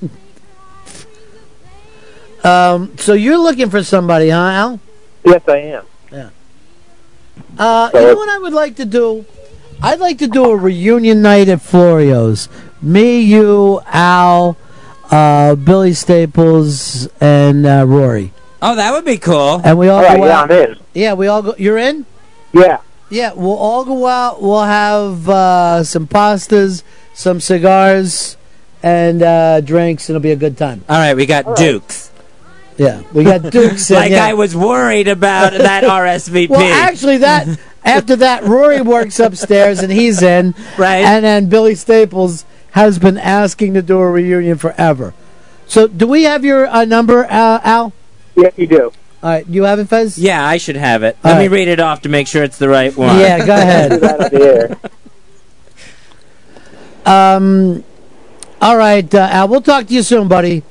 Um, 2.43 2.97
so 2.97 3.13
you're 3.13 3.37
looking 3.37 3.69
for 3.69 3.83
somebody, 3.83 4.29
huh, 4.29 4.37
Al? 4.37 4.79
Yes, 5.23 5.41
I 5.47 5.57
am. 5.57 5.85
Yeah. 6.11 6.29
Uh, 7.57 7.89
So 7.91 7.99
you 7.99 8.07
know 8.07 8.15
what 8.15 8.29
I 8.29 8.39
would 8.39 8.53
like 8.53 8.75
to 8.77 8.85
do? 8.85 9.25
I'd 9.81 9.99
like 9.99 10.19
to 10.19 10.27
do 10.27 10.45
a 10.51 10.55
reunion 10.55 11.21
night 11.21 11.49
at 11.49 11.61
Florio's. 11.61 12.49
Me, 12.81 13.21
you, 13.21 13.81
Al, 13.87 14.57
uh, 15.09 15.55
Billy 15.55 15.93
Staples, 15.93 17.07
and 17.19 17.65
uh, 17.65 17.85
Rory. 17.87 18.31
Oh, 18.61 18.75
that 18.75 18.91
would 18.91 19.05
be 19.05 19.17
cool. 19.17 19.59
And 19.63 19.77
we 19.77 19.89
all, 19.89 19.97
All 19.97 20.03
right, 20.03 20.17
go 20.17 20.25
yeah, 20.25 20.39
out. 20.39 20.51
I'm 20.51 20.57
in. 20.71 20.77
Yeah, 20.93 21.13
we 21.13 21.27
all 21.27 21.41
go. 21.41 21.55
You're 21.57 21.79
in? 21.79 22.05
Yeah. 22.53 22.81
Yeah, 23.09 23.33
we'll 23.33 23.57
all 23.57 23.83
go 23.85 24.05
out. 24.07 24.41
We'll 24.41 24.63
have 24.63 25.27
uh, 25.27 25.83
some 25.83 26.07
pastas, 26.07 26.83
some 27.13 27.39
cigars, 27.41 28.37
and 28.83 29.21
uh, 29.23 29.61
drinks, 29.61 30.07
and 30.09 30.15
it'll 30.15 30.23
be 30.23 30.31
a 30.31 30.35
good 30.35 30.57
time. 30.57 30.83
All 30.87 30.97
right, 30.97 31.15
we 31.15 31.25
got 31.25 31.57
Dukes. 31.57 32.10
Yeah, 32.81 33.03
we 33.13 33.23
got 33.23 33.51
Dukes. 33.51 33.91
and, 33.91 33.99
like 33.99 34.09
yeah. 34.11 34.25
I 34.25 34.33
was 34.33 34.55
worried 34.55 35.07
about 35.07 35.51
that 35.51 35.83
RSVP. 36.01 36.49
Well, 36.49 36.61
actually, 36.61 37.17
that 37.17 37.59
after 37.85 38.15
that, 38.15 38.43
Rory 38.43 38.81
works 38.81 39.19
upstairs 39.19 39.81
and 39.81 39.91
he's 39.91 40.23
in. 40.23 40.55
Right. 40.79 41.05
And 41.05 41.23
then 41.23 41.47
Billy 41.47 41.75
Staples 41.75 42.43
has 42.71 42.97
been 42.97 43.19
asking 43.19 43.75
to 43.75 43.83
do 43.83 43.99
a 43.99 44.09
reunion 44.09 44.57
forever. 44.57 45.13
So, 45.67 45.87
do 45.87 46.07
we 46.07 46.23
have 46.23 46.43
your 46.43 46.65
uh, 46.65 46.85
number, 46.85 47.25
uh, 47.25 47.59
Al? 47.63 47.93
Yes, 48.35 48.53
you 48.57 48.65
do. 48.65 48.91
All 49.21 49.29
right, 49.29 49.45
you 49.45 49.63
have 49.65 49.77
it, 49.77 49.87
Fez? 49.87 50.17
Yeah, 50.17 50.43
I 50.43 50.57
should 50.57 50.75
have 50.75 51.03
it. 51.03 51.15
All 51.23 51.33
Let 51.33 51.39
me 51.39 51.49
read 51.49 51.67
it 51.67 51.79
off 51.79 52.01
to 52.01 52.09
make 52.09 52.25
sure 52.27 52.43
it's 52.43 52.57
the 52.57 52.67
right 52.67 52.97
one. 52.97 53.19
Yeah, 53.19 53.45
go 53.45 53.53
ahead. 53.57 53.91
Do 53.91 53.99
that 53.99 54.31
the 54.31 54.79
air. 57.05 57.35
Um, 57.35 57.83
all 58.59 58.75
right, 58.75 59.13
uh, 59.13 59.27
Al. 59.31 59.47
We'll 59.49 59.61
talk 59.61 59.85
to 59.85 59.93
you 59.93 60.01
soon, 60.01 60.27
buddy. 60.27 60.63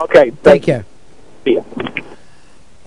Okay. 0.00 0.30
Take 0.42 0.62
care. 0.62 0.86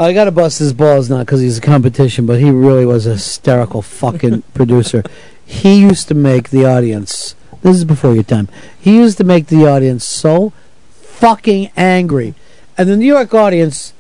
I 0.02 0.14
got 0.14 0.26
to 0.26 0.32
bust 0.32 0.58
his 0.58 0.74
balls 0.74 1.12
not 1.12 1.28
because 1.28 1.42
he's 1.42 1.60
a 1.60 1.62
competition, 1.62 2.26
but 2.26 2.40
he 2.40 2.50
really 2.50 2.88
was 2.88 3.06
a 3.06 3.12
hysterical 3.12 3.84
fucking 3.84 4.42
producer. 4.56 5.04
He 5.46 5.80
used 5.80 6.08
to 6.08 6.16
make 6.16 6.50
the 6.50 6.66
audience. 6.66 7.36
This 7.62 7.76
is 7.76 7.86
before 7.86 8.16
your 8.16 8.24
time. 8.24 8.48
He 8.80 8.96
used 8.98 9.20
to 9.20 9.24
make 9.24 9.48
the 9.48 9.68
audience 9.68 10.04
so 10.04 10.54
fucking 10.94 11.70
angry, 11.78 12.34
and 12.80 12.90
the 12.90 12.98
New 12.98 13.06
York 13.06 13.34
audience. 13.36 13.94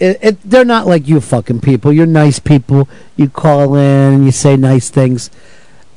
It, 0.00 0.18
it, 0.20 0.42
they're 0.42 0.64
not 0.64 0.88
like 0.88 1.06
you 1.06 1.20
fucking 1.20 1.60
people. 1.60 1.92
You're 1.92 2.04
nice 2.04 2.40
people. 2.40 2.88
You 3.14 3.28
call 3.28 3.76
in 3.76 4.14
and 4.14 4.24
you 4.24 4.32
say 4.32 4.56
nice 4.56 4.90
things. 4.90 5.30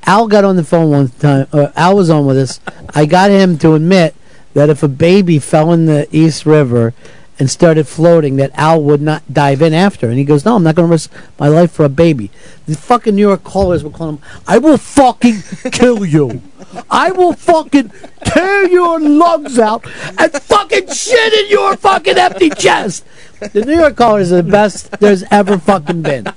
Al 0.03 0.27
got 0.27 0.45
on 0.45 0.55
the 0.55 0.63
phone 0.63 0.91
one 0.91 1.07
time. 1.09 1.47
Uh, 1.51 1.69
Al 1.75 1.95
was 1.95 2.11
on 2.11 2.27
with 2.27 2.37
us. 2.37 2.59
I 2.93 3.07
got 3.07 3.31
him 3.31 3.57
to 3.57 3.73
admit 3.73 4.13
that 4.53 4.69
if 4.69 4.83
a 4.83 4.87
baby 4.87 5.39
fell 5.39 5.73
in 5.73 5.87
the 5.87 6.07
East 6.11 6.45
River 6.45 6.93
and 7.39 7.49
started 7.49 7.87
floating, 7.87 8.37
that 8.37 8.51
Al 8.55 8.81
would 8.81 9.01
not 9.01 9.21
dive 9.31 9.61
in 9.61 9.73
after. 9.73 10.09
And 10.09 10.17
he 10.17 10.23
goes, 10.23 10.43
"No, 10.43 10.55
I'm 10.55 10.63
not 10.63 10.75
going 10.75 10.87
to 10.87 10.91
risk 10.91 11.11
my 11.39 11.47
life 11.47 11.71
for 11.71 11.85
a 11.85 11.89
baby." 11.89 12.31
The 12.65 12.75
fucking 12.75 13.15
New 13.15 13.21
York 13.21 13.43
callers 13.43 13.83
were 13.83 13.89
calling 13.89 14.17
him, 14.17 14.23
"I 14.47 14.57
will 14.57 14.77
fucking 14.77 15.43
kill 15.71 16.05
you. 16.05 16.41
I 16.89 17.11
will 17.11 17.33
fucking 17.33 17.91
tear 18.25 18.67
your 18.67 18.99
lungs 18.99 19.59
out 19.59 19.85
and 20.17 20.31
fucking 20.33 20.91
shit 20.91 21.33
in 21.33 21.51
your 21.51 21.75
fucking 21.75 22.17
empty 22.17 22.49
chest." 22.49 23.03
The 23.53 23.65
New 23.65 23.75
York 23.75 23.95
callers 23.95 24.31
are 24.31 24.37
the 24.37 24.51
best 24.51 24.99
there's 24.99 25.23
ever 25.29 25.59
fucking 25.59 26.01
been, 26.01 26.27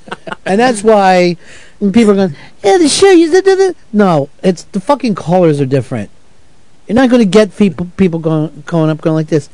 and 0.45 0.61
that's 0.61 0.83
why 0.83 1.37
people 1.81 2.11
are 2.11 2.17
going, 2.17 2.37
"Yeah, 2.63 2.77
the 2.77 2.89
show 2.89 3.11
you." 3.11 3.31
da, 3.33 3.55
da." 3.55 3.73
No, 3.93 4.29
it's 4.43 4.65
the 4.73 4.81
fucking 4.81 5.15
callers 5.15 5.61
are 5.63 5.67
different. 5.67 6.11
You're 6.87 6.97
not 6.97 7.09
going 7.09 7.23
to 7.23 7.39
get 7.39 7.57
people 7.57 7.87
people 7.97 8.19
going 8.19 8.65
going 8.67 8.91
up 8.91 9.01
going 9.01 9.15
like 9.15 9.29
this. 9.29 9.49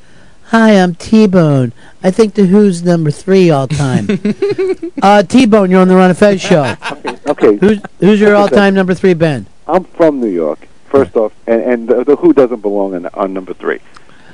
Hi, 0.50 0.72
I'm 0.80 0.94
T 0.94 1.26
Bone. 1.26 1.72
I 2.02 2.10
think 2.10 2.34
the 2.34 2.46
Who's 2.46 2.82
number 2.84 3.10
three 3.10 3.50
all 3.50 3.66
time. 3.66 4.06
uh, 5.02 5.22
T 5.24 5.44
Bone, 5.46 5.70
you're 5.70 5.80
on 5.80 5.88
the 5.88 5.96
Ron 5.96 6.10
and 6.10 6.18
Fez 6.18 6.40
show. 6.40 6.74
Okay. 7.26 7.56
Who's 7.56 7.80
who's 7.98 8.20
your 8.20 8.36
all 8.36 8.48
time 8.48 8.74
number 8.74 8.94
three 8.94 9.14
band? 9.14 9.46
I'm 9.66 9.84
from 9.84 10.20
New 10.20 10.28
York, 10.28 10.68
first 10.86 11.16
off, 11.16 11.32
and, 11.46 11.60
and 11.62 11.88
the, 11.88 12.04
the 12.04 12.16
Who 12.16 12.32
doesn't 12.32 12.60
belong 12.60 12.94
on, 12.94 13.06
on 13.14 13.32
number 13.34 13.54
three. 13.54 13.80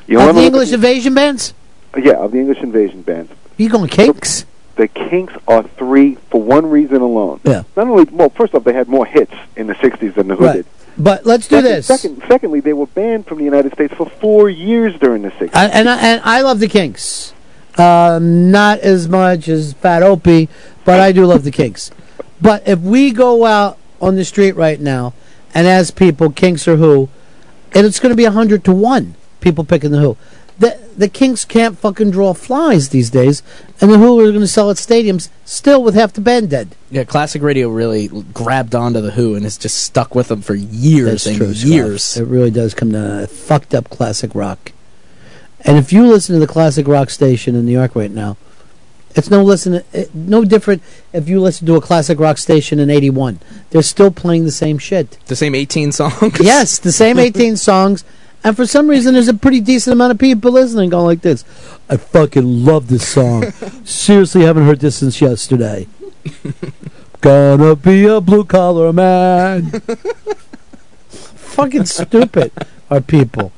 You 0.07 0.19
Of 0.19 0.27
wanna 0.27 0.33
the 0.35 0.39
look 0.41 0.47
English 0.53 0.73
invasion 0.73 1.15
bands? 1.15 1.55
at- 1.95 2.05
yeah, 2.05 2.13
of 2.13 2.33
the 2.33 2.39
English 2.39 2.59
invasion 2.59 3.03
bands. 3.03 3.33
You 3.57 3.69
going 3.71 3.89
Kinks? 3.89 4.45
The 4.77 4.89
Kinks 4.89 5.35
are 5.49 5.63
three 5.63 6.17
for 6.31 6.43
one 6.43 6.69
reason 6.69 7.01
alone. 7.03 7.41
Yeah. 7.45 7.63
Not 7.77 7.87
only, 7.89 8.05
well, 8.05 8.31
first 8.31 8.55
off, 8.55 8.65
they 8.65 8.73
had 8.73 8.89
more 8.89 9.05
hits 9.07 9.33
in 9.57 9.67
the 9.67 9.75
'60s 9.75 10.15
than 10.15 10.29
the 10.29 10.37
Who 10.37 10.45
Right. 10.45 10.53
did. 10.57 10.67
But 10.99 11.25
let's 11.25 11.49
do 11.49 11.57
Second- 11.57 11.71
this. 11.71 11.87
Second, 11.87 12.23
secondly, 12.29 12.61
they 12.61 12.73
were 12.75 12.87
banned 12.87 13.27
from 13.27 13.39
the 13.39 13.45
United 13.45 13.73
States 13.73 13.95
for 13.95 14.09
four 14.09 14.51
years 14.51 14.99
during 15.01 15.23
the 15.23 15.31
'60s. 15.31 15.51
I, 15.55 15.67
and 15.69 15.89
I, 15.89 15.97
and 15.99 16.21
I 16.25 16.43
love 16.43 16.61
the 16.61 16.69
Kinks. 16.69 17.33
Um, 17.79 18.51
not 18.51 18.81
as 18.81 19.09
much 19.09 19.49
as 19.49 19.73
Fat 19.73 20.03
Opie, 20.03 20.49
but 20.85 21.01
I 21.01 21.13
do 21.13 21.25
love 21.27 21.45
the 21.45 21.51
Kinks. 21.51 21.91
But 22.43 22.67
if 22.67 22.81
we 22.81 23.13
go 23.13 23.45
out 23.45 23.79
on 24.01 24.17
the 24.17 24.25
street 24.25 24.57
right 24.57 24.81
now 24.81 25.15
and 25.55 25.65
ask 25.69 25.95
people 25.95 26.31
Kinks 26.33 26.67
or 26.67 26.75
Who, 26.75 27.09
and 27.73 27.87
it's 27.87 28.01
going 28.01 28.11
to 28.11 28.17
be 28.17 28.25
a 28.25 28.33
hundred 28.33 28.65
to 28.65 28.73
one 28.73 29.15
people 29.41 29.63
picking 29.65 29.93
the 29.93 29.99
Who. 30.01 30.17
The 30.59 30.79
the 30.97 31.09
Kinks 31.09 31.45
can't 31.45 31.79
fucking 31.79 32.11
draw 32.11 32.35
flies 32.35 32.91
these 32.91 33.11
days, 33.11 33.43
and 33.81 33.91
the 33.91 33.99
Who 33.99 34.21
are 34.21 34.29
going 34.29 34.41
to 34.41 34.47
sell 34.47 34.71
at 34.71 34.77
stadiums 34.77 35.29
still 35.45 35.83
with 35.83 35.95
half 35.95 36.13
the 36.13 36.21
band 36.21 36.51
dead. 36.51 36.77
Yeah, 36.91 37.05
classic 37.05 37.43
radio 37.43 37.69
really 37.69 38.09
grabbed 38.09 38.75
onto 38.75 39.01
the 39.01 39.13
Who 39.13 39.35
and 39.35 39.47
it's 39.47 39.57
just 39.57 39.79
stuck 39.79 40.15
with 40.15 40.29
them 40.29 40.43
for 40.43 40.55
years 40.55 41.25
That's 41.25 41.27
and 41.27 41.37
true, 41.37 41.55
Scott. 41.55 41.71
years. 41.71 42.17
It 42.17 42.27
really 42.27 42.51
does 42.51 42.75
come 42.75 42.93
down 42.93 43.21
to 43.21 43.27
fucked 43.27 43.75
up 43.75 43.89
classic 43.89 44.35
rock. 44.35 44.73
And 45.63 45.79
if 45.79 45.93
you 45.93 46.07
listen 46.07 46.35
to 46.35 46.41
the 46.41 46.47
classic 46.53 46.87
rock 46.87 47.09
station 47.11 47.55
in 47.55 47.65
New 47.65 47.73
York 47.73 47.95
right 47.97 48.11
now, 48.11 48.37
it's 49.15 49.31
no 49.31 49.43
listen, 49.43 49.83
it, 49.93 50.15
no 50.15 50.45
different 50.45 50.83
if 51.13 51.29
you 51.29 51.41
listen 51.41 51.67
to 51.67 51.77
a 51.77 51.81
classic 51.81 52.19
rock 52.19 52.39
station 52.39 52.79
in 52.79 52.89
'81. 52.91 53.41
They're 53.71 53.83
still 53.83 54.11
playing 54.11 54.45
the 54.45 54.51
same 54.53 54.79
shit. 54.79 55.19
The 55.27 55.37
same 55.37 55.55
18 55.55 55.93
songs. 55.93 56.41
yes, 56.41 56.79
the 56.79 56.93
same 56.93 57.19
18 57.19 57.57
songs. 57.69 58.05
And 58.45 58.57
for 58.57 58.67
some 58.67 58.89
reason, 58.89 59.15
there's 59.15 59.29
a 59.29 59.35
pretty 59.35 59.61
decent 59.61 59.93
amount 59.93 60.13
of 60.13 60.19
people 60.19 60.51
listening 60.51 60.91
going 60.91 61.07
like 61.07 61.23
this. 61.23 61.45
I 61.89 61.97
fucking 61.97 62.65
love 62.65 62.89
this 62.89 63.07
song. 63.07 63.51
Seriously, 63.85 64.43
haven't 64.43 64.67
heard 64.67 64.81
this 64.81 64.97
since 64.97 65.21
yesterday. 65.21 65.87
gonna 67.21 67.77
be 67.77 68.05
a 68.07 68.21
blue 68.21 68.45
collar 68.45 68.93
man. 68.93 69.71
Fucking 71.09 71.85
stupid 71.85 72.51
are 72.91 73.01
people. 73.01 73.53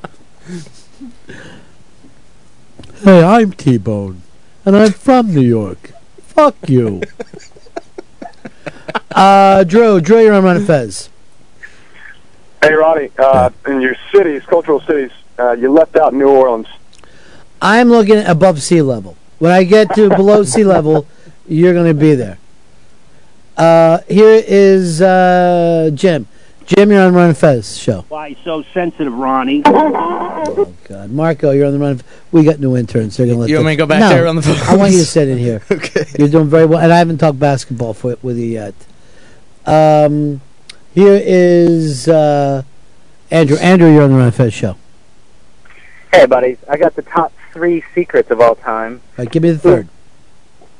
Hey, 3.03 3.23
I'm 3.23 3.53
T 3.53 3.77
Bone, 3.77 4.21
and 4.65 4.75
I'm 4.75 4.91
from 4.91 5.33
New 5.33 5.41
York. 5.41 5.93
Fuck 6.21 6.55
you. 6.67 7.01
uh, 9.11 9.63
Drew, 9.63 9.99
Drew, 10.01 10.19
you're 10.19 10.33
on 10.33 10.43
Ron 10.43 10.65
Fez. 10.65 11.09
Hey, 12.65 12.73
Roddy, 12.73 13.11
uh, 13.19 13.51
in 13.67 13.79
your 13.79 13.95
cities, 14.11 14.41
cultural 14.47 14.81
cities, 14.81 15.11
uh, 15.37 15.51
you 15.51 15.71
left 15.71 15.95
out 15.97 16.15
New 16.15 16.29
Orleans. 16.29 16.65
I'm 17.61 17.89
looking 17.89 18.17
above 18.25 18.63
sea 18.63 18.81
level. 18.81 19.15
When 19.37 19.51
I 19.51 19.63
get 19.65 19.93
to 19.93 20.09
below 20.09 20.41
sea 20.43 20.63
level, 20.63 21.05
you're 21.47 21.73
going 21.73 21.85
to 21.85 21.93
be 21.93 22.15
there. 22.15 22.39
Uh, 23.55 23.99
here 24.07 24.43
is 24.47 24.99
uh, 24.99 25.91
Jim. 25.93 26.27
Jim, 26.65 26.89
you're 26.89 27.03
on 27.03 27.13
Ron 27.13 27.27
and 27.27 27.37
Fez 27.37 27.77
show. 27.77 28.03
Why 28.09 28.35
so 28.43 28.63
sensitive, 28.73 29.13
Ronnie? 29.13 29.61
Oh 29.63 30.73
God, 30.85 31.11
Marco, 31.11 31.51
you're 31.51 31.67
on 31.67 31.73
the 31.73 31.77
run. 31.77 31.91
Of, 31.91 32.03
we 32.31 32.43
got 32.43 32.59
new 32.59 32.75
interns. 32.75 33.15
They're 33.17 33.27
gonna 33.27 33.37
let 33.37 33.49
You 33.49 33.57
want 33.57 33.65
them- 33.65 33.67
me 33.67 33.73
to 33.73 33.77
go 33.77 33.85
back 33.85 33.99
No, 33.99 34.09
there 34.09 34.25
on 34.25 34.35
the 34.37 34.41
phone? 34.41 34.57
I 34.67 34.75
want 34.75 34.91
you 34.91 34.97
to 34.97 35.05
sit 35.05 35.27
in 35.29 35.37
here. 35.37 35.61
okay. 35.71 36.05
You're 36.17 36.29
doing 36.29 36.47
very 36.47 36.65
well, 36.65 36.79
and 36.79 36.91
I 36.91 36.97
haven't 36.97 37.19
talked 37.19 37.37
basketball 37.37 37.93
for, 37.93 38.17
with 38.23 38.39
you 38.39 38.45
yet. 38.47 38.73
Um, 39.67 40.41
here 40.95 41.21
is 41.21 42.07
uh, 42.07 42.63
Andrew. 43.29 43.57
Andrew, 43.57 43.91
you're 43.91 44.03
on 44.03 44.11
the 44.11 44.15
Ron 44.15 44.25
and 44.27 44.33
Fez 44.33 44.53
show. 44.53 44.77
Hey, 46.11 46.25
buddies. 46.25 46.57
I 46.69 46.77
got 46.77 46.95
the 46.95 47.01
top 47.01 47.33
three 47.51 47.83
secrets 47.93 48.31
of 48.31 48.39
all 48.39 48.55
time. 48.55 49.01
right, 49.17 49.29
give 49.29 49.43
me 49.43 49.51
the 49.51 49.59
third. 49.59 49.89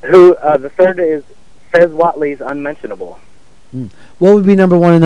Who? 0.03 0.35
Uh, 0.35 0.55
the 0.55 0.69
third 0.69 0.99
is 0.99 1.23
Fez 1.71 1.91
Whatley's 1.91 2.39
unmentionable. 2.39 3.19
Hmm. 3.71 3.87
What 4.17 4.35
would 4.35 4.45
be 4.45 4.55
number 4.55 4.77
one 4.77 4.93
and 4.93 5.05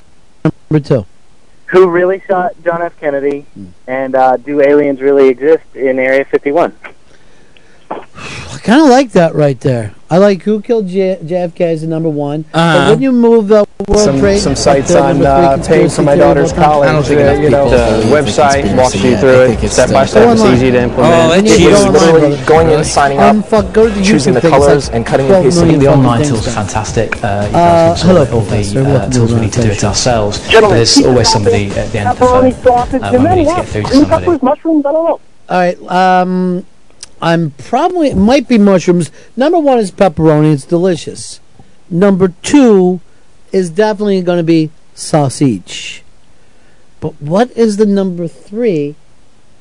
number 0.70 0.88
two? 0.88 1.06
Who 1.68 1.90
really 1.90 2.22
shot 2.28 2.54
John 2.64 2.84
F. 2.84 3.00
Kennedy? 3.00 3.42
Hmm. 3.56 3.68
And 3.88 4.14
uh, 4.14 4.38
do 4.38 4.62
aliens 4.62 5.02
really 5.02 5.30
exist 5.30 5.64
in 5.74 5.98
Area 5.98 6.24
51? 6.26 6.76
I 8.70 8.74
kind 8.74 8.84
of 8.84 8.90
like 8.90 9.12
that 9.14 9.34
right 9.34 9.60
there. 9.62 9.96
I 10.12 10.18
like 10.20 10.44
who 10.44 10.62
killed 10.62 10.88
J- 10.88 11.18
JFK 11.24 11.62
as 11.74 11.82
the 11.82 11.88
number 11.88 12.08
one. 12.10 12.46
But 12.52 12.60
Uh-huh. 12.60 12.84
wouldn't 12.86 13.02
you 13.02 13.12
move 13.12 13.48
the 13.48 13.66
World 13.88 14.00
some, 14.00 14.20
Trade? 14.20 14.38
some 14.40 14.56
sites 14.56 14.94
on 14.94 15.18
number 15.18 15.26
uh, 15.28 15.58
paying 15.66 15.90
for 15.90 16.04
my 16.04 16.16
daughter's 16.16 16.52
of 16.52 16.60
all 16.60 16.64
time? 16.64 16.72
college. 16.74 16.90
I 16.90 16.92
don't 16.94 17.04
think 17.04 17.40
uh, 17.40 17.42
you 17.42 17.50
know, 17.50 17.70
the 17.70 18.06
website 18.14 18.78
walks 18.78 18.94
you 19.02 19.18
through 19.18 19.42
it 19.58 19.70
step 19.70 19.90
by 19.92 20.06
step. 20.06 20.32
It's 20.34 20.44
easy 20.44 20.70
to 20.70 20.82
implement. 20.84 21.16
Oh, 21.16 21.32
it's 21.34 21.50
it's 21.52 21.58
just 21.64 21.88
online, 21.88 21.94
literally 22.14 22.36
brother. 22.38 22.46
going 22.46 22.70
in, 22.70 22.84
signing 22.84 23.18
up, 23.18 23.36
Unfuck- 23.38 23.74
go 23.74 23.88
to 23.90 23.94
the 23.96 24.04
choosing 24.04 24.36
the 24.36 24.42
colors, 24.42 24.86
like 24.90 24.96
and 24.98 25.06
cutting 25.06 25.28
12 25.28 25.46
and 25.46 25.52
pasting. 25.54 25.80
The 25.80 25.88
online 25.88 26.24
tool's 26.28 26.46
done. 26.46 26.54
fantastic. 26.54 27.24
Uh, 27.24 27.48
you 27.50 27.58
Uh, 27.58 27.96
can 27.98 28.06
hello, 28.08 28.20
all 28.22 28.26
the 28.42 28.50
Professor. 28.50 28.80
uh, 28.82 28.84
Welcome 28.84 29.12
to 29.12 29.18
tools 29.18 29.34
we 29.34 29.40
need 29.42 29.54
to 29.54 29.62
do 29.64 29.70
it 29.70 29.84
ourselves. 29.84 30.48
Gentlemen, 30.48 30.78
there's 30.78 31.06
always 31.06 31.28
somebody 31.28 31.72
at 31.72 31.92
the 31.92 32.00
end 32.00 32.10
of 32.10 32.20
the 32.20 32.26
Pepperoni 32.26 32.54
phone 32.54 32.64
sausage, 32.78 33.02
uh, 33.02 33.06
and 33.14 33.24
when 33.24 33.34
we 33.34 33.44
need 33.44 33.50
to 33.50 33.56
get 33.56 33.68
through 33.68 33.82
to 33.84 33.94
somebody. 33.96 34.26
peppers, 34.26 34.44
mushrooms, 34.44 34.86
I 34.86 34.92
don't 34.92 35.06
know. 35.10 35.20
All 35.50 35.58
right. 35.58 35.78
Um, 36.22 36.66
I'm 37.22 37.52
probably 37.52 38.10
it 38.10 38.18
might 38.18 38.48
be 38.48 38.58
mushrooms. 38.58 39.12
Number 39.36 39.60
one 39.60 39.78
is 39.80 39.92
pepperoni. 39.92 40.54
It's 40.54 40.66
delicious. 40.66 41.40
Number 41.90 42.30
two 42.42 43.02
is 43.52 43.70
definitely 43.70 44.22
going 44.22 44.38
to 44.38 44.44
be 44.44 44.72
sausage. 44.94 46.04
But 47.00 47.22
what 47.22 47.52
is 47.52 47.78
the 47.78 47.86
number 47.86 48.28
three 48.28 48.96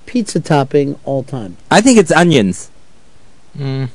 pizza 0.07 0.41
topping 0.41 0.99
all 1.05 1.23
time? 1.23 1.57
I 1.71 1.81
think 1.81 1.99
it's 1.99 2.13
onions. 2.13 2.71
Mm. 3.57 3.89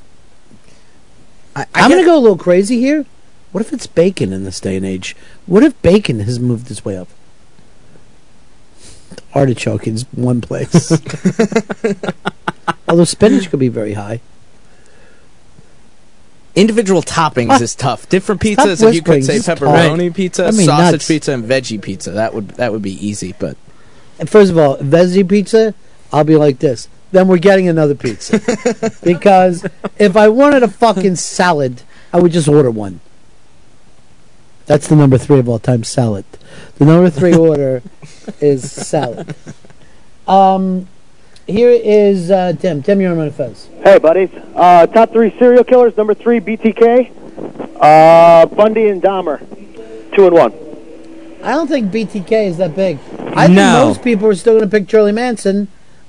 I, 1.56 1.65
am 1.76 1.90
going 1.90 2.02
to 2.02 2.06
go 2.06 2.18
a 2.18 2.19
little 2.19 2.38
crazy 2.38 2.80
here. 2.80 3.06
What 3.52 3.61
if 3.61 3.72
it's 3.72 3.85
bacon 3.85 4.34
in 4.34 4.44
this 4.44 4.60
day 4.60 4.77
and 4.77 4.85
age? 4.85 5.15
What 5.45 5.64
if 5.64 5.80
bacon 5.81 6.19
has 6.22 6.40
moved 6.40 6.72
its 6.72 6.84
way 6.84 6.98
up? 6.98 7.07
Artichoke 9.35 9.88
is 9.88 10.06
one 10.11 10.41
place. 10.41 10.91
Although 12.88 13.03
spinach 13.06 13.49
could 13.49 13.60
be 13.60 13.68
very 13.69 13.94
high. 13.94 14.22
Individual 16.56 17.02
toppings 17.02 17.49
Ah. 17.49 17.61
is 17.61 17.73
tough. 17.73 18.07
Different 18.10 18.40
pizzas, 18.40 18.88
if 18.88 18.94
you 18.94 19.02
could 19.02 19.26
say 19.26 19.38
pepperoni 19.40 20.14
pizza, 20.14 20.45
I 20.48 20.52
mean, 20.52 20.68
sausage 20.68 20.91
nuts. 20.94 21.07
pizza, 21.07 21.31
and 21.34 21.44
veggie 21.44 21.81
pizza. 21.81 22.11
That 22.11 22.34
would 22.35 22.49
that 22.52 22.72
would 22.72 22.84
be 22.84 23.06
easy. 23.06 23.34
But 23.40 23.57
And 24.19 24.30
First 24.30 24.52
of 24.52 24.57
all, 24.60 24.77
veggie 24.77 25.27
pizza, 25.27 25.73
I'll 26.11 26.23
be 26.23 26.35
like 26.35 26.60
this. 26.60 26.88
Then 27.11 27.27
we're 27.27 27.38
getting 27.40 27.68
another 27.68 27.95
pizza. 27.95 28.40
because 29.03 29.65
if 29.98 30.15
I 30.15 30.27
wanted 30.30 30.61
a 30.61 30.68
fucking 30.68 31.15
salad, 31.15 31.81
I 32.14 32.19
would 32.19 32.31
just 32.31 32.48
order 32.48 32.69
one. 32.69 32.99
That's 34.68 34.88
the 34.88 34.95
number 34.95 35.18
three 35.18 35.40
of 35.40 35.49
all 35.49 35.60
time 35.60 35.84
salad. 35.84 36.26
The 36.77 36.85
number 36.85 37.10
three 37.10 37.35
order 37.35 37.81
is 38.40 38.72
salad. 38.72 39.35
Um, 40.27 40.88
here 41.47 41.69
is 41.69 42.31
uh, 42.31 42.53
Tim. 42.59 42.81
Tim, 42.83 43.01
you're 43.01 43.11
on 43.11 43.17
my 43.17 43.29
fence. 43.29 43.67
Hey, 43.83 43.99
buddies. 43.99 44.29
Uh, 44.55 44.87
top 44.87 45.11
three 45.11 45.35
serial 45.37 45.63
killers. 45.63 45.95
Number 45.97 46.13
three, 46.13 46.39
BTK. 46.39 47.11
Uh, 47.79 48.45
Bundy 48.47 48.87
and 48.87 49.01
Dahmer. 49.01 49.39
Two 50.15 50.27
and 50.27 50.35
one. 50.35 50.53
I 51.43 51.51
don't 51.51 51.67
think 51.67 51.91
BTK 51.91 52.47
is 52.47 52.57
that 52.57 52.75
big. 52.75 52.99
I 53.35 53.47
think 53.47 53.57
No. 53.57 53.87
most 53.87 54.03
people 54.03 54.27
are 54.27 54.35
still 54.35 54.53
going 54.57 54.69
to 54.69 54.79
pick 54.79 54.87
Charlie 54.87 55.11
Manson, 55.11 55.67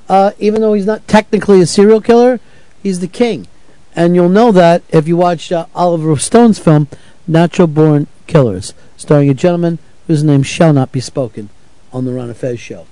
uh, 0.09 0.31
even 0.39 0.61
though 0.61 0.75
he's 0.75 0.87
not 0.87 1.09
technically 1.09 1.61
a 1.61 1.67
serial 1.67 2.01
killer. 2.01 2.39
He's 2.83 3.01
the 3.01 3.09
king, 3.09 3.49
and 3.97 4.15
you'll 4.15 4.29
know 4.29 4.53
that 4.53 4.83
if 4.91 5.09
you 5.09 5.17
watch 5.17 5.51
uh, 5.51 5.67
Oliver 5.75 6.17
Stone's 6.19 6.59
film 6.59 6.87
"Natural 7.27 7.67
Born 7.67 8.07
Killers," 8.29 8.75
starring 8.97 9.31
a 9.31 9.35
gentleman 9.35 9.79
whose 10.07 10.23
name 10.23 10.43
shall 10.43 10.73
not 10.75 10.93
be 10.93 11.01
spoken 11.01 11.49
on 11.93 12.05
the 12.05 12.13
Ron 12.13 12.29
and 12.29 12.37
Fez 12.37 12.61
show. 12.61 12.87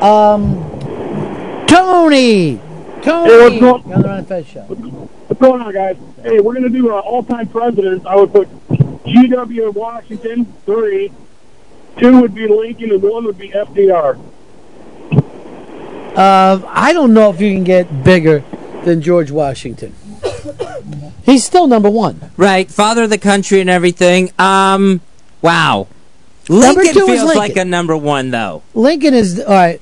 Um, 0.00 0.62
Tony, 1.66 2.60
Tony, 3.02 3.30
Hey, 3.30 3.38
what's 3.38 3.60
going- 3.60 3.60
you're 3.60 3.74
on 3.96 4.02
the 4.02 4.08
Ron 4.08 4.18
and 4.18 4.28
Fez 4.28 4.46
show. 4.46 4.60
What's 4.60 5.40
going 5.40 5.60
on, 5.62 5.72
guys? 5.72 5.96
Hey, 6.22 6.40
we're 6.40 6.54
gonna 6.54 6.68
do 6.68 6.90
uh, 6.90 6.98
all-time 7.00 7.46
presidents. 7.48 8.06
I 8.06 8.16
would 8.16 8.32
put 8.32 8.48
G.W. 9.06 9.70
Washington 9.72 10.46
three, 10.64 11.10
two 11.98 12.20
would 12.20 12.34
be 12.34 12.46
Lincoln, 12.48 12.90
and 12.92 13.02
one 13.02 13.24
would 13.24 13.38
be 13.38 13.48
FDR. 13.50 14.16
Uh, 16.16 16.60
I 16.68 16.92
don't 16.92 17.12
know 17.12 17.30
if 17.30 17.40
you 17.40 17.52
can 17.52 17.64
get 17.64 18.02
bigger 18.04 18.42
than 18.84 19.02
George 19.02 19.30
Washington. 19.30 19.94
He's 21.24 21.44
still 21.44 21.66
number 21.66 21.90
one. 21.90 22.30
Right, 22.36 22.70
father 22.70 23.02
of 23.04 23.10
the 23.10 23.18
country 23.18 23.60
and 23.60 23.68
everything. 23.68 24.30
Um, 24.38 25.00
wow. 25.42 25.88
Number 26.48 26.66
Lincoln 26.82 26.94
two 26.94 27.00
is 27.00 27.06
feels 27.06 27.20
Lincoln. 27.24 27.36
like 27.38 27.56
a 27.56 27.64
number 27.64 27.96
one, 27.96 28.30
though. 28.30 28.62
Lincoln 28.74 29.12
is 29.14 29.40
all 29.40 29.52
right. 29.52 29.80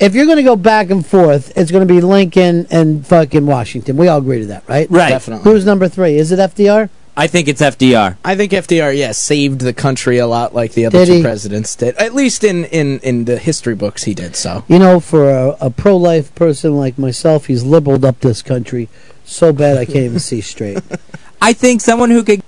If 0.00 0.14
you're 0.14 0.26
going 0.26 0.36
to 0.36 0.44
go 0.44 0.56
back 0.56 0.90
and 0.90 1.04
forth, 1.04 1.52
it's 1.56 1.70
going 1.70 1.86
to 1.86 1.92
be 1.92 2.00
Lincoln 2.00 2.66
and 2.70 3.04
fucking 3.06 3.46
Washington. 3.46 3.96
We 3.96 4.06
all 4.08 4.18
agree 4.18 4.40
to 4.40 4.46
that, 4.46 4.68
right? 4.68 4.88
Right. 4.90 5.08
Definitely. 5.08 5.50
Who's 5.50 5.64
number 5.66 5.88
three? 5.88 6.16
Is 6.16 6.30
it 6.30 6.38
FDR? 6.38 6.88
I 7.16 7.26
think 7.26 7.48
it's 7.48 7.60
FDR. 7.60 8.16
I 8.24 8.36
think 8.36 8.52
FDR, 8.52 8.96
yeah, 8.96 9.10
saved 9.10 9.60
the 9.60 9.72
country 9.72 10.18
a 10.18 10.26
lot 10.28 10.54
like 10.54 10.74
the 10.74 10.86
other 10.86 11.00
Did 11.00 11.06
two 11.08 11.14
he? 11.14 11.22
presidents 11.22 11.74
did. 11.74 11.96
At 11.96 12.14
least 12.14 12.44
in, 12.44 12.64
in, 12.66 13.00
in 13.00 13.24
the 13.24 13.38
history 13.38 13.74
books, 13.74 14.04
he 14.04 14.14
did 14.14 14.36
so. 14.36 14.64
You 14.68 14.78
know, 14.78 15.00
for 15.00 15.28
a, 15.28 15.56
a 15.60 15.70
pro-life 15.70 16.32
person 16.36 16.76
like 16.76 16.96
myself, 16.96 17.46
he's 17.46 17.64
liberaled 17.64 18.04
up 18.04 18.20
this 18.20 18.40
country 18.40 18.88
so 19.24 19.52
bad 19.52 19.78
I 19.78 19.84
can't 19.84 19.96
even 19.96 20.20
see 20.20 20.40
straight. 20.40 20.78
I 21.42 21.52
think 21.52 21.80
someone 21.80 22.10
who 22.10 22.22
could 22.22 22.40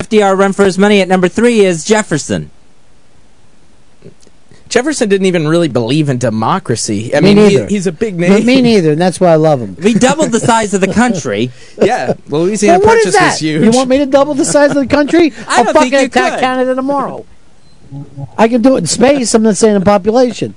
FDR 0.00 0.36
run 0.36 0.52
for 0.52 0.66
his 0.66 0.76
money 0.78 1.00
at 1.00 1.08
number 1.08 1.28
three 1.28 1.60
is 1.60 1.82
Jefferson. 1.82 2.50
Jefferson 4.72 5.06
didn't 5.10 5.26
even 5.26 5.46
really 5.46 5.68
believe 5.68 6.08
in 6.08 6.16
democracy. 6.16 7.14
I 7.14 7.20
Me 7.20 7.34
mean, 7.34 7.50
he- 7.50 7.66
he's 7.66 7.86
a 7.86 7.92
big 7.92 8.18
Me- 8.18 8.30
name. 8.30 8.46
Me 8.46 8.62
neither, 8.62 8.92
and 8.92 9.00
that's 9.00 9.20
why 9.20 9.28
I 9.28 9.34
love 9.34 9.60
him. 9.60 9.76
We 9.76 9.92
doubled 9.92 10.32
the 10.32 10.40
size 10.40 10.72
of 10.72 10.80
the 10.80 10.90
country. 10.90 11.50
yeah, 11.82 12.14
Louisiana 12.28 12.78
Well, 12.78 12.88
what 12.88 12.96
is 12.98 13.04
Purchase 13.04 13.20
that? 13.20 13.30
was 13.32 13.38
huge. 13.40 13.64
You 13.64 13.70
want 13.70 13.90
me 13.90 13.98
to 13.98 14.06
double 14.06 14.32
the 14.32 14.46
size 14.46 14.70
of 14.70 14.76
the 14.76 14.86
country? 14.86 15.30
I 15.46 15.58
I'll 15.58 15.64
don't 15.64 15.74
fucking 15.74 15.90
think 15.90 16.16
attack 16.16 16.32
could. 16.32 16.40
Canada 16.40 16.74
tomorrow. 16.74 17.26
I 18.38 18.48
can 18.48 18.62
do 18.62 18.76
it 18.76 18.78
in 18.78 18.86
space. 18.86 19.34
I'm 19.34 19.42
not 19.42 19.56
saying 19.58 19.76
in 19.76 19.82
population. 19.82 20.54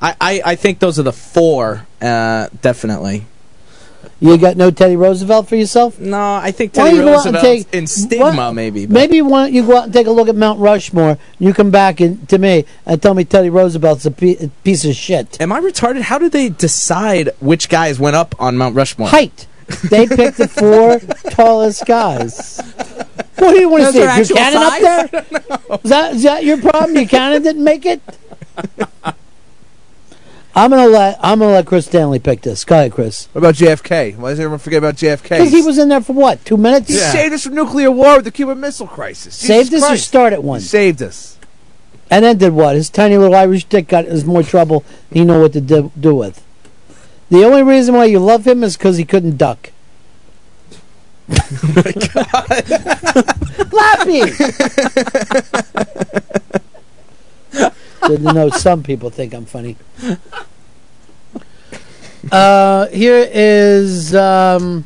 I, 0.00 0.14
I, 0.18 0.42
I 0.46 0.54
think 0.54 0.78
those 0.78 0.98
are 0.98 1.02
the 1.02 1.12
four, 1.12 1.86
uh, 2.00 2.48
definitely. 2.62 3.26
You 4.20 4.36
got 4.38 4.56
no 4.56 4.70
Teddy 4.70 4.96
Roosevelt 4.96 5.48
for 5.48 5.56
yourself? 5.56 5.98
No, 6.00 6.34
I 6.34 6.50
think 6.50 6.72
Teddy 6.72 6.90
don't 6.90 6.96
you 6.98 7.02
go 7.04 7.14
out 7.18 7.26
and 7.26 7.34
Roosevelt 7.36 7.42
take- 7.66 7.74
in 7.74 7.86
stigma, 7.86 8.32
what- 8.34 8.52
maybe. 8.52 8.86
but- 8.86 8.92
Maybe 8.94 9.22
why 9.22 9.44
don't 9.44 9.52
you 9.52 9.66
go 9.66 9.76
out 9.78 9.84
and 9.84 9.92
take 9.92 10.06
a 10.06 10.10
look 10.10 10.28
at 10.28 10.36
Mount 10.36 10.58
Rushmore? 10.60 11.18
You 11.38 11.52
come 11.54 11.70
back 11.70 12.00
and, 12.00 12.28
to 12.28 12.38
me 12.38 12.64
and 12.86 13.00
tell 13.00 13.14
me 13.14 13.24
Teddy 13.24 13.50
Roosevelt's 13.50 14.06
a, 14.06 14.10
pe- 14.10 14.36
a 14.36 14.48
piece 14.64 14.84
of 14.84 14.94
shit. 14.96 15.40
Am 15.40 15.52
I 15.52 15.60
retarded? 15.60 16.02
How 16.02 16.18
did 16.18 16.32
they 16.32 16.48
decide 16.48 17.30
which 17.40 17.68
guys 17.68 17.98
went 18.00 18.16
up 18.16 18.34
on 18.38 18.56
Mount 18.56 18.74
Rushmore? 18.74 19.08
Height. 19.08 19.46
They 19.90 20.06
picked 20.06 20.38
the 20.38 20.48
four 20.48 20.98
tallest 21.30 21.84
guys. 21.86 22.60
What 23.38 23.54
do 23.54 23.60
you 23.60 23.68
want 23.68 23.84
to 23.84 23.92
see? 24.24 24.34
Buchanan 24.34 24.56
up 24.56 24.80
there? 24.80 25.24
Is 25.84 25.90
that, 25.90 26.14
is 26.16 26.22
that 26.24 26.44
your 26.44 26.60
problem? 26.60 26.92
Buchanan 26.94 27.40
didn't 27.44 27.62
make 27.62 27.86
it? 27.86 28.02
I'm 30.58 30.70
gonna 30.70 30.88
let 30.88 31.20
I'm 31.22 31.38
gonna 31.38 31.52
let 31.52 31.66
Chris 31.66 31.86
Stanley 31.86 32.18
pick 32.18 32.40
this. 32.40 32.64
Go 32.64 32.74
ahead, 32.74 32.90
Chris. 32.90 33.26
What 33.26 33.38
about 33.38 33.54
JFK? 33.54 34.16
Why 34.16 34.30
does 34.30 34.40
everyone 34.40 34.58
forget 34.58 34.78
about 34.78 34.96
JFK? 34.96 35.28
Because 35.28 35.52
he 35.52 35.62
was 35.62 35.78
in 35.78 35.88
there 35.88 36.00
for 36.00 36.14
what? 36.14 36.44
Two 36.44 36.56
minutes. 36.56 36.88
He 36.88 36.96
saved 36.96 37.32
us 37.32 37.44
from 37.44 37.54
nuclear 37.54 37.92
war 37.92 38.16
with 38.16 38.24
the 38.24 38.32
Cuban 38.32 38.58
Missile 38.58 38.88
Crisis. 38.88 39.36
Saved 39.36 39.70
Jesus 39.70 39.84
us 39.84 39.88
or 39.88 39.92
Christ. 39.92 40.08
started 40.08 40.40
one? 40.40 40.58
He 40.58 40.66
saved 40.66 41.00
us. 41.00 41.38
And 42.10 42.24
then 42.24 42.38
did 42.38 42.54
what? 42.54 42.74
His 42.74 42.90
tiny 42.90 43.16
little 43.16 43.36
Irish 43.36 43.66
dick 43.66 43.86
got 43.86 44.06
us 44.06 44.24
more 44.24 44.42
trouble. 44.42 44.84
He 45.12 45.24
know 45.24 45.38
what 45.40 45.52
to 45.52 45.60
do, 45.60 45.92
do 45.98 46.16
with. 46.16 46.44
The 47.30 47.44
only 47.44 47.62
reason 47.62 47.94
why 47.94 48.06
you 48.06 48.18
love 48.18 48.44
him 48.44 48.64
is 48.64 48.76
because 48.76 48.96
he 48.96 49.04
couldn't 49.04 49.36
duck. 49.36 49.70
Oh, 51.30 51.72
my 51.76 51.92
God. 51.92 52.52
Lappy. 53.72 54.22
Didn't 58.08 58.34
know 58.34 58.48
some 58.48 58.82
people 58.82 59.10
think 59.10 59.34
I'm 59.34 59.44
funny. 59.44 59.76
Uh, 62.30 62.86
here 62.88 63.28
is 63.32 64.14
um, 64.14 64.84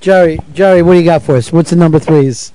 Jerry. 0.00 0.38
Jerry, 0.54 0.82
what 0.82 0.94
do 0.94 0.98
you 0.98 1.04
got 1.04 1.22
for 1.22 1.36
us? 1.36 1.52
What's 1.52 1.70
the 1.70 1.76
number 1.76 1.98
threes? 1.98 2.52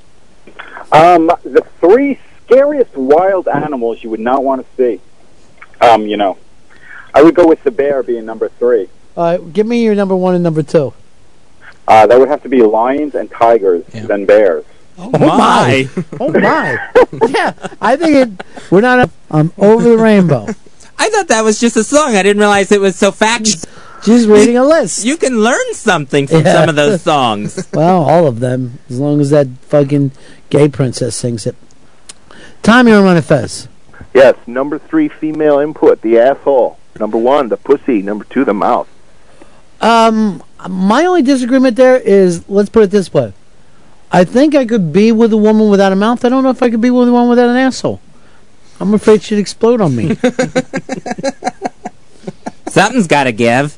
Um, 0.92 1.28
the 1.44 1.66
three 1.80 2.20
scariest 2.46 2.96
wild 2.96 3.48
animals 3.48 4.04
you 4.04 4.10
would 4.10 4.20
not 4.20 4.44
want 4.44 4.66
to 4.66 4.76
see. 4.78 5.02
Um, 5.82 6.08
you 6.08 6.18
know, 6.18 6.38
I 7.14 7.22
would 7.22 7.36
go 7.36 7.48
with 7.48 7.64
the 7.64 7.72
bear 7.72 8.04
being 8.04 8.26
number 8.26 8.50
three. 8.50 8.90
All 9.18 9.24
right, 9.24 9.54
give 9.54 9.68
me 9.68 9.84
your 9.84 9.96
number 9.96 10.16
one 10.16 10.36
and 10.36 10.44
number 10.44 10.64
two. 10.64 10.94
Uh, 11.88 12.08
that 12.08 12.18
would 12.18 12.30
have 12.30 12.42
to 12.44 12.50
be 12.50 12.62
lions 12.62 13.16
and 13.16 13.30
tigers, 13.30 13.86
then 13.88 14.26
bears. 14.26 14.66
Oh 14.98 15.10
my! 15.12 15.90
oh 16.20 16.32
my! 16.32 16.90
yeah, 17.30 17.54
I 17.82 17.96
think 17.96 18.16
it. 18.16 18.46
We're 18.72 18.82
not. 18.82 19.10
I'm 19.30 19.52
over 19.58 19.90
the 19.90 19.98
rainbow. 19.98 20.48
I 20.98 21.10
thought 21.10 21.28
that 21.28 21.44
was 21.44 21.60
just 21.60 21.76
a 21.76 21.84
song. 21.84 22.16
I 22.16 22.24
didn't 22.24 22.40
realize 22.40 22.72
it 22.72 22.80
was 22.82 22.96
so 22.96 23.12
factual. 23.12 23.70
She's 24.06 24.27
reading 24.27 24.56
a 24.57 24.64
list. 24.64 25.03
You 25.03 25.18
can 25.18 25.40
learn 25.41 25.73
something 25.73 26.27
from 26.27 26.45
Yeah. 26.45 26.53
some 26.53 26.69
of 26.69 26.76
those 26.76 27.02
songs. 27.11 27.68
Well, 27.73 28.03
all 28.03 28.27
of 28.27 28.40
them, 28.40 28.77
as 28.90 28.99
long 28.99 29.19
as 29.19 29.32
that 29.32 29.48
fucking 29.61 30.11
gay 30.49 30.69
princess 30.69 31.15
sings 31.15 31.45
it. 31.48 31.56
Tommy 32.61 32.91
or 32.91 33.02
Ron 33.03 33.19
Fez? 33.22 33.68
Yes, 34.14 34.36
number 34.48 34.77
three 34.80 35.07
female 35.10 35.60
input, 35.60 36.02
the 36.02 36.19
asshole. 36.19 36.77
Number 36.99 37.18
one, 37.18 37.49
the 37.49 37.57
pussy. 37.57 38.02
Number 38.02 38.23
two, 38.26 38.45
the 38.45 38.53
mouth. 38.53 38.88
Um, 39.82 40.41
my 40.69 41.03
only 41.06 41.22
disagreement 41.22 41.76
there 41.76 41.98
is 41.98 42.48
let's 42.48 42.69
put 42.69 42.84
it 42.84 42.91
this 42.91 43.14
way. 43.14 43.34
I 44.11 44.23
think 44.23 44.56
I 44.56 44.65
could 44.65 44.94
be 44.94 45.11
with 45.11 45.34
a 45.34 45.38
woman 45.38 45.69
without 45.69 45.91
a 45.91 45.95
mouth. 45.95 46.23
I 46.23 46.30
don't 46.30 46.44
know 46.44 46.49
if 46.52 46.64
I 46.64 46.69
could 46.69 46.80
be 46.80 46.91
with 46.91 47.10
one 47.10 47.27
without 47.27 47.49
an 47.49 47.57
asshole. 47.57 47.99
I'm 48.80 48.94
afraid 48.94 49.23
she'd 49.23 49.40
explode 49.40 49.82
on 49.82 49.95
me. 49.95 50.15
Something's 52.68 53.07
got 53.07 53.23
to 53.26 53.32
give. 53.32 53.77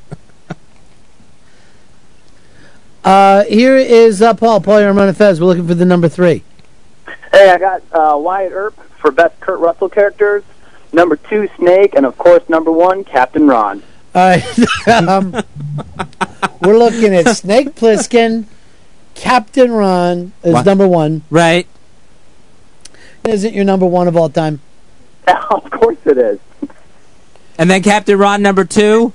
Uh, 3.08 3.46
here 3.46 3.78
is 3.78 4.22
uh, 4.22 4.34
Paul. 4.34 4.60
Paul, 4.60 4.82
you're 4.82 4.90
on 4.90 4.98
Ron 4.98 5.14
Fez. 5.14 5.40
We're 5.40 5.48
looking 5.48 5.66
for 5.66 5.74
the 5.76 5.86
number 5.86 6.10
three. 6.10 6.44
Hey, 7.32 7.50
I 7.52 7.58
got 7.58 7.82
uh, 7.94 8.18
Wyatt 8.18 8.52
Earp 8.52 8.78
for 8.98 9.12
best 9.12 9.40
Kurt 9.40 9.62
Russell 9.62 9.88
characters. 9.88 10.44
Number 10.92 11.16
two, 11.16 11.48
Snake, 11.56 11.94
and 11.96 12.06
of 12.06 12.18
course, 12.18 12.44
number 12.50 12.70
one, 12.70 13.06
Captain 13.06 13.48
Ron. 13.48 13.82
All 14.14 14.28
right. 14.30 14.88
um, 15.08 15.32
we're 16.62 16.78
looking 16.78 17.16
at 17.16 17.30
Snake 17.38 17.76
Plissken. 17.76 18.44
Captain 19.16 19.72
Ron 19.72 20.34
is 20.44 20.56
What? 20.56 20.66
number 20.66 20.86
one. 20.86 21.22
Right. 21.30 21.66
Isn't 23.26 23.54
your 23.54 23.64
number 23.64 23.86
one 23.86 24.10
of 24.10 24.18
all 24.18 24.28
time? 24.30 24.60
of 25.50 25.72
course 25.72 25.98
it 26.04 26.18
is. 26.18 26.40
And 27.58 27.70
then 27.72 27.84
Captain 27.84 28.20
Ron 28.20 28.42
number 28.42 28.66
two. 28.66 29.14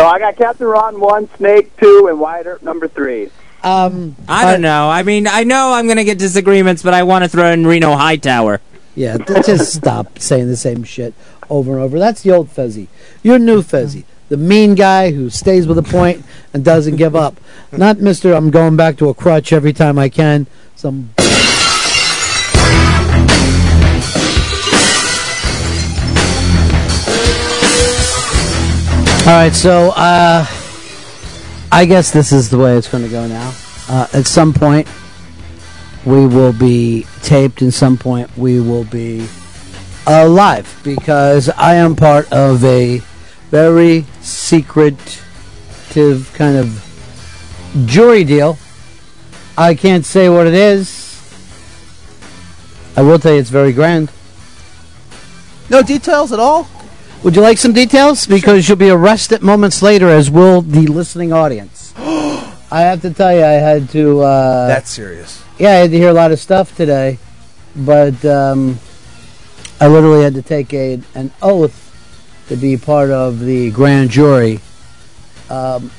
So 0.00 0.06
I 0.06 0.18
got 0.18 0.34
Captain 0.36 0.66
Ron 0.66 0.98
one, 0.98 1.28
Snake 1.36 1.76
two, 1.76 2.06
and 2.08 2.18
Wyatt 2.18 2.46
Earp 2.46 2.62
number 2.62 2.88
three. 2.88 3.28
Um, 3.62 4.16
I 4.26 4.50
don't 4.50 4.62
know. 4.62 4.88
I 4.88 5.02
mean, 5.02 5.26
I 5.26 5.44
know 5.44 5.74
I'm 5.74 5.84
going 5.84 5.98
to 5.98 6.04
get 6.04 6.18
disagreements, 6.18 6.82
but 6.82 6.94
I 6.94 7.02
want 7.02 7.22
to 7.24 7.28
throw 7.28 7.50
in 7.50 7.66
Reno 7.66 7.94
Hightower. 7.94 8.62
Yeah, 8.94 9.18
just 9.18 9.74
stop 9.74 10.18
saying 10.18 10.46
the 10.46 10.56
same 10.56 10.84
shit 10.84 11.12
over 11.50 11.74
and 11.74 11.82
over. 11.82 11.98
That's 11.98 12.22
the 12.22 12.30
old 12.30 12.48
Fezzy. 12.48 12.88
You're 13.22 13.38
new 13.38 13.60
Fezzy. 13.60 14.04
The 14.30 14.38
mean 14.38 14.74
guy 14.74 15.10
who 15.10 15.28
stays 15.28 15.66
with 15.66 15.76
a 15.76 15.82
point 15.82 16.24
and 16.54 16.64
doesn't 16.64 16.96
give 16.96 17.14
up. 17.14 17.38
Not 17.70 17.96
Mr. 17.96 18.34
I'm 18.34 18.50
going 18.50 18.76
back 18.76 18.96
to 18.98 19.10
a 19.10 19.14
crutch 19.14 19.52
every 19.52 19.74
time 19.74 19.98
I 19.98 20.08
can. 20.08 20.46
Some. 20.76 21.10
All 29.20 29.36
right, 29.36 29.52
so 29.52 29.92
uh, 29.96 30.46
I 31.70 31.84
guess 31.84 32.10
this 32.10 32.32
is 32.32 32.48
the 32.48 32.56
way 32.56 32.76
it's 32.76 32.88
going 32.88 33.04
to 33.04 33.10
go 33.10 33.28
now. 33.28 33.54
Uh, 33.86 34.06
at 34.14 34.26
some 34.26 34.52
point, 34.54 34.88
we 36.06 36.26
will 36.26 36.54
be 36.54 37.06
taped, 37.22 37.60
and 37.60 37.72
some 37.72 37.98
point 37.98 38.34
we 38.36 38.60
will 38.60 38.84
be 38.84 39.28
uh, 40.06 40.26
live 40.26 40.80
because 40.82 41.50
I 41.50 41.74
am 41.74 41.96
part 41.96 42.32
of 42.32 42.64
a 42.64 43.02
very 43.50 44.06
secretive 44.22 45.22
kind 46.34 46.56
of 46.56 47.84
jury 47.84 48.24
deal. 48.24 48.58
I 49.56 49.74
can't 49.74 50.06
say 50.06 50.30
what 50.30 50.46
it 50.46 50.54
is. 50.54 50.98
I 52.96 53.02
will 53.02 53.18
tell 53.18 53.34
you 53.34 53.38
it's 53.38 53.50
very 53.50 53.74
grand. 53.74 54.10
No 55.68 55.82
details 55.82 56.32
at 56.32 56.40
all. 56.40 56.68
Would 57.22 57.36
you 57.36 57.42
like 57.42 57.58
some 57.58 57.74
details? 57.74 58.26
Because 58.26 58.66
you'll 58.66 58.78
be 58.78 58.88
arrested 58.88 59.42
moments 59.42 59.82
later, 59.82 60.08
as 60.08 60.30
will 60.30 60.62
the 60.62 60.86
listening 60.86 61.34
audience. 61.34 61.92
I 61.98 62.80
have 62.80 63.02
to 63.02 63.12
tell 63.12 63.34
you, 63.34 63.44
I 63.44 63.60
had 63.60 63.90
to. 63.90 64.20
Uh, 64.20 64.68
That's 64.68 64.90
serious. 64.90 65.44
Yeah, 65.58 65.72
I 65.72 65.74
had 65.74 65.90
to 65.90 65.98
hear 65.98 66.08
a 66.08 66.14
lot 66.14 66.32
of 66.32 66.40
stuff 66.40 66.74
today, 66.74 67.18
but 67.76 68.24
um, 68.24 68.78
I 69.78 69.88
literally 69.88 70.22
had 70.22 70.32
to 70.32 70.42
take 70.42 70.72
a, 70.72 71.02
an 71.14 71.30
oath 71.42 71.88
to 72.48 72.56
be 72.56 72.78
part 72.78 73.10
of 73.10 73.40
the 73.40 73.70
grand 73.70 74.08
jury. 74.08 74.60
Um, 75.50 75.90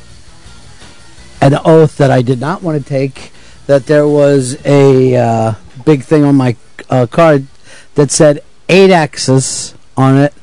an 1.39 1.53
oath 1.64 1.98
that 1.98 2.10
I 2.10 2.23
did 2.23 2.39
not 2.39 2.64
want 2.64 2.81
to 2.81 2.89
take. 2.89 3.31
That 3.68 3.85
there 3.85 4.07
was 4.07 4.57
a 4.65 5.15
uh, 5.15 5.53
big 5.85 6.03
thing 6.03 6.23
on 6.23 6.34
my 6.34 6.56
uh, 6.89 7.06
card 7.06 7.45
that 7.93 8.10
said 8.10 8.43
eight 8.68 8.89
X's 8.89 9.76
on 9.95 10.18
it, 10.18 10.34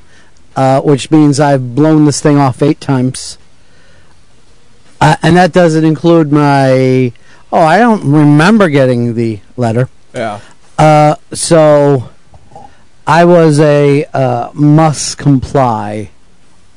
uh, 0.58 0.80
which 0.80 1.08
means 1.12 1.38
I've 1.38 1.76
blown 1.76 2.04
this 2.04 2.20
thing 2.20 2.36
off 2.36 2.62
eight 2.62 2.80
times. 2.80 3.38
Uh, 5.00 5.14
and 5.22 5.36
that 5.36 5.52
doesn't 5.52 5.84
include 5.84 6.32
my. 6.32 7.12
Oh, 7.52 7.62
I 7.62 7.78
don't 7.78 8.10
remember 8.10 8.68
getting 8.68 9.14
the 9.14 9.38
letter. 9.56 9.88
Yeah. 10.12 10.40
Uh, 10.76 11.14
so 11.32 12.10
I 13.06 13.24
was 13.24 13.60
a 13.60 14.04
uh, 14.06 14.50
must 14.52 15.16
comply, 15.16 16.10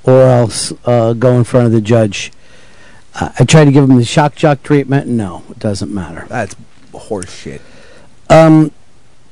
or 0.03 0.22
else 0.22 0.72
uh, 0.86 1.14
go 1.14 1.32
in 1.32 1.44
front 1.44 1.66
of 1.66 1.72
the 1.72 1.82
judge. 1.82 2.32
Uh, 3.16 3.32
I 3.40 3.45
tried 3.45 3.66
to 3.66 3.72
give 3.72 3.90
him 3.90 3.98
the 3.98 4.06
shock 4.06 4.36
jock 4.36 4.62
treatment. 4.62 5.08
No, 5.08 5.41
it 5.49 5.58
doesn't 5.58 5.91
matter. 5.91 6.28
That's 6.30 6.56
horseshit. 6.94 7.62
Um, 8.30 8.74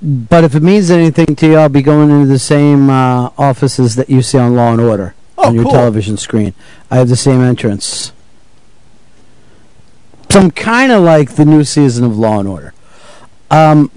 but 0.01 0.43
if 0.43 0.55
it 0.55 0.63
means 0.63 0.89
anything 0.89 1.35
to 1.35 1.47
you, 1.47 1.57
I'll 1.57 1.69
be 1.69 1.81
going 1.81 2.09
into 2.09 2.27
the 2.27 2.39
same 2.39 2.89
uh, 2.89 3.31
offices 3.37 3.95
that 3.95 4.09
you 4.09 4.21
see 4.21 4.37
on 4.37 4.55
Law 4.55 4.71
and 4.71 4.81
Order 4.81 5.13
on 5.37 5.55
your 5.55 5.63
cool. 5.63 5.73
television 5.73 6.17
screen. 6.17 6.53
I 6.89 6.97
have 6.97 7.09
the 7.09 7.15
same 7.15 7.41
entrance. 7.41 8.13
So 10.29 10.39
I'm 10.39 10.51
kind 10.51 10.91
of 10.91 11.03
like 11.03 11.35
the 11.35 11.45
new 11.45 11.63
season 11.63 12.05
of 12.05 12.17
Law 12.17 12.39
and 12.39 12.47
Order. 12.47 12.73
Um, 13.49 13.91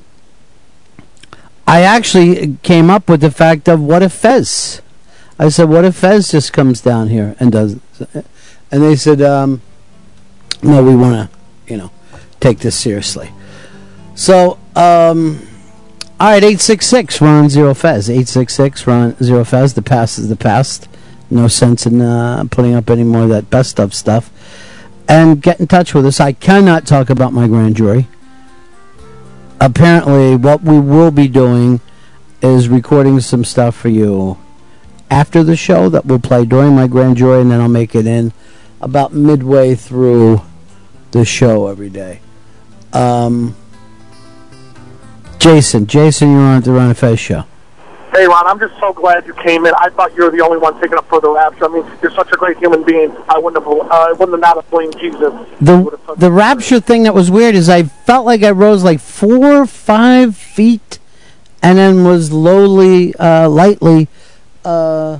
I 1.66 1.82
actually 1.82 2.56
came 2.62 2.90
up 2.90 3.08
with 3.08 3.20
the 3.20 3.30
fact 3.30 3.68
of 3.68 3.80
what 3.80 4.02
if 4.02 4.12
Fez? 4.12 4.82
I 5.38 5.48
said, 5.48 5.68
what 5.68 5.84
if 5.84 5.96
Fez 5.96 6.30
just 6.30 6.52
comes 6.52 6.80
down 6.80 7.08
here 7.08 7.36
and 7.38 7.52
does? 7.52 7.78
And 8.14 8.82
they 8.82 8.96
said, 8.96 9.20
um, 9.20 9.60
no, 10.62 10.82
we 10.82 10.96
want 10.96 11.30
to, 11.30 11.38
you 11.72 11.76
know, 11.76 11.90
take 12.40 12.58
this 12.58 12.76
seriously. 12.76 13.30
So, 14.14 14.58
um, 14.74 15.46
all 16.22 16.28
right, 16.28 16.44
866 16.44 17.20
Ron 17.20 17.48
Zero 17.48 17.74
Fez. 17.74 18.08
866 18.08 18.86
Ron 18.86 19.16
Zero 19.16 19.44
Fez. 19.44 19.74
The 19.74 19.82
past 19.82 20.20
is 20.20 20.28
the 20.28 20.36
past. 20.36 20.86
No 21.28 21.48
sense 21.48 21.84
in 21.84 22.00
uh, 22.00 22.44
putting 22.48 22.76
up 22.76 22.90
any 22.90 23.02
more 23.02 23.24
of 23.24 23.30
that 23.30 23.50
best 23.50 23.80
of 23.80 23.92
stuff. 23.92 24.30
And 25.08 25.42
get 25.42 25.58
in 25.58 25.66
touch 25.66 25.94
with 25.94 26.06
us. 26.06 26.20
I 26.20 26.30
cannot 26.30 26.86
talk 26.86 27.10
about 27.10 27.32
my 27.32 27.48
grand 27.48 27.74
jury. 27.74 28.06
Apparently, 29.60 30.36
what 30.36 30.62
we 30.62 30.78
will 30.78 31.10
be 31.10 31.26
doing 31.26 31.80
is 32.40 32.68
recording 32.68 33.18
some 33.18 33.44
stuff 33.44 33.74
for 33.74 33.88
you 33.88 34.38
after 35.10 35.42
the 35.42 35.56
show 35.56 35.88
that 35.88 36.06
we'll 36.06 36.20
play 36.20 36.44
during 36.44 36.76
my 36.76 36.86
grand 36.86 37.16
jury, 37.16 37.40
and 37.40 37.50
then 37.50 37.60
I'll 37.60 37.66
make 37.66 37.96
it 37.96 38.06
in 38.06 38.32
about 38.80 39.12
midway 39.12 39.74
through 39.74 40.40
the 41.10 41.24
show 41.24 41.66
every 41.66 41.90
day. 41.90 42.20
Um, 42.92 43.56
Jason, 45.42 45.88
Jason, 45.88 46.30
you're 46.30 46.40
on 46.40 46.62
the 46.62 46.70
Ron 46.70 46.90
and 46.90 46.96
Fez 46.96 47.18
show. 47.18 47.44
Hey, 48.12 48.28
Ron, 48.28 48.46
I'm 48.46 48.60
just 48.60 48.78
so 48.78 48.92
glad 48.92 49.26
you 49.26 49.34
came 49.34 49.66
in. 49.66 49.74
I 49.76 49.88
thought 49.88 50.14
you 50.14 50.22
were 50.22 50.30
the 50.30 50.40
only 50.40 50.58
one 50.58 50.80
taking 50.80 50.96
up 50.96 51.08
for 51.08 51.20
the 51.20 51.30
rapture. 51.30 51.64
I 51.64 51.68
mean, 51.68 51.84
you're 52.00 52.12
such 52.12 52.30
a 52.30 52.36
great 52.36 52.58
human 52.58 52.84
being. 52.84 53.12
I 53.28 53.40
wouldn't 53.40 53.60
have, 53.60 53.72
uh, 53.72 53.80
I 53.80 54.12
wouldn't 54.12 54.30
have 54.30 54.40
not 54.40 54.54
have 54.54 54.70
blamed 54.70 54.96
Jesus. 55.00 55.34
The 55.60 55.98
the 56.16 56.30
rapture 56.30 56.78
thing 56.78 57.02
that 57.02 57.14
was 57.14 57.28
weird 57.28 57.56
is 57.56 57.68
I 57.68 57.82
felt 57.82 58.24
like 58.24 58.44
I 58.44 58.52
rose 58.52 58.84
like 58.84 59.00
four 59.00 59.62
or 59.62 59.66
five 59.66 60.36
feet, 60.36 61.00
and 61.60 61.76
then 61.76 62.04
was 62.04 62.30
lowly, 62.30 63.12
uh, 63.16 63.48
lightly, 63.48 64.06
uh, 64.64 65.18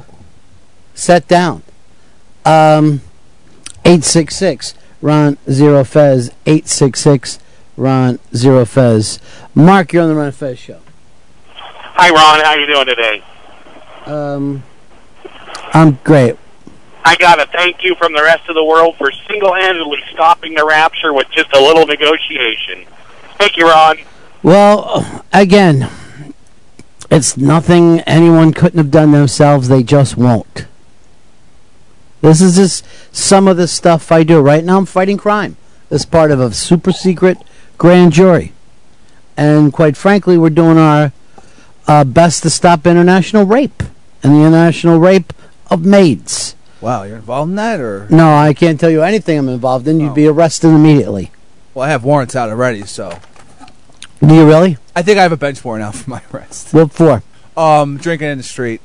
set 0.94 1.27
down. 1.27 1.65
Um, 2.44 3.01
eight 3.85 4.05
six 4.05 4.36
six 4.36 4.74
Ron 5.01 5.36
zero 5.51 5.82
Fez 5.82 6.31
eight 6.47 6.69
six 6.69 7.01
six 7.01 7.40
Ron 7.77 8.19
zero 8.35 8.65
Fez. 8.65 9.19
Mark, 9.55 9.93
you're 9.93 10.03
on 10.03 10.09
the 10.09 10.15
Ron 10.15 10.32
Fez 10.32 10.59
show. 10.59 10.81
Hi, 11.47 12.11
Ron. 12.11 12.44
How 12.44 12.55
you 12.55 12.66
doing 12.66 12.86
today? 12.86 13.23
Um, 14.07 14.62
I'm 15.73 15.99
great. 16.05 16.36
I 17.05 17.16
got 17.16 17.36
to 17.36 17.47
thank 17.47 17.82
you 17.82 17.94
from 17.97 18.12
the 18.12 18.23
rest 18.23 18.49
of 18.49 18.55
the 18.55 18.65
world 18.65 18.97
for 18.97 19.11
single-handedly 19.28 20.03
stopping 20.12 20.55
the 20.55 20.65
rapture 20.65 21.12
with 21.12 21.28
just 21.31 21.53
a 21.53 21.61
little 21.61 21.85
negotiation. 21.86 22.85
Thank 23.39 23.57
you, 23.57 23.69
Ron. 23.69 23.99
Well, 24.43 25.24
again, 25.32 25.90
it's 27.11 27.36
nothing 27.36 28.01
anyone 28.01 28.53
couldn't 28.53 28.78
have 28.78 28.90
done 28.90 29.12
themselves. 29.12 29.69
They 29.69 29.82
just 29.82 30.16
won't. 30.16 30.66
This 32.20 32.40
is 32.40 32.57
just 32.57 32.85
some 33.15 33.49
of 33.49 33.57
the 33.57 33.66
stuff 33.66 34.12
I 34.12 34.23
do. 34.23 34.40
Right 34.40 34.65
now, 34.65 34.78
I'm 34.78 34.86
fighting 34.86 35.16
crime 35.16 35.57
as 35.90 36.07
part 36.07 36.31
of 36.31 36.40
a 36.40 36.53
super 36.53 36.93
secret 36.93 37.36
grand 37.83 38.13
jury. 38.13 38.53
And 39.37 39.73
quite 39.73 39.97
frankly, 39.97 40.39
we're 40.39 40.51
doing 40.51 40.79
our 40.79 41.13
uh, 41.89 42.05
best 42.05 42.45
to 42.45 42.51
stop 42.51 42.87
international 42.87 43.45
rape 43.45 43.83
and 44.23 44.33
the 44.33 44.39
international 44.39 45.01
rape 45.01 45.33
of 45.69 45.85
maids. 45.85 46.55
Wow, 46.81 47.03
you're 47.03 47.17
involved 47.17 47.51
in 47.51 47.57
that, 47.57 47.81
or 47.81 48.07
No, 48.09 48.37
I 48.37 48.55
can't 48.55 48.79
tell 48.79 48.89
you 48.91 49.03
anything 49.03 49.37
I'm 49.37 49.49
involved 49.49 49.89
in. 49.89 49.99
You'd 49.99 50.15
be 50.15 50.29
arrested 50.29 50.69
immediately. 50.69 51.33
well, 51.75 51.85
I 51.85 51.91
have 51.91 52.05
warrants 52.05 52.37
out 52.37 52.51
already, 52.51 52.87
so 52.87 53.19
Do 54.25 54.33
you 54.33 54.47
really? 54.47 54.79
I 54.95 55.03
think 55.03 55.19
I 55.19 55.23
have 55.25 55.33
a 55.33 55.37
bench 55.37 55.65
warrant 55.65 55.85
out 55.85 55.97
for 55.97 56.09
my 56.09 56.23
arrest. 56.33 56.73
What 56.73 56.93
for? 56.93 57.25
Um, 57.57 57.97
drinking 57.97 58.29
in 58.29 58.39
the 58.39 58.45
street. 58.45 58.81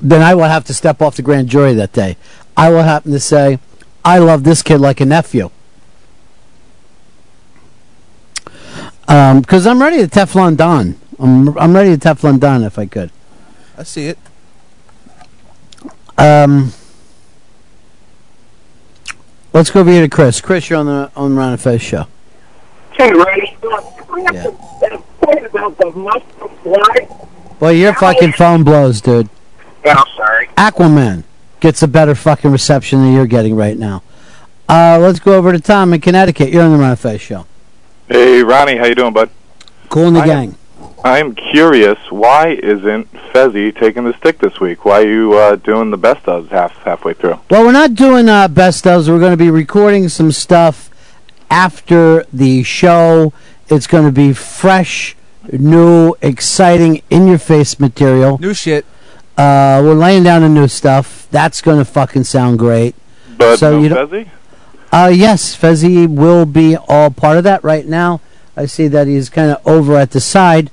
Then 0.00 0.22
I 0.22 0.36
will 0.36 0.44
have 0.44 0.64
to 0.66 0.74
step 0.74 1.02
off 1.02 1.16
the 1.16 1.22
grand 1.22 1.48
jury 1.48 1.74
that 1.74 1.92
day. 1.92 2.16
I 2.56 2.70
will 2.70 2.84
happen 2.84 3.10
to 3.10 3.18
say, 3.18 3.58
I 4.04 4.18
love 4.18 4.44
this 4.44 4.62
kid 4.62 4.78
like 4.78 5.00
a 5.00 5.04
nephew. 5.04 5.50
Because 9.08 9.66
I'm 9.66 9.80
ready 9.80 9.96
to 9.98 10.06
Teflon 10.06 10.58
Don. 10.58 10.94
I'm, 11.18 11.56
I'm 11.58 11.74
ready 11.74 11.96
to 11.96 12.08
Teflon 12.08 12.38
Don 12.38 12.62
if 12.62 12.78
I 12.78 12.84
could. 12.84 13.10
I 13.78 13.82
see 13.82 14.08
it. 14.08 14.18
Um, 16.18 16.74
let's 19.54 19.70
go 19.70 19.80
over 19.80 19.90
here 19.90 20.02
to 20.02 20.08
Chris. 20.10 20.42
Chris, 20.42 20.68
you're 20.68 20.78
on 20.78 20.86
the 20.86 21.10
on 21.16 21.34
Ron 21.36 21.52
and 21.52 21.60
Fez 21.60 21.80
show. 21.80 22.06
Hey, 22.92 23.10
Ray. 23.12 23.56
That 23.62 25.02
point 25.22 25.46
about 25.46 25.78
the 25.78 25.90
mustard 25.92 26.50
fly. 26.62 27.26
Well, 27.60 27.72
your 27.72 27.94
fucking 27.94 28.32
phone 28.32 28.62
blows, 28.62 29.00
dude. 29.00 29.30
Yeah, 29.86 29.94
I'm 29.96 30.16
sorry. 30.16 30.48
Aquaman 30.48 31.24
gets 31.60 31.82
a 31.82 31.88
better 31.88 32.14
fucking 32.14 32.50
reception 32.50 33.00
than 33.00 33.14
you're 33.14 33.26
getting 33.26 33.54
right 33.56 33.78
now. 33.78 34.02
Uh, 34.68 34.98
let's 35.00 35.18
go 35.18 35.34
over 35.34 35.52
to 35.52 35.60
Tom 35.60 35.94
in 35.94 36.00
Connecticut. 36.00 36.50
You're 36.50 36.64
on 36.64 36.72
the 36.72 36.78
Ron 36.78 36.90
and 36.90 36.98
Fez 36.98 37.22
show. 37.22 37.46
Hey, 38.08 38.42
Ronnie, 38.42 38.76
how 38.76 38.86
you 38.86 38.94
doing, 38.94 39.12
bud? 39.12 39.30
Cool 39.88 40.08
in 40.08 40.14
the 40.14 40.20
I 40.20 40.22
am- 40.24 40.28
gang. 40.28 40.54
I'm 41.04 41.34
curious, 41.34 41.98
why 42.10 42.48
isn't 42.60 43.10
Fezzy 43.32 43.70
taking 43.70 44.04
the 44.04 44.14
stick 44.14 44.38
this 44.40 44.58
week? 44.58 44.84
Why 44.84 45.02
are 45.02 45.08
you 45.08 45.34
uh, 45.34 45.54
doing 45.56 45.90
the 45.90 45.96
best 45.96 46.24
ofs 46.26 46.48
half 46.48 46.72
halfway 46.78 47.14
through? 47.14 47.38
Well, 47.50 47.64
we're 47.64 47.72
not 47.72 47.94
doing 47.94 48.28
uh, 48.28 48.48
best 48.48 48.84
ofs. 48.84 49.08
We're 49.08 49.20
going 49.20 49.30
to 49.30 49.36
be 49.36 49.50
recording 49.50 50.08
some 50.08 50.32
stuff 50.32 50.90
after 51.50 52.24
the 52.32 52.64
show. 52.64 53.32
It's 53.68 53.86
going 53.86 54.06
to 54.06 54.12
be 54.12 54.32
fresh, 54.32 55.14
new, 55.52 56.14
exciting, 56.20 57.02
in-your-face 57.10 57.78
material. 57.78 58.38
New 58.38 58.52
shit. 58.54 58.84
Uh, 59.36 59.80
we're 59.84 59.94
laying 59.94 60.24
down 60.24 60.42
the 60.42 60.48
new 60.48 60.66
stuff. 60.66 61.28
That's 61.30 61.62
going 61.62 61.78
to 61.78 61.84
fucking 61.84 62.24
sound 62.24 62.58
great. 62.58 62.96
But 63.36 63.58
So 63.58 63.76
no 63.76 63.82
you 63.82 63.88
don't- 63.88 64.10
Fezzy? 64.10 64.28
Uh, 64.90 65.10
yes, 65.14 65.54
Fezzy 65.54 66.06
will 66.06 66.46
be 66.46 66.76
all 66.76 67.10
part 67.10 67.36
of 67.36 67.44
that 67.44 67.62
right 67.62 67.86
now. 67.86 68.20
I 68.56 68.66
see 68.66 68.88
that 68.88 69.06
he's 69.06 69.28
kind 69.28 69.50
of 69.50 69.66
over 69.66 69.96
at 69.96 70.10
the 70.12 70.20
side. 70.20 70.70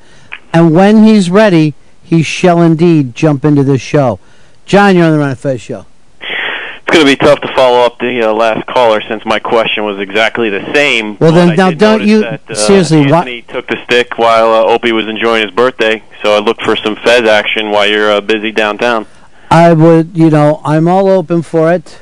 And 0.53 0.73
when 0.73 1.03
he's 1.03 1.29
ready, 1.29 1.73
he 2.01 2.23
shall 2.23 2.61
indeed 2.61 3.13
jump 3.13 3.43
into 3.43 3.63
this 3.63 3.81
show. 3.81 4.19
John, 4.65 4.95
you're 4.95 5.05
on 5.05 5.11
the 5.11 5.19
Ron 5.19 5.35
Fez 5.35 5.61
show. 5.61 5.85
It's 6.21 6.91
going 6.97 7.05
to 7.05 7.11
be 7.11 7.15
tough 7.17 7.41
to 7.41 7.53
follow 7.55 7.79
up 7.85 7.99
the 7.99 8.21
uh, 8.29 8.31
last 8.33 8.65
caller 8.67 9.01
since 9.09 9.25
my 9.25 9.37
question 9.39 9.83
was 9.83 9.99
exactly 9.99 10.49
the 10.49 10.63
same. 10.73 11.17
Well, 11.19 11.33
then, 11.33 11.55
now 11.57 11.71
don't 11.71 12.03
you- 12.03 12.21
That, 12.21 12.41
uh, 12.49 12.55
seriously, 12.55 13.05
why- 13.11 13.17
Anthony 13.19 13.41
took 13.41 13.67
the 13.67 13.77
stick 13.83 14.17
while 14.17 14.53
uh, 14.53 14.63
Opie 14.73 14.93
was 14.93 15.07
enjoying 15.07 15.41
his 15.43 15.51
birthday, 15.51 16.03
so 16.23 16.35
I 16.35 16.39
looked 16.39 16.61
for 16.61 16.75
some 16.77 16.95
Fez 16.95 17.27
action 17.27 17.69
while 17.71 17.85
you're 17.87 18.11
uh, 18.11 18.21
busy 18.21 18.51
downtown. 18.51 19.07
I 19.51 19.73
would, 19.73 20.15
you 20.15 20.29
know, 20.29 20.61
I'm 20.63 20.87
all 20.87 21.09
open 21.09 21.41
for 21.41 21.71
it. 21.73 21.99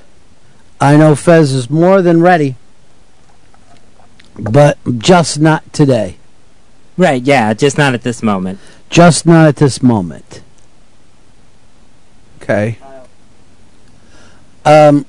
I 0.83 0.97
know 0.97 1.15
Fez 1.15 1.53
is 1.53 1.69
more 1.69 2.01
than 2.01 2.21
ready, 2.21 2.57
but 4.37 4.77
just 4.97 5.39
not 5.39 5.71
today. 5.71 6.17
Right, 6.97 7.23
yeah, 7.23 7.53
just 7.53 7.77
not 7.77 7.93
at 7.93 8.01
this 8.01 8.21
moment. 8.21 8.59
Just 8.89 9.25
not 9.25 9.47
at 9.47 9.55
this 9.55 9.81
moment. 9.81 10.41
Okay. 12.41 12.79
Um, 14.65 15.05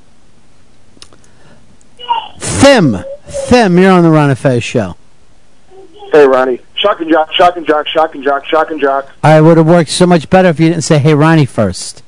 Thim, 2.39 3.05
Thim, 3.27 3.77
you're 3.77 3.91
on 3.91 4.05
the 4.05 4.11
Ron 4.11 4.31
and 4.31 4.39
Fez 4.39 4.63
show. 4.63 4.95
Hey, 6.13 6.25
Ronnie. 6.25 6.61
Shock 6.77 7.01
and 7.01 7.11
jock, 7.11 7.33
shock 7.33 7.57
and 7.57 7.67
jock, 7.67 7.89
shock 7.89 8.15
and 8.15 8.23
jock, 8.23 8.45
shock 8.47 8.71
and 8.71 8.81
jock. 8.81 9.11
I 9.25 9.41
would 9.41 9.57
have 9.57 9.67
worked 9.67 9.91
so 9.91 10.07
much 10.07 10.31
better 10.31 10.51
if 10.51 10.61
you 10.61 10.69
didn't 10.69 10.85
say, 10.85 10.99
"Hey, 10.99 11.15
Ronnie," 11.15 11.47
first. 11.47 12.04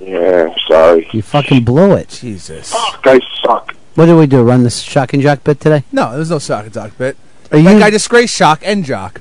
Yeah, 0.00 0.54
sorry. 0.66 1.08
You 1.12 1.22
fucking 1.22 1.64
blew 1.64 1.92
it. 1.94 2.08
Jesus. 2.08 2.74
Guys 3.02 3.20
suck. 3.42 3.74
What 3.94 4.06
did 4.06 4.14
we 4.16 4.26
do? 4.26 4.42
Run 4.42 4.62
this 4.64 4.80
shock 4.80 5.12
and 5.12 5.22
jock 5.22 5.44
bit 5.44 5.60
today? 5.60 5.84
No, 5.92 6.10
there 6.10 6.18
was 6.18 6.30
no 6.30 6.38
shock 6.38 6.64
and 6.64 6.72
jock 6.72 6.96
bit. 6.96 7.16
Are 7.52 7.58
you- 7.58 7.64
like 7.64 7.82
I 7.82 7.90
disgrace 7.90 8.30
shock 8.30 8.60
and 8.64 8.84
jock. 8.84 9.20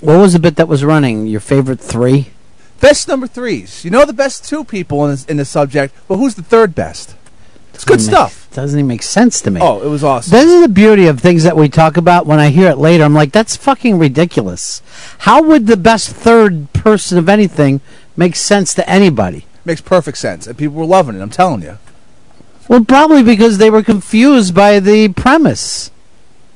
What 0.00 0.18
was 0.18 0.34
the 0.34 0.38
bit 0.38 0.56
that 0.56 0.68
was 0.68 0.84
running? 0.84 1.26
Your 1.26 1.40
favorite 1.40 1.80
three? 1.80 2.30
Best 2.80 3.08
number 3.08 3.26
threes. 3.26 3.82
You 3.84 3.90
know 3.90 4.04
the 4.04 4.12
best 4.12 4.46
two 4.46 4.62
people 4.64 5.04
in 5.06 5.12
this, 5.12 5.24
in 5.24 5.38
the 5.38 5.44
subject, 5.46 5.94
but 6.06 6.16
who's 6.18 6.34
the 6.34 6.42
third 6.42 6.74
best? 6.74 7.14
It's 7.72 7.84
good 7.84 7.94
Doesn't 7.94 8.10
make- 8.12 8.16
stuff. 8.20 8.48
Doesn't 8.52 8.78
even 8.78 8.88
make 8.88 9.02
sense 9.02 9.40
to 9.42 9.50
me. 9.50 9.60
Oh, 9.62 9.80
it 9.82 9.88
was 9.88 10.02
awesome. 10.04 10.32
This 10.32 10.46
is 10.50 10.62
the 10.62 10.68
beauty 10.68 11.06
of 11.06 11.20
things 11.20 11.42
that 11.44 11.56
we 11.56 11.68
talk 11.68 11.96
about. 11.96 12.26
When 12.26 12.38
I 12.38 12.48
hear 12.48 12.70
it 12.70 12.78
later, 12.78 13.04
I'm 13.04 13.14
like, 13.14 13.32
that's 13.32 13.54
fucking 13.56 13.98
ridiculous. 13.98 14.82
How 15.18 15.42
would 15.42 15.66
the 15.66 15.76
best 15.76 16.08
third 16.10 16.72
person 16.72 17.16
of 17.18 17.28
anything 17.28 17.80
make 18.16 18.36
sense 18.36 18.74
to 18.74 18.88
anybody? 18.88 19.46
Makes 19.64 19.80
perfect 19.80 20.18
sense, 20.18 20.46
and 20.46 20.56
people 20.56 20.76
were 20.76 20.86
loving 20.86 21.16
it. 21.16 21.20
I'm 21.22 21.30
telling 21.30 21.62
you. 21.62 21.78
Well, 22.68 22.84
probably 22.84 23.22
because 23.22 23.58
they 23.58 23.70
were 23.70 23.82
confused 23.82 24.54
by 24.54 24.80
the 24.80 25.08
premise. 25.08 25.90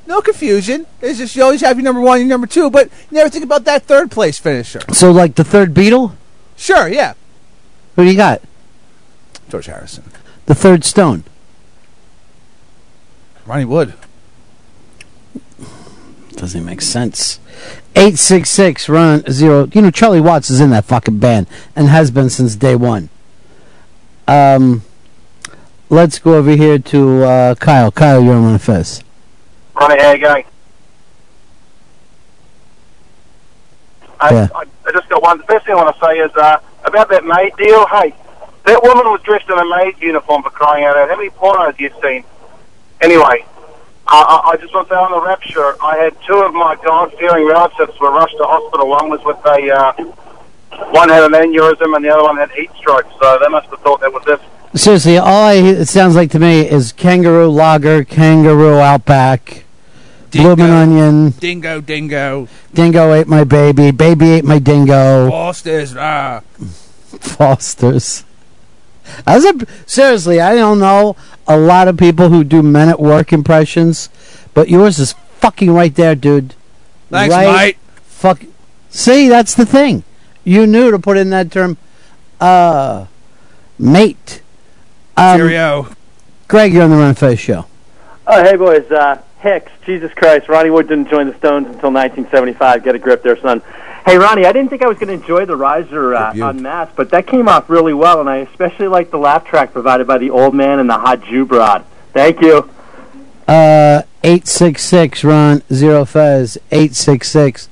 No 0.06 0.20
confusion. 0.20 0.86
It's 1.00 1.18
just 1.18 1.36
you 1.36 1.42
always 1.42 1.60
have 1.60 1.76
your 1.76 1.84
number 1.84 2.00
one, 2.00 2.18
your 2.18 2.28
number 2.28 2.46
two, 2.46 2.68
but 2.68 2.86
you 2.86 3.16
never 3.16 3.30
think 3.30 3.44
about 3.44 3.64
that 3.64 3.84
third 3.84 4.10
place 4.10 4.38
finisher. 4.38 4.80
So, 4.92 5.12
like 5.12 5.36
the 5.36 5.44
third 5.44 5.72
Beatle? 5.72 6.14
Sure, 6.56 6.88
yeah. 6.88 7.14
Who 7.94 8.04
do 8.04 8.10
you 8.10 8.16
got? 8.16 8.42
George 9.48 9.66
Harrison. 9.66 10.04
The 10.46 10.54
third 10.54 10.84
Stone. 10.84 11.24
Ronnie 13.46 13.64
Wood. 13.64 13.94
Doesn't 16.40 16.58
even 16.58 16.66
make 16.66 16.80
sense. 16.80 17.38
866 17.94 18.88
Ron 18.88 19.22
zero. 19.30 19.68
You 19.74 19.82
know, 19.82 19.90
Charlie 19.90 20.22
Watts 20.22 20.48
is 20.48 20.58
in 20.58 20.70
that 20.70 20.86
fucking 20.86 21.18
band 21.18 21.46
and 21.76 21.88
has 21.88 22.10
been 22.10 22.30
since 22.30 22.56
day 22.56 22.74
one. 22.74 23.10
Um, 24.26 24.82
let's 25.90 26.18
go 26.18 26.36
over 26.36 26.52
here 26.52 26.78
to 26.78 27.24
uh, 27.24 27.54
Kyle. 27.56 27.90
Kyle, 27.90 28.22
you're 28.22 28.36
on 28.36 28.54
the 28.54 28.58
fez. 28.58 29.04
Ronnie, 29.78 30.00
how 30.00 30.12
you 30.12 30.18
going? 30.18 30.44
I, 34.18 34.32
Yeah. 34.32 34.48
I, 34.54 34.64
I 34.86 34.92
just 34.92 35.10
got 35.10 35.22
one. 35.22 35.36
The 35.36 35.44
first 35.44 35.66
thing 35.66 35.74
I 35.74 35.84
want 35.84 35.94
to 35.94 36.00
say 36.00 36.18
is 36.20 36.34
uh, 36.36 36.58
about 36.84 37.10
that 37.10 37.26
maid 37.26 37.52
deal. 37.58 37.86
Hey, 37.88 38.14
that 38.64 38.82
woman 38.82 39.04
was 39.12 39.20
dressed 39.24 39.50
in 39.50 39.58
a 39.58 39.76
maid 39.76 40.00
uniform 40.00 40.42
for 40.42 40.48
crying 40.48 40.84
out 40.84 40.96
loud. 40.96 41.10
How 41.10 41.16
many 41.18 41.28
pornos 41.28 41.66
have 41.66 41.78
you 41.78 41.90
seen? 42.02 42.24
Anyway, 43.02 43.44
I, 44.10 44.22
I, 44.22 44.50
I 44.50 44.56
just 44.56 44.74
want 44.74 44.88
to 44.88 44.94
say 44.94 44.98
on 44.98 45.12
the 45.12 45.20
rapture, 45.20 45.82
I 45.82 45.96
had 45.96 46.16
two 46.26 46.42
of 46.42 46.52
my 46.52 46.76
God-fearing 46.84 47.46
relatives 47.46 47.98
were 48.00 48.10
rushed 48.10 48.36
to 48.38 48.44
hospital. 48.44 48.88
One 48.88 49.08
was 49.08 49.22
with 49.24 49.38
a, 49.46 49.70
uh, 49.70 49.92
one 50.90 51.08
had 51.08 51.22
an 51.22 51.32
aneurysm 51.32 51.94
and 51.94 52.04
the 52.04 52.10
other 52.10 52.24
one 52.24 52.36
had 52.36 52.50
heat 52.50 52.70
stroke. 52.76 53.06
So 53.20 53.38
they 53.40 53.48
must 53.48 53.68
have 53.68 53.80
thought 53.80 54.00
that 54.00 54.12
was 54.12 54.24
this. 54.24 54.40
Seriously, 54.74 55.18
all 55.18 55.44
I, 55.46 55.54
it 55.54 55.86
sounds 55.86 56.16
like 56.16 56.30
to 56.32 56.38
me 56.38 56.68
is 56.68 56.92
kangaroo 56.92 57.48
lager, 57.48 58.04
kangaroo 58.04 58.78
outback, 58.78 59.64
Bloomin' 60.30 60.70
onion. 60.70 61.30
Dingo, 61.30 61.80
dingo. 61.80 62.48
Dingo 62.72 63.12
ate 63.12 63.26
my 63.26 63.44
baby. 63.44 63.90
Baby 63.90 64.30
ate 64.32 64.44
my 64.44 64.58
dingo. 64.58 65.28
Foster's. 65.28 65.96
Ah. 65.96 66.40
Fosters. 67.20 68.24
As 69.26 69.44
a, 69.44 69.54
seriously, 69.86 70.40
I 70.40 70.54
don't 70.54 70.78
know 70.78 71.16
a 71.50 71.58
lot 71.58 71.88
of 71.88 71.96
people 71.96 72.28
who 72.28 72.44
do 72.44 72.62
men 72.62 72.88
at 72.88 73.00
work 73.00 73.32
impressions, 73.32 74.08
but 74.54 74.68
yours 74.68 75.00
is 75.00 75.14
fucking 75.40 75.72
right 75.72 75.92
there, 75.92 76.14
dude. 76.14 76.54
Thanks, 77.10 77.34
right 77.34 77.66
mate. 77.66 77.76
Fuck. 78.04 78.42
See, 78.88 79.28
that's 79.28 79.56
the 79.56 79.66
thing. 79.66 80.04
You 80.44 80.64
knew 80.64 80.92
to 80.92 80.98
put 81.00 81.16
in 81.16 81.30
that 81.30 81.50
term, 81.50 81.76
uh, 82.40 83.06
mate. 83.80 84.42
Um, 85.16 85.38
Cheerio. 85.38 85.88
Greg, 86.46 86.72
you're 86.72 86.84
on 86.84 86.90
the 86.90 86.96
Ron 86.96 87.14
Fez 87.14 87.40
show. 87.40 87.66
Oh, 88.28 88.42
hey, 88.44 88.54
boys. 88.56 88.88
Uh, 88.88 89.20
Hicks, 89.40 89.72
Jesus 89.84 90.12
Christ. 90.14 90.48
Ronnie 90.48 90.70
Wood 90.70 90.86
didn't 90.86 91.08
join 91.08 91.26
the 91.26 91.36
Stones 91.38 91.66
until 91.66 91.90
1975. 91.90 92.84
Get 92.84 92.94
a 92.94 92.98
grip 92.98 93.24
there, 93.24 93.40
son. 93.40 93.60
Hey, 94.04 94.16
Ronnie, 94.16 94.46
I 94.46 94.52
didn't 94.52 94.70
think 94.70 94.82
I 94.82 94.88
was 94.88 94.98
going 94.98 95.08
to 95.08 95.14
enjoy 95.14 95.44
the 95.44 95.56
Reiser 95.56 96.16
uh, 96.16 96.48
unmasked, 96.48 96.96
but 96.96 97.10
that 97.10 97.26
came 97.26 97.48
off 97.48 97.68
really 97.68 97.92
well, 97.92 98.20
and 98.20 98.30
I 98.30 98.38
especially 98.38 98.88
like 98.88 99.10
the 99.10 99.18
laugh 99.18 99.44
track 99.44 99.72
provided 99.72 100.06
by 100.06 100.16
the 100.16 100.30
old 100.30 100.54
man 100.54 100.78
and 100.78 100.88
the 100.88 100.98
hot 100.98 101.22
Jew 101.24 101.44
broad. 101.44 101.84
Thank 102.14 102.40
you. 102.40 102.70
Uh, 103.46 104.02
866 104.22 105.22
Ron 105.22 105.62
Zero 105.72 106.04
Fez. 106.04 106.56
866 106.70 107.68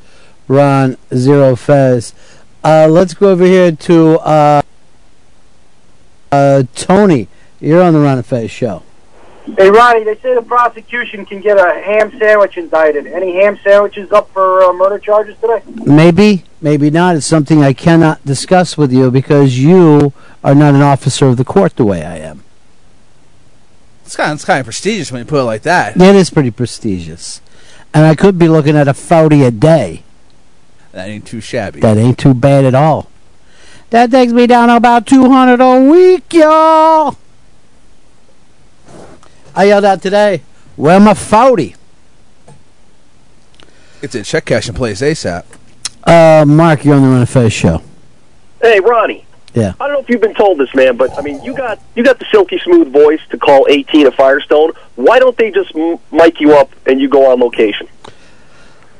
Ron 0.48 0.96
Zero 1.14 1.56
Fez. 1.56 2.14
Uh, 2.62 2.88
let's 2.90 3.14
go 3.14 3.30
over 3.30 3.44
here 3.44 3.72
to 3.72 4.18
uh, 4.18 4.62
uh, 6.30 6.62
Tony. 6.74 7.28
You're 7.60 7.82
on 7.82 7.94
the 7.94 8.00
Ron 8.00 8.18
and 8.18 8.26
Fez 8.26 8.50
show. 8.50 8.82
Hey, 9.56 9.70
Ronnie, 9.70 10.04
they 10.04 10.16
say 10.16 10.34
the 10.34 10.42
prosecution 10.42 11.24
can 11.24 11.40
get 11.40 11.56
a 11.58 11.80
ham 11.80 12.16
sandwich 12.18 12.56
indicted. 12.56 13.06
Any 13.06 13.34
ham 13.34 13.58
sandwiches 13.64 14.12
up 14.12 14.30
for 14.32 14.62
uh, 14.62 14.72
murder 14.72 14.98
charges 14.98 15.36
today? 15.40 15.62
Maybe, 15.84 16.44
maybe 16.60 16.90
not. 16.90 17.16
It's 17.16 17.26
something 17.26 17.62
I 17.62 17.72
cannot 17.72 18.24
discuss 18.24 18.76
with 18.76 18.92
you 18.92 19.10
because 19.10 19.58
you 19.58 20.12
are 20.44 20.54
not 20.54 20.74
an 20.74 20.82
officer 20.82 21.26
of 21.26 21.36
the 21.36 21.44
court 21.44 21.76
the 21.76 21.84
way 21.84 22.04
I 22.04 22.18
am. 22.18 22.44
It's 24.04 24.16
kind, 24.16 24.32
of, 24.32 24.36
it's 24.36 24.44
kind 24.44 24.60
of 24.60 24.66
prestigious 24.66 25.10
when 25.12 25.20
you 25.20 25.24
put 25.24 25.40
it 25.40 25.44
like 25.44 25.62
that. 25.62 25.96
It 25.96 26.16
is 26.16 26.30
pretty 26.30 26.50
prestigious. 26.50 27.40
And 27.94 28.04
I 28.04 28.14
could 28.14 28.38
be 28.38 28.48
looking 28.48 28.76
at 28.76 28.88
a 28.88 28.94
40 28.94 29.44
a 29.44 29.50
day. 29.50 30.02
That 30.92 31.08
ain't 31.08 31.26
too 31.26 31.40
shabby. 31.40 31.80
That 31.80 31.96
ain't 31.96 32.18
too 32.18 32.34
bad 32.34 32.64
at 32.64 32.74
all. 32.74 33.10
That 33.90 34.10
takes 34.10 34.32
me 34.32 34.46
down 34.46 34.68
about 34.70 35.06
200 35.06 35.60
a 35.60 35.80
week, 35.90 36.32
y'all. 36.32 37.16
I 39.58 39.64
yelled 39.64 39.84
out 39.84 40.00
today, 40.00 40.42
where 40.76 41.00
my 41.00 41.14
40? 41.14 41.74
It's 44.00 44.14
a 44.14 44.22
check 44.22 44.44
cash 44.44 44.68
in 44.68 44.74
place 44.76 45.00
ASAP. 45.02 45.44
Uh, 46.04 46.44
Mark, 46.46 46.84
you're 46.84 46.94
on 46.94 47.02
the 47.02 47.08
Ron 47.08 47.18
and 47.18 47.28
Fez 47.28 47.52
show. 47.52 47.82
Hey, 48.62 48.78
Ronnie. 48.78 49.26
Yeah. 49.54 49.72
I 49.80 49.88
don't 49.88 49.94
know 49.94 50.00
if 50.00 50.08
you've 50.08 50.20
been 50.20 50.36
told 50.36 50.58
this, 50.58 50.72
man, 50.76 50.96
but 50.96 51.18
I 51.18 51.22
mean, 51.22 51.42
you 51.42 51.56
got 51.56 51.80
you 51.96 52.04
got 52.04 52.20
the 52.20 52.26
silky 52.30 52.60
smooth 52.60 52.92
voice 52.92 53.20
to 53.30 53.36
call 53.36 53.66
18 53.68 54.06
a 54.06 54.12
Firestone. 54.12 54.70
Why 54.94 55.18
don't 55.18 55.36
they 55.36 55.50
just 55.50 55.74
m- 55.74 55.98
mic 56.12 56.40
you 56.40 56.56
up 56.56 56.70
and 56.86 57.00
you 57.00 57.08
go 57.08 57.32
on 57.32 57.40
location? 57.40 57.88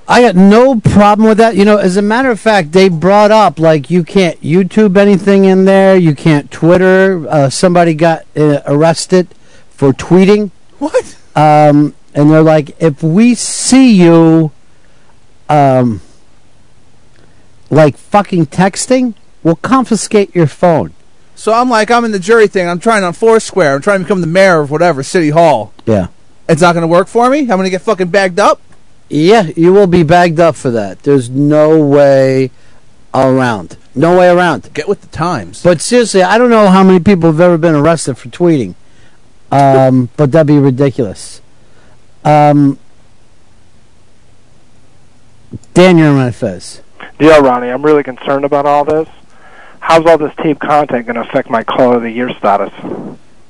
I 0.09 0.23
got 0.23 0.35
no 0.35 0.81
problem 0.81 1.29
with 1.29 1.39
that. 1.39 1.55
You 1.55 1.67
know, 1.67 1.77
as 1.77 1.97
a 1.97 2.03
matter 2.03 2.33
of 2.33 2.41
fact, 2.41 2.73
they 2.73 2.89
brought 2.89 3.31
up 3.31 3.61
like 3.61 3.91
you 3.91 4.03
can't 4.03 4.41
YouTube 4.41 4.97
anything 4.97 5.45
in 5.45 5.67
there. 5.67 5.97
You 5.97 6.17
can't 6.17 6.51
Twitter. 6.51 7.29
Uh, 7.29 7.49
somebody 7.49 7.95
got 7.95 8.25
uh, 8.37 8.63
arrested 8.67 9.29
for 9.79 9.93
tweeting. 9.93 10.51
What? 10.81 11.17
Um, 11.37 11.95
and 12.13 12.31
they're 12.33 12.43
like, 12.43 12.75
if 12.83 13.01
we 13.01 13.37
see 13.37 13.93
you, 13.93 14.51
um, 15.49 16.01
like 17.71 17.97
fucking 17.97 18.47
texting, 18.47 19.15
we'll 19.45 19.55
confiscate 19.55 20.35
your 20.35 20.49
phone. 20.49 20.95
So 21.37 21.53
I'm 21.53 21.71
like, 21.71 21.93
I'm 21.93 22.05
in 22.05 22.11
the 22.11 22.19
jury 22.19 22.49
thing. 22.49 22.69
I'm 22.69 22.81
trying 22.81 23.05
on 23.05 23.13
Foursquare. 23.13 23.77
I'm 23.77 23.81
trying 23.81 24.01
to 24.01 24.05
become 24.05 24.21
the 24.21 24.27
mayor 24.27 24.61
of 24.61 24.73
whatever 24.73 25.05
city 25.05 25.31
hall. 25.31 25.73
Yeah. 25.87 26.09
It's 26.49 26.61
not 26.61 26.73
going 26.73 26.83
to 26.83 26.89
work 26.89 27.07
for 27.07 27.31
me. 27.31 27.41
I'm 27.41 27.47
going 27.47 27.63
to 27.63 27.71
get 27.71 27.83
fucking 27.83 28.09
bagged 28.09 28.41
up. 28.41 28.61
Yeah, 29.09 29.43
you 29.55 29.73
will 29.73 29.87
be 29.87 30.03
bagged 30.03 30.41
up 30.41 30.57
for 30.57 30.73
that. 30.73 31.05
There's 31.05 31.31
no 31.31 31.79
way 31.87 32.51
around. 33.15 33.77
No 33.95 34.19
way 34.19 34.29
around. 34.29 34.75
Get 34.75 34.89
with 34.89 35.03
the 35.03 35.07
times. 35.07 35.63
But 35.63 35.81
seriously, 35.81 36.25
I 36.25 36.37
don't 36.37 36.51
know 36.51 36.67
how 36.67 36.83
many 36.83 36.99
people 36.99 37.31
have 37.31 37.41
ever 37.41 37.57
been 37.57 37.77
arrested 37.77 38.19
for 38.19 38.29
tweeting. 38.29 38.75
Um, 39.51 40.11
but 40.17 40.33
that'd 40.33 40.47
be 40.47 40.59
ridiculous. 40.59 41.41
Um, 42.25 42.79
Dan, 45.75 45.97
you're 45.99 46.13
my 46.13 46.31
Fez. 46.31 46.83
Yeah, 47.19 47.39
Ronnie, 47.39 47.69
I'm 47.69 47.83
really 47.83 48.03
concerned 48.03 48.45
about 48.45 48.67
all 48.67 48.85
this. 48.85 49.09
How's 49.81 50.05
all 50.07 50.19
this 50.19 50.35
tape 50.43 50.61
content 50.61 51.07
going 51.07 51.17
to 51.17 51.23
affect 51.23 51.49
my 51.49 51.63
Caller 51.63 51.97
of 51.97 52.03
the 52.03 52.11
Year 52.11 52.31
status? 52.35 52.73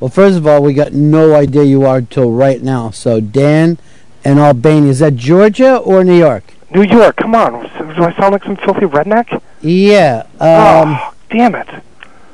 Well, 0.01 0.11
first 0.11 0.37
of 0.37 0.47
all, 0.47 0.63
we 0.63 0.75
got 0.75 0.93
no 0.93 1.35
idea 1.35 1.65
you 1.65 1.85
are 1.85 1.99
until 1.99 2.31
right 2.31 2.63
now. 2.63 2.91
So, 2.91 3.21
Dan 3.21 3.79
and 4.25 4.39
Albany, 4.39 4.89
is 4.89 5.01
that 5.01 5.17
Georgia 5.17 5.79
or 5.79 6.05
New 6.05 6.17
York? 6.17 6.55
New 6.73 6.85
York, 6.85 7.17
come 7.17 7.35
on. 7.35 7.63
Do 7.63 8.05
I 8.05 8.15
sound 8.17 8.33
like 8.33 8.45
some 8.45 8.57
filthy 8.57 8.87
redneck? 8.87 9.43
Yeah. 9.61 10.27
Um, 10.39 10.99
oh, 11.01 11.15
damn 11.31 11.55
it. 11.55 11.67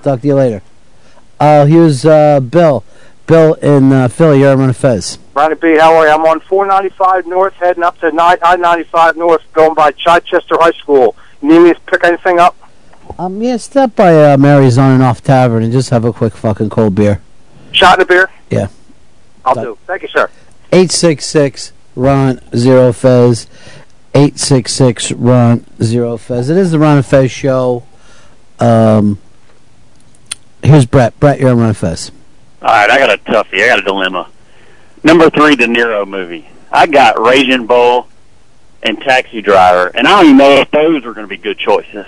Talk 0.02 0.20
to 0.20 0.26
you 0.26 0.34
later. 0.34 0.60
Uh, 1.40 1.64
here's 1.66 2.04
uh, 2.04 2.40
Bill. 2.40 2.84
Bill 3.26 3.54
in 3.54 3.92
uh, 3.92 4.08
Philly, 4.08 4.40
you're 4.40 4.60
on 4.60 4.72
Fez. 4.72 5.18
Ronnie 5.34 5.54
B, 5.54 5.76
how 5.78 5.94
are 5.96 6.06
you? 6.06 6.12
I'm 6.12 6.24
on 6.26 6.40
495 6.40 7.26
North, 7.26 7.54
heading 7.54 7.82
up 7.82 7.98
to 8.00 8.06
I-95 8.06 9.16
North, 9.16 9.42
going 9.52 9.74
by 9.74 9.92
Chichester 9.92 10.56
High 10.60 10.72
School. 10.72 11.16
You 11.40 11.48
need 11.48 11.58
me 11.60 11.74
to 11.74 11.80
pick 11.80 12.04
anything 12.04 12.38
up? 12.38 12.56
Um, 13.18 13.42
yeah, 13.42 13.56
step 13.56 13.96
by 13.96 14.32
uh, 14.32 14.36
Mary's 14.36 14.78
On 14.78 14.92
and 14.92 15.02
Off 15.02 15.22
Tavern 15.22 15.62
and 15.62 15.72
just 15.72 15.90
have 15.90 16.04
a 16.04 16.12
quick 16.12 16.34
fucking 16.36 16.70
cold 16.70 16.94
beer. 16.94 17.20
Shot 17.72 17.98
in 17.98 18.02
a 18.02 18.06
beer? 18.06 18.30
Yeah. 18.50 18.68
I'll 19.44 19.54
do. 19.54 19.78
Thank 19.86 20.02
you, 20.02 20.08
sir. 20.08 20.30
866 20.72 21.72
Ron 21.96 22.40
Zero 22.56 22.92
Fez. 22.92 23.46
866 24.14 25.12
Ron 25.12 25.66
Zero 25.82 26.16
Fez. 26.16 26.50
It 26.50 26.56
is 26.56 26.70
the 26.70 26.78
Ron 26.78 26.98
and 26.98 27.06
Fez 27.06 27.30
show. 27.30 27.84
Um, 28.58 29.18
here's 30.62 30.86
Brett. 30.86 31.18
Brett, 31.20 31.40
you're 31.40 31.50
on 31.50 31.58
Ron 31.58 31.68
and 31.68 31.76
Fez. 31.76 32.10
All 32.64 32.70
right, 32.70 32.88
I 32.90 32.96
got 32.98 33.12
a 33.12 33.18
toughie. 33.30 33.62
I 33.62 33.66
got 33.68 33.80
a 33.80 33.82
dilemma. 33.82 34.26
Number 35.02 35.28
three, 35.28 35.54
De 35.54 35.66
Niro 35.66 36.08
movie. 36.08 36.48
I 36.72 36.86
got 36.86 37.20
Raging 37.20 37.66
Bull 37.66 38.08
and 38.82 38.98
Taxi 39.02 39.42
Driver, 39.42 39.88
and 39.94 40.08
I 40.08 40.12
don't 40.16 40.24
even 40.24 40.36
know 40.38 40.50
if 40.62 40.70
those 40.70 41.04
are 41.04 41.12
going 41.12 41.26
to 41.26 41.28
be 41.28 41.36
good 41.36 41.58
choices. 41.58 42.06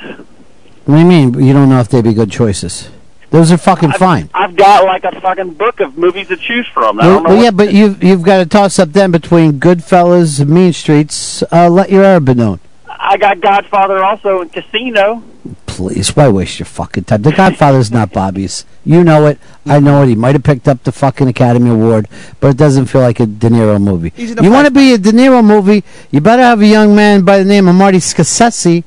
What 0.87 0.95
do 0.95 0.99
you 0.99 1.05
mean 1.05 1.35
you 1.45 1.53
don't 1.53 1.69
know 1.69 1.81
if 1.81 1.89
they'd 1.89 2.03
be 2.05 2.15
good 2.15 2.31
choices? 2.31 2.89
Those 3.31 3.53
are 3.53 3.59
fucking 3.59 3.93
fine. 3.93 4.31
I've 4.33 4.57
got 4.57 4.85
like 4.85 5.05
a 5.05 5.21
fucking 5.21 5.55
book 5.55 5.81
of 5.81 5.99
movies 5.99 6.29
to 6.29 6.37
choose 6.39 6.67
from. 6.69 7.01
I 7.01 7.07
Well, 7.07 7.15
don't 7.17 7.23
know 7.25 7.35
well, 7.35 7.45
yeah, 7.45 7.51
but 7.51 7.75
you've 7.75 8.03
you've 8.03 8.23
got 8.23 8.39
to 8.39 8.47
toss 8.47 8.79
up 8.79 8.93
then 8.93 9.11
between 9.11 9.61
Goodfellas, 9.61 10.49
Mean 10.49 10.73
Streets. 10.73 11.43
Uh, 11.53 11.69
let 11.69 11.91
your 11.91 12.03
error 12.03 12.21
be 12.21 12.33
known. 12.33 12.61
I 13.09 13.17
got 13.17 13.41
Godfather 13.41 14.03
also 14.03 14.41
in 14.43 14.49
Casino. 14.49 15.23
Please, 15.67 16.17
why 16.17 16.29
waste 16.29 16.59
your 16.59 16.67
fucking 16.67 17.05
time? 17.05 17.23
The 17.23 17.31
Godfather's 17.31 17.93
not 17.93 18.13
Bobby's. 18.13 18.65
You 18.85 19.05
know 19.05 19.27
it. 19.27 19.39
I 19.65 19.79
know 19.79 20.03
it. 20.03 20.09
He 20.09 20.17
might 20.17 20.35
have 20.35 20.43
picked 20.43 20.67
up 20.67 20.83
the 20.83 20.91
fucking 20.91 21.29
Academy 21.29 21.71
Award, 21.71 22.09
but 22.41 22.49
it 22.49 22.57
doesn't 22.57 22.87
feel 22.87 23.03
like 23.03 23.21
a 23.21 23.27
De 23.27 23.49
Niro 23.49 23.81
movie. 23.81 24.13
He's 24.17 24.33
in 24.33 24.41
a 24.41 24.43
You 24.43 24.51
want 24.51 24.67
to 24.67 24.73
be 24.73 24.93
a 24.93 24.99
De 24.99 25.13
Niro 25.13 25.45
movie? 25.45 25.85
You 26.11 26.21
better 26.21 26.43
have 26.43 26.61
a 26.63 26.67
young 26.67 26.97
man 26.97 27.25
by 27.25 27.39
the 27.39 27.45
name 27.45 27.69
of 27.69 27.77
Marty 27.77 27.99
Scorsese, 27.99 28.83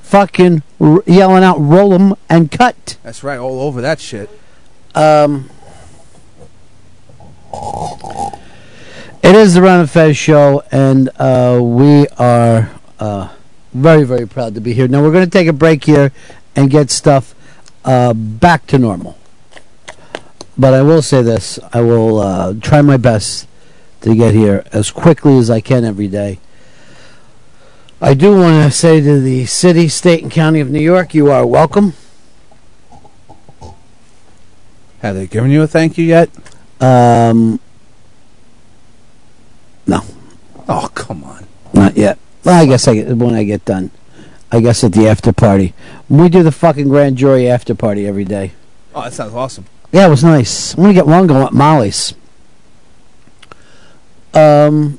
fucking 0.00 0.62
r- 0.78 1.02
yelling 1.06 1.42
out 1.42 1.56
roll 1.58 1.92
him 1.94 2.16
and 2.28 2.50
cut." 2.50 2.98
That's 3.02 3.24
right, 3.24 3.38
all 3.38 3.60
over 3.60 3.80
that 3.80 3.98
shit. 3.98 4.28
Um, 4.94 5.48
it 9.22 9.34
is 9.34 9.54
the 9.54 9.62
Ron 9.62 9.80
and 9.80 9.90
Fez 9.90 10.16
show, 10.18 10.62
and 10.70 11.08
uh, 11.18 11.60
we 11.62 12.06
are 12.18 12.70
uh, 12.98 13.28
very, 13.74 14.04
very 14.04 14.26
proud 14.26 14.54
to 14.54 14.60
be 14.60 14.72
here. 14.72 14.88
Now 14.88 15.02
we're 15.02 15.12
going 15.12 15.24
to 15.24 15.30
take 15.30 15.48
a 15.48 15.52
break 15.52 15.84
here 15.84 16.12
and 16.56 16.70
get 16.70 16.90
stuff 16.90 17.34
uh, 17.84 18.14
back 18.14 18.66
to 18.68 18.78
normal. 18.78 19.18
But 20.56 20.72
I 20.72 20.82
will 20.82 21.02
say 21.02 21.20
this: 21.22 21.58
I 21.72 21.80
will 21.80 22.18
uh, 22.18 22.54
try 22.60 22.80
my 22.80 22.96
best 22.96 23.48
to 24.02 24.14
get 24.14 24.34
here 24.34 24.64
as 24.72 24.90
quickly 24.90 25.36
as 25.38 25.50
I 25.50 25.60
can 25.60 25.84
every 25.84 26.08
day. 26.08 26.38
I 28.00 28.14
do 28.14 28.36
want 28.36 28.64
to 28.64 28.70
say 28.70 29.00
to 29.00 29.20
the 29.20 29.46
city, 29.46 29.88
state, 29.88 30.22
and 30.22 30.30
county 30.30 30.60
of 30.60 30.70
New 30.70 30.80
York, 30.80 31.14
you 31.14 31.30
are 31.30 31.46
welcome. 31.46 31.94
Have 35.00 35.16
they 35.16 35.26
given 35.26 35.50
you 35.50 35.62
a 35.62 35.66
thank 35.66 35.96
you 35.98 36.04
yet? 36.04 36.30
Um, 36.80 37.60
no. 39.86 40.00
Oh, 40.68 40.90
come 40.94 41.24
on. 41.24 41.46
Not 41.72 41.96
yet. 41.96 42.18
Well, 42.44 42.62
I 42.62 42.66
guess 42.66 42.86
I 42.88 42.94
get, 42.94 43.08
when 43.16 43.34
I 43.34 43.44
get 43.44 43.64
done. 43.64 43.90
I 44.52 44.60
guess 44.60 44.84
at 44.84 44.92
the 44.92 45.08
after 45.08 45.32
party. 45.32 45.74
We 46.08 46.28
do 46.28 46.42
the 46.42 46.52
fucking 46.52 46.88
grand 46.88 47.16
jury 47.16 47.48
after 47.48 47.74
party 47.74 48.06
every 48.06 48.24
day. 48.24 48.52
Oh, 48.94 49.02
that 49.02 49.12
sounds 49.12 49.34
awesome. 49.34 49.64
Yeah, 49.90 50.06
it 50.06 50.10
was 50.10 50.22
nice. 50.22 50.74
I'm 50.74 50.82
gonna 50.82 50.94
get 50.94 51.06
one 51.06 51.26
going 51.26 51.42
at 51.46 51.52
Molly's. 51.52 52.14
Um, 54.32 54.98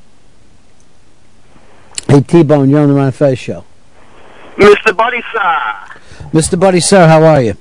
Hey, 2.08 2.20
T 2.20 2.42
Bone, 2.44 2.70
you're 2.70 2.80
on 2.80 2.88
the 2.88 2.94
Ron 2.94 3.10
Fez 3.12 3.38
show. 3.38 3.64
Mr. 4.56 4.96
Buddy 4.96 5.22
Sir. 5.32 5.72
Mr. 6.32 6.58
Buddy, 6.58 6.80
sir, 6.80 7.06
how 7.08 7.22
are 7.24 7.42
you? 7.42 7.56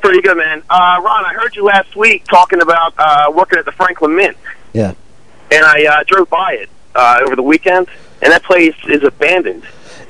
Pretty 0.00 0.20
good, 0.20 0.36
man. 0.36 0.62
Uh, 0.68 1.00
Ron, 1.02 1.24
I 1.24 1.32
heard 1.32 1.54
you 1.56 1.64
last 1.64 1.94
week 1.96 2.24
talking 2.24 2.60
about 2.60 2.92
uh, 2.98 3.30
working 3.34 3.58
at 3.58 3.64
the 3.64 3.72
Franklin 3.72 4.14
Mint, 4.16 4.36
Yeah. 4.72 4.94
and 5.50 5.64
I 5.64 5.84
uh, 5.86 6.04
drove 6.06 6.28
by 6.28 6.52
it 6.60 6.68
uh, 6.94 7.20
over 7.24 7.36
the 7.36 7.42
weekend, 7.42 7.88
and 8.24 8.32
that 8.32 8.42
place 8.42 8.74
is 8.88 9.04
abandoned. 9.04 9.62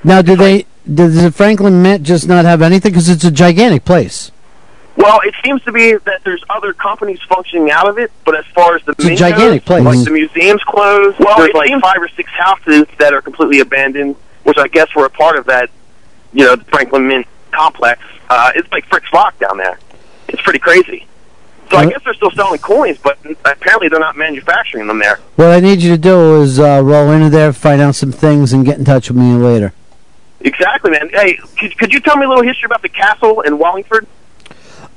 Now, 0.02 0.23
do 0.23 0.36
they 0.36 0.65
does 0.93 1.20
the 1.23 1.31
Franklin 1.33 1.83
Mint 1.83 2.02
just 2.02 2.28
not 2.28 2.44
have 2.44 2.62
anything? 2.62 2.93
Because 2.93 3.09
it's 3.09 3.25
a 3.25 3.31
gigantic 3.31 3.84
place. 3.84 4.31
Well, 4.97 5.20
it 5.25 5.34
seems 5.44 5.60
to 5.65 5.73
be 5.73 5.94
that 5.97 6.23
there's 6.25 6.44
other 6.49 6.73
companies 6.73 7.18
functioning 7.28 7.70
out 7.70 7.89
of 7.89 7.99
it, 7.99 8.12
but 8.25 8.36
as 8.36 8.44
far 8.55 8.76
as 8.76 8.83
the 8.84 8.93
It's 8.93 9.05
a 9.07 9.17
gigantic 9.17 9.65
goes, 9.65 9.83
place. 9.83 9.84
like 9.84 10.05
the 10.05 10.10
museum's 10.12 10.62
closed. 10.62 11.18
Well, 11.18 11.36
there's 11.39 11.52
like 11.55 11.70
five 11.83 12.01
or 12.01 12.09
six 12.10 12.31
houses 12.31 12.84
that 12.99 13.12
are 13.12 13.20
completely 13.20 13.59
abandoned, 13.60 14.15
which 14.44 14.57
I 14.57 14.68
guess 14.68 14.94
were 14.94 15.05
a 15.07 15.10
part 15.10 15.36
of 15.36 15.47
that, 15.47 15.68
you 16.33 16.44
know, 16.44 16.55
the 16.55 16.65
Franklin 16.67 17.09
Mint 17.09 17.26
complex. 17.51 18.01
Uh, 18.31 18.52
it's 18.55 18.70
like 18.70 18.86
Frick's 18.86 19.12
Rock 19.12 19.36
down 19.41 19.57
there. 19.59 19.78
It's 20.28 20.41
pretty 20.43 20.60
crazy. 20.60 21.07
So 21.70 21.78
I 21.78 21.86
guess 21.86 22.02
they're 22.05 22.15
still 22.15 22.31
selling 22.31 22.60
coins, 22.60 22.99
but 23.02 23.18
apparently 23.44 23.89
they're 23.89 23.99
not 23.99 24.17
manufacturing 24.17 24.86
them 24.86 24.99
there. 24.99 25.18
What 25.36 25.49
I 25.49 25.60
need 25.60 25.83
you 25.83 25.91
to 25.93 25.99
do 25.99 26.43
is 26.43 26.60
uh, 26.60 26.81
roll 26.84 27.10
into 27.10 27.31
there, 27.31 27.52
find 27.52 27.81
out 27.81 27.94
some 27.94 28.12
things, 28.12 28.52
and 28.52 28.65
get 28.65 28.78
in 28.78 28.84
touch 28.84 29.09
with 29.09 29.17
me 29.17 29.33
later. 29.34 29.73
Exactly, 30.41 30.91
man. 30.91 31.09
Hey, 31.09 31.36
could, 31.59 31.76
could 31.78 31.93
you 31.93 32.01
tell 32.01 32.17
me 32.17 32.26
a 32.26 32.28
little 32.28 32.44
history 32.44 32.67
about 32.67 32.83
the 32.83 32.89
castle 32.89 33.41
in 33.41 33.59
Wallingford? 33.59 34.07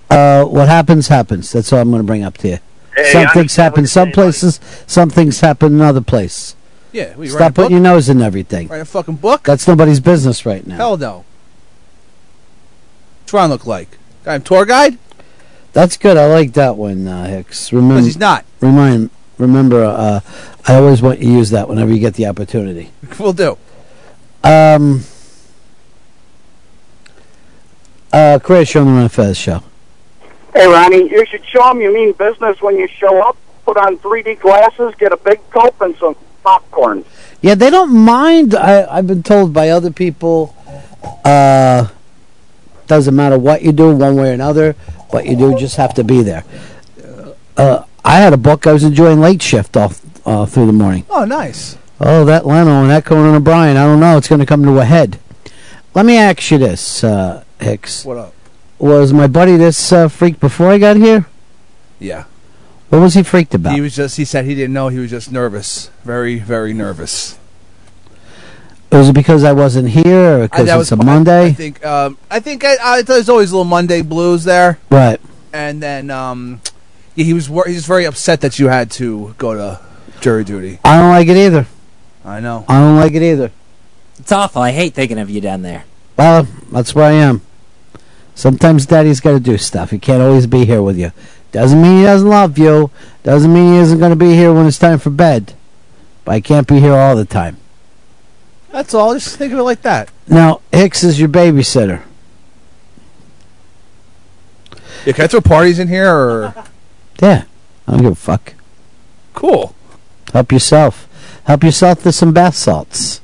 Uh, 0.09 0.43
what 0.45 0.67
happens, 0.67 1.07
happens. 1.07 1.51
That's 1.51 1.71
all 1.71 1.79
I'm 1.79 1.89
going 1.89 2.01
to 2.01 2.07
bring 2.07 2.23
up 2.23 2.37
to 2.39 2.47
you. 2.49 2.57
Hey, 2.95 3.11
some 3.11 3.27
I 3.27 3.33
things 3.33 3.55
happen 3.55 3.87
some 3.87 4.11
places, 4.11 4.59
some 4.87 5.09
things 5.09 5.39
happen 5.39 5.73
another 5.73 6.01
place. 6.01 6.55
Yeah, 6.91 7.15
we 7.15 7.27
Stop 7.27 7.53
putting 7.53 7.71
your 7.71 7.81
nose 7.81 8.09
in 8.09 8.21
everything. 8.21 8.67
Write 8.69 8.81
a 8.81 8.85
fucking 8.85 9.17
book? 9.17 9.43
That's 9.43 9.67
nobody's 9.67 9.99
business 9.99 10.45
right 10.45 10.65
now. 10.65 10.77
Hell 10.77 10.97
no. 10.97 11.25
What's 13.21 13.33
Ron 13.33 13.49
look 13.49 13.67
like? 13.67 13.97
Guy, 14.23 14.35
I'm 14.35 14.41
tour 14.41 14.65
guide? 14.65 14.97
That's 15.77 15.95
good. 15.95 16.17
I 16.17 16.25
like 16.25 16.53
that 16.53 16.75
one, 16.75 17.07
uh, 17.07 17.27
Hicks. 17.27 17.71
Remember, 17.71 17.97
'Cause 17.97 18.05
he's 18.05 18.17
not. 18.17 18.45
Remind, 18.61 19.11
remember. 19.37 19.83
Uh, 19.83 20.21
I 20.67 20.73
always 20.73 21.03
want 21.03 21.19
you 21.19 21.27
to 21.27 21.33
use 21.33 21.51
that 21.51 21.69
whenever 21.69 21.93
you 21.93 21.99
get 21.99 22.15
the 22.15 22.25
opportunity. 22.25 22.89
We'll 23.19 23.31
do. 23.33 23.59
Um, 24.43 25.03
uh, 28.11 28.39
Chris, 28.41 28.73
you're 28.73 28.81
on 28.81 28.87
the 28.91 28.99
Ron 29.01 29.09
Fez 29.09 29.37
show. 29.37 29.61
Hey, 30.55 30.65
Ronnie, 30.65 31.11
you 31.11 31.23
should 31.27 31.45
show 31.45 31.61
them 31.69 31.79
you 31.79 31.93
mean 31.93 32.13
business 32.13 32.59
when 32.59 32.75
you 32.77 32.87
show 32.87 33.21
up. 33.21 33.37
Put 33.63 33.77
on 33.77 33.97
3D 33.99 34.39
glasses, 34.39 34.95
get 34.97 35.11
a 35.11 35.17
big 35.17 35.39
coke, 35.51 35.75
and 35.81 35.95
some 35.97 36.15
popcorn. 36.43 37.05
Yeah, 37.41 37.53
they 37.53 37.69
don't 37.69 37.93
mind. 37.93 38.55
I, 38.55 38.87
I've 38.97 39.05
been 39.05 39.21
told 39.21 39.53
by 39.53 39.69
other 39.69 39.91
people. 39.91 40.55
Uh, 41.23 41.89
doesn't 42.87 43.15
matter 43.15 43.37
what 43.37 43.61
you 43.61 43.71
do, 43.71 43.91
one 43.95 44.15
way 44.15 44.31
or 44.31 44.33
another. 44.33 44.75
What 45.09 45.25
you 45.25 45.35
do, 45.35 45.57
just 45.57 45.77
have 45.77 45.93
to 45.95 46.03
be 46.03 46.21
there. 46.21 46.43
Uh, 47.55 47.83
I 48.03 48.17
had 48.17 48.33
a 48.33 48.37
book. 48.37 48.67
I 48.67 48.73
was 48.73 48.83
enjoying 48.83 49.19
late 49.19 49.41
shift 49.41 49.75
all 49.77 49.93
uh, 50.25 50.45
through 50.45 50.67
the 50.67 50.73
morning. 50.73 51.05
Oh, 51.09 51.25
nice. 51.25 51.77
Oh, 51.99 52.25
that 52.25 52.45
Leno 52.45 52.81
and 52.81 52.89
that 52.89 53.05
Conan 53.05 53.35
O'Brien. 53.35 53.77
I 53.77 53.85
don't 53.85 53.99
know. 53.99 54.17
It's 54.17 54.27
going 54.27 54.39
to 54.39 54.45
come 54.45 54.63
to 54.63 54.79
a 54.79 54.85
head. 54.85 55.19
Let 55.93 56.05
me 56.05 56.17
ask 56.17 56.51
you 56.51 56.57
this, 56.57 57.03
uh, 57.03 57.43
Hicks. 57.59 58.05
What 58.05 58.17
up? 58.17 58.33
Was 58.77 59.11
my 59.11 59.25
buddy 59.25 59.57
this 59.57 59.91
uh, 59.91 60.07
freak 60.07 60.39
before 60.39 60.69
I 60.69 60.77
got 60.77 60.97
here? 60.97 61.25
Yeah. 61.99 62.25
What 62.89 62.99
was 62.99 63.15
he 63.15 63.23
freaked 63.23 63.55
about? 63.55 63.73
He 63.73 63.81
was 63.81 63.95
just, 63.95 64.17
he 64.17 64.25
said 64.25 64.45
he 64.45 64.53
didn't 64.53 64.73
know. 64.73 64.89
He 64.89 64.99
was 64.99 65.09
just 65.09 65.31
nervous. 65.31 65.89
Very, 66.03 66.37
very 66.37 66.73
nervous. 66.73 67.39
Was 68.91 69.09
it 69.09 69.13
because 69.13 69.43
I 69.43 69.51
wasn't 69.53 69.89
here, 69.89 70.39
or 70.39 70.47
because 70.47 70.65
that 70.67 70.79
it's 70.79 70.91
was- 70.91 70.99
a 70.99 71.03
Monday? 71.03 71.45
I 71.47 71.51
think, 71.51 71.85
um, 71.85 72.17
I 72.31 72.39
think 72.39 72.63
I, 72.65 72.75
I, 72.81 73.01
there's 73.01 73.29
always 73.29 73.51
a 73.51 73.55
little 73.55 73.65
Monday 73.65 74.01
blues 74.01 74.43
there. 74.43 74.79
right. 74.89 75.19
And 75.53 75.81
then, 75.81 76.11
um, 76.11 76.61
yeah, 77.15 77.25
he 77.25 77.33
was, 77.33 77.49
wor- 77.49 77.65
he 77.67 77.73
was 77.73 77.85
very 77.87 78.05
upset 78.05 78.41
that 78.41 78.59
you 78.59 78.67
had 78.67 78.91
to 78.91 79.33
go 79.37 79.53
to 79.55 79.79
jury 80.19 80.43
duty. 80.43 80.79
I 80.83 80.99
don't 80.99 81.09
like 81.09 81.27
it 81.29 81.37
either. 81.37 81.65
I 82.23 82.39
know. 82.41 82.65
I 82.67 82.79
don't 82.79 82.97
like 82.97 83.13
it 83.13 83.23
either. 83.23 83.51
It's 84.19 84.31
awful. 84.31 84.61
I 84.61 84.71
hate 84.71 84.93
thinking 84.93 85.17
of 85.17 85.29
you 85.29 85.41
down 85.41 85.61
there. 85.63 85.85
Well, 86.17 86.47
that's 86.71 86.93
where 86.93 87.05
I 87.05 87.13
am. 87.13 87.41
Sometimes 88.35 88.85
Daddy's 88.85 89.19
got 89.19 89.31
to 89.31 89.39
do 89.39 89.57
stuff. 89.57 89.89
He 89.91 89.97
can't 89.99 90.21
always 90.21 90.45
be 90.45 90.65
here 90.65 90.81
with 90.83 90.97
you. 90.97 91.11
Doesn't 91.51 91.81
mean 91.81 91.97
he 91.99 92.03
doesn't 92.03 92.27
love 92.27 92.57
you. 92.57 92.91
Doesn't 93.23 93.51
mean 93.51 93.73
he 93.73 93.79
isn't 93.79 93.99
going 93.99 94.11
to 94.11 94.15
be 94.15 94.33
here 94.35 94.53
when 94.53 94.67
it's 94.67 94.77
time 94.77 94.99
for 94.99 95.09
bed. 95.09 95.53
But 96.25 96.33
I 96.33 96.41
can't 96.41 96.67
be 96.67 96.79
here 96.79 96.93
all 96.93 97.15
the 97.15 97.25
time. 97.25 97.57
That's 98.71 98.93
all. 98.93 99.13
Just 99.13 99.37
think 99.37 99.53
of 99.53 99.59
it 99.59 99.63
like 99.63 99.81
that. 99.83 100.09
Now, 100.27 100.61
Hicks 100.71 101.03
is 101.03 101.19
your 101.19 101.29
babysitter. 101.29 102.01
Yeah, 105.05 105.13
can 105.13 105.23
I 105.23 105.27
throw 105.27 105.41
parties 105.41 105.79
in 105.79 105.87
here 105.87 106.13
or? 106.13 106.55
Yeah, 107.19 107.45
I 107.87 107.93
don't 107.93 108.03
give 108.03 108.11
a 108.11 108.15
fuck. 108.15 108.53
Cool. 109.33 109.73
Help 110.33 110.51
yourself. 110.51 111.07
Help 111.45 111.63
yourself 111.63 112.03
to 112.03 112.11
some 112.11 112.31
bath 112.31 112.53
salts. 112.53 113.21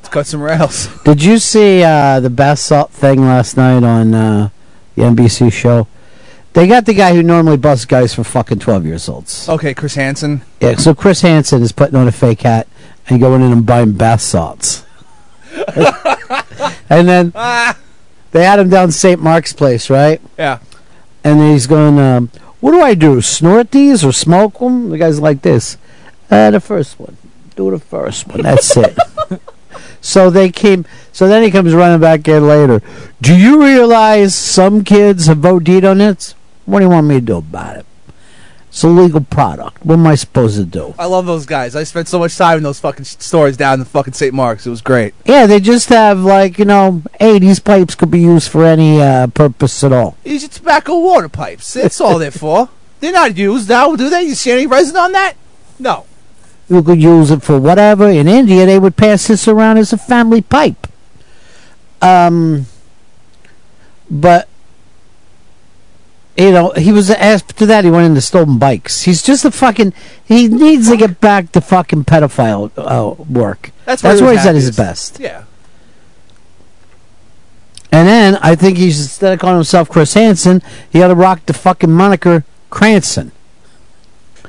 Let's 0.00 0.08
cut 0.10 0.26
some 0.26 0.42
rails. 0.42 0.88
Did 1.04 1.22
you 1.24 1.38
see 1.38 1.82
uh, 1.82 2.20
the 2.20 2.28
bath 2.28 2.58
salt 2.58 2.90
thing 2.90 3.22
last 3.22 3.56
night 3.56 3.82
on 3.84 4.12
uh, 4.12 4.50
the 4.96 5.02
NBC 5.02 5.50
show? 5.50 5.86
They 6.52 6.66
got 6.66 6.84
the 6.84 6.92
guy 6.92 7.14
who 7.14 7.22
normally 7.22 7.56
busts 7.56 7.86
guys 7.86 8.14
for 8.14 8.22
fucking 8.22 8.58
12 8.58 8.84
years 8.84 9.08
olds. 9.08 9.48
Okay, 9.48 9.72
Chris 9.72 9.94
Hansen. 9.94 10.42
Yeah, 10.60 10.76
so 10.76 10.94
Chris 10.94 11.22
Hansen 11.22 11.62
is 11.62 11.72
putting 11.72 11.96
on 11.96 12.06
a 12.06 12.12
fake 12.12 12.42
hat 12.42 12.66
and 13.08 13.20
going 13.20 13.42
in 13.42 13.52
and 13.52 13.66
buying 13.66 13.92
bath 13.92 14.20
salts. 14.20 14.84
and 16.90 17.08
then 17.08 17.32
they 18.32 18.44
had 18.44 18.58
him 18.58 18.68
down 18.68 18.90
St. 18.92 19.20
Mark's 19.20 19.52
Place, 19.52 19.88
right? 19.88 20.20
Yeah. 20.38 20.58
And 21.24 21.40
he's 21.40 21.66
going, 21.66 21.98
um, 21.98 22.30
what 22.60 22.72
do 22.72 22.80
I 22.80 22.94
do? 22.94 23.20
Snort 23.20 23.70
these 23.70 24.04
or 24.04 24.12
smoke 24.12 24.58
them? 24.58 24.90
The 24.90 24.98
guy's 24.98 25.20
like 25.20 25.42
this. 25.42 25.76
Uh, 26.30 26.50
the 26.50 26.60
first 26.60 26.98
one. 26.98 27.16
Do 27.54 27.70
the 27.70 27.78
first 27.78 28.26
one. 28.28 28.42
That's 28.42 28.76
it. 28.76 28.96
so 30.00 30.30
they 30.30 30.50
came. 30.50 30.84
So 31.12 31.26
then 31.28 31.42
he 31.42 31.50
comes 31.50 31.74
running 31.74 32.00
back 32.00 32.28
in 32.28 32.46
later. 32.46 32.82
Do 33.20 33.36
you 33.36 33.62
realize 33.62 34.34
some 34.34 34.84
kids 34.84 35.26
have 35.26 35.44
OD'd 35.44 35.84
on 35.84 36.00
it? 36.00 36.34
What 36.64 36.80
do 36.80 36.84
you 36.84 36.90
want 36.90 37.06
me 37.06 37.14
to 37.16 37.20
do 37.20 37.36
about 37.38 37.78
it? 37.78 37.86
It's 38.76 38.84
a 38.84 38.88
legal 38.88 39.22
product. 39.22 39.82
What 39.86 39.94
am 39.94 40.06
I 40.06 40.16
supposed 40.16 40.58
to 40.58 40.64
do? 40.66 40.94
I 40.98 41.06
love 41.06 41.24
those 41.24 41.46
guys. 41.46 41.74
I 41.74 41.84
spent 41.84 42.08
so 42.08 42.18
much 42.18 42.36
time 42.36 42.58
in 42.58 42.62
those 42.62 42.78
fucking 42.78 43.06
stores 43.06 43.56
down 43.56 43.80
in 43.80 43.86
fucking 43.86 44.12
St. 44.12 44.34
Mark's. 44.34 44.66
It 44.66 44.68
was 44.68 44.82
great. 44.82 45.14
Yeah, 45.24 45.46
they 45.46 45.60
just 45.60 45.88
have 45.88 46.20
like 46.20 46.58
you 46.58 46.66
know, 46.66 47.02
hey, 47.18 47.38
these 47.38 47.58
pipes 47.58 47.94
could 47.94 48.10
be 48.10 48.20
used 48.20 48.50
for 48.50 48.66
any 48.66 49.00
uh, 49.00 49.28
purpose 49.28 49.82
at 49.82 49.94
all. 49.94 50.18
These 50.24 50.44
are 50.44 50.48
tobacco 50.48 50.98
water 50.98 51.30
pipes. 51.30 51.72
That's 51.72 52.02
all 52.02 52.18
they're 52.18 52.30
for. 52.30 52.68
They're 53.00 53.12
not 53.12 53.38
used 53.38 53.70
now, 53.70 53.96
do 53.96 54.10
they? 54.10 54.24
You 54.24 54.34
see 54.34 54.50
any 54.50 54.66
resin 54.66 54.96
on 54.98 55.12
that? 55.12 55.36
No. 55.78 56.04
You 56.68 56.82
could 56.82 57.00
use 57.00 57.30
it 57.30 57.42
for 57.42 57.58
whatever. 57.58 58.10
In 58.10 58.28
India, 58.28 58.66
they 58.66 58.78
would 58.78 58.98
pass 58.98 59.28
this 59.28 59.48
around 59.48 59.78
as 59.78 59.94
a 59.94 59.98
family 59.98 60.42
pipe. 60.42 60.86
Um, 62.02 62.66
but 64.10 64.50
you 66.36 66.52
know, 66.52 66.70
he 66.72 66.92
was 66.92 67.10
after 67.10 67.66
that. 67.66 67.84
He 67.84 67.90
went 67.90 68.06
into 68.06 68.20
stolen 68.20 68.58
bikes. 68.58 69.02
He's 69.02 69.22
just 69.22 69.44
a 69.44 69.50
fucking. 69.50 69.92
He 70.24 70.48
needs 70.48 70.90
to 70.90 70.96
get 70.96 71.20
back 71.20 71.52
to 71.52 71.60
fucking 71.60 72.04
pedophile 72.04 72.70
uh, 72.76 73.22
work. 73.24 73.70
That's, 73.84 74.02
That's 74.02 74.20
where, 74.20 74.30
where 74.30 74.38
he's 74.38 74.46
at 74.46 74.54
his 74.54 74.76
best. 74.76 75.18
Yeah. 75.20 75.44
And 77.92 78.06
then 78.06 78.36
I 78.42 78.54
think 78.56 78.76
he's 78.76 79.00
instead 79.00 79.32
of 79.32 79.38
calling 79.38 79.56
himself 79.56 79.88
Chris 79.88 80.14
Hansen, 80.14 80.60
he 80.90 81.02
ought 81.02 81.08
to 81.08 81.14
rock 81.14 81.46
the 81.46 81.54
fucking 81.54 81.90
moniker 81.90 82.44
Cranston. 82.68 83.32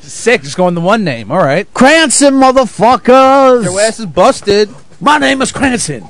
Sick. 0.02 0.42
Just 0.42 0.58
going 0.58 0.74
the 0.74 0.82
one 0.82 1.04
name. 1.04 1.32
All 1.32 1.38
right. 1.38 1.72
Cranston, 1.74 2.36
motherfuckers! 2.36 3.64
Your 3.64 3.80
ass 3.80 4.00
is 4.00 4.06
busted. 4.06 4.70
My 5.00 5.18
name 5.18 5.42
is 5.42 5.52
Cranston, 5.52 6.08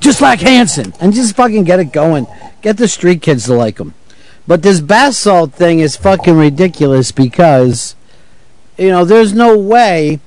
just 0.00 0.20
like 0.20 0.40
Hansen, 0.40 0.94
and 1.00 1.12
just 1.12 1.36
fucking 1.36 1.64
get 1.64 1.80
it 1.80 1.92
going. 1.92 2.26
Get 2.62 2.78
the 2.78 2.88
street 2.88 3.20
kids 3.20 3.44
to 3.44 3.54
like 3.54 3.78
him. 3.78 3.94
But 4.46 4.62
this 4.62 4.80
bath 4.80 5.14
salt 5.14 5.52
thing 5.52 5.78
is 5.80 5.96
fucking 5.96 6.36
ridiculous 6.36 7.12
because, 7.12 7.94
you 8.76 8.88
know, 8.88 9.04
there's 9.04 9.32
no 9.32 9.56
way. 9.56 10.20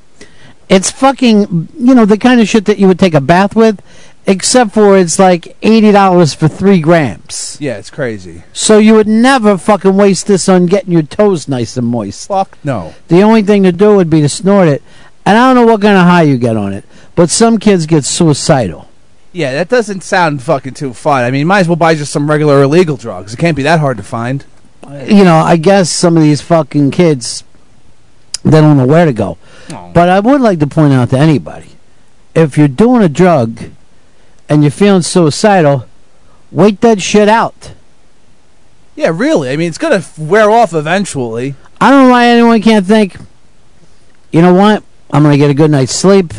It's 0.70 0.90
fucking, 0.90 1.70
you 1.78 1.94
know, 1.94 2.06
the 2.06 2.18
kind 2.18 2.42
of 2.42 2.48
shit 2.48 2.66
that 2.66 2.80
you 2.80 2.88
would 2.88 2.98
take 2.98 3.14
a 3.14 3.22
bath 3.22 3.56
with, 3.56 3.82
except 4.26 4.72
for 4.72 4.98
it's 4.98 5.20
like 5.20 5.56
eighty 5.62 5.92
dollars 5.92 6.34
for 6.34 6.48
three 6.48 6.80
grams. 6.80 7.58
Yeah, 7.60 7.78
it's 7.78 7.92
crazy. 7.92 8.44
So 8.54 8.80
you 8.80 8.96
would 8.96 9.08
never 9.08 9.58
fucking 9.58 9.96
waste 9.96 10.28
this 10.28 10.50
on 10.50 10.66
getting 10.66 10.92
your 10.92 11.04
toes 11.04 11.48
nice 11.48 11.78
and 11.78 11.86
moist. 11.86 12.28
Fuck 12.28 12.58
no. 12.64 12.96
The 13.10 13.22
only 13.22 13.44
thing 13.44 13.64
to 13.64 13.72
do 13.72 13.96
would 13.96 14.10
be 14.10 14.22
to 14.22 14.30
snort 14.30 14.68
it. 14.68 14.82
And 15.26 15.38
I 15.38 15.54
don't 15.54 15.66
know 15.66 15.72
what 15.72 15.82
kind 15.82 15.98
of 15.98 16.04
high 16.04 16.24
you 16.24 16.38
get 16.38 16.56
on 16.56 16.74
it, 16.74 16.86
but 17.16 17.30
some 17.30 17.58
kids 17.58 17.86
get 17.86 18.06
suicidal. 18.06 18.88
Yeah, 19.36 19.52
that 19.52 19.68
doesn't 19.68 20.02
sound 20.02 20.42
fucking 20.42 20.76
too 20.76 20.94
fun. 20.94 21.26
I 21.26 21.30
mean, 21.30 21.46
might 21.46 21.60
as 21.60 21.68
well 21.68 21.76
buy 21.76 21.94
just 21.94 22.14
some 22.14 22.30
regular 22.30 22.62
illegal 22.64 22.96
drugs. 22.96 23.34
It 23.34 23.38
can't 23.38 23.58
be 23.58 23.64
that 23.64 23.82
hard 23.82 23.98
to 23.98 24.04
find. 24.04 24.46
You 25.06 25.26
know, 25.26 25.36
I 25.36 25.58
guess 25.58 25.90
some 25.90 26.16
of 26.16 26.24
these 26.24 26.40
fucking 26.40 26.92
kids, 26.92 27.44
they 28.44 28.62
don't 28.62 28.78
know 28.78 28.86
where 28.86 29.06
to 29.06 29.12
go. 29.12 29.38
But 29.68 30.08
I 30.08 30.22
would 30.22 30.40
like 30.40 30.60
to 30.60 30.68
point 30.68 30.94
out 30.94 31.10
to 31.10 31.18
anybody, 31.18 31.72
if 32.34 32.58
you're 32.58 32.70
doing 32.70 33.04
a 33.04 33.10
drug 33.10 33.60
and 34.48 34.64
you're 34.64 34.72
feeling 34.72 35.02
suicidal, 35.02 35.86
wait 36.50 36.80
that 36.80 37.02
shit 37.02 37.28
out. 37.28 37.74
Yeah, 38.96 39.12
really. 39.14 39.50
I 39.50 39.58
mean, 39.58 39.68
it's 39.68 39.78
gonna 39.78 40.04
wear 40.18 40.50
off 40.50 40.74
eventually. 40.74 41.56
I 41.82 41.92
don't 41.92 42.06
know 42.06 42.12
why 42.12 42.28
anyone 42.28 42.62
can't 42.62 42.86
think, 42.86 43.18
you 44.32 44.42
know 44.42 44.54
what? 44.54 44.82
I'm 45.12 45.24
going 45.24 45.34
to 45.34 45.38
get 45.38 45.50
a 45.50 45.54
good 45.54 45.72
night's 45.72 45.94
sleep, 45.94 46.34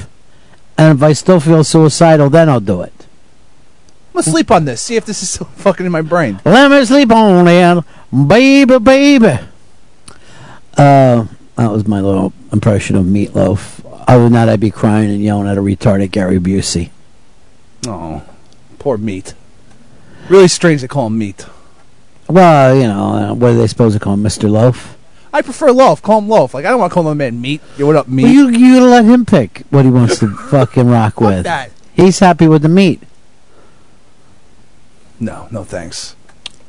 and 0.78 0.98
if 0.98 1.02
I 1.02 1.12
still 1.12 1.40
feel 1.40 1.64
suicidal, 1.64 2.30
then 2.30 2.48
I'll 2.48 2.60
do 2.60 2.82
it. 2.82 2.92
I'm 4.14 4.22
gonna 4.22 4.32
sleep 4.32 4.50
on 4.50 4.64
this. 4.64 4.82
See 4.82 4.96
if 4.96 5.04
this 5.04 5.22
is 5.22 5.30
so 5.30 5.44
fucking 5.56 5.86
in 5.86 5.92
my 5.92 6.02
brain. 6.02 6.40
Let 6.44 6.70
me 6.70 6.84
sleep 6.84 7.10
on 7.10 7.46
it, 7.46 7.84
baby, 8.28 8.78
baby. 8.78 9.38
Uh, 10.76 11.26
that 11.56 11.70
was 11.70 11.86
my 11.86 12.00
little 12.00 12.32
impression 12.52 12.96
of 12.96 13.06
Meatloaf. 13.06 13.82
Other 14.06 14.24
than 14.24 14.34
that, 14.34 14.48
I'd 14.48 14.60
be 14.60 14.70
crying 14.70 15.10
and 15.10 15.22
yelling 15.22 15.48
at 15.48 15.58
a 15.58 15.62
retarded 15.62 16.10
Gary 16.12 16.38
Busey. 16.38 16.90
Oh, 17.86 18.22
poor 18.78 18.96
meat. 18.96 19.34
Really 20.28 20.48
strange 20.48 20.80
to 20.82 20.88
call 20.88 21.06
him 21.06 21.18
meat. 21.18 21.46
Well, 22.28 22.74
you 22.74 22.82
know, 22.82 23.04
uh, 23.12 23.34
what 23.34 23.52
are 23.52 23.54
they 23.54 23.66
supposed 23.66 23.94
to 23.94 24.00
call 24.00 24.14
him, 24.14 24.22
Mr. 24.22 24.50
Loaf? 24.50 24.95
I 25.36 25.42
prefer 25.42 25.70
loaf. 25.70 26.00
Call 26.00 26.20
him 26.20 26.30
loaf. 26.30 26.54
Like 26.54 26.64
I 26.64 26.70
don't 26.70 26.80
want 26.80 26.90
to 26.90 26.94
call 26.94 27.02
him 27.02 27.08
a 27.12 27.14
man 27.14 27.38
meat. 27.42 27.60
Yo, 27.76 27.86
what 27.86 27.94
up, 27.94 28.08
meat? 28.08 28.22
Well, 28.22 28.32
you 28.32 28.48
you 28.48 28.80
let 28.82 29.04
him 29.04 29.26
pick 29.26 29.64
what 29.68 29.84
he 29.84 29.90
wants 29.90 30.18
to 30.20 30.34
fucking 30.50 30.88
rock 30.88 31.20
with. 31.20 31.44
that. 31.44 31.72
He's 31.92 32.20
happy 32.20 32.48
with 32.48 32.62
the 32.62 32.70
meat. 32.70 33.02
No, 35.20 35.46
no 35.50 35.62
thanks. 35.62 36.16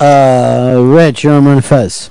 Uh, 0.02 0.82
Rich, 0.86 1.24
you're 1.24 1.34
on 1.34 1.46
Ron 1.46 1.62
Fez. 1.62 2.10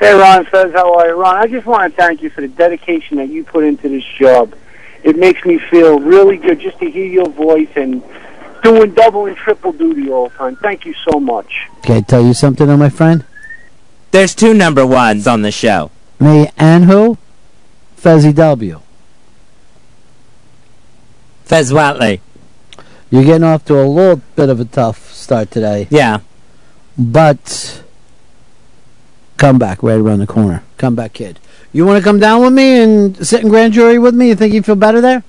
Hey, 0.00 0.12
Ron 0.14 0.48
says, 0.50 0.72
how 0.72 0.94
are 0.98 1.08
you? 1.08 1.14
Ron, 1.14 1.36
I 1.36 1.46
just 1.46 1.64
want 1.64 1.92
to 1.92 1.96
thank 1.96 2.22
you 2.22 2.30
for 2.30 2.40
the 2.40 2.48
dedication 2.48 3.18
that 3.18 3.28
you 3.28 3.44
put 3.44 3.62
into 3.62 3.88
this 3.88 4.04
job. 4.18 4.54
It 5.04 5.16
makes 5.16 5.44
me 5.44 5.58
feel 5.58 6.00
really 6.00 6.38
good 6.38 6.58
just 6.58 6.78
to 6.80 6.90
hear 6.90 7.06
your 7.06 7.28
voice 7.28 7.68
and 7.76 8.02
doing 8.64 8.94
double 8.94 9.26
and 9.26 9.36
triple 9.36 9.72
duty 9.72 10.10
all 10.10 10.28
the 10.28 10.34
time. 10.36 10.56
Thank 10.56 10.86
you 10.86 10.94
so 11.08 11.20
much. 11.20 11.68
Can 11.82 11.98
I 11.98 12.00
tell 12.00 12.22
you 12.22 12.34
something, 12.34 12.66
though, 12.66 12.76
my 12.76 12.88
friend? 12.88 13.24
There's 14.10 14.34
two 14.34 14.54
number 14.54 14.86
ones 14.86 15.26
on 15.26 15.42
the 15.42 15.52
show. 15.52 15.90
Me 16.18 16.50
and 16.56 16.84
who? 16.84 17.16
Fezzy 17.96 18.34
W. 18.34 18.80
Fez 21.44 21.72
Whatley. 21.72 22.20
You're 23.10 23.24
getting 23.24 23.44
off 23.44 23.64
to 23.66 23.80
a 23.80 23.84
little 23.84 24.22
bit 24.36 24.48
of 24.48 24.60
a 24.60 24.64
tough 24.64 25.12
start 25.12 25.50
today. 25.50 25.88
Yeah. 25.90 26.20
But 26.96 27.82
come 29.36 29.58
back 29.58 29.82
right 29.82 29.98
around 29.98 30.20
the 30.20 30.26
corner. 30.26 30.62
Come 30.76 30.94
back, 30.94 31.14
kid. 31.14 31.38
You 31.72 31.86
want 31.86 31.98
to 31.98 32.04
come 32.04 32.18
down 32.18 32.42
with 32.42 32.52
me 32.52 32.80
and 32.82 33.26
sit 33.26 33.42
in 33.42 33.48
grand 33.48 33.72
jury 33.72 33.98
with 33.98 34.14
me? 34.14 34.28
You 34.28 34.34
think 34.34 34.52
you 34.52 34.62
feel 34.62 34.76
better 34.76 35.00
there? 35.00 35.24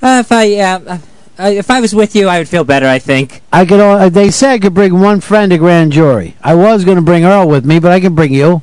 Uh, 0.00 0.18
if 0.20 0.30
I 0.30 0.44
yeah, 0.44 0.80
uh, 0.86 0.98
uh, 1.38 1.44
if 1.44 1.70
I 1.70 1.80
was 1.80 1.94
with 1.94 2.14
you, 2.16 2.28
I 2.28 2.38
would 2.38 2.48
feel 2.48 2.64
better. 2.64 2.86
I 2.86 2.98
think. 2.98 3.42
I 3.52 3.64
could. 3.64 3.80
al- 3.80 4.10
They 4.10 4.30
said 4.30 4.50
I 4.52 4.58
could 4.58 4.74
bring 4.74 4.98
one 5.00 5.20
friend 5.20 5.50
to 5.52 5.58
grand 5.58 5.92
jury. 5.92 6.36
I 6.42 6.54
was 6.54 6.84
going 6.84 6.96
to 6.96 7.02
bring 7.02 7.24
Earl 7.24 7.48
with 7.48 7.64
me, 7.64 7.78
but 7.78 7.92
I 7.92 8.00
can 8.00 8.14
bring 8.14 8.32
you. 8.34 8.62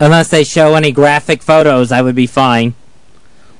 Unless 0.00 0.30
they 0.30 0.42
show 0.44 0.74
any 0.74 0.90
graphic 0.90 1.42
photos, 1.42 1.92
I 1.92 2.02
would 2.02 2.14
be 2.16 2.26
fine. 2.26 2.74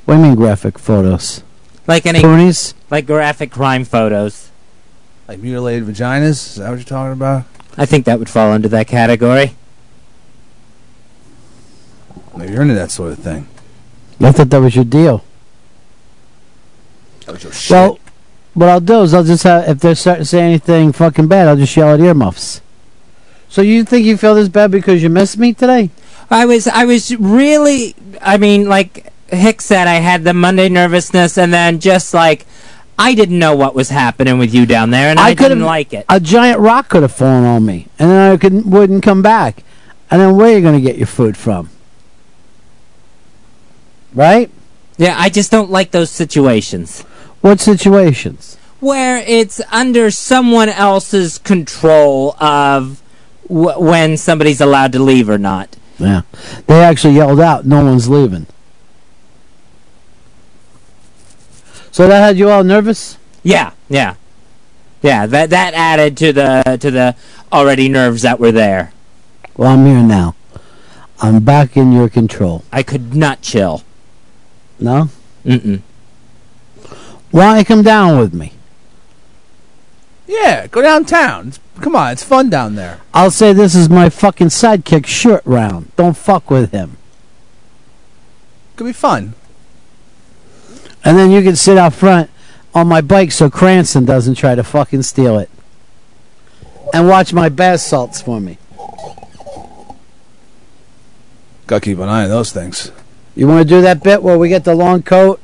What 0.05 0.15
do 0.15 0.21
you 0.21 0.27
mean 0.29 0.35
graphic 0.35 0.79
photos? 0.79 1.45
Like 1.87 2.07
any 2.07 2.21
Ponies? 2.21 2.75
like 2.91 3.07
graphic 3.07 3.51
crime 3.53 3.85
photos. 3.85 4.51
Like 5.29 5.39
mutilated 5.39 5.85
vaginas? 5.87 6.31
Is 6.31 6.55
that 6.57 6.69
what 6.71 6.77
you're 6.77 6.85
talking 6.85 7.13
about? 7.13 7.45
I 7.77 7.87
think 7.87 8.07
that 8.07 8.19
would 8.19 8.29
fall 8.29 8.51
under 8.53 8.69
that 8.69 8.89
category. 8.89 9.55
Maybe 12.37 12.53
you're 12.53 12.63
into 12.63 12.75
that 12.75 12.91
sort 12.91 13.13
of 13.13 13.19
thing. 13.19 13.47
I 14.21 14.33
thought 14.33 14.51
that 14.51 14.61
was 14.61 14.75
your 14.75 14.85
deal. 14.85 15.23
That 17.25 17.67
Well, 17.71 17.99
what 18.55 18.69
I'll 18.69 18.81
do 18.81 19.03
is 19.03 19.15
I'll 19.15 19.25
just 19.25 19.45
have, 19.45 19.69
if 19.69 19.81
they're 19.81 19.95
starting 19.95 20.23
to 20.23 20.29
say 20.29 20.41
anything 20.41 20.93
fucking 20.93 21.29
bad, 21.29 21.49
I'll 21.49 21.57
just 21.57 21.77
yell 21.77 21.95
at 21.95 22.01
earmuffs. 22.01 22.61
So 23.49 23.63
you 23.63 23.85
think 23.85 24.05
you 24.07 24.17
feel 24.17 24.35
this 24.35 24.49
bad 24.49 24.71
because 24.71 25.03
you 25.03 25.11
missed 25.11 25.39
me 25.39 25.53
today? 25.53 25.91
I 26.31 26.47
was 26.47 26.67
I 26.67 26.87
was 26.87 27.15
really 27.17 27.95
I 28.23 28.39
mean 28.39 28.67
like 28.67 29.13
Hicks 29.29 29.67
said 29.67 29.87
I 29.87 29.97
had 29.97 30.25
the 30.25 30.33
Monday 30.33 30.71
nervousness 30.71 31.37
and 31.37 31.53
then 31.53 31.79
just 31.79 32.15
like 32.15 32.47
I 32.99 33.15
didn't 33.15 33.39
know 33.39 33.55
what 33.55 33.75
was 33.75 33.91
happening 33.91 34.39
with 34.39 34.55
you 34.55 34.65
down 34.65 34.91
there 34.91 35.11
and 35.11 35.21
I, 35.21 35.35
could've- 35.35 35.51
didn't 35.51 35.65
like 35.65 35.93
it. 35.93 36.07
A 36.09 36.21
giant 36.21 36.61
rock 36.61 36.89
could 36.89 37.03
have 37.03 37.13
fallen 37.13 37.45
on 37.45 37.67
me, 37.67 37.89
and 37.99 38.11
then 38.11 38.33
I 38.33 38.37
couldn't 38.37 38.69
wouldn't 38.69 39.03
come 39.03 39.21
back. 39.23 39.65
And 40.11 40.21
then 40.21 40.37
where 40.37 40.53
are 40.53 40.57
you 40.57 40.61
going 40.63 40.75
to 40.75 40.81
get 40.81 40.97
your 40.99 41.07
food 41.07 41.37
from? 41.37 41.71
Right? 44.15 44.51
Yeah, 44.99 45.17
I 45.19 45.31
just 45.31 45.51
don't 45.51 45.71
like 45.71 45.91
those 45.91 46.11
situations 46.11 47.05
What 47.43 47.61
situations? 47.61 48.57
where 48.83 49.19
it's 49.29 49.61
under 49.71 50.11
someone 50.11 50.69
else's 50.69 51.39
control 51.39 52.35
of 52.43 53.01
w- 53.47 53.79
when 53.79 54.17
somebody's 54.17 54.61
allowed 54.61 54.91
to 54.91 54.99
leave 54.99 55.31
or 55.31 55.39
not. 55.39 55.77
Yeah. 56.01 56.23
They 56.67 56.83
actually 56.83 57.15
yelled 57.15 57.39
out, 57.39 57.65
no 57.65 57.85
one's 57.85 58.09
leaving. 58.09 58.49
So 61.93 62.09
that 62.09 62.21
had 62.21 62.37
you 62.39 62.51
all 62.51 62.65
nervous? 62.65 63.19
Yeah, 63.45 63.71
yeah. 63.89 64.17
Yeah, 65.01 65.27
that 65.27 65.51
that 65.51 65.75
added 65.75 66.17
to 66.17 66.33
the 66.33 66.79
to 66.81 66.91
the 66.91 67.15
already 67.53 67.89
nerves 67.89 68.23
that 68.23 68.41
were 68.41 68.53
there. 68.53 68.93
Well, 69.57 69.71
I'm 69.71 69.87
here 69.87 70.03
now. 70.03 70.35
I'm 71.21 71.45
back 71.45 71.77
in 71.77 71.93
your 71.93 72.09
control. 72.09 72.65
I 72.73 72.83
could 72.83 73.15
not 73.15 73.43
chill. 73.43 73.83
No? 74.81 75.09
Mm-mm. 75.45 75.83
Why 77.33 77.47
don't 77.47 77.59
you 77.59 77.65
come 77.65 77.83
down 77.83 78.19
with 78.19 78.33
me? 78.33 78.53
Yeah, 80.27 80.67
go 80.67 80.83
downtown. 80.83 81.49
It's, 81.49 81.61
come 81.81 81.97
on, 81.97 82.13
it's 82.13 82.23
fun 82.23 82.49
down 82.49 82.75
there. 82.75 83.01
I'll 83.13 83.31
say 83.31 83.53
this 83.53 83.75
is 83.75 83.89
my 83.89 84.09
fucking 84.09 84.49
sidekick 84.49 85.07
short 85.07 85.43
round. 85.45 85.95
Don't 85.97 86.17
fuck 86.17 86.51
with 86.51 86.71
him. 86.71 86.99
Could 88.77 88.85
be 88.85 88.93
fun. 88.93 89.35
And 91.05 91.19
then 91.19 91.31
you 91.31 91.43
can 91.43 91.57
sit 91.57 91.77
out 91.77 91.95
front 91.95 92.31
on 92.75 92.87
my 92.87 93.01
bike 93.01 93.33
so 93.33 93.51
Cranston 93.51 94.05
doesn't 94.05 94.35
try 94.35 94.55
to 94.55 94.63
fucking 94.63 95.03
steal 95.03 95.39
it. 95.39 95.51
And 96.95 97.09
watch 97.09 97.33
my 97.33 97.49
bath 97.49 97.81
salts 97.81 98.21
for 98.21 98.41
me. 98.41 98.59
Gotta 101.67 101.81
keep 101.81 101.99
an 101.99 102.09
eye 102.09 102.25
on 102.25 102.29
those 102.29 102.53
things. 102.53 102.93
You 103.35 103.49
want 103.49 103.67
to 103.67 103.75
do 103.75 103.81
that 103.81 104.03
bit 104.03 104.23
where 104.23 104.39
we 104.39 104.49
get 104.49 104.65
the 104.65 104.75
long 104.75 105.03
coat, 105.03 105.41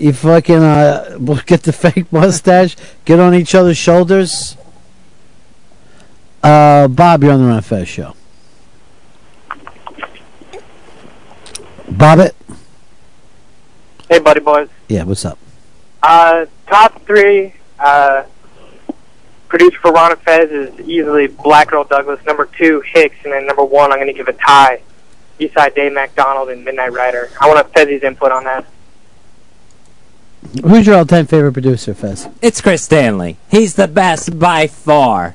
you 0.00 0.12
fucking 0.12 0.56
uh, 0.56 1.18
get 1.46 1.62
the 1.62 1.72
fake 1.72 2.12
mustache, 2.12 2.76
get 3.04 3.20
on 3.20 3.34
each 3.34 3.54
other's 3.54 3.76
shoulders? 3.76 4.56
Uh, 6.42 6.88
Bob, 6.88 7.22
you're 7.22 7.32
on 7.32 7.42
the 7.42 7.46
Ron 7.46 7.62
Fez 7.62 7.86
show. 7.86 8.14
Bobbit? 11.90 12.32
Hey, 14.08 14.18
buddy 14.18 14.40
boys. 14.40 14.68
Yeah, 14.88 15.04
what's 15.04 15.24
up? 15.24 15.38
Uh, 16.02 16.46
top 16.66 17.02
three 17.02 17.54
uh, 17.78 18.24
producer 19.48 19.78
for 19.80 19.92
Ron 19.92 20.12
and 20.12 20.20
Fez 20.22 20.50
is 20.50 20.80
easily 20.80 21.26
Black 21.26 21.72
Earl 21.72 21.84
Douglas. 21.84 22.24
Number 22.24 22.46
two, 22.46 22.80
Hicks, 22.80 23.16
and 23.24 23.32
then 23.32 23.46
number 23.46 23.64
one, 23.64 23.92
I'm 23.92 23.98
going 23.98 24.06
to 24.06 24.14
give 24.14 24.28
a 24.28 24.32
tie. 24.32 24.80
Eastside 25.38 25.74
Dave 25.74 25.92
McDonald 25.92 26.50
and 26.50 26.64
Midnight 26.64 26.92
Rider. 26.92 27.30
I 27.40 27.48
want 27.48 27.66
to 27.66 27.72
Fez's 27.72 28.02
input 28.02 28.30
on 28.30 28.44
that. 28.44 28.66
Who's 30.62 30.86
your 30.86 30.96
all-time 30.96 31.26
favorite 31.26 31.52
producer, 31.52 31.94
Fez? 31.94 32.28
It's 32.40 32.60
Chris 32.60 32.82
Stanley. 32.82 33.36
He's 33.50 33.74
the 33.74 33.88
best 33.88 34.38
by 34.38 34.66
far. 34.66 35.34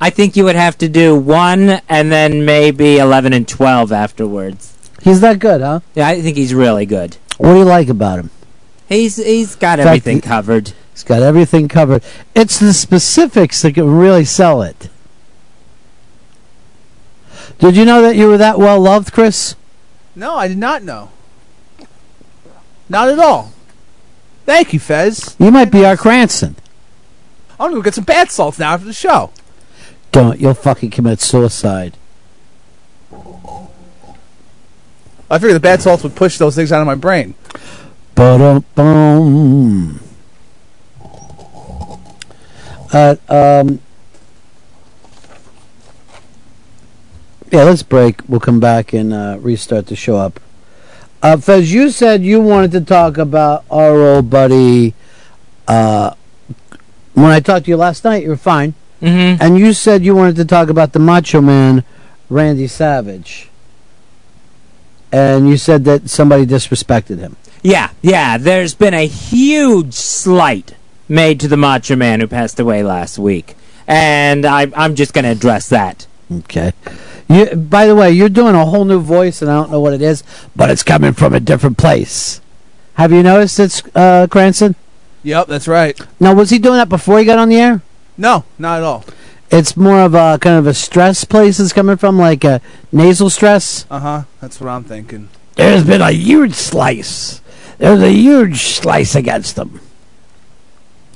I 0.00 0.10
think 0.10 0.36
you 0.36 0.44
would 0.44 0.56
have 0.56 0.78
to 0.78 0.88
do 0.88 1.16
one 1.16 1.80
and 1.88 2.12
then 2.12 2.44
maybe 2.44 2.98
11 2.98 3.32
and 3.32 3.48
12 3.48 3.90
afterwards. 3.90 4.76
He's 5.02 5.20
that 5.20 5.38
good, 5.40 5.60
huh? 5.60 5.80
Yeah, 5.94 6.08
I 6.08 6.22
think 6.22 6.36
he's 6.36 6.54
really 6.54 6.86
good. 6.86 7.16
What 7.36 7.52
do 7.52 7.58
you 7.58 7.64
like 7.64 7.88
about 7.88 8.20
him? 8.20 8.30
He's 8.88 9.16
he's 9.16 9.54
got 9.54 9.78
fact, 9.78 9.86
everything 9.86 10.20
covered. 10.20 10.72
He's 10.92 11.04
got 11.04 11.22
everything 11.22 11.68
covered. 11.68 12.02
It's 12.34 12.58
the 12.58 12.72
specifics 12.72 13.62
that 13.62 13.74
can 13.74 13.90
really 13.90 14.24
sell 14.24 14.62
it. 14.62 14.88
Did 17.58 17.76
you 17.76 17.84
know 17.84 18.00
that 18.02 18.16
you 18.16 18.28
were 18.28 18.38
that 18.38 18.58
well 18.58 18.80
loved, 18.80 19.12
Chris? 19.12 19.56
No, 20.14 20.36
I 20.36 20.48
did 20.48 20.58
not 20.58 20.82
know. 20.82 21.10
Not 22.88 23.08
at 23.08 23.18
all. 23.18 23.52
Thank 24.48 24.72
you, 24.72 24.80
Fez. 24.80 25.36
You 25.38 25.50
might 25.50 25.70
be 25.70 25.84
our 25.84 25.94
Cranston. 25.94 26.56
I'm 27.60 27.66
gonna 27.66 27.74
go 27.74 27.82
get 27.82 27.94
some 27.94 28.04
bath 28.04 28.30
salts 28.30 28.58
now 28.58 28.72
after 28.72 28.86
the 28.86 28.94
show. 28.94 29.30
Don't. 30.10 30.40
You'll 30.40 30.54
fucking 30.54 30.88
commit 30.88 31.20
suicide. 31.20 31.98
I 35.30 35.38
figured 35.38 35.54
the 35.54 35.60
bath 35.60 35.82
salts 35.82 36.02
would 36.02 36.16
push 36.16 36.38
those 36.38 36.56
things 36.56 36.72
out 36.72 36.80
of 36.80 36.86
my 36.86 36.94
brain. 36.94 37.34
Ba-dum-bum. 38.14 40.00
Uh, 42.90 43.16
um, 43.28 43.80
yeah, 47.52 47.64
let's 47.64 47.82
break. 47.82 48.26
We'll 48.26 48.40
come 48.40 48.60
back 48.60 48.94
and 48.94 49.12
uh, 49.12 49.36
restart 49.42 49.88
the 49.88 49.94
show 49.94 50.16
up. 50.16 50.40
Uh, 51.22 51.36
Fez, 51.36 51.72
you 51.72 51.90
said 51.90 52.22
you 52.22 52.40
wanted 52.40 52.70
to 52.72 52.80
talk 52.80 53.18
about 53.18 53.64
our 53.70 53.96
old 53.96 54.30
buddy. 54.30 54.94
Uh, 55.66 56.14
when 57.14 57.30
I 57.32 57.40
talked 57.40 57.64
to 57.64 57.70
you 57.70 57.76
last 57.76 58.04
night, 58.04 58.22
you 58.22 58.28
were 58.28 58.36
fine. 58.36 58.74
Mm-hmm. 59.02 59.42
And 59.42 59.58
you 59.58 59.72
said 59.72 60.04
you 60.04 60.14
wanted 60.14 60.36
to 60.36 60.44
talk 60.44 60.68
about 60.68 60.92
the 60.92 60.98
Macho 60.98 61.40
Man, 61.40 61.84
Randy 62.28 62.66
Savage. 62.66 63.48
And 65.10 65.48
you 65.48 65.56
said 65.56 65.84
that 65.84 66.10
somebody 66.10 66.46
disrespected 66.46 67.18
him. 67.18 67.36
Yeah, 67.62 67.90
yeah. 68.02 68.38
There's 68.38 68.74
been 68.74 68.94
a 68.94 69.06
huge 69.06 69.94
slight 69.94 70.76
made 71.08 71.40
to 71.40 71.48
the 71.48 71.56
Macho 71.56 71.96
Man 71.96 72.20
who 72.20 72.26
passed 72.26 72.60
away 72.60 72.82
last 72.82 73.18
week, 73.18 73.56
and 73.86 74.44
I, 74.44 74.70
I'm 74.76 74.94
just 74.94 75.14
going 75.14 75.24
to 75.24 75.30
address 75.30 75.68
that. 75.70 76.06
Okay. 76.30 76.72
You, 77.28 77.54
by 77.56 77.86
the 77.86 77.94
way, 77.94 78.10
you're 78.10 78.28
doing 78.28 78.54
a 78.54 78.64
whole 78.64 78.84
new 78.84 79.00
voice, 79.00 79.42
and 79.42 79.50
I 79.50 79.54
don't 79.54 79.70
know 79.70 79.80
what 79.80 79.92
it 79.92 80.02
is, 80.02 80.22
but 80.56 80.70
it's 80.70 80.82
coming 80.82 81.12
from 81.12 81.34
a 81.34 81.40
different 81.40 81.76
place. 81.76 82.40
Have 82.94 83.12
you 83.12 83.22
noticed 83.22 83.60
it's 83.60 83.82
uh, 83.94 84.26
Cranston? 84.30 84.74
Yep, 85.22 85.46
that's 85.46 85.68
right. 85.68 85.98
Now, 86.18 86.34
was 86.34 86.50
he 86.50 86.58
doing 86.58 86.76
that 86.76 86.88
before 86.88 87.18
he 87.18 87.24
got 87.24 87.38
on 87.38 87.48
the 87.48 87.56
air? 87.56 87.82
No, 88.16 88.44
not 88.58 88.78
at 88.78 88.84
all. 88.84 89.04
It's 89.50 89.76
more 89.76 90.00
of 90.00 90.14
a 90.14 90.38
kind 90.40 90.58
of 90.58 90.66
a 90.66 90.74
stress 90.74 91.24
place 91.24 91.60
it's 91.60 91.72
coming 91.72 91.96
from, 91.96 92.18
like 92.18 92.44
a 92.44 92.60
nasal 92.92 93.30
stress. 93.30 93.86
Uh 93.90 94.00
huh. 94.00 94.22
That's 94.40 94.60
what 94.60 94.68
I'm 94.68 94.84
thinking. 94.84 95.28
There's 95.54 95.84
been 95.84 96.02
a 96.02 96.12
huge 96.12 96.54
slice. 96.54 97.40
There's 97.78 98.02
a 98.02 98.12
huge 98.12 98.62
slice 98.62 99.14
against 99.14 99.56
them. 99.56 99.80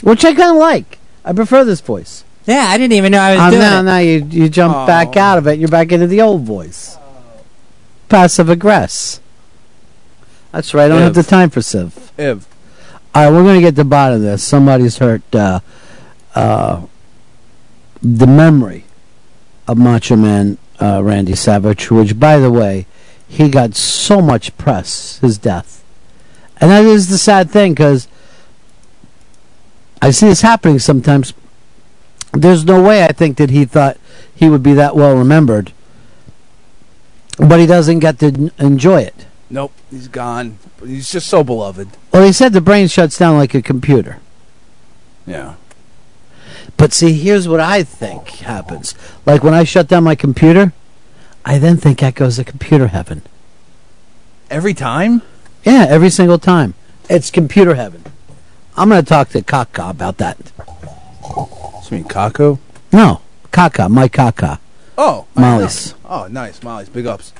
Which 0.03 0.25
I 0.25 0.35
kind 0.35 0.53
of 0.53 0.57
like. 0.57 0.99
I 1.25 1.33
prefer 1.33 1.65
this 1.65 1.81
voice. 1.81 2.25
Yeah, 2.47 2.67
I 2.69 2.77
didn't 2.79 2.95
even 2.95 3.13
know 3.13 3.21
I 3.21 3.33
was 3.33 3.41
Um, 3.41 3.51
doing 3.51 3.61
now, 3.63 3.81
it. 3.81 3.83
now 3.85 3.99
you 3.99 4.27
you 4.31 4.49
jump 4.49 4.87
back 4.87 5.17
out 5.17 5.39
of 5.39 5.47
it. 5.47 5.59
You're 5.59 5.69
back 5.69 5.93
into 5.93 6.07
the 6.07 6.21
old 6.21 6.43
voice. 6.43 6.97
Passive 8.09 8.49
aggress. 8.49 9.21
That's 10.51 10.75
right. 10.75 10.85
I 10.87 10.89
don't 10.89 11.03
have 11.03 11.15
the 11.15 11.23
time 11.23 11.51
for 11.51 11.63
Civ. 11.63 12.13
Iv. 12.19 12.47
All 13.15 13.25
right, 13.25 13.31
we're 13.31 13.43
going 13.43 13.57
to 13.57 13.61
get 13.61 13.71
to 13.71 13.77
the 13.77 13.85
bottom 13.85 14.17
of 14.17 14.23
this. 14.23 14.43
Somebody's 14.43 14.99
hurt 14.99 15.23
uh, 15.35 15.61
uh, 16.35 16.83
the 18.03 18.27
memory 18.27 18.85
of 19.69 19.79
Macho 19.79 20.17
Man 20.17 20.59
uh, 20.81 21.01
Randy 21.03 21.35
Savage, 21.35 21.91
which, 21.91 22.19
by 22.19 22.39
the 22.39 22.51
way, 22.51 22.87
he 23.29 23.49
got 23.49 23.75
so 23.77 24.21
much 24.21 24.57
press, 24.59 25.19
his 25.21 25.39
death. 25.39 25.85
And 26.61 26.71
that 26.71 26.85
is 26.85 27.09
the 27.09 27.19
sad 27.19 27.51
thing 27.51 27.73
because 27.73 28.09
I 30.03 30.11
see 30.11 30.27
this 30.27 30.43
happening 30.43 30.79
sometimes. 30.79 31.33
There's 32.33 32.65
no 32.65 32.83
way 32.83 33.05
I 33.05 33.13
think 33.13 33.37
that 33.37 33.51
he 33.51 33.65
thought 33.65 33.99
he 34.35 34.49
would 34.49 34.63
be 34.63 34.73
that 34.75 34.97
well 34.97 35.17
remembered, 35.17 35.73
but 37.39 37.61
he 37.61 37.67
doesn't 37.67 37.99
get 37.99 38.19
to 38.21 38.51
enjoy 38.59 39.03
it. 39.03 39.27
Nope, 39.51 39.73
he's 39.91 40.09
gone. 40.09 40.59
He's 40.85 41.13
just 41.13 41.27
so 41.27 41.45
beloved. 41.45 41.91
Well, 42.13 42.25
he 42.25 42.33
said 42.33 42.55
the 42.55 42.63
brain 42.63 42.89
shuts 42.89 43.19
down 43.19 43.37
like 43.37 43.55
a 43.55 43.61
computer. 43.61 44.19
Yeah. 45.27 45.57
But 46.79 46.93
see, 46.93 47.13
here's 47.13 47.47
what 47.47 47.61
I 47.61 47.83
think 47.83 48.29
happens. 48.29 48.95
Like 49.27 49.45
when 49.45 49.55
I 49.55 49.65
shut 49.65 49.89
down 49.89 50.05
my 50.05 50.15
computer, 50.15 50.73
I 51.45 51.59
then 51.59 51.77
think 51.77 51.99
that 51.99 52.15
goes 52.15 52.37
to 52.37 52.45
computer 52.45 52.89
heaven. 52.89 53.23
Every 54.51 54.75
time? 54.75 55.23
Yeah, 55.65 55.87
every 55.89 56.11
single 56.11 56.39
time. 56.39 56.75
It's 57.09 57.31
computer 57.31 57.75
heaven. 57.75 58.05
I'm 58.77 58.89
going 58.89 59.03
to 59.03 59.09
talk 59.09 59.29
to 59.31 59.43
Kaka 59.43 59.91
about 59.91 60.17
that. 60.19 60.39
You 61.91 61.99
mean 61.99 62.05
Kako? 62.05 62.59
No, 62.93 63.21
Kaka, 63.51 63.89
my 63.89 64.09
Kaka. 64.09 64.61
Oh, 64.97 65.27
I 65.37 65.41
Molly's. 65.41 65.95
Oh, 66.05 66.27
nice, 66.29 66.63
Molly's. 66.63 66.89
Big 66.89 67.07
ups. 67.07 67.33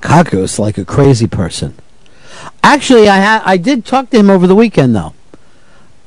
Kaka's 0.00 0.58
like 0.58 0.78
a 0.78 0.84
crazy 0.84 1.26
person. 1.26 1.74
Actually, 2.62 3.08
I 3.08 3.20
ha- 3.20 3.42
I 3.44 3.56
did 3.56 3.84
talk 3.84 4.10
to 4.10 4.18
him 4.18 4.30
over 4.30 4.46
the 4.46 4.54
weekend 4.54 4.94
though. 4.94 5.14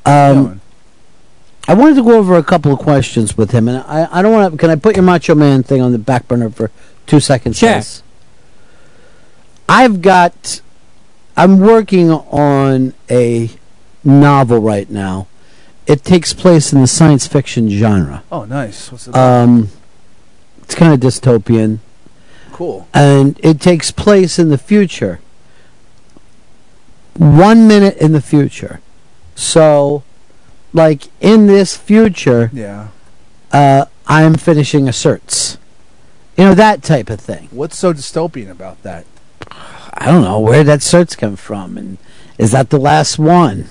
Um, 0.04 0.60
I 1.68 1.74
wanted 1.74 1.96
to 1.96 2.02
go 2.04 2.16
over 2.16 2.36
a 2.36 2.42
couple 2.42 2.72
of 2.72 2.78
questions 2.78 3.36
with 3.36 3.50
him, 3.50 3.68
and 3.68 3.78
I, 3.78 4.06
I 4.10 4.22
don't 4.22 4.32
want 4.32 4.52
to. 4.52 4.58
Can 4.58 4.70
I 4.70 4.76
put 4.76 4.96
your 4.96 5.04
Macho 5.04 5.34
Man 5.34 5.62
thing 5.62 5.80
on 5.80 5.92
the 5.92 5.98
back 5.98 6.28
burner 6.28 6.50
for 6.50 6.70
two 7.06 7.20
seconds? 7.20 7.58
Sure. 7.58 7.72
please? 7.74 8.02
I've 9.68 10.00
got. 10.02 10.60
I'm 11.36 11.58
working 11.58 12.10
on 12.10 12.94
a 13.10 13.50
novel 14.04 14.60
right 14.60 14.88
now. 14.88 15.26
It 15.86 16.02
takes 16.04 16.32
place 16.32 16.72
in 16.72 16.80
the 16.80 16.86
science 16.86 17.26
fiction 17.26 17.68
genre. 17.70 18.22
Oh, 18.32 18.44
nice. 18.44 18.90
What's 18.90 19.06
it 19.06 19.10
about? 19.10 19.42
Um, 19.44 19.68
it's 20.62 20.74
kind 20.74 20.92
of 20.92 20.98
dystopian 21.00 21.78
cool. 22.52 22.88
and 22.92 23.38
it 23.42 23.60
takes 23.60 23.90
place 23.92 24.38
in 24.38 24.48
the 24.48 24.58
future. 24.58 25.20
One 27.14 27.66
minute 27.68 27.96
in 27.98 28.12
the 28.12 28.20
future. 28.20 28.80
So, 29.34 30.02
like 30.72 31.04
in 31.20 31.46
this 31.46 31.76
future, 31.76 32.50
Yeah. 32.52 32.88
uh, 33.52 33.86
I'm 34.06 34.34
finishing 34.34 34.88
a 34.88 34.92
certs. 34.92 35.56
You 36.36 36.44
know 36.44 36.54
that 36.54 36.82
type 36.82 37.08
of 37.08 37.20
thing. 37.20 37.48
What's 37.50 37.78
so 37.78 37.92
dystopian 37.94 38.50
about 38.50 38.82
that? 38.82 39.06
I 39.94 40.06
don't 40.06 40.22
know 40.24 40.38
where 40.40 40.62
that 40.64 40.80
certs 40.80 41.16
come 41.16 41.36
from, 41.36 41.78
and 41.78 41.96
is 42.38 42.52
that 42.52 42.68
the 42.70 42.78
last 42.78 43.18
one? 43.18 43.68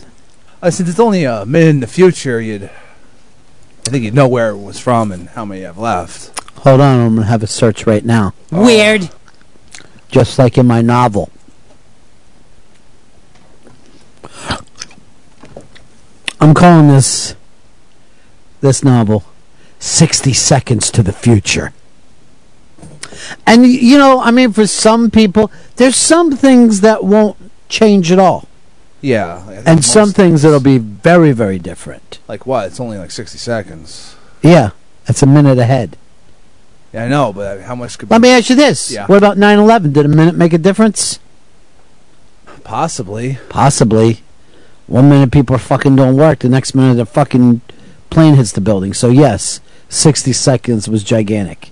Uh, 0.66 0.72
since 0.72 0.90
it's 0.90 1.00
only 1.00 1.26
a 1.26 1.46
minute 1.46 1.70
in 1.70 1.80
the 1.80 1.86
future, 1.86 2.42
you'd. 2.42 2.64
I 2.64 3.92
think 3.92 4.04
you'd 4.04 4.16
know 4.16 4.28
where 4.28 4.50
it 4.50 4.58
was 4.58 4.80
from 4.80 5.12
and 5.12 5.30
how 5.30 5.46
many 5.46 5.62
you 5.62 5.68
have 5.68 5.78
left. 5.78 6.40
Hold 6.62 6.82
on, 6.82 7.02
I'm 7.02 7.16
gonna 7.18 7.28
have 7.28 7.44
a 7.44 7.48
search 7.48 7.86
right 7.86 8.04
now. 8.04 8.34
Weird. 8.50 9.12
Just 10.08 10.40
like 10.40 10.58
in 10.58 10.66
my 10.66 10.82
novel. 10.82 11.30
I'm 16.42 16.56
calling 16.56 16.88
this 16.88 17.36
this 18.62 18.84
novel 18.84 19.24
60 19.78 20.34
Seconds 20.34 20.90
to 20.90 21.04
the 21.04 21.14
Future. 21.14 21.74
And 23.46 23.68
you 23.68 24.00
know, 24.00 24.20
I 24.20 24.32
mean 24.32 24.52
for 24.52 24.66
some 24.66 25.12
people 25.12 25.52
there's 25.76 25.96
some 25.96 26.36
things 26.36 26.82
that 26.82 27.04
won't 27.04 27.38
change 27.70 28.12
at 28.12 28.18
all. 28.18 28.48
Yeah. 29.02 29.48
And 29.66 29.84
some 29.84 30.12
things 30.12 30.42
that'll 30.42 30.60
be 30.60 30.78
very 30.78 31.32
very 31.32 31.60
different. 31.60 32.20
Like 32.28 32.46
what? 32.46 32.68
It's 32.68 32.80
only 32.80 32.98
like 32.98 33.12
60 33.12 33.38
seconds. 33.38 34.16
Yeah, 34.42 34.72
that's 35.06 35.22
a 35.22 35.28
minute 35.28 35.58
ahead. 35.58 35.98
Yeah, 36.94 37.06
I 37.06 37.08
know, 37.08 37.34
but 37.34 37.62
how 37.62 37.76
much 37.76 37.98
could 37.98 38.10
Let 38.10 38.22
me 38.22 38.30
ask 38.30 38.50
you 38.50 38.56
this. 38.56 38.92
Yeah. 38.92 39.06
What 39.08 39.18
about 39.18 39.38
9/11? 39.38 39.94
Did 39.94 40.06
a 40.06 40.10
minute 40.10 40.36
make 40.36 40.54
a 40.54 40.58
difference? 40.58 41.20
Possibly. 42.64 43.38
Possibly. 43.50 44.22
One 44.88 45.10
minute 45.10 45.32
people 45.32 45.56
are 45.56 45.60
fucking 45.60 45.96
don't 45.96 46.16
work, 46.16 46.40
the 46.40 46.50
next 46.50 46.76
minute 46.76 47.00
a 47.00 47.06
fucking 47.06 47.62
plane 48.10 48.36
hits 48.36 48.52
the 48.52 48.62
building. 48.62 48.94
So 48.94 49.10
yes, 49.10 49.60
sixty 49.90 50.32
seconds 50.34 50.88
was 50.88 51.04
gigantic. 51.04 51.72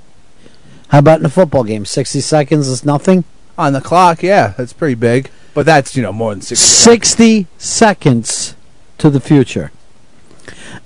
How 0.90 1.00
about 1.00 1.20
in 1.20 1.26
a 1.26 1.30
football 1.30 1.64
game? 1.64 1.86
Sixty 1.86 2.22
seconds 2.22 2.68
is 2.68 2.86
nothing. 2.86 3.24
On 3.58 3.74
the 3.74 3.82
clock, 3.82 4.24
yeah, 4.24 4.54
that's 4.58 4.74
pretty 4.74 4.96
big. 4.96 5.30
But 5.54 5.66
that's, 5.66 5.96
you 5.96 6.02
know, 6.02 6.12
more 6.12 6.34
than 6.34 6.42
60 6.42 6.56
Sixty 6.56 7.48
seconds 7.58 8.56
to 8.98 9.10
the 9.10 9.20
future. 9.20 9.72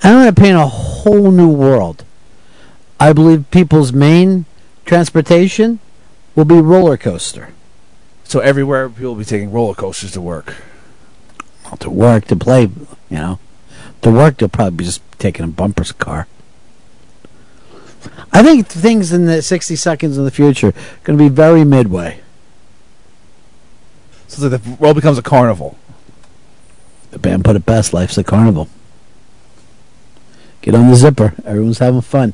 I'm 0.03 0.13
going 0.15 0.33
to 0.33 0.41
paint 0.41 0.57
a 0.57 0.67
whole 0.67 1.31
new 1.31 1.49
world. 1.49 2.03
I 2.99 3.13
believe 3.13 3.49
people's 3.51 3.93
main 3.93 4.45
transportation 4.85 5.79
will 6.35 6.45
be 6.45 6.59
roller 6.59 6.97
coaster. 6.97 7.49
So 8.23 8.39
everywhere 8.39 8.89
people 8.89 9.13
will 9.13 9.19
be 9.19 9.25
taking 9.25 9.51
roller 9.51 9.73
coasters 9.73 10.11
to 10.11 10.21
work. 10.21 10.55
Well, 11.65 11.77
to 11.77 11.89
work, 11.89 12.25
to 12.25 12.35
play, 12.35 12.63
you 12.63 12.69
know. 13.09 13.39
To 14.01 14.11
work, 14.11 14.37
they'll 14.37 14.49
probably 14.49 14.77
be 14.77 14.83
just 14.83 15.01
taking 15.17 15.45
a 15.45 15.47
bumper's 15.47 15.91
car. 15.91 16.27
I 18.31 18.43
think 18.43 18.67
things 18.67 19.11
in 19.11 19.25
the 19.25 19.41
60 19.41 19.75
seconds 19.75 20.17
in 20.17 20.25
the 20.25 20.31
future 20.31 20.67
are 20.67 20.73
going 21.03 21.17
to 21.17 21.23
be 21.23 21.29
very 21.29 21.63
midway. 21.63 22.21
So 24.27 24.47
that 24.49 24.63
the 24.63 24.71
world 24.71 24.95
becomes 24.95 25.17
a 25.17 25.21
carnival. 25.21 25.77
The 27.11 27.19
band 27.19 27.45
put 27.45 27.55
it 27.55 27.65
best 27.65 27.93
life's 27.93 28.17
a 28.17 28.23
carnival. 28.23 28.67
Get 30.61 30.75
on 30.75 30.89
the 30.89 30.95
zipper. 30.95 31.33
Everyone's 31.45 31.79
having 31.79 32.01
fun. 32.01 32.33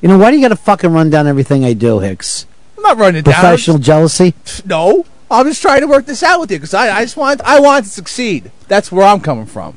You 0.00 0.08
know, 0.08 0.18
why 0.18 0.30
do 0.30 0.36
you 0.36 0.42
got 0.42 0.48
to 0.48 0.56
fucking 0.56 0.92
run 0.92 1.10
down 1.10 1.26
everything 1.26 1.64
I 1.64 1.74
do, 1.74 1.98
Hicks? 1.98 2.46
I'm 2.76 2.82
not 2.82 2.96
running 2.96 3.18
it 3.18 3.24
down. 3.24 3.34
Professional 3.34 3.78
jealousy? 3.78 4.34
No, 4.64 5.04
I'm 5.30 5.46
just 5.46 5.60
trying 5.60 5.80
to 5.80 5.86
work 5.86 6.06
this 6.06 6.22
out 6.22 6.40
with 6.40 6.50
you 6.50 6.58
because 6.58 6.74
I, 6.74 6.98
I 6.98 7.04
just 7.04 7.16
want 7.16 7.40
I 7.42 7.60
want 7.60 7.84
to 7.84 7.90
succeed. 7.90 8.50
That's 8.68 8.90
where 8.90 9.06
I'm 9.06 9.20
coming 9.20 9.46
from. 9.46 9.76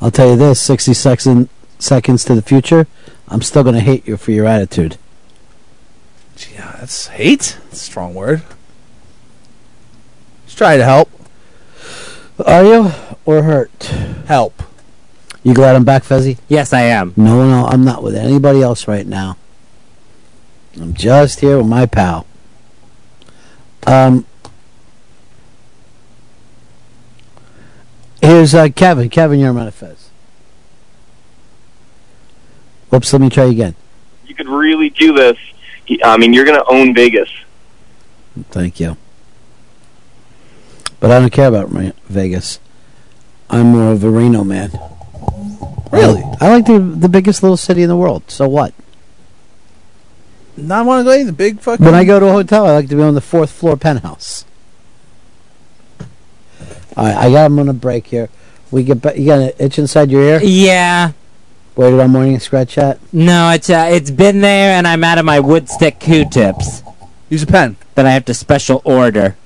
I'll 0.00 0.10
tell 0.10 0.30
you 0.30 0.36
this 0.36 0.60
60 0.60 0.94
second, 0.94 1.48
seconds 1.78 2.24
to 2.24 2.34
the 2.34 2.42
future, 2.42 2.86
I'm 3.26 3.42
still 3.42 3.62
going 3.62 3.74
to 3.74 3.80
hate 3.80 4.06
you 4.06 4.16
for 4.16 4.30
your 4.30 4.46
attitude. 4.46 4.96
Gee, 6.36 6.54
that's 6.56 7.08
hate. 7.08 7.58
That's 7.64 7.82
a 7.82 7.84
strong 7.84 8.14
word 8.14 8.42
try 10.58 10.76
to 10.76 10.84
help. 10.84 11.08
Are 12.44 12.64
you 12.64 12.90
or 13.24 13.44
hurt? 13.44 13.84
Help. 14.26 14.62
You 15.44 15.54
glad 15.54 15.76
I'm 15.76 15.84
back, 15.84 16.02
Fezzy? 16.02 16.36
Yes, 16.48 16.72
I 16.72 16.82
am. 16.82 17.14
No, 17.16 17.48
no, 17.48 17.66
I'm 17.66 17.84
not 17.84 18.02
with 18.02 18.16
anybody 18.16 18.60
else 18.60 18.88
right 18.88 19.06
now. 19.06 19.36
I'm 20.78 20.94
just 20.94 21.40
here 21.40 21.58
with 21.58 21.66
my 21.66 21.86
pal. 21.86 22.26
Um, 23.86 24.26
here's 28.20 28.54
uh, 28.54 28.68
Kevin. 28.74 29.08
Kevin, 29.08 29.38
you're 29.38 29.56
on 29.56 29.70
Fez. 29.70 30.10
Whoops, 32.90 33.12
let 33.12 33.22
me 33.22 33.30
try 33.30 33.44
again. 33.44 33.76
You 34.26 34.34
could 34.34 34.48
really 34.48 34.90
do 34.90 35.12
this. 35.12 35.38
I 36.02 36.16
mean, 36.16 36.32
you're 36.32 36.44
going 36.44 36.58
to 36.58 36.66
own 36.66 36.94
Vegas. 36.94 37.30
Thank 38.50 38.80
you. 38.80 38.96
But 41.00 41.10
I 41.10 41.20
don't 41.20 41.30
care 41.30 41.48
about 41.48 41.72
Ra- 41.72 41.92
Vegas. 42.08 42.58
I'm 43.50 43.68
more 43.72 43.92
of 43.92 44.04
a 44.04 44.10
Reno 44.10 44.44
man. 44.44 44.70
Really? 45.90 46.22
I 46.40 46.48
like 46.50 46.66
the 46.66 46.78
the 46.78 47.08
biggest 47.08 47.42
little 47.42 47.56
city 47.56 47.82
in 47.82 47.88
the 47.88 47.96
world. 47.96 48.24
So 48.28 48.46
what? 48.48 48.74
Not 50.56 50.86
want 50.86 51.00
to 51.00 51.04
go 51.04 51.12
in 51.18 51.26
the 51.26 51.32
big 51.32 51.60
fucking. 51.60 51.84
When 51.84 51.94
I 51.94 52.04
go 52.04 52.18
to 52.20 52.26
a 52.26 52.32
hotel, 52.32 52.66
I 52.66 52.72
like 52.72 52.88
to 52.88 52.96
be 52.96 53.02
on 53.02 53.14
the 53.14 53.20
fourth 53.20 53.50
floor 53.50 53.76
penthouse. 53.76 54.44
All 56.96 57.04
right, 57.04 57.16
I 57.16 57.30
got 57.30 57.46
him 57.46 57.58
on 57.60 57.68
a 57.68 57.72
break 57.72 58.08
here. 58.08 58.28
We 58.70 58.82
get 58.82 59.00
ba- 59.00 59.18
you 59.18 59.26
got 59.26 59.38
an 59.38 59.52
itch 59.58 59.78
inside 59.78 60.10
your 60.10 60.22
ear? 60.22 60.40
Yeah. 60.42 61.12
Waited 61.76 62.00
on 62.00 62.10
morning 62.10 62.34
and 62.34 62.42
scratch 62.42 62.74
that. 62.74 62.98
No, 63.12 63.50
it's 63.50 63.70
uh, 63.70 63.88
it's 63.90 64.10
been 64.10 64.40
there, 64.40 64.72
and 64.76 64.86
I'm 64.86 65.04
out 65.04 65.16
of 65.18 65.24
my 65.24 65.38
wood 65.38 65.68
stick 65.68 66.00
Q-tips. 66.00 66.82
Use 67.30 67.44
a 67.44 67.46
pen. 67.46 67.76
That 67.94 68.04
I 68.04 68.10
have 68.10 68.24
to 68.26 68.34
special 68.34 68.82
order. 68.84 69.36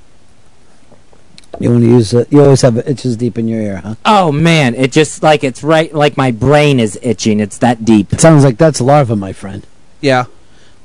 You 1.60 1.70
want 1.70 1.82
to 1.82 1.88
use 1.88 2.12
it? 2.14 2.32
You 2.32 2.42
always 2.42 2.62
have 2.62 2.76
itches 2.78 3.16
deep 3.16 3.38
in 3.38 3.46
your 3.46 3.60
ear, 3.60 3.76
huh? 3.78 3.94
Oh 4.04 4.32
man, 4.32 4.74
it 4.74 4.90
just 4.90 5.22
like 5.22 5.44
it's 5.44 5.62
right, 5.62 5.92
like 5.94 6.16
my 6.16 6.30
brain 6.30 6.80
is 6.80 6.98
itching. 7.02 7.40
It's 7.40 7.58
that 7.58 7.84
deep. 7.84 8.12
It 8.12 8.20
sounds 8.20 8.42
like 8.44 8.56
that's 8.58 8.80
larva, 8.80 9.14
my 9.16 9.32
friend. 9.32 9.66
Yeah. 10.00 10.24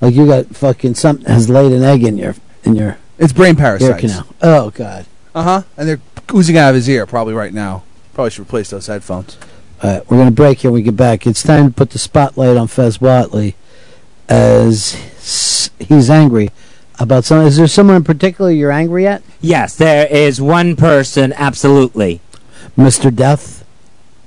Like 0.02 0.14
you 0.14 0.28
got 0.28 0.48
fucking 0.56 0.96
something 0.96 1.26
has 1.26 1.50
laid 1.50 1.72
an 1.72 1.84
egg 1.84 2.04
in 2.04 2.18
your 2.18 2.36
in 2.64 2.76
your 2.76 2.98
It's 3.18 3.34
brain 3.34 3.56
ear 3.56 3.56
parasites. 3.56 4.02
canal. 4.02 4.28
Oh 4.42 4.70
god. 4.72 5.06
Uh 5.34 5.44
huh. 5.44 5.62
And 5.78 5.88
they're 5.88 6.02
oozing 6.34 6.58
out 6.58 6.70
of 6.70 6.76
his 6.76 6.90
ear 6.90 7.06
probably 7.06 7.34
right 7.34 7.54
now. 7.54 7.84
Probably 8.14 8.30
should 8.32 8.42
replace 8.44 8.70
those 8.70 8.88
headphones. 8.88 9.38
All 9.82 9.92
right, 9.94 10.10
we're 10.12 10.18
gonna 10.18 10.32
break 10.32 10.60
here. 10.60 10.72
When 10.72 10.82
we 10.82 10.84
get 10.84 10.98
back. 10.98 11.26
It's 11.26 11.42
time 11.44 11.70
to 11.70 11.74
put 11.74 11.92
the 11.92 12.00
spotlight 12.00 12.58
on 12.58 12.68
Fez 12.68 12.98
Whatley, 12.98 13.54
as 14.28 14.94
he's 15.80 16.10
angry 16.10 16.50
about 17.00 17.26
some. 17.26 17.46
Is 17.46 17.58
there 17.58 17.68
someone 17.68 17.96
in 17.98 18.04
particular 18.04 18.52
you're 18.52 18.72
angry 18.72 19.06
at, 19.08 19.24
Yes, 19.42 19.76
there 19.76 20.06
is 20.08 20.42
one 20.42 20.76
person. 20.76 21.34
Absolutely. 21.34 22.22
Mister 22.76 23.12
Death? 23.12 23.64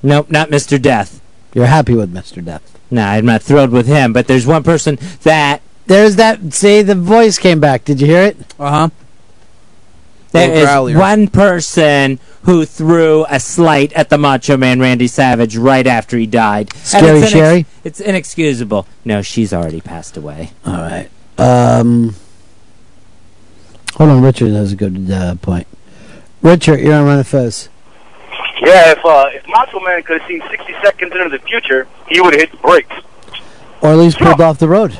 Nope, 0.02 0.30
not 0.30 0.48
Mr. 0.48 0.80
Death. 0.80 1.20
You're 1.54 1.66
happy 1.66 1.94
with 1.94 2.10
Mister 2.12 2.40
Death? 2.40 2.78
No, 2.90 3.02
I'm 3.04 3.26
not 3.26 3.42
thrilled 3.42 3.70
with 3.70 3.86
him. 3.86 4.12
But 4.12 4.26
there's 4.26 4.46
one 4.46 4.62
person 4.62 4.98
that 5.22 5.60
There's 5.86 6.16
that. 6.16 6.52
See, 6.54 6.82
the 6.82 6.94
voice 6.94 7.38
came 7.38 7.60
back. 7.60 7.84
Did 7.84 8.00
you 8.00 8.06
hear 8.06 8.22
it? 8.22 8.54
Uh 8.58 8.70
huh. 8.70 8.88
There 10.32 10.46
Little 10.48 10.62
is 10.62 10.94
growlier. 10.94 10.98
one 11.00 11.26
person 11.28 12.20
who 12.42 12.64
threw 12.64 13.26
a 13.28 13.40
slight 13.40 13.92
at 13.94 14.10
the 14.10 14.16
Macho 14.18 14.56
Man 14.56 14.78
Randy 14.78 15.08
Savage 15.08 15.56
right 15.56 15.86
after 15.86 16.16
he 16.16 16.26
died. 16.26 16.72
Scary 16.76 17.18
it's 17.18 17.26
inex- 17.26 17.32
Sherry? 17.32 17.66
It's 17.82 18.00
inexcusable. 18.00 18.86
No, 19.04 19.22
she's 19.22 19.52
already 19.52 19.80
passed 19.80 20.16
away. 20.16 20.52
All 20.64 20.74
right. 20.74 21.10
Um, 21.36 22.14
hold 24.00 24.10
on. 24.10 24.22
Richard 24.22 24.52
has 24.52 24.72
a 24.72 24.76
good 24.76 25.10
uh, 25.10 25.34
point. 25.36 25.66
Richard, 26.40 26.80
you're 26.80 26.94
on 26.94 27.04
Ron 27.04 27.22
Fez. 27.22 27.68
Yeah, 28.62 28.92
if 28.92 29.04
uh, 29.04 29.26
if 29.32 29.46
Macho 29.46 29.78
Man 29.80 30.02
could 30.02 30.20
have 30.20 30.28
seen 30.28 30.42
60 30.50 30.74
seconds 30.82 31.12
into 31.14 31.28
the 31.28 31.38
future, 31.44 31.86
he 32.08 32.20
would 32.20 32.32
have 32.32 32.40
hit 32.40 32.50
the 32.50 32.56
brakes. 32.56 32.94
Or 33.82 33.90
at 33.90 33.98
least 33.98 34.18
pulled 34.18 34.40
off 34.40 34.58
the 34.58 34.68
road. 34.68 34.98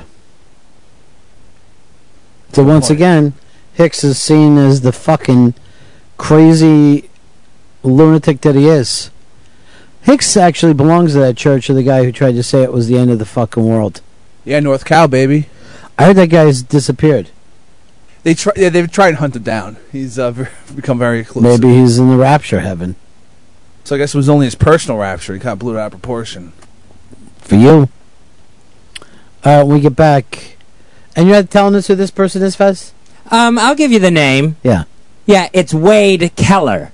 So 2.53 2.63
once 2.63 2.91
again, 2.91 3.33
Hicks 3.75 4.05
is 4.05 4.19
seen 4.19 4.59
as 4.59 4.83
the 4.83 4.93
fucking 4.93 5.55
crazy 6.19 7.09
lunatic 7.83 8.43
that 8.43 8.55
he 8.55 8.67
is. 8.67 9.11
Hicks 10.03 10.37
actually 10.37 10.75
belongs 10.75 11.13
to 11.13 11.21
that 11.21 11.37
church 11.37 11.71
of 11.71 11.77
the 11.77 11.83
guy 11.83 12.05
who 12.05 12.13
tried 12.13 12.33
to 12.33 12.43
say 12.43 12.63
it 12.63 12.73
was 12.73 12.89
the 12.89 12.99
end 12.99 13.11
of 13.11 13.19
the 13.19 13.27
fucking 13.27 13.65
world. 13.65 14.03
Yeah, 14.45 14.61
North 14.61 14.85
Cow, 14.85 15.07
baby. 15.07 15.49
I 15.99 16.07
heard 16.07 16.17
that 16.17 16.29
guy's 16.29 16.63
disappeared. 16.63 17.31
They 18.23 18.35
try. 18.35 18.53
Yeah, 18.57 18.69
they've 18.69 18.91
tried 18.91 19.13
to 19.13 19.17
hunt 19.17 19.35
him 19.37 19.43
down. 19.43 19.77
He's 19.93 20.19
uh, 20.19 20.31
ver- 20.33 20.51
become 20.75 20.99
very 20.99 21.25
close. 21.25 21.43
Maybe 21.43 21.75
he's 21.75 21.99
in 21.99 22.11
the 22.11 22.17
rapture 22.17 22.61
heaven. 22.61 22.97
So 23.85 23.95
I 23.95 23.99
guess 23.99 24.15
it 24.15 24.19
was 24.19 24.29
only 24.29 24.47
his 24.47 24.55
personal 24.55 24.99
rapture. 24.99 25.33
He 25.35 25.41
kind 25.41 25.55
of 25.55 25.59
blew 25.59 25.77
it 25.77 25.81
out 25.81 25.87
of 25.87 25.93
proportion. 25.93 26.53
For 27.39 27.55
you. 27.57 27.89
Alright, 29.45 29.67
when 29.67 29.77
we 29.77 29.81
get 29.81 29.97
back. 29.97 30.57
And 31.17 31.27
you're 31.27 31.37
not 31.37 31.51
telling 31.51 31.75
us 31.75 31.87
who 31.87 31.95
this 31.95 32.11
person 32.11 32.43
is, 32.43 32.55
Fez? 32.57 32.93
Um, 33.31 33.59
I'll 33.59 33.75
give 33.75 33.91
you 33.91 33.99
the 33.99 34.11
name. 34.11 34.57
Yeah. 34.63 34.85
Yeah, 35.27 35.49
it's 35.53 35.73
Wade 35.73 36.33
Keller. 36.37 36.93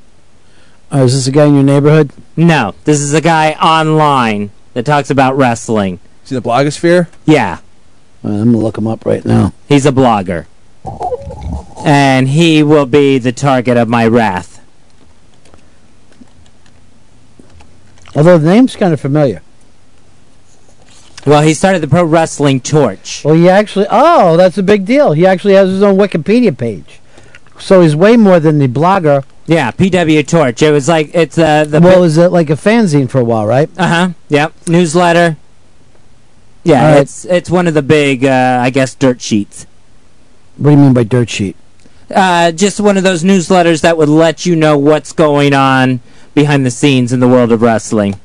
Oh, 0.92 1.04
is 1.04 1.14
this 1.14 1.26
a 1.26 1.32
guy 1.32 1.46
in 1.46 1.54
your 1.54 1.64
neighborhood? 1.64 2.12
No, 2.36 2.74
this 2.84 3.00
is 3.00 3.12
a 3.14 3.20
guy 3.20 3.52
online 3.54 4.50
that 4.74 4.86
talks 4.86 5.10
about 5.10 5.36
wrestling. 5.36 5.98
Is 6.22 6.30
he 6.30 6.36
the 6.36 6.42
blogosphere? 6.42 7.08
Yeah, 7.24 7.58
Well, 8.22 8.34
I'm 8.34 8.52
gonna 8.52 8.58
look 8.62 8.78
him 8.78 8.86
up 8.86 9.04
right 9.04 9.24
now. 9.24 9.52
he's 9.68 9.86
a 9.86 9.92
blogger. 9.92 10.46
And 11.84 12.28
he 12.28 12.62
will 12.62 12.86
be 12.86 13.18
the 13.18 13.32
target 13.32 13.76
of 13.76 13.88
my 13.88 14.06
wrath. 14.06 14.60
Although 18.14 18.38
the 18.38 18.48
name's 18.48 18.74
kind 18.76 18.92
of 18.92 19.00
familiar. 19.00 19.42
Well, 21.26 21.42
he 21.42 21.54
started 21.54 21.80
the 21.80 21.88
Pro 21.88 22.04
Wrestling 22.04 22.60
Torch. 22.60 23.24
Well, 23.24 23.34
he 23.34 23.48
actually. 23.48 23.86
Oh, 23.90 24.36
that's 24.36 24.56
a 24.58 24.62
big 24.62 24.84
deal. 24.84 25.12
He 25.12 25.26
actually 25.26 25.54
has 25.54 25.68
his 25.68 25.82
own 25.82 25.96
Wikipedia 25.96 26.56
page. 26.56 27.00
So 27.58 27.80
he's 27.80 27.96
way 27.96 28.16
more 28.16 28.38
than 28.38 28.58
the 28.58 28.68
blogger. 28.68 29.24
Yeah, 29.46 29.70
PW 29.72 30.26
Torch. 30.26 30.62
It 30.62 30.70
was 30.70 30.88
like 30.88 31.10
it's 31.14 31.36
uh, 31.36 31.64
the 31.64 31.80
well, 31.80 32.04
is 32.04 32.16
it 32.16 32.30
like 32.30 32.48
a 32.48 32.54
fanzine 32.54 33.08
for 33.10 33.20
a 33.20 33.24
while, 33.24 33.46
right? 33.46 33.68
uh 33.76 33.88
huh. 33.88 34.08
Yep, 34.28 34.68
newsletter. 34.68 35.36
Yeah, 36.64 36.92
right. 36.92 37.02
it's 37.02 37.24
it's 37.24 37.50
one 37.50 37.66
of 37.66 37.74
the 37.74 37.82
big, 37.82 38.24
uh, 38.24 38.58
I 38.60 38.70
guess, 38.70 38.94
dirt 38.94 39.20
sheets. 39.20 39.66
What 40.56 40.70
do 40.70 40.76
you 40.76 40.82
mean 40.82 40.94
by 40.94 41.04
dirt 41.04 41.28
sheet? 41.30 41.56
Uh, 42.14 42.52
just 42.52 42.80
one 42.80 42.96
of 42.96 43.02
those 43.02 43.24
newsletters 43.24 43.80
that 43.82 43.96
would 43.98 44.08
let 44.08 44.46
you 44.46 44.54
know 44.56 44.78
what's 44.78 45.12
going 45.12 45.52
on 45.52 46.00
behind 46.34 46.64
the 46.64 46.70
scenes 46.70 47.12
in 47.12 47.20
the 47.20 47.28
world 47.28 47.50
of 47.52 47.62
wrestling. 47.62 48.18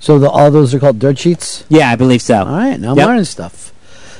So 0.00 0.18
the, 0.18 0.28
all 0.30 0.50
those 0.50 0.74
are 0.74 0.78
called 0.78 0.98
dirt 0.98 1.18
sheets. 1.18 1.64
Yeah, 1.68 1.90
I 1.90 1.96
believe 1.96 2.22
so. 2.22 2.38
All 2.38 2.46
right, 2.46 2.78
now 2.80 2.92
I'm 2.92 2.98
Yep. 2.98 3.06
learning 3.06 3.24
stuff. 3.24 3.72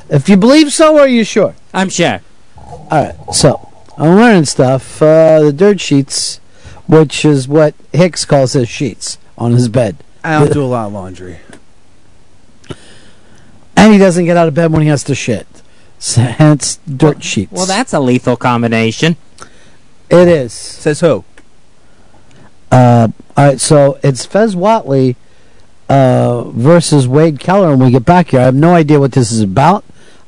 If 0.08 0.28
you 0.28 0.36
believe 0.36 0.72
so, 0.72 0.98
are 0.98 1.08
you 1.08 1.24
sure? 1.24 1.54
I'm 1.72 1.88
sure. 1.88 2.20
All 2.56 2.88
right, 2.90 3.14
so 3.34 3.68
I'm 3.96 4.16
learning 4.16 4.44
stuff. 4.44 5.00
Uh, 5.02 5.40
the 5.40 5.52
dirt 5.52 5.80
sheets, 5.80 6.38
which 6.86 7.24
is 7.24 7.48
what 7.48 7.74
Hicks 7.92 8.24
calls 8.24 8.52
his 8.52 8.68
sheets 8.68 9.18
on 9.38 9.52
his 9.52 9.68
bed, 9.68 9.96
I 10.22 10.38
don't 10.40 10.52
do 10.52 10.62
a 10.62 10.66
lot 10.66 10.86
of 10.88 10.92
laundry. 10.92 11.38
and 13.76 13.92
he 13.92 13.98
doesn't 13.98 14.24
get 14.24 14.36
out 14.36 14.48
of 14.48 14.54
bed 14.54 14.72
when 14.72 14.82
he 14.82 14.88
has 14.88 15.02
to 15.04 15.14
shit. 15.14 15.46
So, 15.98 16.20
hence, 16.22 16.78
dirt 16.86 17.22
sheets. 17.24 17.52
Well, 17.52 17.66
that's 17.66 17.92
a 17.92 18.00
lethal 18.00 18.36
combination. 18.36 19.16
it 20.10 20.28
is. 20.28 20.52
Says 20.52 21.00
who? 21.00 21.24
Uh, 22.70 23.08
all 23.36 23.44
right, 23.46 23.60
so 23.60 23.98
it's 24.02 24.26
Fez 24.26 24.54
Whatley 24.54 25.16
uh, 25.88 26.44
versus 26.50 27.06
Wade 27.08 27.38
Keller, 27.40 27.72
and 27.72 27.80
we 27.80 27.90
get 27.90 28.04
back 28.04 28.28
here. 28.30 28.40
I 28.40 28.44
have 28.44 28.54
no 28.54 28.74
idea 28.74 29.00
what 29.00 29.12
this 29.12 29.30
is 29.30 29.40
about. 29.40 29.84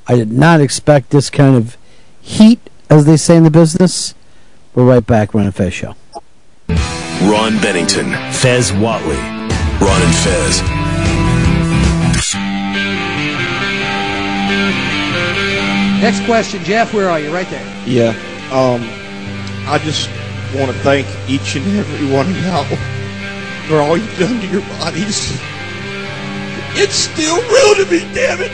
I 0.06 0.14
did 0.16 0.32
not 0.32 0.60
expect 0.60 1.10
this 1.10 1.28
kind 1.30 1.56
of 1.56 1.76
heat, 2.20 2.60
as 2.88 3.04
they 3.04 3.16
say 3.16 3.36
in 3.36 3.44
the 3.44 3.50
business. 3.50 4.14
We're 4.74 4.84
right 4.86 5.04
back, 5.06 5.34
Ron 5.34 5.46
and 5.46 5.54
Fez 5.54 5.74
Show. 5.74 5.96
Ron 7.22 7.60
Bennington, 7.60 8.12
Fez 8.32 8.70
Whatley, 8.70 9.18
Ron 9.80 10.02
and 10.02 10.14
Fez. 10.14 10.87
Next 16.00 16.24
question, 16.26 16.62
Jeff. 16.62 16.94
Where 16.94 17.08
are 17.08 17.18
you? 17.18 17.34
Right 17.34 17.48
there. 17.50 17.84
Yeah. 17.84 18.10
Um, 18.52 18.82
I 19.68 19.78
just 19.82 20.08
want 20.54 20.70
to 20.70 20.78
thank 20.78 21.06
each 21.28 21.56
and 21.56 21.66
every 21.76 22.10
one 22.12 22.30
of 22.30 22.36
y'all 22.44 22.64
for 23.66 23.80
all 23.82 23.96
you've 23.96 24.18
done 24.18 24.40
to 24.40 24.46
your 24.46 24.62
bodies. 24.78 25.36
It's 26.80 26.94
still 26.94 27.36
real 27.36 27.84
to 27.84 27.90
me, 27.90 27.98
damn 28.14 28.38
it. 28.40 28.52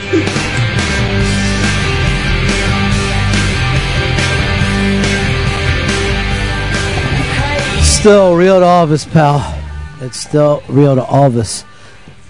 Still 7.85 8.37
real 8.37 8.61
to 8.61 8.67
all 8.67 8.85
of 8.85 8.91
us, 8.91 9.05
pal. 9.05 9.63
It's 10.01 10.19
still 10.19 10.63
real 10.69 10.95
to 10.95 11.05
all 11.05 11.27
of 11.27 11.37
us. 11.37 11.65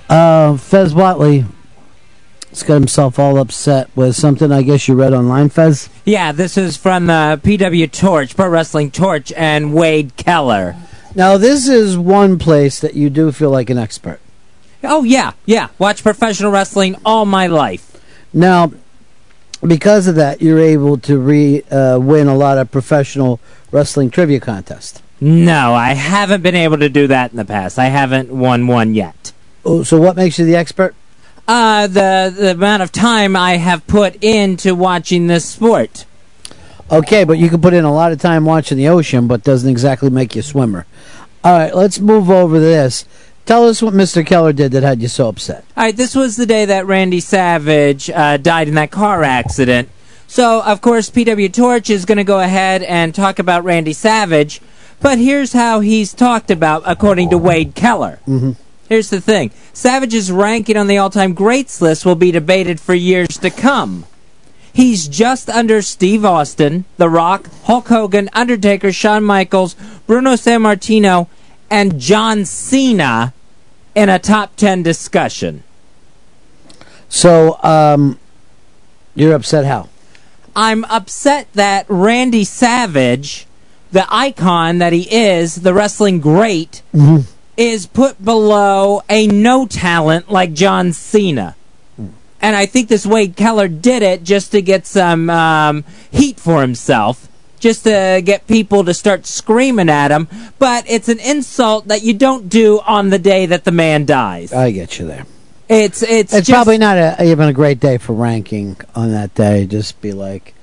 Uh, 0.08 0.56
Fez 0.56 0.92
Whatley 0.92 1.46
has 2.54 2.62
got 2.62 2.74
himself 2.74 3.18
all 3.18 3.38
upset 3.38 3.88
with 3.96 4.14
something 4.14 4.52
I 4.52 4.62
guess 4.62 4.86
you 4.86 4.94
read 4.94 5.12
online, 5.12 5.48
Fez. 5.48 5.88
Yeah, 6.04 6.32
this 6.32 6.56
is 6.56 6.76
from 6.76 7.06
the 7.06 7.40
PW 7.42 7.90
Torch, 7.90 8.36
Pro 8.36 8.48
Wrestling 8.48 8.90
Torch, 8.90 9.32
and 9.32 9.74
Wade 9.74 10.16
Keller. 10.16 10.76
Now, 11.16 11.36
this 11.36 11.68
is 11.68 11.98
one 11.98 12.38
place 12.38 12.80
that 12.80 12.94
you 12.94 13.10
do 13.10 13.32
feel 13.32 13.50
like 13.50 13.70
an 13.70 13.78
expert. 13.78 14.20
Oh 14.82 15.02
yeah, 15.02 15.32
yeah. 15.46 15.68
Watch 15.78 16.02
professional 16.02 16.52
wrestling 16.52 16.96
all 17.04 17.24
my 17.24 17.46
life. 17.46 17.90
Now, 18.32 18.72
because 19.66 20.06
of 20.06 20.14
that, 20.16 20.42
you're 20.42 20.60
able 20.60 20.98
to 20.98 21.18
re 21.18 21.62
uh, 21.70 21.98
win 22.00 22.28
a 22.28 22.36
lot 22.36 22.58
of 22.58 22.70
professional 22.70 23.40
wrestling 23.72 24.10
trivia 24.10 24.40
contests. 24.40 25.02
No, 25.20 25.74
I 25.74 25.94
haven't 25.94 26.42
been 26.42 26.54
able 26.54 26.78
to 26.78 26.88
do 26.88 27.06
that 27.06 27.30
in 27.30 27.36
the 27.36 27.44
past. 27.44 27.78
I 27.78 27.86
haven't 27.86 28.30
won 28.30 28.66
one 28.66 28.94
yet. 28.94 29.32
Oh, 29.64 29.82
so 29.82 29.98
what 29.98 30.16
makes 30.16 30.38
you 30.38 30.44
the 30.44 30.56
expert? 30.56 30.94
Uh, 31.46 31.86
the 31.86 32.34
the 32.34 32.52
amount 32.52 32.82
of 32.82 32.90
time 32.90 33.36
I 33.36 33.56
have 33.56 33.86
put 33.86 34.22
into 34.24 34.74
watching 34.74 35.26
this 35.26 35.44
sport. 35.44 36.06
Okay, 36.90 37.24
but 37.24 37.38
you 37.38 37.48
can 37.48 37.60
put 37.60 37.74
in 37.74 37.84
a 37.84 37.92
lot 37.92 38.12
of 38.12 38.20
time 38.20 38.44
watching 38.44 38.78
the 38.78 38.88
ocean, 38.88 39.26
but 39.26 39.42
doesn't 39.42 39.68
exactly 39.68 40.10
make 40.10 40.34
you 40.34 40.40
a 40.40 40.42
swimmer. 40.42 40.86
All 41.42 41.52
right, 41.58 41.74
let's 41.74 41.98
move 41.98 42.30
over 42.30 42.56
to 42.56 42.60
this. 42.60 43.04
Tell 43.46 43.68
us 43.68 43.82
what 43.82 43.92
Mr. 43.92 44.26
Keller 44.26 44.54
did 44.54 44.72
that 44.72 44.82
had 44.82 45.02
you 45.02 45.08
so 45.08 45.28
upset. 45.28 45.64
All 45.76 45.84
right, 45.84 45.96
this 45.96 46.14
was 46.14 46.36
the 46.36 46.46
day 46.46 46.64
that 46.64 46.86
Randy 46.86 47.20
Savage 47.20 48.08
uh, 48.08 48.38
died 48.38 48.68
in 48.68 48.74
that 48.74 48.90
car 48.90 49.22
accident. 49.22 49.90
So, 50.26 50.62
of 50.62 50.80
course, 50.80 51.10
PW 51.10 51.52
Torch 51.52 51.90
is 51.90 52.06
going 52.06 52.18
to 52.18 52.24
go 52.24 52.40
ahead 52.40 52.82
and 52.82 53.14
talk 53.14 53.38
about 53.38 53.64
Randy 53.64 53.92
Savage, 53.92 54.62
but 55.00 55.18
here's 55.18 55.52
how 55.52 55.80
he's 55.80 56.14
talked 56.14 56.50
about 56.50 56.82
according 56.86 57.30
to 57.30 57.38
Wade 57.38 57.74
Keller. 57.74 58.18
Mm-hmm. 58.26 58.52
Here's 58.94 59.10
the 59.10 59.20
thing 59.20 59.50
Savage's 59.72 60.30
ranking 60.30 60.76
on 60.76 60.86
the 60.86 60.98
all 60.98 61.10
time 61.10 61.34
greats 61.34 61.82
list 61.82 62.06
will 62.06 62.14
be 62.14 62.30
debated 62.30 62.78
for 62.78 62.94
years 62.94 63.36
to 63.38 63.50
come. 63.50 64.06
He's 64.72 65.08
just 65.08 65.50
under 65.50 65.82
Steve 65.82 66.24
Austin, 66.24 66.84
The 66.96 67.08
Rock, 67.08 67.48
Hulk 67.64 67.88
Hogan, 67.88 68.30
Undertaker, 68.32 68.92
Shawn 68.92 69.24
Michaels, 69.24 69.74
Bruno 70.06 70.34
Sammartino, 70.34 71.26
and 71.68 71.98
John 71.98 72.44
Cena 72.44 73.34
in 73.96 74.08
a 74.08 74.20
top 74.20 74.54
10 74.54 74.84
discussion. 74.84 75.64
So, 77.08 77.58
um, 77.64 78.20
you're 79.16 79.34
upset 79.34 79.64
how? 79.64 79.88
I'm 80.54 80.84
upset 80.84 81.52
that 81.54 81.84
Randy 81.88 82.44
Savage, 82.44 83.48
the 83.90 84.06
icon 84.08 84.78
that 84.78 84.92
he 84.92 85.12
is, 85.12 85.56
the 85.56 85.74
wrestling 85.74 86.20
great, 86.20 86.82
Mm-hmm. 86.94 87.33
Is 87.56 87.86
put 87.86 88.22
below 88.24 89.02
a 89.08 89.26
no 89.26 89.66
talent 89.66 90.30
like 90.30 90.52
John 90.52 90.92
Cena. 90.92 91.56
And 92.40 92.54
I 92.54 92.66
think 92.66 92.88
this 92.88 93.06
Wade 93.06 93.36
Keller 93.36 93.68
did 93.68 94.02
it 94.02 94.22
just 94.22 94.52
to 94.52 94.60
get 94.60 94.86
some 94.86 95.30
um, 95.30 95.84
heat 96.10 96.38
for 96.38 96.60
himself, 96.60 97.26
just 97.58 97.84
to 97.84 98.20
get 98.22 98.46
people 98.46 98.84
to 98.84 98.92
start 98.92 99.24
screaming 99.24 99.88
at 99.88 100.10
him. 100.10 100.28
But 100.58 100.84
it's 100.86 101.08
an 101.08 101.20
insult 101.20 101.88
that 101.88 102.02
you 102.02 102.12
don't 102.12 102.50
do 102.50 102.80
on 102.86 103.08
the 103.08 103.18
day 103.18 103.46
that 103.46 103.64
the 103.64 103.72
man 103.72 104.04
dies. 104.04 104.52
I 104.52 104.72
get 104.72 104.98
you 104.98 105.06
there. 105.06 105.24
It's 105.70 106.02
it's 106.02 106.34
It's 106.34 106.48
just, 106.48 106.50
probably 106.50 106.76
not 106.76 106.98
a, 106.98 107.24
even 107.24 107.48
a 107.48 107.52
great 107.54 107.80
day 107.80 107.96
for 107.96 108.12
ranking 108.12 108.76
on 108.94 109.12
that 109.12 109.34
day. 109.34 109.66
Just 109.66 110.02
be 110.02 110.12
like, 110.12 110.54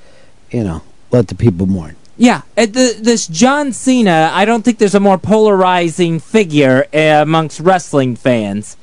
you 0.51 0.63
know, 0.63 0.83
let 1.09 1.29
the 1.29 1.35
people 1.35 1.65
mourn. 1.65 1.95
Yeah, 2.17 2.41
uh, 2.57 2.65
the, 2.65 2.97
this 2.99 3.25
John 3.27 3.73
Cena, 3.73 4.29
I 4.33 4.45
don't 4.45 4.63
think 4.63 4.77
there's 4.77 4.95
a 4.95 4.99
more 4.99 5.17
polarizing 5.17 6.19
figure 6.19 6.85
uh, 6.93 7.21
amongst 7.21 7.59
wrestling 7.59 8.15
fans. 8.15 8.77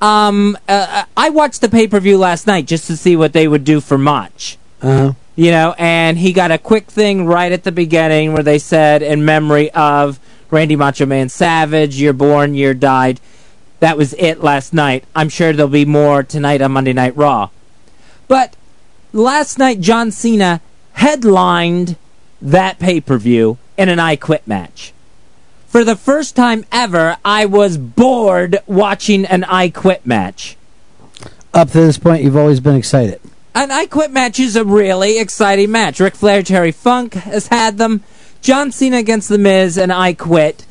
Um, 0.00 0.58
uh, 0.68 1.04
I 1.16 1.30
watched 1.30 1.60
the 1.60 1.68
pay 1.68 1.86
per 1.86 2.00
view 2.00 2.18
last 2.18 2.46
night 2.46 2.66
just 2.66 2.86
to 2.88 2.96
see 2.96 3.14
what 3.14 3.32
they 3.32 3.46
would 3.46 3.64
do 3.64 3.80
for 3.80 3.96
Mach. 3.96 4.32
Uh-huh. 4.82 5.12
You 5.36 5.50
know, 5.50 5.74
and 5.78 6.18
he 6.18 6.32
got 6.32 6.50
a 6.50 6.58
quick 6.58 6.90
thing 6.90 7.24
right 7.24 7.52
at 7.52 7.64
the 7.64 7.72
beginning 7.72 8.32
where 8.32 8.42
they 8.42 8.58
said, 8.58 9.00
in 9.00 9.24
memory 9.24 9.70
of 9.70 10.18
Randy 10.50 10.76
Macho 10.76 11.06
Man 11.06 11.28
Savage, 11.28 12.00
you're 12.00 12.12
born, 12.12 12.54
you're 12.54 12.74
died. 12.74 13.20
That 13.78 13.96
was 13.96 14.12
it 14.14 14.42
last 14.42 14.74
night. 14.74 15.04
I'm 15.14 15.28
sure 15.28 15.52
there'll 15.52 15.70
be 15.70 15.84
more 15.84 16.22
tonight 16.22 16.60
on 16.60 16.72
Monday 16.72 16.92
Night 16.92 17.16
Raw. 17.16 17.50
But 18.28 18.56
last 19.12 19.58
night, 19.58 19.80
John 19.80 20.10
Cena 20.10 20.60
headlined 20.94 21.96
that 22.42 22.78
pay 22.78 23.00
per 23.00 23.16
view 23.18 23.58
in 23.78 23.88
an 23.88 23.98
I 23.98 24.16
Quit 24.16 24.46
match. 24.46 24.92
For 25.66 25.84
the 25.84 25.96
first 25.96 26.36
time 26.36 26.66
ever, 26.70 27.16
I 27.24 27.46
was 27.46 27.78
bored 27.78 28.58
watching 28.66 29.24
an 29.24 29.44
I 29.44 29.70
Quit 29.70 30.04
match. 30.04 30.56
Up 31.54 31.70
to 31.70 31.80
this 31.80 31.98
point, 31.98 32.22
you've 32.22 32.36
always 32.36 32.60
been 32.60 32.76
excited. 32.76 33.20
An 33.54 33.70
I 33.70 33.86
Quit 33.86 34.10
match 34.10 34.40
is 34.40 34.56
a 34.56 34.64
really 34.64 35.18
exciting 35.18 35.70
match. 35.70 36.00
Ric 36.00 36.14
Flair, 36.14 36.42
Terry 36.42 36.72
Funk 36.72 37.14
has 37.14 37.48
had 37.48 37.78
them. 37.78 38.02
John 38.40 38.72
Cena 38.72 38.98
against 38.98 39.28
The 39.28 39.38
Miz 39.38 39.78
and 39.78 39.92
I 39.92 40.14
Quit. 40.14 40.66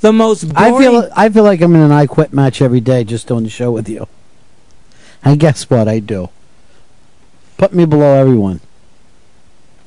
The 0.00 0.12
most 0.12 0.52
boring. 0.52 0.74
I 0.74 0.78
feel 0.78 1.10
I 1.14 1.28
feel 1.28 1.44
like 1.44 1.60
I'm 1.60 1.74
in 1.76 1.80
an 1.80 1.92
I 1.92 2.06
quit 2.06 2.32
match 2.32 2.60
every 2.60 2.80
day 2.80 3.04
just 3.04 3.28
doing 3.28 3.44
the 3.44 3.50
show 3.50 3.70
with 3.70 3.88
you. 3.88 4.08
And 5.24 5.38
guess 5.38 5.70
what 5.70 5.86
I 5.86 6.00
do? 6.00 6.30
Put 7.56 7.72
me 7.72 7.84
below 7.84 8.14
everyone. 8.14 8.60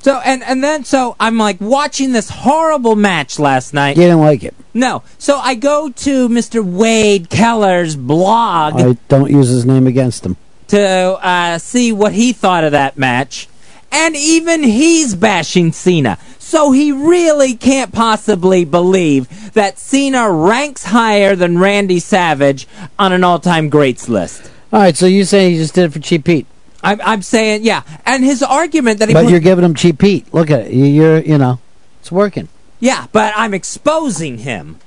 So 0.00 0.20
and 0.24 0.42
and 0.44 0.62
then 0.62 0.84
so 0.84 1.16
I'm 1.18 1.36
like 1.38 1.60
watching 1.60 2.12
this 2.12 2.30
horrible 2.30 2.94
match 2.94 3.38
last 3.38 3.74
night. 3.74 3.96
You 3.96 4.04
didn't 4.04 4.20
like 4.20 4.44
it. 4.44 4.54
No. 4.72 5.02
So 5.18 5.38
I 5.38 5.54
go 5.54 5.90
to 5.90 6.28
Mr. 6.28 6.62
Wade 6.64 7.28
Keller's 7.30 7.96
blog 7.96 8.74
I 8.80 8.92
don't 9.08 9.30
use 9.30 9.48
his 9.48 9.64
name 9.66 9.86
against 9.86 10.24
him. 10.24 10.36
to 10.68 10.80
uh, 10.80 11.58
see 11.58 11.92
what 11.92 12.12
he 12.12 12.32
thought 12.32 12.62
of 12.64 12.72
that 12.72 12.96
match, 12.98 13.48
and 13.90 14.14
even 14.16 14.62
he's 14.62 15.14
bashing 15.14 15.72
Cena. 15.72 16.18
So 16.38 16.70
he 16.70 16.92
really 16.92 17.56
can't 17.56 17.92
possibly 17.92 18.64
believe 18.64 19.52
that 19.54 19.78
Cena 19.80 20.30
ranks 20.30 20.84
higher 20.84 21.34
than 21.34 21.58
Randy 21.58 21.98
Savage 21.98 22.68
on 22.98 23.12
an 23.12 23.24
all-time 23.24 23.68
greats 23.68 24.08
list. 24.08 24.50
All 24.72 24.80
right, 24.80 24.96
so 24.96 25.06
you 25.06 25.24
say 25.24 25.50
he 25.50 25.56
just 25.56 25.74
did 25.74 25.84
it 25.86 25.92
for 25.92 25.98
cheap 25.98 26.24
Pete, 26.24 26.46
I'm, 26.86 27.00
I'm 27.04 27.22
saying, 27.22 27.64
yeah. 27.64 27.82
And 28.04 28.24
his 28.24 28.42
argument 28.42 29.00
that 29.00 29.08
he 29.08 29.14
but 29.14 29.24
put- 29.24 29.30
you're 29.30 29.40
giving 29.40 29.64
him 29.64 29.74
cheap 29.74 29.98
Pete. 29.98 30.32
Look 30.32 30.50
at 30.50 30.66
it. 30.66 30.72
You- 30.72 30.84
You're 30.86 31.18
you 31.20 31.38
know, 31.38 31.58
it's 32.00 32.12
working. 32.12 32.48
Yeah, 32.80 33.06
but 33.12 33.32
I'm 33.36 33.54
exposing 33.54 34.38
him. 34.38 34.78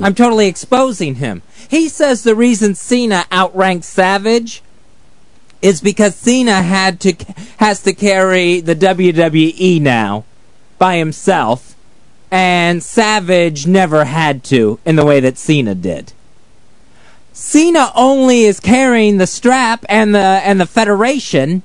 I'm 0.00 0.14
totally 0.14 0.46
exposing 0.46 1.16
him. 1.16 1.42
He 1.68 1.88
says 1.88 2.22
the 2.22 2.36
reason 2.36 2.74
Cena 2.76 3.24
outranks 3.32 3.88
Savage 3.88 4.62
is 5.60 5.80
because 5.80 6.14
Cena 6.14 6.62
had 6.62 7.00
to 7.00 7.14
has 7.58 7.82
to 7.82 7.92
carry 7.92 8.60
the 8.60 8.76
WWE 8.76 9.80
now 9.80 10.24
by 10.78 10.96
himself, 10.98 11.74
and 12.30 12.80
Savage 12.82 13.66
never 13.66 14.04
had 14.04 14.44
to 14.44 14.78
in 14.84 14.94
the 14.96 15.04
way 15.04 15.18
that 15.18 15.36
Cena 15.36 15.74
did. 15.74 16.12
Cena 17.40 17.92
only 17.94 18.42
is 18.42 18.58
carrying 18.58 19.18
the 19.18 19.26
strap 19.26 19.84
and 19.88 20.12
the 20.12 20.18
and 20.18 20.60
the 20.60 20.66
Federation 20.66 21.62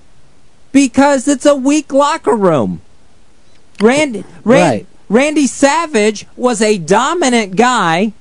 because 0.71 1.27
it's 1.27 1.47
a 1.47 1.55
weak 1.55 1.91
locker 1.91 2.35
room. 2.35 2.79
Randy, 3.81 4.23
Ran- 4.43 4.69
Right. 4.69 4.87
Randy 5.09 5.47
Savage 5.47 6.27
was 6.37 6.61
a 6.61 6.77
dominant 6.77 7.55
guy 7.55 8.13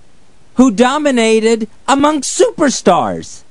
who 0.55 0.70
dominated 0.70 1.68
among 1.86 2.22
superstars. 2.22 3.42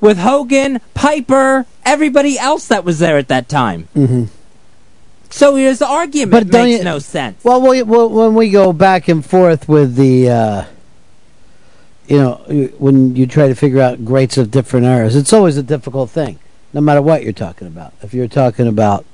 With 0.00 0.18
Hogan, 0.18 0.80
Piper, 0.94 1.64
everybody 1.86 2.38
else 2.38 2.68
that 2.68 2.84
was 2.84 2.98
there 2.98 3.16
at 3.16 3.28
that 3.28 3.48
time. 3.48 3.88
Mm-hmm. 3.96 4.24
So 5.30 5.56
his 5.56 5.80
argument 5.82 6.50
But 6.50 6.52
makes 6.64 6.78
you- 6.78 6.84
no 6.84 6.98
sense. 6.98 7.42
Well, 7.42 7.62
we, 7.62 7.82
well, 7.82 8.08
when 8.10 8.34
we 8.34 8.50
go 8.50 8.72
back 8.74 9.08
and 9.08 9.24
forth 9.24 9.68
with 9.68 9.96
the, 9.96 10.30
uh, 10.30 10.64
you 12.08 12.16
know, 12.16 12.34
when 12.78 13.14
you 13.14 13.26
try 13.26 13.48
to 13.48 13.54
figure 13.54 13.82
out 13.82 14.04
greats 14.04 14.38
of 14.38 14.50
different 14.50 14.86
eras, 14.86 15.14
it's 15.14 15.32
always 15.32 15.58
a 15.58 15.62
difficult 15.62 16.10
thing, 16.10 16.38
no 16.72 16.80
matter 16.80 17.02
what 17.02 17.22
you're 17.22 17.34
talking 17.34 17.68
about. 17.68 17.92
If 18.02 18.14
you're 18.14 18.28
talking 18.28 18.66
about 18.66 19.04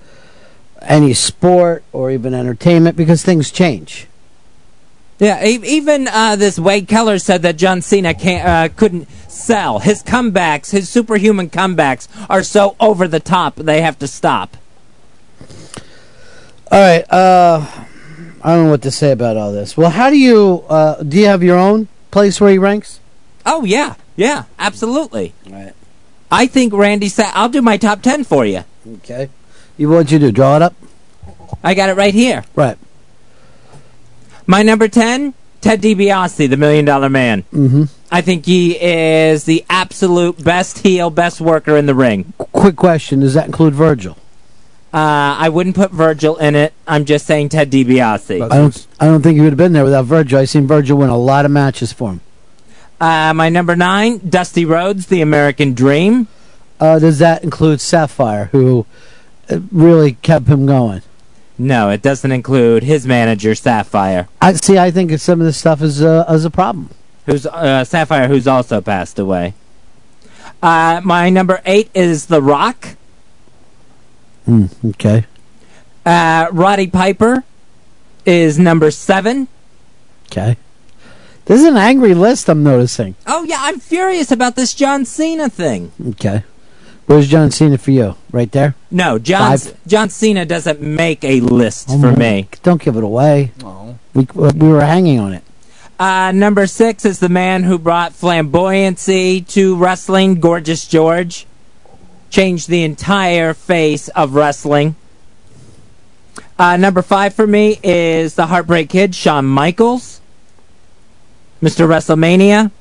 any 0.81 1.13
sport 1.13 1.83
or 1.93 2.13
even 2.13 2.35
entertainment, 2.35 2.97
because 2.97 3.25
things 3.25 3.51
change. 3.51 4.07
Yeah, 5.19 5.45
even 5.45 6.09
uh, 6.09 6.37
this 6.37 6.59
Wade 6.59 6.87
Keller 6.89 7.19
said 7.19 7.43
that 7.43 7.57
John 7.57 7.83
Cena 7.83 8.15
can't, 8.15 8.47
uh, 8.47 8.75
couldn't 8.75 9.09
sell. 9.29 9.81
His 9.81 10.03
comebacks, 10.03 10.71
his 10.71 10.89
superhuman 10.89 11.51
comebacks, 11.51 12.09
are 12.29 12.43
so 12.43 12.77
over 12.79 13.09
the 13.09 13.21
top 13.21 13.57
they 13.57 13.81
have 13.81 13.99
to 14.01 14.09
stop. 14.09 14.57
All 16.71 16.81
right, 16.81 17.05
uh, 17.13 17.67
I 18.43 18.55
don't 18.55 18.65
know 18.67 18.71
what 18.71 18.83
to 18.83 18.91
say 18.91 19.13
about 19.13 19.37
all 19.37 19.53
this. 19.53 19.77
Well, 19.77 19.91
how 19.91 20.11
do 20.11 20.19
you, 20.19 20.65
uh, 20.69 21.03
do 21.03 21.17
you 21.17 21.27
have 21.27 21.43
your 21.43 21.59
own 21.59 21.89
place 22.15 22.41
where 22.41 22.53
he 22.53 22.59
ranks? 22.59 23.01
Oh 23.45 23.65
yeah, 23.65 23.97
yeah, 24.17 24.45
absolutely. 24.59 25.35
Right. 25.51 25.75
I 26.31 26.47
think 26.47 26.73
Randy. 26.73 27.09
Sa- 27.09 27.33
I'll 27.35 27.49
do 27.51 27.61
my 27.61 27.77
top 27.77 28.03
ten 28.03 28.23
for 28.25 28.47
you. 28.47 28.65
Okay. 28.99 29.29
You 29.77 29.91
what'd 29.91 30.13
you 30.13 30.21
to 30.21 30.33
Draw 30.33 30.57
it 30.57 30.63
up. 30.63 30.75
I 31.63 31.75
got 31.75 31.91
it 31.91 31.97
right 31.97 32.15
here. 32.15 32.45
Right. 32.55 32.79
My 34.47 34.63
number 34.63 34.87
ten, 34.87 35.35
Ted 35.61 35.83
DiBiase, 35.83 36.49
the 36.49 36.57
Million 36.57 36.85
Dollar 36.85 37.11
Man. 37.11 37.43
Mm-hmm. 37.53 37.85
I 38.13 38.21
think 38.21 38.47
he 38.47 38.81
is 38.81 39.45
the 39.45 39.65
absolute 39.69 40.43
best 40.43 40.79
heel, 40.79 41.11
best 41.11 41.41
worker 41.41 41.77
in 41.77 41.87
the 41.87 41.95
ring. 41.97 42.33
Quick 42.39 42.77
question: 42.77 43.21
Does 43.21 43.35
that 43.35 43.47
include 43.47 43.75
Virgil? 43.75 44.17
Uh, 44.95 45.35
I 45.41 45.49
wouldn't 45.49 45.75
put 45.75 45.91
Virgil 45.91 46.37
in 46.37 46.55
it. 46.55 46.73
I'm 46.87 47.05
just 47.05 47.27
saying 47.27 47.49
Ted 47.49 47.69
DiBiase. 47.69 48.41
I 48.45 48.57
don't. 48.57 48.87
I 49.01 49.07
don't 49.07 49.23
think 49.23 49.35
he 49.35 49.41
would 49.41 49.51
have 49.51 49.59
been 49.59 49.73
there 49.73 49.83
without 49.83 50.05
Virgil. 50.05 50.39
I've 50.39 50.49
seen 50.49 50.69
Virgil 50.69 50.99
win 50.99 51.11
a 51.11 51.19
lot 51.19 51.45
of 51.45 51.51
matches 51.51 51.93
for 51.93 52.13
him. 52.13 52.21
Uh, 53.01 53.35
my 53.35 53.49
number 53.49 53.75
nine, 53.75 54.19
Dusty 54.19 54.65
Rhodes, 54.65 55.07
the 55.09 55.21
American 55.21 55.75
Dream. 55.75 56.29
Uh, 56.79 57.01
does 57.01 57.19
that 57.19 57.43
include 57.43 57.81
Sapphire, 57.81 58.47
who 58.53 58.87
uh, 59.51 59.59
really 59.73 60.13
kept 60.13 60.47
him 60.47 60.65
going? 60.65 61.03
No, 61.59 61.91
it 61.91 62.01
doesn't 62.01 62.31
include 62.31 62.85
his 62.85 63.05
manager 63.05 63.57
Sapphire, 63.57 64.29
I 64.41 64.53
see. 64.53 64.79
I 64.79 64.93
think 64.93 65.11
some 65.19 65.41
of 65.41 65.47
this 65.47 65.57
stuff 65.57 65.83
is 65.83 66.03
uh, 66.03 66.25
is 66.29 66.45
a 66.45 66.51
problem. 66.51 66.91
who's 67.27 67.47
uh, 67.47 67.85
Sapphire, 67.85 68.29
who's 68.29 68.47
also 68.47 68.81
passed 68.81 69.19
away. 69.19 69.55
Uh, 70.63 71.01
my 71.05 71.31
number 71.31 71.61
eight 71.67 71.91
is 71.95 72.27
The 72.27 72.41
Rock. 72.41 72.97
Hmm, 74.47 74.67
okay. 74.85 75.27
Uh, 76.05 76.49
Roddy 76.53 76.87
Piper 76.87 77.45
is 78.27 78.59
number 78.59 78.91
seven. 78.91 79.49
Okay. 80.27 80.57
This 81.47 81.61
is 81.61 81.67
an 81.67 81.77
angry 81.77 82.15
list. 82.15 82.49
I'm 82.49 82.63
noticing. 82.63 83.15
Oh 83.27 83.45
yeah, 83.45 83.59
I'm 83.61 83.79
furious 83.81 84.31
about 84.33 84.57
this 84.57 84.75
John 84.75 85.05
Cena 85.05 85.49
thing. 85.49 85.93
Okay. 86.11 86.43
Where's 87.07 87.29
John 87.29 87.51
Cena 87.51 87.77
for 87.77 87.91
you? 87.91 88.17
Right 88.33 88.51
there. 88.51 88.75
No, 88.91 89.19
John 89.19 89.59
Five. 89.59 89.77
John 89.87 90.09
Cena 90.09 90.47
doesn't 90.47 90.81
make 90.81 91.23
a 91.23 91.41
list 91.41 91.89
Oh 91.91 92.01
for 92.01 92.13
my- 92.13 92.17
me. 92.17 92.49
Don't 92.63 92.81
give 92.83 92.97
it 92.97 93.05
away. 93.05 93.53
Oh. 93.63 93.99
We 94.15 94.27
we 94.35 94.69
were 94.69 94.81
hanging 94.85 95.19
on 95.21 95.35
it. 95.35 95.43
Uh, 95.99 96.33
number 96.33 96.67
six 96.67 97.05
is 97.05 97.19
the 97.21 97.29
man 97.29 97.63
who 97.65 97.79
brought 97.79 98.13
flamboyancy 98.13 99.47
to 99.49 99.77
wrestling, 99.77 100.41
Gorgeous 100.41 100.87
George. 100.87 101.47
Changed 102.35 102.69
the 102.69 102.83
entire 102.83 103.55
face 103.55 104.09
of 104.09 104.35
wrestling. 104.35 104.97
Uh, 106.59 106.77
number 106.77 107.01
five 107.01 107.33
for 107.33 107.47
me 107.47 107.79
is 107.85 108.35
the 108.35 108.47
Heartbreak 108.47 108.89
Kid, 108.89 109.15
Shawn 109.15 109.45
Michaels. 109.45 110.21
Mr. 111.63 111.87
WrestleMania. 111.87 112.73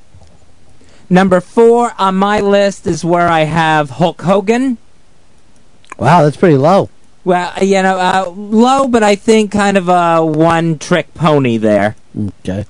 Number 1.07 1.39
four 1.39 1.93
on 1.99 2.15
my 2.15 2.39
list 2.39 2.87
is 2.87 3.05
where 3.05 3.27
I 3.27 3.41
have 3.41 3.91
Hulk 3.91 4.23
Hogan. 4.23 4.79
Wow, 5.99 6.23
that's 6.23 6.35
pretty 6.37 6.57
low. 6.57 6.89
Well, 7.23 7.53
you 7.61 7.83
know, 7.83 7.99
uh, 7.99 8.33
low, 8.35 8.87
but 8.87 9.03
I 9.03 9.13
think 9.13 9.51
kind 9.51 9.77
of 9.77 9.87
a 9.87 10.25
one 10.25 10.79
trick 10.79 11.13
pony 11.13 11.57
there. 11.57 11.95
Okay. 12.39 12.65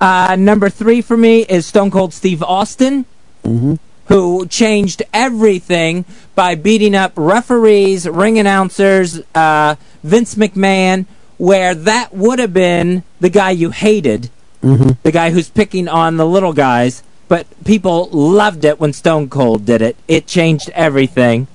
Uh, 0.00 0.36
number 0.38 0.70
three 0.70 1.02
for 1.02 1.16
me 1.16 1.40
is 1.40 1.66
Stone 1.66 1.90
Cold 1.90 2.14
Steve 2.14 2.44
Austin, 2.44 3.06
Mm-hmm. 3.42 3.74
Who 4.06 4.46
changed 4.46 5.02
everything 5.12 6.04
by 6.34 6.54
beating 6.54 6.94
up 6.94 7.12
referees, 7.16 8.08
ring 8.08 8.38
announcers, 8.38 9.20
uh, 9.34 9.74
Vince 10.02 10.34
McMahon, 10.36 11.06
where 11.38 11.74
that 11.74 12.14
would 12.14 12.38
have 12.38 12.52
been 12.52 13.02
the 13.20 13.30
guy 13.30 13.50
you 13.50 13.70
hated, 13.70 14.30
Mm-hmm. 14.62 14.92
the 15.02 15.12
guy 15.12 15.30
who's 15.30 15.48
picking 15.48 15.86
on 15.86 16.16
the 16.16 16.26
little 16.26 16.52
guys, 16.52 17.02
but 17.28 17.46
people 17.64 18.08
loved 18.10 18.64
it 18.64 18.80
when 18.80 18.92
Stone 18.92 19.28
Cold 19.28 19.64
did 19.64 19.80
it. 19.82 19.96
It 20.08 20.26
changed 20.26 20.70
everything. 20.70 21.46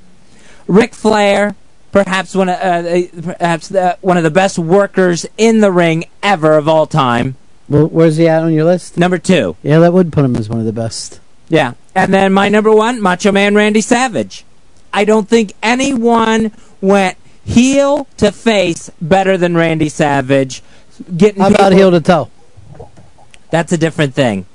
Ric 0.67 0.93
Flair, 0.93 1.55
perhaps 1.91 2.33
one 2.35 2.47
of 2.47 2.55
uh, 2.57 2.87
uh, 2.87 3.01
perhaps 3.21 3.67
the, 3.67 3.97
one 4.01 4.15
of 4.15 4.23
the 4.23 4.31
best 4.31 4.57
workers 4.59 5.25
in 5.37 5.59
the 5.59 5.71
ring 5.71 6.05
ever 6.23 6.53
of 6.53 6.69
all 6.69 6.85
time. 6.85 7.35
Well, 7.67 7.87
where's 7.87 8.15
he 8.17 8.27
at 8.29 8.43
on 8.43 8.53
your 8.53 8.65
list? 8.65 8.97
Number 8.97 9.17
two. 9.17 9.57
Yeah, 9.63 9.79
that 9.79 9.91
would 9.93 10.13
put 10.13 10.23
him 10.23 10.35
as 10.37 10.47
one 10.47 10.59
of 10.59 10.65
the 10.65 10.71
best. 10.71 11.19
Yeah. 11.49 11.73
And 11.93 12.13
then 12.13 12.31
my 12.33 12.49
number 12.49 12.71
one, 12.71 13.01
Macho 13.01 13.31
Man 13.31 13.55
Randy 13.55 13.81
Savage. 13.81 14.45
I 14.93 15.05
don't 15.05 15.27
think 15.27 15.53
anyone 15.61 16.51
went 16.79 17.17
heel 17.43 18.07
to 18.17 18.31
face 18.31 18.89
better 19.01 19.37
than 19.37 19.55
Randy 19.55 19.89
Savage. 19.89 20.61
Getting 21.15 21.41
How 21.41 21.47
about 21.49 21.57
people- 21.71 21.77
heel 21.77 21.91
to 21.91 22.01
toe? 22.01 22.29
That's 23.49 23.71
a 23.73 23.77
different 23.77 24.13
thing. 24.13 24.45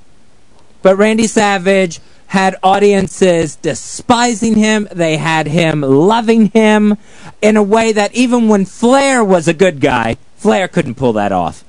But 0.81 0.97
Randy 0.97 1.27
Savage 1.27 1.99
had 2.27 2.55
audiences 2.63 3.55
despising 3.55 4.55
him. 4.55 4.87
They 4.91 5.17
had 5.17 5.47
him 5.47 5.81
loving 5.81 6.47
him 6.47 6.97
in 7.41 7.57
a 7.57 7.63
way 7.63 7.91
that 7.91 8.13
even 8.15 8.47
when 8.47 8.65
Flair 8.65 9.23
was 9.23 9.47
a 9.47 9.53
good 9.53 9.79
guy, 9.79 10.17
Flair 10.37 10.67
couldn't 10.67 10.95
pull 10.95 11.13
that 11.13 11.31
off. 11.31 11.63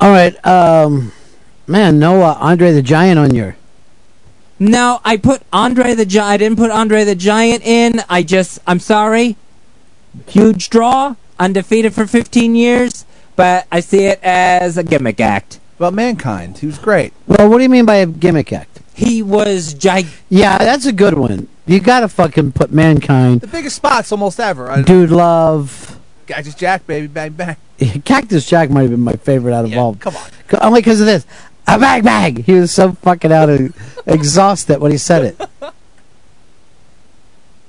All 0.00 0.10
right, 0.10 0.34
um, 0.46 1.12
man, 1.66 1.98
no 1.98 2.22
uh, 2.22 2.36
Andre 2.40 2.72
the 2.72 2.82
Giant 2.82 3.18
on 3.18 3.34
your. 3.34 3.56
No, 4.64 4.98
I 5.04 5.18
put 5.18 5.42
Andre 5.52 5.92
the 5.94 6.06
Giant. 6.06 6.30
I 6.30 6.36
didn't 6.38 6.56
put 6.56 6.70
Andre 6.70 7.04
the 7.04 7.14
Giant 7.14 7.62
in. 7.64 8.00
I 8.08 8.22
just, 8.22 8.60
I'm 8.66 8.78
sorry. 8.78 9.36
Huge 10.26 10.70
draw, 10.70 11.16
undefeated 11.38 11.92
for 11.92 12.06
15 12.06 12.54
years, 12.54 13.04
but 13.36 13.66
I 13.70 13.80
see 13.80 14.06
it 14.06 14.20
as 14.22 14.78
a 14.78 14.82
gimmick 14.82 15.20
act. 15.20 15.60
Well, 15.78 15.90
Mankind, 15.90 16.58
he 16.58 16.66
was 16.66 16.78
great. 16.78 17.12
Well, 17.26 17.50
what 17.50 17.58
do 17.58 17.62
you 17.64 17.68
mean 17.68 17.84
by 17.84 17.96
a 17.96 18.06
gimmick 18.06 18.52
act? 18.54 18.80
He 18.94 19.22
was 19.22 19.74
gig. 19.74 20.06
Yeah, 20.30 20.56
that's 20.56 20.86
a 20.86 20.92
good 20.92 21.18
one. 21.18 21.48
You 21.66 21.80
gotta 21.80 22.08
fucking 22.08 22.52
put 22.52 22.72
mankind, 22.72 23.42
The 23.42 23.46
biggest 23.48 23.76
spots 23.76 24.12
almost 24.12 24.40
ever. 24.40 24.70
I, 24.70 24.80
dude, 24.82 25.10
love. 25.10 25.98
Cactus 26.26 26.54
Jack, 26.54 26.86
baby, 26.86 27.06
bang 27.08 27.32
bang. 27.32 27.56
Cactus 28.04 28.46
Jack 28.46 28.70
might 28.70 28.82
have 28.82 28.90
been 28.92 29.00
my 29.00 29.14
favorite 29.14 29.52
out 29.52 29.64
of 29.66 29.76
all. 29.76 29.94
come 29.96 30.16
on. 30.16 30.30
Only 30.62 30.80
because 30.80 31.00
of 31.00 31.06
this. 31.06 31.26
A 31.66 31.78
bag 31.78 32.04
bag. 32.04 32.44
He 32.44 32.54
was 32.54 32.72
so 32.72 32.92
fucking 32.92 33.32
out 33.32 33.48
of 33.48 33.74
exhausted 34.06 34.80
when 34.80 34.92
he 34.92 34.98
said 34.98 35.24
it. 35.24 35.72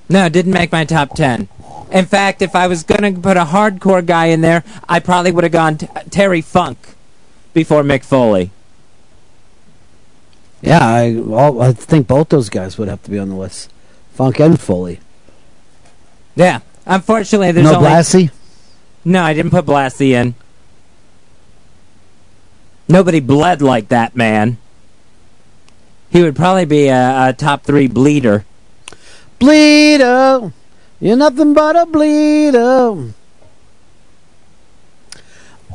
No, 0.09 0.25
it 0.25 0.33
didn't 0.33 0.53
make 0.53 0.71
my 0.71 0.85
top 0.85 1.15
10. 1.15 1.47
In 1.91 2.05
fact, 2.05 2.41
if 2.41 2.55
I 2.55 2.67
was 2.67 2.83
going 2.83 3.15
to 3.15 3.19
put 3.19 3.37
a 3.37 3.45
hardcore 3.45 4.05
guy 4.05 4.27
in 4.27 4.41
there, 4.41 4.63
I 4.87 4.99
probably 4.99 5.31
would 5.31 5.43
have 5.43 5.53
gone 5.53 5.77
t- 5.77 5.87
Terry 6.09 6.41
Funk 6.41 6.77
before 7.53 7.83
Mick 7.83 8.03
Foley. 8.03 8.51
Yeah, 10.61 10.85
I, 10.85 11.15
all, 11.17 11.61
I 11.61 11.73
think 11.73 12.07
both 12.07 12.29
those 12.29 12.49
guys 12.49 12.77
would 12.77 12.87
have 12.87 13.01
to 13.03 13.11
be 13.11 13.17
on 13.19 13.29
the 13.29 13.35
list. 13.35 13.71
Funk 14.13 14.39
and 14.39 14.59
Foley. 14.59 14.99
Yeah. 16.35 16.59
Unfortunately, 16.85 17.51
there's 17.51 17.69
no 17.69 17.77
only. 17.77 17.89
Blassie. 17.89 18.31
No, 19.03 19.23
I 19.23 19.33
didn't 19.33 19.51
put 19.51 19.65
Blassie 19.65 20.11
in. 20.11 20.35
Nobody 22.87 23.19
bled 23.19 23.61
like 23.61 23.87
that 23.89 24.15
man. 24.15 24.57
He 26.09 26.21
would 26.21 26.35
probably 26.35 26.65
be 26.65 26.87
a, 26.87 27.29
a 27.29 27.33
top 27.33 27.63
three 27.63 27.87
bleeder. 27.87 28.45
Bleeder. 29.39 30.53
You're 30.99 31.17
nothing 31.17 31.53
but 31.53 31.75
a 31.75 31.85
bleeder. 31.85 33.13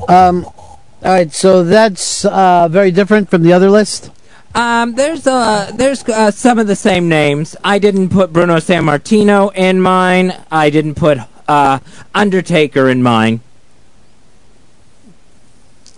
Um, 0.09 0.45
all 0.45 0.81
right, 1.03 1.33
so 1.33 1.63
that's 1.63 2.25
uh, 2.25 2.69
very 2.71 2.91
different 2.91 3.29
from 3.29 3.43
the 3.43 3.53
other 3.53 3.71
list. 3.71 4.11
Um, 4.55 4.95
there's 4.95 5.27
uh, 5.27 5.71
there's 5.75 6.03
uh, 6.09 6.31
some 6.31 6.59
of 6.59 6.67
the 6.67 6.77
same 6.77 7.09
names. 7.09 7.55
I 7.63 7.79
didn't 7.79 8.09
put 8.09 8.33
Bruno 8.33 8.57
Sammartino 8.57 9.55
in 9.55 9.81
mine. 9.81 10.35
I 10.51 10.71
didn't 10.71 10.97
put 10.97 11.19
uh, 11.47 11.79
Undertaker 12.15 12.89
in 12.89 13.03
mine. 13.03 13.41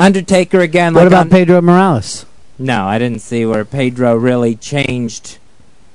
Undertaker 0.02 0.60
again. 0.60 0.94
What 0.94 1.02
like 1.04 1.08
about 1.08 1.30
Pedro 1.30 1.60
Morales? 1.60 2.26
No, 2.58 2.86
I 2.86 2.98
didn't 2.98 3.20
see 3.20 3.46
where 3.46 3.64
Pedro 3.64 4.16
really 4.16 4.56
changed 4.56 5.38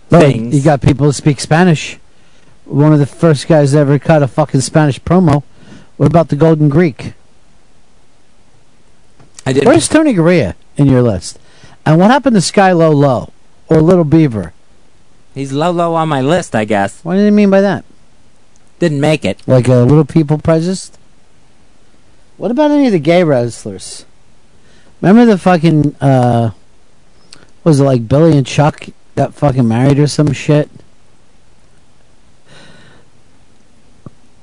Well, 0.09 0.21
things. 0.21 0.55
you 0.55 0.61
got 0.63 0.81
people 0.81 1.05
who 1.07 1.11
speak 1.11 1.39
Spanish. 1.41 1.97
One 2.65 2.93
of 2.93 2.99
the 2.99 3.05
first 3.05 3.47
guys 3.47 3.73
that 3.73 3.79
ever 3.79 3.99
cut 3.99 4.23
a 4.23 4.27
fucking 4.27 4.61
Spanish 4.61 4.99
promo. 5.01 5.43
What 5.97 6.07
about 6.07 6.29
the 6.29 6.35
Golden 6.35 6.69
Greek? 6.69 7.13
I 9.45 9.53
did. 9.53 9.65
Where's 9.65 9.87
Tony 9.87 10.13
Garea 10.13 10.55
in 10.77 10.87
your 10.87 11.01
list? 11.01 11.39
And 11.85 11.99
what 11.99 12.11
happened 12.11 12.35
to 12.35 12.41
Sky 12.41 12.71
Low 12.71 12.91
Low 12.91 13.31
or 13.69 13.81
Little 13.81 14.03
Beaver? 14.03 14.53
He's 15.33 15.53
low, 15.53 15.71
low 15.71 15.95
on 15.95 16.09
my 16.09 16.21
list, 16.21 16.55
I 16.55 16.65
guess. 16.65 17.03
What 17.03 17.15
do 17.15 17.21
you 17.23 17.31
mean 17.31 17.49
by 17.49 17.61
that? 17.61 17.85
Didn't 18.79 18.99
make 19.01 19.23
it. 19.23 19.41
Like 19.47 19.67
a 19.67 19.75
little 19.75 20.05
people 20.05 20.37
presence? 20.37 20.91
What 22.38 22.51
about 22.51 22.72
any 22.72 22.85
of 22.85 22.91
the 22.91 22.99
gay 22.99 23.24
wrestlers? 23.24 24.06
Remember 25.01 25.25
the 25.25 25.38
fucking 25.38 25.95
uh 25.95 26.51
was 27.64 27.80
it 27.80 27.83
like 27.83 28.07
Billy 28.07 28.38
and 28.38 28.48
Chuck 28.48 28.85
got 29.16 29.33
fucking 29.33 29.67
married 29.67 29.99
or 29.99 30.07
some 30.07 30.32
shit? 30.32 30.69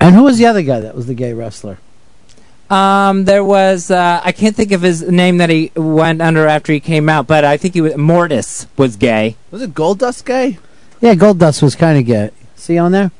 And 0.01 0.15
who 0.15 0.25
was 0.25 0.37
the 0.37 0.45
other 0.45 0.61
guy 0.61 0.81
that 0.81 0.95
was 0.95 1.07
the 1.07 1.15
gay 1.15 1.33
wrestler? 1.33 1.79
Um, 2.69 3.25
there 3.25 3.45
was 3.45 3.91
uh, 3.91 4.21
I 4.23 4.33
can't 4.33 4.55
think 4.57 4.73
of 4.73 4.83
his 4.83 5.03
name 5.03 5.39
that 5.39 5.49
he 5.49 5.71
went 5.75 6.21
under 6.21 6.47
after 6.47 6.73
he 6.73 6.81
came 6.81 7.09
out, 7.09 7.27
but 7.27 7.45
I 7.45 7.57
think 7.57 7.75
he 7.75 7.81
was 7.81 7.97
Mortis 7.97 8.67
was 8.77 8.97
gay. 8.97 9.37
Was 9.51 9.63
it 9.63 9.75
Goldust 9.75 10.25
gay? 10.25 10.59
Yeah, 11.01 11.15
Goldust 11.15 11.63
was 11.63 11.75
kind 11.75 11.99
of 11.99 12.05
gay. 12.05 12.31
See 12.57 12.77
on 12.77 12.93
there? 12.93 13.13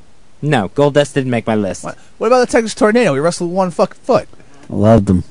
No, 0.43 0.69
Goldust 0.71 1.15
didn't 1.15 1.31
make 1.31 1.47
my 1.47 1.55
list. 1.55 1.85
What, 1.85 1.97
what 2.19 2.27
about 2.27 2.41
the 2.41 2.53
Texas 2.53 2.75
Tornado? 2.75 3.15
He 3.15 3.21
wrestled 3.21 3.51
one 3.51 3.71
fucking 3.71 4.03
foot. 4.03 4.29
I 4.71 4.75
loved 4.75 5.07
them. 5.07 5.25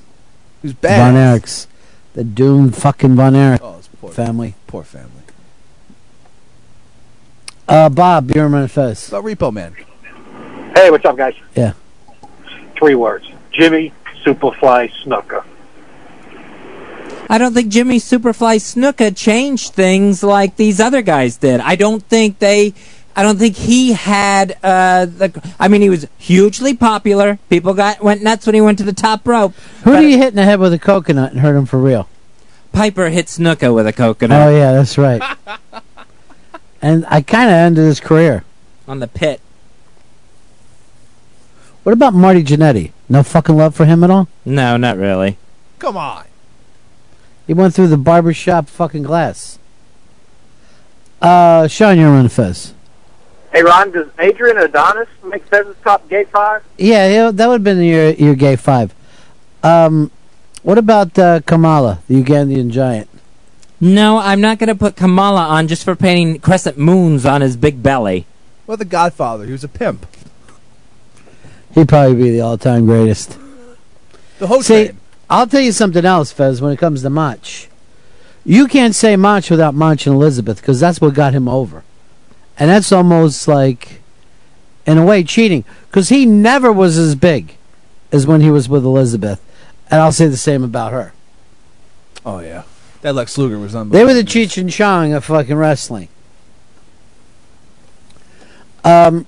He 0.61 0.67
was 0.67 0.73
bad. 0.73 1.13
Von 1.13 1.21
Erichs. 1.21 1.67
The 2.13 2.23
doomed 2.23 2.75
fucking 2.75 3.15
Von 3.15 3.35
Erich 3.35 3.61
Oh, 3.63 3.77
it's 3.79 3.87
poor 3.87 4.11
family. 4.11 4.55
Poor 4.67 4.83
family. 4.83 5.09
Uh, 7.67 7.89
Bob, 7.89 8.27
Bierman 8.27 8.61
and 8.61 8.71
Fez. 8.71 9.09
About 9.09 9.23
Repo 9.23 9.51
Man. 9.51 9.75
Hey, 10.75 10.91
what's 10.91 11.05
up, 11.05 11.17
guys? 11.17 11.33
Yeah. 11.55 11.73
Three 12.77 12.95
words: 12.95 13.25
Jimmy 13.51 13.93
Superfly 14.23 14.91
Snuka. 15.03 15.43
I 17.29 17.37
don't 17.37 17.53
think 17.53 17.71
Jimmy 17.71 17.97
Superfly 17.99 18.57
Snuka 18.57 19.15
changed 19.15 19.73
things 19.73 20.23
like 20.23 20.55
these 20.55 20.79
other 20.79 21.01
guys 21.01 21.37
did. 21.37 21.61
I 21.61 21.75
don't 21.75 22.03
think 22.03 22.39
they 22.39 22.73
I 23.15 23.21
don't 23.21 23.37
think 23.37 23.55
he 23.55 23.93
had 23.93 24.57
uh, 24.63 25.05
the. 25.05 25.53
I 25.59 25.67
mean, 25.67 25.81
he 25.81 25.89
was 25.89 26.07
hugely 26.17 26.75
popular. 26.75 27.37
People 27.49 27.73
got 27.73 28.03
went 28.03 28.23
nuts 28.23 28.45
when 28.45 28.55
he 28.55 28.61
went 28.61 28.79
to 28.79 28.83
the 28.83 28.93
top 28.93 29.27
rope. 29.27 29.53
Who 29.83 29.95
do 29.95 30.07
you 30.07 30.17
hit 30.17 30.29
in 30.29 30.35
the 30.35 30.45
head 30.45 30.59
with 30.59 30.73
a 30.73 30.79
coconut 30.79 31.31
and 31.31 31.41
hurt 31.41 31.55
him 31.55 31.65
for 31.65 31.77
real? 31.79 32.09
Piper 32.71 33.09
hit 33.09 33.27
Snuka 33.27 33.73
with 33.73 33.85
a 33.85 33.93
coconut. 33.93 34.47
Oh 34.47 34.51
yeah, 34.51 34.71
that's 34.71 34.97
right. 34.97 35.21
and 36.81 37.05
I 37.07 37.21
kind 37.21 37.49
of 37.49 37.55
ended 37.55 37.85
his 37.85 37.99
career. 37.99 38.43
on 38.87 38.99
the 38.99 39.07
pit. 39.07 39.39
What 41.83 41.93
about 41.93 42.13
Marty 42.13 42.43
Jannetty? 42.43 42.93
No 43.09 43.21
fucking 43.23 43.57
love 43.57 43.75
for 43.75 43.85
him 43.85 44.03
at 44.03 44.09
all. 44.09 44.27
No, 44.45 44.77
not 44.77 44.97
really. 44.97 45.37
Come 45.79 45.97
on. 45.97 46.23
He 47.45 47.53
went 47.53 47.73
through 47.73 47.89
the 47.89 47.97
barbershop 47.97 48.69
fucking 48.69 49.03
glass. 49.03 49.59
Uh, 51.21 51.67
Sean, 51.67 51.99
you're 51.99 52.09
on 52.09 52.23
the 52.23 52.29
Fez. 52.29 52.73
Hey, 53.53 53.61
Ron, 53.61 53.91
does 53.91 54.07
Adrian 54.17 54.57
Adonis 54.57 55.07
make 55.23 55.45
Fez's 55.45 55.75
top 55.83 56.09
gay 56.09 56.23
five? 56.25 56.63
Yeah, 56.77 57.07
yeah, 57.07 57.31
that 57.31 57.47
would 57.47 57.53
have 57.53 57.63
been 57.63 57.83
your 57.83 58.09
your 58.09 58.35
gay 58.35 58.55
five. 58.55 58.93
Um, 59.61 60.09
what 60.63 60.77
about 60.77 61.17
uh, 61.19 61.41
Kamala, 61.41 61.99
the 62.07 62.21
Ugandan 62.21 62.71
giant? 62.71 63.09
No, 63.79 64.17
I'm 64.17 64.41
not 64.41 64.59
going 64.59 64.69
to 64.69 64.75
put 64.75 64.95
Kamala 64.95 65.41
on 65.41 65.67
just 65.67 65.83
for 65.83 65.95
painting 65.95 66.39
crescent 66.39 66.77
moons 66.77 67.25
on 67.25 67.41
his 67.41 67.55
big 67.55 67.83
belly. 67.83 68.25
Well, 68.65 68.77
the 68.77 68.85
Godfather. 68.85 69.45
He 69.45 69.51
was 69.51 69.63
a 69.63 69.67
pimp. 69.67 70.07
He'd 71.75 71.89
probably 71.89 72.15
be 72.15 72.29
the 72.31 72.41
all-time 72.41 72.85
greatest. 72.85 73.37
The 74.39 74.47
whole 74.47 74.63
See, 74.63 74.91
I'll 75.29 75.47
tell 75.47 75.61
you 75.61 75.71
something 75.71 76.05
else, 76.05 76.31
Fez. 76.31 76.61
When 76.61 76.71
it 76.71 76.77
comes 76.77 77.01
to 77.01 77.09
Mach, 77.09 77.67
you 78.45 78.67
can't 78.67 78.95
say 78.95 79.15
Mach 79.15 79.49
without 79.49 79.75
Mach 79.75 80.05
and 80.05 80.15
Elizabeth 80.15 80.61
because 80.61 80.79
that's 80.79 81.01
what 81.01 81.13
got 81.13 81.33
him 81.33 81.47
over, 81.47 81.83
and 82.57 82.69
that's 82.69 82.91
almost 82.91 83.47
like, 83.47 84.01
in 84.85 84.97
a 84.97 85.05
way, 85.05 85.23
cheating 85.23 85.63
because 85.87 86.09
he 86.09 86.25
never 86.25 86.71
was 86.71 86.97
as 86.97 87.15
big 87.15 87.57
as 88.11 88.27
when 88.27 88.41
he 88.41 88.51
was 88.51 88.69
with 88.69 88.85
Elizabeth, 88.85 89.41
and 89.89 90.01
I'll 90.01 90.11
say 90.11 90.27
the 90.27 90.37
same 90.37 90.63
about 90.63 90.91
her. 90.91 91.13
Oh 92.25 92.39
yeah, 92.39 92.63
that 93.01 93.15
Lex 93.15 93.37
Luger 93.37 93.59
was 93.59 93.75
unbelievable. 93.75 94.13
They 94.13 94.19
were 94.19 94.21
the 94.21 94.27
Cheech 94.27 94.57
and 94.57 94.71
Chong 94.71 95.13
of 95.13 95.25
fucking 95.25 95.55
wrestling. 95.55 96.07
Um, 98.83 99.25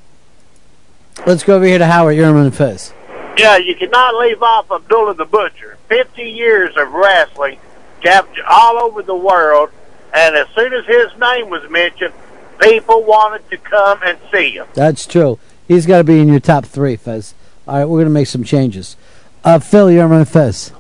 let's 1.25 1.43
go 1.43 1.55
over 1.55 1.65
here 1.65 1.77
to 1.77 1.85
Howard 1.85 2.17
Yerman 2.17 2.45
and 2.45 2.55
Fez. 2.55 2.93
Yeah, 3.37 3.57
you 3.57 3.75
cannot 3.75 4.15
leave 4.15 4.41
off 4.41 4.71
Abdullah 4.71 5.15
the 5.15 5.25
Butcher. 5.25 5.77
50 5.89 6.23
years 6.23 6.75
of 6.77 6.91
wrestling, 6.91 7.59
kept 8.01 8.39
all 8.47 8.77
over 8.77 9.01
the 9.01 9.15
world, 9.15 9.69
and 10.13 10.35
as 10.35 10.47
soon 10.55 10.73
as 10.73 10.85
his 10.85 11.07
name 11.19 11.49
was 11.49 11.69
mentioned, 11.69 12.13
people 12.59 13.03
wanted 13.03 13.49
to 13.49 13.57
come 13.57 13.99
and 14.03 14.17
see 14.31 14.51
him. 14.51 14.67
That's 14.73 15.05
true. 15.05 15.39
He's 15.67 15.85
got 15.85 15.99
to 15.99 16.03
be 16.03 16.19
in 16.19 16.27
your 16.27 16.39
top 16.39 16.65
three, 16.65 16.95
Fez. 16.95 17.33
All 17.67 17.77
right, 17.77 17.85
we're 17.85 17.99
gonna 17.99 18.11
make 18.11 18.27
some 18.27 18.43
changes. 18.43 18.95
Uh, 19.43 19.59
Phil 19.59 19.87
Yerman 19.87 20.17
and 20.17 20.29
Fez. 20.29 20.71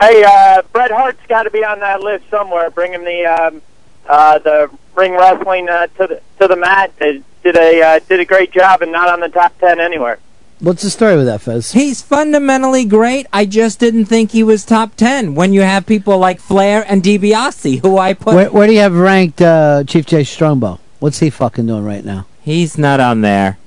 Hey, 0.00 0.24
uh, 0.26 0.62
Bret 0.72 0.90
Hart's 0.90 1.24
got 1.28 1.44
to 1.44 1.50
be 1.50 1.64
on 1.64 1.80
that 1.80 2.00
list 2.00 2.24
somewhere. 2.30 2.70
Bring 2.70 2.92
him 2.92 3.04
the 3.04 3.24
um, 3.24 3.62
uh, 4.08 4.38
the 4.38 4.70
ring 4.94 5.12
wrestling 5.12 5.68
uh, 5.68 5.86
to 5.98 6.06
the 6.06 6.20
to 6.40 6.48
the 6.48 6.56
mat. 6.56 6.92
They 6.98 7.22
did 7.42 7.56
a 7.56 7.82
uh, 7.82 8.00
did 8.00 8.20
a 8.20 8.24
great 8.24 8.50
job 8.50 8.82
and 8.82 8.92
not 8.92 9.08
on 9.08 9.20
the 9.20 9.28
top 9.28 9.58
ten 9.58 9.80
anywhere. 9.80 10.18
What's 10.66 10.82
the 10.82 10.90
story 10.90 11.14
with 11.14 11.26
that, 11.26 11.42
Fez? 11.42 11.70
He's 11.70 12.02
fundamentally 12.02 12.84
great. 12.84 13.28
I 13.32 13.44
just 13.44 13.78
didn't 13.78 14.06
think 14.06 14.32
he 14.32 14.42
was 14.42 14.64
top 14.64 14.96
ten 14.96 15.36
when 15.36 15.52
you 15.52 15.60
have 15.60 15.86
people 15.86 16.18
like 16.18 16.40
Flair 16.40 16.84
and 16.88 17.04
DiBiase, 17.04 17.82
who 17.82 17.98
I 17.98 18.14
put. 18.14 18.34
Where, 18.34 18.50
where 18.50 18.66
do 18.66 18.72
you 18.72 18.80
have 18.80 18.96
ranked 18.96 19.40
uh, 19.40 19.84
Chief 19.84 20.04
Jay 20.04 20.24
Strongbow? 20.24 20.80
What's 20.98 21.20
he 21.20 21.30
fucking 21.30 21.66
doing 21.66 21.84
right 21.84 22.04
now? 22.04 22.26
He's 22.42 22.76
not 22.76 22.98
on 22.98 23.20
there. 23.20 23.58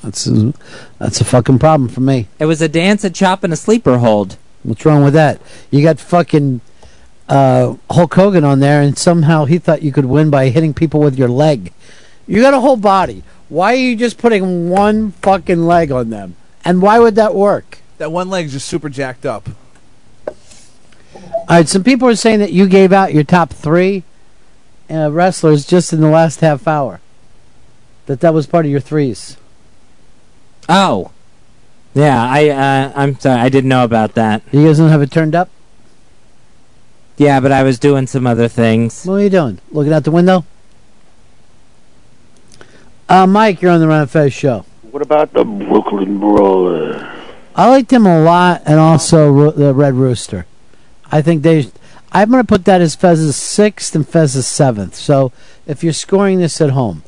That's 0.00 0.28
a, 0.28 0.54
that's 1.00 1.20
a 1.20 1.24
fucking 1.24 1.58
problem 1.58 1.88
for 1.88 2.00
me. 2.00 2.28
It 2.38 2.46
was 2.46 2.62
a 2.62 2.68
dance, 2.68 3.02
a 3.02 3.10
chop, 3.10 3.42
and 3.42 3.52
a 3.52 3.56
sleeper 3.56 3.98
hold. 3.98 4.36
What's 4.62 4.86
wrong 4.86 5.02
with 5.02 5.14
that? 5.14 5.40
You 5.72 5.82
got 5.82 5.98
fucking 5.98 6.60
uh, 7.28 7.74
Hulk 7.90 8.14
Hogan 8.14 8.44
on 8.44 8.60
there, 8.60 8.80
and 8.80 8.96
somehow 8.96 9.46
he 9.46 9.58
thought 9.58 9.82
you 9.82 9.90
could 9.90 10.04
win 10.04 10.30
by 10.30 10.50
hitting 10.50 10.72
people 10.72 11.00
with 11.00 11.18
your 11.18 11.28
leg. 11.28 11.72
You 12.28 12.40
got 12.40 12.54
a 12.54 12.60
whole 12.60 12.76
body. 12.76 13.24
Why 13.54 13.74
are 13.74 13.76
you 13.76 13.94
just 13.94 14.18
putting 14.18 14.68
one 14.68 15.12
fucking 15.12 15.64
leg 15.64 15.92
on 15.92 16.10
them? 16.10 16.34
And 16.64 16.82
why 16.82 16.98
would 16.98 17.14
that 17.14 17.36
work? 17.36 17.78
That 17.98 18.10
one 18.10 18.28
leg's 18.28 18.52
just 18.52 18.66
super 18.66 18.88
jacked 18.88 19.24
up. 19.24 19.48
All 20.26 21.46
right, 21.48 21.68
some 21.68 21.84
people 21.84 22.08
are 22.08 22.16
saying 22.16 22.40
that 22.40 22.50
you 22.50 22.66
gave 22.66 22.92
out 22.92 23.14
your 23.14 23.22
top 23.22 23.50
three 23.50 24.02
uh, 24.90 25.12
wrestlers 25.12 25.64
just 25.66 25.92
in 25.92 26.00
the 26.00 26.08
last 26.08 26.40
half 26.40 26.66
hour. 26.66 27.00
That 28.06 28.18
that 28.22 28.34
was 28.34 28.48
part 28.48 28.64
of 28.64 28.72
your 28.72 28.80
threes. 28.80 29.36
Oh, 30.68 31.12
yeah. 31.94 32.26
I 32.28 32.48
uh, 32.48 32.92
I'm 32.96 33.20
sorry. 33.20 33.40
I 33.40 33.50
didn't 33.50 33.68
know 33.68 33.84
about 33.84 34.14
that. 34.14 34.42
You 34.50 34.66
guys 34.66 34.78
don't 34.78 34.90
have 34.90 35.00
it 35.00 35.12
turned 35.12 35.36
up. 35.36 35.48
Yeah, 37.16 37.38
but 37.38 37.52
I 37.52 37.62
was 37.62 37.78
doing 37.78 38.08
some 38.08 38.26
other 38.26 38.48
things. 38.48 39.04
What 39.04 39.14
are 39.14 39.22
you 39.22 39.30
doing? 39.30 39.60
Looking 39.70 39.92
out 39.92 40.02
the 40.02 40.10
window? 40.10 40.44
Uh, 43.08 43.26
Mike, 43.26 43.60
you're 43.62 43.70
on 43.70 43.80
the 43.80 43.88
Ron 43.88 44.02
and 44.02 44.10
Fez 44.10 44.32
show. 44.32 44.64
What 44.90 45.02
about 45.02 45.32
the 45.32 45.44
Brooklyn 45.44 46.18
Brawler? 46.18 47.10
I 47.54 47.68
liked 47.68 47.92
him 47.92 48.06
a 48.06 48.20
lot, 48.22 48.62
and 48.66 48.78
also 48.80 49.30
Ro- 49.30 49.50
the 49.50 49.74
Red 49.74 49.94
Rooster. 49.94 50.46
I 51.10 51.22
think 51.22 51.42
they. 51.42 51.68
I'm 52.12 52.30
going 52.30 52.42
to 52.42 52.46
put 52.46 52.64
that 52.64 52.80
as 52.80 52.94
Fez's 52.94 53.36
sixth 53.36 53.94
and 53.94 54.08
Fez's 54.08 54.46
seventh. 54.46 54.94
So 54.94 55.32
if 55.66 55.82
you're 55.82 55.92
scoring 55.92 56.38
this 56.38 56.60
at 56.60 56.70
home, 56.70 57.02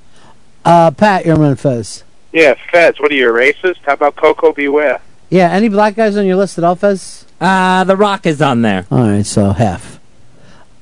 uh, 0.64 0.90
Pat, 0.90 1.24
you're 1.24 1.42
on 1.42 1.56
Fez. 1.56 2.02
Yeah, 2.32 2.54
Fez. 2.70 2.98
What 3.00 3.10
are 3.12 3.14
you, 3.14 3.28
a 3.28 3.32
racist? 3.32 3.78
How 3.84 3.94
about 3.94 4.16
Koko 4.16 4.52
B. 4.52 4.68
Ware? 4.68 5.00
Yeah, 5.30 5.50
any 5.50 5.68
black 5.68 5.94
guys 5.94 6.16
on 6.16 6.26
your 6.26 6.36
list 6.36 6.58
at 6.58 6.64
all, 6.64 6.74
Fez? 6.74 7.24
Uh, 7.40 7.84
The 7.84 7.96
Rock 7.96 8.26
is 8.26 8.42
on 8.42 8.62
there. 8.62 8.86
All 8.90 8.98
right, 9.08 9.24
so 9.26 9.52
half. 9.52 9.98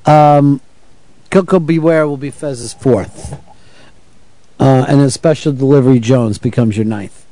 Um, 0.07 0.61
Koko 1.31 1.59
B. 1.59 1.79
Ware 1.79 2.07
will 2.09 2.17
be 2.17 2.31
Fez's 2.31 2.73
fourth. 2.75 3.39
Uh, 4.59 4.85
and 4.89 5.01
then 5.01 5.11
Special 5.11 5.53
Delivery 5.53 5.99
Jones 5.99 6.39
becomes 6.39 6.77
your 6.77 6.87
ninth. 6.87 7.27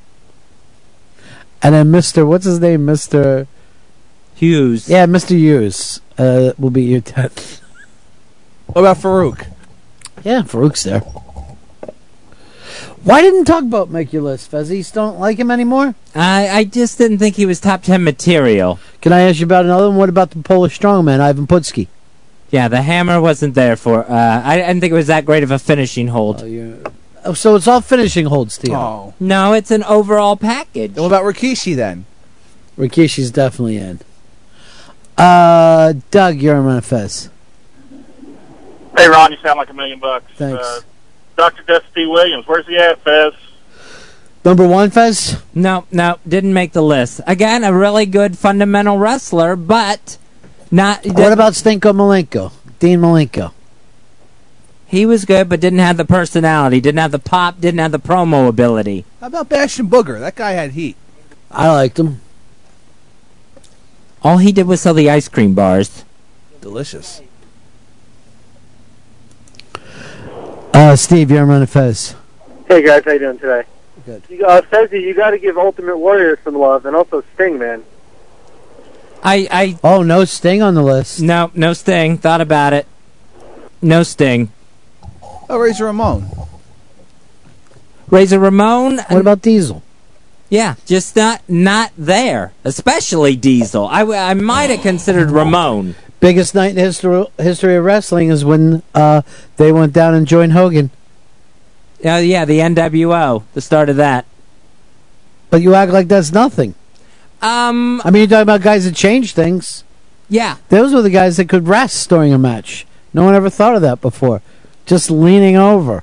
And 1.63 1.75
then 1.75 1.93
Mr. 1.93 2.27
What's 2.27 2.45
his 2.45 2.59
name? 2.59 2.87
Mr. 2.87 3.47
Hughes. 4.35 4.89
Yeah, 4.89 5.07
Mr. 5.07 5.31
Hughes 5.31 6.01
uh, 6.19 6.53
will 6.59 6.71
be 6.71 6.83
your 6.83 7.01
tenth. 7.01 7.61
What 8.67 8.83
about 8.83 8.97
Farouk? 8.97 9.47
Yeah, 10.25 10.43
Farouk's 10.43 10.83
there. 10.83 11.03
Why 13.05 13.21
didn't 13.21 13.47
Tugboat 13.47 13.91
make 13.91 14.13
your 14.13 14.23
list, 14.23 14.51
Fez? 14.51 14.71
You 14.71 14.85
don't 14.85 15.19
like 15.19 15.37
him 15.37 15.51
anymore? 15.51 15.97
I 16.15 16.49
I 16.49 16.65
just 16.65 16.99
didn't 16.99 17.19
think 17.19 17.35
he 17.35 17.47
was 17.47 17.59
top 17.59 17.83
ten 17.83 18.05
material. 18.05 18.79
Can 19.01 19.13
I 19.13 19.23
ask 19.23 19.41
you 19.41 19.47
about 19.47 19.65
another 19.65 19.89
one? 19.89 19.97
What 19.97 20.09
about 20.09 20.31
the 20.31 20.43
Polish 20.43 20.79
strongman, 20.79 21.19
Ivan 21.19 21.49
Putski? 21.49 21.89
Yeah, 22.51 22.69
the 22.69 22.83
hammer 22.83 23.21
wasn't 23.21 23.55
there 23.55 23.75
for. 23.77 24.09
Uh, 24.09 24.43
I 24.45 24.57
didn't 24.57 24.81
think 24.81 24.93
it 24.93 24.97
was 24.97 25.09
that 25.09 25.25
great 25.25 25.43
of 25.43 25.51
a 25.51 25.59
finishing 25.59 26.09
hold. 26.09 26.43
Oh, 26.43 26.93
so 27.35 27.57
it's 27.57 27.69
all 27.69 27.81
finishing 27.81 28.27
holds, 28.27 28.55
Steve. 28.55 28.75
Oh. 28.75 29.15
No, 29.21 29.53
it's 29.53 29.71
an 29.71 29.83
overall 29.85 30.37
package. 30.37 30.97
What 30.97 31.07
about 31.07 31.25
Rikishi 31.25 31.77
then? 31.77 32.05
Rikishi's 32.77 33.31
definitely 33.31 33.77
in. 33.77 34.01
Uh, 35.17 35.95
Doug, 36.11 36.37
you're 36.41 36.57
on 36.57 36.81
Fez. 36.81 37.29
Hey, 38.97 39.09
Ron, 39.09 39.33
you 39.33 39.39
sound 39.43 39.59
like 39.59 39.71
a 39.71 39.75
million 39.75 39.99
bucks. 39.99 40.31
Thanks. 40.37 40.63
Uh, 40.63 40.81
Dr. 41.37 41.63
Dusty 41.63 42.07
Williams, 42.07 42.47
where's 42.47 42.67
he 42.67 42.77
at, 42.77 43.01
Fez? 43.03 43.33
Number 44.45 44.67
one, 44.67 44.91
Fez? 44.91 45.41
No, 45.55 45.87
no, 45.93 46.19
didn't 46.27 46.53
make 46.53 46.73
the 46.73 46.83
list. 46.83 47.21
Again, 47.27 47.63
a 47.63 47.73
really 47.73 48.07
good 48.07 48.37
fundamental 48.37 48.99
wrestler, 48.99 49.55
but 49.55 50.19
not. 50.71 51.07
What 51.07 51.33
about 51.33 51.53
Stinko 51.53 51.93
Malenko? 51.95 52.53
Dean 52.81 53.01
Malenko. 53.01 53.53
He 54.93 55.07
was 55.07 55.25
good, 55.25 55.49
but 55.49 55.59
didn't 55.59 55.79
have 55.79 55.97
the 55.97 56.05
personality, 56.05 56.79
didn't 56.79 56.99
have 56.99 57.13
the 57.13 57.19
pop, 57.19 57.59
didn't 57.59 57.81
have 57.81 57.93
the 57.93 57.99
promo 57.99 58.47
ability. 58.47 59.07
How 59.23 59.29
about 59.29 59.49
Bastion 59.49 59.89
Booger? 59.89 60.21
That 60.21 60.35
guy 60.35 60.51
had 60.51 60.73
heat. 60.73 60.97
I 61.51 61.73
liked 61.73 61.99
him. 61.99 62.21
All 64.23 64.37
he 64.37 64.53
did 64.53 64.67
was 64.67 64.83
sell 64.83 64.93
the 64.93 65.09
ice 65.09 65.29
cream 65.29 65.55
bars. 65.55 66.05
Delicious. 66.61 67.23
Uh, 70.75 70.95
Steve, 70.97 71.31
you're 71.31 71.51
on 71.51 71.67
Fez. 71.67 72.15
Hey 72.69 72.83
guys, 72.83 73.03
how 73.03 73.13
you 73.13 73.19
doing 73.19 73.39
today? 73.39 73.63
Good. 74.05 74.23
You, 74.29 74.45
uh, 74.45 74.61
Fezzy, 74.61 75.01
you 75.01 75.15
got 75.15 75.31
to 75.31 75.39
give 75.39 75.57
Ultimate 75.57 75.97
Warrior 75.97 76.39
some 76.45 76.55
love, 76.55 76.85
and 76.85 76.95
also 76.95 77.25
Sting, 77.33 77.59
man. 77.59 77.83
I, 79.23 79.49
I. 79.51 79.79
Oh, 79.83 80.03
no 80.03 80.27
Sting 80.27 80.61
on 80.61 80.75
the 80.75 80.83
list. 80.83 81.23
No, 81.23 81.51
no 81.55 81.73
Sting. 81.73 82.19
Thought 82.19 82.43
about 82.43 82.75
it. 82.75 82.87
No 83.81 84.03
Sting. 84.03 84.53
Oh, 85.53 85.59
Razor 85.59 85.85
Ramon. 85.85 86.31
Razor 88.09 88.39
Ramon. 88.39 88.97
What 88.97 89.21
about 89.21 89.43
Diesel? 89.43 89.83
Yeah, 90.49 90.77
just 90.87 91.15
not 91.15 91.43
not 91.47 91.93
there. 91.99 92.55
Especially 92.65 93.37
Diesel. 93.37 93.87
I, 93.87 94.01
I 94.31 94.33
might 94.33 94.71
have 94.71 94.81
considered 94.81 95.31
Ramon. 95.31 95.95
Biggest 96.21 96.55
night 96.55 96.71
in 96.71 96.77
history 96.79 97.27
history 97.37 97.77
of 97.77 97.85
wrestling 97.85 98.31
is 98.31 98.47
when 98.47 98.83
uh, 98.95 99.21
they 99.59 99.71
went 99.73 99.93
down 99.93 100.15
and 100.15 100.27
joined 100.27 100.53
Hogan. 100.53 100.91
Uh, 102.03 102.17
yeah, 102.17 102.47
the 102.47 102.61
NWO, 102.61 103.43
the 103.53 103.61
start 103.61 103.91
of 103.91 103.97
that. 103.97 104.25
But 105.51 105.61
you 105.61 105.75
act 105.75 105.93
like 105.93 106.09
that's 106.09 106.33
nothing. 106.33 106.75
Um, 107.43 108.01
I 108.07 108.11
mean, 108.11 108.21
you're 108.21 108.29
talking 108.29 108.43
about 108.43 108.63
guys 108.63 108.87
that 108.87 108.95
change 108.95 109.35
things. 109.35 109.85
Yeah. 110.31 110.57
Those 110.71 110.95
were 110.95 111.03
the 111.03 111.11
guys 111.11 111.37
that 111.37 111.51
could 111.51 111.69
rest 111.69 112.09
during 112.09 112.33
a 112.33 112.39
match. 112.39 112.87
No 113.13 113.25
one 113.25 113.35
ever 113.35 113.51
thought 113.51 113.75
of 113.75 113.83
that 113.83 114.01
before. 114.01 114.41
Just 114.87 115.11
leaning 115.11 115.57
over. 115.57 116.03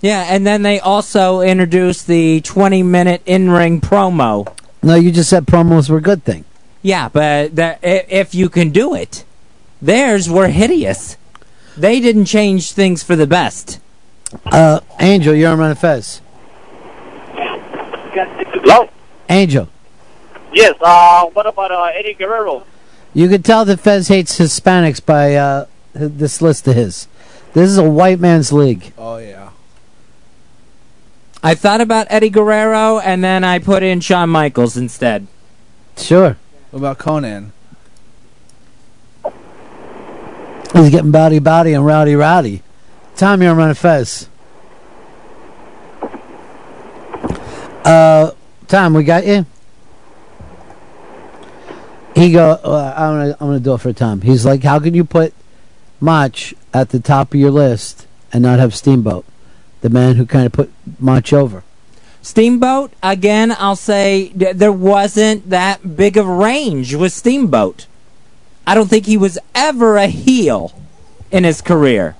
Yeah, 0.00 0.26
and 0.28 0.46
then 0.46 0.62
they 0.62 0.80
also 0.80 1.40
introduced 1.40 2.06
the 2.06 2.40
20 2.42 2.82
minute 2.82 3.22
in 3.26 3.50
ring 3.50 3.80
promo. 3.80 4.54
No, 4.82 4.96
you 4.96 5.10
just 5.10 5.30
said 5.30 5.46
promos 5.46 5.88
were 5.88 5.96
a 5.98 6.02
good 6.02 6.24
thing. 6.24 6.44
Yeah, 6.82 7.08
but 7.08 7.56
the, 7.56 7.78
if 7.82 8.34
you 8.34 8.50
can 8.50 8.70
do 8.70 8.94
it, 8.94 9.24
theirs 9.80 10.28
were 10.28 10.48
hideous. 10.48 11.16
They 11.76 12.00
didn't 12.00 12.26
change 12.26 12.72
things 12.72 13.02
for 13.02 13.16
the 13.16 13.26
best. 13.26 13.80
Uh, 14.46 14.80
Angel, 15.00 15.34
you're 15.34 15.50
on 15.50 15.58
Ron 15.58 15.74
Fez. 15.74 16.20
Hello? 18.14 18.88
Angel, 19.28 19.68
Yes, 20.52 20.74
uh, 20.80 21.26
what 21.26 21.46
about 21.46 21.72
uh, 21.72 21.82
Eddie 21.94 22.14
Guerrero? 22.14 22.64
you 23.12 23.28
can 23.28 23.42
tell 23.42 23.64
that 23.64 23.80
Fez 23.80 24.08
hates 24.08 24.38
Hispanics 24.38 25.04
by 25.04 25.34
uh, 25.34 25.66
this 25.94 26.40
list 26.42 26.68
of 26.68 26.74
his. 26.76 27.08
This 27.54 27.70
is 27.70 27.78
a 27.78 27.88
white 27.88 28.18
man's 28.20 28.52
league. 28.52 28.92
Oh 28.98 29.16
yeah. 29.16 29.50
I 31.42 31.54
thought 31.54 31.80
about 31.80 32.08
Eddie 32.10 32.30
Guerrero, 32.30 32.98
and 32.98 33.22
then 33.22 33.44
I 33.44 33.60
put 33.60 33.82
in 33.82 34.00
Shawn 34.00 34.30
Michaels 34.30 34.76
instead. 34.76 35.26
Sure. 35.96 36.36
What 36.70 36.78
about 36.78 36.98
Konnan? 36.98 37.50
He's 40.72 40.90
getting 40.90 41.12
bowdy 41.12 41.38
bowdy 41.38 41.74
and 41.74 41.86
rowdy 41.86 42.16
rowdy. 42.16 42.62
Tom, 43.14 43.40
you're 43.40 43.52
on 43.52 43.56
Ron 43.56 43.74
Fez. 43.74 44.28
Uh, 47.84 48.32
Tom, 48.66 48.94
we 48.94 49.04
got 49.04 49.24
you. 49.24 49.46
He 52.16 52.32
go. 52.32 52.50
Uh, 52.50 52.94
I'm 52.96 53.12
gonna. 53.12 53.36
I'm 53.38 53.46
gonna 53.46 53.60
do 53.60 53.74
it 53.74 53.78
for 53.78 53.92
Tom. 53.92 54.22
He's 54.22 54.44
like, 54.44 54.64
how 54.64 54.80
can 54.80 54.94
you 54.94 55.04
put 55.04 55.32
Mach 56.04 56.52
at 56.72 56.90
the 56.90 57.00
top 57.00 57.32
of 57.34 57.40
your 57.40 57.50
list 57.50 58.06
and 58.32 58.42
not 58.42 58.58
have 58.58 58.74
Steamboat, 58.74 59.24
the 59.80 59.88
man 59.88 60.16
who 60.16 60.26
kind 60.26 60.44
of 60.46 60.52
put 60.52 60.70
Mach 61.00 61.32
over? 61.32 61.62
Steamboat, 62.20 62.92
again, 63.02 63.54
I'll 63.58 63.76
say 63.76 64.28
th- 64.38 64.56
there 64.56 64.72
wasn't 64.72 65.50
that 65.50 65.96
big 65.96 66.16
of 66.16 66.26
range 66.26 66.94
with 66.94 67.12
Steamboat. 67.12 67.86
I 68.66 68.74
don't 68.74 68.88
think 68.88 69.06
he 69.06 69.16
was 69.16 69.38
ever 69.54 69.96
a 69.96 70.06
heel 70.06 70.72
in 71.30 71.44
his 71.44 71.60
career. 71.60 72.16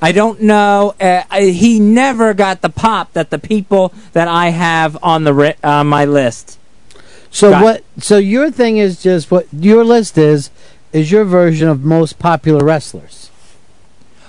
I 0.00 0.12
don't 0.12 0.40
know. 0.42 0.94
Uh, 1.00 1.24
I, 1.30 1.46
he 1.46 1.80
never 1.80 2.32
got 2.32 2.62
the 2.62 2.70
pop 2.70 3.12
that 3.14 3.30
the 3.30 3.38
people 3.38 3.92
that 4.12 4.28
I 4.28 4.50
have 4.50 4.96
on 5.02 5.24
the 5.24 5.34
ri- 5.34 5.56
on 5.62 5.88
my 5.88 6.04
list. 6.04 6.58
So 7.30 7.50
Got- 7.50 7.62
what? 7.62 7.84
So 7.98 8.16
your 8.16 8.50
thing 8.50 8.78
is 8.78 9.02
just 9.02 9.30
what 9.30 9.46
your 9.52 9.84
list 9.84 10.16
is 10.16 10.50
is 10.92 11.10
your 11.10 11.24
version 11.24 11.68
of 11.68 11.84
most 11.84 12.18
popular 12.18 12.64
wrestlers. 12.64 13.30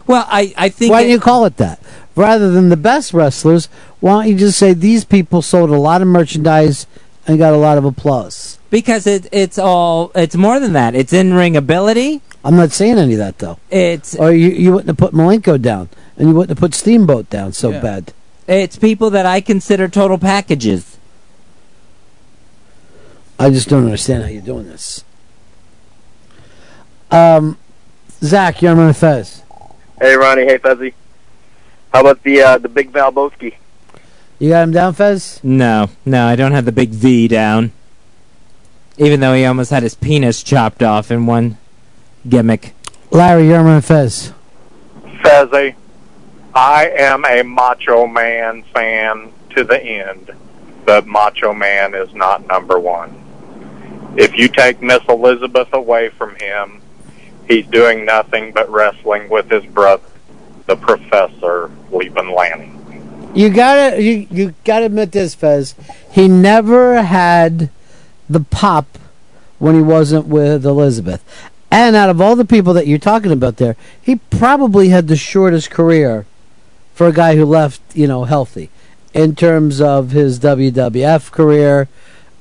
Well, 0.08 0.26
I 0.28 0.54
I 0.58 0.70
think 0.70 0.92
why 0.92 1.04
don't 1.04 1.12
you 1.12 1.20
call 1.20 1.46
it 1.46 1.58
that 1.58 1.80
rather 2.16 2.52
than 2.52 2.70
the 2.70 2.78
best 2.78 3.14
wrestlers? 3.14 3.68
Why 4.00 4.14
don't 4.24 4.32
you 4.32 4.38
just 4.38 4.58
say 4.58 4.74
these 4.74 5.06
people 5.06 5.42
sold 5.42 5.70
a 5.70 5.78
lot 5.78 6.02
of 6.02 6.08
merchandise 6.08 6.88
and 7.28 7.38
got 7.38 7.54
a 7.54 7.58
lot 7.58 7.78
of 7.78 7.86
applause? 7.86 8.58
because 8.70 9.08
it 9.08 9.28
it's 9.32 9.58
all 9.58 10.12
it's 10.16 10.36
more 10.36 10.60
than 10.60 10.74
that. 10.74 10.96
It's 10.96 11.14
in 11.14 11.34
ring 11.34 11.58
ability. 11.58 12.22
I'm 12.44 12.56
not 12.56 12.72
saying 12.72 12.98
any 12.98 13.14
of 13.14 13.20
that 13.20 13.40
though. 13.40 13.58
It's 13.70 14.16
or 14.16 14.32
you 14.32 14.50
you 14.50 14.72
wouldn't 14.72 14.88
have 14.88 14.98
put 14.98 15.14
Malenko 15.14 15.62
down 15.62 15.90
and 16.18 16.30
you 16.30 16.36
wouldn't 16.36 16.50
have 16.58 16.60
put 16.60 16.74
Steamboat 16.74 17.30
down 17.30 17.54
so 17.54 17.72
Yeah. 17.72 17.82
bad. 17.82 18.14
It's 18.48 18.76
people 18.78 19.10
that 19.12 19.26
I 19.26 19.42
consider 19.42 19.88
total 19.88 20.18
packages. 20.18 20.98
I 23.38 23.50
just 23.50 23.70
don't 23.70 23.86
understand 23.86 24.24
how 24.24 24.30
you're 24.30 24.42
doing 24.42 24.68
this. 24.68 25.04
Um, 27.12 27.58
Zach, 28.22 28.62
you're 28.62 28.80
on 28.80 28.94
Fez. 28.94 29.44
Hey, 30.00 30.16
Ronnie. 30.16 30.46
Hey, 30.46 30.58
Fezzy. 30.58 30.94
How 31.94 32.02
about 32.02 32.22
the 32.24 32.42
uh, 32.42 32.58
the 32.58 32.70
big 32.70 32.92
Valbowski? 32.92 33.56
You 34.38 34.50
got 34.50 34.64
him 34.64 34.72
down, 34.72 34.94
Fez? 34.94 35.40
No, 35.44 35.90
no, 36.06 36.28
I 36.28 36.36
don't 36.36 36.54
have 36.54 36.66
the 36.66 36.72
big 36.72 36.92
V 36.92 37.28
down. 37.28 37.72
Even 38.98 39.20
though 39.20 39.34
he 39.34 39.46
almost 39.46 39.72
had 39.72 39.84
his 39.84 39.96
penis 39.96 40.44
chopped 40.44 40.84
off 40.84 41.12
in 41.12 41.26
one 41.26 41.58
gimmick. 42.28 42.74
Larry, 43.12 43.48
you're 43.48 43.68
on 43.68 43.82
Fez. 43.82 44.34
Fezzy, 45.22 45.76
I 46.54 46.90
am 46.90 47.26
a 47.26 47.44
Macho 47.44 48.08
Man 48.08 48.64
fan 48.74 49.32
to 49.56 49.64
the 49.64 49.82
end, 49.82 50.32
but 50.86 51.08
Macho 51.08 51.54
Man 51.54 51.94
is 51.94 52.14
not 52.14 52.46
number 52.48 52.80
one. 52.80 53.16
If 54.16 54.38
you 54.38 54.48
take 54.48 54.82
Miss 54.82 55.02
Elizabeth 55.10 55.74
away 55.74 56.10
from 56.10 56.36
him, 56.36 56.82
he's 57.50 57.68
doing 57.68 58.06
nothing 58.06 58.54
but 58.54 58.70
wrestling 58.70 59.28
with 59.28 59.50
his 59.50 59.66
brother, 59.66 60.08
the 60.68 60.78
Professor 60.78 61.70
Leaping 61.92 62.32
Lanny. 62.32 62.72
You 63.34 63.50
gotta 63.50 64.02
you 64.02 64.28
you 64.32 64.56
gotta 64.64 64.86
admit 64.86 65.12
this, 65.12 65.36
Fez. 65.36 65.76
He 66.12 66.30
never 66.30 67.02
had 67.02 67.70
the 68.30 68.40
pop 68.40 68.98
when 69.58 69.76
he 69.76 69.82
wasn't 69.82 70.28
with 70.28 70.66
Elizabeth. 70.66 71.24
And 71.72 71.96
out 71.96 72.10
of 72.10 72.20
all 72.20 72.36
the 72.36 72.46
people 72.46 72.74
that 72.74 72.88
you're 72.88 72.98
talking 72.98 73.32
about 73.32 73.58
there, 73.58 73.76
he 74.02 74.16
probably 74.16 74.90
had 74.90 75.08
the 75.08 75.16
shortest 75.16 75.70
career 75.70 76.26
for 76.96 77.08
a 77.08 77.14
guy 77.14 77.36
who 77.36 77.46
left, 77.46 77.82
you 77.94 78.08
know, 78.08 78.24
healthy. 78.24 78.70
In 79.14 79.36
terms 79.36 79.82
of 79.82 80.12
his 80.12 80.40
WWF 80.40 81.32
career. 81.32 81.88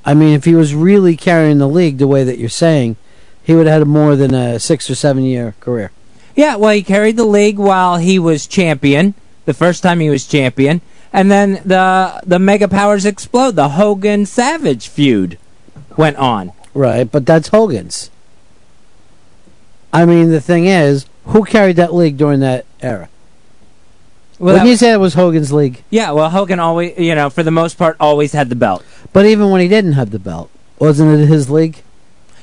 I 0.04 0.14
mean, 0.14 0.34
if 0.34 0.44
he 0.44 0.54
was 0.54 0.74
really 0.74 1.16
carrying 1.16 1.58
the 1.58 1.68
league 1.68 1.98
the 1.98 2.06
way 2.06 2.24
that 2.24 2.38
you're 2.38 2.48
saying, 2.48 2.96
he 3.48 3.54
would 3.54 3.66
have 3.66 3.78
had 3.80 3.88
more 3.88 4.14
than 4.14 4.34
a 4.34 4.60
six 4.60 4.90
or 4.90 4.94
seven 4.94 5.24
year 5.24 5.54
career. 5.58 5.90
Yeah, 6.36 6.56
well, 6.56 6.74
he 6.74 6.82
carried 6.82 7.16
the 7.16 7.24
league 7.24 7.58
while 7.58 7.96
he 7.96 8.18
was 8.18 8.46
champion. 8.46 9.14
The 9.46 9.54
first 9.54 9.82
time 9.82 10.00
he 10.00 10.10
was 10.10 10.26
champion, 10.26 10.82
and 11.14 11.30
then 11.30 11.62
the 11.64 12.20
the 12.26 12.38
Mega 12.38 12.68
Powers 12.68 13.06
explode. 13.06 13.56
The 13.56 13.70
Hogan 13.70 14.26
Savage 14.26 14.88
feud 14.88 15.38
went 15.96 16.18
on. 16.18 16.52
Right, 16.74 17.10
but 17.10 17.24
that's 17.24 17.48
Hogan's. 17.48 18.10
I 19.94 20.04
mean, 20.04 20.30
the 20.30 20.42
thing 20.42 20.66
is, 20.66 21.06
who 21.24 21.44
carried 21.46 21.76
that 21.76 21.94
league 21.94 22.18
during 22.18 22.40
that 22.40 22.66
era? 22.82 23.08
Well, 24.38 24.56
when 24.58 24.66
you 24.66 24.76
say 24.76 24.92
it 24.92 25.00
was 25.00 25.14
Hogan's 25.14 25.52
league, 25.52 25.82
Yeah, 25.88 26.10
well, 26.12 26.28
Hogan 26.28 26.60
always, 26.60 26.96
you 26.98 27.14
know, 27.14 27.30
for 27.30 27.42
the 27.42 27.50
most 27.50 27.78
part, 27.78 27.96
always 27.98 28.32
had 28.32 28.50
the 28.50 28.54
belt. 28.54 28.84
but 29.14 29.24
even 29.24 29.50
when 29.50 29.62
he 29.62 29.66
didn't 29.68 29.94
have 29.94 30.10
the 30.10 30.18
belt, 30.18 30.50
wasn't 30.78 31.18
it 31.18 31.26
his 31.26 31.48
league? 31.50 31.82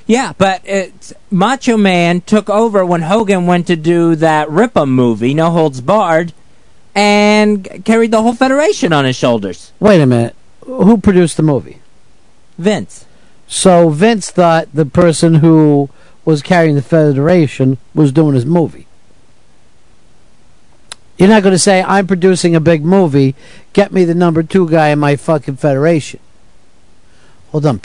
Yeah, 0.08 0.34
but 0.38 0.62
it's 0.66 1.14
Macho 1.32 1.78
Man 1.78 2.22
took 2.22 2.50
over 2.50 2.86
when 2.86 3.02
Hogan 3.02 3.48
went 3.48 3.68
to 3.68 3.76
do 3.76 4.16
that 4.16 4.50
Rip 4.50 4.78
'Em 4.78 4.92
movie, 4.92 5.34
No 5.34 5.50
Holds 5.50 5.82
Barred, 5.82 6.32
and 6.94 7.84
carried 7.84 8.12
the 8.12 8.22
whole 8.22 8.36
federation 8.36 8.94
on 8.94 9.06
his 9.06 9.16
shoulders. 9.16 9.72
Wait 9.80 10.00
a 10.00 10.06
minute, 10.06 10.36
who 10.66 10.98
produced 10.98 11.38
the 11.38 11.44
movie? 11.44 11.80
Vince. 12.58 13.06
So 13.48 13.90
Vince 13.90 14.30
thought 14.30 14.68
the 14.74 14.86
person 14.86 15.36
who 15.36 15.90
was 16.24 16.42
carrying 16.42 16.76
the 16.76 16.82
Federation 16.82 17.78
was 17.94 18.12
doing 18.12 18.34
his 18.34 18.46
movie. 18.46 18.88
You're 21.18 21.30
not 21.30 21.44
going 21.44 21.54
to 21.54 21.60
say, 21.60 21.84
I'm 21.84 22.08
producing 22.08 22.56
a 22.56 22.60
big 22.60 22.84
movie, 22.84 23.36
get 23.74 23.92
me 23.94 24.04
the 24.04 24.16
number 24.16 24.44
two 24.44 24.68
guy 24.70 24.90
in 24.90 25.00
my 25.00 25.16
fucking 25.16 25.58
Federation. 25.58 26.20
Hold 27.52 27.66
on, 27.66 27.80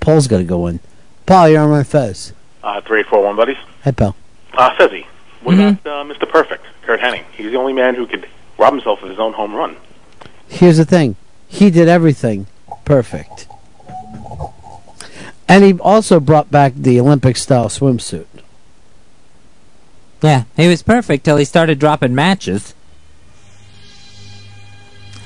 Paul's 0.00 0.28
got 0.28 0.38
to 0.38 0.44
go 0.44 0.66
in. 0.66 0.80
Paul, 1.26 1.48
you're 1.48 1.60
on 1.60 1.70
my 1.70 1.82
Fez. 1.82 2.32
Uh, 2.62 2.80
three, 2.80 3.02
four, 3.02 3.22
one, 3.24 3.36
buddies. 3.36 3.56
Hey, 3.82 3.92
pal. 3.92 4.16
Uh, 4.52 4.70
Fezzy, 4.76 5.06
what 5.42 5.54
about 5.54 5.86
uh, 5.86 6.04
Mr. 6.04 6.28
Perfect, 6.28 6.64
Curt 6.82 7.00
Hennig? 7.00 7.24
He's 7.32 7.50
the 7.50 7.58
only 7.58 7.72
man 7.72 7.94
who 7.94 8.06
could 8.06 8.28
rob 8.58 8.72
himself 8.72 9.02
of 9.02 9.10
his 9.10 9.18
own 9.18 9.32
home 9.32 9.54
run. 9.54 9.76
Here's 10.48 10.76
the 10.78 10.84
thing 10.84 11.16
he 11.48 11.70
did 11.70 11.88
everything 11.88 12.46
perfect. 12.84 13.48
And 15.48 15.62
he 15.62 15.74
also 15.74 16.18
brought 16.18 16.50
back 16.50 16.72
the 16.74 16.98
Olympic 16.98 17.36
style 17.36 17.68
swimsuit. 17.68 18.26
Yeah, 20.22 20.44
he 20.56 20.66
was 20.66 20.82
perfect 20.82 21.24
till 21.24 21.36
he 21.36 21.44
started 21.44 21.78
dropping 21.78 22.14
matches. 22.14 22.74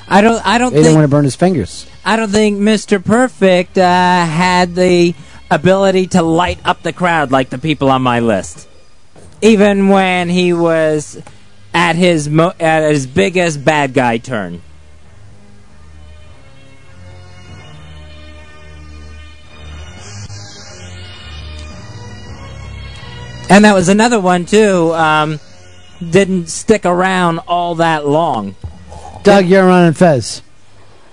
I 0.09 0.21
don't. 0.21 0.45
I 0.45 0.59
don't 0.59 0.73
He 0.73 0.79
didn't 0.79 0.95
want 0.97 1.05
to 1.05 1.09
burn 1.09 1.25
his 1.25 1.37
fingers. 1.37 1.87
I 2.05 2.17
don't 2.17 2.31
think 2.31 2.59
Mr. 2.59 3.03
Perfect 3.03 3.79
uh, 3.79 4.25
had 4.27 4.75
the 4.75 5.15
ability 5.51 6.09
to 6.09 6.23
light 6.23 6.59
up 6.65 6.83
the 6.83 6.93
crowd 6.93 7.31
like 7.31 7.51
the 7.51 7.59
people 7.59 7.91
on 7.91 8.03
my 8.03 8.21
list. 8.21 8.69
Even 9.43 9.89
when 9.89 10.29
he 10.29 10.53
was 10.53 11.21
at 11.75 11.97
his 11.97 12.29
mo- 12.29 12.55
at 12.61 12.91
his 12.91 13.07
biggest 13.07 13.65
bad 13.65 13.95
guy 13.95 14.19
turn. 14.19 14.63
And 23.49 23.65
that 23.65 23.75
was 23.75 23.89
another 23.89 24.21
one 24.21 24.47
too. 24.47 24.95
Um, 24.95 25.41
didn't 26.09 26.49
stick 26.49 26.87
around 26.87 27.41
all 27.41 27.75
that 27.77 28.07
long. 28.07 28.55
Doug, 29.25 29.47
you're 29.47 29.67
Ron 29.67 29.87
and 29.87 29.97
Fez. 29.97 30.43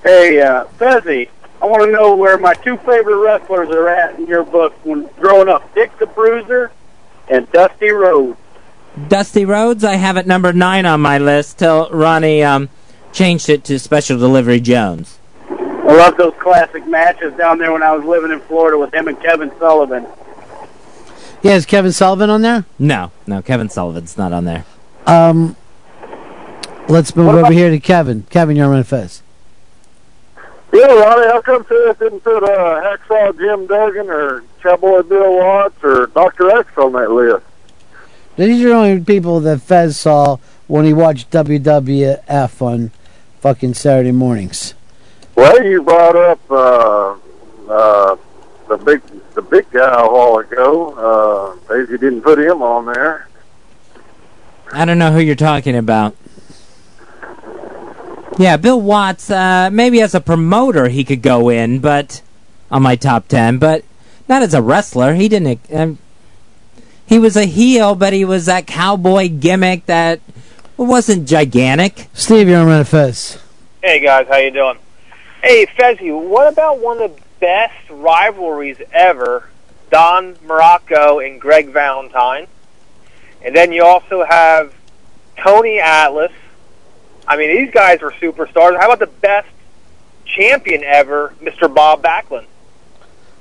Hey, 0.04 0.40
uh, 0.40 0.66
Fezzy, 0.78 1.30
I 1.62 1.66
want 1.66 1.84
to 1.84 1.92
know 1.92 2.16
where 2.16 2.38
my 2.38 2.54
two 2.54 2.78
favorite 2.78 3.18
wrestlers 3.18 3.70
are 3.70 3.88
at 3.88 4.20
in 4.20 4.28
your 4.28 4.44
book 4.44 4.74
when 4.86 5.10
growing 5.20 5.50
up: 5.50 5.74
Dick 5.74 5.98
the 5.98 6.06
Bruiser 6.06 6.72
and 7.30 7.52
Dusty 7.52 7.90
Rhodes. 7.90 8.38
Dusty 9.08 9.46
Rhodes, 9.46 9.84
I 9.84 9.96
have 9.96 10.18
at 10.18 10.26
number 10.26 10.52
nine 10.54 10.86
on 10.86 11.02
my 11.02 11.18
list 11.18 11.60
till 11.60 11.90
Ronnie 11.92 12.44
um, 12.44 12.70
changed 13.14 13.48
it 13.50 13.64
to 13.66 13.78
Special 13.78 14.18
Delivery 14.18 14.60
Jones. 14.60 15.20
I 15.50 15.94
love 15.94 16.18
those 16.18 16.34
classic 16.40 16.86
matches 16.88 17.34
down 17.38 17.60
there 17.60 17.72
when 17.72 17.84
I 17.84 17.94
was 17.94 18.04
living 18.06 18.32
in 18.32 18.42
Florida 18.42 18.78
with 18.78 18.94
him 18.94 19.08
and 19.08 19.20
Kevin 19.22 19.52
Sullivan. 19.60 20.06
Yeah, 21.42 21.56
is 21.56 21.66
Kevin 21.66 21.92
Sullivan 21.92 22.30
on 22.30 22.42
there? 22.42 22.66
No, 22.80 23.12
no, 23.26 23.42
Kevin 23.42 23.70
Sullivan's 23.70 24.18
not 24.18 24.34
on 24.34 24.46
there. 24.46 24.66
Um, 25.06 25.56
let's 26.90 27.16
move 27.16 27.30
over 27.30 27.54
here 27.54 27.70
to 27.70 27.80
Kevin. 27.80 28.26
Kevin, 28.30 28.58
you're 28.58 28.68
Ron 28.68 28.78
and 28.78 28.88
Fez. 28.88 29.22
Yeah, 30.74 30.86
Ronnie, 30.86 31.28
how 31.28 31.42
come 31.42 31.64
Fez 31.64 31.98
didn't 31.98 32.22
put 32.22 32.44
uh, 32.44 32.82
Hacksaw 32.82 33.38
Jim 33.38 33.68
Duggan 33.68 34.10
or 34.10 34.44
Cowboy 34.62 35.02
Bill 35.04 35.38
Watts 35.38 35.82
or 35.84 36.08
Dr. 36.08 36.52
X 36.52 36.70
on 36.78 36.92
that 36.94 37.10
list? 37.10 37.46
These 38.36 38.64
are 38.66 38.70
the 38.70 38.74
only 38.76 39.04
people 39.04 39.40
that 39.40 39.62
Fez 39.62 39.98
saw 39.98 40.38
when 40.68 40.86
he 40.86 40.94
watched 40.94 41.32
WWF 41.32 42.62
on 42.62 42.92
fucking 43.40 43.74
Saturday 43.74 44.12
mornings. 44.12 44.74
Well, 45.36 45.64
you 45.64 45.82
brought 45.82 46.16
up 46.16 46.52
uh, 46.52 47.16
uh, 47.70 48.18
the 48.68 48.78
big 48.78 49.02
the 49.34 49.42
big 49.42 49.70
guy 49.72 50.02
a 50.02 50.12
while 50.12 50.38
ago. 50.40 51.58
Uh, 51.70 51.74
Daisy 51.74 51.98
didn't 51.98 52.22
put 52.22 52.40
him 52.40 52.62
on 52.62 52.86
there. 52.88 53.28
I 54.72 54.84
don't 54.84 54.98
know 54.98 55.12
who 55.12 55.20
you're 55.20 55.36
talking 55.36 55.76
about. 55.76 56.16
Yeah, 58.38 58.58
Bill 58.58 58.80
Watts. 58.80 59.32
Uh, 59.32 59.70
maybe 59.72 60.02
as 60.02 60.14
a 60.14 60.22
promoter 60.22 60.90
he 60.90 61.04
could 61.04 61.22
go 61.22 61.50
in, 61.50 61.80
but 61.80 62.22
on 62.70 62.84
my 62.84 62.96
top 62.96 63.28
ten, 63.28 63.58
but 63.58 63.84
not 64.28 64.44
as 64.44 64.54
a 64.54 64.62
wrestler. 64.62 65.16
He 65.16 65.28
didn't. 65.28 65.60
Um, 65.74 65.98
he 67.06 67.18
was 67.18 67.36
a 67.36 67.46
heel, 67.46 67.96
but 67.96 68.14
he 68.14 68.26
was 68.26 68.46
that 68.46 68.68
cowboy 68.68 69.30
gimmick 69.30 69.86
that 69.88 70.20
wasn't 70.76 71.28
gigantic. 71.28 72.08
Steve, 72.14 72.48
you're 72.48 72.66
Ron 72.66 72.80
and 72.80 72.88
Fez. 72.88 73.40
Hey 73.82 74.00
guys, 74.00 74.28
how 74.28 74.38
you 74.38 74.52
doing? 74.52 74.78
Hey 75.42 75.66
Fezzy, 75.66 76.12
what 76.12 76.52
about 76.52 76.80
one 76.80 77.02
of 77.02 77.16
the 77.16 77.22
best 77.40 77.90
rivalries 77.90 78.78
ever? 78.92 79.50
Don 79.90 80.36
Muraco 80.36 81.26
and 81.26 81.40
Greg 81.40 81.70
Valentine, 81.70 82.48
and 83.42 83.56
then 83.56 83.72
you 83.72 83.86
also 83.86 84.26
have 84.26 84.74
Tony 85.38 85.80
Atlas. 85.80 86.34
I 87.28 87.36
mean, 87.36 87.56
these 87.56 87.74
guys 87.74 88.02
were 88.02 88.12
superstars. 88.12 88.80
How 88.80 88.92
about 88.92 89.00
the 89.00 89.08
best 89.08 89.50
champion 90.26 90.84
ever, 90.84 91.34
Mr. 91.42 91.74
Bob 91.74 92.02
Backlund? 92.02 92.46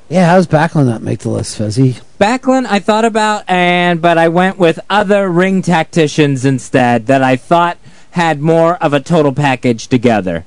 Yeah, 0.09 0.27
how's 0.27 0.47
Backlund 0.47 0.87
not 0.87 1.03
make 1.03 1.21
the 1.21 1.31
list, 1.31 1.59
Fezzy? 1.59 2.01
Backlund, 2.21 2.67
I 2.67 2.79
thought 2.79 3.05
about, 3.05 3.45
and 3.49 4.01
but 4.01 4.19
I 4.19 4.29
went 4.29 4.57
with 4.57 4.79
other 4.89 5.29
ring 5.29 5.63
tacticians 5.63 6.45
instead 6.45 7.07
that 7.07 7.23
I 7.23 7.37
thought 7.37 7.79
had 8.13 8.41
more 8.41 8.77
of 8.77 8.93
a 8.93 9.01
total 9.01 9.33
package 9.33 9.89
together, 9.89 10.45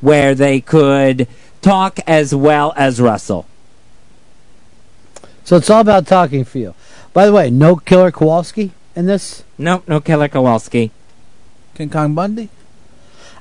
where 0.00 0.34
they 0.34 0.60
could 0.60 1.28
talk 1.62 1.98
as 2.06 2.34
well 2.34 2.72
as 2.76 3.00
wrestle. 3.00 3.46
So 5.44 5.56
it's 5.56 5.70
all 5.70 5.80
about 5.80 6.06
talking 6.06 6.44
for 6.44 6.58
you. 6.58 6.74
By 7.12 7.26
the 7.26 7.32
way, 7.32 7.50
no 7.50 7.76
Killer 7.76 8.10
Kowalski 8.10 8.72
in 8.96 9.06
this? 9.06 9.44
Nope, 9.56 9.84
no 9.86 10.00
Killer 10.00 10.28
Kowalski. 10.28 10.90
King 11.74 11.90
Kong 11.90 12.14
Bundy? 12.14 12.48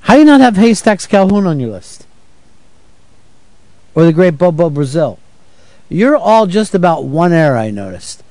How 0.02 0.14
do 0.16 0.20
you 0.20 0.26
not 0.26 0.42
have 0.42 0.58
Haystacks 0.58 1.06
Calhoun 1.08 1.48
on 1.48 1.60
your 1.60 1.70
list? 1.72 2.06
Or 3.95 4.03
the 4.06 4.14
great 4.14 4.38
Bobo 4.38 4.70
Brazil? 4.70 5.20
You're 5.90 6.18
all 6.18 6.48
just 6.48 6.74
about 6.74 7.06
one 7.06 7.32
era, 7.32 7.62
I 7.62 7.72
noticed. 7.72 8.24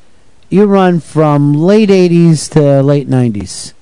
You 0.49 0.65
run 0.67 1.01
from 1.01 1.55
late 1.55 1.89
80s 1.89 2.51
to 2.53 2.83
late 2.83 3.09
90s. 3.09 3.73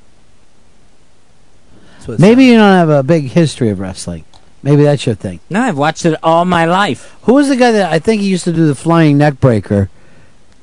Maybe 2.18 2.44
you 2.44 2.54
don't 2.54 2.62
have 2.76 2.88
a 2.88 3.02
big 3.02 3.24
history 3.30 3.70
of 3.70 3.80
wrestling. 3.80 4.24
Maybe 4.62 4.82
that's 4.82 5.06
your 5.06 5.14
thing. 5.14 5.40
No, 5.48 5.62
I've 5.62 5.78
watched 5.78 6.04
it 6.04 6.18
all 6.22 6.44
my 6.44 6.64
life. 6.66 7.16
Who 7.22 7.34
was 7.34 7.48
the 7.48 7.56
guy 7.56 7.72
that 7.72 7.90
I 7.90 7.98
think 7.98 8.20
he 8.20 8.28
used 8.28 8.44
to 8.44 8.52
do 8.52 8.66
the 8.66 8.74
flying 8.74 9.16
neck 9.16 9.40
breaker? 9.40 9.88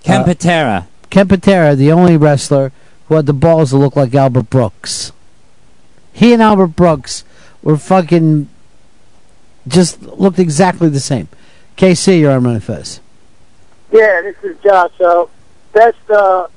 Ken 0.04 0.22
Uh, 0.22 0.26
Patera. 0.26 0.88
Ken 1.10 1.28
Patera, 1.28 1.76
the 1.76 1.92
only 1.92 2.16
wrestler 2.16 2.72
who 3.08 3.16
had 3.16 3.26
the 3.26 3.34
balls 3.34 3.72
to 3.72 3.78
look 3.78 3.96
like 3.96 4.14
Albert 4.14 4.50
Brooks. 4.50 5.12
He 6.18 6.34
and 6.34 6.42
Albert 6.42 6.76
Brooks 6.76 7.24
were 7.62 7.78
fucking 7.78 8.50
just 9.68 10.02
looked 10.02 10.40
exactly 10.40 10.90
the 10.90 11.00
same. 11.00 11.28
KC, 11.78 12.22
you're 12.22 12.32
on 12.32 12.44
Ron 12.44 12.56
and 12.56 12.64
Fez. 12.64 13.02
Yeah, 13.92 14.22
this 14.22 14.36
is 14.42 14.58
Josh. 14.64 14.92
So 14.98 15.30
best 15.74 16.10
uh, 16.10 16.48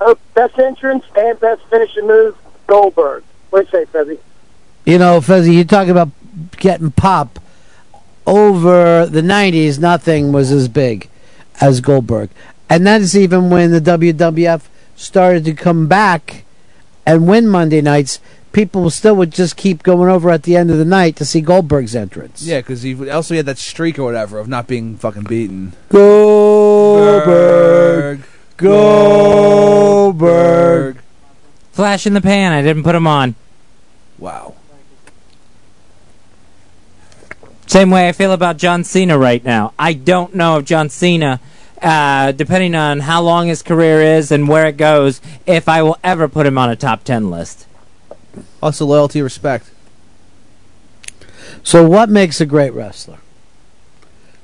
uh, 0.00 0.14
best 0.34 0.56
entrance 0.60 1.04
and 1.16 1.40
best 1.40 1.60
finishing 1.70 2.06
move, 2.06 2.36
Goldberg. 2.68 3.24
What 3.50 3.68
do 3.68 3.78
you 3.78 3.84
say, 3.84 3.90
Fezzy? 3.90 4.18
You 4.84 4.98
know, 4.98 5.20
Fezzy, 5.20 5.54
you 5.54 5.64
talk 5.64 5.88
about 5.88 6.10
getting 6.58 6.92
pop. 6.92 7.40
Over 8.26 9.06
the 9.06 9.22
90s, 9.22 9.80
nothing 9.80 10.30
was 10.30 10.52
as 10.52 10.68
big 10.68 11.08
as 11.60 11.80
Goldberg. 11.80 12.30
And 12.68 12.86
that 12.86 13.00
is 13.00 13.16
even 13.16 13.50
when 13.50 13.72
the 13.72 13.80
WWF 13.80 14.68
started 14.94 15.44
to 15.46 15.54
come 15.54 15.88
back 15.88 16.44
and 17.04 17.26
win 17.26 17.48
Monday 17.48 17.80
nights. 17.80 18.20
People 18.52 18.90
still 18.90 19.14
would 19.14 19.30
just 19.30 19.56
keep 19.56 19.84
going 19.84 20.10
over 20.10 20.28
at 20.30 20.42
the 20.42 20.56
end 20.56 20.70
of 20.72 20.78
the 20.78 20.84
night 20.84 21.14
to 21.16 21.24
see 21.24 21.40
Goldberg's 21.40 21.94
entrance. 21.94 22.42
Yeah, 22.42 22.58
because 22.60 22.82
he 22.82 23.08
also 23.08 23.36
had 23.36 23.46
that 23.46 23.58
streak 23.58 23.96
or 23.98 24.04
whatever 24.04 24.38
of 24.38 24.48
not 24.48 24.66
being 24.66 24.96
fucking 24.96 25.22
beaten. 25.24 25.72
Goldberg. 25.88 27.30
Goldberg. 28.56 29.80
Flash 31.72 32.06
in 32.06 32.14
the 32.14 32.20
pan. 32.20 32.52
I 32.52 32.62
didn't 32.62 32.82
put 32.82 32.96
him 32.96 33.06
on. 33.06 33.36
Wow. 34.18 34.56
Same 37.66 37.90
way 37.90 38.08
I 38.08 38.12
feel 38.12 38.32
about 38.32 38.56
John 38.56 38.82
Cena 38.82 39.16
right 39.16 39.44
now. 39.44 39.72
I 39.78 39.92
don't 39.92 40.34
know 40.34 40.58
if 40.58 40.64
John 40.64 40.88
Cena, 40.88 41.38
uh, 41.80 42.32
depending 42.32 42.74
on 42.74 42.98
how 42.98 43.22
long 43.22 43.46
his 43.46 43.62
career 43.62 44.02
is 44.02 44.32
and 44.32 44.48
where 44.48 44.66
it 44.66 44.76
goes, 44.76 45.20
if 45.46 45.68
I 45.68 45.84
will 45.84 45.96
ever 46.02 46.26
put 46.26 46.46
him 46.46 46.58
on 46.58 46.68
a 46.68 46.74
top 46.74 47.04
10 47.04 47.30
list. 47.30 47.68
Also, 48.62 48.86
loyalty, 48.86 49.22
respect. 49.22 49.70
So, 51.62 51.86
what 51.86 52.08
makes 52.08 52.40
a 52.40 52.46
great 52.46 52.72
wrestler? 52.72 53.18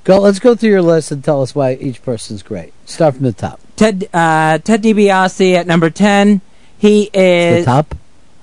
Go. 0.05 0.21
Let's 0.21 0.39
go 0.39 0.55
through 0.55 0.71
your 0.71 0.83
list 0.83 1.11
and 1.11 1.25
tell 1.25 1.43
us 1.43 1.55
why 1.55 1.75
each 1.75 2.03
person's 2.03 2.43
great. 2.43 2.73
Start 2.85 3.15
from 3.15 3.25
the 3.25 3.33
top. 3.33 3.61
Ted 3.75 4.09
uh, 4.13 4.59
Ted 4.59 4.83
DiBiase 4.83 5.55
at 5.55 5.67
number 5.67 5.91
10. 5.91 6.41
He 6.79 7.11
is. 7.13 7.65
The 7.65 7.71
top? 7.71 7.95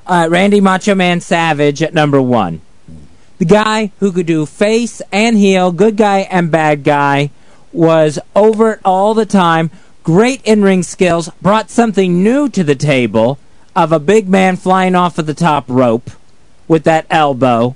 Uh, 0.05 0.27
Randy 0.29 0.59
Macho 0.59 0.95
Man 0.95 1.21
Savage 1.21 1.81
at 1.81 1.93
number 1.93 2.21
one. 2.21 2.61
The 3.37 3.45
guy 3.45 3.91
who 3.99 4.11
could 4.11 4.25
do 4.25 4.45
face 4.45 5.01
and 5.11 5.37
heel, 5.37 5.71
good 5.71 5.97
guy 5.97 6.19
and 6.19 6.51
bad 6.51 6.83
guy, 6.83 7.31
was 7.71 8.19
over 8.35 8.73
it 8.73 8.79
all 8.83 9.13
the 9.13 9.25
time. 9.25 9.71
Great 10.03 10.41
in 10.43 10.61
ring 10.61 10.83
skills, 10.83 11.29
brought 11.41 11.69
something 11.69 12.21
new 12.21 12.49
to 12.49 12.63
the 12.63 12.75
table 12.75 13.39
of 13.75 13.91
a 13.91 13.99
big 13.99 14.29
man 14.29 14.55
flying 14.55 14.95
off 14.95 15.17
of 15.17 15.25
the 15.25 15.33
top 15.33 15.65
rope 15.67 16.11
with 16.67 16.83
that 16.83 17.05
elbow, 17.09 17.75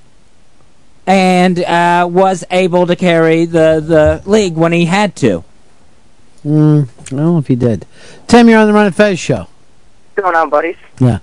and 1.06 1.58
uh, 1.60 2.06
was 2.10 2.44
able 2.50 2.86
to 2.86 2.96
carry 2.96 3.44
the, 3.44 3.82
the 3.84 4.30
league 4.30 4.54
when 4.54 4.72
he 4.72 4.84
had 4.84 5.16
to. 5.16 5.44
Mm, 6.44 6.88
I 6.88 7.04
don't 7.10 7.12
know 7.12 7.38
if 7.38 7.48
he 7.48 7.56
did. 7.56 7.86
Tim, 8.26 8.48
you're 8.48 8.58
on 8.58 8.66
the 8.66 8.72
Ron 8.72 8.86
and 8.86 8.94
Fez 8.94 9.18
show. 9.18 9.48
What's 10.14 10.22
going 10.22 10.36
on, 10.36 10.50
buddies? 10.50 10.76
Yeah. 10.98 11.18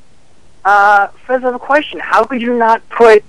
Uh, 0.64 1.08
Fez, 1.28 1.44
I 1.44 1.46
have 1.46 1.56
a 1.56 1.60
question. 1.60 2.00
How 2.00 2.26
could 2.26 2.42
you 2.42 2.58
not 2.58 2.88
put 2.90 3.24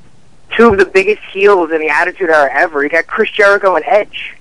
two 0.56 0.68
of 0.68 0.78
the 0.78 0.86
biggest 0.86 1.22
heels 1.32 1.70
in 1.70 1.80
the 1.80 1.88
Attitude 1.88 2.30
Era 2.30 2.50
ever? 2.52 2.82
You 2.82 2.88
got 2.88 3.06
Chris 3.06 3.30
Jericho 3.30 3.76
and 3.76 3.84
Edge. 3.86 4.36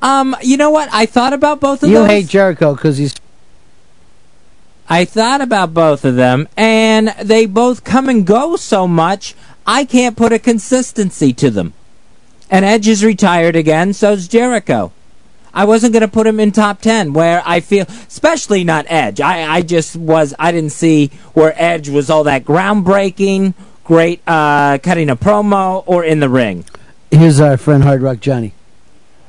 Um, 0.00 0.34
you 0.42 0.56
know 0.56 0.70
what? 0.70 0.88
I 0.92 1.06
thought 1.06 1.32
about 1.32 1.60
both 1.60 1.74
of 1.74 1.80
them. 1.82 1.90
You 1.90 1.98
those. 1.98 2.08
hate 2.08 2.26
Jericho 2.28 2.74
because 2.74 2.98
he's. 2.98 3.14
I 4.88 5.04
thought 5.04 5.40
about 5.40 5.72
both 5.72 6.04
of 6.04 6.16
them, 6.16 6.48
and 6.56 7.08
they 7.22 7.46
both 7.46 7.84
come 7.84 8.08
and 8.08 8.26
go 8.26 8.56
so 8.56 8.86
much, 8.86 9.34
I 9.66 9.84
can't 9.84 10.16
put 10.16 10.32
a 10.32 10.38
consistency 10.38 11.32
to 11.34 11.50
them. 11.50 11.72
And 12.50 12.64
Edge 12.64 12.88
is 12.88 13.04
retired 13.04 13.56
again, 13.56 13.92
so's 13.92 14.28
Jericho. 14.28 14.92
I 15.54 15.64
wasn't 15.64 15.92
going 15.92 16.02
to 16.02 16.08
put 16.08 16.26
him 16.26 16.40
in 16.40 16.50
top 16.50 16.80
10 16.80 17.12
where 17.12 17.42
I 17.44 17.60
feel, 17.60 17.84
especially 17.88 18.64
not 18.64 18.86
Edge. 18.88 19.20
I, 19.20 19.56
I 19.56 19.62
just 19.62 19.96
was, 19.96 20.34
I 20.38 20.50
didn't 20.50 20.72
see 20.72 21.08
where 21.34 21.54
Edge 21.56 21.88
was 21.88 22.10
all 22.10 22.24
that 22.24 22.44
groundbreaking, 22.44 23.54
great 23.84 24.22
uh, 24.26 24.78
cutting 24.82 25.10
a 25.10 25.16
promo, 25.16 25.82
or 25.86 26.04
in 26.04 26.20
the 26.20 26.28
ring. 26.28 26.64
Here's 27.10 27.40
our 27.40 27.56
friend 27.56 27.82
Hard 27.82 28.00
Rock 28.00 28.20
Johnny. 28.20 28.54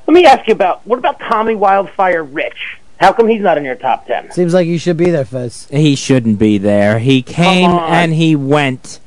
Let 0.07 0.14
me 0.14 0.25
ask 0.25 0.48
you 0.48 0.53
about 0.53 0.85
what 0.88 0.99
about 0.99 1.19
Tommy 1.19 1.56
Wildfire 1.56 2.23
Rich? 2.23 2.80
How 3.03 3.11
come 3.11 3.27
he's 3.27 3.41
not 3.41 3.57
in 3.57 3.65
your 3.65 3.75
top 3.75 4.07
ten? 4.07 4.32
Seems 4.32 4.53
like 4.53 4.65
you 4.65 4.80
should 4.80 4.95
be 4.95 5.09
there, 5.09 5.25
Fez. 5.25 5.67
He 5.69 5.93
shouldn't 5.93 6.40
be 6.40 6.57
there. 6.57 6.99
He 6.99 7.22
came 7.22 7.69
and 7.69 8.14
he 8.14 8.33
went. 8.33 9.01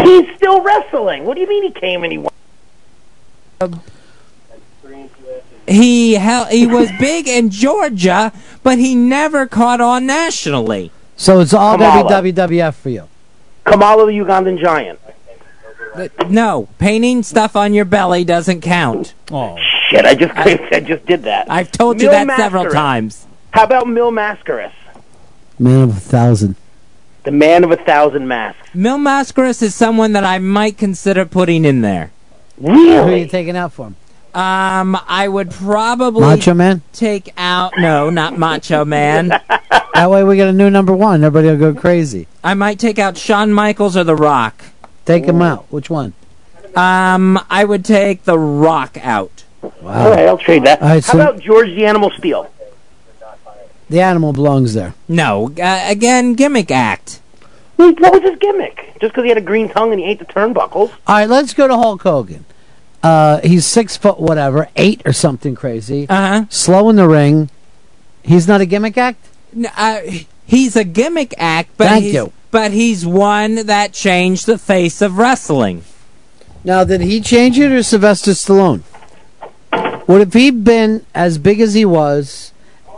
He's 0.00 0.36
still 0.36 0.62
wrestling. 0.62 1.24
What 1.24 1.34
do 1.34 1.40
you 1.40 1.48
mean 1.48 1.64
he 1.64 1.72
came 1.72 2.04
and 2.04 2.12
he 2.12 2.18
won? 2.18 3.80
He 5.66 6.12
hell, 6.12 6.44
he 6.44 6.68
was 6.68 6.88
big 7.00 7.26
in 7.26 7.50
Georgia, 7.50 8.32
but 8.62 8.78
he 8.78 8.94
never 8.94 9.48
caught 9.48 9.80
on 9.80 10.06
nationally. 10.06 10.92
So 11.16 11.40
it's 11.40 11.52
all 11.52 11.76
Kamala. 11.76 12.08
WWF 12.22 12.74
for 12.74 12.90
you. 12.90 13.08
Kamala 13.64 14.06
the 14.06 14.12
Ugandan 14.12 14.60
giant. 14.60 15.00
No, 16.28 16.68
painting 16.78 17.24
stuff 17.24 17.56
on 17.56 17.74
your 17.74 17.84
belly 17.84 18.22
doesn't 18.22 18.60
count. 18.60 19.14
Oh. 19.32 19.56
Shit, 19.90 20.04
I 20.04 20.14
just 20.14 20.34
I, 20.36 20.80
just 20.80 21.06
did 21.06 21.22
that. 21.24 21.50
I've 21.50 21.70
told 21.70 22.00
you 22.00 22.10
Mil 22.10 22.26
that 22.26 22.36
several 22.38 22.64
Mascaras. 22.66 22.72
times. 22.72 23.26
How 23.52 23.64
about 23.64 23.86
Mil 23.88 24.10
Mascaras? 24.10 24.72
Man 25.58 25.82
of 25.82 25.90
a 25.96 26.00
thousand. 26.00 26.56
The 27.24 27.30
man 27.30 27.64
of 27.64 27.70
a 27.70 27.76
thousand 27.76 28.28
masks. 28.28 28.68
Mil 28.74 28.98
Mascaras 28.98 29.62
is 29.62 29.74
someone 29.74 30.12
that 30.12 30.24
I 30.24 30.38
might 30.38 30.76
consider 30.78 31.24
putting 31.24 31.64
in 31.64 31.80
there. 31.80 32.10
Really? 32.58 32.94
Who 32.96 32.98
are 33.14 33.16
you 33.16 33.26
taking 33.28 33.56
out 33.56 33.72
for 33.72 33.88
him? 33.88 33.96
Um, 34.34 34.98
I 35.08 35.28
would 35.28 35.50
probably 35.50 36.20
Macho 36.20 36.52
Man? 36.54 36.82
take 36.92 37.32
out. 37.38 37.72
No, 37.78 38.10
not 38.10 38.38
Macho 38.38 38.84
Man. 38.84 39.32
That 39.94 40.10
way 40.10 40.22
we 40.24 40.36
get 40.36 40.46
a 40.46 40.52
new 40.52 40.68
number 40.68 40.94
one. 40.94 41.24
Everybody 41.24 41.56
will 41.56 41.72
go 41.72 41.80
crazy. 41.80 42.28
I 42.44 42.52
might 42.52 42.78
take 42.78 42.98
out 42.98 43.16
Shawn 43.16 43.50
Michaels 43.50 43.96
or 43.96 44.04
The 44.04 44.14
Rock. 44.14 44.62
Take 45.06 45.24
him 45.24 45.40
out. 45.40 45.64
Which 45.72 45.88
one? 45.88 46.12
Um, 46.74 47.40
I 47.48 47.64
would 47.64 47.82
take 47.82 48.24
The 48.24 48.38
Rock 48.38 48.98
out. 49.02 49.44
All 49.82 50.10
right, 50.10 50.26
I'll 50.26 50.38
trade 50.38 50.64
that. 50.64 50.80
All 50.82 50.88
right, 50.88 51.04
How 51.04 51.12
so- 51.12 51.20
about 51.20 51.40
George 51.40 51.68
the 51.68 51.86
Animal 51.86 52.10
Steele? 52.18 52.50
The 53.88 54.00
animal 54.00 54.32
belongs 54.32 54.74
there. 54.74 54.94
No, 55.06 55.52
uh, 55.62 55.84
again, 55.86 56.34
gimmick 56.34 56.72
act. 56.72 57.20
What 57.76 58.00
was 58.00 58.22
his 58.22 58.36
gimmick? 58.40 58.94
Just 59.00 59.12
because 59.12 59.22
he 59.22 59.28
had 59.28 59.38
a 59.38 59.42
green 59.42 59.68
tongue 59.68 59.92
and 59.92 60.00
he 60.00 60.06
ate 60.06 60.18
the 60.18 60.24
turnbuckles? 60.24 60.90
All 61.06 61.16
right, 61.16 61.28
let's 61.28 61.54
go 61.54 61.68
to 61.68 61.76
Hulk 61.76 62.02
Hogan. 62.02 62.44
Uh, 63.02 63.40
he's 63.42 63.64
six 63.64 63.96
foot 63.96 64.18
whatever, 64.18 64.68
eight 64.74 65.02
or 65.04 65.12
something 65.12 65.54
crazy. 65.54 66.08
Uh 66.08 66.14
huh. 66.40 66.44
Slow 66.48 66.88
in 66.88 66.96
the 66.96 67.06
ring. 67.06 67.48
He's 68.24 68.48
not 68.48 68.60
a 68.60 68.66
gimmick 68.66 68.98
act. 68.98 69.24
N- 69.54 69.70
uh, 69.76 70.00
he's 70.46 70.74
a 70.74 70.82
gimmick 70.82 71.32
act, 71.38 71.70
but 71.76 71.86
Thank 71.88 72.04
he's, 72.06 72.14
you. 72.14 72.32
But 72.50 72.72
he's 72.72 73.06
one 73.06 73.66
that 73.66 73.92
changed 73.92 74.46
the 74.46 74.58
face 74.58 75.00
of 75.00 75.18
wrestling. 75.18 75.84
Now, 76.64 76.82
did 76.82 77.02
he 77.02 77.20
change 77.20 77.56
it 77.58 77.70
or 77.70 77.84
Sylvester 77.84 78.32
Stallone? 78.32 78.82
Would 80.06 80.20
have 80.20 80.32
he 80.32 80.50
been 80.50 81.04
as 81.14 81.38
big 81.38 81.60
as 81.60 81.74
he 81.74 81.84
was 81.84 82.52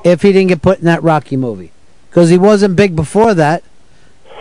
if 0.04 0.22
he 0.22 0.32
didn't 0.32 0.48
get 0.48 0.62
put 0.62 0.78
in 0.78 0.84
that 0.84 1.02
Rocky 1.02 1.36
movie? 1.36 1.72
Because 2.10 2.30
he 2.30 2.38
wasn't 2.38 2.76
big 2.76 2.94
before 2.96 3.34
that, 3.34 3.62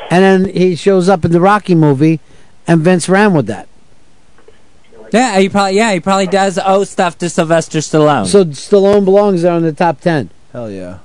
and 0.10 0.24
then 0.24 0.54
he 0.54 0.76
shows 0.76 1.08
up 1.10 1.24
in 1.26 1.32
the 1.32 1.40
Rocky 1.42 1.76
movie, 1.76 2.20
and 2.68 2.82
Vince 2.82 3.08
ran 3.10 3.34
with 3.34 3.48
that. 3.48 3.68
Yeah, 5.14 5.40
he 5.40 5.48
probably 5.48 5.78
yeah 5.78 5.94
he 5.94 6.00
probably 6.02 6.28
does 6.28 6.60
owe 6.64 6.84
stuff 6.84 7.18
to 7.20 7.30
Sylvester 7.30 7.80
Stallone. 7.80 8.26
So 8.28 8.44
Stallone 8.46 9.06
belongs 9.06 9.42
there 9.42 9.56
in 9.56 9.64
the 9.64 9.72
top 9.72 10.02
ten. 10.02 10.30
Hell 10.52 10.70
yeah. 10.70 11.00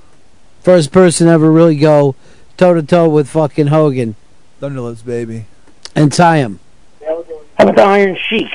First 0.61 0.91
person 0.91 1.27
ever 1.29 1.49
really 1.49 1.77
go 1.77 2.15
toe 2.57 2.73
to 2.73 2.83
toe 2.83 3.07
with 3.07 3.29
fucking 3.29 3.67
Hogan 3.67 4.15
Thunderlips, 4.61 5.05
baby. 5.05 5.45
and 5.95 6.11
tie 6.11 6.37
him. 6.37 6.59
How 7.05 7.23
about 7.59 7.75
the 7.75 7.81
Iron 7.83 8.17
Sheik? 8.29 8.49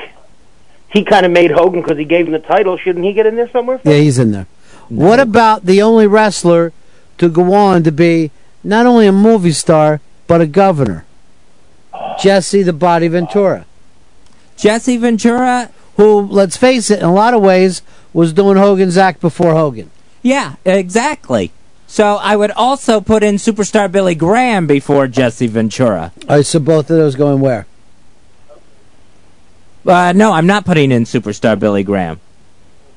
He 0.91 1.05
kind 1.05 1.27
of 1.27 1.33
made 1.33 1.51
Hogan 1.51 1.83
because 1.83 1.99
he 1.99 2.05
gave 2.05 2.27
him 2.27 2.33
the 2.33 2.39
title. 2.39 2.79
Shouldn't 2.79 3.05
he 3.05 3.13
get 3.13 3.27
in 3.27 3.37
there 3.37 3.51
somewhere? 3.51 3.81
Yeah, 3.85 3.99
he's 3.99 4.19
in 4.19 4.33
there. 4.33 4.47
What 4.89 5.21
about 5.21 5.67
the 5.67 5.83
only 5.83 6.07
wrestler 6.07 6.73
to 7.19 7.29
go 7.29 7.53
on 7.53 7.83
to 7.83 7.93
be 7.93 8.31
not 8.65 8.87
only 8.87 9.07
a 9.07 9.13
movie 9.13 9.53
star 9.53 10.01
but 10.27 10.41
a 10.41 10.47
governor? 10.47 11.05
Jesse 12.19 12.63
the 12.63 12.73
Body 12.73 13.09
Ventura. 13.09 13.67
Jesse 14.57 14.97
Ventura, 14.97 15.71
who, 15.97 16.21
let's 16.23 16.57
face 16.57 16.91
it, 16.91 17.01
in 17.01 17.05
a 17.05 17.13
lot 17.13 17.35
of 17.35 17.43
ways 17.43 17.83
was 18.13 18.33
doing 18.33 18.57
Hogan's 18.57 18.97
act 18.97 19.21
before 19.21 19.53
Hogan. 19.53 19.91
Yeah, 20.23 20.57
exactly. 20.65 21.53
So 21.87 22.17
I 22.17 22.35
would 22.37 22.51
also 22.51 23.01
put 23.01 23.23
in 23.23 23.37
superstar 23.37 23.91
Billy 23.91 24.15
Graham 24.15 24.67
before 24.67 25.07
Jesse 25.07 25.47
Ventura. 25.47 26.13
All 26.29 26.37
right, 26.37 26.47
so 26.47 26.59
both 26.59 26.91
of 26.91 26.97
those 26.97 27.15
going 27.15 27.41
where? 27.41 27.67
Uh, 29.89 30.13
no, 30.13 30.33
I'm 30.33 30.47
not 30.47 30.67
putting 30.67 30.93
in 30.93 31.05
superstar 31.05 31.59
Billy 31.59 31.83
Graham. 31.83 32.21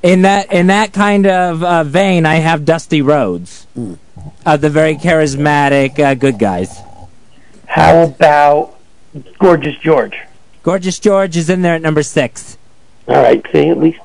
In 0.03 0.23
that 0.23 0.51
in 0.51 0.67
that 0.67 0.91
kind 0.91 1.25
of 1.25 1.63
uh, 1.63 1.83
vein, 1.85 2.25
I 2.25 2.35
have 2.35 2.65
Dusty 2.65 3.01
Rhodes, 3.01 3.65
uh, 4.45 4.57
the 4.57 4.69
very 4.69 4.95
charismatic 4.95 5.99
uh, 5.99 6.15
good 6.15 6.37
guys. 6.37 6.81
How 7.65 8.03
about 8.03 8.77
Gorgeous 9.39 9.77
George? 9.77 10.17
Gorgeous 10.63 10.99
George 10.99 11.37
is 11.37 11.49
in 11.49 11.61
there 11.61 11.75
at 11.75 11.81
number 11.81 12.03
six. 12.03 12.57
All 13.07 13.15
right, 13.15 13.45
see, 13.53 13.69
at 13.69 13.77
least 13.77 13.99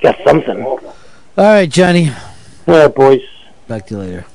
got 0.00 0.18
something. 0.24 0.62
All 0.62 0.80
All 1.38 1.44
right, 1.44 1.70
Johnny. 1.70 2.10
All 2.66 2.74
right, 2.74 2.94
boys. 2.94 3.22
Back 3.68 3.86
to 3.86 3.94
you 3.94 4.00
later. 4.00 4.26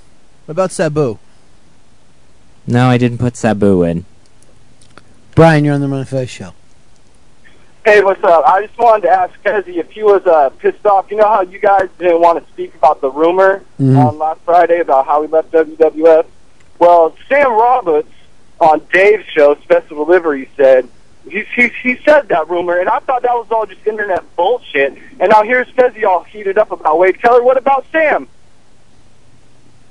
What 0.45 0.53
about 0.53 0.71
Sabu? 0.71 1.19
No, 2.65 2.87
I 2.87 2.97
didn't 2.97 3.17
put 3.17 3.35
Sabu 3.35 3.83
in. 3.83 4.05
Brian, 5.35 5.65
you're 5.65 5.75
on 5.75 5.81
the 5.81 5.87
Run 5.87 6.05
Fast 6.05 6.31
show. 6.31 6.53
Hey, 7.85 8.03
what's 8.03 8.23
up? 8.23 8.43
I 8.45 8.65
just 8.65 8.77
wanted 8.77 9.03
to 9.03 9.09
ask 9.09 9.33
Kezi 9.43 9.77
if 9.77 9.89
he 9.91 10.03
was 10.03 10.25
uh, 10.27 10.49
pissed 10.59 10.85
off. 10.85 11.09
You 11.09 11.17
know 11.17 11.27
how 11.27 11.41
you 11.41 11.59
guys 11.59 11.89
didn't 11.97 12.21
want 12.21 12.43
to 12.45 12.51
speak 12.53 12.75
about 12.75 13.01
the 13.01 13.09
rumor 13.09 13.63
Mhm. 13.79 13.97
on 13.97 14.17
last 14.19 14.41
Friday 14.41 14.79
about 14.79 15.05
how 15.07 15.21
he 15.21 15.27
left 15.27 15.51
WWF? 15.51 16.25
Well, 16.77 17.15
Sam 17.27 17.51
Roberts 17.51 18.11
on 18.59 18.81
Dave's 18.91 19.25
show, 19.27 19.55
Special 19.63 20.03
Delivery, 20.05 20.49
said 20.57 20.87
he, 21.29 21.43
he, 21.55 21.69
he 21.81 21.97
said 22.05 22.27
that 22.29 22.49
rumor, 22.49 22.77
and 22.79 22.89
I 22.89 22.99
thought 22.99 23.21
that 23.23 23.33
was 23.33 23.47
all 23.49 23.65
just 23.65 23.85
internet 23.87 24.23
bullshit. 24.35 24.97
And 25.19 25.29
now 25.29 25.43
here's 25.43 25.67
Fezzi 25.69 26.03
all 26.03 26.23
heated 26.23 26.57
up 26.57 26.71
about 26.71 26.99
Wade 26.99 27.21
Keller. 27.21 27.41
What 27.43 27.57
about 27.57 27.85
Sam? 27.91 28.27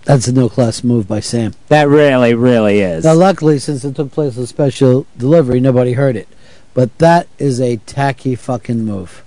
That's 0.05 0.26
a 0.28 0.33
no 0.33 0.49
class 0.49 0.84
move 0.84 1.07
by 1.08 1.20
Sam. 1.20 1.52
That 1.68 1.89
really, 1.89 2.33
really 2.34 2.81
is. 2.81 3.05
Now, 3.05 3.15
luckily, 3.15 3.58
since 3.58 3.84
it 3.84 3.94
took 3.97 4.10
place 4.12 4.36
with 4.36 4.49
special 4.49 5.07
delivery, 5.18 5.60
nobody 5.60 5.92
heard 5.92 6.17
it. 6.17 6.28
But 6.78 6.97
that 6.98 7.26
is 7.39 7.60
a 7.60 7.78
tacky 7.78 8.36
fucking 8.36 8.84
move. 8.84 9.24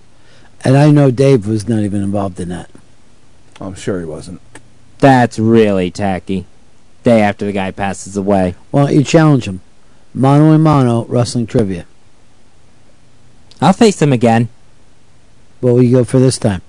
And 0.63 0.77
I 0.77 0.89
know 0.89 1.11
Dave 1.11 1.45
was 1.45 1.67
not 1.67 1.83
even 1.83 2.01
involved 2.01 2.39
in 2.39 2.47
that. 2.47 2.69
I'm 3.59 3.75
sure 3.75 3.99
he 3.99 4.05
wasn't. 4.05 4.39
That's 4.99 5.37
really 5.37 5.91
tacky. 5.91 6.45
Day 7.03 7.19
after 7.19 7.45
the 7.45 7.51
guy 7.51 7.71
passes 7.71 8.15
away. 8.15 8.55
Why 8.69 8.85
don't 8.85 8.95
you 8.95 9.03
challenge 9.03 9.49
him? 9.49 9.59
Mono 10.13 10.53
and 10.53 10.63
mono 10.63 11.03
wrestling 11.07 11.45
trivia. 11.45 11.85
I'll 13.59 13.73
face 13.73 14.01
him 14.01 14.13
again. 14.13 14.47
What 15.59 15.73
will 15.73 15.83
you 15.83 15.97
go 15.97 16.03
for 16.05 16.19
this 16.19 16.37
time? 16.37 16.61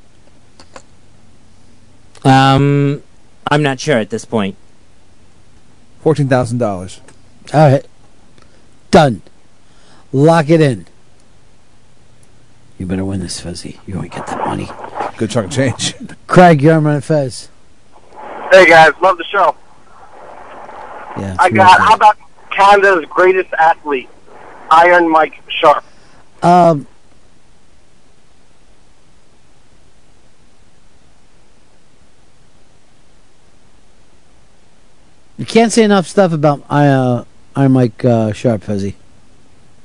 Um, 2.25 3.05
I'm 3.49 3.63
not 3.63 3.79
sure 3.79 3.99
at 3.99 4.11
this 4.11 4.25
point. 4.25 4.57
Fourteen 6.01 6.29
thousand 6.29 6.59
dollars. 6.59 7.01
All 7.55 7.71
right. 7.71 7.87
Done. 8.91 9.23
Lock 10.13 10.51
it 10.51 10.61
in. 10.61 10.87
You 12.79 12.87
better 12.87 13.05
win 13.05 13.21
this, 13.21 13.41
Fuzzy. 13.41 13.81
You 13.87 13.97
won't 13.97 14.13
get 14.13 14.27
that 14.27 14.45
money. 14.45 14.69
Good 15.17 15.31
chunk 15.31 15.47
of 15.47 15.53
change. 15.53 15.95
Craig, 16.27 16.61
you're 16.61 16.75
on 16.75 16.85
Ron 16.85 17.01
Fez. 17.01 17.49
Hey 18.51 18.67
guys, 18.67 18.93
love 19.01 19.17
the 19.17 19.25
show. 19.25 19.57
Yeah. 21.17 21.37
I 21.39 21.49
got 21.49 21.81
how 21.81 21.95
about 21.95 22.19
Canada's 22.51 23.07
greatest 23.09 23.53
athlete, 23.55 24.11
Iron 24.71 25.11
Mike 25.11 25.41
Sharpe. 25.49 25.85
Um, 26.43 26.87
you 35.39 35.47
can't 35.47 35.73
say 35.73 35.85
enough 35.85 36.07
stuff 36.07 36.33
about 36.33 36.63
uh, 36.69 37.25
Iron 37.57 37.73
Mike 37.73 38.05
uh, 38.05 38.33
Sharpe, 38.33 38.65
Fuzzy. 38.65 38.97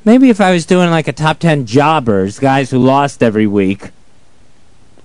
Maybe 0.07 0.29
if 0.29 0.39
I 0.39 0.53
was 0.53 0.65
doing 0.65 0.89
like 0.89 1.09
a 1.09 1.11
top 1.11 1.37
10 1.39 1.65
jobbers, 1.65 2.39
guys 2.39 2.71
who 2.71 2.77
lost 2.79 3.21
every 3.21 3.45
week. 3.45 3.89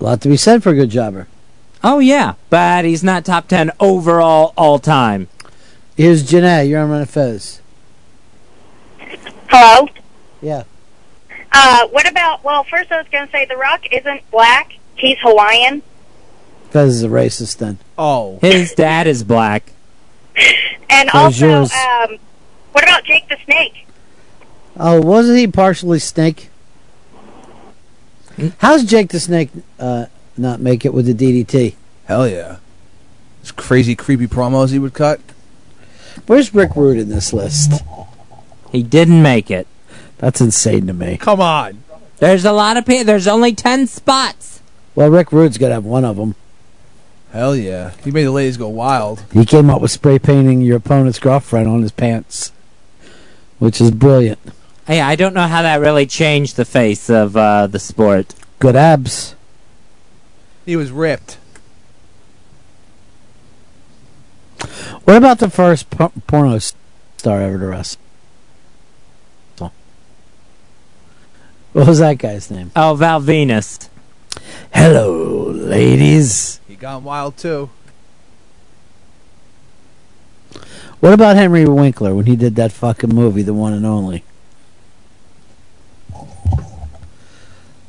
A 0.01 0.05
lot 0.05 0.21
to 0.21 0.29
be 0.29 0.37
said 0.37 0.63
for 0.63 0.71
a 0.71 0.77
good 0.77 0.91
jobber. 0.91 1.27
Oh, 1.83 1.99
yeah, 1.99 2.35
but 2.51 2.85
he's 2.85 3.03
not 3.03 3.25
top 3.25 3.49
10 3.49 3.73
overall 3.81 4.55
all 4.57 4.79
time. 4.79 5.27
Here's 5.97 6.23
Janae. 6.23 6.69
You're 6.69 6.81
on 6.81 6.89
Run 6.91 7.03
It 7.03 7.09
Fez. 7.09 7.61
Hello. 9.49 9.89
Yeah. 10.41 10.63
Uh, 11.51 11.89
what 11.89 12.09
about? 12.09 12.45
Well, 12.45 12.63
first 12.63 12.93
I 12.93 12.99
was 12.99 13.09
going 13.11 13.27
to 13.27 13.33
say 13.33 13.45
The 13.45 13.57
Rock 13.57 13.81
isn't 13.91 14.31
black. 14.31 14.71
He's 14.95 15.19
Hawaiian. 15.21 15.83
Fez 16.71 16.95
is 16.95 17.03
a 17.03 17.09
racist 17.09 17.59
then. 17.59 17.79
Oh. 17.99 18.39
His 18.41 18.73
dad 18.73 19.09
is 19.09 19.25
black. 19.25 19.73
And 20.89 21.09
That 21.09 21.15
also, 21.17 21.49
yours. 21.49 21.73
um, 21.73 22.19
what 22.71 22.85
about 22.85 23.03
Jake 23.05 23.29
the 23.29 23.39
Snake? 23.47 23.87
Oh, 24.77 25.01
wasn't 25.01 25.39
he 25.39 25.47
partially 25.47 25.99
snake? 25.99 26.51
How's 28.59 28.85
Jake 28.85 29.11
the 29.11 29.21
Snake 29.21 29.51
uh, 29.79 30.07
not 30.37 30.61
make 30.61 30.85
it 30.85 30.95
with 30.95 31.07
the 31.07 31.15
DDT? 31.15 31.75
Hell 32.07 32.27
yeah. 32.27 32.59
Those 33.43 33.53
crazy, 33.53 33.95
creepy 33.95 34.27
promos 34.27 34.71
he 34.71 34.79
would 34.79 34.95
cut. 34.95 35.21
Where's 36.27 36.55
Rick 36.55 36.75
Rude 36.77 36.99
in 36.99 37.09
this 37.09 37.33
list? 37.33 37.83
He 38.71 38.83
didn't 38.83 39.23
make 39.23 39.51
it. 39.51 39.67
That's 40.19 40.41
insane 40.41 40.87
to 40.87 40.93
me. 40.93 41.19
Come 41.19 41.41
on. 41.41 41.83
There's 42.19 42.45
a 42.45 42.53
lot 42.53 42.77
of 42.77 42.87
people. 42.87 43.05
There's 43.05 43.27
only 43.27 43.55
10 43.55 43.87
spots. 43.87 44.61
Well, 44.95 45.11
Rick 45.11 45.33
Rude's 45.33 45.59
got 45.59 45.69
to 45.69 45.75
have 45.75 45.85
one 45.85 46.05
of 46.05 46.17
them. 46.17 46.35
Hell 47.33 47.57
yeah. 47.57 47.93
He 48.05 48.11
made 48.11 48.25
the 48.25 48.31
ladies 48.31 48.57
go 48.57 48.69
wild. 48.69 49.25
He 49.33 49.45
came 49.45 49.71
up 49.71 49.81
with 49.83 49.91
spray 49.91 50.19
painting 50.19 50.61
your 50.61 50.77
opponent's 50.77 51.19
girlfriend 51.19 51.67
on 51.67 51.83
his 51.83 51.93
pants, 51.93 52.53
which 53.59 53.81
is 53.81 53.91
brilliant. 53.91 54.39
Hey, 54.87 55.01
I 55.01 55.15
don't 55.15 55.35
know 55.35 55.47
how 55.47 55.63
that 55.63 55.81
really 55.81 56.07
changed 56.07 56.57
the 56.57 56.65
face 56.65 57.09
of 57.09 57.37
uh, 57.37 57.67
the 57.69 57.79
sport. 57.79 58.35
Good 58.59 58.75
abs. 58.75 59.37
He 60.67 60.77
was 60.77 60.91
ripped. 60.91 61.39
What 65.05 65.17
about 65.17 65.39
the 65.39 65.51
first 65.51 65.91
po- 65.91 66.13
porno 66.27 66.59
star 66.59 67.41
ever 67.41 67.59
to 67.59 67.67
wrestle? 67.67 68.01
What 71.73 71.87
was 71.87 72.01
that 72.01 72.19
guy's 72.19 72.51
name? 72.51 72.71
Oh, 72.77 72.95
Val 72.95 73.21
Venis. 73.21 73.89
Hello, 74.75 75.51
ladies. 75.51 76.61
He 76.69 76.77
gone 76.77 77.03
wild 77.03 77.39
too. 77.39 77.71
What 81.01 81.15
about 81.15 81.37
Henry 81.37 81.65
Winkler 81.65 82.15
when 82.15 82.27
he 82.27 82.37
did 82.37 82.57
that 82.57 82.73
fucking 82.73 83.15
movie, 83.15 83.43
The 83.43 83.55
One 83.55 83.73
and 83.73 83.87
Only? 83.87 84.23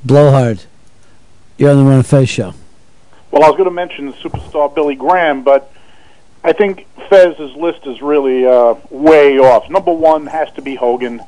Blowhard, 0.06 0.66
you're 1.58 1.72
on 1.72 1.78
the 1.78 1.84
Run 1.84 2.00
of 2.00 2.08
Face 2.08 2.30
show. 2.30 2.54
Well, 3.32 3.44
I 3.44 3.48
was 3.48 3.58
going 3.58 3.70
to 3.70 3.72
mention 3.72 4.06
the 4.08 4.14
superstar 4.14 4.74
Billy 4.74 4.96
Graham, 4.96 5.44
but 5.44 5.72
I 6.44 6.54
think 6.54 6.86
Fez's 7.10 7.56
list 7.56 7.88
is 7.88 8.02
really 8.02 8.46
uh, 8.46 8.76
way 8.90 9.40
off. 9.40 9.70
Number 9.70 9.94
one 9.94 10.28
has 10.28 10.52
to 10.54 10.62
be 10.62 10.76
Hogan. 10.76 11.22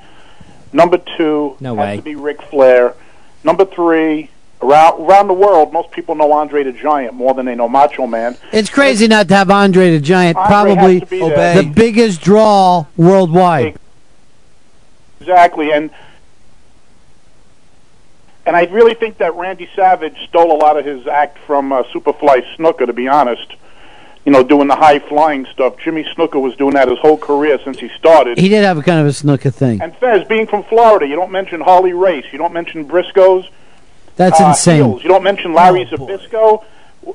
Number 0.74 0.98
two 1.18 1.56
No 1.60 1.76
has 1.78 1.88
way. 1.88 1.96
to 1.98 2.02
be 2.02 2.16
Ric 2.16 2.42
Flair. 2.42 2.94
Number 3.44 3.64
three, 3.66 4.30
around 4.62 5.00
around 5.02 5.28
the 5.28 5.34
world, 5.34 5.72
most 5.72 5.92
people 5.92 6.16
know 6.16 6.32
Andre 6.34 6.64
the 6.64 6.74
Giant 6.74 7.14
more 7.14 7.34
than 7.34 7.46
they 7.46 7.56
know 7.56 7.70
Macho 7.70 8.08
Man. 8.08 8.36
It's 8.52 8.70
crazy 8.70 9.08
not 9.08 9.28
to 9.30 9.36
have 9.36 9.50
Andre 9.50 9.92
the 9.92 10.00
Giant, 10.02 10.36
Andre 10.36 10.48
probably 10.50 10.94
has 11.00 11.02
to 11.02 11.06
be 11.08 11.20
there. 11.30 11.62
the 11.64 11.70
biggest 11.70 12.22
draw 12.22 12.86
worldwide. 12.98 13.78
Exactly, 15.22 15.72
and 15.72 15.90
and 18.46 18.56
I 18.56 18.66
really 18.66 18.94
think 18.94 19.18
that 19.20 19.36
Randy 19.36 19.70
Savage 19.76 20.18
stole 20.30 20.52
a 20.52 20.58
lot 20.58 20.78
of 20.78 20.86
his 20.86 21.08
act 21.08 21.38
from 21.48 21.72
uh, 21.72 21.84
Superfly 21.94 22.44
Snuka. 22.56 22.86
To 22.86 22.94
be 22.94 23.08
honest, 23.08 23.56
you 24.26 24.32
know, 24.32 24.44
doing 24.44 24.68
the 24.68 24.76
high 24.76 25.00
flying 25.00 25.46
stuff. 25.54 25.78
Jimmy 25.78 26.04
Snuka 26.16 26.42
was 26.42 26.56
doing 26.56 26.74
that 26.74 26.88
his 26.88 27.00
whole 27.00 27.18
career 27.18 27.60
since 27.64 27.80
he 27.80 27.90
started. 27.98 28.38
He 28.38 28.50
did 28.50 28.64
have 28.64 28.78
a 28.78 28.82
kind 28.84 29.00
of 29.00 29.06
a 29.08 29.10
Snuka 29.10 29.54
thing. 29.54 29.82
And 29.82 29.96
Fez, 29.98 30.28
being 30.28 30.48
from 30.48 30.64
Florida, 30.64 31.08
you 31.08 31.16
don't 31.16 31.32
mention 31.32 31.62
Harley 31.62 31.94
Race, 31.94 32.26
you 32.32 32.38
don't 32.38 32.54
mention 32.54 32.88
Briscoes. 32.88 33.48
That's 34.16 34.40
uh, 34.40 34.46
insane. 34.48 34.78
Heels. 34.84 35.04
You 35.04 35.10
don't 35.10 35.24
mention 35.24 35.54
Larry 35.54 35.86
Zbyszko, 35.86 36.64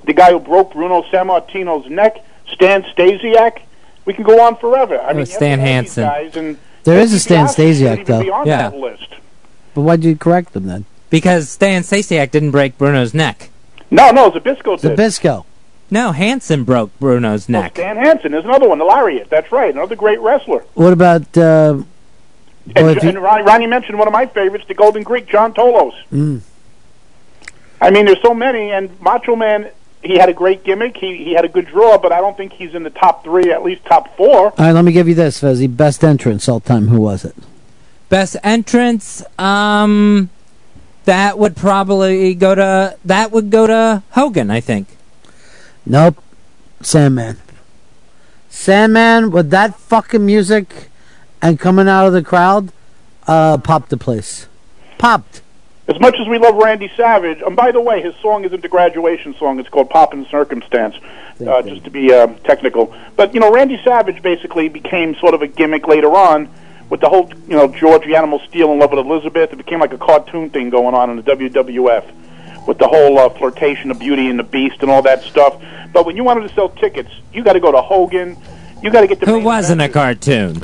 the 0.05 0.13
guy 0.13 0.33
who 0.33 0.39
broke 0.39 0.73
Bruno 0.75 1.03
Sammartino's 1.05 1.89
neck, 1.91 2.23
Stan 2.53 2.83
Stasiak. 2.83 3.63
We 4.05 4.13
can 4.15 4.23
go 4.25 4.41
on 4.43 4.57
forever. 4.57 4.99
I 5.01 5.11
Oh, 5.11 5.15
mean, 5.15 5.27
Stan 5.27 5.61
you 5.61 5.65
have 5.67 5.67
to 5.67 5.73
have 5.73 5.85
these 5.85 5.95
Hansen. 5.95 6.05
Guys 6.05 6.37
and 6.37 6.59
There 6.85 7.01
is 7.01 7.13
a 7.13 7.19
Stan 7.19 7.47
Stasiak, 7.47 8.05
though. 8.07 8.21
Yeah. 8.45 8.71
But 9.75 9.81
why'd 9.83 10.05
you 10.05 10.15
correct 10.17 10.55
him 10.55 10.67
then? 10.67 10.85
Because 11.11 11.49
Stan 11.51 11.83
Stasiak 11.83 12.31
didn't 12.31 12.53
break 12.53 12.79
Bruno's 12.79 13.13
neck. 13.13 13.51
No, 13.91 14.11
no, 14.13 14.31
Zbyszko 14.31 14.81
did. 14.81 14.97
Zbyszko. 14.97 15.45
No, 15.91 16.13
Hansen 16.13 16.63
broke 16.65 16.91
Bruno's 17.01 17.49
neck. 17.49 17.73
Stan 17.73 17.97
Hansen. 17.97 18.31
There's 18.31 18.45
another 18.45 18.69
one, 18.69 18.79
the 18.79 18.85
Lariat. 18.85 19.29
That's 19.29 19.51
right, 19.51 19.75
another 19.75 19.97
great 19.97 20.21
wrestler. 20.21 20.63
What 20.75 20.93
about? 20.93 21.37
Uh, 21.37 21.83
And, 22.77 22.85
boy, 22.87 22.91
if 22.93 23.03
you- 23.03 23.09
and 23.09 23.19
Ronnie, 23.23 23.43
Ronnie 23.43 23.67
mentioned 23.67 23.99
one 23.99 24.07
of 24.07 24.13
my 24.13 24.27
favorites, 24.27 24.67
the 24.69 24.75
Golden 24.75 25.03
Greek, 25.03 25.27
John 25.27 25.53
Tolos. 25.53 25.95
Mm. 26.13 26.41
I 27.81 27.91
mean, 27.91 28.05
there's 28.07 28.21
so 28.23 28.35
many, 28.35 28.71
and 28.71 28.91
Macho 29.01 29.35
Man, 29.35 29.69
he 30.03 30.19
had 30.19 30.29
a 30.29 30.33
great 30.33 30.63
gimmick. 30.63 30.97
He 30.97 31.17
he 31.25 31.33
had 31.33 31.45
a 31.45 31.49
good 31.49 31.67
draw, 31.67 31.99
but 31.99 32.13
I 32.13 32.19
don't 32.21 32.37
think 32.37 32.53
he's 32.53 32.75
in 32.75 32.83
the 32.85 32.91
top 32.91 33.25
three, 33.25 33.51
at 33.51 33.63
least 33.65 33.85
top 33.87 34.15
four. 34.17 34.47
All 34.47 34.53
right, 34.59 34.73
let 34.73 34.85
me 34.85 34.93
give 34.93 35.09
you 35.09 35.15
this, 35.15 35.41
Fezzy. 35.41 35.67
Best 35.75 36.05
entrance 36.05 36.49
all 36.49 36.61
time. 36.61 36.89
Who 36.89 37.01
was 37.01 37.25
it? 37.25 37.35
Best 38.11 38.37
entrance, 38.45 39.23
um, 39.39 40.29
that 41.11 41.37
would 41.37 41.57
probably 41.57 42.35
go 42.37 42.55
to 42.55 42.97
that 43.05 43.33
would 43.33 43.51
go 43.51 43.67
to 43.67 44.01
Hogan, 44.11 44.49
I 44.49 44.61
think. 44.61 44.87
Nope. 45.85 46.23
Sandman. 46.83 47.37
Sandman 48.49 49.33
with 49.33 49.51
that 49.51 49.75
fucking 49.75 50.25
music 50.25 50.89
and 51.43 51.59
coming 51.59 51.89
out 51.89 52.07
of 52.07 52.13
the 52.13 52.23
crowd, 52.23 52.71
uh, 53.27 53.59
popped 53.59 53.89
the 53.91 53.97
place. 53.97 54.47
Popped. 54.99 55.43
As 55.89 55.99
much 55.99 56.15
as 56.21 56.29
we 56.29 56.39
love 56.39 56.55
Randy 56.55 56.89
Savage, 56.97 57.43
and 57.45 57.57
by 57.57 57.73
the 57.73 57.81
way, 57.81 58.01
his 58.01 58.15
song 58.23 58.45
isn't 58.45 58.65
a 58.65 58.69
graduation 58.69 59.35
song. 59.35 59.59
It's 59.59 59.69
called 59.69 59.91
Pomp 59.91 60.13
and 60.13 60.29
Circumstance, 60.29 60.95
uh, 61.45 61.63
just 61.63 61.83
to 61.83 61.91
be 61.91 62.13
uh, 62.13 62.29
technical. 62.45 62.95
But, 63.17 63.35
you 63.35 63.41
know, 63.41 63.53
Randy 63.53 63.81
Savage 63.83 64.23
basically 64.23 64.69
became 64.69 65.17
sort 65.17 65.35
of 65.35 65.43
a 65.43 65.49
gimmick 65.49 65.89
later 65.89 66.15
on 66.15 66.49
with 66.91 67.01
the 67.01 67.09
whole, 67.09 67.31
you 67.49 67.57
know, 67.57 67.69
George 67.69 68.05
the 68.05 68.17
Animal 68.17 68.41
Steele 68.49 68.73
in 68.73 68.79
love 68.79 68.91
with 68.91 68.99
Elizabeth. 69.07 69.53
It 69.53 69.57
became 69.57 69.81
like 69.81 69.93
a 69.93 69.99
cartoon 69.99 70.51
thing 70.51 70.71
going 70.71 70.95
on 70.95 71.09
in 71.11 71.17
the 71.17 71.23
WWF 71.23 72.67
with 72.67 72.79
the 72.79 72.89
whole 72.89 73.19
uh, 73.19 73.31
flirtation 73.31 73.91
of 73.91 73.99
Beauty 73.99 74.29
and 74.29 74.39
the 74.39 74.43
Beast 74.45 74.77
and 74.83 74.91
all 74.91 75.01
that 75.03 75.23
stuff. 75.23 75.61
But 75.93 76.05
when 76.05 76.17
you 76.17 76.25
wanted 76.25 76.49
to 76.49 76.55
sell 76.55 76.69
tickets, 76.69 77.11
you 77.33 77.43
got 77.43 77.55
to 77.55 77.61
go 77.61 77.73
to 77.73 77.81
Hogan. 77.81 78.37
You 78.83 78.91
got 78.91 79.01
to 79.03 79.07
get 79.07 79.21
the 79.21 79.27
Who 79.27 79.39
wasn't 79.41 79.81
a 79.81 79.89
cartoon? 79.89 80.63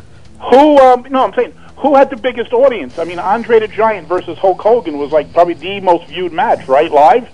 who? 0.51 0.79
Um, 0.79 1.07
no, 1.11 1.25
I'm 1.25 1.33
saying 1.35 1.53
who 1.77 1.95
had 1.95 2.11
the 2.11 2.17
biggest 2.17 2.53
audience? 2.53 2.99
I 2.99 3.05
mean, 3.05 3.19
Andre 3.19 3.61
the 3.61 3.69
Giant 3.69 4.09
versus 4.09 4.37
Hulk 4.39 4.61
Hogan 4.61 4.99
was 4.99 5.13
like 5.13 5.33
probably 5.33 5.55
the 5.55 5.81
most 5.81 6.07
viewed 6.09 6.33
match, 6.33 6.67
right? 6.69 6.91
Live 6.91 7.29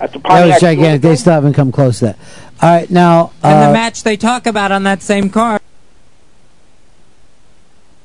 at 0.00 0.12
the 0.12 0.18
That 0.18 0.22
Pontiac. 0.24 0.46
was 0.54 0.60
gigantic. 0.60 1.02
They 1.02 1.16
still 1.16 1.32
haven't 1.34 1.54
come 1.54 1.70
close 1.72 2.00
to 2.00 2.06
that. 2.06 2.18
All 2.62 2.70
right, 2.74 2.90
now. 2.90 3.32
And 3.42 3.58
uh, 3.58 3.66
the 3.68 3.72
match 3.72 4.02
they 4.02 4.16
talk 4.16 4.46
about 4.46 4.72
on 4.72 4.84
that 4.84 5.02
same 5.02 5.30
card 5.30 5.60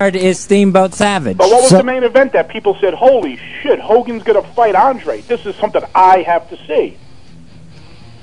is 0.01 0.39
Steamboat 0.39 0.93
Savage. 0.93 1.37
But 1.37 1.49
what 1.49 1.61
was 1.63 1.71
the 1.71 1.83
main 1.83 2.03
event 2.03 2.31
that 2.31 2.47
people 2.47 2.77
said, 2.79 2.93
"Holy 2.93 3.37
shit, 3.61 3.79
Hogan's 3.79 4.23
going 4.23 4.41
to 4.41 4.49
fight 4.53 4.73
Andre"? 4.73 5.21
This 5.21 5.45
is 5.45 5.55
something 5.57 5.83
I 5.93 6.21
have 6.21 6.49
to 6.49 6.57
see. 6.65 6.97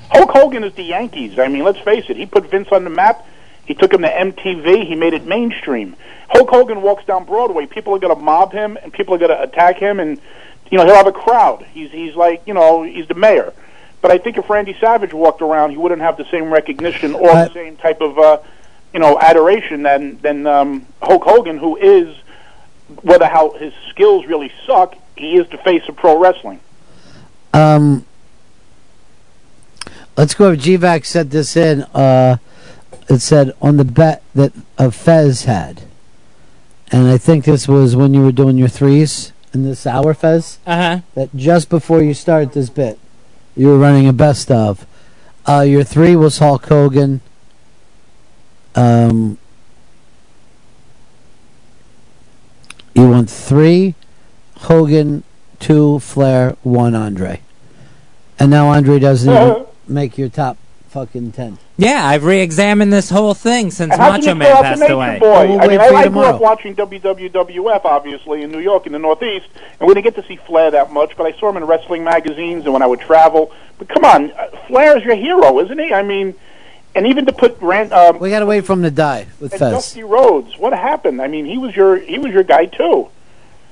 Hulk 0.09 0.31
Hogan 0.31 0.63
is 0.63 0.73
the 0.73 0.83
Yankees. 0.83 1.37
I 1.37 1.47
mean, 1.47 1.63
let's 1.63 1.79
face 1.79 2.05
it. 2.09 2.17
He 2.17 2.25
put 2.25 2.49
Vince 2.49 2.69
on 2.71 2.83
the 2.83 2.89
map. 2.89 3.27
He 3.65 3.75
took 3.75 3.93
him 3.93 4.01
to 4.01 4.09
MTV. 4.09 4.87
He 4.87 4.95
made 4.95 5.13
it 5.13 5.27
mainstream. 5.27 5.95
Hulk 6.29 6.49
Hogan 6.49 6.81
walks 6.81 7.05
down 7.05 7.25
Broadway. 7.25 7.67
People 7.67 7.93
are 7.93 7.99
going 7.99 8.15
to 8.15 8.21
mob 8.21 8.53
him, 8.53 8.77
and 8.81 8.91
people 8.91 9.13
are 9.13 9.19
going 9.19 9.29
to 9.29 9.41
attack 9.41 9.77
him, 9.77 9.99
and 9.99 10.19
you 10.71 10.79
know 10.79 10.85
he'll 10.85 10.95
have 10.95 11.07
a 11.07 11.11
crowd. 11.11 11.63
He's 11.73 11.91
he's 11.91 12.15
like 12.15 12.41
you 12.47 12.55
know 12.55 12.81
he's 12.81 13.07
the 13.07 13.13
mayor. 13.13 13.53
But 14.01 14.11
I 14.11 14.17
think 14.17 14.37
if 14.37 14.49
Randy 14.49 14.75
Savage 14.79 15.13
walked 15.13 15.41
around, 15.41 15.71
he 15.71 15.77
wouldn't 15.77 16.01
have 16.01 16.17
the 16.17 16.25
same 16.31 16.51
recognition 16.51 17.13
or 17.13 17.27
the 17.27 17.51
same 17.53 17.77
type 17.77 17.99
of 18.01 18.17
uh, 18.17 18.37
you 18.93 18.99
know 18.99 19.19
adoration 19.19 19.83
than 19.83 20.19
than 20.21 20.47
um, 20.47 20.85
Hulk 21.01 21.23
Hogan, 21.23 21.57
who 21.57 21.75
is 21.77 22.15
whether 23.01 23.27
how 23.27 23.51
his 23.53 23.73
skills 23.89 24.25
really 24.25 24.51
suck, 24.65 24.95
he 25.15 25.35
is 25.35 25.49
the 25.49 25.57
face 25.57 25.83
of 25.87 25.95
pro 25.95 26.17
wrestling. 26.17 26.59
Um, 27.53 28.05
let's 30.15 30.33
go. 30.33 30.51
If 30.51 30.61
GVAC 30.61 31.05
said 31.05 31.31
this 31.31 31.57
in, 31.57 31.83
uh, 31.93 32.37
it 33.09 33.19
said 33.19 33.53
on 33.61 33.77
the 33.77 33.85
bet 33.85 34.23
that 34.35 34.53
uh, 34.77 34.89
Fez 34.89 35.43
had, 35.43 35.83
and 36.91 37.07
I 37.07 37.17
think 37.17 37.45
this 37.45 37.67
was 37.67 37.95
when 37.95 38.13
you 38.13 38.21
were 38.21 38.31
doing 38.31 38.57
your 38.57 38.67
threes 38.67 39.33
in 39.53 39.63
this 39.63 39.85
hour, 39.85 40.13
Fez. 40.13 40.59
Uh 40.65 40.75
huh. 40.75 41.01
That 41.15 41.35
just 41.35 41.69
before 41.69 42.01
you 42.01 42.13
started 42.13 42.53
this 42.53 42.69
bit, 42.69 42.99
you 43.55 43.67
were 43.67 43.77
running 43.77 44.07
a 44.07 44.13
best 44.13 44.51
of. 44.51 44.85
Uh, 45.47 45.61
your 45.61 45.83
three 45.83 46.15
was 46.15 46.39
Hulk 46.39 46.65
Hogan. 46.65 47.21
Um, 48.77 49.39
you 52.93 53.09
want 53.09 53.29
three, 53.29 53.95
Hogan, 54.57 55.23
two, 55.59 55.99
Flair, 55.99 56.55
one, 56.61 56.93
Andre. 56.93 57.41
And 58.39 58.51
now 58.51 58.69
Andre 58.69 58.99
doesn't 58.99 59.29
even 59.29 59.65
make 59.87 60.17
your 60.17 60.29
top 60.29 60.57
fucking 60.89 61.31
ten. 61.31 61.57
Yeah, 61.77 62.05
I've 62.05 62.23
re-examined 62.23 62.93
this 62.93 63.09
whole 63.09 63.33
thing 63.33 63.71
since 63.71 63.93
And 63.93 64.01
how 64.01 64.19
can 64.19 64.35
Macho 64.35 64.35
Man 64.35 64.47
throw 64.47 64.55
out 64.55 64.61
the 64.61 64.79
passed 64.79 64.91
away. 64.91 65.19
Boy? 65.19 65.47
We'll 65.47 65.61
I 65.61 65.67
mean, 65.67 65.79
I, 65.79 65.85
I 65.85 66.07
grew 66.07 66.21
up 66.21 66.41
watching 66.41 66.75
WWF, 66.75 67.81
obviously, 67.83 68.43
in 68.43 68.51
New 68.51 68.59
York, 68.59 68.85
in 68.85 68.93
the 68.93 68.99
Northeast, 68.99 69.47
and 69.79 69.87
we 69.87 69.93
didn't 69.93 70.05
get 70.05 70.15
to 70.21 70.27
see 70.27 70.37
Flair 70.37 70.71
that 70.71 70.91
much, 70.91 71.17
but 71.17 71.25
I 71.25 71.37
saw 71.39 71.49
him 71.49 71.57
in 71.57 71.65
wrestling 71.65 72.03
magazines 72.03 72.65
and 72.65 72.73
when 72.73 72.81
I 72.81 72.87
would 72.87 73.01
travel. 73.01 73.51
But 73.79 73.89
come 73.89 74.05
on, 74.05 74.31
uh, 74.31 74.47
Flair 74.67 74.97
is 74.97 75.03
your 75.03 75.15
hero, 75.15 75.59
isn't 75.59 75.79
he? 75.79 75.93
I 75.93 76.03
mean, 76.03 76.35
and 76.97 77.05
even 77.05 77.27
to 77.27 77.31
put 77.31 77.61
Rand, 77.61 77.93
um, 77.93 78.17
We 78.17 78.31
got 78.31 78.41
away 78.41 78.61
from 78.61 78.81
the 78.81 78.89
die 78.89 79.27
with 79.39 79.53
and 79.53 79.59
Fez. 79.59 79.71
Dusty 79.71 80.03
Rhodes, 80.03 80.57
what 80.57 80.73
happened? 80.73 81.21
I 81.21 81.27
mean, 81.27 81.45
he 81.45 81.59
was 81.59 81.75
your 81.75 81.95
he 81.97 82.17
was 82.17 82.33
your 82.33 82.43
guy 82.43 82.65
too. 82.65 83.09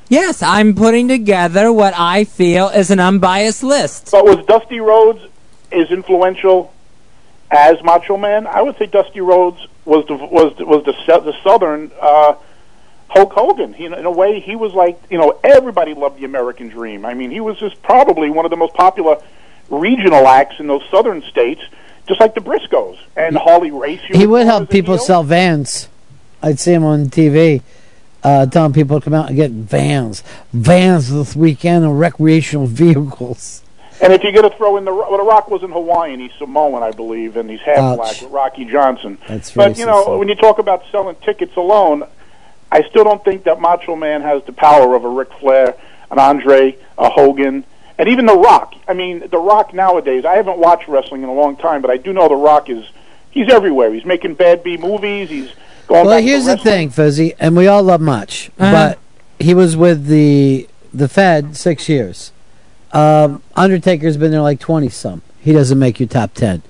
Yes, 0.08 0.44
I'm 0.44 0.76
putting 0.76 1.08
together 1.08 1.74
what 1.74 1.96
I 1.98 2.26
feel 2.26 2.70
is 2.70 2.92
an 2.92 3.00
unbiased 3.00 3.64
list. 3.64 4.10
But 4.12 4.26
was 4.26 4.46
Dusty 4.46 4.80
Rhodes 4.80 5.22
as 5.72 5.90
influential 5.90 6.72
as 7.50 7.82
Macho 7.84 8.16
Man? 8.16 8.46
I 8.46 8.62
would 8.62 8.78
say 8.78 8.86
Dusty 8.86 9.22
Rhodes 9.22 9.66
was 9.86 10.06
the 10.06 10.14
was 10.14 10.56
was 10.60 10.86
the 10.86 10.94
the 11.20 11.34
Southern 11.44 11.92
uh, 12.00 12.36
Hulk 13.08 13.34
Hogan. 13.34 13.74
He, 13.74 13.86
in 13.86 14.06
a 14.06 14.12
way, 14.12 14.40
he 14.40 14.56
was 14.56 14.74
like 14.74 15.02
you 15.10 15.18
know 15.18 15.40
everybody 15.44 15.96
loved 15.96 16.20
the 16.20 16.26
American 16.26 16.68
Dream. 16.70 17.06
I 17.06 17.16
mean, 17.16 17.32
he 17.32 17.40
was 17.40 17.58
just 17.58 17.82
probably 17.82 18.30
one 18.30 18.46
of 18.46 18.52
the 18.52 18.58
most 18.58 18.76
popular 18.76 19.20
regional 19.70 20.28
acts 20.28 20.60
in 20.60 20.68
those 20.68 20.84
southern 20.92 21.24
states, 21.24 21.62
just 22.08 22.20
like 22.20 22.36
the 22.36 22.42
Briscoes 22.42 22.98
and 23.16 23.38
Harley 23.38 23.72
Race. 23.72 24.02
He 24.10 24.28
would 24.28 24.46
help 24.46 24.70
people 24.70 24.98
sell 24.98 25.24
vans. 25.24 25.90
I'd 26.42 26.60
see 26.60 26.74
him 26.74 26.84
on 26.84 27.08
TV 27.08 27.62
uh, 28.24 28.46
telling 28.48 28.74
people 28.74 29.00
to 29.00 29.04
come 29.04 29.14
out 29.14 29.28
and 29.28 29.36
get 29.36 29.52
vans. 29.52 30.24
Vans 30.52 31.12
this 31.12 31.36
weekend 31.36 31.86
and 31.86 32.00
recreational 32.00 32.68
vehicles. 32.68 33.62
And 34.02 34.12
if 34.12 34.24
you're 34.24 34.34
going 34.34 34.50
to 34.50 34.56
throw 34.58 34.76
in 34.78 34.84
the 34.84 34.94
well, 34.94 35.18
the 35.18 35.24
Rock 35.24 35.50
wasn't 35.50 35.72
Hawaiian, 35.72 36.20
he's 36.20 36.34
Samoan, 36.38 36.84
I 36.84 36.92
believe, 36.92 37.38
and 37.38 37.50
he's 37.50 37.62
half 37.62 37.78
Ouch. 37.78 37.98
black 37.98 38.22
with 38.22 38.32
Rocky 38.32 38.66
Johnson. 38.66 39.18
That's 39.28 39.52
but 39.52 39.78
you 39.78 39.86
know, 39.86 40.06
racist. 40.06 40.20
when 40.20 40.28
you 40.28 40.36
talk 40.36 40.60
about 40.60 40.84
selling 40.92 41.16
tickets 41.18 41.56
alone, 41.56 42.04
I 42.72 42.84
still 42.90 43.06
don't 43.06 43.24
think 43.24 43.46
that 43.46 43.62
Macho 43.62 43.96
Man 43.96 44.22
has 44.22 44.44
the 44.44 44.52
power 44.52 44.96
of 44.96 45.06
a 45.06 45.10
Ric 45.10 45.32
Flair, 45.40 45.76
an 46.12 46.20
Andre, 46.20 46.78
a 46.98 47.10
Hogan, 47.10 47.64
and 47.98 48.10
even 48.10 48.26
The 48.26 48.36
Rock. 48.38 48.74
I 48.88 48.94
mean, 48.94 49.28
The 49.30 49.38
Rock 49.40 49.74
nowadays. 49.74 50.26
I 50.26 50.36
haven't 50.36 50.58
watched 50.58 50.88
wrestling 50.88 51.24
in 51.24 51.30
a 51.30 51.34
long 51.34 51.56
time, 51.58 51.82
but 51.82 51.92
I 51.92 51.98
do 51.98 52.14
know 52.14 52.28
The 52.28 52.36
Rock 52.36 52.70
is 52.70 52.86
he's 53.32 53.52
everywhere. 53.52 53.94
He's 53.94 54.06
making 54.06 54.36
bad 54.36 54.64
B 54.64 54.78
movies. 54.78 55.30
He's 55.30 55.52
going 55.88 56.06
well, 56.06 56.18
back 56.18 56.24
here's 56.24 56.46
to 56.46 56.52
the 56.52 56.58
thing, 56.58 56.90
Fuzzy, 56.90 57.34
and 57.40 57.56
we 57.56 57.68
all 57.68 57.84
love 57.84 58.02
Much, 58.02 58.50
Uh-huh. 58.60 58.72
but 58.72 59.00
he 59.44 59.54
was 59.54 59.76
with 59.78 60.08
the 60.08 60.68
the 60.94 61.08
Fed 61.10 61.56
six 61.58 61.90
years. 61.90 62.32
Um, 62.94 63.44
Undertaker's 63.56 64.16
been 64.18 64.32
there 64.32 64.42
like 64.42 64.60
twenty 64.60 64.90
some. 64.90 65.22
He 65.42 65.52
doesn't 65.54 65.78
make 65.78 66.00
your 66.00 66.08
top 66.10 66.34
ten. 66.34 66.62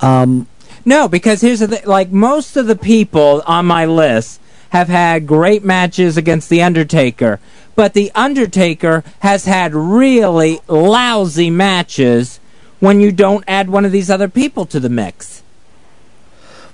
Um, 0.00 0.46
No, 0.84 1.08
because 1.08 1.40
here's 1.40 1.58
the 1.60 1.68
thing. 1.68 1.82
Like, 1.84 2.10
most 2.10 2.56
of 2.56 2.66
the 2.66 2.76
people 2.76 3.42
on 3.46 3.66
my 3.66 3.84
list 3.84 4.40
have 4.70 4.88
had 4.88 5.26
great 5.26 5.64
matches 5.64 6.16
against 6.16 6.48
The 6.48 6.62
Undertaker, 6.62 7.40
but 7.78 7.94
The 7.94 8.10
Undertaker 8.12 9.04
has 9.20 9.44
had 9.44 9.72
really 9.72 10.58
lousy 10.66 11.48
matches 11.48 12.40
when 12.80 13.00
you 13.00 13.12
don't 13.12 13.44
add 13.46 13.70
one 13.70 13.84
of 13.84 13.92
these 13.92 14.10
other 14.10 14.28
people 14.28 14.66
to 14.66 14.80
the 14.80 14.88
mix. 14.88 15.44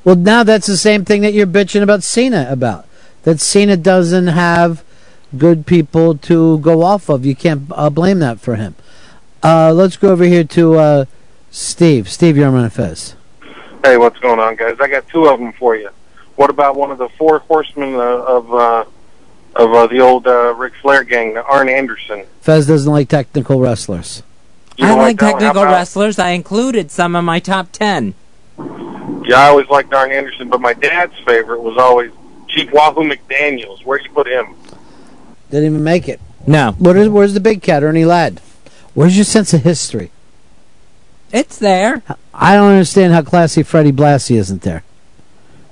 well, 0.03 0.17
now 0.17 0.43
that's 0.43 0.67
the 0.67 0.79
same 0.79 1.05
thing 1.05 1.21
that 1.21 1.35
you're 1.35 1.47
bitching 1.47 1.83
about 1.83 2.03
Cena 2.03 2.47
about. 2.49 2.87
That 3.25 3.39
Cena 3.39 3.77
doesn't 3.77 4.29
have 4.29 4.83
good 5.37 5.67
people 5.67 6.17
to 6.17 6.59
go 6.61 6.83
off 6.83 7.11
of. 7.11 7.27
You 7.27 7.37
can't 7.37 7.71
uh, 7.73 7.91
blame 7.91 8.21
that 8.21 8.41
for 8.41 8.57
him. 8.57 8.75
Uh, 9.43 9.75
let's 9.75 9.99
go 9.99 10.09
over 10.09 10.25
here 10.25 10.45
to 10.45 10.79
uh, 10.79 11.05
Steve. 11.51 12.09
Steve, 12.09 12.39
you're 12.39 12.49
on 12.49 12.71
Fez. 12.71 13.15
Hey, 13.85 13.99
what's 13.99 14.19
going 14.21 14.41
on, 14.41 14.57
guys? 14.57 14.79
I 14.81 14.89
got 14.89 15.07
two 15.11 15.27
of 15.27 15.39
them 15.39 15.53
for 15.53 15.77
you. 15.77 15.91
What 16.37 16.49
about 16.49 16.77
one 16.77 16.91
of 16.91 16.97
the 16.97 17.11
four 17.11 17.41
horsemen 17.41 17.95
uh, 17.95 17.99
of 17.99 18.55
uh, 18.55 18.85
of 19.57 19.73
uh, 19.73 19.87
the 19.87 20.01
old 20.01 20.27
uh, 20.27 20.55
Ric 20.55 20.75
Flair 20.83 21.05
gang, 21.05 21.35
the 21.35 21.45
Arn 21.45 21.69
Anderson? 21.69 22.25
Fez 22.41 22.67
doesn't 22.67 22.91
like 22.91 23.09
technical 23.09 23.61
wrestlers. 23.61 24.23
You 24.77 24.87
I 24.87 24.89
don't 24.89 24.99
like 24.99 25.19
that 25.19 25.33
one? 25.35 25.43
How 25.43 25.53
technical 25.53 25.65
wrestlers. 25.73 26.19
I 26.19 26.31
included 26.31 26.91
some 26.91 27.15
in 27.17 27.25
my 27.25 27.39
top 27.39 27.71
ten. 27.73 28.15
Yeah, 28.59 29.37
I 29.37 29.49
always 29.49 29.69
liked 29.69 29.93
Arn 29.95 30.13
Anderson, 30.13 30.49
but 30.49 30.61
my 30.61 30.75
dad's 30.75 31.19
favorite 31.27 31.61
was 31.63 31.79
always 31.79 32.11
Chief 32.49 32.71
Wahoo 32.73 33.03
McDaniels. 33.03 33.85
Where'd 33.85 34.05
you 34.05 34.11
put 34.11 34.27
him? 34.27 34.55
Didn't 35.51 35.67
even 35.67 35.85
make 35.85 36.09
it. 36.09 36.21
No. 36.47 36.73
What 36.73 36.97
is, 36.97 37.09
where's 37.09 37.35
the 37.35 37.41
big 37.41 37.63
cat, 37.63 37.83
Ernie 37.83 38.05
Ladd? 38.05 38.41
Where's 38.93 39.17
your 39.17 39.25
sense 39.25 39.55
of 39.55 39.63
history? 39.63 40.11
It's 41.33 41.59
there. 41.59 42.03
I 42.33 42.55
don't 42.55 42.71
understand 42.71 43.13
how 43.13 43.23
classy 43.23 43.63
Freddie 43.63 43.93
Blassie 43.93 44.37
isn't 44.37 44.63
there. 44.63 44.85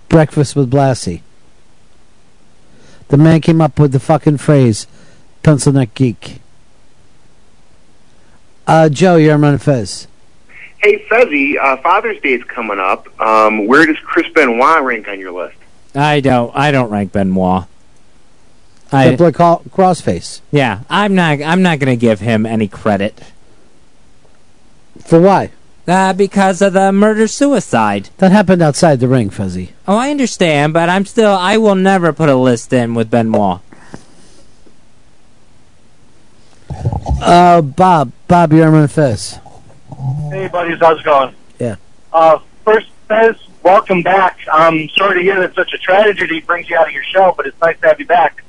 Breakfast 0.08 0.56
with 0.56 0.70
Blassie. 0.70 1.20
The 3.12 3.18
man 3.18 3.42
came 3.42 3.60
up 3.60 3.78
with 3.78 3.92
the 3.92 4.00
fucking 4.00 4.38
phrase, 4.38 4.86
pencil 5.42 5.70
neck 5.70 5.92
geek. 5.92 6.40
Uh, 8.66 8.88
Joe, 8.88 9.16
you're 9.16 9.34
on 9.34 9.58
Fez. 9.58 10.08
Hey, 10.78 11.04
Fuzzy, 11.10 11.58
uh, 11.58 11.76
Father's 11.76 12.18
Day 12.22 12.32
is 12.32 12.44
coming 12.44 12.78
up. 12.78 13.06
Um, 13.20 13.66
where 13.66 13.84
does 13.84 13.98
Chris 13.98 14.26
Benoit 14.32 14.82
rank 14.82 15.08
on 15.08 15.20
your 15.20 15.32
list? 15.32 15.58
I 15.94 16.20
don't. 16.20 16.56
I 16.56 16.70
don't 16.70 16.88
rank 16.88 17.12
Benoit. 17.12 17.64
I, 18.90 19.10
I, 19.10 19.16
play 19.16 19.32
call, 19.32 19.60
crossface. 19.68 20.40
yeah, 20.50 20.80
I'm 20.88 21.14
not. 21.14 21.42
I'm 21.42 21.60
not 21.60 21.80
going 21.80 21.94
to 21.94 22.00
give 22.00 22.20
him 22.20 22.46
any 22.46 22.66
credit. 22.66 23.20
For 25.04 25.20
why? 25.20 25.50
Uh, 25.86 26.12
because 26.12 26.62
of 26.62 26.74
the 26.74 26.92
murder 26.92 27.26
suicide. 27.26 28.08
That 28.18 28.30
happened 28.30 28.62
outside 28.62 29.00
the 29.00 29.08
ring, 29.08 29.30
Fuzzy. 29.30 29.72
Oh, 29.88 29.96
I 29.96 30.10
understand, 30.10 30.72
but 30.72 30.88
I'm 30.88 31.04
still. 31.04 31.32
I 31.32 31.56
will 31.56 31.74
never 31.74 32.12
put 32.12 32.28
a 32.28 32.36
list 32.36 32.72
in 32.72 32.94
with 32.94 33.10
Benoit. 33.10 33.60
Uh, 37.20 37.62
Bob. 37.62 38.12
Bob, 38.28 38.52
you're 38.52 38.74
on 38.74 38.86
Fez. 38.88 39.38
Hey, 40.30 40.48
buddies, 40.48 40.78
how's 40.80 41.00
it 41.00 41.04
going? 41.04 41.34
Yeah. 41.58 41.76
Uh, 42.12 42.38
first, 42.64 42.88
Fez, 43.08 43.36
welcome 43.64 44.02
back. 44.02 44.38
I'm 44.52 44.88
sorry 44.90 45.16
to 45.18 45.22
hear 45.22 45.40
that 45.40 45.54
such 45.54 45.72
a 45.72 45.78
tragedy 45.78 46.40
brings 46.40 46.70
you 46.70 46.76
out 46.76 46.86
of 46.86 46.92
your 46.92 47.02
show, 47.04 47.34
but 47.36 47.46
it's 47.46 47.60
nice 47.60 47.78
to 47.80 47.88
have 47.88 47.98
you 47.98 48.06
back. 48.06 48.44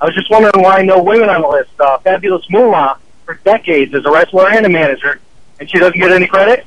I 0.00 0.06
was 0.06 0.14
just 0.14 0.30
wondering 0.30 0.62
why 0.62 0.80
no 0.82 1.02
women 1.02 1.28
on 1.28 1.42
the 1.42 1.48
list. 1.48 1.70
Uh, 1.78 1.98
Fabulous 1.98 2.48
Moolah, 2.48 2.98
for 3.26 3.34
decades, 3.44 3.94
as 3.94 4.06
a 4.06 4.10
wrestler 4.10 4.48
and 4.48 4.64
a 4.64 4.68
manager, 4.68 5.20
and 5.58 5.70
she 5.70 5.78
doesn't 5.78 5.98
get 5.98 6.10
any 6.10 6.26
credit? 6.26 6.66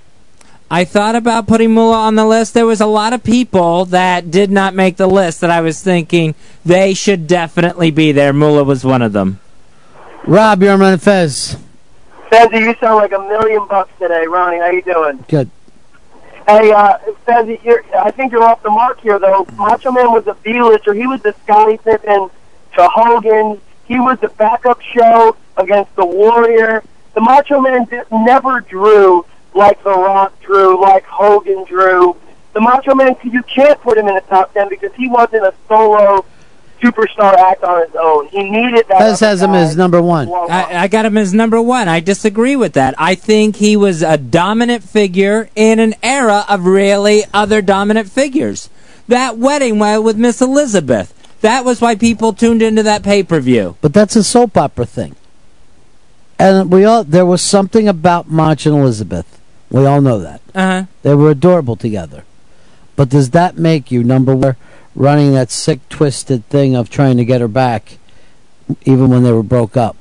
I 0.70 0.86
thought 0.86 1.16
about 1.16 1.48
putting 1.48 1.72
Moolah 1.74 1.98
on 1.98 2.16
the 2.16 2.26
list. 2.26 2.54
There 2.54 2.66
was 2.66 2.82
a 2.82 2.88
lot 2.88 3.14
of 3.14 3.24
people 3.24 3.86
that 3.86 4.32
did 4.32 4.50
not 4.50 4.74
make 4.74 4.98
the 4.98 5.08
list 5.08 5.42
that 5.42 5.52
I 5.52 5.62
was 5.62 5.82
thinking 5.84 6.34
they 6.66 6.94
should 6.94 7.28
definitely 7.28 7.92
be 7.92 8.12
there. 8.12 8.34
Moolah 8.34 8.64
was 8.64 8.84
one 8.84 9.02
of 9.02 9.14
them. 9.14 9.40
Rob, 10.26 10.64
you're 10.64 10.82
on 10.82 10.98
Fez. 10.98 11.58
Fezzy, 12.32 12.60
you 12.60 12.76
sound 12.80 12.96
like 12.96 13.12
a 13.12 13.20
million 13.20 13.68
bucks 13.68 13.92
today, 14.00 14.26
Ronnie. 14.26 14.58
How 14.58 14.72
you 14.72 14.82
doing? 14.82 15.24
Good. 15.28 15.52
Hey, 16.48 16.72
uh, 16.72 16.98
Fezzy, 17.28 17.60
I 17.96 18.10
think 18.12 18.32
you're 18.32 18.44
off 18.44 18.64
the 18.64 18.72
mark 18.72 19.00
here, 19.02 19.20
though. 19.20 19.46
Macho 19.56 19.92
Man 19.92 20.12
was 20.12 20.26
a 20.28 20.34
B-lister. 20.34 20.94
He 20.94 21.06
was 21.06 21.22
the 21.22 21.36
Scottie 21.44 21.78
Pippen 21.78 22.30
to 22.76 22.88
Hogan. 22.88 23.62
He 23.86 24.00
was 24.00 24.20
the 24.20 24.30
backup 24.30 24.82
show 24.82 25.36
against 25.58 25.96
the 25.96 26.06
Warrior. 26.06 26.84
The 27.14 27.22
Macho 27.22 27.62
Man 27.62 27.86
just 27.88 28.12
never 28.12 28.62
drew 28.62 29.26
like 29.56 29.84
The 29.84 29.92
Rock 29.92 30.40
drew, 30.42 30.82
like 30.82 31.06
Hogan 31.06 31.66
drew. 31.66 32.16
The 32.54 32.62
Macho 32.62 32.94
Man, 32.94 33.16
you 33.24 33.42
can't 33.44 33.80
put 33.82 33.98
him 33.98 34.08
in 34.08 34.16
the 34.16 34.22
top 34.22 34.54
ten 34.54 34.70
because 34.70 34.94
he 34.96 35.08
wasn't 35.08 35.44
a 35.44 35.54
solo 35.68 36.26
superstar 36.84 37.34
act 37.34 37.64
on 37.64 37.86
his 37.86 37.96
own. 37.96 38.28
He 38.28 38.44
needed 38.44 38.86
that. 38.90 39.00
Fez 39.00 39.22
other 39.22 39.30
has 39.30 39.42
him 39.42 39.54
as 39.54 39.78
number 39.78 40.02
one. 40.02 40.30
I, 40.30 40.82
I 40.84 40.88
got 40.88 41.06
him 41.06 41.18
as 41.18 41.34
number 41.34 41.62
one. 41.62 41.88
I 41.88 42.00
disagree 42.02 42.56
with 42.56 42.74
that. 42.74 42.94
I 42.98 43.16
think 43.16 43.56
he 43.56 43.78
was 43.78 44.02
a 44.02 44.18
dominant 44.18 44.84
figure 44.84 45.50
in 45.56 45.80
an 45.80 45.96
era 46.04 46.46
of 46.50 46.66
really 46.66 47.24
other 47.34 47.62
dominant 47.62 48.10
figures. 48.10 48.70
That 49.08 49.38
wedding 49.38 49.80
with 49.80 50.18
Miss 50.18 50.42
Elizabeth. 50.42 51.14
That 51.42 51.66
was 51.66 51.82
why 51.82 51.96
people 51.96 52.34
tuned 52.34 52.62
into 52.62 52.84
that 52.84 53.04
pay 53.04 53.24
per 53.24 53.40
view. 53.40 53.78
But 53.82 53.94
that's 53.94 54.16
a 54.16 54.24
soap 54.24 54.58
opera 54.58 54.86
thing. 54.86 55.16
And 56.40 56.72
we 56.72 56.86
all 56.86 57.04
there 57.04 57.26
was 57.26 57.42
something 57.42 57.88
about 57.88 58.30
March 58.30 58.66
and 58.66 58.76
Elizabeth. 58.76 59.40
We 59.74 59.86
all 59.86 60.00
know 60.00 60.20
that. 60.20 60.40
Uh 60.56 60.68
huh. 60.68 60.84
They 61.02 61.16
were 61.16 61.32
adorable 61.32 61.76
together. 61.76 62.24
But 62.96 63.10
does 63.10 63.32
that 63.32 63.58
make 63.58 63.92
you 63.92 64.04
number 64.04 64.36
one 64.36 64.56
running 64.96 65.34
that 65.34 65.50
sick 65.50 65.90
twisted 65.90 66.48
thing 66.48 66.76
of 66.76 66.90
trying 66.90 67.18
to 67.18 67.26
get 67.26 67.42
her 67.42 67.48
back 67.48 67.98
even 68.86 69.10
when 69.10 69.24
they 69.24 69.32
were 69.32 69.44
broke 69.44 69.76
up? 69.76 69.98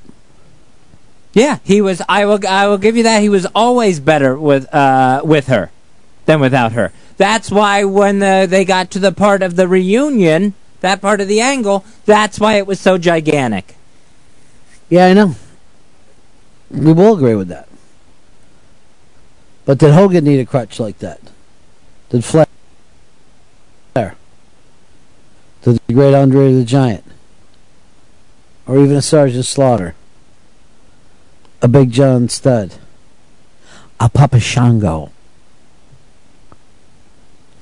Yeah, 1.32 1.58
he 1.64 1.80
was. 1.80 2.02
I 2.06 2.26
will. 2.26 2.38
I 2.46 2.68
will 2.68 2.76
give 2.76 2.96
you 2.96 3.02
that. 3.04 3.22
He 3.22 3.30
was 3.30 3.46
always 3.54 3.98
better 3.98 4.38
with 4.38 4.72
uh, 4.72 5.22
with 5.24 5.46
her 5.46 5.70
than 6.26 6.40
without 6.40 6.72
her. 6.72 6.92
That's 7.16 7.50
why 7.50 7.84
when 7.84 8.18
the, 8.18 8.46
they 8.48 8.66
got 8.66 8.90
to 8.92 8.98
the 8.98 9.12
part 9.12 9.42
of 9.42 9.56
the 9.56 9.66
reunion, 9.66 10.52
that 10.80 11.00
part 11.00 11.22
of 11.22 11.28
the 11.28 11.40
angle, 11.40 11.84
that's 12.04 12.38
why 12.38 12.54
it 12.54 12.66
was 12.66 12.80
so 12.80 12.98
gigantic. 12.98 13.76
Yeah, 14.90 15.06
I 15.06 15.14
know. 15.14 15.36
We 16.70 16.92
will 16.92 17.14
agree 17.14 17.34
with 17.34 17.48
that. 17.48 17.68
But 19.64 19.78
did 19.78 19.92
Hogan 19.94 20.24
need 20.24 20.40
a 20.40 20.46
crutch 20.46 20.80
like 20.80 20.98
that? 20.98 21.20
Did 22.10 22.24
Flair? 22.24 22.46
Did 23.94 25.80
the 25.86 25.94
great 25.94 26.14
Andre 26.14 26.52
the 26.52 26.64
Giant? 26.64 27.04
Or 28.66 28.78
even 28.78 28.96
a 28.96 29.02
Sergeant 29.02 29.44
Slaughter? 29.44 29.94
A 31.60 31.68
Big 31.68 31.92
John 31.92 32.28
Studd? 32.28 32.74
A 34.00 34.08
Papa 34.08 34.40
Shango? 34.40 35.12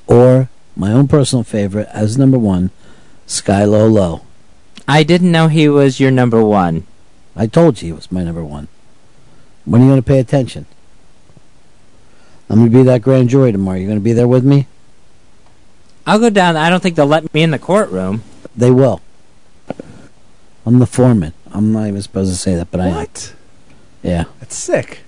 Or 0.07 0.49
my 0.75 0.93
own 0.93 1.07
personal 1.07 1.45
favorite 1.45 1.89
as 1.93 2.17
number 2.17 2.39
one, 2.39 2.71
Sky 3.27 3.65
Low 3.65 3.87
Low. 3.87 4.23
I 4.89 5.03
didn't 5.03 5.31
know 5.31 5.49
he 5.49 5.69
was 5.69 6.01
your 6.01 6.11
number 6.11 6.43
one. 6.43 6.87
I 7.37 7.47
told 7.47 7.83
you 7.83 7.87
he 7.89 7.93
was 7.93 8.11
my 8.11 8.25
number 8.25 8.45
one. 8.45 8.69
When 9.67 9.83
are 9.83 9.85
you 9.85 9.91
going 9.91 10.03
to 10.03 10.07
pay 10.07 10.19
attention? 10.19 10.67
I'm 12.51 12.57
going 12.59 12.71
to 12.73 12.79
be 12.79 12.83
that 12.83 13.01
grand 13.01 13.29
jury 13.29 13.53
tomorrow. 13.53 13.79
You 13.79 13.87
going 13.87 13.99
to 13.99 14.05
be 14.05 14.13
there 14.13 14.27
with 14.27 14.45
me? 14.45 14.67
I'll 16.05 16.19
go 16.19 16.31
down. 16.31 16.57
I 16.57 16.69
don't 16.69 16.83
think 16.83 16.97
they'll 16.97 17.07
let 17.07 17.33
me 17.33 17.43
in 17.43 17.53
the 17.53 17.61
courtroom. 17.61 18.25
They 18.57 18.73
will. 18.73 19.01
I'm 20.67 20.81
the 20.81 20.87
foreman. 20.87 21.33
I'm 21.53 21.73
not 21.73 21.87
even 21.87 22.03
supposed 22.03 22.33
to 22.33 22.37
say 22.37 22.57
that, 22.57 22.73
but 22.73 22.81
I 22.81 22.89
am. 22.89 22.95
What? 22.97 23.35
Yeah. 24.03 24.25
That's 24.41 24.57
sick. 24.57 25.01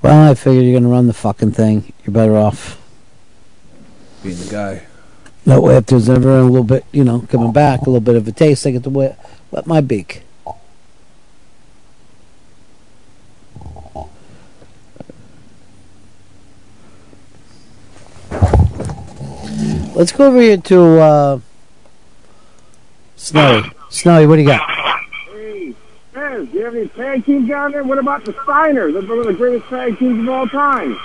Well, 0.00 0.30
I 0.30 0.34
figured 0.34 0.64
you're 0.64 0.80
gonna 0.80 0.92
run 0.92 1.06
the 1.06 1.12
fucking 1.12 1.52
thing. 1.52 1.92
You're 2.04 2.14
better 2.14 2.36
off. 2.36 2.80
Being 4.22 4.38
the 4.38 4.50
guy. 4.50 4.86
That 5.44 5.62
way, 5.62 5.76
if 5.76 5.86
there's 5.86 6.08
ever 6.08 6.38
a 6.38 6.44
little 6.44 6.64
bit, 6.64 6.84
you 6.92 7.04
know, 7.04 7.20
coming 7.28 7.52
back, 7.52 7.82
a 7.82 7.84
little 7.84 8.00
bit 8.00 8.16
of 8.16 8.26
a 8.26 8.32
taste, 8.32 8.66
I 8.66 8.70
get 8.70 8.84
to 8.84 8.90
wet, 8.90 9.18
wet 9.50 9.66
my 9.66 9.80
beak. 9.80 10.22
Let's 19.94 20.12
go 20.12 20.26
over 20.28 20.40
here 20.40 20.56
to 20.56 20.82
uh, 21.00 21.40
Snowy. 23.16 23.70
Snowy, 23.90 24.26
what 24.26 24.36
do 24.36 24.42
you 24.42 24.48
got? 24.48 24.68
Hey, 25.32 25.74
Fez, 26.12 26.48
do 26.48 26.58
you 26.58 26.64
have 26.64 26.74
any 26.74 26.88
tag 26.88 27.24
teams 27.26 27.48
down 27.48 27.72
there? 27.72 27.84
What 27.84 27.98
about 27.98 28.24
the 28.24 28.32
Steiners? 28.32 28.92
They're 28.94 29.02
one 29.08 29.18
of 29.18 29.26
the 29.26 29.34
greatest 29.34 29.68
tag 29.68 29.98
teams 29.98 30.20
of 30.20 30.28
all 30.28 30.46
time. 30.48 30.98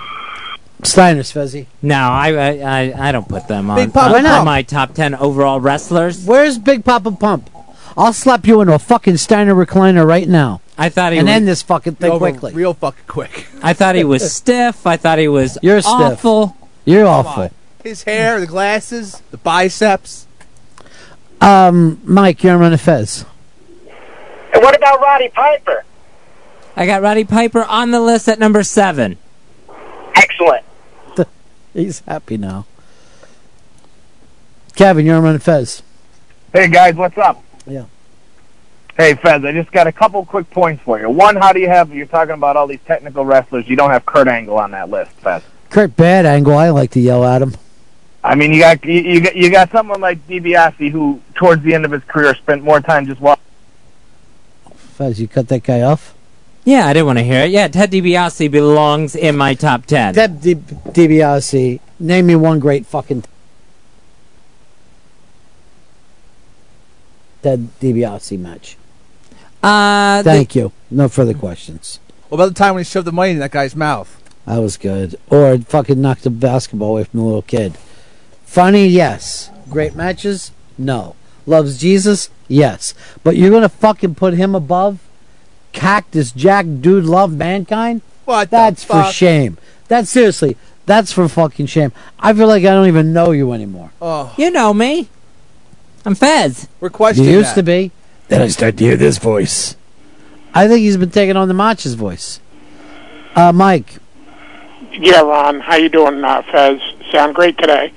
Steiner's 0.83 1.32
Fezzy. 1.33 1.66
No, 1.82 1.95
I, 1.95 2.30
I 2.33 2.49
I 2.59 3.09
I 3.09 3.11
don't 3.11 3.27
put 3.27 3.48
them 3.48 3.69
on, 3.69 3.75
Big 3.77 3.91
Papa 3.91 4.16
on, 4.16 4.24
Pump. 4.24 4.40
on 4.40 4.45
my 4.45 4.61
top 4.61 4.93
ten 4.93 5.16
overall 5.16 5.59
wrestlers. 5.59 6.24
Where's 6.25 6.57
Big 6.59 6.85
Papa 6.85 7.11
Pump? 7.11 7.49
I'll 7.98 8.14
slap 8.14 8.45
you 8.45 8.61
into 8.61 8.74
a 8.75 8.80
fucking 8.80 9.17
Steiner 9.17 9.56
recliner 9.56 10.06
right 10.07 10.27
now. 10.27 10.61
I 10.77 10.90
thought 10.90 11.14
he 11.14 11.17
and 11.17 11.27
was- 11.27 11.33
end 11.35 11.48
this 11.48 11.64
fucking 11.64 11.95
thing 11.95 12.11
Over 12.11 12.30
quickly. 12.30 12.53
Real 12.53 12.75
fucking 12.75 13.06
quick. 13.07 13.48
I 13.64 13.74
thought 13.74 13.95
he 13.95 14.03
was 14.03 14.32
stiff. 14.35 14.85
I 14.85 14.98
thought 14.98 15.17
he 15.17 15.27
was 15.27 15.57
You're 15.64 15.82
stiff. 15.82 15.91
awful. 15.93 16.56
You're 16.85 17.06
Come 17.06 17.25
awful. 17.25 17.43
on. 17.43 17.49
His 17.88 18.03
hair, 18.03 18.38
the 18.41 18.48
glasses, 18.48 19.22
the 19.32 19.38
biceps. 19.38 20.27
Um, 21.40 22.01
Mike, 22.03 22.43
you're 22.43 22.53
on 22.53 22.59
Ron 22.59 22.74
and 22.74 22.82
Fez. 22.82 23.24
And 24.53 24.61
what 24.61 24.75
about 24.75 24.99
Roddy 24.99 25.30
Piper? 25.30 25.85
I 26.75 26.85
got 26.85 27.01
Roddy 27.01 27.24
Piper 27.24 27.64
on 27.64 27.91
the 27.91 28.01
list 28.01 28.27
at 28.27 28.40
number 28.40 28.61
seven. 28.64 29.17
Excellent. 30.16 30.66
He's 31.74 32.01
happy 32.01 32.35
now. 32.35 32.66
Kevin, 34.75 35.06
you're 35.06 35.16
on 35.16 35.24
Ron 35.24 35.35
and 35.35 35.43
Fez. 35.43 35.82
Hey 36.51 36.67
guys, 36.67 36.95
what's 36.95 37.17
up? 37.17 37.41
Yeah. 37.66 37.85
Hey 38.98 39.14
Fez, 39.14 39.45
I 39.45 39.53
just 39.53 39.72
got 39.72 39.88
a 39.88 39.93
couple 39.93 40.25
quick 40.25 40.49
points 40.49 40.83
for 40.83 40.99
you. 40.99 41.09
One, 41.09 41.38
how 41.38 41.53
do 41.53 41.61
you 41.61 41.69
have? 41.69 41.93
You're 41.93 42.06
talking 42.06 42.33
about 42.33 42.57
all 42.57 42.67
these 42.67 42.82
technical 42.85 43.24
wrestlers. 43.24 43.69
You 43.69 43.77
don't 43.77 43.91
have 43.91 44.06
Kurt 44.06 44.27
Angle 44.27 44.57
on 44.57 44.72
that 44.72 44.90
list, 44.90 45.11
Fez. 45.22 45.41
Kurt 45.69 45.95
Bad 45.95 46.25
Angle, 46.25 46.57
I 46.57 46.69
like 46.72 46.91
to 46.91 46.99
yell 46.99 47.24
at 47.24 47.41
him. 47.41 47.53
I 48.27 48.35
mean, 48.35 48.51
you 48.51 48.59
got 48.59 48.83
you, 48.83 48.93
you 48.99 49.22
got 49.22 49.35
you 49.38 49.49
got 49.49 49.72
someone 49.72 50.01
like 50.01 50.27
DiBiase 50.27 50.91
who, 50.91 51.22
towards 51.35 51.64
the 51.64 51.73
end 51.73 51.85
of 51.85 51.91
his 51.91 52.03
career, 52.03 52.35
spent 52.35 52.61
more 52.61 52.81
time 52.81 53.06
just 53.06 53.22
walking. 53.22 53.41
Fez, 54.75 55.22
you 55.22 55.30
cut 55.30 55.47
that 55.47 55.64
guy 55.64 55.80
off? 55.81 56.14
Yeah, 56.65 56.88
I 56.88 56.93
didn't 56.93 57.06
want 57.06 57.19
to 57.19 57.23
hear 57.23 57.43
it. 57.45 57.51
Yeah, 57.51 57.69
Ted 57.69 57.89
DiBiase 57.89 58.51
belongs 58.51 59.15
in 59.15 59.38
my 59.38 59.53
top 59.53 59.85
ten. 59.85 60.14
Ted 60.14 60.41
Di- 60.41 60.56
DiBiase, 60.56 61.80
name 62.01 62.25
me 62.25 62.35
one 62.35 62.59
great 62.59 62.85
fucking 62.85 63.23
Ted 67.41 67.69
DiBiase 67.80 68.38
match. 68.38 68.75
Uh, 69.64 70.22
Thank 70.22 70.53
you. 70.53 70.73
No 70.91 71.07
further 71.07 71.33
questions. 71.33 72.01
What 72.27 72.39
about 72.39 72.47
the 72.49 72.56
time 72.56 72.73
when 72.73 72.81
he 72.81 72.85
shoved 72.89 73.07
the 73.07 73.14
money 73.14 73.31
in 73.31 73.39
that 73.39 73.51
guy's 73.51 73.73
mouth? 73.73 74.22
That 74.45 74.57
was 74.57 74.75
good. 74.75 75.15
Or 75.30 75.57
fucking 75.57 76.01
knocked 76.01 76.23
the 76.23 76.30
basketball 76.30 76.89
away 76.89 77.06
from 77.06 77.22
the 77.22 77.25
little 77.25 77.41
kid. 77.41 77.77
Funny, 78.48 78.88
yes. 78.88 79.51
Great 79.69 79.93
matches? 79.93 80.51
No. 80.77 81.16
Loves 81.45 81.77
Jesus? 81.77 82.30
Yes. 82.48 82.93
But 83.24 83.35
you're 83.35 83.51
gonna 83.51 83.69
fucking 83.69 84.16
put 84.16 84.34
him 84.34 84.56
above 84.56 85.00
Cactus 85.74 86.32
Jack 86.32 86.66
Dude 86.80 87.03
Love 87.06 87.35
Mankind? 87.35 88.01
What? 88.26 88.50
That's 88.50 88.84
for 88.84 89.03
fuck? 89.03 89.14
shame. 89.14 89.58
That's 89.90 90.09
seriously. 90.09 90.56
That's 90.85 91.11
for 91.11 91.27
fucking 91.27 91.66
shame. 91.67 91.92
I 92.19 92.34
feel 92.34 92.48
like 92.48 92.64
I 92.64 92.69
don't 92.69 92.88
even 92.88 93.11
know 93.14 93.32
you 93.32 93.51
anymore. 93.51 93.92
Oh, 94.01 94.34
You 94.38 94.50
know 94.50 94.74
me. 94.74 95.09
I'm 96.06 96.16
Fez. 96.16 96.69
we're 96.80 96.90
questioning. 96.90 97.30
You 97.30 97.38
questioning 97.40 97.40
used 97.40 97.50
that. 97.51 97.56
to 97.56 97.64
be. 97.64 97.92
Then 98.30 98.42
I 98.42 98.48
start 98.48 98.77
to 98.77 98.84
hear 98.85 98.95
this 98.95 99.17
voice. 99.17 99.76
I 100.53 100.67
think 100.69 100.80
he's 100.80 100.95
been 100.98 101.11
taking 101.11 101.35
on 101.35 101.50
the 101.50 101.53
Mach's 101.53 101.93
voice. 101.93 102.40
Uh, 103.35 103.51
Mike. 103.51 103.98
Yeah, 104.93 105.22
Ron, 105.22 105.59
how 105.59 105.76
you 105.76 105.90
doing, 105.90 106.24
uh, 106.24 106.42
Fez? 106.43 106.82
Sound 107.11 107.35
great 107.35 107.58
today. 107.58 107.92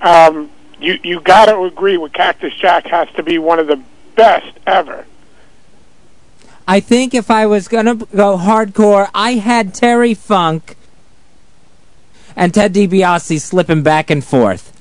Um, 0.00 0.50
you 0.80 0.98
you 1.02 1.20
got 1.20 1.46
to 1.46 1.62
agree 1.64 1.96
with 1.98 2.12
Cactus 2.12 2.54
Jack 2.54 2.86
has 2.86 3.08
to 3.16 3.22
be 3.22 3.38
one 3.38 3.58
of 3.58 3.66
the 3.66 3.82
best 4.14 4.56
ever. 4.66 5.04
I 6.66 6.80
think 6.80 7.14
if 7.14 7.30
I 7.30 7.46
was 7.46 7.66
gonna 7.66 7.94
go 7.94 8.36
hardcore, 8.36 9.10
I 9.14 9.32
had 9.34 9.74
Terry 9.74 10.14
Funk 10.14 10.76
and 12.36 12.52
Ted 12.52 12.74
DiBiase 12.74 13.40
slipping 13.40 13.82
back 13.82 14.10
and 14.10 14.22
forth 14.22 14.72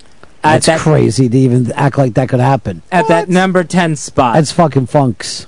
That's 0.43 0.65
that 0.67 0.79
crazy 0.81 1.29
to 1.29 1.37
even 1.37 1.71
act 1.71 1.97
like 1.97 2.13
that 2.15 2.29
could 2.29 2.41
happen. 2.41 2.81
at 2.91 3.07
that 3.07 3.29
number 3.29 3.63
ten 3.63 3.95
spot. 3.95 4.35
That's 4.35 4.51
fucking 4.51 4.87
funks. 4.87 5.47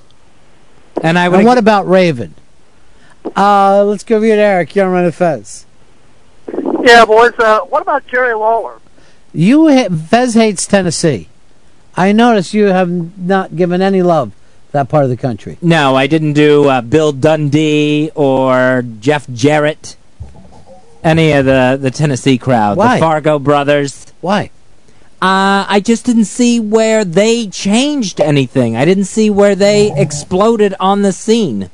and 1.03 1.19
I 1.19 1.29
would. 1.29 1.39
And 1.39 1.47
what 1.47 1.57
about 1.57 1.87
Raven? 1.87 2.33
Uh, 3.35 3.83
let's 3.83 4.03
go 4.05 4.15
over 4.15 4.25
here 4.25 4.37
to 4.37 4.41
Eric. 4.41 4.75
You're 4.75 4.85
on 4.85 4.93
Ron 4.93 5.03
and 5.05 5.13
Fez. 5.13 5.65
Yeah, 6.81 7.03
boys. 7.05 7.33
Uh, 7.37 7.59
what 7.61 7.81
about 7.81 8.07
Jerry 8.07 8.33
Lawler? 8.33 8.79
You 9.33 9.67
ha- 9.69 9.89
Fez 9.89 10.33
hates 10.33 10.65
Tennessee. 10.65 11.29
I 11.95 12.11
notice 12.11 12.53
you 12.53 12.65
have 12.65 13.17
not 13.17 13.55
given 13.55 13.81
any 13.81 14.01
love 14.01 14.31
to 14.31 14.71
that 14.73 14.89
part 14.89 15.03
of 15.03 15.09
the 15.09 15.17
country. 15.17 15.57
no, 15.61 15.95
I 15.95 16.07
didn't 16.07 16.33
do 16.33 16.67
uh, 16.67 16.81
Bill 16.81 17.11
Dundee 17.11 18.11
or 18.15 18.83
Jeff 18.99 19.29
Jarrett. 19.31 19.95
Any 21.03 21.31
of 21.31 21.45
the 21.45 21.77
the 21.79 21.91
Tennessee 21.91 22.37
crowd, 22.37 22.77
Why? 22.77 22.95
the 22.95 22.99
Fargo 22.99 23.39
brothers. 23.39 24.11
Why? 24.19 24.51
Uh, 25.21 25.63
I 25.67 25.81
just 25.83 26.05
didn't 26.05 26.25
see 26.25 26.59
where 26.59 27.05
they 27.05 27.47
changed 27.47 28.19
anything. 28.19 28.75
I 28.75 28.83
didn't 28.83 29.05
see 29.05 29.29
where 29.29 29.55
they 29.55 29.93
exploded 29.97 30.73
on 30.79 31.01
the 31.01 31.11
scene. 31.13 31.69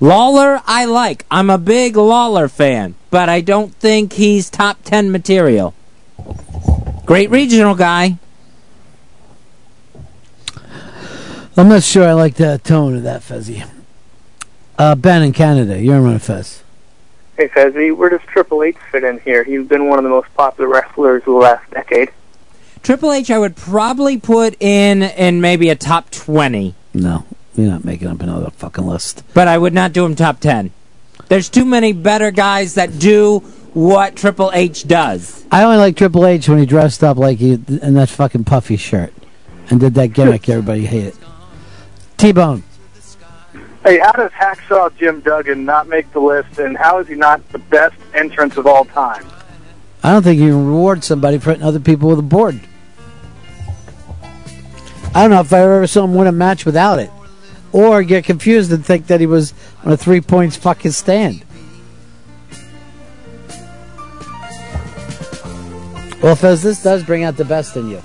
Lawler, 0.00 0.60
I 0.66 0.84
like. 0.86 1.24
I'm 1.30 1.50
a 1.50 1.58
big 1.58 1.96
Lawler 1.96 2.48
fan, 2.48 2.94
but 3.10 3.28
I 3.28 3.40
don't 3.40 3.74
think 3.74 4.14
he's 4.14 4.50
top 4.50 4.78
10 4.84 5.10
material. 5.10 5.74
Great 7.04 7.30
regional 7.30 7.74
guy. 7.74 8.18
I'm 11.56 11.68
not 11.68 11.82
sure 11.82 12.06
I 12.06 12.12
like 12.12 12.34
the 12.34 12.60
tone 12.62 12.96
of 12.96 13.02
that 13.04 13.22
Fezzy. 13.22 13.64
Uh, 14.78 14.94
ben 14.94 15.22
in 15.22 15.32
Canada. 15.32 15.80
You're 15.80 15.96
on 15.96 16.02
Ron 16.04 16.12
and 16.14 16.22
Fez. 16.22 16.62
Hey, 17.38 17.48
Fezzy, 17.48 17.94
where 17.96 18.10
does 18.10 18.20
Triple 18.26 18.62
H 18.62 18.76
fit 18.92 19.04
in 19.04 19.20
here? 19.20 19.42
He's 19.44 19.66
been 19.66 19.88
one 19.88 19.98
of 19.98 20.02
the 20.02 20.10
most 20.10 20.28
popular 20.34 20.68
wrestlers 20.70 21.20
of 21.22 21.26
the 21.26 21.30
last 21.32 21.70
decade. 21.70 22.10
Triple 22.82 23.12
H, 23.12 23.30
I 23.30 23.38
would 23.38 23.56
probably 23.56 24.18
put 24.18 24.54
in 24.60 25.02
in 25.02 25.40
maybe 25.40 25.70
a 25.70 25.74
top 25.74 26.10
20, 26.10 26.74
No, 26.94 27.24
you're 27.54 27.70
not 27.70 27.84
making 27.84 28.08
up 28.08 28.20
another 28.20 28.50
fucking 28.50 28.86
list. 28.86 29.22
but 29.34 29.48
I 29.48 29.56
would 29.58 29.72
not 29.74 29.92
do 29.92 30.04
him 30.04 30.14
top 30.14 30.40
10. 30.40 30.70
There's 31.28 31.48
too 31.48 31.64
many 31.64 31.92
better 31.92 32.30
guys 32.30 32.74
that 32.74 32.98
do 32.98 33.40
what 33.74 34.16
Triple 34.16 34.50
H 34.54 34.86
does. 34.86 35.44
I 35.50 35.64
only 35.64 35.76
like 35.76 35.96
Triple 35.96 36.24
H 36.24 36.48
when 36.48 36.58
he 36.58 36.66
dressed 36.66 37.04
up 37.04 37.16
like 37.16 37.38
he 37.38 37.52
in 37.52 37.94
that 37.94 38.08
fucking 38.08 38.44
puffy 38.44 38.76
shirt 38.76 39.12
and 39.68 39.80
did 39.80 39.94
that 39.94 40.08
gimmick 40.08 40.48
everybody 40.48 40.86
hated. 40.86 41.14
T 42.16 42.32
Bone. 42.32 42.62
Hey, 43.84 43.98
how 43.98 44.12
does 44.12 44.32
Hacksaw 44.32 44.96
Jim 44.96 45.20
Duggan 45.20 45.64
not 45.64 45.88
make 45.88 46.10
the 46.12 46.18
list, 46.18 46.58
and 46.58 46.76
how 46.76 46.98
is 46.98 47.06
he 47.06 47.14
not 47.14 47.46
the 47.50 47.58
best 47.58 47.94
entrance 48.14 48.56
of 48.56 48.66
all 48.66 48.84
time? 48.84 49.24
I 50.02 50.12
don't 50.12 50.22
think 50.22 50.40
you 50.40 50.48
can 50.48 50.66
reward 50.66 51.04
somebody 51.04 51.38
for 51.38 51.50
hitting 51.50 51.64
other 51.64 51.78
people 51.78 52.08
with 52.08 52.18
a 52.18 52.22
board. 52.22 52.60
I 55.14 55.22
don't 55.22 55.30
know 55.30 55.40
if 55.40 55.52
I 55.52 55.60
ever 55.60 55.86
saw 55.86 56.04
him 56.04 56.14
win 56.14 56.26
a 56.26 56.32
match 56.32 56.66
without 56.66 56.98
it. 56.98 57.10
Or 57.72 58.02
get 58.02 58.24
confused 58.24 58.72
and 58.72 58.84
think 58.84 59.08
that 59.08 59.20
he 59.20 59.26
was 59.26 59.52
on 59.84 59.92
a 59.92 59.96
three 59.96 60.20
points 60.20 60.56
fucking 60.56 60.92
stand. 60.92 61.44
Well, 66.22 66.34
Fez, 66.34 66.62
this 66.62 66.82
does 66.82 67.04
bring 67.04 67.22
out 67.22 67.36
the 67.36 67.44
best 67.44 67.76
in 67.76 67.88
you. 67.88 68.02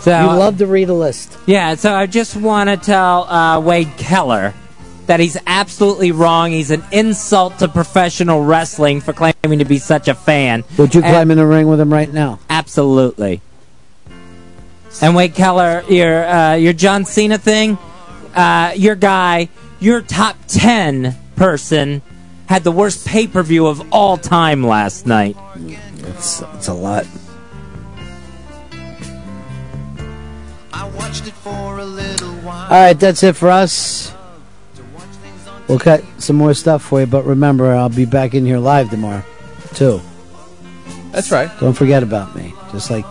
So 0.00 0.16
you 0.20 0.26
love 0.38 0.58
to 0.58 0.66
read 0.66 0.88
a 0.88 0.94
list. 0.94 1.36
Yeah, 1.46 1.74
so 1.74 1.92
I 1.94 2.06
just 2.06 2.36
want 2.36 2.70
to 2.70 2.76
tell 2.76 3.24
uh, 3.24 3.58
Wade 3.60 3.90
Keller 3.96 4.54
that 5.06 5.18
he's 5.18 5.36
absolutely 5.46 6.12
wrong. 6.12 6.50
He's 6.52 6.70
an 6.70 6.84
insult 6.92 7.58
to 7.58 7.68
professional 7.68 8.44
wrestling 8.44 9.00
for 9.00 9.12
claiming 9.12 9.58
to 9.58 9.64
be 9.64 9.78
such 9.78 10.06
a 10.06 10.14
fan. 10.14 10.62
Would 10.78 10.94
you 10.94 11.02
And- 11.02 11.10
climb 11.10 11.30
in 11.32 11.38
the 11.38 11.46
ring 11.46 11.66
with 11.66 11.80
him 11.80 11.92
right 11.92 12.12
now? 12.12 12.38
Absolutely. 12.50 13.40
And 15.02 15.16
Wade 15.16 15.34
Keller, 15.34 15.82
your 15.88 16.24
uh, 16.26 16.54
your 16.54 16.72
John 16.72 17.04
Cena 17.04 17.36
thing, 17.36 17.76
uh, 18.36 18.72
your 18.76 18.94
guy, 18.94 19.48
your 19.80 20.02
top 20.02 20.36
ten 20.46 21.16
person 21.34 22.02
had 22.48 22.62
the 22.62 22.70
worst 22.70 23.06
pay 23.06 23.26
per 23.26 23.42
view 23.42 23.66
of 23.66 23.92
all 23.92 24.16
time 24.16 24.64
last 24.64 25.06
night. 25.06 25.36
It's 25.98 26.42
it's 26.54 26.68
a 26.68 26.74
lot. 26.74 27.06
All 32.68 32.70
right, 32.70 32.98
that's 32.98 33.22
it 33.22 33.36
for 33.36 33.50
us. 33.50 34.12
We'll 35.68 35.78
cut 35.78 36.04
some 36.18 36.36
more 36.36 36.54
stuff 36.54 36.82
for 36.82 37.00
you, 37.00 37.06
but 37.06 37.24
remember, 37.24 37.74
I'll 37.74 37.88
be 37.88 38.04
back 38.04 38.34
in 38.34 38.44
here 38.44 38.58
live 38.58 38.90
tomorrow, 38.90 39.24
too. 39.74 40.00
That's 41.10 41.30
right. 41.32 41.50
Don't 41.60 41.74
forget 41.74 42.02
about 42.02 42.36
me. 42.36 42.54
Just 42.72 42.90
like, 42.90 43.04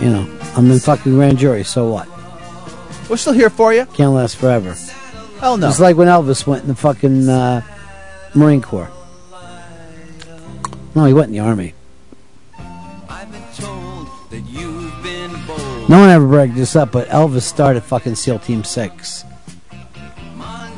you 0.00 0.10
know, 0.10 0.40
I'm 0.56 0.70
in 0.70 0.78
fucking 0.80 1.14
grand 1.14 1.38
jury, 1.38 1.64
so 1.64 1.88
what? 1.90 2.08
We're 3.08 3.16
still 3.16 3.32
here 3.32 3.50
for 3.50 3.72
you. 3.72 3.86
Can't 3.86 4.12
last 4.12 4.36
forever. 4.36 4.74
Hell 5.40 5.56
no. 5.56 5.68
It's 5.68 5.80
like 5.80 5.96
when 5.96 6.08
Elvis 6.08 6.46
went 6.46 6.62
in 6.62 6.68
the 6.68 6.74
fucking 6.74 7.28
uh, 7.28 7.62
Marine 8.34 8.62
Corps. 8.62 8.90
No, 10.94 11.04
he 11.04 11.12
went 11.12 11.28
in 11.28 11.32
the 11.32 11.40
Army. 11.40 11.74
No 15.86 15.98
one 16.00 16.08
ever 16.08 16.26
bragged 16.26 16.54
this 16.54 16.76
up, 16.76 16.92
but 16.92 17.08
Elvis 17.08 17.42
started 17.42 17.82
fucking 17.82 18.14
SEAL 18.14 18.38
Team 18.38 18.64
6. 18.64 19.24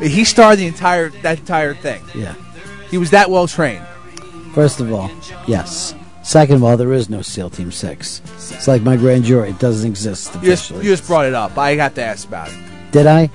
He 0.02 0.24
started 0.24 0.58
the 0.58 0.66
entire 0.66 1.10
that 1.22 1.38
entire 1.38 1.74
thing. 1.74 2.02
Yeah. 2.14 2.34
He 2.90 2.98
was 2.98 3.10
that 3.10 3.30
well 3.30 3.46
trained. 3.46 3.86
First 4.52 4.80
of 4.80 4.92
all, 4.92 5.10
yes. 5.46 5.94
Second 6.26 6.56
of 6.56 6.64
all, 6.64 6.76
there 6.76 6.92
is 6.92 7.08
no 7.08 7.22
SEAL 7.22 7.50
Team 7.50 7.70
6. 7.70 8.20
It's 8.50 8.66
like 8.66 8.82
my 8.82 8.96
grand 8.96 9.22
jury. 9.22 9.50
It 9.50 9.60
doesn't 9.60 9.88
exist 9.88 10.34
You 10.34 10.40
just, 10.40 10.64
officially. 10.70 10.84
you 10.84 10.90
just 10.90 11.06
brought 11.06 11.24
it 11.24 11.34
up. 11.34 11.56
I 11.56 11.76
got 11.76 11.94
to 11.94 12.02
ask 12.02 12.26
about 12.26 12.48
it. 12.48 12.58
Did 12.90 13.06
I? 13.06 13.30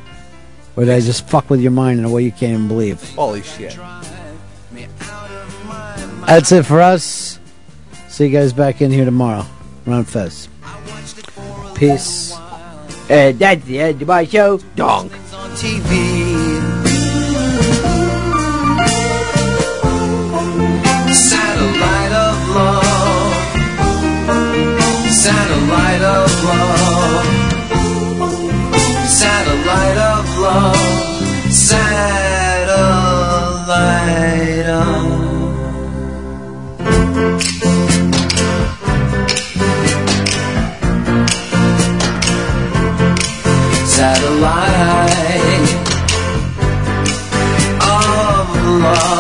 Or 0.76 0.84
did 0.84 0.94
I 0.94 1.00
just 1.00 1.26
fuck 1.30 1.50
with 1.50 1.61
your 1.61 1.72
mind 1.72 2.00
in 2.00 2.06
a 2.06 2.10
way 2.10 2.24
you 2.24 2.32
can't 2.34 2.52
even 2.52 2.68
believe? 2.68 3.02
Holy 3.16 3.44
shit. 3.44 3.78
That's 6.28 6.52
it 6.52 6.66
for 6.66 6.82
us. 6.82 7.40
See 8.10 8.26
you 8.26 8.32
guys 8.32 8.52
back 8.52 8.82
in 8.82 8.92
here 8.92 9.06
tomorrow. 9.06 9.45
Ron 9.86 10.03
Fez. 10.03 10.50
Peace. 11.76 12.36
And 13.10 13.40
that's 13.40 13.64
the 13.64 13.80
end 13.80 14.02
of 14.02 14.08
my 14.10 14.26
show. 14.26 14.58
Donk. 14.76 15.14
Satellite 15.14 16.10
Satellite 30.51 32.11
Satellite 43.85 45.69
of 47.81 48.47
love. 48.81 49.10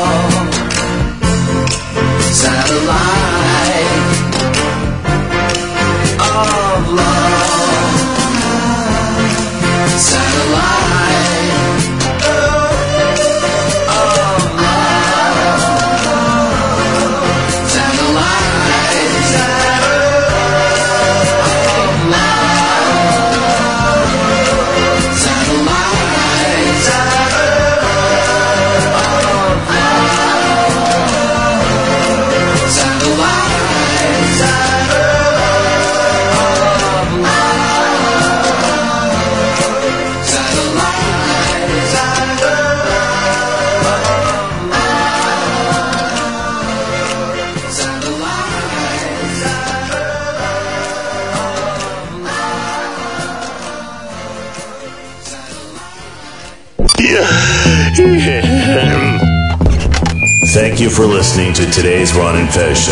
For 61.01 61.07
listening 61.07 61.51
to 61.51 61.65
today's 61.71 62.13
Ron 62.13 62.35
and 62.37 62.47
Fez 62.53 62.77
show. 62.77 62.91